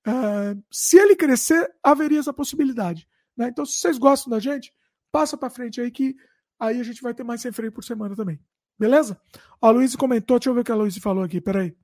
Uh, 0.07 0.61
se 0.71 0.97
ele 0.97 1.15
crescer, 1.15 1.71
haveria 1.81 2.19
essa 2.19 2.33
possibilidade. 2.33 3.07
Né? 3.37 3.47
Então, 3.47 3.65
se 3.65 3.77
vocês 3.77 3.97
gostam 3.97 4.31
da 4.31 4.39
gente, 4.39 4.73
passa 5.11 5.37
para 5.37 5.49
frente 5.49 5.79
aí 5.79 5.91
que 5.91 6.15
aí 6.59 6.79
a 6.79 6.83
gente 6.83 7.01
vai 7.01 7.13
ter 7.13 7.23
mais 7.23 7.41
sem 7.41 7.51
freio 7.51 7.71
por 7.71 7.83
semana 7.83 8.15
também. 8.15 8.39
Beleza? 8.77 9.19
Ó, 9.61 9.67
a 9.67 9.71
Luiz 9.71 9.95
comentou, 9.95 10.39
deixa 10.39 10.49
eu 10.49 10.53
ver 10.53 10.61
o 10.61 10.63
que 10.63 10.71
a 10.71 10.75
Luiz 10.75 10.97
falou 10.97 11.23
aqui, 11.23 11.39
peraí. 11.39 11.75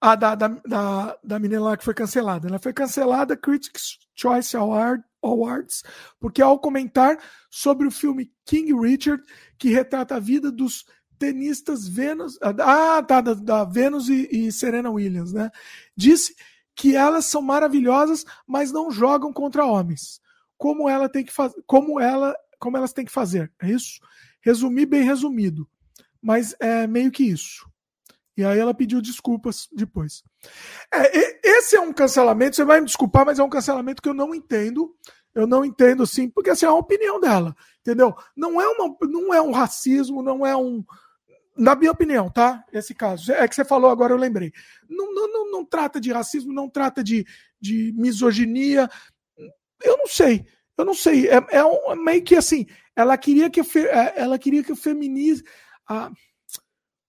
Ah, 0.00 0.14
da, 0.14 0.34
da, 0.34 0.48
da, 0.48 1.18
da 1.22 1.38
menina 1.38 1.62
lá 1.62 1.76
que 1.76 1.84
foi 1.84 1.94
cancelada. 1.94 2.48
Ela 2.48 2.58
foi 2.58 2.72
cancelada 2.72 3.36
Critics' 3.36 3.98
Choice 4.14 4.56
Award, 4.56 5.02
Awards, 5.26 5.82
porque 6.18 6.40
ao 6.40 6.58
comentar 6.58 7.18
sobre 7.50 7.86
o 7.86 7.90
filme 7.90 8.32
King 8.44 8.72
Richard, 8.74 9.22
que 9.58 9.70
retrata 9.70 10.16
a 10.16 10.20
vida 10.20 10.50
dos 10.50 10.84
tenistas 11.18 11.88
Venus, 11.88 12.38
ah, 12.42 13.02
tá, 13.02 13.20
da, 13.20 13.34
da 13.34 13.64
Venus 13.64 14.08
e, 14.08 14.28
e, 14.30 14.52
Serena 14.52 14.90
Williams, 14.90 15.32
né? 15.32 15.50
Disse 15.96 16.34
que 16.74 16.94
elas 16.94 17.24
são 17.24 17.40
maravilhosas, 17.40 18.24
mas 18.46 18.70
não 18.70 18.90
jogam 18.90 19.32
contra 19.32 19.64
homens. 19.64 20.20
Como 20.58 20.88
ela 20.88 21.08
tem 21.08 21.24
que 21.24 21.32
fazer, 21.32 21.56
como 21.66 21.98
ela, 21.98 22.34
como 22.58 22.76
elas 22.76 22.92
têm 22.92 23.04
que 23.04 23.12
fazer, 23.12 23.52
é 23.60 23.70
isso? 23.70 24.00
Resumir 24.42 24.86
bem 24.86 25.02
resumido, 25.02 25.68
mas 26.20 26.54
é 26.60 26.86
meio 26.86 27.10
que 27.10 27.24
isso. 27.24 27.68
E 28.36 28.44
aí 28.44 28.58
ela 28.58 28.74
pediu 28.74 29.00
desculpas 29.00 29.66
depois. 29.72 30.22
É, 30.92 31.48
esse 31.48 31.74
é 31.74 31.80
um 31.80 31.92
cancelamento, 31.92 32.54
você 32.54 32.64
vai 32.64 32.80
me 32.80 32.86
desculpar, 32.86 33.24
mas 33.24 33.38
é 33.38 33.42
um 33.42 33.48
cancelamento 33.48 34.02
que 34.02 34.08
eu 34.08 34.14
não 34.14 34.34
entendo. 34.34 34.94
Eu 35.34 35.46
não 35.46 35.64
entendo 35.64 36.02
assim, 36.02 36.30
porque 36.30 36.50
assim, 36.50 36.64
é 36.64 36.68
a 36.68 36.74
opinião 36.74 37.20
dela, 37.20 37.54
entendeu? 37.80 38.14
Não 38.34 38.60
é, 38.60 38.66
uma, 38.68 38.96
não 39.02 39.34
é 39.34 39.40
um 39.40 39.50
racismo, 39.52 40.22
não 40.22 40.46
é 40.46 40.56
um. 40.56 40.84
Na 41.56 41.74
minha 41.74 41.92
opinião, 41.92 42.30
tá? 42.30 42.64
Esse 42.72 42.94
caso. 42.94 43.32
É 43.32 43.46
que 43.46 43.54
você 43.54 43.64
falou 43.64 43.90
agora, 43.90 44.12
eu 44.12 44.18
lembrei. 44.18 44.52
Não, 44.88 45.12
não, 45.14 45.32
não, 45.32 45.50
não 45.50 45.64
trata 45.64 46.00
de 46.00 46.10
racismo, 46.12 46.52
não 46.52 46.68
trata 46.68 47.04
de, 47.04 47.26
de 47.60 47.92
misoginia. 47.96 48.88
Eu 49.82 49.98
não 49.98 50.06
sei. 50.06 50.46
Eu 50.76 50.84
não 50.84 50.94
sei. 50.94 51.28
É, 51.28 51.46
é, 51.50 51.64
um, 51.64 51.92
é 51.92 51.96
meio 51.96 52.22
que 52.22 52.36
assim. 52.36 52.66
Ela 52.94 53.16
queria 53.18 53.50
que, 53.50 53.60
é, 53.60 54.14
ela 54.16 54.38
queria 54.38 54.62
que 54.62 54.72
o 54.72 54.76
feminismo. 54.76 55.46
A, 55.86 56.10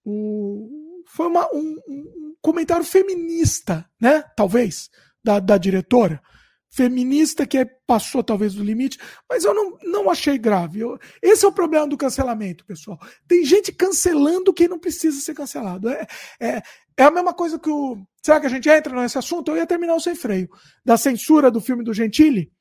o, 0.04 0.87
foi 1.08 1.28
uma, 1.28 1.48
um, 1.54 1.78
um, 1.88 2.36
comentário 2.42 2.86
feminista, 2.86 3.90
né? 4.00 4.24
Talvez, 4.36 4.90
da, 5.24 5.40
da 5.40 5.58
diretora. 5.58 6.22
Feminista 6.70 7.48
que 7.48 7.66
passou 7.88 8.22
talvez 8.22 8.54
do 8.54 8.64
limite, 8.64 9.00
mas 9.28 9.46
eu 9.46 9.54
não, 9.54 9.78
não 9.84 10.12
achei 10.12 10.38
grave. 10.38 10.82
Eu, 10.82 11.00
esse 11.22 11.46
é 11.46 11.48
o 11.48 11.52
problema 11.52 11.88
do 11.88 11.98
cancelamento, 11.98 12.66
pessoal. 12.66 13.00
Tem 13.28 13.44
gente 13.46 13.72
cancelando 13.72 14.54
quem 14.54 14.68
não 14.68 14.78
precisa 14.78 15.20
ser 15.20 15.34
cancelado. 15.34 15.90
É, 15.90 16.06
é, 16.40 16.62
é 16.98 17.04
a 17.04 17.10
mesma 17.10 17.34
coisa 17.34 17.58
que 17.58 17.70
o. 17.70 17.98
Será 18.22 18.40
que 18.40 18.48
a 18.48 18.50
gente 18.50 18.70
entra 18.70 19.02
nesse 19.02 19.18
assunto? 19.18 19.50
Eu 19.50 19.58
ia 19.58 19.66
terminar 19.66 19.96
o 19.96 20.00
sem 20.00 20.14
freio. 20.14 20.50
Da 20.86 20.98
censura 20.98 21.50
do 21.50 21.62
filme 21.62 21.84
do 21.84 21.94
Gentili. 21.94 22.52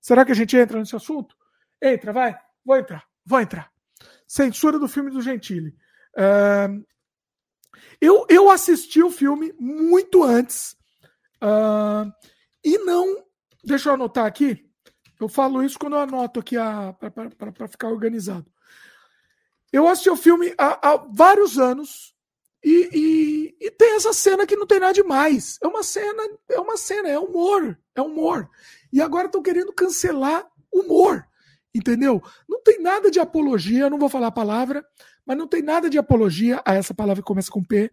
Será 0.00 0.24
que 0.24 0.32
a 0.32 0.34
gente 0.34 0.56
entra 0.56 0.80
nesse 0.80 0.96
assunto? 0.96 1.34
Entra, 1.80 2.12
vai. 2.12 2.36
Vou 2.64 2.76
entrar. 2.76 3.04
Vou 3.24 3.40
entrar. 3.40 3.70
Censura 4.26 4.78
do 4.78 4.88
filme 4.88 5.10
do 5.10 5.22
Gentili. 5.22 5.72
É, 6.16 6.68
eu, 8.00 8.26
eu 8.28 8.50
assisti 8.50 9.02
o 9.02 9.10
filme 9.10 9.54
muito 9.58 10.22
antes 10.22 10.76
uh, 11.42 12.12
e 12.64 12.78
não. 12.78 13.24
Deixa 13.64 13.88
eu 13.90 13.94
anotar 13.94 14.26
aqui. 14.26 14.68
Eu 15.20 15.28
falo 15.28 15.62
isso 15.62 15.78
quando 15.78 15.94
eu 15.94 16.00
anoto 16.00 16.40
aqui 16.40 16.56
para 17.56 17.68
ficar 17.68 17.88
organizado. 17.88 18.46
Eu 19.72 19.86
assisti 19.88 20.10
o 20.10 20.16
filme 20.16 20.52
há, 20.58 20.90
há 20.90 20.96
vários 20.96 21.58
anos 21.58 22.12
e, 22.62 22.88
e, 22.92 23.66
e, 23.66 23.70
tem 23.70 23.94
essa 23.96 24.12
cena 24.12 24.46
que 24.46 24.56
não 24.56 24.66
tem 24.66 24.78
nada 24.78 24.92
demais. 24.92 25.58
É 25.62 25.66
uma 25.66 25.82
cena, 25.82 26.22
é 26.48 26.60
uma 26.60 26.76
cena, 26.76 27.08
é 27.08 27.18
humor, 27.18 27.78
é 27.94 28.00
humor. 28.00 28.48
E 28.92 29.00
agora 29.00 29.26
estão 29.26 29.42
querendo 29.42 29.72
cancelar 29.72 30.46
humor, 30.72 31.26
entendeu? 31.74 32.22
Não 32.48 32.62
tem 32.62 32.80
nada 32.80 33.10
de 33.10 33.20
apologia, 33.20 33.90
não 33.90 33.98
vou 33.98 34.08
falar 34.08 34.28
a 34.28 34.32
palavra, 34.32 34.84
mas 35.24 35.36
não 35.36 35.46
tem 35.46 35.62
nada 35.62 35.88
de 35.88 35.98
apologia 35.98 36.60
a 36.64 36.74
essa 36.74 36.94
palavra 36.94 37.22
que 37.22 37.26
começa 37.26 37.50
com 37.50 37.62
P, 37.62 37.90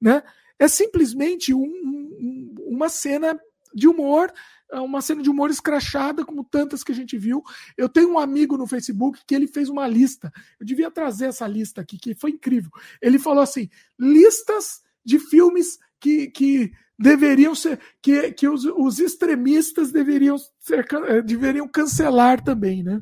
né? 0.00 0.22
É 0.58 0.68
simplesmente 0.68 1.54
um, 1.54 1.64
um, 1.64 2.54
uma 2.68 2.88
cena 2.88 3.38
de 3.74 3.88
humor, 3.88 4.32
é 4.70 4.78
uma 4.78 5.00
cena 5.00 5.22
de 5.22 5.30
humor 5.30 5.50
escrachada, 5.50 6.24
como 6.24 6.44
tantas 6.44 6.84
que 6.84 6.92
a 6.92 6.94
gente 6.94 7.18
viu. 7.18 7.42
Eu 7.76 7.88
tenho 7.88 8.12
um 8.12 8.18
amigo 8.18 8.56
no 8.56 8.66
Facebook 8.66 9.20
que 9.26 9.34
ele 9.34 9.46
fez 9.46 9.68
uma 9.68 9.86
lista. 9.88 10.30
Eu 10.58 10.66
devia 10.66 10.90
trazer 10.90 11.26
essa 11.26 11.46
lista 11.46 11.80
aqui, 11.80 11.98
que 11.98 12.14
foi 12.14 12.30
incrível. 12.30 12.70
Ele 13.00 13.18
falou 13.18 13.42
assim: 13.42 13.68
listas 13.98 14.82
de 15.04 15.18
filmes 15.18 15.78
que, 15.98 16.28
que 16.28 16.72
deveriam 17.00 17.54
ser, 17.54 17.80
que, 18.02 18.30
que 18.32 18.46
os, 18.46 18.66
os 18.66 18.98
extremistas 18.98 19.90
deveriam 19.90 20.36
ser, 20.58 20.86
eh, 21.08 21.22
deveriam 21.22 21.66
cancelar 21.66 22.44
também, 22.44 22.82
né? 22.82 23.00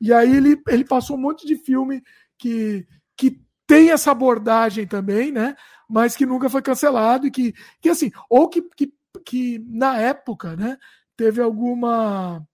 E 0.00 0.12
aí 0.12 0.36
ele, 0.36 0.62
ele 0.68 0.84
passou 0.84 1.16
um 1.16 1.20
monte 1.20 1.44
de 1.44 1.56
filme 1.56 2.04
que, 2.38 2.86
que 3.16 3.42
tem 3.66 3.90
essa 3.90 4.12
abordagem 4.12 4.86
também, 4.86 5.32
né? 5.32 5.56
Mas 5.90 6.14
que 6.14 6.24
nunca 6.24 6.48
foi 6.48 6.62
cancelado 6.62 7.26
e 7.26 7.32
que, 7.32 7.52
que 7.80 7.88
assim, 7.88 8.12
ou 8.30 8.48
que, 8.48 8.62
que, 8.76 8.92
que 9.24 9.58
na 9.68 9.98
época, 9.98 10.54
né? 10.54 10.78
Teve 11.16 11.42
alguma. 11.42 12.46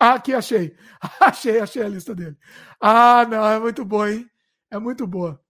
Ah, 0.00 0.14
aqui 0.14 0.34
achei. 0.34 0.74
achei, 1.20 1.60
achei 1.60 1.82
a 1.82 1.88
lista 1.88 2.16
dele. 2.16 2.36
Ah, 2.80 3.24
não, 3.30 3.46
é 3.46 3.60
muito 3.60 3.84
boa, 3.84 4.12
hein? 4.12 4.28
É 4.70 4.78
muito 4.78 5.06
boa. 5.06 5.40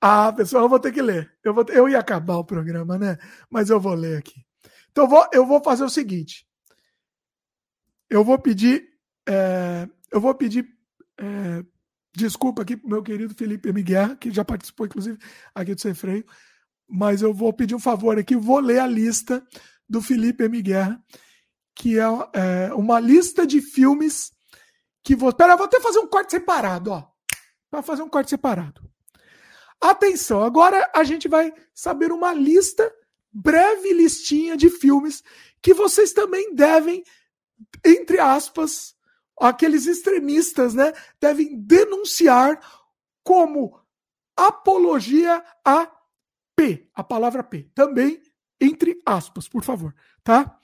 Ah, 0.00 0.32
pessoal, 0.32 0.64
eu 0.64 0.68
vou 0.68 0.80
ter 0.80 0.92
que 0.92 1.02
ler. 1.02 1.32
Eu, 1.42 1.54
vou, 1.54 1.64
eu 1.68 1.88
ia 1.88 1.98
acabar 1.98 2.36
o 2.36 2.44
programa, 2.44 2.98
né? 2.98 3.18
Mas 3.50 3.70
eu 3.70 3.80
vou 3.80 3.94
ler 3.94 4.18
aqui. 4.18 4.44
Então, 4.90 5.04
eu 5.04 5.08
vou, 5.08 5.28
eu 5.32 5.46
vou 5.46 5.62
fazer 5.62 5.84
o 5.84 5.90
seguinte. 5.90 6.46
Eu 8.08 8.22
vou 8.22 8.38
pedir. 8.38 8.86
É, 9.28 9.88
eu 10.12 10.20
vou 10.20 10.34
pedir 10.34 10.68
é, 11.18 11.64
Desculpa 12.16 12.62
aqui 12.62 12.76
pro 12.76 12.88
meu 12.88 13.02
querido 13.02 13.34
Felipe 13.34 13.72
Miguel, 13.72 14.16
que 14.16 14.30
já 14.30 14.44
participou, 14.44 14.86
inclusive, 14.86 15.18
aqui 15.52 15.74
do 15.74 15.80
Sem 15.80 15.94
Freio, 15.94 16.24
mas 16.88 17.22
eu 17.22 17.34
vou 17.34 17.52
pedir 17.52 17.74
um 17.74 17.80
favor 17.80 18.16
aqui, 18.16 18.36
vou 18.36 18.60
ler 18.60 18.78
a 18.78 18.86
lista 18.86 19.44
do 19.88 20.00
Felipe 20.00 20.48
Miguel, 20.48 20.96
que 21.74 21.98
é, 21.98 22.04
é, 22.32 22.74
uma 22.74 23.00
lista 23.00 23.44
de 23.44 23.60
filmes 23.60 24.30
que 25.02 25.16
vou. 25.16 25.32
Pera, 25.32 25.56
vou 25.56 25.66
até 25.66 25.80
fazer 25.80 25.98
um 25.98 26.06
corte 26.06 26.30
separado, 26.30 26.92
ó. 26.92 27.04
Para 27.68 27.82
fazer 27.82 28.02
um 28.02 28.08
corte 28.08 28.30
separado. 28.30 28.88
Atenção, 29.84 30.42
agora 30.42 30.90
a 30.94 31.04
gente 31.04 31.28
vai 31.28 31.52
saber 31.74 32.10
uma 32.10 32.32
lista, 32.32 32.90
breve 33.30 33.92
listinha 33.92 34.56
de 34.56 34.70
filmes 34.70 35.22
que 35.60 35.74
vocês 35.74 36.14
também 36.14 36.54
devem, 36.54 37.04
entre 37.84 38.18
aspas, 38.18 38.96
aqueles 39.38 39.84
extremistas, 39.84 40.72
né, 40.72 40.90
devem 41.20 41.60
denunciar 41.60 42.58
como 43.22 43.78
apologia 44.34 45.44
a 45.62 45.92
P, 46.56 46.88
a 46.94 47.04
palavra 47.04 47.44
P, 47.44 47.70
também 47.74 48.22
entre 48.58 48.98
aspas, 49.04 49.46
por 49.46 49.62
favor, 49.62 49.94
tá? 50.22 50.58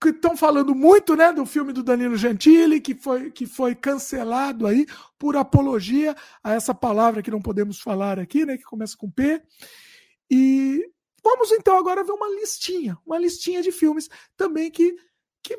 Que 0.00 0.10
estão 0.10 0.36
falando 0.36 0.74
muito, 0.74 1.16
né, 1.16 1.32
do 1.32 1.44
filme 1.44 1.72
do 1.72 1.82
Danilo 1.82 2.16
Gentili, 2.16 2.80
que 2.80 2.94
foi, 2.94 3.30
que 3.30 3.46
foi 3.46 3.74
cancelado 3.74 4.66
aí 4.66 4.86
por 5.18 5.36
apologia 5.36 6.14
a 6.42 6.52
essa 6.52 6.72
palavra 6.72 7.22
que 7.22 7.30
não 7.30 7.42
podemos 7.42 7.80
falar 7.80 8.18
aqui, 8.18 8.46
né, 8.46 8.56
que 8.56 8.62
começa 8.62 8.96
com 8.96 9.10
P. 9.10 9.42
E 10.30 10.88
vamos 11.22 11.50
então 11.52 11.76
agora 11.76 12.04
ver 12.04 12.12
uma 12.12 12.28
listinha, 12.28 12.96
uma 13.04 13.18
listinha 13.18 13.60
de 13.60 13.72
filmes 13.72 14.08
também 14.36 14.70
que, 14.70 14.94
que 15.42 15.58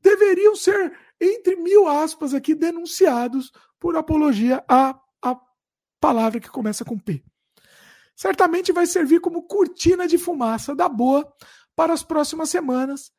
deveriam 0.00 0.54
ser, 0.54 0.92
entre 1.20 1.56
mil 1.56 1.88
aspas 1.88 2.34
aqui, 2.34 2.54
denunciados 2.54 3.50
por 3.78 3.96
apologia 3.96 4.62
à, 4.68 4.94
à 5.22 5.40
palavra 5.98 6.38
que 6.38 6.50
começa 6.50 6.84
com 6.84 6.98
P. 6.98 7.24
Certamente 8.14 8.70
vai 8.70 8.86
servir 8.86 9.18
como 9.20 9.44
cortina 9.46 10.06
de 10.06 10.18
fumaça 10.18 10.74
da 10.74 10.86
boa 10.86 11.26
para 11.74 11.94
as 11.94 12.02
próximas 12.02 12.50
semanas, 12.50 13.10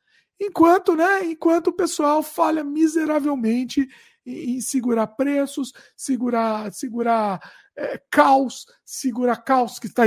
enquanto, 0.41 0.95
né, 0.95 1.25
enquanto 1.25 1.67
o 1.67 1.73
pessoal 1.73 2.23
falha 2.23 2.63
miseravelmente 2.63 3.87
em, 4.25 4.55
em 4.55 4.61
segurar 4.61 5.05
preços, 5.07 5.71
segurar, 5.95 6.73
segurar 6.73 7.39
é, 7.77 8.01
caos, 8.09 8.65
segurar 8.83 9.37
caos 9.37 9.77
que 9.77 9.85
está 9.85 10.05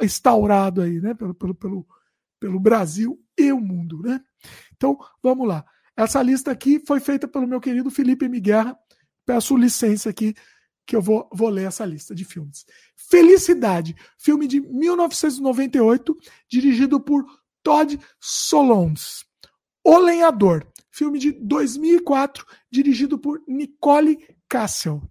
instaurado 0.00 0.82
aí, 0.82 1.00
né, 1.00 1.14
pelo, 1.14 1.34
pelo, 1.34 1.54
pelo, 1.54 1.86
pelo 2.38 2.60
Brasil 2.60 3.20
e 3.36 3.52
o 3.52 3.60
mundo, 3.60 4.00
né? 4.02 4.20
Então, 4.76 4.96
vamos 5.20 5.48
lá. 5.48 5.64
Essa 5.96 6.22
lista 6.22 6.50
aqui 6.50 6.80
foi 6.86 7.00
feita 7.00 7.26
pelo 7.26 7.46
meu 7.46 7.60
querido 7.60 7.90
Felipe 7.90 8.28
Miguel. 8.28 8.76
Peço 9.26 9.56
licença 9.56 10.10
aqui 10.10 10.34
que 10.86 10.96
eu 10.96 11.02
vou, 11.02 11.28
vou 11.32 11.48
ler 11.48 11.66
essa 11.66 11.84
lista 11.84 12.14
de 12.14 12.24
filmes. 12.24 12.64
Felicidade, 12.96 13.94
filme 14.18 14.46
de 14.46 14.60
1998, 14.60 16.16
dirigido 16.48 17.00
por 17.00 17.24
Todd 17.62 17.98
Solondz. 18.20 19.24
O 19.84 19.98
Lenhador, 19.98 20.66
filme 20.90 21.18
de 21.18 21.32
2004, 21.32 22.46
dirigido 22.70 23.18
por 23.18 23.42
Nicole 23.48 24.18
Cassel. 24.48 25.02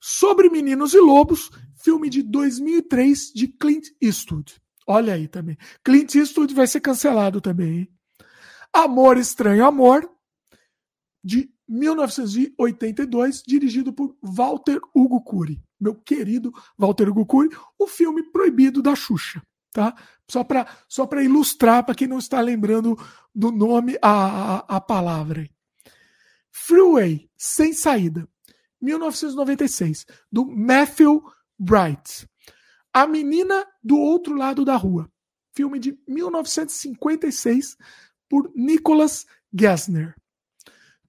Sobre 0.00 0.50
Meninos 0.50 0.94
e 0.94 0.98
Lobos, 0.98 1.50
filme 1.76 2.10
de 2.10 2.22
2003 2.22 3.32
de 3.32 3.48
Clint 3.48 3.88
Eastwood. 4.00 4.60
Olha 4.86 5.14
aí 5.14 5.28
também. 5.28 5.56
Clint 5.84 6.14
Eastwood 6.14 6.54
vai 6.54 6.66
ser 6.66 6.80
cancelado 6.80 7.40
também. 7.40 7.78
Hein? 7.78 7.88
Amor 8.72 9.16
Estranho 9.16 9.64
Amor, 9.64 10.10
de 11.24 11.50
1982, 11.68 13.42
dirigido 13.46 13.92
por 13.92 14.16
Walter 14.22 14.80
Hugo 14.94 15.22
Cury. 15.22 15.62
Meu 15.80 15.94
querido 15.94 16.52
Walter 16.78 17.08
Hugo 17.08 17.26
Cury, 17.26 17.48
o 17.78 17.86
filme 17.86 18.22
proibido 18.30 18.82
da 18.82 18.94
Xuxa. 18.94 19.42
Tá? 19.76 19.94
Só 20.26 20.42
para 20.42 20.66
só 20.88 21.06
ilustrar, 21.22 21.84
para 21.84 21.94
quem 21.94 22.08
não 22.08 22.16
está 22.16 22.40
lembrando 22.40 22.98
do 23.34 23.52
nome, 23.52 23.98
a, 24.00 24.54
a, 24.54 24.76
a 24.76 24.80
palavra. 24.80 25.46
Freeway, 26.50 27.28
Sem 27.36 27.74
Saída, 27.74 28.26
1996, 28.80 30.06
do 30.32 30.46
Matthew 30.46 31.22
Bright. 31.58 32.26
A 32.90 33.06
Menina 33.06 33.66
do 33.84 33.98
Outro 33.98 34.34
Lado 34.34 34.64
da 34.64 34.76
Rua, 34.76 35.12
filme 35.54 35.78
de 35.78 35.94
1956, 36.08 37.76
por 38.30 38.50
Nicholas 38.54 39.26
Gessner. 39.52 40.14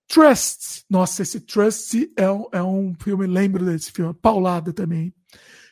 Trust, 0.09 0.83
nossa, 0.89 1.21
esse 1.21 1.39
Trust 1.39 2.11
é 2.17 2.29
um, 2.29 2.45
é 2.51 2.61
um 2.61 2.93
filme, 3.01 3.27
lembro 3.27 3.63
desse 3.63 3.93
filme, 3.93 4.13
Paulada 4.13 4.73
também. 4.73 5.15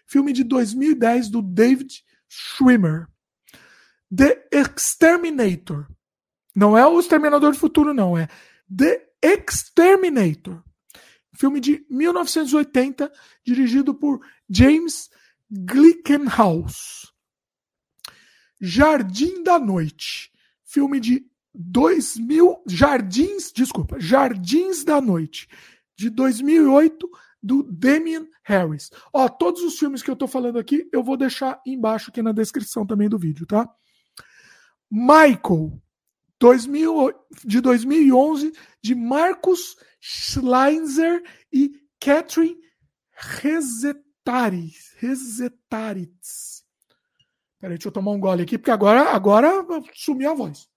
Filme 0.07 0.31
de 0.31 0.45
2010 0.45 1.27
do 1.27 1.41
David 1.41 2.04
Schwimmer. 2.35 3.07
The 4.15 4.47
Exterminator. 4.51 5.87
Não 6.53 6.77
é 6.77 6.85
o 6.85 6.99
Exterminador 6.99 7.53
do 7.53 7.57
Futuro, 7.57 7.93
não. 7.93 8.17
É 8.17 8.27
The 8.75 9.09
Exterminator. 9.21 10.61
Filme 11.33 11.59
de 11.59 11.85
1980, 11.89 13.11
dirigido 13.43 13.93
por 13.93 14.21
James 14.49 15.09
Glickenhaus. 15.49 17.13
Jardim 18.61 19.43
da 19.43 19.59
Noite. 19.59 20.31
Filme 20.63 20.99
de 20.99 21.25
2000. 21.53 22.63
Jardins, 22.67 23.51
desculpa, 23.51 23.99
Jardins 23.99 24.83
da 24.83 25.01
Noite. 25.01 25.47
De 25.97 26.09
2008, 26.09 27.09
do 27.45 27.61
Damien 27.61 28.27
Harris. 28.43 28.89
Ó, 29.13 29.29
todos 29.29 29.61
os 29.61 29.77
filmes 29.77 30.01
que 30.01 30.09
eu 30.09 30.15
tô 30.15 30.27
falando 30.27 30.57
aqui, 30.57 30.89
eu 30.91 31.03
vou 31.03 31.15
deixar 31.15 31.61
embaixo 31.63 32.09
aqui 32.09 32.19
na 32.19 32.31
descrição 32.31 32.87
também 32.87 33.07
do 33.07 33.19
vídeo, 33.19 33.45
tá? 33.45 33.69
Michael, 34.89 35.79
2000, 36.39 37.13
de 37.45 37.61
2011, 37.61 38.51
de 38.81 38.95
Marcus 38.95 39.75
Schleinzer 39.99 41.21
e 41.53 41.71
Catherine 41.99 42.57
Rezetaris. 43.11 44.95
Rezetaritz. 44.97 46.63
Peraí, 47.59 47.77
deixa 47.77 47.89
eu 47.89 47.91
tomar 47.91 48.11
um 48.11 48.19
gole 48.19 48.41
aqui, 48.41 48.57
porque 48.57 48.71
agora, 48.71 49.11
agora 49.11 49.51
sumiu 49.93 50.31
a 50.31 50.33
voz. 50.33 50.67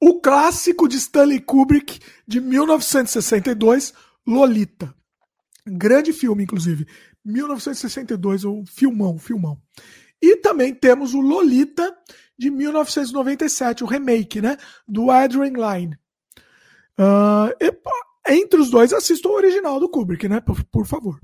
O 0.00 0.20
clássico 0.20 0.86
de 0.86 0.96
Stanley 0.96 1.40
Kubrick, 1.40 1.98
de 2.26 2.40
1962, 2.40 3.92
Lolita. 4.26 4.94
Grande 5.66 6.12
filme, 6.12 6.44
inclusive. 6.44 6.86
1962, 7.24 8.44
um 8.44 8.64
filmão, 8.64 9.18
filmão. 9.18 9.60
E 10.20 10.36
também 10.36 10.74
temos 10.74 11.14
o 11.14 11.20
Lolita 11.20 11.96
de 12.38 12.50
1997, 12.50 13.82
o 13.82 13.86
remake, 13.86 14.40
né? 14.40 14.56
Do 14.86 15.10
Adrian 15.10 15.52
Lyne. 15.52 15.98
Uh, 16.98 17.52
e, 17.60 18.32
entre 18.34 18.60
os 18.60 18.70
dois, 18.70 18.92
assista 18.92 19.28
o 19.28 19.32
original 19.32 19.80
do 19.80 19.88
Kubrick, 19.88 20.28
né? 20.28 20.40
Por, 20.40 20.62
por 20.64 20.86
favor. 20.86 21.20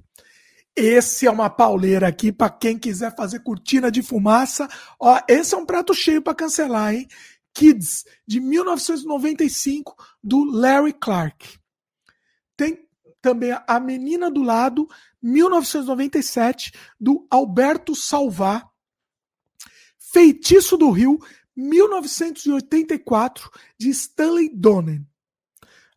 Esse 0.76 1.26
é 1.26 1.30
uma 1.30 1.48
pauleira 1.48 2.08
aqui 2.08 2.32
para 2.32 2.50
quem 2.50 2.76
quiser 2.76 3.14
fazer 3.14 3.40
cortina 3.40 3.92
de 3.92 4.02
fumaça. 4.02 4.68
Ó, 4.98 5.20
esse 5.28 5.54
é 5.54 5.58
um 5.58 5.64
prato 5.64 5.94
cheio 5.94 6.20
para 6.20 6.34
cancelar, 6.34 6.94
hein? 6.94 7.06
Kids, 7.54 8.04
de 8.26 8.40
1995, 8.40 9.96
do 10.22 10.44
Larry 10.44 10.92
Clark. 10.92 11.58
Tem 12.56 12.86
também 13.22 13.56
A 13.66 13.80
Menina 13.80 14.30
do 14.30 14.42
Lado, 14.42 14.88
1997, 15.22 16.72
do 17.00 17.26
Alberto 17.30 17.94
Salvar. 17.94 18.68
Feitiço 19.98 20.76
do 20.76 20.90
Rio, 20.90 21.18
1984, 21.56 23.50
de 23.78 23.88
Stanley 23.90 24.50
Donen. 24.54 25.06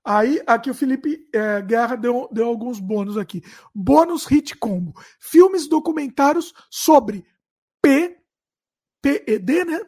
Aí, 0.03 0.41
aqui 0.47 0.69
o 0.69 0.73
Felipe 0.73 1.27
é, 1.33 1.61
Guerra 1.61 1.97
deu, 1.97 2.29
deu 2.31 2.47
alguns 2.47 2.79
bônus 2.79 3.17
aqui. 3.17 3.43
Bônus 3.75 4.25
Hit 4.25 4.55
Combo. 4.55 4.93
Filmes 5.19 5.67
documentários 5.67 6.53
sobre 6.71 7.25
P, 7.81 8.17
PED, 9.01 9.65
né? 9.65 9.81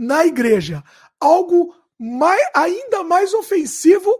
Na 0.00 0.24
igreja. 0.24 0.82
Algo 1.20 1.74
mais, 1.98 2.40
ainda 2.54 3.04
mais 3.04 3.34
ofensivo 3.34 4.10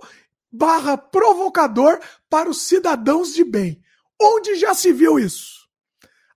barra 0.53 0.99
provocador 0.99 1.99
para 2.29 2.51
os 2.51 2.61
cidadãos 2.61 3.33
de 3.33 3.43
bem. 3.43 3.83
Onde 4.21 4.57
já 4.57 4.75
se 4.75 4.93
viu 4.93 5.19
isso? 5.19 5.67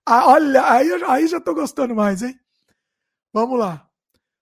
Ah, 0.03 0.29
olha, 0.29 0.67
aí, 0.67 0.89
aí 1.03 1.27
já 1.27 1.37
estou 1.37 1.53
gostando 1.53 1.93
mais, 1.93 2.23
hein? 2.23 2.39
Vamos 3.31 3.59
lá. 3.59 3.87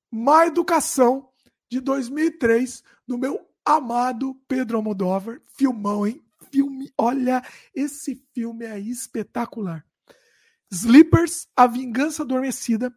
Má 0.09 0.47
Educação, 0.47 1.29
de 1.69 1.81
2003, 1.81 2.81
do 3.05 3.17
meu 3.17 3.45
amado 3.65 4.39
Pedro 4.47 4.77
Almodóvar. 4.77 5.41
Filmão, 5.57 6.07
hein? 6.07 6.23
Filme, 6.49 6.93
olha, 6.97 7.43
esse 7.75 8.23
filme 8.33 8.65
é 8.65 8.79
espetacular. 8.79 9.85
Sleepers, 10.71 11.47
A 11.55 11.67
Vingança 11.67 12.23
Adormecida, 12.23 12.93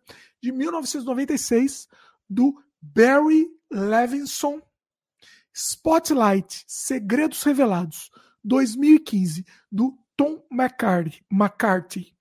de 0.46 0.52
1996, 0.52 1.88
do 2.28 2.54
Barry 2.80 3.48
Levinson. 3.70 4.62
Spotlight, 5.52 6.62
Segredos 6.66 7.42
Revelados, 7.42 8.10
2015, 8.44 9.44
do 9.72 9.98
Tom 10.16 10.46
McCarthy. 10.50 11.24
McCarthy. 11.30 12.14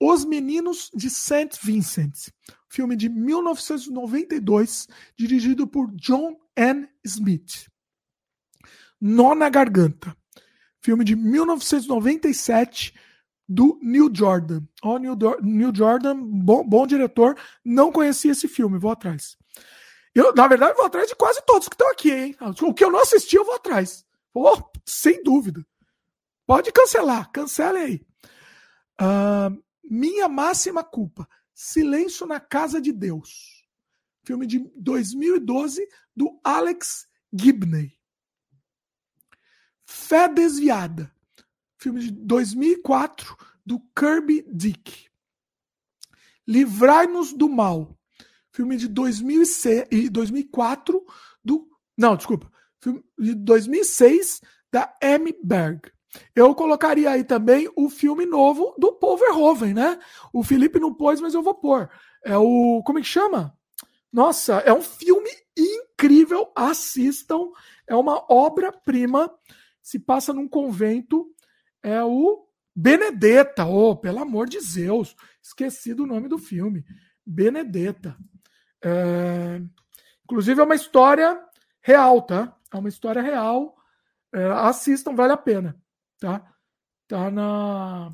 Os 0.00 0.24
Meninos 0.24 0.90
de 0.94 1.08
St. 1.08 1.58
Vincent, 1.62 2.30
filme 2.68 2.96
de 2.96 3.08
1992, 3.08 4.86
dirigido 5.18 5.66
por 5.66 5.90
John 5.96 6.36
N. 6.56 6.88
Smith. 7.04 7.66
Nó 9.00 9.34
na 9.34 9.48
Garganta, 9.48 10.16
filme 10.80 11.04
de 11.04 11.16
1997, 11.16 12.94
do 13.48 13.78
Neil 13.82 14.10
Jordan. 14.12 14.62
Ó, 14.82 14.94
oh, 14.94 14.98
Neil, 14.98 15.16
Neil 15.40 15.74
Jordan, 15.74 16.22
bom, 16.22 16.62
bom 16.62 16.86
diretor, 16.86 17.36
não 17.64 17.90
conhecia 17.90 18.32
esse 18.32 18.46
filme, 18.46 18.78
vou 18.78 18.90
atrás. 18.90 19.36
Eu, 20.14 20.34
na 20.34 20.46
verdade, 20.46 20.76
vou 20.76 20.84
atrás 20.84 21.08
de 21.08 21.14
quase 21.14 21.40
todos 21.46 21.68
que 21.68 21.74
estão 21.74 21.90
aqui, 21.90 22.10
hein? 22.10 22.36
O 22.62 22.74
que 22.74 22.84
eu 22.84 22.90
não 22.90 23.00
assisti, 23.00 23.36
eu 23.36 23.44
vou 23.44 23.54
atrás. 23.54 24.04
Oh, 24.34 24.58
sem 24.84 25.22
dúvida. 25.22 25.64
Pode 26.46 26.72
cancelar, 26.72 27.30
cancele 27.30 27.78
aí. 27.78 28.06
Uh, 29.00 29.62
minha 29.88 30.28
máxima 30.28 30.82
culpa. 30.82 31.28
Silêncio 31.54 32.26
na 32.26 32.40
Casa 32.40 32.80
de 32.80 32.92
Deus. 32.92 33.64
Filme 34.24 34.46
de 34.46 34.58
2012 34.76 35.86
do 36.14 36.38
Alex 36.44 37.06
Gibney. 37.32 37.98
Fé 39.86 40.28
Desviada. 40.28 41.12
Filme 41.78 42.00
de 42.00 42.10
2004 42.10 43.36
do 43.64 43.80
Kirby 43.96 44.44
Dick. 44.52 45.06
Livrai-nos 46.46 47.32
do 47.32 47.48
Mal. 47.48 47.96
Filme 48.50 48.76
de 48.76 48.88
2006, 48.88 50.10
2004 50.10 51.04
do. 51.44 51.68
Não, 51.96 52.16
desculpa. 52.16 52.50
Filme 52.82 53.04
de 53.18 53.34
2006 53.34 54.40
da 54.72 54.92
Amy 55.02 55.36
Berg. 55.42 55.92
Eu 56.34 56.54
colocaria 56.54 57.10
aí 57.10 57.22
também 57.22 57.70
o 57.76 57.88
filme 57.88 58.26
novo 58.26 58.74
do 58.78 58.92
Paul 58.94 59.16
Verhoeven, 59.16 59.74
né? 59.74 60.00
O 60.32 60.42
Felipe 60.42 60.80
não 60.80 60.92
pôs, 60.92 61.20
mas 61.20 61.34
eu 61.34 61.42
vou 61.42 61.54
pôr. 61.54 61.88
É 62.24 62.36
o. 62.36 62.82
Como 62.84 62.98
é 62.98 63.02
que 63.02 63.08
chama? 63.08 63.56
Nossa, 64.12 64.54
é 64.60 64.72
um 64.72 64.82
filme 64.82 65.30
incrível. 65.56 66.50
Assistam. 66.56 67.50
É 67.86 67.94
uma 67.94 68.24
obra-prima. 68.28 69.32
Se 69.80 69.98
passa 69.98 70.32
num 70.32 70.48
convento. 70.48 71.32
É 71.82 72.02
o 72.02 72.46
Benedetta. 72.74 73.66
Oh, 73.66 73.96
pelo 73.96 74.20
amor 74.20 74.48
de 74.48 74.60
Zeus. 74.60 75.14
Esqueci 75.42 75.94
do 75.94 76.06
nome 76.06 76.28
do 76.28 76.38
filme. 76.38 76.84
Benedetta. 77.24 78.16
É... 78.82 79.60
Inclusive, 80.24 80.60
é 80.60 80.64
uma 80.64 80.74
história 80.74 81.40
real, 81.80 82.22
tá? 82.22 82.56
É 82.72 82.76
uma 82.76 82.88
história 82.88 83.22
real. 83.22 83.76
É, 84.32 84.44
assistam, 84.44 85.14
vale 85.14 85.32
a 85.32 85.38
pena 85.38 85.74
tá? 86.18 86.42
Tá 87.06 87.30
na 87.30 88.12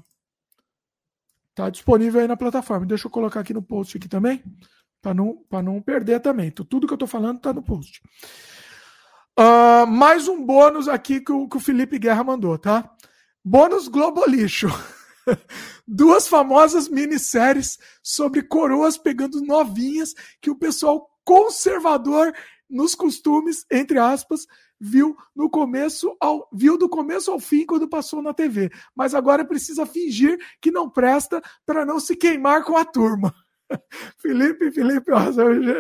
tá 1.55 1.71
disponível 1.71 2.21
aí 2.21 2.29
na 2.29 2.37
plataforma. 2.37 2.87
Deixa 2.87 3.07
eu 3.07 3.11
colocar 3.11 3.41
aqui 3.41 3.55
no 3.55 3.63
post 3.63 3.97
aqui 3.97 4.09
também, 4.09 4.43
para 5.01 5.15
não 5.15 5.37
para 5.49 5.63
não 5.63 5.81
perder 5.81 6.21
também. 6.21 6.49
Então, 6.49 6.65
tudo 6.65 6.87
que 6.87 6.93
eu 6.93 6.99
tô 6.99 7.07
falando 7.07 7.41
tá 7.41 7.53
no 7.53 7.63
post. 7.63 8.03
Uh, 9.39 9.87
mais 9.87 10.29
um 10.29 10.45
bônus 10.45 10.87
aqui 10.87 11.21
que 11.21 11.33
o, 11.33 11.49
que 11.49 11.57
o 11.57 11.61
Felipe 11.61 11.99
Guerra 11.99 12.23
mandou, 12.23 12.57
tá? 12.57 12.94
Bônus 13.45 13.89
Globo 13.89 14.25
Lixo. 14.27 14.69
Duas 15.87 16.27
famosas 16.27 16.89
minisséries 16.89 17.79
sobre 18.03 18.43
coroas 18.43 18.97
pegando 18.97 19.43
novinhas 19.43 20.15
que 20.41 20.51
o 20.51 20.57
pessoal 20.57 21.11
conservador 21.23 22.33
nos 22.71 22.95
costumes, 22.95 23.67
entre 23.71 23.99
aspas, 23.99 24.47
viu 24.81 25.15
no 25.37 25.51
começo 25.51 26.17
ao 26.19 26.49
viu 26.53 26.79
do 26.79 26.89
começo 26.89 27.31
ao 27.31 27.39
fim 27.39 27.67
quando 27.67 27.87
passou 27.87 28.23
na 28.23 28.33
TV, 28.33 28.71
mas 28.95 29.15
agora 29.15 29.45
precisa 29.45 29.85
fingir 29.85 30.39
que 30.61 30.71
não 30.71 30.89
presta 30.89 31.43
para 31.67 31.85
não 31.85 32.01
se 32.01 32.17
queimar 32.17 32.65
com 32.65 32.79
a 32.79 32.85
turma. 32.85 33.35
Felipe, 34.19 34.71
Felipe, 34.71 35.13
ó, 35.13 35.21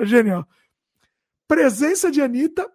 genial. 0.04 0.46
Presença 1.48 2.10
de 2.10 2.20
Anitta 2.20 2.70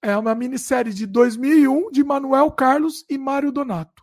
é 0.00 0.16
uma 0.16 0.34
minissérie 0.34 0.92
de 0.92 1.06
2001 1.06 1.90
de 1.90 2.04
Manuel 2.04 2.50
Carlos 2.52 3.04
e 3.08 3.18
Mário 3.18 3.52
Donato. 3.52 4.01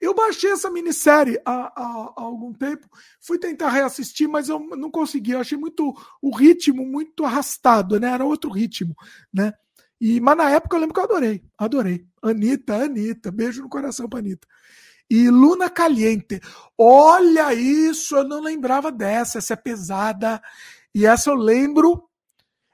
Eu 0.00 0.14
baixei 0.14 0.52
essa 0.52 0.70
minissérie 0.70 1.40
há, 1.44 1.72
há, 1.74 2.12
há, 2.16 2.22
algum 2.22 2.52
tempo, 2.52 2.88
fui 3.20 3.38
tentar 3.38 3.70
reassistir, 3.70 4.28
mas 4.28 4.48
eu 4.48 4.60
não 4.60 4.90
consegui. 4.90 5.32
Eu 5.32 5.40
achei 5.40 5.58
muito 5.58 5.94
o 6.22 6.34
ritmo 6.34 6.86
muito 6.86 7.24
arrastado, 7.24 7.98
né? 7.98 8.10
Era 8.12 8.24
outro 8.24 8.50
ritmo, 8.50 8.94
né? 9.32 9.52
E, 10.00 10.20
mas 10.20 10.36
na 10.36 10.50
época 10.50 10.76
eu 10.76 10.80
lembro 10.80 10.94
que 10.94 11.00
eu 11.00 11.04
adorei, 11.04 11.42
adorei. 11.56 12.06
Anitta, 12.22 12.76
Anitta, 12.76 13.32
beijo 13.32 13.62
no 13.62 13.68
coração 13.68 14.08
pra 14.08 14.20
Anitta. 14.20 14.46
E 15.10 15.30
Luna 15.30 15.70
Caliente, 15.70 16.40
olha 16.76 17.54
isso, 17.54 18.14
eu 18.16 18.24
não 18.24 18.40
lembrava 18.40 18.92
dessa, 18.92 19.38
essa 19.38 19.54
é 19.54 19.56
pesada. 19.56 20.40
E 20.94 21.06
essa 21.06 21.30
eu 21.30 21.34
lembro, 21.34 22.07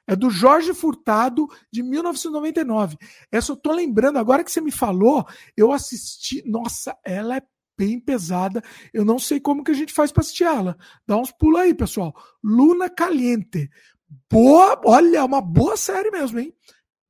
é 0.07 0.15
do 0.15 0.31
Jorge 0.31 0.75
Furtado, 0.75 1.49
de 1.73 1.83
1999. 1.83 2.97
Essa 3.31 3.53
eu 3.53 3.57
tô 3.57 3.73
lembrando, 3.73 4.19
agora 4.19 4.45
que 4.45 4.51
você 4.53 4.61
me 4.61 4.73
falou, 4.73 5.27
eu 5.57 5.73
assisti, 5.73 6.43
nossa, 6.47 6.97
ela 7.05 7.37
é 7.37 7.43
bem 7.77 7.99
pesada. 7.99 8.63
Eu 8.93 9.05
não 9.05 9.19
sei 9.19 9.41
como 9.41 9.65
que 9.65 9.71
a 9.71 9.75
gente 9.75 9.93
faz 9.93 10.13
para 10.13 10.21
assistir 10.21 10.45
ela. 10.45 10.77
Dá 11.07 11.17
uns 11.17 11.33
pulos 11.33 11.61
aí, 11.61 11.75
pessoal. 11.75 12.15
Luna 12.43 12.89
Caliente. 12.89 13.71
Boa, 14.31 14.81
olha, 14.85 15.25
uma 15.25 15.41
boa 15.41 15.77
série 15.77 16.11
mesmo, 16.11 16.39
hein? 16.39 16.55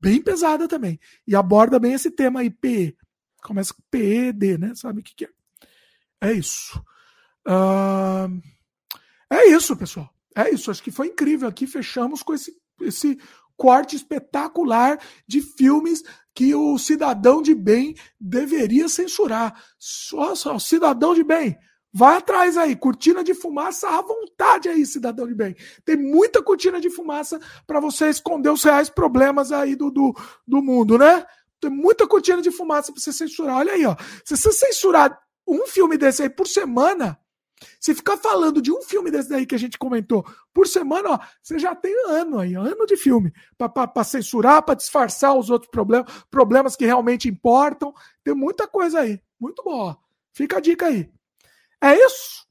bem 0.05 0.21
pesada 0.21 0.69
também. 0.69 1.01
E 1.27 1.35
aborda 1.35 1.79
bem 1.79 1.95
esse 1.95 2.11
tema 2.11 2.41
aí, 2.41 2.51
PE. 2.51 2.95
Começa 3.43 3.73
com 3.73 3.83
PED, 3.91 4.59
né? 4.59 4.75
Sabe 4.75 5.01
o 5.01 5.03
que, 5.03 5.15
que 5.15 5.25
é? 5.25 5.29
É 6.21 6.33
isso. 6.33 6.79
Uh... 7.49 8.43
É 9.31 9.49
isso, 9.49 9.75
pessoal. 9.75 10.11
É 10.37 10.51
isso. 10.51 10.71
Acho 10.71 10.83
que 10.83 10.91
foi 10.91 11.07
incrível 11.09 11.49
aqui. 11.49 11.67
Fechamos 11.67 12.23
com 12.23 12.35
esse, 12.35 12.55
esse 12.81 13.19
corte 13.57 13.97
espetacular 13.97 14.99
de 15.27 15.41
filmes 15.41 16.03
que 16.35 16.55
o 16.55 16.77
cidadão 16.79 17.41
de 17.41 17.55
bem 17.55 17.95
deveria 18.21 18.89
censurar. 18.89 19.55
Só, 19.79 20.35
só 20.35 20.59
cidadão 20.59 21.15
de 21.15 21.23
bem. 21.23 21.57
Vai 21.97 22.17
atrás 22.17 22.57
aí, 22.57 22.75
cortina 22.75 23.23
de 23.23 23.35
fumaça 23.35 23.89
à 23.89 24.03
vontade 24.03 24.69
aí, 24.69 24.85
cidadão 24.85 25.29
de 25.29 25.35
bem. 25.35 25.55
Tem 25.85 25.97
muita 25.97 26.43
cortina 26.43 26.81
de 26.81 26.91
fumaça 26.91 27.39
para 27.69 27.79
você 27.79 28.09
esconder 28.09 28.51
os 28.51 28.65
reais 28.65 28.91
problemas 28.91 29.53
aí 29.53 29.77
do, 29.77 29.93
do, 29.93 30.13
do 30.45 30.61
mundo, 30.61 30.99
né? 30.99 31.25
Tem 31.61 31.71
muita 31.71 32.05
cortina 32.09 32.43
de 32.43 32.51
fumaça 32.51 32.93
para 32.93 33.01
você 33.01 33.13
censurar. 33.13 33.59
Olha 33.59 33.75
aí, 33.75 33.87
ó. 33.87 33.95
Se 34.25 34.37
você 34.37 34.53
censurar 34.53 35.17
um 35.47 35.69
filme 35.69 35.97
desse 35.97 36.25
aí 36.25 36.29
por 36.29 36.49
semana, 36.49 37.17
se 37.81 37.95
ficar 37.95 38.17
falando 38.17 38.61
de 38.61 38.73
um 38.73 38.83
filme 38.83 39.11
desse 39.11 39.29
daí 39.29 39.47
que 39.47 39.55
a 39.55 39.59
gente 39.59 39.79
comentou 39.79 40.25
por 40.53 40.67
semana, 40.67 41.11
ó, 41.11 41.19
você 41.43 41.59
já 41.59 41.75
tem 41.75 41.95
ano 42.09 42.39
aí, 42.39 42.55
ano 42.55 42.87
de 42.87 42.97
filme 42.97 43.33
para 43.57 44.05
censurar, 44.05 44.63
para 44.63 44.75
disfarçar 44.75 45.37
os 45.37 45.51
outros 45.51 45.71
problemas, 45.71 46.25
problemas 46.31 46.77
que 46.77 46.85
realmente 46.85 47.29
importam. 47.29 47.95
Tem 48.23 48.35
muita 48.35 48.67
coisa 48.67 49.01
aí. 49.01 49.21
Muito 49.39 49.63
boa. 49.63 49.99
Fica 50.33 50.59
a 50.59 50.61
dica 50.61 50.87
aí. 50.87 51.11
É 51.81 51.95
isso? 51.95 52.47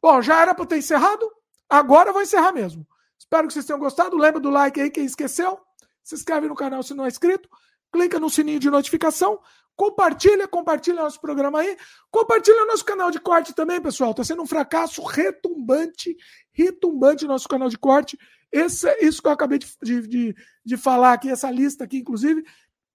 Bom, 0.00 0.20
já 0.22 0.40
era 0.40 0.54
para 0.54 0.66
ter 0.66 0.78
encerrado? 0.78 1.30
Agora 1.68 2.08
eu 2.08 2.12
vou 2.12 2.22
encerrar 2.22 2.52
mesmo. 2.52 2.86
Espero 3.18 3.46
que 3.46 3.52
vocês 3.52 3.66
tenham 3.66 3.78
gostado. 3.78 4.16
Lembra 4.16 4.40
do 4.40 4.50
like 4.50 4.80
aí, 4.80 4.90
quem 4.90 5.04
esqueceu. 5.04 5.60
Se 6.02 6.14
inscreve 6.14 6.48
no 6.48 6.54
canal 6.54 6.82
se 6.82 6.94
não 6.94 7.04
é 7.04 7.08
inscrito. 7.08 7.48
Clica 7.92 8.18
no 8.18 8.30
sininho 8.30 8.58
de 8.58 8.70
notificação. 8.70 9.38
Compartilha, 9.80 10.46
compartilha 10.46 11.00
nosso 11.00 11.18
programa 11.18 11.60
aí. 11.60 11.74
Compartilha 12.10 12.66
nosso 12.66 12.84
canal 12.84 13.10
de 13.10 13.18
corte 13.18 13.54
também, 13.54 13.80
pessoal. 13.80 14.10
Está 14.10 14.22
sendo 14.22 14.42
um 14.42 14.46
fracasso 14.46 15.02
retumbante, 15.02 16.14
retumbante 16.52 17.26
nosso 17.26 17.48
canal 17.48 17.70
de 17.70 17.78
corte. 17.78 18.18
Esse, 18.52 18.94
isso 19.00 19.22
que 19.22 19.28
eu 19.28 19.32
acabei 19.32 19.58
de, 19.58 19.66
de, 20.06 20.34
de 20.66 20.76
falar 20.76 21.14
aqui, 21.14 21.30
essa 21.30 21.50
lista 21.50 21.84
aqui, 21.84 21.96
inclusive, 21.96 22.44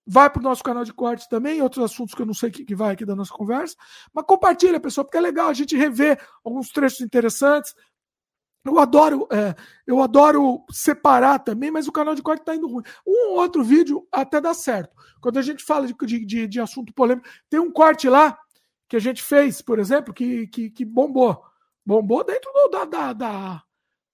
Vai 0.08 0.30
para 0.30 0.40
o 0.40 0.44
nosso 0.44 0.62
canal 0.62 0.84
de 0.84 0.94
cortes 0.94 1.26
também, 1.26 1.64
outros 1.64 1.84
assuntos 1.84 2.14
que 2.14 2.22
eu 2.22 2.28
não 2.28 2.34
sei 2.36 2.52
que, 2.52 2.64
que 2.64 2.76
vai 2.76 2.94
aqui 2.94 3.04
da 3.04 3.16
nossa 3.16 3.34
conversa. 3.34 3.76
Mas 4.14 4.24
compartilha, 4.24 4.80
pessoal, 4.80 5.04
porque 5.04 5.18
é 5.18 5.22
legal 5.22 5.50
a 5.50 5.54
gente 5.54 5.76
rever 5.76 6.24
alguns 6.44 6.70
trechos 6.70 7.02
interessantes. 7.02 7.74
Eu 8.66 8.80
adoro, 8.80 9.28
é, 9.32 9.56
eu 9.86 10.02
adoro 10.02 10.66
separar 10.72 11.38
também, 11.38 11.70
mas 11.70 11.88
o 11.88 11.92
canal 11.92 12.16
de 12.16 12.24
corte 12.24 12.42
está 12.42 12.56
indo 12.56 12.68
ruim. 12.68 12.84
Um 13.06 13.30
ou 13.30 13.38
outro 13.38 13.64
vídeo 13.64 14.08
até 14.12 14.42
dá 14.42 14.56
certo. 14.56 14.96
Quando 15.22 15.38
a 15.38 15.42
gente 15.44 15.64
fala 15.64 15.86
de, 15.86 16.26
de, 16.26 16.48
de 16.48 16.60
assunto 16.60 16.92
polêmico, 16.92 17.28
tem 17.48 17.60
um 17.60 17.72
corte 17.72 18.10
lá 18.10 18.36
que 18.90 18.96
a 18.96 19.00
gente 19.00 19.22
fez, 19.22 19.62
por 19.62 19.78
exemplo, 19.78 20.12
que, 20.12 20.48
que, 20.48 20.72
que 20.72 20.84
bombou. 20.84 21.44
Bombou 21.86 22.24
dentro 22.24 22.52
do, 22.52 22.70
da, 22.70 22.86
da, 22.86 23.14
da, 23.14 23.64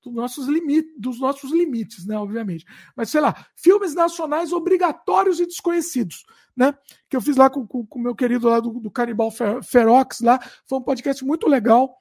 dos 0.03 0.13
nossos, 0.13 0.47
limites, 0.47 0.93
dos 0.97 1.19
nossos 1.19 1.49
limites, 1.51 2.05
né? 2.05 2.17
Obviamente. 2.17 2.65
Mas, 2.93 3.09
sei 3.09 3.21
lá, 3.21 3.45
filmes 3.55 3.95
nacionais 3.95 4.51
obrigatórios 4.51 5.39
e 5.39 5.45
desconhecidos, 5.45 6.25
né? 6.53 6.73
Que 7.09 7.15
eu 7.15 7.21
fiz 7.21 7.37
lá 7.37 7.49
com 7.49 7.65
o 7.71 7.99
meu 7.99 8.13
querido 8.13 8.49
lá 8.49 8.59
do, 8.59 8.81
do 8.81 8.91
Canibal 8.91 9.31
Ferox 9.63 10.19
lá. 10.19 10.39
Foi 10.67 10.77
um 10.77 10.83
podcast 10.83 11.23
muito 11.23 11.47
legal. 11.47 11.95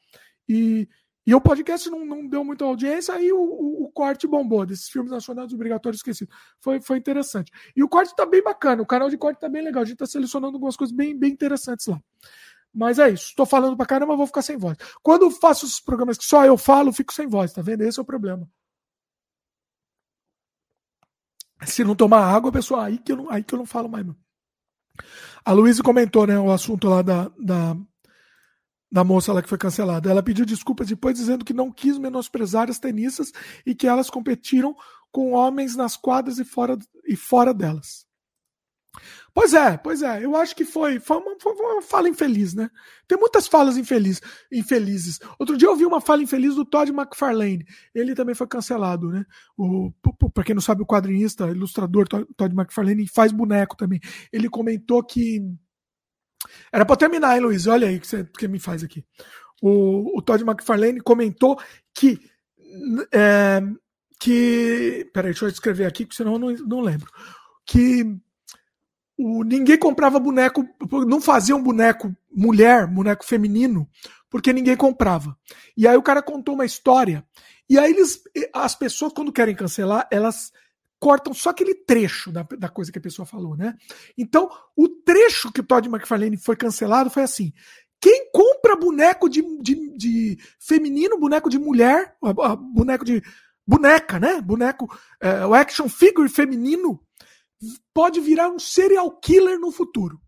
E, 0.48 0.88
e 1.30 1.34
o 1.34 1.40
podcast 1.40 1.88
não, 1.88 2.04
não 2.04 2.26
deu 2.26 2.44
muita 2.44 2.64
audiência, 2.64 3.14
aí 3.14 3.32
o, 3.32 3.38
o, 3.38 3.84
o, 3.84 3.88
corte 3.92 4.26
bombou 4.26 4.66
desses 4.66 4.88
filmes 4.88 5.12
nacionais 5.12 5.52
obrigatórios 5.52 6.00
esquecidos. 6.00 6.34
Foi, 6.58 6.80
foi 6.80 6.98
interessante. 6.98 7.52
E 7.76 7.84
o 7.84 7.88
corte 7.88 8.16
tá 8.16 8.26
bem 8.26 8.42
bacana, 8.42 8.82
o 8.82 8.86
canal 8.86 9.08
de 9.08 9.16
corte 9.16 9.38
tá 9.38 9.48
bem 9.48 9.62
legal. 9.62 9.84
A 9.84 9.86
gente 9.86 9.98
tá 9.98 10.06
selecionando 10.06 10.56
algumas 10.56 10.76
coisas 10.76 10.92
bem, 10.92 11.16
bem 11.16 11.30
interessantes 11.30 11.86
lá. 11.86 12.02
Mas 12.74 12.98
é 12.98 13.10
isso. 13.10 13.26
Estou 13.26 13.46
falando 13.46 13.76
pra 13.76 13.86
caramba, 13.86 14.16
vou 14.16 14.26
ficar 14.26 14.42
sem 14.42 14.56
voz. 14.56 14.76
Quando 15.04 15.30
faço 15.30 15.66
os 15.66 15.78
programas 15.78 16.18
que 16.18 16.24
só 16.24 16.44
eu 16.44 16.58
falo, 16.58 16.92
fico 16.92 17.12
sem 17.12 17.28
voz, 17.28 17.52
tá 17.52 17.62
vendo? 17.62 17.82
Esse 17.82 18.00
é 18.00 18.02
o 18.02 18.04
problema. 18.04 18.50
Se 21.64 21.84
não 21.84 21.94
tomar 21.94 22.24
água, 22.24 22.50
pessoal, 22.50 22.80
aí 22.80 22.98
que 22.98 23.12
eu 23.12 23.16
não, 23.16 23.30
aí 23.30 23.44
que 23.44 23.54
eu 23.54 23.58
não 23.58 23.66
falo 23.66 23.88
mais. 23.88 24.04
Não. 24.04 24.16
A 25.44 25.52
Luísa 25.52 25.80
comentou, 25.80 26.26
né, 26.26 26.36
o 26.40 26.50
assunto 26.50 26.88
lá 26.88 27.02
da, 27.02 27.30
da, 27.38 27.76
da 28.90 29.04
moça 29.04 29.32
lá 29.32 29.42
que 29.42 29.48
foi 29.48 29.58
cancelada. 29.58 30.10
Ela 30.10 30.22
pediu 30.22 30.44
desculpas 30.44 30.88
depois 30.88 31.16
dizendo 31.16 31.44
que 31.44 31.52
não 31.52 31.70
quis 31.70 31.98
menosprezar 31.98 32.68
as 32.68 32.78
tenistas 32.78 33.32
e 33.64 33.74
que 33.74 33.86
elas 33.86 34.10
competiram 34.10 34.74
com 35.12 35.32
homens 35.32 35.76
nas 35.76 35.96
quadras 35.96 36.38
e 36.38 36.44
fora, 36.44 36.78
e 37.06 37.16
fora 37.16 37.54
delas. 37.54 38.08
Pois 39.32 39.54
é, 39.54 39.76
pois 39.76 40.02
é. 40.02 40.24
Eu 40.24 40.34
acho 40.34 40.54
que 40.56 40.64
foi, 40.64 40.98
foi, 40.98 41.16
uma, 41.18 41.38
foi 41.38 41.52
uma 41.52 41.82
fala 41.82 42.08
infeliz, 42.08 42.54
né? 42.54 42.68
Tem 43.06 43.16
muitas 43.16 43.46
falas 43.46 43.76
infeliz, 43.76 44.20
infelizes. 44.50 45.20
Outro 45.38 45.56
dia 45.56 45.68
eu 45.68 45.76
vi 45.76 45.86
uma 45.86 46.00
fala 46.00 46.22
infeliz 46.22 46.56
do 46.56 46.64
Todd 46.64 46.90
McFarlane. 46.90 47.64
Ele 47.94 48.14
também 48.14 48.34
foi 48.34 48.48
cancelado, 48.48 49.08
né? 49.08 49.24
O, 49.56 49.92
pra 50.34 50.42
quem 50.42 50.54
não 50.54 50.62
sabe, 50.62 50.82
o 50.82 50.86
quadrinista, 50.86 51.48
ilustrador 51.48 52.08
Todd 52.08 52.54
McFarlane 52.54 53.06
faz 53.06 53.30
boneco 53.30 53.76
também. 53.76 54.00
Ele 54.32 54.48
comentou 54.48 55.04
que 55.04 55.40
Era 56.72 56.84
para 56.84 56.96
terminar, 56.96 57.34
hein, 57.34 57.42
Luiz? 57.42 57.66
Olha 57.66 57.88
aí 57.88 57.96
o 57.96 58.00
que 58.00 58.06
você 58.06 58.24
que 58.24 58.48
me 58.48 58.58
faz 58.58 58.82
aqui. 58.82 59.04
O, 59.60 60.18
o 60.18 60.22
Todd 60.22 60.42
McFarlane 60.42 61.00
comentou 61.00 61.60
que. 61.94 62.20
É, 63.12 63.60
que. 64.18 65.10
Peraí, 65.12 65.32
deixa 65.32 65.44
eu 65.44 65.48
escrever 65.48 65.86
aqui, 65.86 66.04
porque 66.04 66.16
senão 66.16 66.34
eu 66.34 66.38
não, 66.38 66.52
não 66.66 66.80
lembro. 66.80 67.10
Que 67.66 68.04
o, 69.18 69.44
ninguém 69.44 69.78
comprava 69.78 70.18
boneco, 70.18 70.66
não 71.06 71.20
fazia 71.20 71.54
um 71.54 71.62
boneco 71.62 72.14
mulher, 72.32 72.86
boneco 72.86 73.24
feminino, 73.24 73.88
porque 74.30 74.52
ninguém 74.52 74.76
comprava. 74.76 75.36
E 75.76 75.86
aí 75.86 75.96
o 75.96 76.02
cara 76.02 76.22
contou 76.22 76.54
uma 76.54 76.64
história. 76.64 77.24
E 77.68 77.78
aí 77.78 77.92
eles, 77.92 78.22
as 78.52 78.74
pessoas, 78.74 79.12
quando 79.12 79.32
querem 79.32 79.54
cancelar, 79.54 80.08
elas 80.10 80.52
cortam 81.00 81.32
só 81.32 81.50
aquele 81.50 81.74
trecho 81.74 82.30
da, 82.30 82.42
da 82.42 82.68
coisa 82.68 82.92
que 82.92 82.98
a 82.98 83.02
pessoa 83.02 83.24
falou, 83.24 83.56
né? 83.56 83.74
Então, 84.16 84.48
o 84.76 84.86
trecho 84.86 85.50
que 85.50 85.60
o 85.60 85.64
Todd 85.64 85.88
McFarlane 85.88 86.36
foi 86.36 86.54
cancelado 86.54 87.10
foi 87.10 87.22
assim: 87.22 87.52
quem 88.00 88.30
compra 88.30 88.76
boneco 88.76 89.28
de, 89.28 89.42
de, 89.60 89.96
de 89.96 90.38
feminino, 90.60 91.18
boneco 91.18 91.48
de 91.48 91.58
mulher, 91.58 92.14
boneco 92.74 93.04
de 93.04 93.22
boneca, 93.66 94.20
né? 94.20 94.40
Boneco, 94.42 94.88
é, 95.20 95.46
o 95.46 95.54
action 95.54 95.88
figure 95.88 96.28
feminino 96.28 97.00
pode 97.94 98.20
virar 98.20 98.50
um 98.50 98.58
serial 98.58 99.10
killer 99.20 99.58
no 99.58 99.72
futuro. 99.72 100.20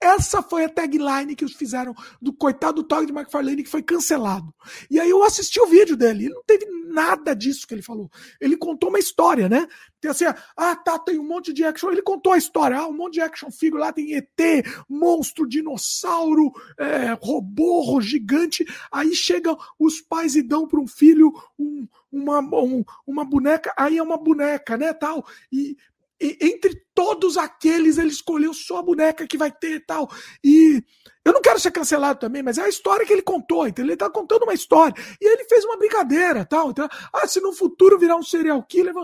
Essa 0.00 0.42
foi 0.42 0.64
a 0.64 0.68
tagline 0.68 1.34
que 1.34 1.44
eles 1.44 1.54
fizeram 1.54 1.94
do 2.20 2.32
coitado 2.32 2.82
do 2.82 2.84
Todd 2.88 3.10
McFarlane 3.10 3.62
que 3.62 3.70
foi 3.70 3.82
cancelado. 3.82 4.54
E 4.90 5.00
aí 5.00 5.08
eu 5.08 5.22
assisti 5.24 5.58
o 5.60 5.66
vídeo 5.66 5.96
dele, 5.96 6.26
ele 6.26 6.34
não 6.34 6.44
teve 6.44 6.66
nada 6.86 7.34
disso 7.34 7.66
que 7.66 7.74
ele 7.74 7.82
falou. 7.82 8.10
Ele 8.40 8.56
contou 8.56 8.90
uma 8.90 8.98
história, 8.98 9.48
né? 9.48 9.66
Tem 10.00 10.10
assim, 10.10 10.24
ah, 10.56 10.76
tá, 10.76 10.98
tem 10.98 11.18
um 11.18 11.26
monte 11.26 11.52
de 11.52 11.64
action. 11.64 11.90
Ele 11.90 12.02
contou 12.02 12.32
a 12.32 12.38
história, 12.38 12.78
ah, 12.78 12.86
um 12.86 12.92
monte 12.92 13.14
de 13.14 13.20
action 13.20 13.50
figure 13.50 13.80
lá, 13.80 13.92
tem 13.92 14.14
ET, 14.14 14.64
monstro, 14.88 15.48
dinossauro, 15.48 16.52
é, 16.78 17.16
robô, 17.20 18.00
gigante. 18.00 18.64
Aí 18.92 19.14
chegam 19.14 19.58
os 19.78 20.00
pais 20.00 20.36
e 20.36 20.42
dão 20.42 20.68
para 20.68 20.80
um 20.80 20.86
filho 20.86 21.32
um, 21.58 21.88
uma, 22.12 22.40
um, 22.40 22.84
uma 23.06 23.24
boneca, 23.24 23.72
aí 23.76 23.98
é 23.98 24.02
uma 24.02 24.16
boneca, 24.16 24.76
né, 24.76 24.92
tal. 24.92 25.26
E 25.50 25.76
e, 26.20 26.38
entre 26.40 26.74
todos 26.94 27.36
aqueles, 27.36 27.98
ele 27.98 28.08
escolheu 28.08 28.54
só 28.54 28.78
a 28.78 28.82
boneca 28.82 29.26
que 29.26 29.36
vai 29.36 29.50
ter 29.50 29.76
e 29.76 29.80
tal. 29.80 30.10
E 30.42 30.82
eu 31.24 31.32
não 31.32 31.42
quero 31.42 31.60
ser 31.60 31.70
cancelado 31.70 32.20
também, 32.20 32.42
mas 32.42 32.58
é 32.58 32.62
a 32.62 32.68
história 32.68 33.04
que 33.04 33.12
ele 33.12 33.22
contou, 33.22 33.66
então 33.66 33.84
ele 33.84 33.94
está 33.94 34.08
contando 34.08 34.44
uma 34.44 34.54
história. 34.54 34.94
E 35.20 35.26
ele 35.26 35.44
fez 35.44 35.64
uma 35.64 35.76
brincadeira, 35.76 36.44
tal. 36.44 36.70
Então, 36.70 36.88
ah, 37.12 37.26
se 37.26 37.40
no 37.40 37.52
futuro 37.52 37.98
virar 37.98 38.16
um 38.16 38.22
serial 38.22 38.62
killer. 38.62 38.94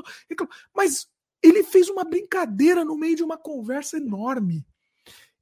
Mas 0.74 1.07
ele 1.42 1.65
fez 1.65 1.89
uma 1.89 2.05
brincadeira 2.05 2.84
no 2.84 2.97
meio 2.97 3.16
de 3.16 3.24
uma 3.24 3.36
conversa 3.36 3.97
enorme. 3.97 4.65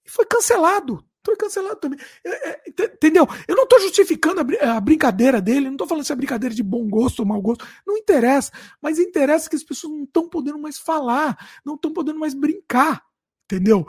E 0.05 0.11
foi 0.11 0.25
cancelado. 0.25 1.05
Foi 1.25 1.37
cancelado 1.37 1.77
também. 1.77 1.99
É, 2.25 2.51
é, 2.51 2.63
entendeu? 2.85 3.27
Eu 3.47 3.55
não 3.55 3.65
estou 3.65 3.81
justificando 3.81 4.41
a, 4.41 4.77
a, 4.77 4.81
brincadeira 4.81 5.41
dele, 5.41 5.67
não 5.67 5.73
estou 5.73 5.87
falando 5.87 6.05
se 6.05 6.13
é 6.13 6.17
brincadeira 6.17 6.55
de 6.55 6.63
bom 6.63 6.89
gosto 6.89 7.21
ou 7.21 7.27
mau 7.27 7.41
gosto. 7.41 7.67
Não 7.87 7.97
interessa. 7.97 8.51
Mas 8.81 8.99
interessa 8.99 9.49
que 9.49 9.57
as 9.57 9.65
pessoas 9.65 9.93
não 9.93 10.05
estão 10.05 10.29
podendo 10.29 10.59
mais 10.59 10.79
falar, 10.79 11.37
não 11.65 11.75
estão 11.75 11.93
podendo 11.93 12.19
mais 12.19 12.33
brincar. 12.33 13.05
Entendeu? 13.45 13.87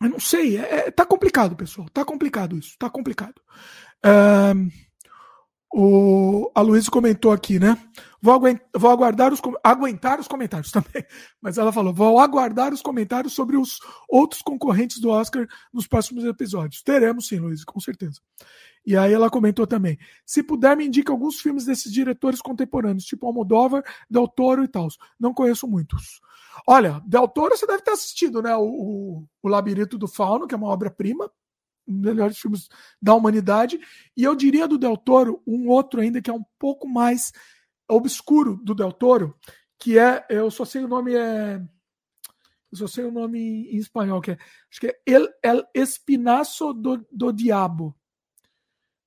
Eu 0.00 0.10
não 0.10 0.20
sei. 0.20 0.58
É, 0.58 0.88
é, 0.88 0.90
tá 0.90 1.06
complicado, 1.06 1.56
pessoal. 1.56 1.88
Tá 1.90 2.04
complicado 2.04 2.58
isso. 2.58 2.76
Tá 2.78 2.90
complicado. 2.90 3.40
O, 5.78 6.50
a 6.54 6.62
Luísa 6.62 6.90
comentou 6.90 7.30
aqui, 7.30 7.58
né? 7.58 7.76
Vou, 8.22 8.32
aguentar, 8.32 8.66
vou 8.74 8.90
aguardar 8.90 9.30
os, 9.30 9.42
aguentar 9.62 10.18
os 10.18 10.26
comentários 10.26 10.72
também. 10.72 11.04
Mas 11.38 11.58
ela 11.58 11.70
falou: 11.70 11.92
vou 11.92 12.18
aguardar 12.18 12.72
os 12.72 12.80
comentários 12.80 13.34
sobre 13.34 13.58
os 13.58 13.78
outros 14.08 14.40
concorrentes 14.40 14.98
do 14.98 15.10
Oscar 15.10 15.46
nos 15.70 15.86
próximos 15.86 16.24
episódios. 16.24 16.82
Teremos 16.82 17.28
sim, 17.28 17.38
Luiz, 17.38 17.62
com 17.62 17.78
certeza. 17.78 18.22
E 18.86 18.96
aí 18.96 19.12
ela 19.12 19.28
comentou 19.28 19.66
também: 19.66 19.98
se 20.24 20.42
puder, 20.42 20.74
me 20.78 20.86
indica 20.86 21.12
alguns 21.12 21.40
filmes 21.40 21.66
desses 21.66 21.92
diretores 21.92 22.40
contemporâneos, 22.40 23.04
tipo 23.04 23.26
Almodóvar, 23.26 23.84
Del 24.08 24.26
Toro 24.28 24.64
e 24.64 24.68
tal. 24.68 24.88
Não 25.20 25.34
conheço 25.34 25.68
muitos. 25.68 26.22
Olha, 26.66 27.02
Del 27.06 27.28
Toro 27.28 27.54
você 27.54 27.66
deve 27.66 27.82
ter 27.82 27.90
assistido, 27.90 28.40
né? 28.40 28.56
O, 28.56 28.64
o, 28.64 29.24
o 29.42 29.48
Labirinto 29.48 29.98
do 29.98 30.08
Fauno, 30.08 30.46
que 30.46 30.54
é 30.54 30.56
uma 30.56 30.68
obra-prima, 30.68 31.30
melhores 31.86 32.38
filmes 32.38 32.68
da 33.00 33.14
humanidade. 33.14 33.78
E 34.16 34.24
eu 34.24 34.34
diria 34.34 34.66
do 34.66 34.78
Del 34.78 34.96
Toro 34.96 35.42
um 35.46 35.68
outro 35.68 36.00
ainda 36.00 36.20
que 36.20 36.30
é 36.30 36.34
um 36.34 36.44
pouco 36.58 36.88
mais 36.88 37.32
obscuro 37.88 38.56
do 38.62 38.74
Del 38.74 38.92
Toro, 38.92 39.36
que 39.78 39.98
é, 39.98 40.24
eu 40.28 40.50
só 40.50 40.64
sei 40.64 40.84
o 40.84 40.88
nome 40.88 41.14
é 41.14 41.60
eu 42.72 42.78
só 42.78 42.86
sei 42.88 43.04
o 43.04 43.12
nome 43.12 43.38
em 43.70 43.76
espanhol, 43.76 44.20
que 44.20 44.32
é, 44.32 44.38
acho 44.70 44.80
que 44.80 44.88
é 44.88 45.00
El, 45.06 45.28
El 45.42 45.64
Espinazo 45.72 46.72
do, 46.72 47.06
do 47.10 47.32
Diabo. 47.32 47.96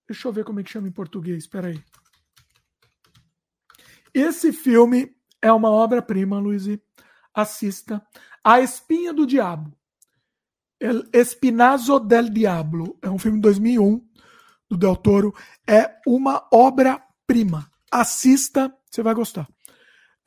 Deixa 0.07 0.27
eu 0.27 0.33
ver 0.33 0.45
como 0.45 0.59
é 0.59 0.63
que 0.63 0.71
chama 0.71 0.87
em 0.87 0.91
português, 0.91 1.43
espera 1.43 1.67
aí. 1.67 1.83
Esse 4.13 4.51
filme 4.51 5.15
é 5.41 5.51
uma 5.51 5.69
obra-prima, 5.69 6.39
Luiz. 6.39 6.65
Assista. 7.33 8.05
A 8.43 8.59
Espinha 8.59 9.13
do 9.13 9.27
Diabo. 9.27 9.77
El 10.79 11.09
Espinazo 11.11 11.99
del 11.99 12.29
Diablo. 12.29 12.97
É 13.01 13.09
um 13.09 13.17
filme 13.17 13.37
de 13.37 13.43
2001 13.43 14.01
do 14.69 14.77
Del 14.77 14.95
Toro. 14.95 15.33
É 15.67 15.99
uma 16.07 16.47
obra-prima 16.51 17.69
assista, 17.91 18.73
você 18.89 19.01
vai 19.01 19.13
gostar. 19.13 19.47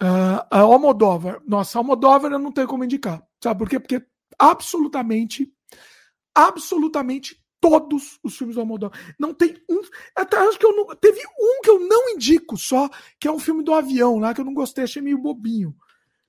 Uh, 0.00 0.42
a 0.50 0.60
Almodóvar, 0.60 1.40
nossa, 1.46 1.78
a 1.78 1.80
Almodóvar 1.80 2.32
eu 2.32 2.38
não 2.38 2.50
tenho 2.50 2.66
como 2.66 2.82
indicar, 2.82 3.22
sabe 3.40 3.58
por 3.58 3.68
quê? 3.68 3.78
Porque 3.78 4.04
absolutamente, 4.36 5.48
absolutamente 6.34 7.40
todos 7.60 8.18
os 8.24 8.36
filmes 8.36 8.56
do 8.56 8.62
Almodóvar. 8.62 8.98
Não 9.16 9.32
tem 9.32 9.56
um, 9.70 9.80
até 10.16 10.36
acho 10.38 10.58
que 10.58 10.66
eu 10.66 10.74
não, 10.74 10.86
teve 10.96 11.20
um 11.38 11.60
que 11.62 11.70
eu 11.70 11.78
não 11.78 12.10
indico 12.10 12.56
só, 12.56 12.90
que 13.20 13.28
é 13.28 13.30
um 13.32 13.38
filme 13.38 13.62
do 13.62 13.72
avião 13.72 14.18
lá, 14.18 14.34
que 14.34 14.40
eu 14.40 14.44
não 14.44 14.54
gostei, 14.54 14.82
achei 14.82 15.00
meio 15.00 15.18
bobinho. 15.18 15.72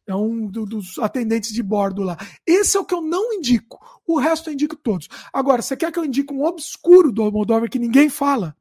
É 0.06 0.14
um 0.14 0.48
do, 0.48 0.65
dos 0.65 0.99
atendentes 0.99 1.53
de 1.53 1.64
bordo 1.64 2.03
lá. 2.03 2.17
Esse 2.45 2.75
é 2.75 2.80
o 2.80 2.85
que 2.85 2.93
eu 2.93 3.01
não 3.01 3.33
indico. 3.33 3.80
O 4.06 4.19
resto 4.19 4.49
eu 4.49 4.53
indico 4.53 4.75
todos. 4.75 5.07
Agora, 5.32 5.61
você 5.61 5.77
quer 5.77 5.91
que 5.91 5.99
eu 5.99 6.06
indique 6.06 6.33
um 6.33 6.43
obscuro 6.43 7.11
do 7.11 7.22
Almodóvar 7.23 7.69
que 7.69 7.80
ninguém 7.80 8.09
fala? 8.09 8.56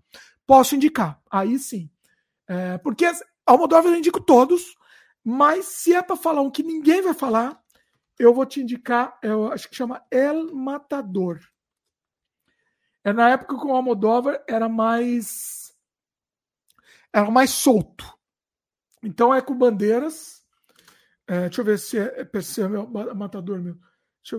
Posso 0.47 0.77
indicar. 0.77 1.21
Aí 1.31 1.59
sim. 1.59 1.91
É, 2.47 2.79
porque 2.79 3.11
Almodóvar 3.45 3.93
eu 3.93 3.99
indico 3.99 4.21
todos, 4.21 4.77
mas 5.25 5.67
se 5.67 5.95
é 5.95 6.03
para 6.03 6.17
falar 6.17 6.43
um 6.43 6.51
que 6.51 6.63
ninguém 6.63 7.03
vai 7.03 7.15
falar, 7.15 7.61
eu 8.19 8.33
vou 8.33 8.47
te 8.47 8.61
indicar, 8.61 9.19
eu 9.23 9.53
acho 9.53 9.69
que 9.69 9.75
chama 9.75 10.05
El 10.11 10.55
Matador. 10.55 11.41
É 13.05 13.13
na 13.13 13.31
época 13.31 13.59
que 13.59 13.67
o 13.67 13.73
Almodóvar 13.73 14.45
era 14.49 14.69
mais 14.69 15.73
era 17.13 17.31
mais 17.31 17.51
solto. 17.51 18.17
Então 19.03 19.35
é 19.35 19.41
com 19.41 19.55
bandeiras. 19.55 20.42
É, 21.27 21.43
deixa 21.43 21.61
eu 21.61 21.65
ver 21.65 21.79
se 21.79 21.99
é, 21.99 22.29
se 22.41 22.63
é 22.63 22.69
meu, 22.69 22.87
Matador 23.15 23.61
meu. 23.61 23.77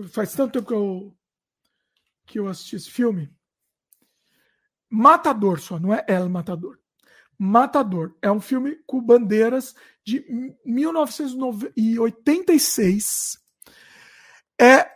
Faz 0.08 0.32
tanto 0.32 0.52
tempo 0.52 0.66
que 0.66 0.74
eu 0.74 1.16
que 2.26 2.38
eu 2.38 2.48
assisti 2.48 2.76
esse 2.76 2.90
filme. 2.90 3.30
Matador 4.88 5.60
só, 5.60 5.78
não 5.78 5.92
é 5.92 6.04
El 6.08 6.28
Matador. 6.28 6.78
Matador. 7.38 8.16
É 8.22 8.30
um 8.30 8.40
filme 8.40 8.76
com 8.86 8.98
bandeiras 9.00 9.74
de 10.04 10.24
1986. 10.64 13.38
É 14.58 14.88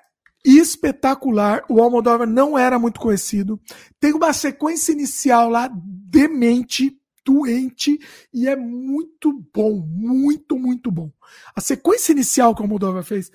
espetacular. 0.45 1.65
O 1.69 1.83
Almodóvar 1.83 2.27
não 2.27 2.57
era 2.57 2.79
muito 2.79 3.01
conhecido. 3.01 3.61
Tem 3.99 4.13
uma 4.13 4.33
sequência 4.33 4.93
inicial 4.93 5.51
lá 5.51 5.69
demente, 5.75 6.97
doente 7.29 7.99
e 8.33 8.49
é 8.49 8.57
muito 8.57 9.45
bom, 9.55 9.87
muito, 9.87 10.59
muito 10.59 10.91
bom. 10.91 11.13
A 11.55 11.61
sequência 11.61 12.13
inicial 12.13 12.55
que 12.55 12.63
o 12.63 12.65
Almodóvar 12.65 13.05
fez 13.05 13.31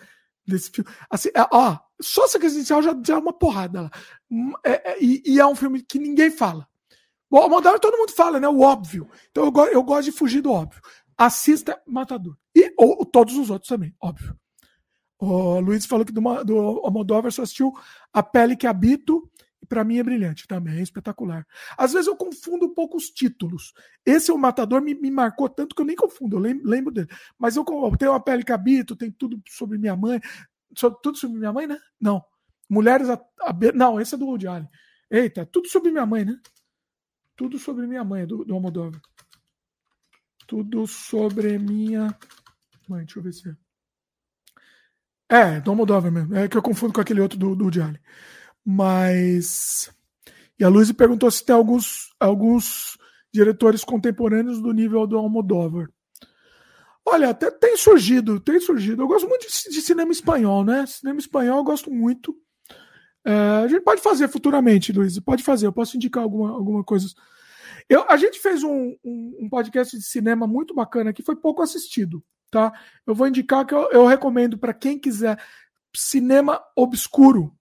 desse 0.46 0.72
filme, 0.72 0.90
assim, 1.10 1.30
é, 1.30 1.48
ó, 1.52 1.78
só 2.02 2.26
a 2.26 2.28
sequência 2.28 2.58
inicial 2.58 2.82
já, 2.82 3.00
já 3.06 3.14
é 3.14 3.18
uma 3.18 3.32
porrada 3.32 3.84
lá. 3.84 3.92
É, 4.66 4.94
é, 4.94 5.04
e, 5.04 5.22
e 5.26 5.40
é 5.40 5.46
um 5.46 5.56
filme 5.56 5.84
que 5.84 6.00
ninguém 6.00 6.32
fala. 6.32 6.68
O 7.30 7.38
Almodóvar 7.38 7.80
todo 7.80 7.98
mundo 7.98 8.12
fala, 8.12 8.40
né? 8.40 8.48
O 8.48 8.62
óbvio. 8.62 9.08
Então 9.30 9.46
eu, 9.46 9.66
eu 9.68 9.84
gosto 9.84 10.06
de 10.06 10.18
fugir 10.18 10.42
do 10.42 10.52
óbvio. 10.52 10.82
Assista 11.16 11.80
Matador. 11.86 12.36
E 12.56 12.74
ou, 12.78 13.06
todos 13.06 13.38
os 13.38 13.52
outros 13.52 13.70
também, 13.70 13.94
óbvio. 14.02 14.36
O 15.20 15.60
Luiz 15.60 15.86
falou 15.86 16.04
que 16.04 16.12
do, 16.12 16.22
do 16.44 16.58
Almodóvar 16.58 17.32
só 17.32 17.44
assistiu 17.44 17.72
A 18.12 18.24
Pele 18.24 18.58
que 18.58 18.68
Habito, 18.68 19.30
e 19.64 19.66
para 19.66 19.84
mim 19.86 19.98
é 19.98 20.04
brilhante 20.04 20.46
também, 20.46 20.78
é 20.78 20.82
espetacular. 20.82 21.48
Às 21.78 21.94
vezes 21.94 22.08
eu 22.08 22.18
confundo 22.18 22.66
um 22.66 22.74
pouco 22.74 22.98
os 22.98 23.06
títulos. 23.06 23.74
Esse 24.06 24.30
o 24.30 24.38
Matador 24.38 24.82
me, 24.82 24.94
me 24.94 25.10
marcou 25.10 25.48
tanto 25.48 25.74
que 25.74 25.82
eu 25.82 25.86
nem 25.86 25.96
confundo, 25.96 26.36
eu 26.36 26.40
lembro, 26.40 26.92
dele. 26.92 27.08
Mas 27.40 27.56
eu, 27.56 27.64
eu 27.66 27.98
tenho 27.98 28.12
A 28.12 28.20
Pele 28.20 28.44
que 28.44 28.52
Habito, 28.52 28.94
tem 28.94 29.10
tudo 29.10 29.42
sobre 29.48 29.78
minha 29.78 29.96
mãe. 29.96 30.20
Sobre, 30.76 31.00
tudo 31.02 31.18
sobre 31.18 31.40
minha 31.40 31.54
mãe, 31.54 31.66
né? 31.66 31.80
Não. 32.00 32.22
Mulheres 32.70 33.10
a, 33.10 33.14
a 33.40 33.54
Não, 33.74 34.02
esse 34.02 34.16
é 34.16 34.18
do 34.18 34.26
Woody 34.26 34.48
Allen. 34.48 34.70
Eita, 35.10 35.46
tudo 35.46 35.70
sobre 35.70 35.92
minha 35.92 36.06
mãe, 36.06 36.26
né? 36.26 36.38
Tudo 37.38 37.58
sobre 37.58 37.88
minha 37.88 38.04
mãe, 38.04 38.28
do, 38.28 38.44
do 38.44 38.54
Almodóvar. 38.54 39.00
Tudo 40.46 40.86
sobre 40.86 41.58
minha 41.58 42.14
mãe. 42.90 43.06
Deixa 43.06 43.20
eu 43.20 43.24
ver 43.24 43.32
se 43.32 43.50
é. 43.50 43.56
É, 45.30 45.62
do 45.62 45.72
Almodóvar 45.72 46.12
mesmo. 46.12 46.36
É 46.36 46.50
que 46.50 46.58
eu 46.58 46.62
confundo 46.62 46.94
com 46.94 47.00
aquele 47.00 47.22
outro 47.22 47.40
do, 47.40 47.56
do 47.56 47.72
Diário. 47.72 48.00
Mas. 48.66 49.92
E 50.58 50.64
a 50.64 50.70
Luiz 50.70 50.92
perguntou 50.92 51.30
se 51.30 51.44
tem 51.44 51.56
alguns, 51.56 52.14
alguns 52.20 52.98
diretores 53.34 53.84
contemporâneos 53.84 54.62
do 54.62 54.72
nível 54.72 55.06
do 55.08 55.18
Almodóvar. 55.18 55.90
Olha, 57.06 57.30
até 57.30 57.52
tem 57.52 57.76
surgido, 57.76 58.40
tem 58.40 58.60
surgido. 58.60 59.02
Eu 59.02 59.08
gosto 59.08 59.28
muito 59.28 59.46
de, 59.48 59.70
de 59.70 59.82
cinema 59.82 60.12
espanhol, 60.12 60.64
né? 60.64 60.86
Cinema 60.86 61.20
espanhol 61.20 61.58
eu 61.58 61.64
gosto 61.64 61.92
muito. 61.92 62.36
É, 63.26 63.32
a 63.64 63.68
gente 63.68 63.84
pode 63.84 64.02
fazer 64.02 64.28
futuramente, 64.28 64.94
Luiz. 64.94 65.20
Pode 65.20 65.44
fazer. 65.44 65.68
Eu 65.68 65.74
posso 65.74 65.98
indicar 65.98 66.24
alguma, 66.24 66.52
alguma 66.52 66.84
coisa. 66.84 67.08
Eu, 67.90 68.06
a 68.10 68.16
gente 68.16 68.40
fez 68.40 68.64
um, 68.64 68.96
um, 69.04 69.38
um 69.42 69.50
podcast 69.50 69.98
de 69.98 70.04
cinema 70.04 70.48
muito 70.48 70.74
bacana 70.74 71.12
que 71.12 71.24
foi 71.24 71.36
pouco 71.36 71.62
assistido, 71.62 72.24
tá? 72.50 72.72
Eu 73.06 73.14
vou 73.14 73.28
indicar 73.28 73.66
que 73.66 73.74
eu, 73.74 73.90
eu 73.92 74.06
recomendo 74.06 74.58
para 74.58 74.74
quem 74.74 74.98
quiser 74.98 75.38
cinema 75.94 76.62
obscuro. 76.76 77.54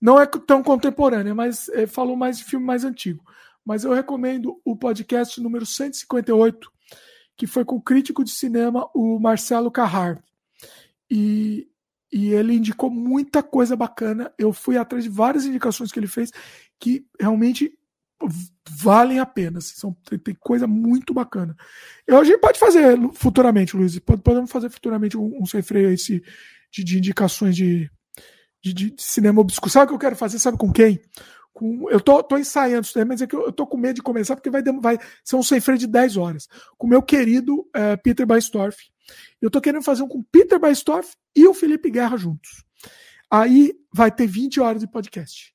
Não 0.00 0.20
é 0.20 0.26
tão 0.26 0.62
contemporâneo, 0.62 1.34
mas 1.34 1.68
é, 1.70 1.86
falou 1.86 2.16
mais 2.16 2.38
de 2.38 2.44
filme 2.44 2.64
mais 2.64 2.84
antigo. 2.84 3.24
Mas 3.64 3.84
eu 3.84 3.92
recomendo 3.92 4.60
o 4.64 4.76
podcast 4.76 5.40
número 5.40 5.66
158 5.66 6.70
que 7.36 7.46
foi 7.46 7.64
com 7.64 7.76
o 7.76 7.82
crítico 7.82 8.24
de 8.24 8.30
cinema, 8.30 8.88
o 8.94 9.18
Marcelo 9.20 9.70
Carrar. 9.70 10.22
E, 11.10 11.68
e 12.10 12.32
ele 12.32 12.54
indicou 12.54 12.90
muita 12.90 13.42
coisa 13.42 13.76
bacana. 13.76 14.32
Eu 14.38 14.52
fui 14.52 14.78
atrás 14.78 15.04
de 15.04 15.10
várias 15.10 15.44
indicações 15.44 15.92
que 15.92 16.00
ele 16.00 16.06
fez 16.06 16.30
que 16.80 17.06
realmente 17.20 17.78
valem 18.68 19.18
a 19.18 19.26
pena. 19.26 19.58
Assim, 19.58 19.74
são, 19.74 19.92
tem, 20.08 20.18
tem, 20.18 20.34
coisa 20.34 20.66
muito 20.66 21.12
bacana. 21.12 21.54
Eu, 22.06 22.18
a 22.18 22.24
gente 22.24 22.38
pode 22.38 22.58
fazer 22.58 22.98
futuramente, 23.12 23.76
Luiz. 23.76 23.98
Podemos 23.98 24.50
fazer 24.50 24.70
futuramente 24.70 25.18
um, 25.18 25.42
um 25.42 25.44
sem 25.44 25.60
freio 25.60 25.90
esse, 25.90 26.24
de, 26.72 26.82
de 26.82 26.96
indicações 26.96 27.54
de, 27.54 27.90
de, 28.72 28.90
de, 28.90 29.02
cinema 29.02 29.40
obscuro. 29.40 29.70
Sabe 29.70 29.84
o 29.84 29.88
que 29.88 29.94
eu 29.94 29.98
quero 29.98 30.16
fazer? 30.16 30.38
Sabe 30.38 30.58
com 30.58 30.72
quem? 30.72 31.00
Com, 31.52 31.88
eu 31.90 32.00
tô, 32.00 32.22
tô 32.22 32.36
ensaiando 32.36 32.86
isso 32.86 33.06
mas 33.06 33.22
é 33.22 33.26
que 33.26 33.34
eu, 33.34 33.46
eu 33.46 33.52
tô 33.52 33.66
com 33.66 33.76
medo 33.76 33.96
de 33.96 34.02
começar, 34.02 34.36
porque 34.36 34.50
vai, 34.50 34.62
vai 34.62 34.98
ser 35.24 35.36
um 35.36 35.42
sem 35.42 35.60
freio 35.60 35.78
de 35.78 35.86
10 35.86 36.16
horas. 36.16 36.48
Com 36.76 36.86
o 36.86 36.90
meu 36.90 37.02
querido 37.02 37.68
é, 37.74 37.96
Peter 37.96 38.26
Baistorff. 38.26 38.78
Eu 39.40 39.50
tô 39.50 39.60
querendo 39.60 39.84
fazer 39.84 40.02
um 40.02 40.08
com 40.08 40.22
Peter 40.24 40.58
Baistorff 40.58 41.14
e 41.34 41.46
o 41.46 41.54
Felipe 41.54 41.90
Guerra 41.90 42.16
juntos. 42.16 42.64
Aí 43.30 43.74
vai 43.92 44.10
ter 44.10 44.26
20 44.26 44.60
horas 44.60 44.80
de 44.80 44.88
podcast. 44.88 45.52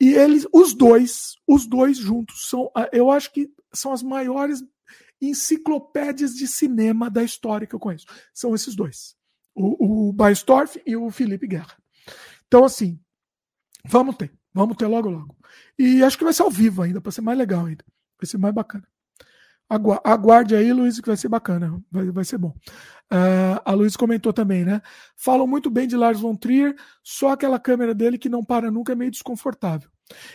E 0.00 0.14
eles, 0.14 0.46
os 0.52 0.74
dois, 0.74 1.36
os 1.46 1.66
dois 1.66 1.96
juntos, 1.96 2.48
são, 2.48 2.70
eu 2.92 3.10
acho 3.10 3.32
que 3.32 3.48
são 3.72 3.92
as 3.92 4.02
maiores 4.02 4.62
enciclopédias 5.20 6.34
de 6.34 6.48
cinema 6.48 7.08
da 7.08 7.22
história 7.22 7.66
que 7.66 7.74
eu 7.74 7.80
conheço. 7.80 8.06
São 8.34 8.54
esses 8.54 8.74
dois. 8.74 9.14
O, 9.54 10.08
o 10.08 10.12
Baistorff 10.12 10.82
e 10.84 10.96
o 10.96 11.10
Felipe 11.10 11.46
Guerra. 11.46 11.76
Então, 12.52 12.66
assim, 12.66 13.00
vamos 13.82 14.14
ter. 14.14 14.30
Vamos 14.52 14.76
ter 14.76 14.86
logo, 14.86 15.08
logo. 15.08 15.34
E 15.78 16.04
acho 16.04 16.18
que 16.18 16.24
vai 16.24 16.34
ser 16.34 16.42
ao 16.42 16.50
vivo 16.50 16.82
ainda, 16.82 17.00
para 17.00 17.10
ser 17.10 17.22
mais 17.22 17.38
legal 17.38 17.64
ainda. 17.64 17.82
Vai 18.20 18.26
ser 18.26 18.36
mais 18.36 18.52
bacana. 18.54 18.86
Aguarde 20.04 20.54
aí, 20.54 20.70
Luiz, 20.70 21.00
que 21.00 21.06
vai 21.06 21.16
ser 21.16 21.28
bacana. 21.28 21.82
Vai, 21.90 22.10
vai 22.10 22.24
ser 22.26 22.36
bom. 22.36 22.50
Uh, 23.10 23.56
a 23.64 23.72
Luiz 23.72 23.96
comentou 23.96 24.34
também, 24.34 24.66
né? 24.66 24.82
Falam 25.16 25.46
muito 25.46 25.70
bem 25.70 25.88
de 25.88 25.96
Lars 25.96 26.20
von 26.20 26.36
Trier, 26.36 26.76
só 27.02 27.30
aquela 27.30 27.58
câmera 27.58 27.94
dele 27.94 28.18
que 28.18 28.28
não 28.28 28.44
para 28.44 28.70
nunca 28.70 28.92
é 28.92 28.94
meio 28.94 29.10
desconfortável. 29.10 29.88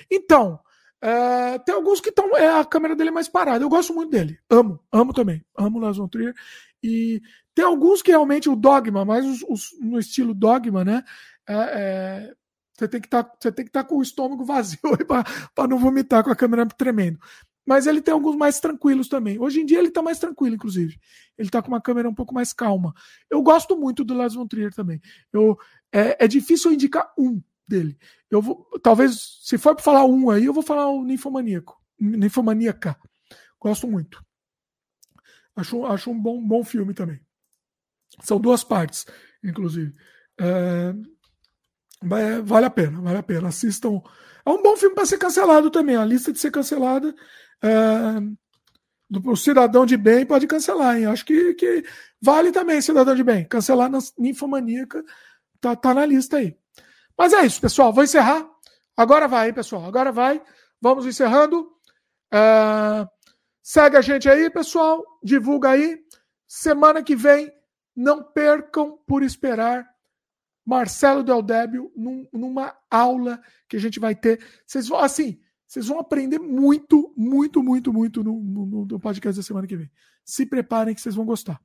Então, 0.10 0.60
uh, 1.06 1.64
tem 1.64 1.76
alguns 1.76 2.02
que 2.02 2.10
estão. 2.10 2.36
É, 2.36 2.60
a 2.60 2.66
câmera 2.66 2.96
dele 2.96 3.10
é 3.10 3.14
mais 3.14 3.30
parada. 3.30 3.64
Eu 3.64 3.70
gosto 3.70 3.94
muito 3.94 4.10
dele. 4.10 4.40
Amo, 4.50 4.80
amo 4.92 5.14
também. 5.14 5.46
Amo 5.56 5.78
Lars 5.78 5.98
von 5.98 6.08
Trier. 6.08 6.34
E 6.82 7.22
tem 7.54 7.64
alguns 7.64 8.02
que 8.02 8.10
realmente 8.10 8.50
o 8.50 8.56
dogma, 8.56 9.06
mais 9.06 9.24
os, 9.24 9.44
os, 9.48 9.70
no 9.80 10.00
estilo 10.00 10.34
dogma, 10.34 10.84
né? 10.84 11.04
É, 11.48 11.54
é, 11.54 12.36
você 12.74 12.88
tem 12.88 13.02
que 13.02 13.08
tá, 13.08 13.20
estar 13.44 13.52
tá 13.72 13.84
com 13.84 13.98
o 13.98 14.02
estômago 14.02 14.46
vazio 14.46 14.80
para 15.56 15.68
não 15.68 15.80
vomitar 15.80 16.24
com 16.24 16.30
a 16.30 16.36
câmera 16.36 16.66
tremendo. 16.66 17.20
Mas 17.66 17.86
ele 17.86 18.02
tem 18.02 18.14
alguns 18.14 18.36
mais 18.36 18.60
tranquilos 18.60 19.10
também. 19.10 19.40
Hoje 19.40 19.60
em 19.60 19.66
dia 19.66 19.80
ele 19.80 19.90
está 19.90 20.02
mais 20.02 20.20
tranquilo, 20.20 20.56
inclusive. 20.56 20.98
Ele 21.38 21.50
está 21.50 21.62
com 21.62 21.68
uma 21.68 21.82
câmera 21.82 22.08
um 22.08 22.14
pouco 22.14 22.34
mais 22.34 22.54
calma. 22.54 22.94
Eu 23.30 23.42
gosto 23.42 23.76
muito 23.76 24.06
do 24.06 24.14
Lars 24.14 24.36
von 24.36 24.48
Trier 24.48 24.74
também. 24.74 25.02
Eu, 25.34 25.58
é, 25.92 26.24
é 26.24 26.28
difícil 26.28 26.72
eu 26.72 26.76
indicar 26.76 27.12
um 27.18 27.42
dele. 27.68 27.98
Eu 28.32 28.42
vou, 28.42 28.66
talvez, 28.82 29.40
se 29.42 29.58
for 29.58 29.76
para 29.76 29.84
falar 29.84 30.06
um 30.06 30.30
aí, 30.30 30.46
eu 30.46 30.54
vou 30.54 30.64
falar 30.64 30.88
o 30.88 31.04
Ninfomaníaco. 31.04 31.78
Ninfomaníaca. 32.00 32.98
Gosto 33.60 33.88
muito. 33.88 34.24
Acho, 35.56 35.86
acho 35.86 36.12
um 36.12 36.22
bom, 36.22 36.42
bom 36.42 36.64
filme 36.64 36.94
também. 36.94 37.20
São 38.22 38.40
duas 38.40 38.64
partes, 38.64 39.06
inclusive. 39.44 39.94
É, 40.40 40.94
Vale 42.02 42.66
a 42.66 42.70
pena, 42.70 43.02
vale 43.02 43.18
a 43.18 43.24
pena. 43.24 43.48
Assistam. 43.48 44.02
É 44.46 44.50
um 44.50 44.62
bom 44.62 44.78
filme 44.78 44.96
para 44.96 45.06
ser 45.06 45.18
cancelado 45.18 45.70
também. 45.70 45.96
A 45.96 46.06
lista 46.06 46.32
de 46.32 46.40
ser 46.40 46.52
cancelada. 46.52 47.14
É, 47.62 47.70
do 49.10 49.36
cidadão 49.36 49.86
de 49.86 49.98
bem 49.98 50.26
pode 50.26 50.46
cancelar, 50.48 50.98
hein? 50.98 51.06
Acho 51.06 51.26
que, 51.26 51.54
que 51.54 51.84
vale 52.22 52.52
também, 52.52 52.82
cidadão 52.82 53.16
de 53.16 53.24
bem. 53.24 53.46
Cancelar 53.46 53.90
na 53.90 54.00
ninfomaníaca 54.18 55.04
tá, 55.60 55.76
tá 55.76 55.94
na 55.94 56.06
lista 56.06 56.38
aí. 56.38 56.56
Mas 57.18 57.34
é 57.34 57.46
isso, 57.46 57.60
pessoal. 57.60 57.94
Vou 57.94 58.04
encerrar. 58.04 58.48
Agora 58.96 59.28
vai, 59.28 59.52
pessoal. 59.54 59.86
Agora 59.86 60.12
vai. 60.12 60.42
Vamos 60.82 61.06
encerrando. 61.06 61.72
É, 62.32 63.08
segue 63.64 63.98
a 63.98 64.02
gente 64.02 64.30
aí, 64.30 64.50
pessoal. 64.50 65.04
Divulga 65.24 65.70
aí. 65.70 65.98
Semana 66.48 67.02
que 67.02 67.16
vem, 67.16 67.52
não 67.96 68.24
percam 68.24 68.98
por 69.08 69.24
esperar 69.24 69.88
Marcelo 70.68 71.24
Del 71.24 71.42
Débio 71.42 71.90
num, 71.96 72.28
numa 72.34 72.76
aula 72.92 73.42
que 73.70 73.78
a 73.78 73.80
gente 73.80 74.02
vai 74.02 74.14
ter. 74.14 74.46
Vocês 74.66 74.90
vão, 74.90 75.00
assim, 75.00 75.40
vocês 75.66 75.88
vão 75.88 75.98
aprender 75.98 76.40
muito, 76.40 77.14
muito, 77.16 77.64
muito, 77.64 77.94
muito 77.94 78.22
no, 78.22 78.38
no, 78.38 78.86
no 78.86 79.00
podcast 79.00 79.40
da 79.40 79.44
semana 79.44 79.66
que 79.66 79.78
vem. 79.78 79.90
Se 80.26 80.46
preparem 80.46 80.94
que 80.94 81.00
vocês 81.00 81.16
vão 81.16 81.26
gostar. 81.26 81.58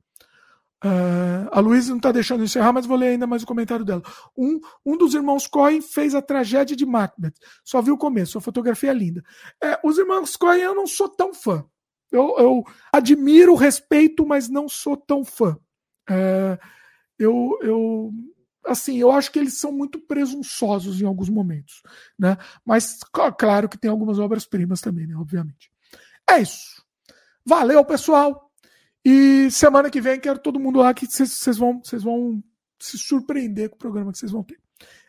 Uh, 0.84 1.50
a 1.50 1.58
Luísa 1.58 1.90
não 1.90 1.96
está 1.96 2.12
deixando 2.12 2.44
encerrar, 2.44 2.72
mas 2.72 2.86
vou 2.86 2.96
ler 2.96 3.08
ainda 3.08 3.26
mais 3.26 3.42
o 3.42 3.46
comentário 3.46 3.84
dela. 3.84 4.02
Um, 4.38 4.60
um 4.86 4.96
dos 4.96 5.14
irmãos 5.14 5.48
Cohen 5.48 5.80
fez 5.80 6.14
a 6.14 6.22
tragédia 6.22 6.76
de 6.76 6.86
Macbeth. 6.86 7.34
Só 7.64 7.82
viu 7.82 7.94
o 7.94 7.98
começo, 7.98 8.38
a 8.38 8.40
fotografia 8.40 8.90
é 8.90 8.94
linda. 8.94 9.24
É, 9.60 9.80
os 9.82 9.98
irmãos 9.98 10.36
Cohen 10.36 10.60
eu 10.60 10.76
não 10.76 10.86
sou 10.86 11.08
tão 11.08 11.34
fã. 11.34 11.64
Eu, 12.12 12.36
eu 12.38 12.64
admiro, 12.92 13.56
respeito, 13.56 14.24
mas 14.24 14.48
não 14.48 14.68
sou 14.68 14.96
tão 14.96 15.24
fã. 15.24 15.56
É, 16.08 16.58
eu, 17.18 17.58
eu 17.62 18.12
assim, 18.66 18.98
eu 18.98 19.10
acho 19.10 19.30
que 19.30 19.38
eles 19.38 19.58
são 19.58 19.72
muito 19.72 19.98
presunçosos 19.98 21.00
em 21.00 21.06
alguns 21.06 21.28
momentos, 21.28 21.82
né? 22.18 22.36
Mas 22.64 22.98
claro 23.12 23.68
que 23.68 23.78
tem 23.78 23.90
algumas 23.90 24.18
obras-primas 24.18 24.80
também, 24.80 25.06
né? 25.06 25.16
Obviamente. 25.16 25.70
É 26.30 26.40
isso. 26.40 26.82
Valeu, 27.44 27.84
pessoal. 27.84 28.50
E 29.04 29.50
semana 29.50 29.90
que 29.90 30.00
vem 30.00 30.20
quero 30.20 30.38
todo 30.38 30.60
mundo 30.60 30.78
lá 30.78 30.94
que 30.94 31.06
vocês 31.06 31.56
vão, 31.56 31.80
vocês 31.82 32.02
vão 32.02 32.42
se 32.78 32.96
surpreender 32.96 33.68
com 33.68 33.76
o 33.76 33.78
programa 33.78 34.12
que 34.12 34.18
vocês 34.18 34.30
vão 34.30 34.44
ter. 34.44 34.60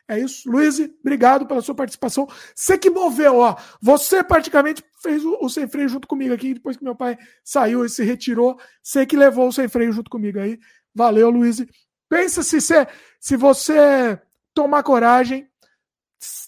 É 0.07 0.19
isso. 0.19 0.49
Luiz, 0.49 0.79
obrigado 0.99 1.45
pela 1.45 1.61
sua 1.61 1.75
participação. 1.75 2.27
Você 2.53 2.77
que 2.77 2.89
moveu, 2.89 3.37
ó. 3.37 3.55
Você 3.81 4.23
praticamente 4.23 4.83
fez 5.01 5.23
o, 5.23 5.37
o, 5.41 5.49
sem 5.49 5.67
freio 5.67 5.87
junto 5.87 6.07
comigo 6.07 6.33
aqui, 6.33 6.53
depois 6.53 6.75
que 6.75 6.83
meu 6.83 6.95
pai 6.95 7.17
saiu 7.43 7.85
e 7.85 7.89
se 7.89 8.03
retirou. 8.03 8.59
Você 8.81 9.05
que 9.05 9.15
levou 9.15 9.47
o 9.47 9.53
sem 9.53 9.67
freio 9.67 9.93
junto 9.93 10.09
comigo 10.09 10.39
aí. 10.39 10.59
Valeu, 10.93 11.29
Luiz. 11.29 11.63
Pensa 12.13 12.43
se 12.43 12.61
você, 12.61 12.87
se 13.19 13.35
você 13.35 14.21
tomar 14.53 14.83
coragem, 14.83 15.49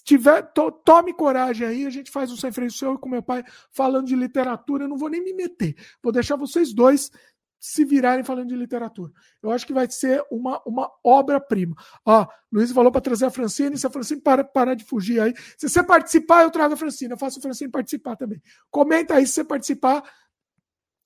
tiver, 0.04 0.42
to, 0.52 0.70
tome 0.70 1.12
coragem 1.12 1.66
aí, 1.66 1.84
a 1.84 1.90
gente 1.90 2.08
faz 2.08 2.30
um 2.30 2.36
sem 2.36 2.52
freio 2.52 2.70
seu 2.70 2.96
com 2.96 3.08
meu 3.08 3.20
pai 3.20 3.42
falando 3.72 4.06
de 4.06 4.14
literatura, 4.14 4.84
eu 4.84 4.88
não 4.88 4.96
vou 4.96 5.08
nem 5.08 5.20
me 5.20 5.32
meter. 5.32 5.74
Vou 6.00 6.12
deixar 6.12 6.36
vocês 6.36 6.72
dois 6.72 7.10
se 7.58 7.84
virarem 7.84 8.22
falando 8.22 8.50
de 8.50 8.54
literatura. 8.54 9.12
Eu 9.42 9.50
acho 9.50 9.66
que 9.66 9.72
vai 9.72 9.90
ser 9.90 10.24
uma, 10.30 10.62
uma 10.64 10.88
obra-prima. 11.02 11.74
Ó, 12.04 12.24
Luiz 12.52 12.70
falou 12.70 12.92
para 12.92 13.00
trazer 13.00 13.26
a 13.26 13.30
Francine, 13.30 13.76
se 13.76 13.88
a 13.88 13.90
Francine 13.90 14.20
para, 14.20 14.44
parar 14.44 14.74
de 14.74 14.84
fugir 14.84 15.18
aí. 15.18 15.34
Se 15.58 15.68
você 15.68 15.82
participar, 15.82 16.44
eu 16.44 16.50
trago 16.52 16.74
a 16.74 16.76
Francine, 16.76 17.10
eu 17.10 17.18
faço 17.18 17.40
a 17.40 17.42
Francine 17.42 17.72
participar 17.72 18.14
também. 18.14 18.40
Comenta 18.70 19.14
aí 19.14 19.26
se 19.26 19.32
você 19.32 19.44
participar, 19.44 20.08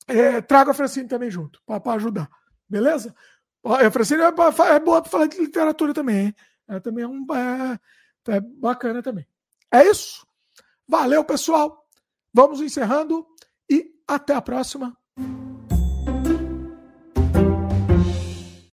é, 0.06 0.42
traga 0.42 0.72
a 0.72 0.74
Francine 0.74 1.08
também 1.08 1.30
junto, 1.30 1.62
para 1.64 1.94
ajudar. 1.94 2.28
Beleza? 2.68 3.14
A 3.64 3.90
Francine 3.90 4.22
é, 4.22 4.26
é 4.26 4.80
boa 4.80 5.02
para 5.02 5.10
falar 5.10 5.26
de 5.26 5.38
literatura 5.38 5.92
também, 5.92 6.26
hein? 6.26 6.34
É 6.68 6.80
também 6.80 7.04
é 7.04 7.08
um 7.08 7.26
é, 7.34 8.34
é 8.36 8.40
bacana 8.40 9.02
também. 9.02 9.26
É 9.72 9.84
isso. 9.84 10.26
Valeu, 10.88 11.24
pessoal. 11.24 11.86
Vamos 12.32 12.60
encerrando 12.60 13.26
e 13.68 13.92
até 14.06 14.34
a 14.34 14.42
próxima. 14.42 14.96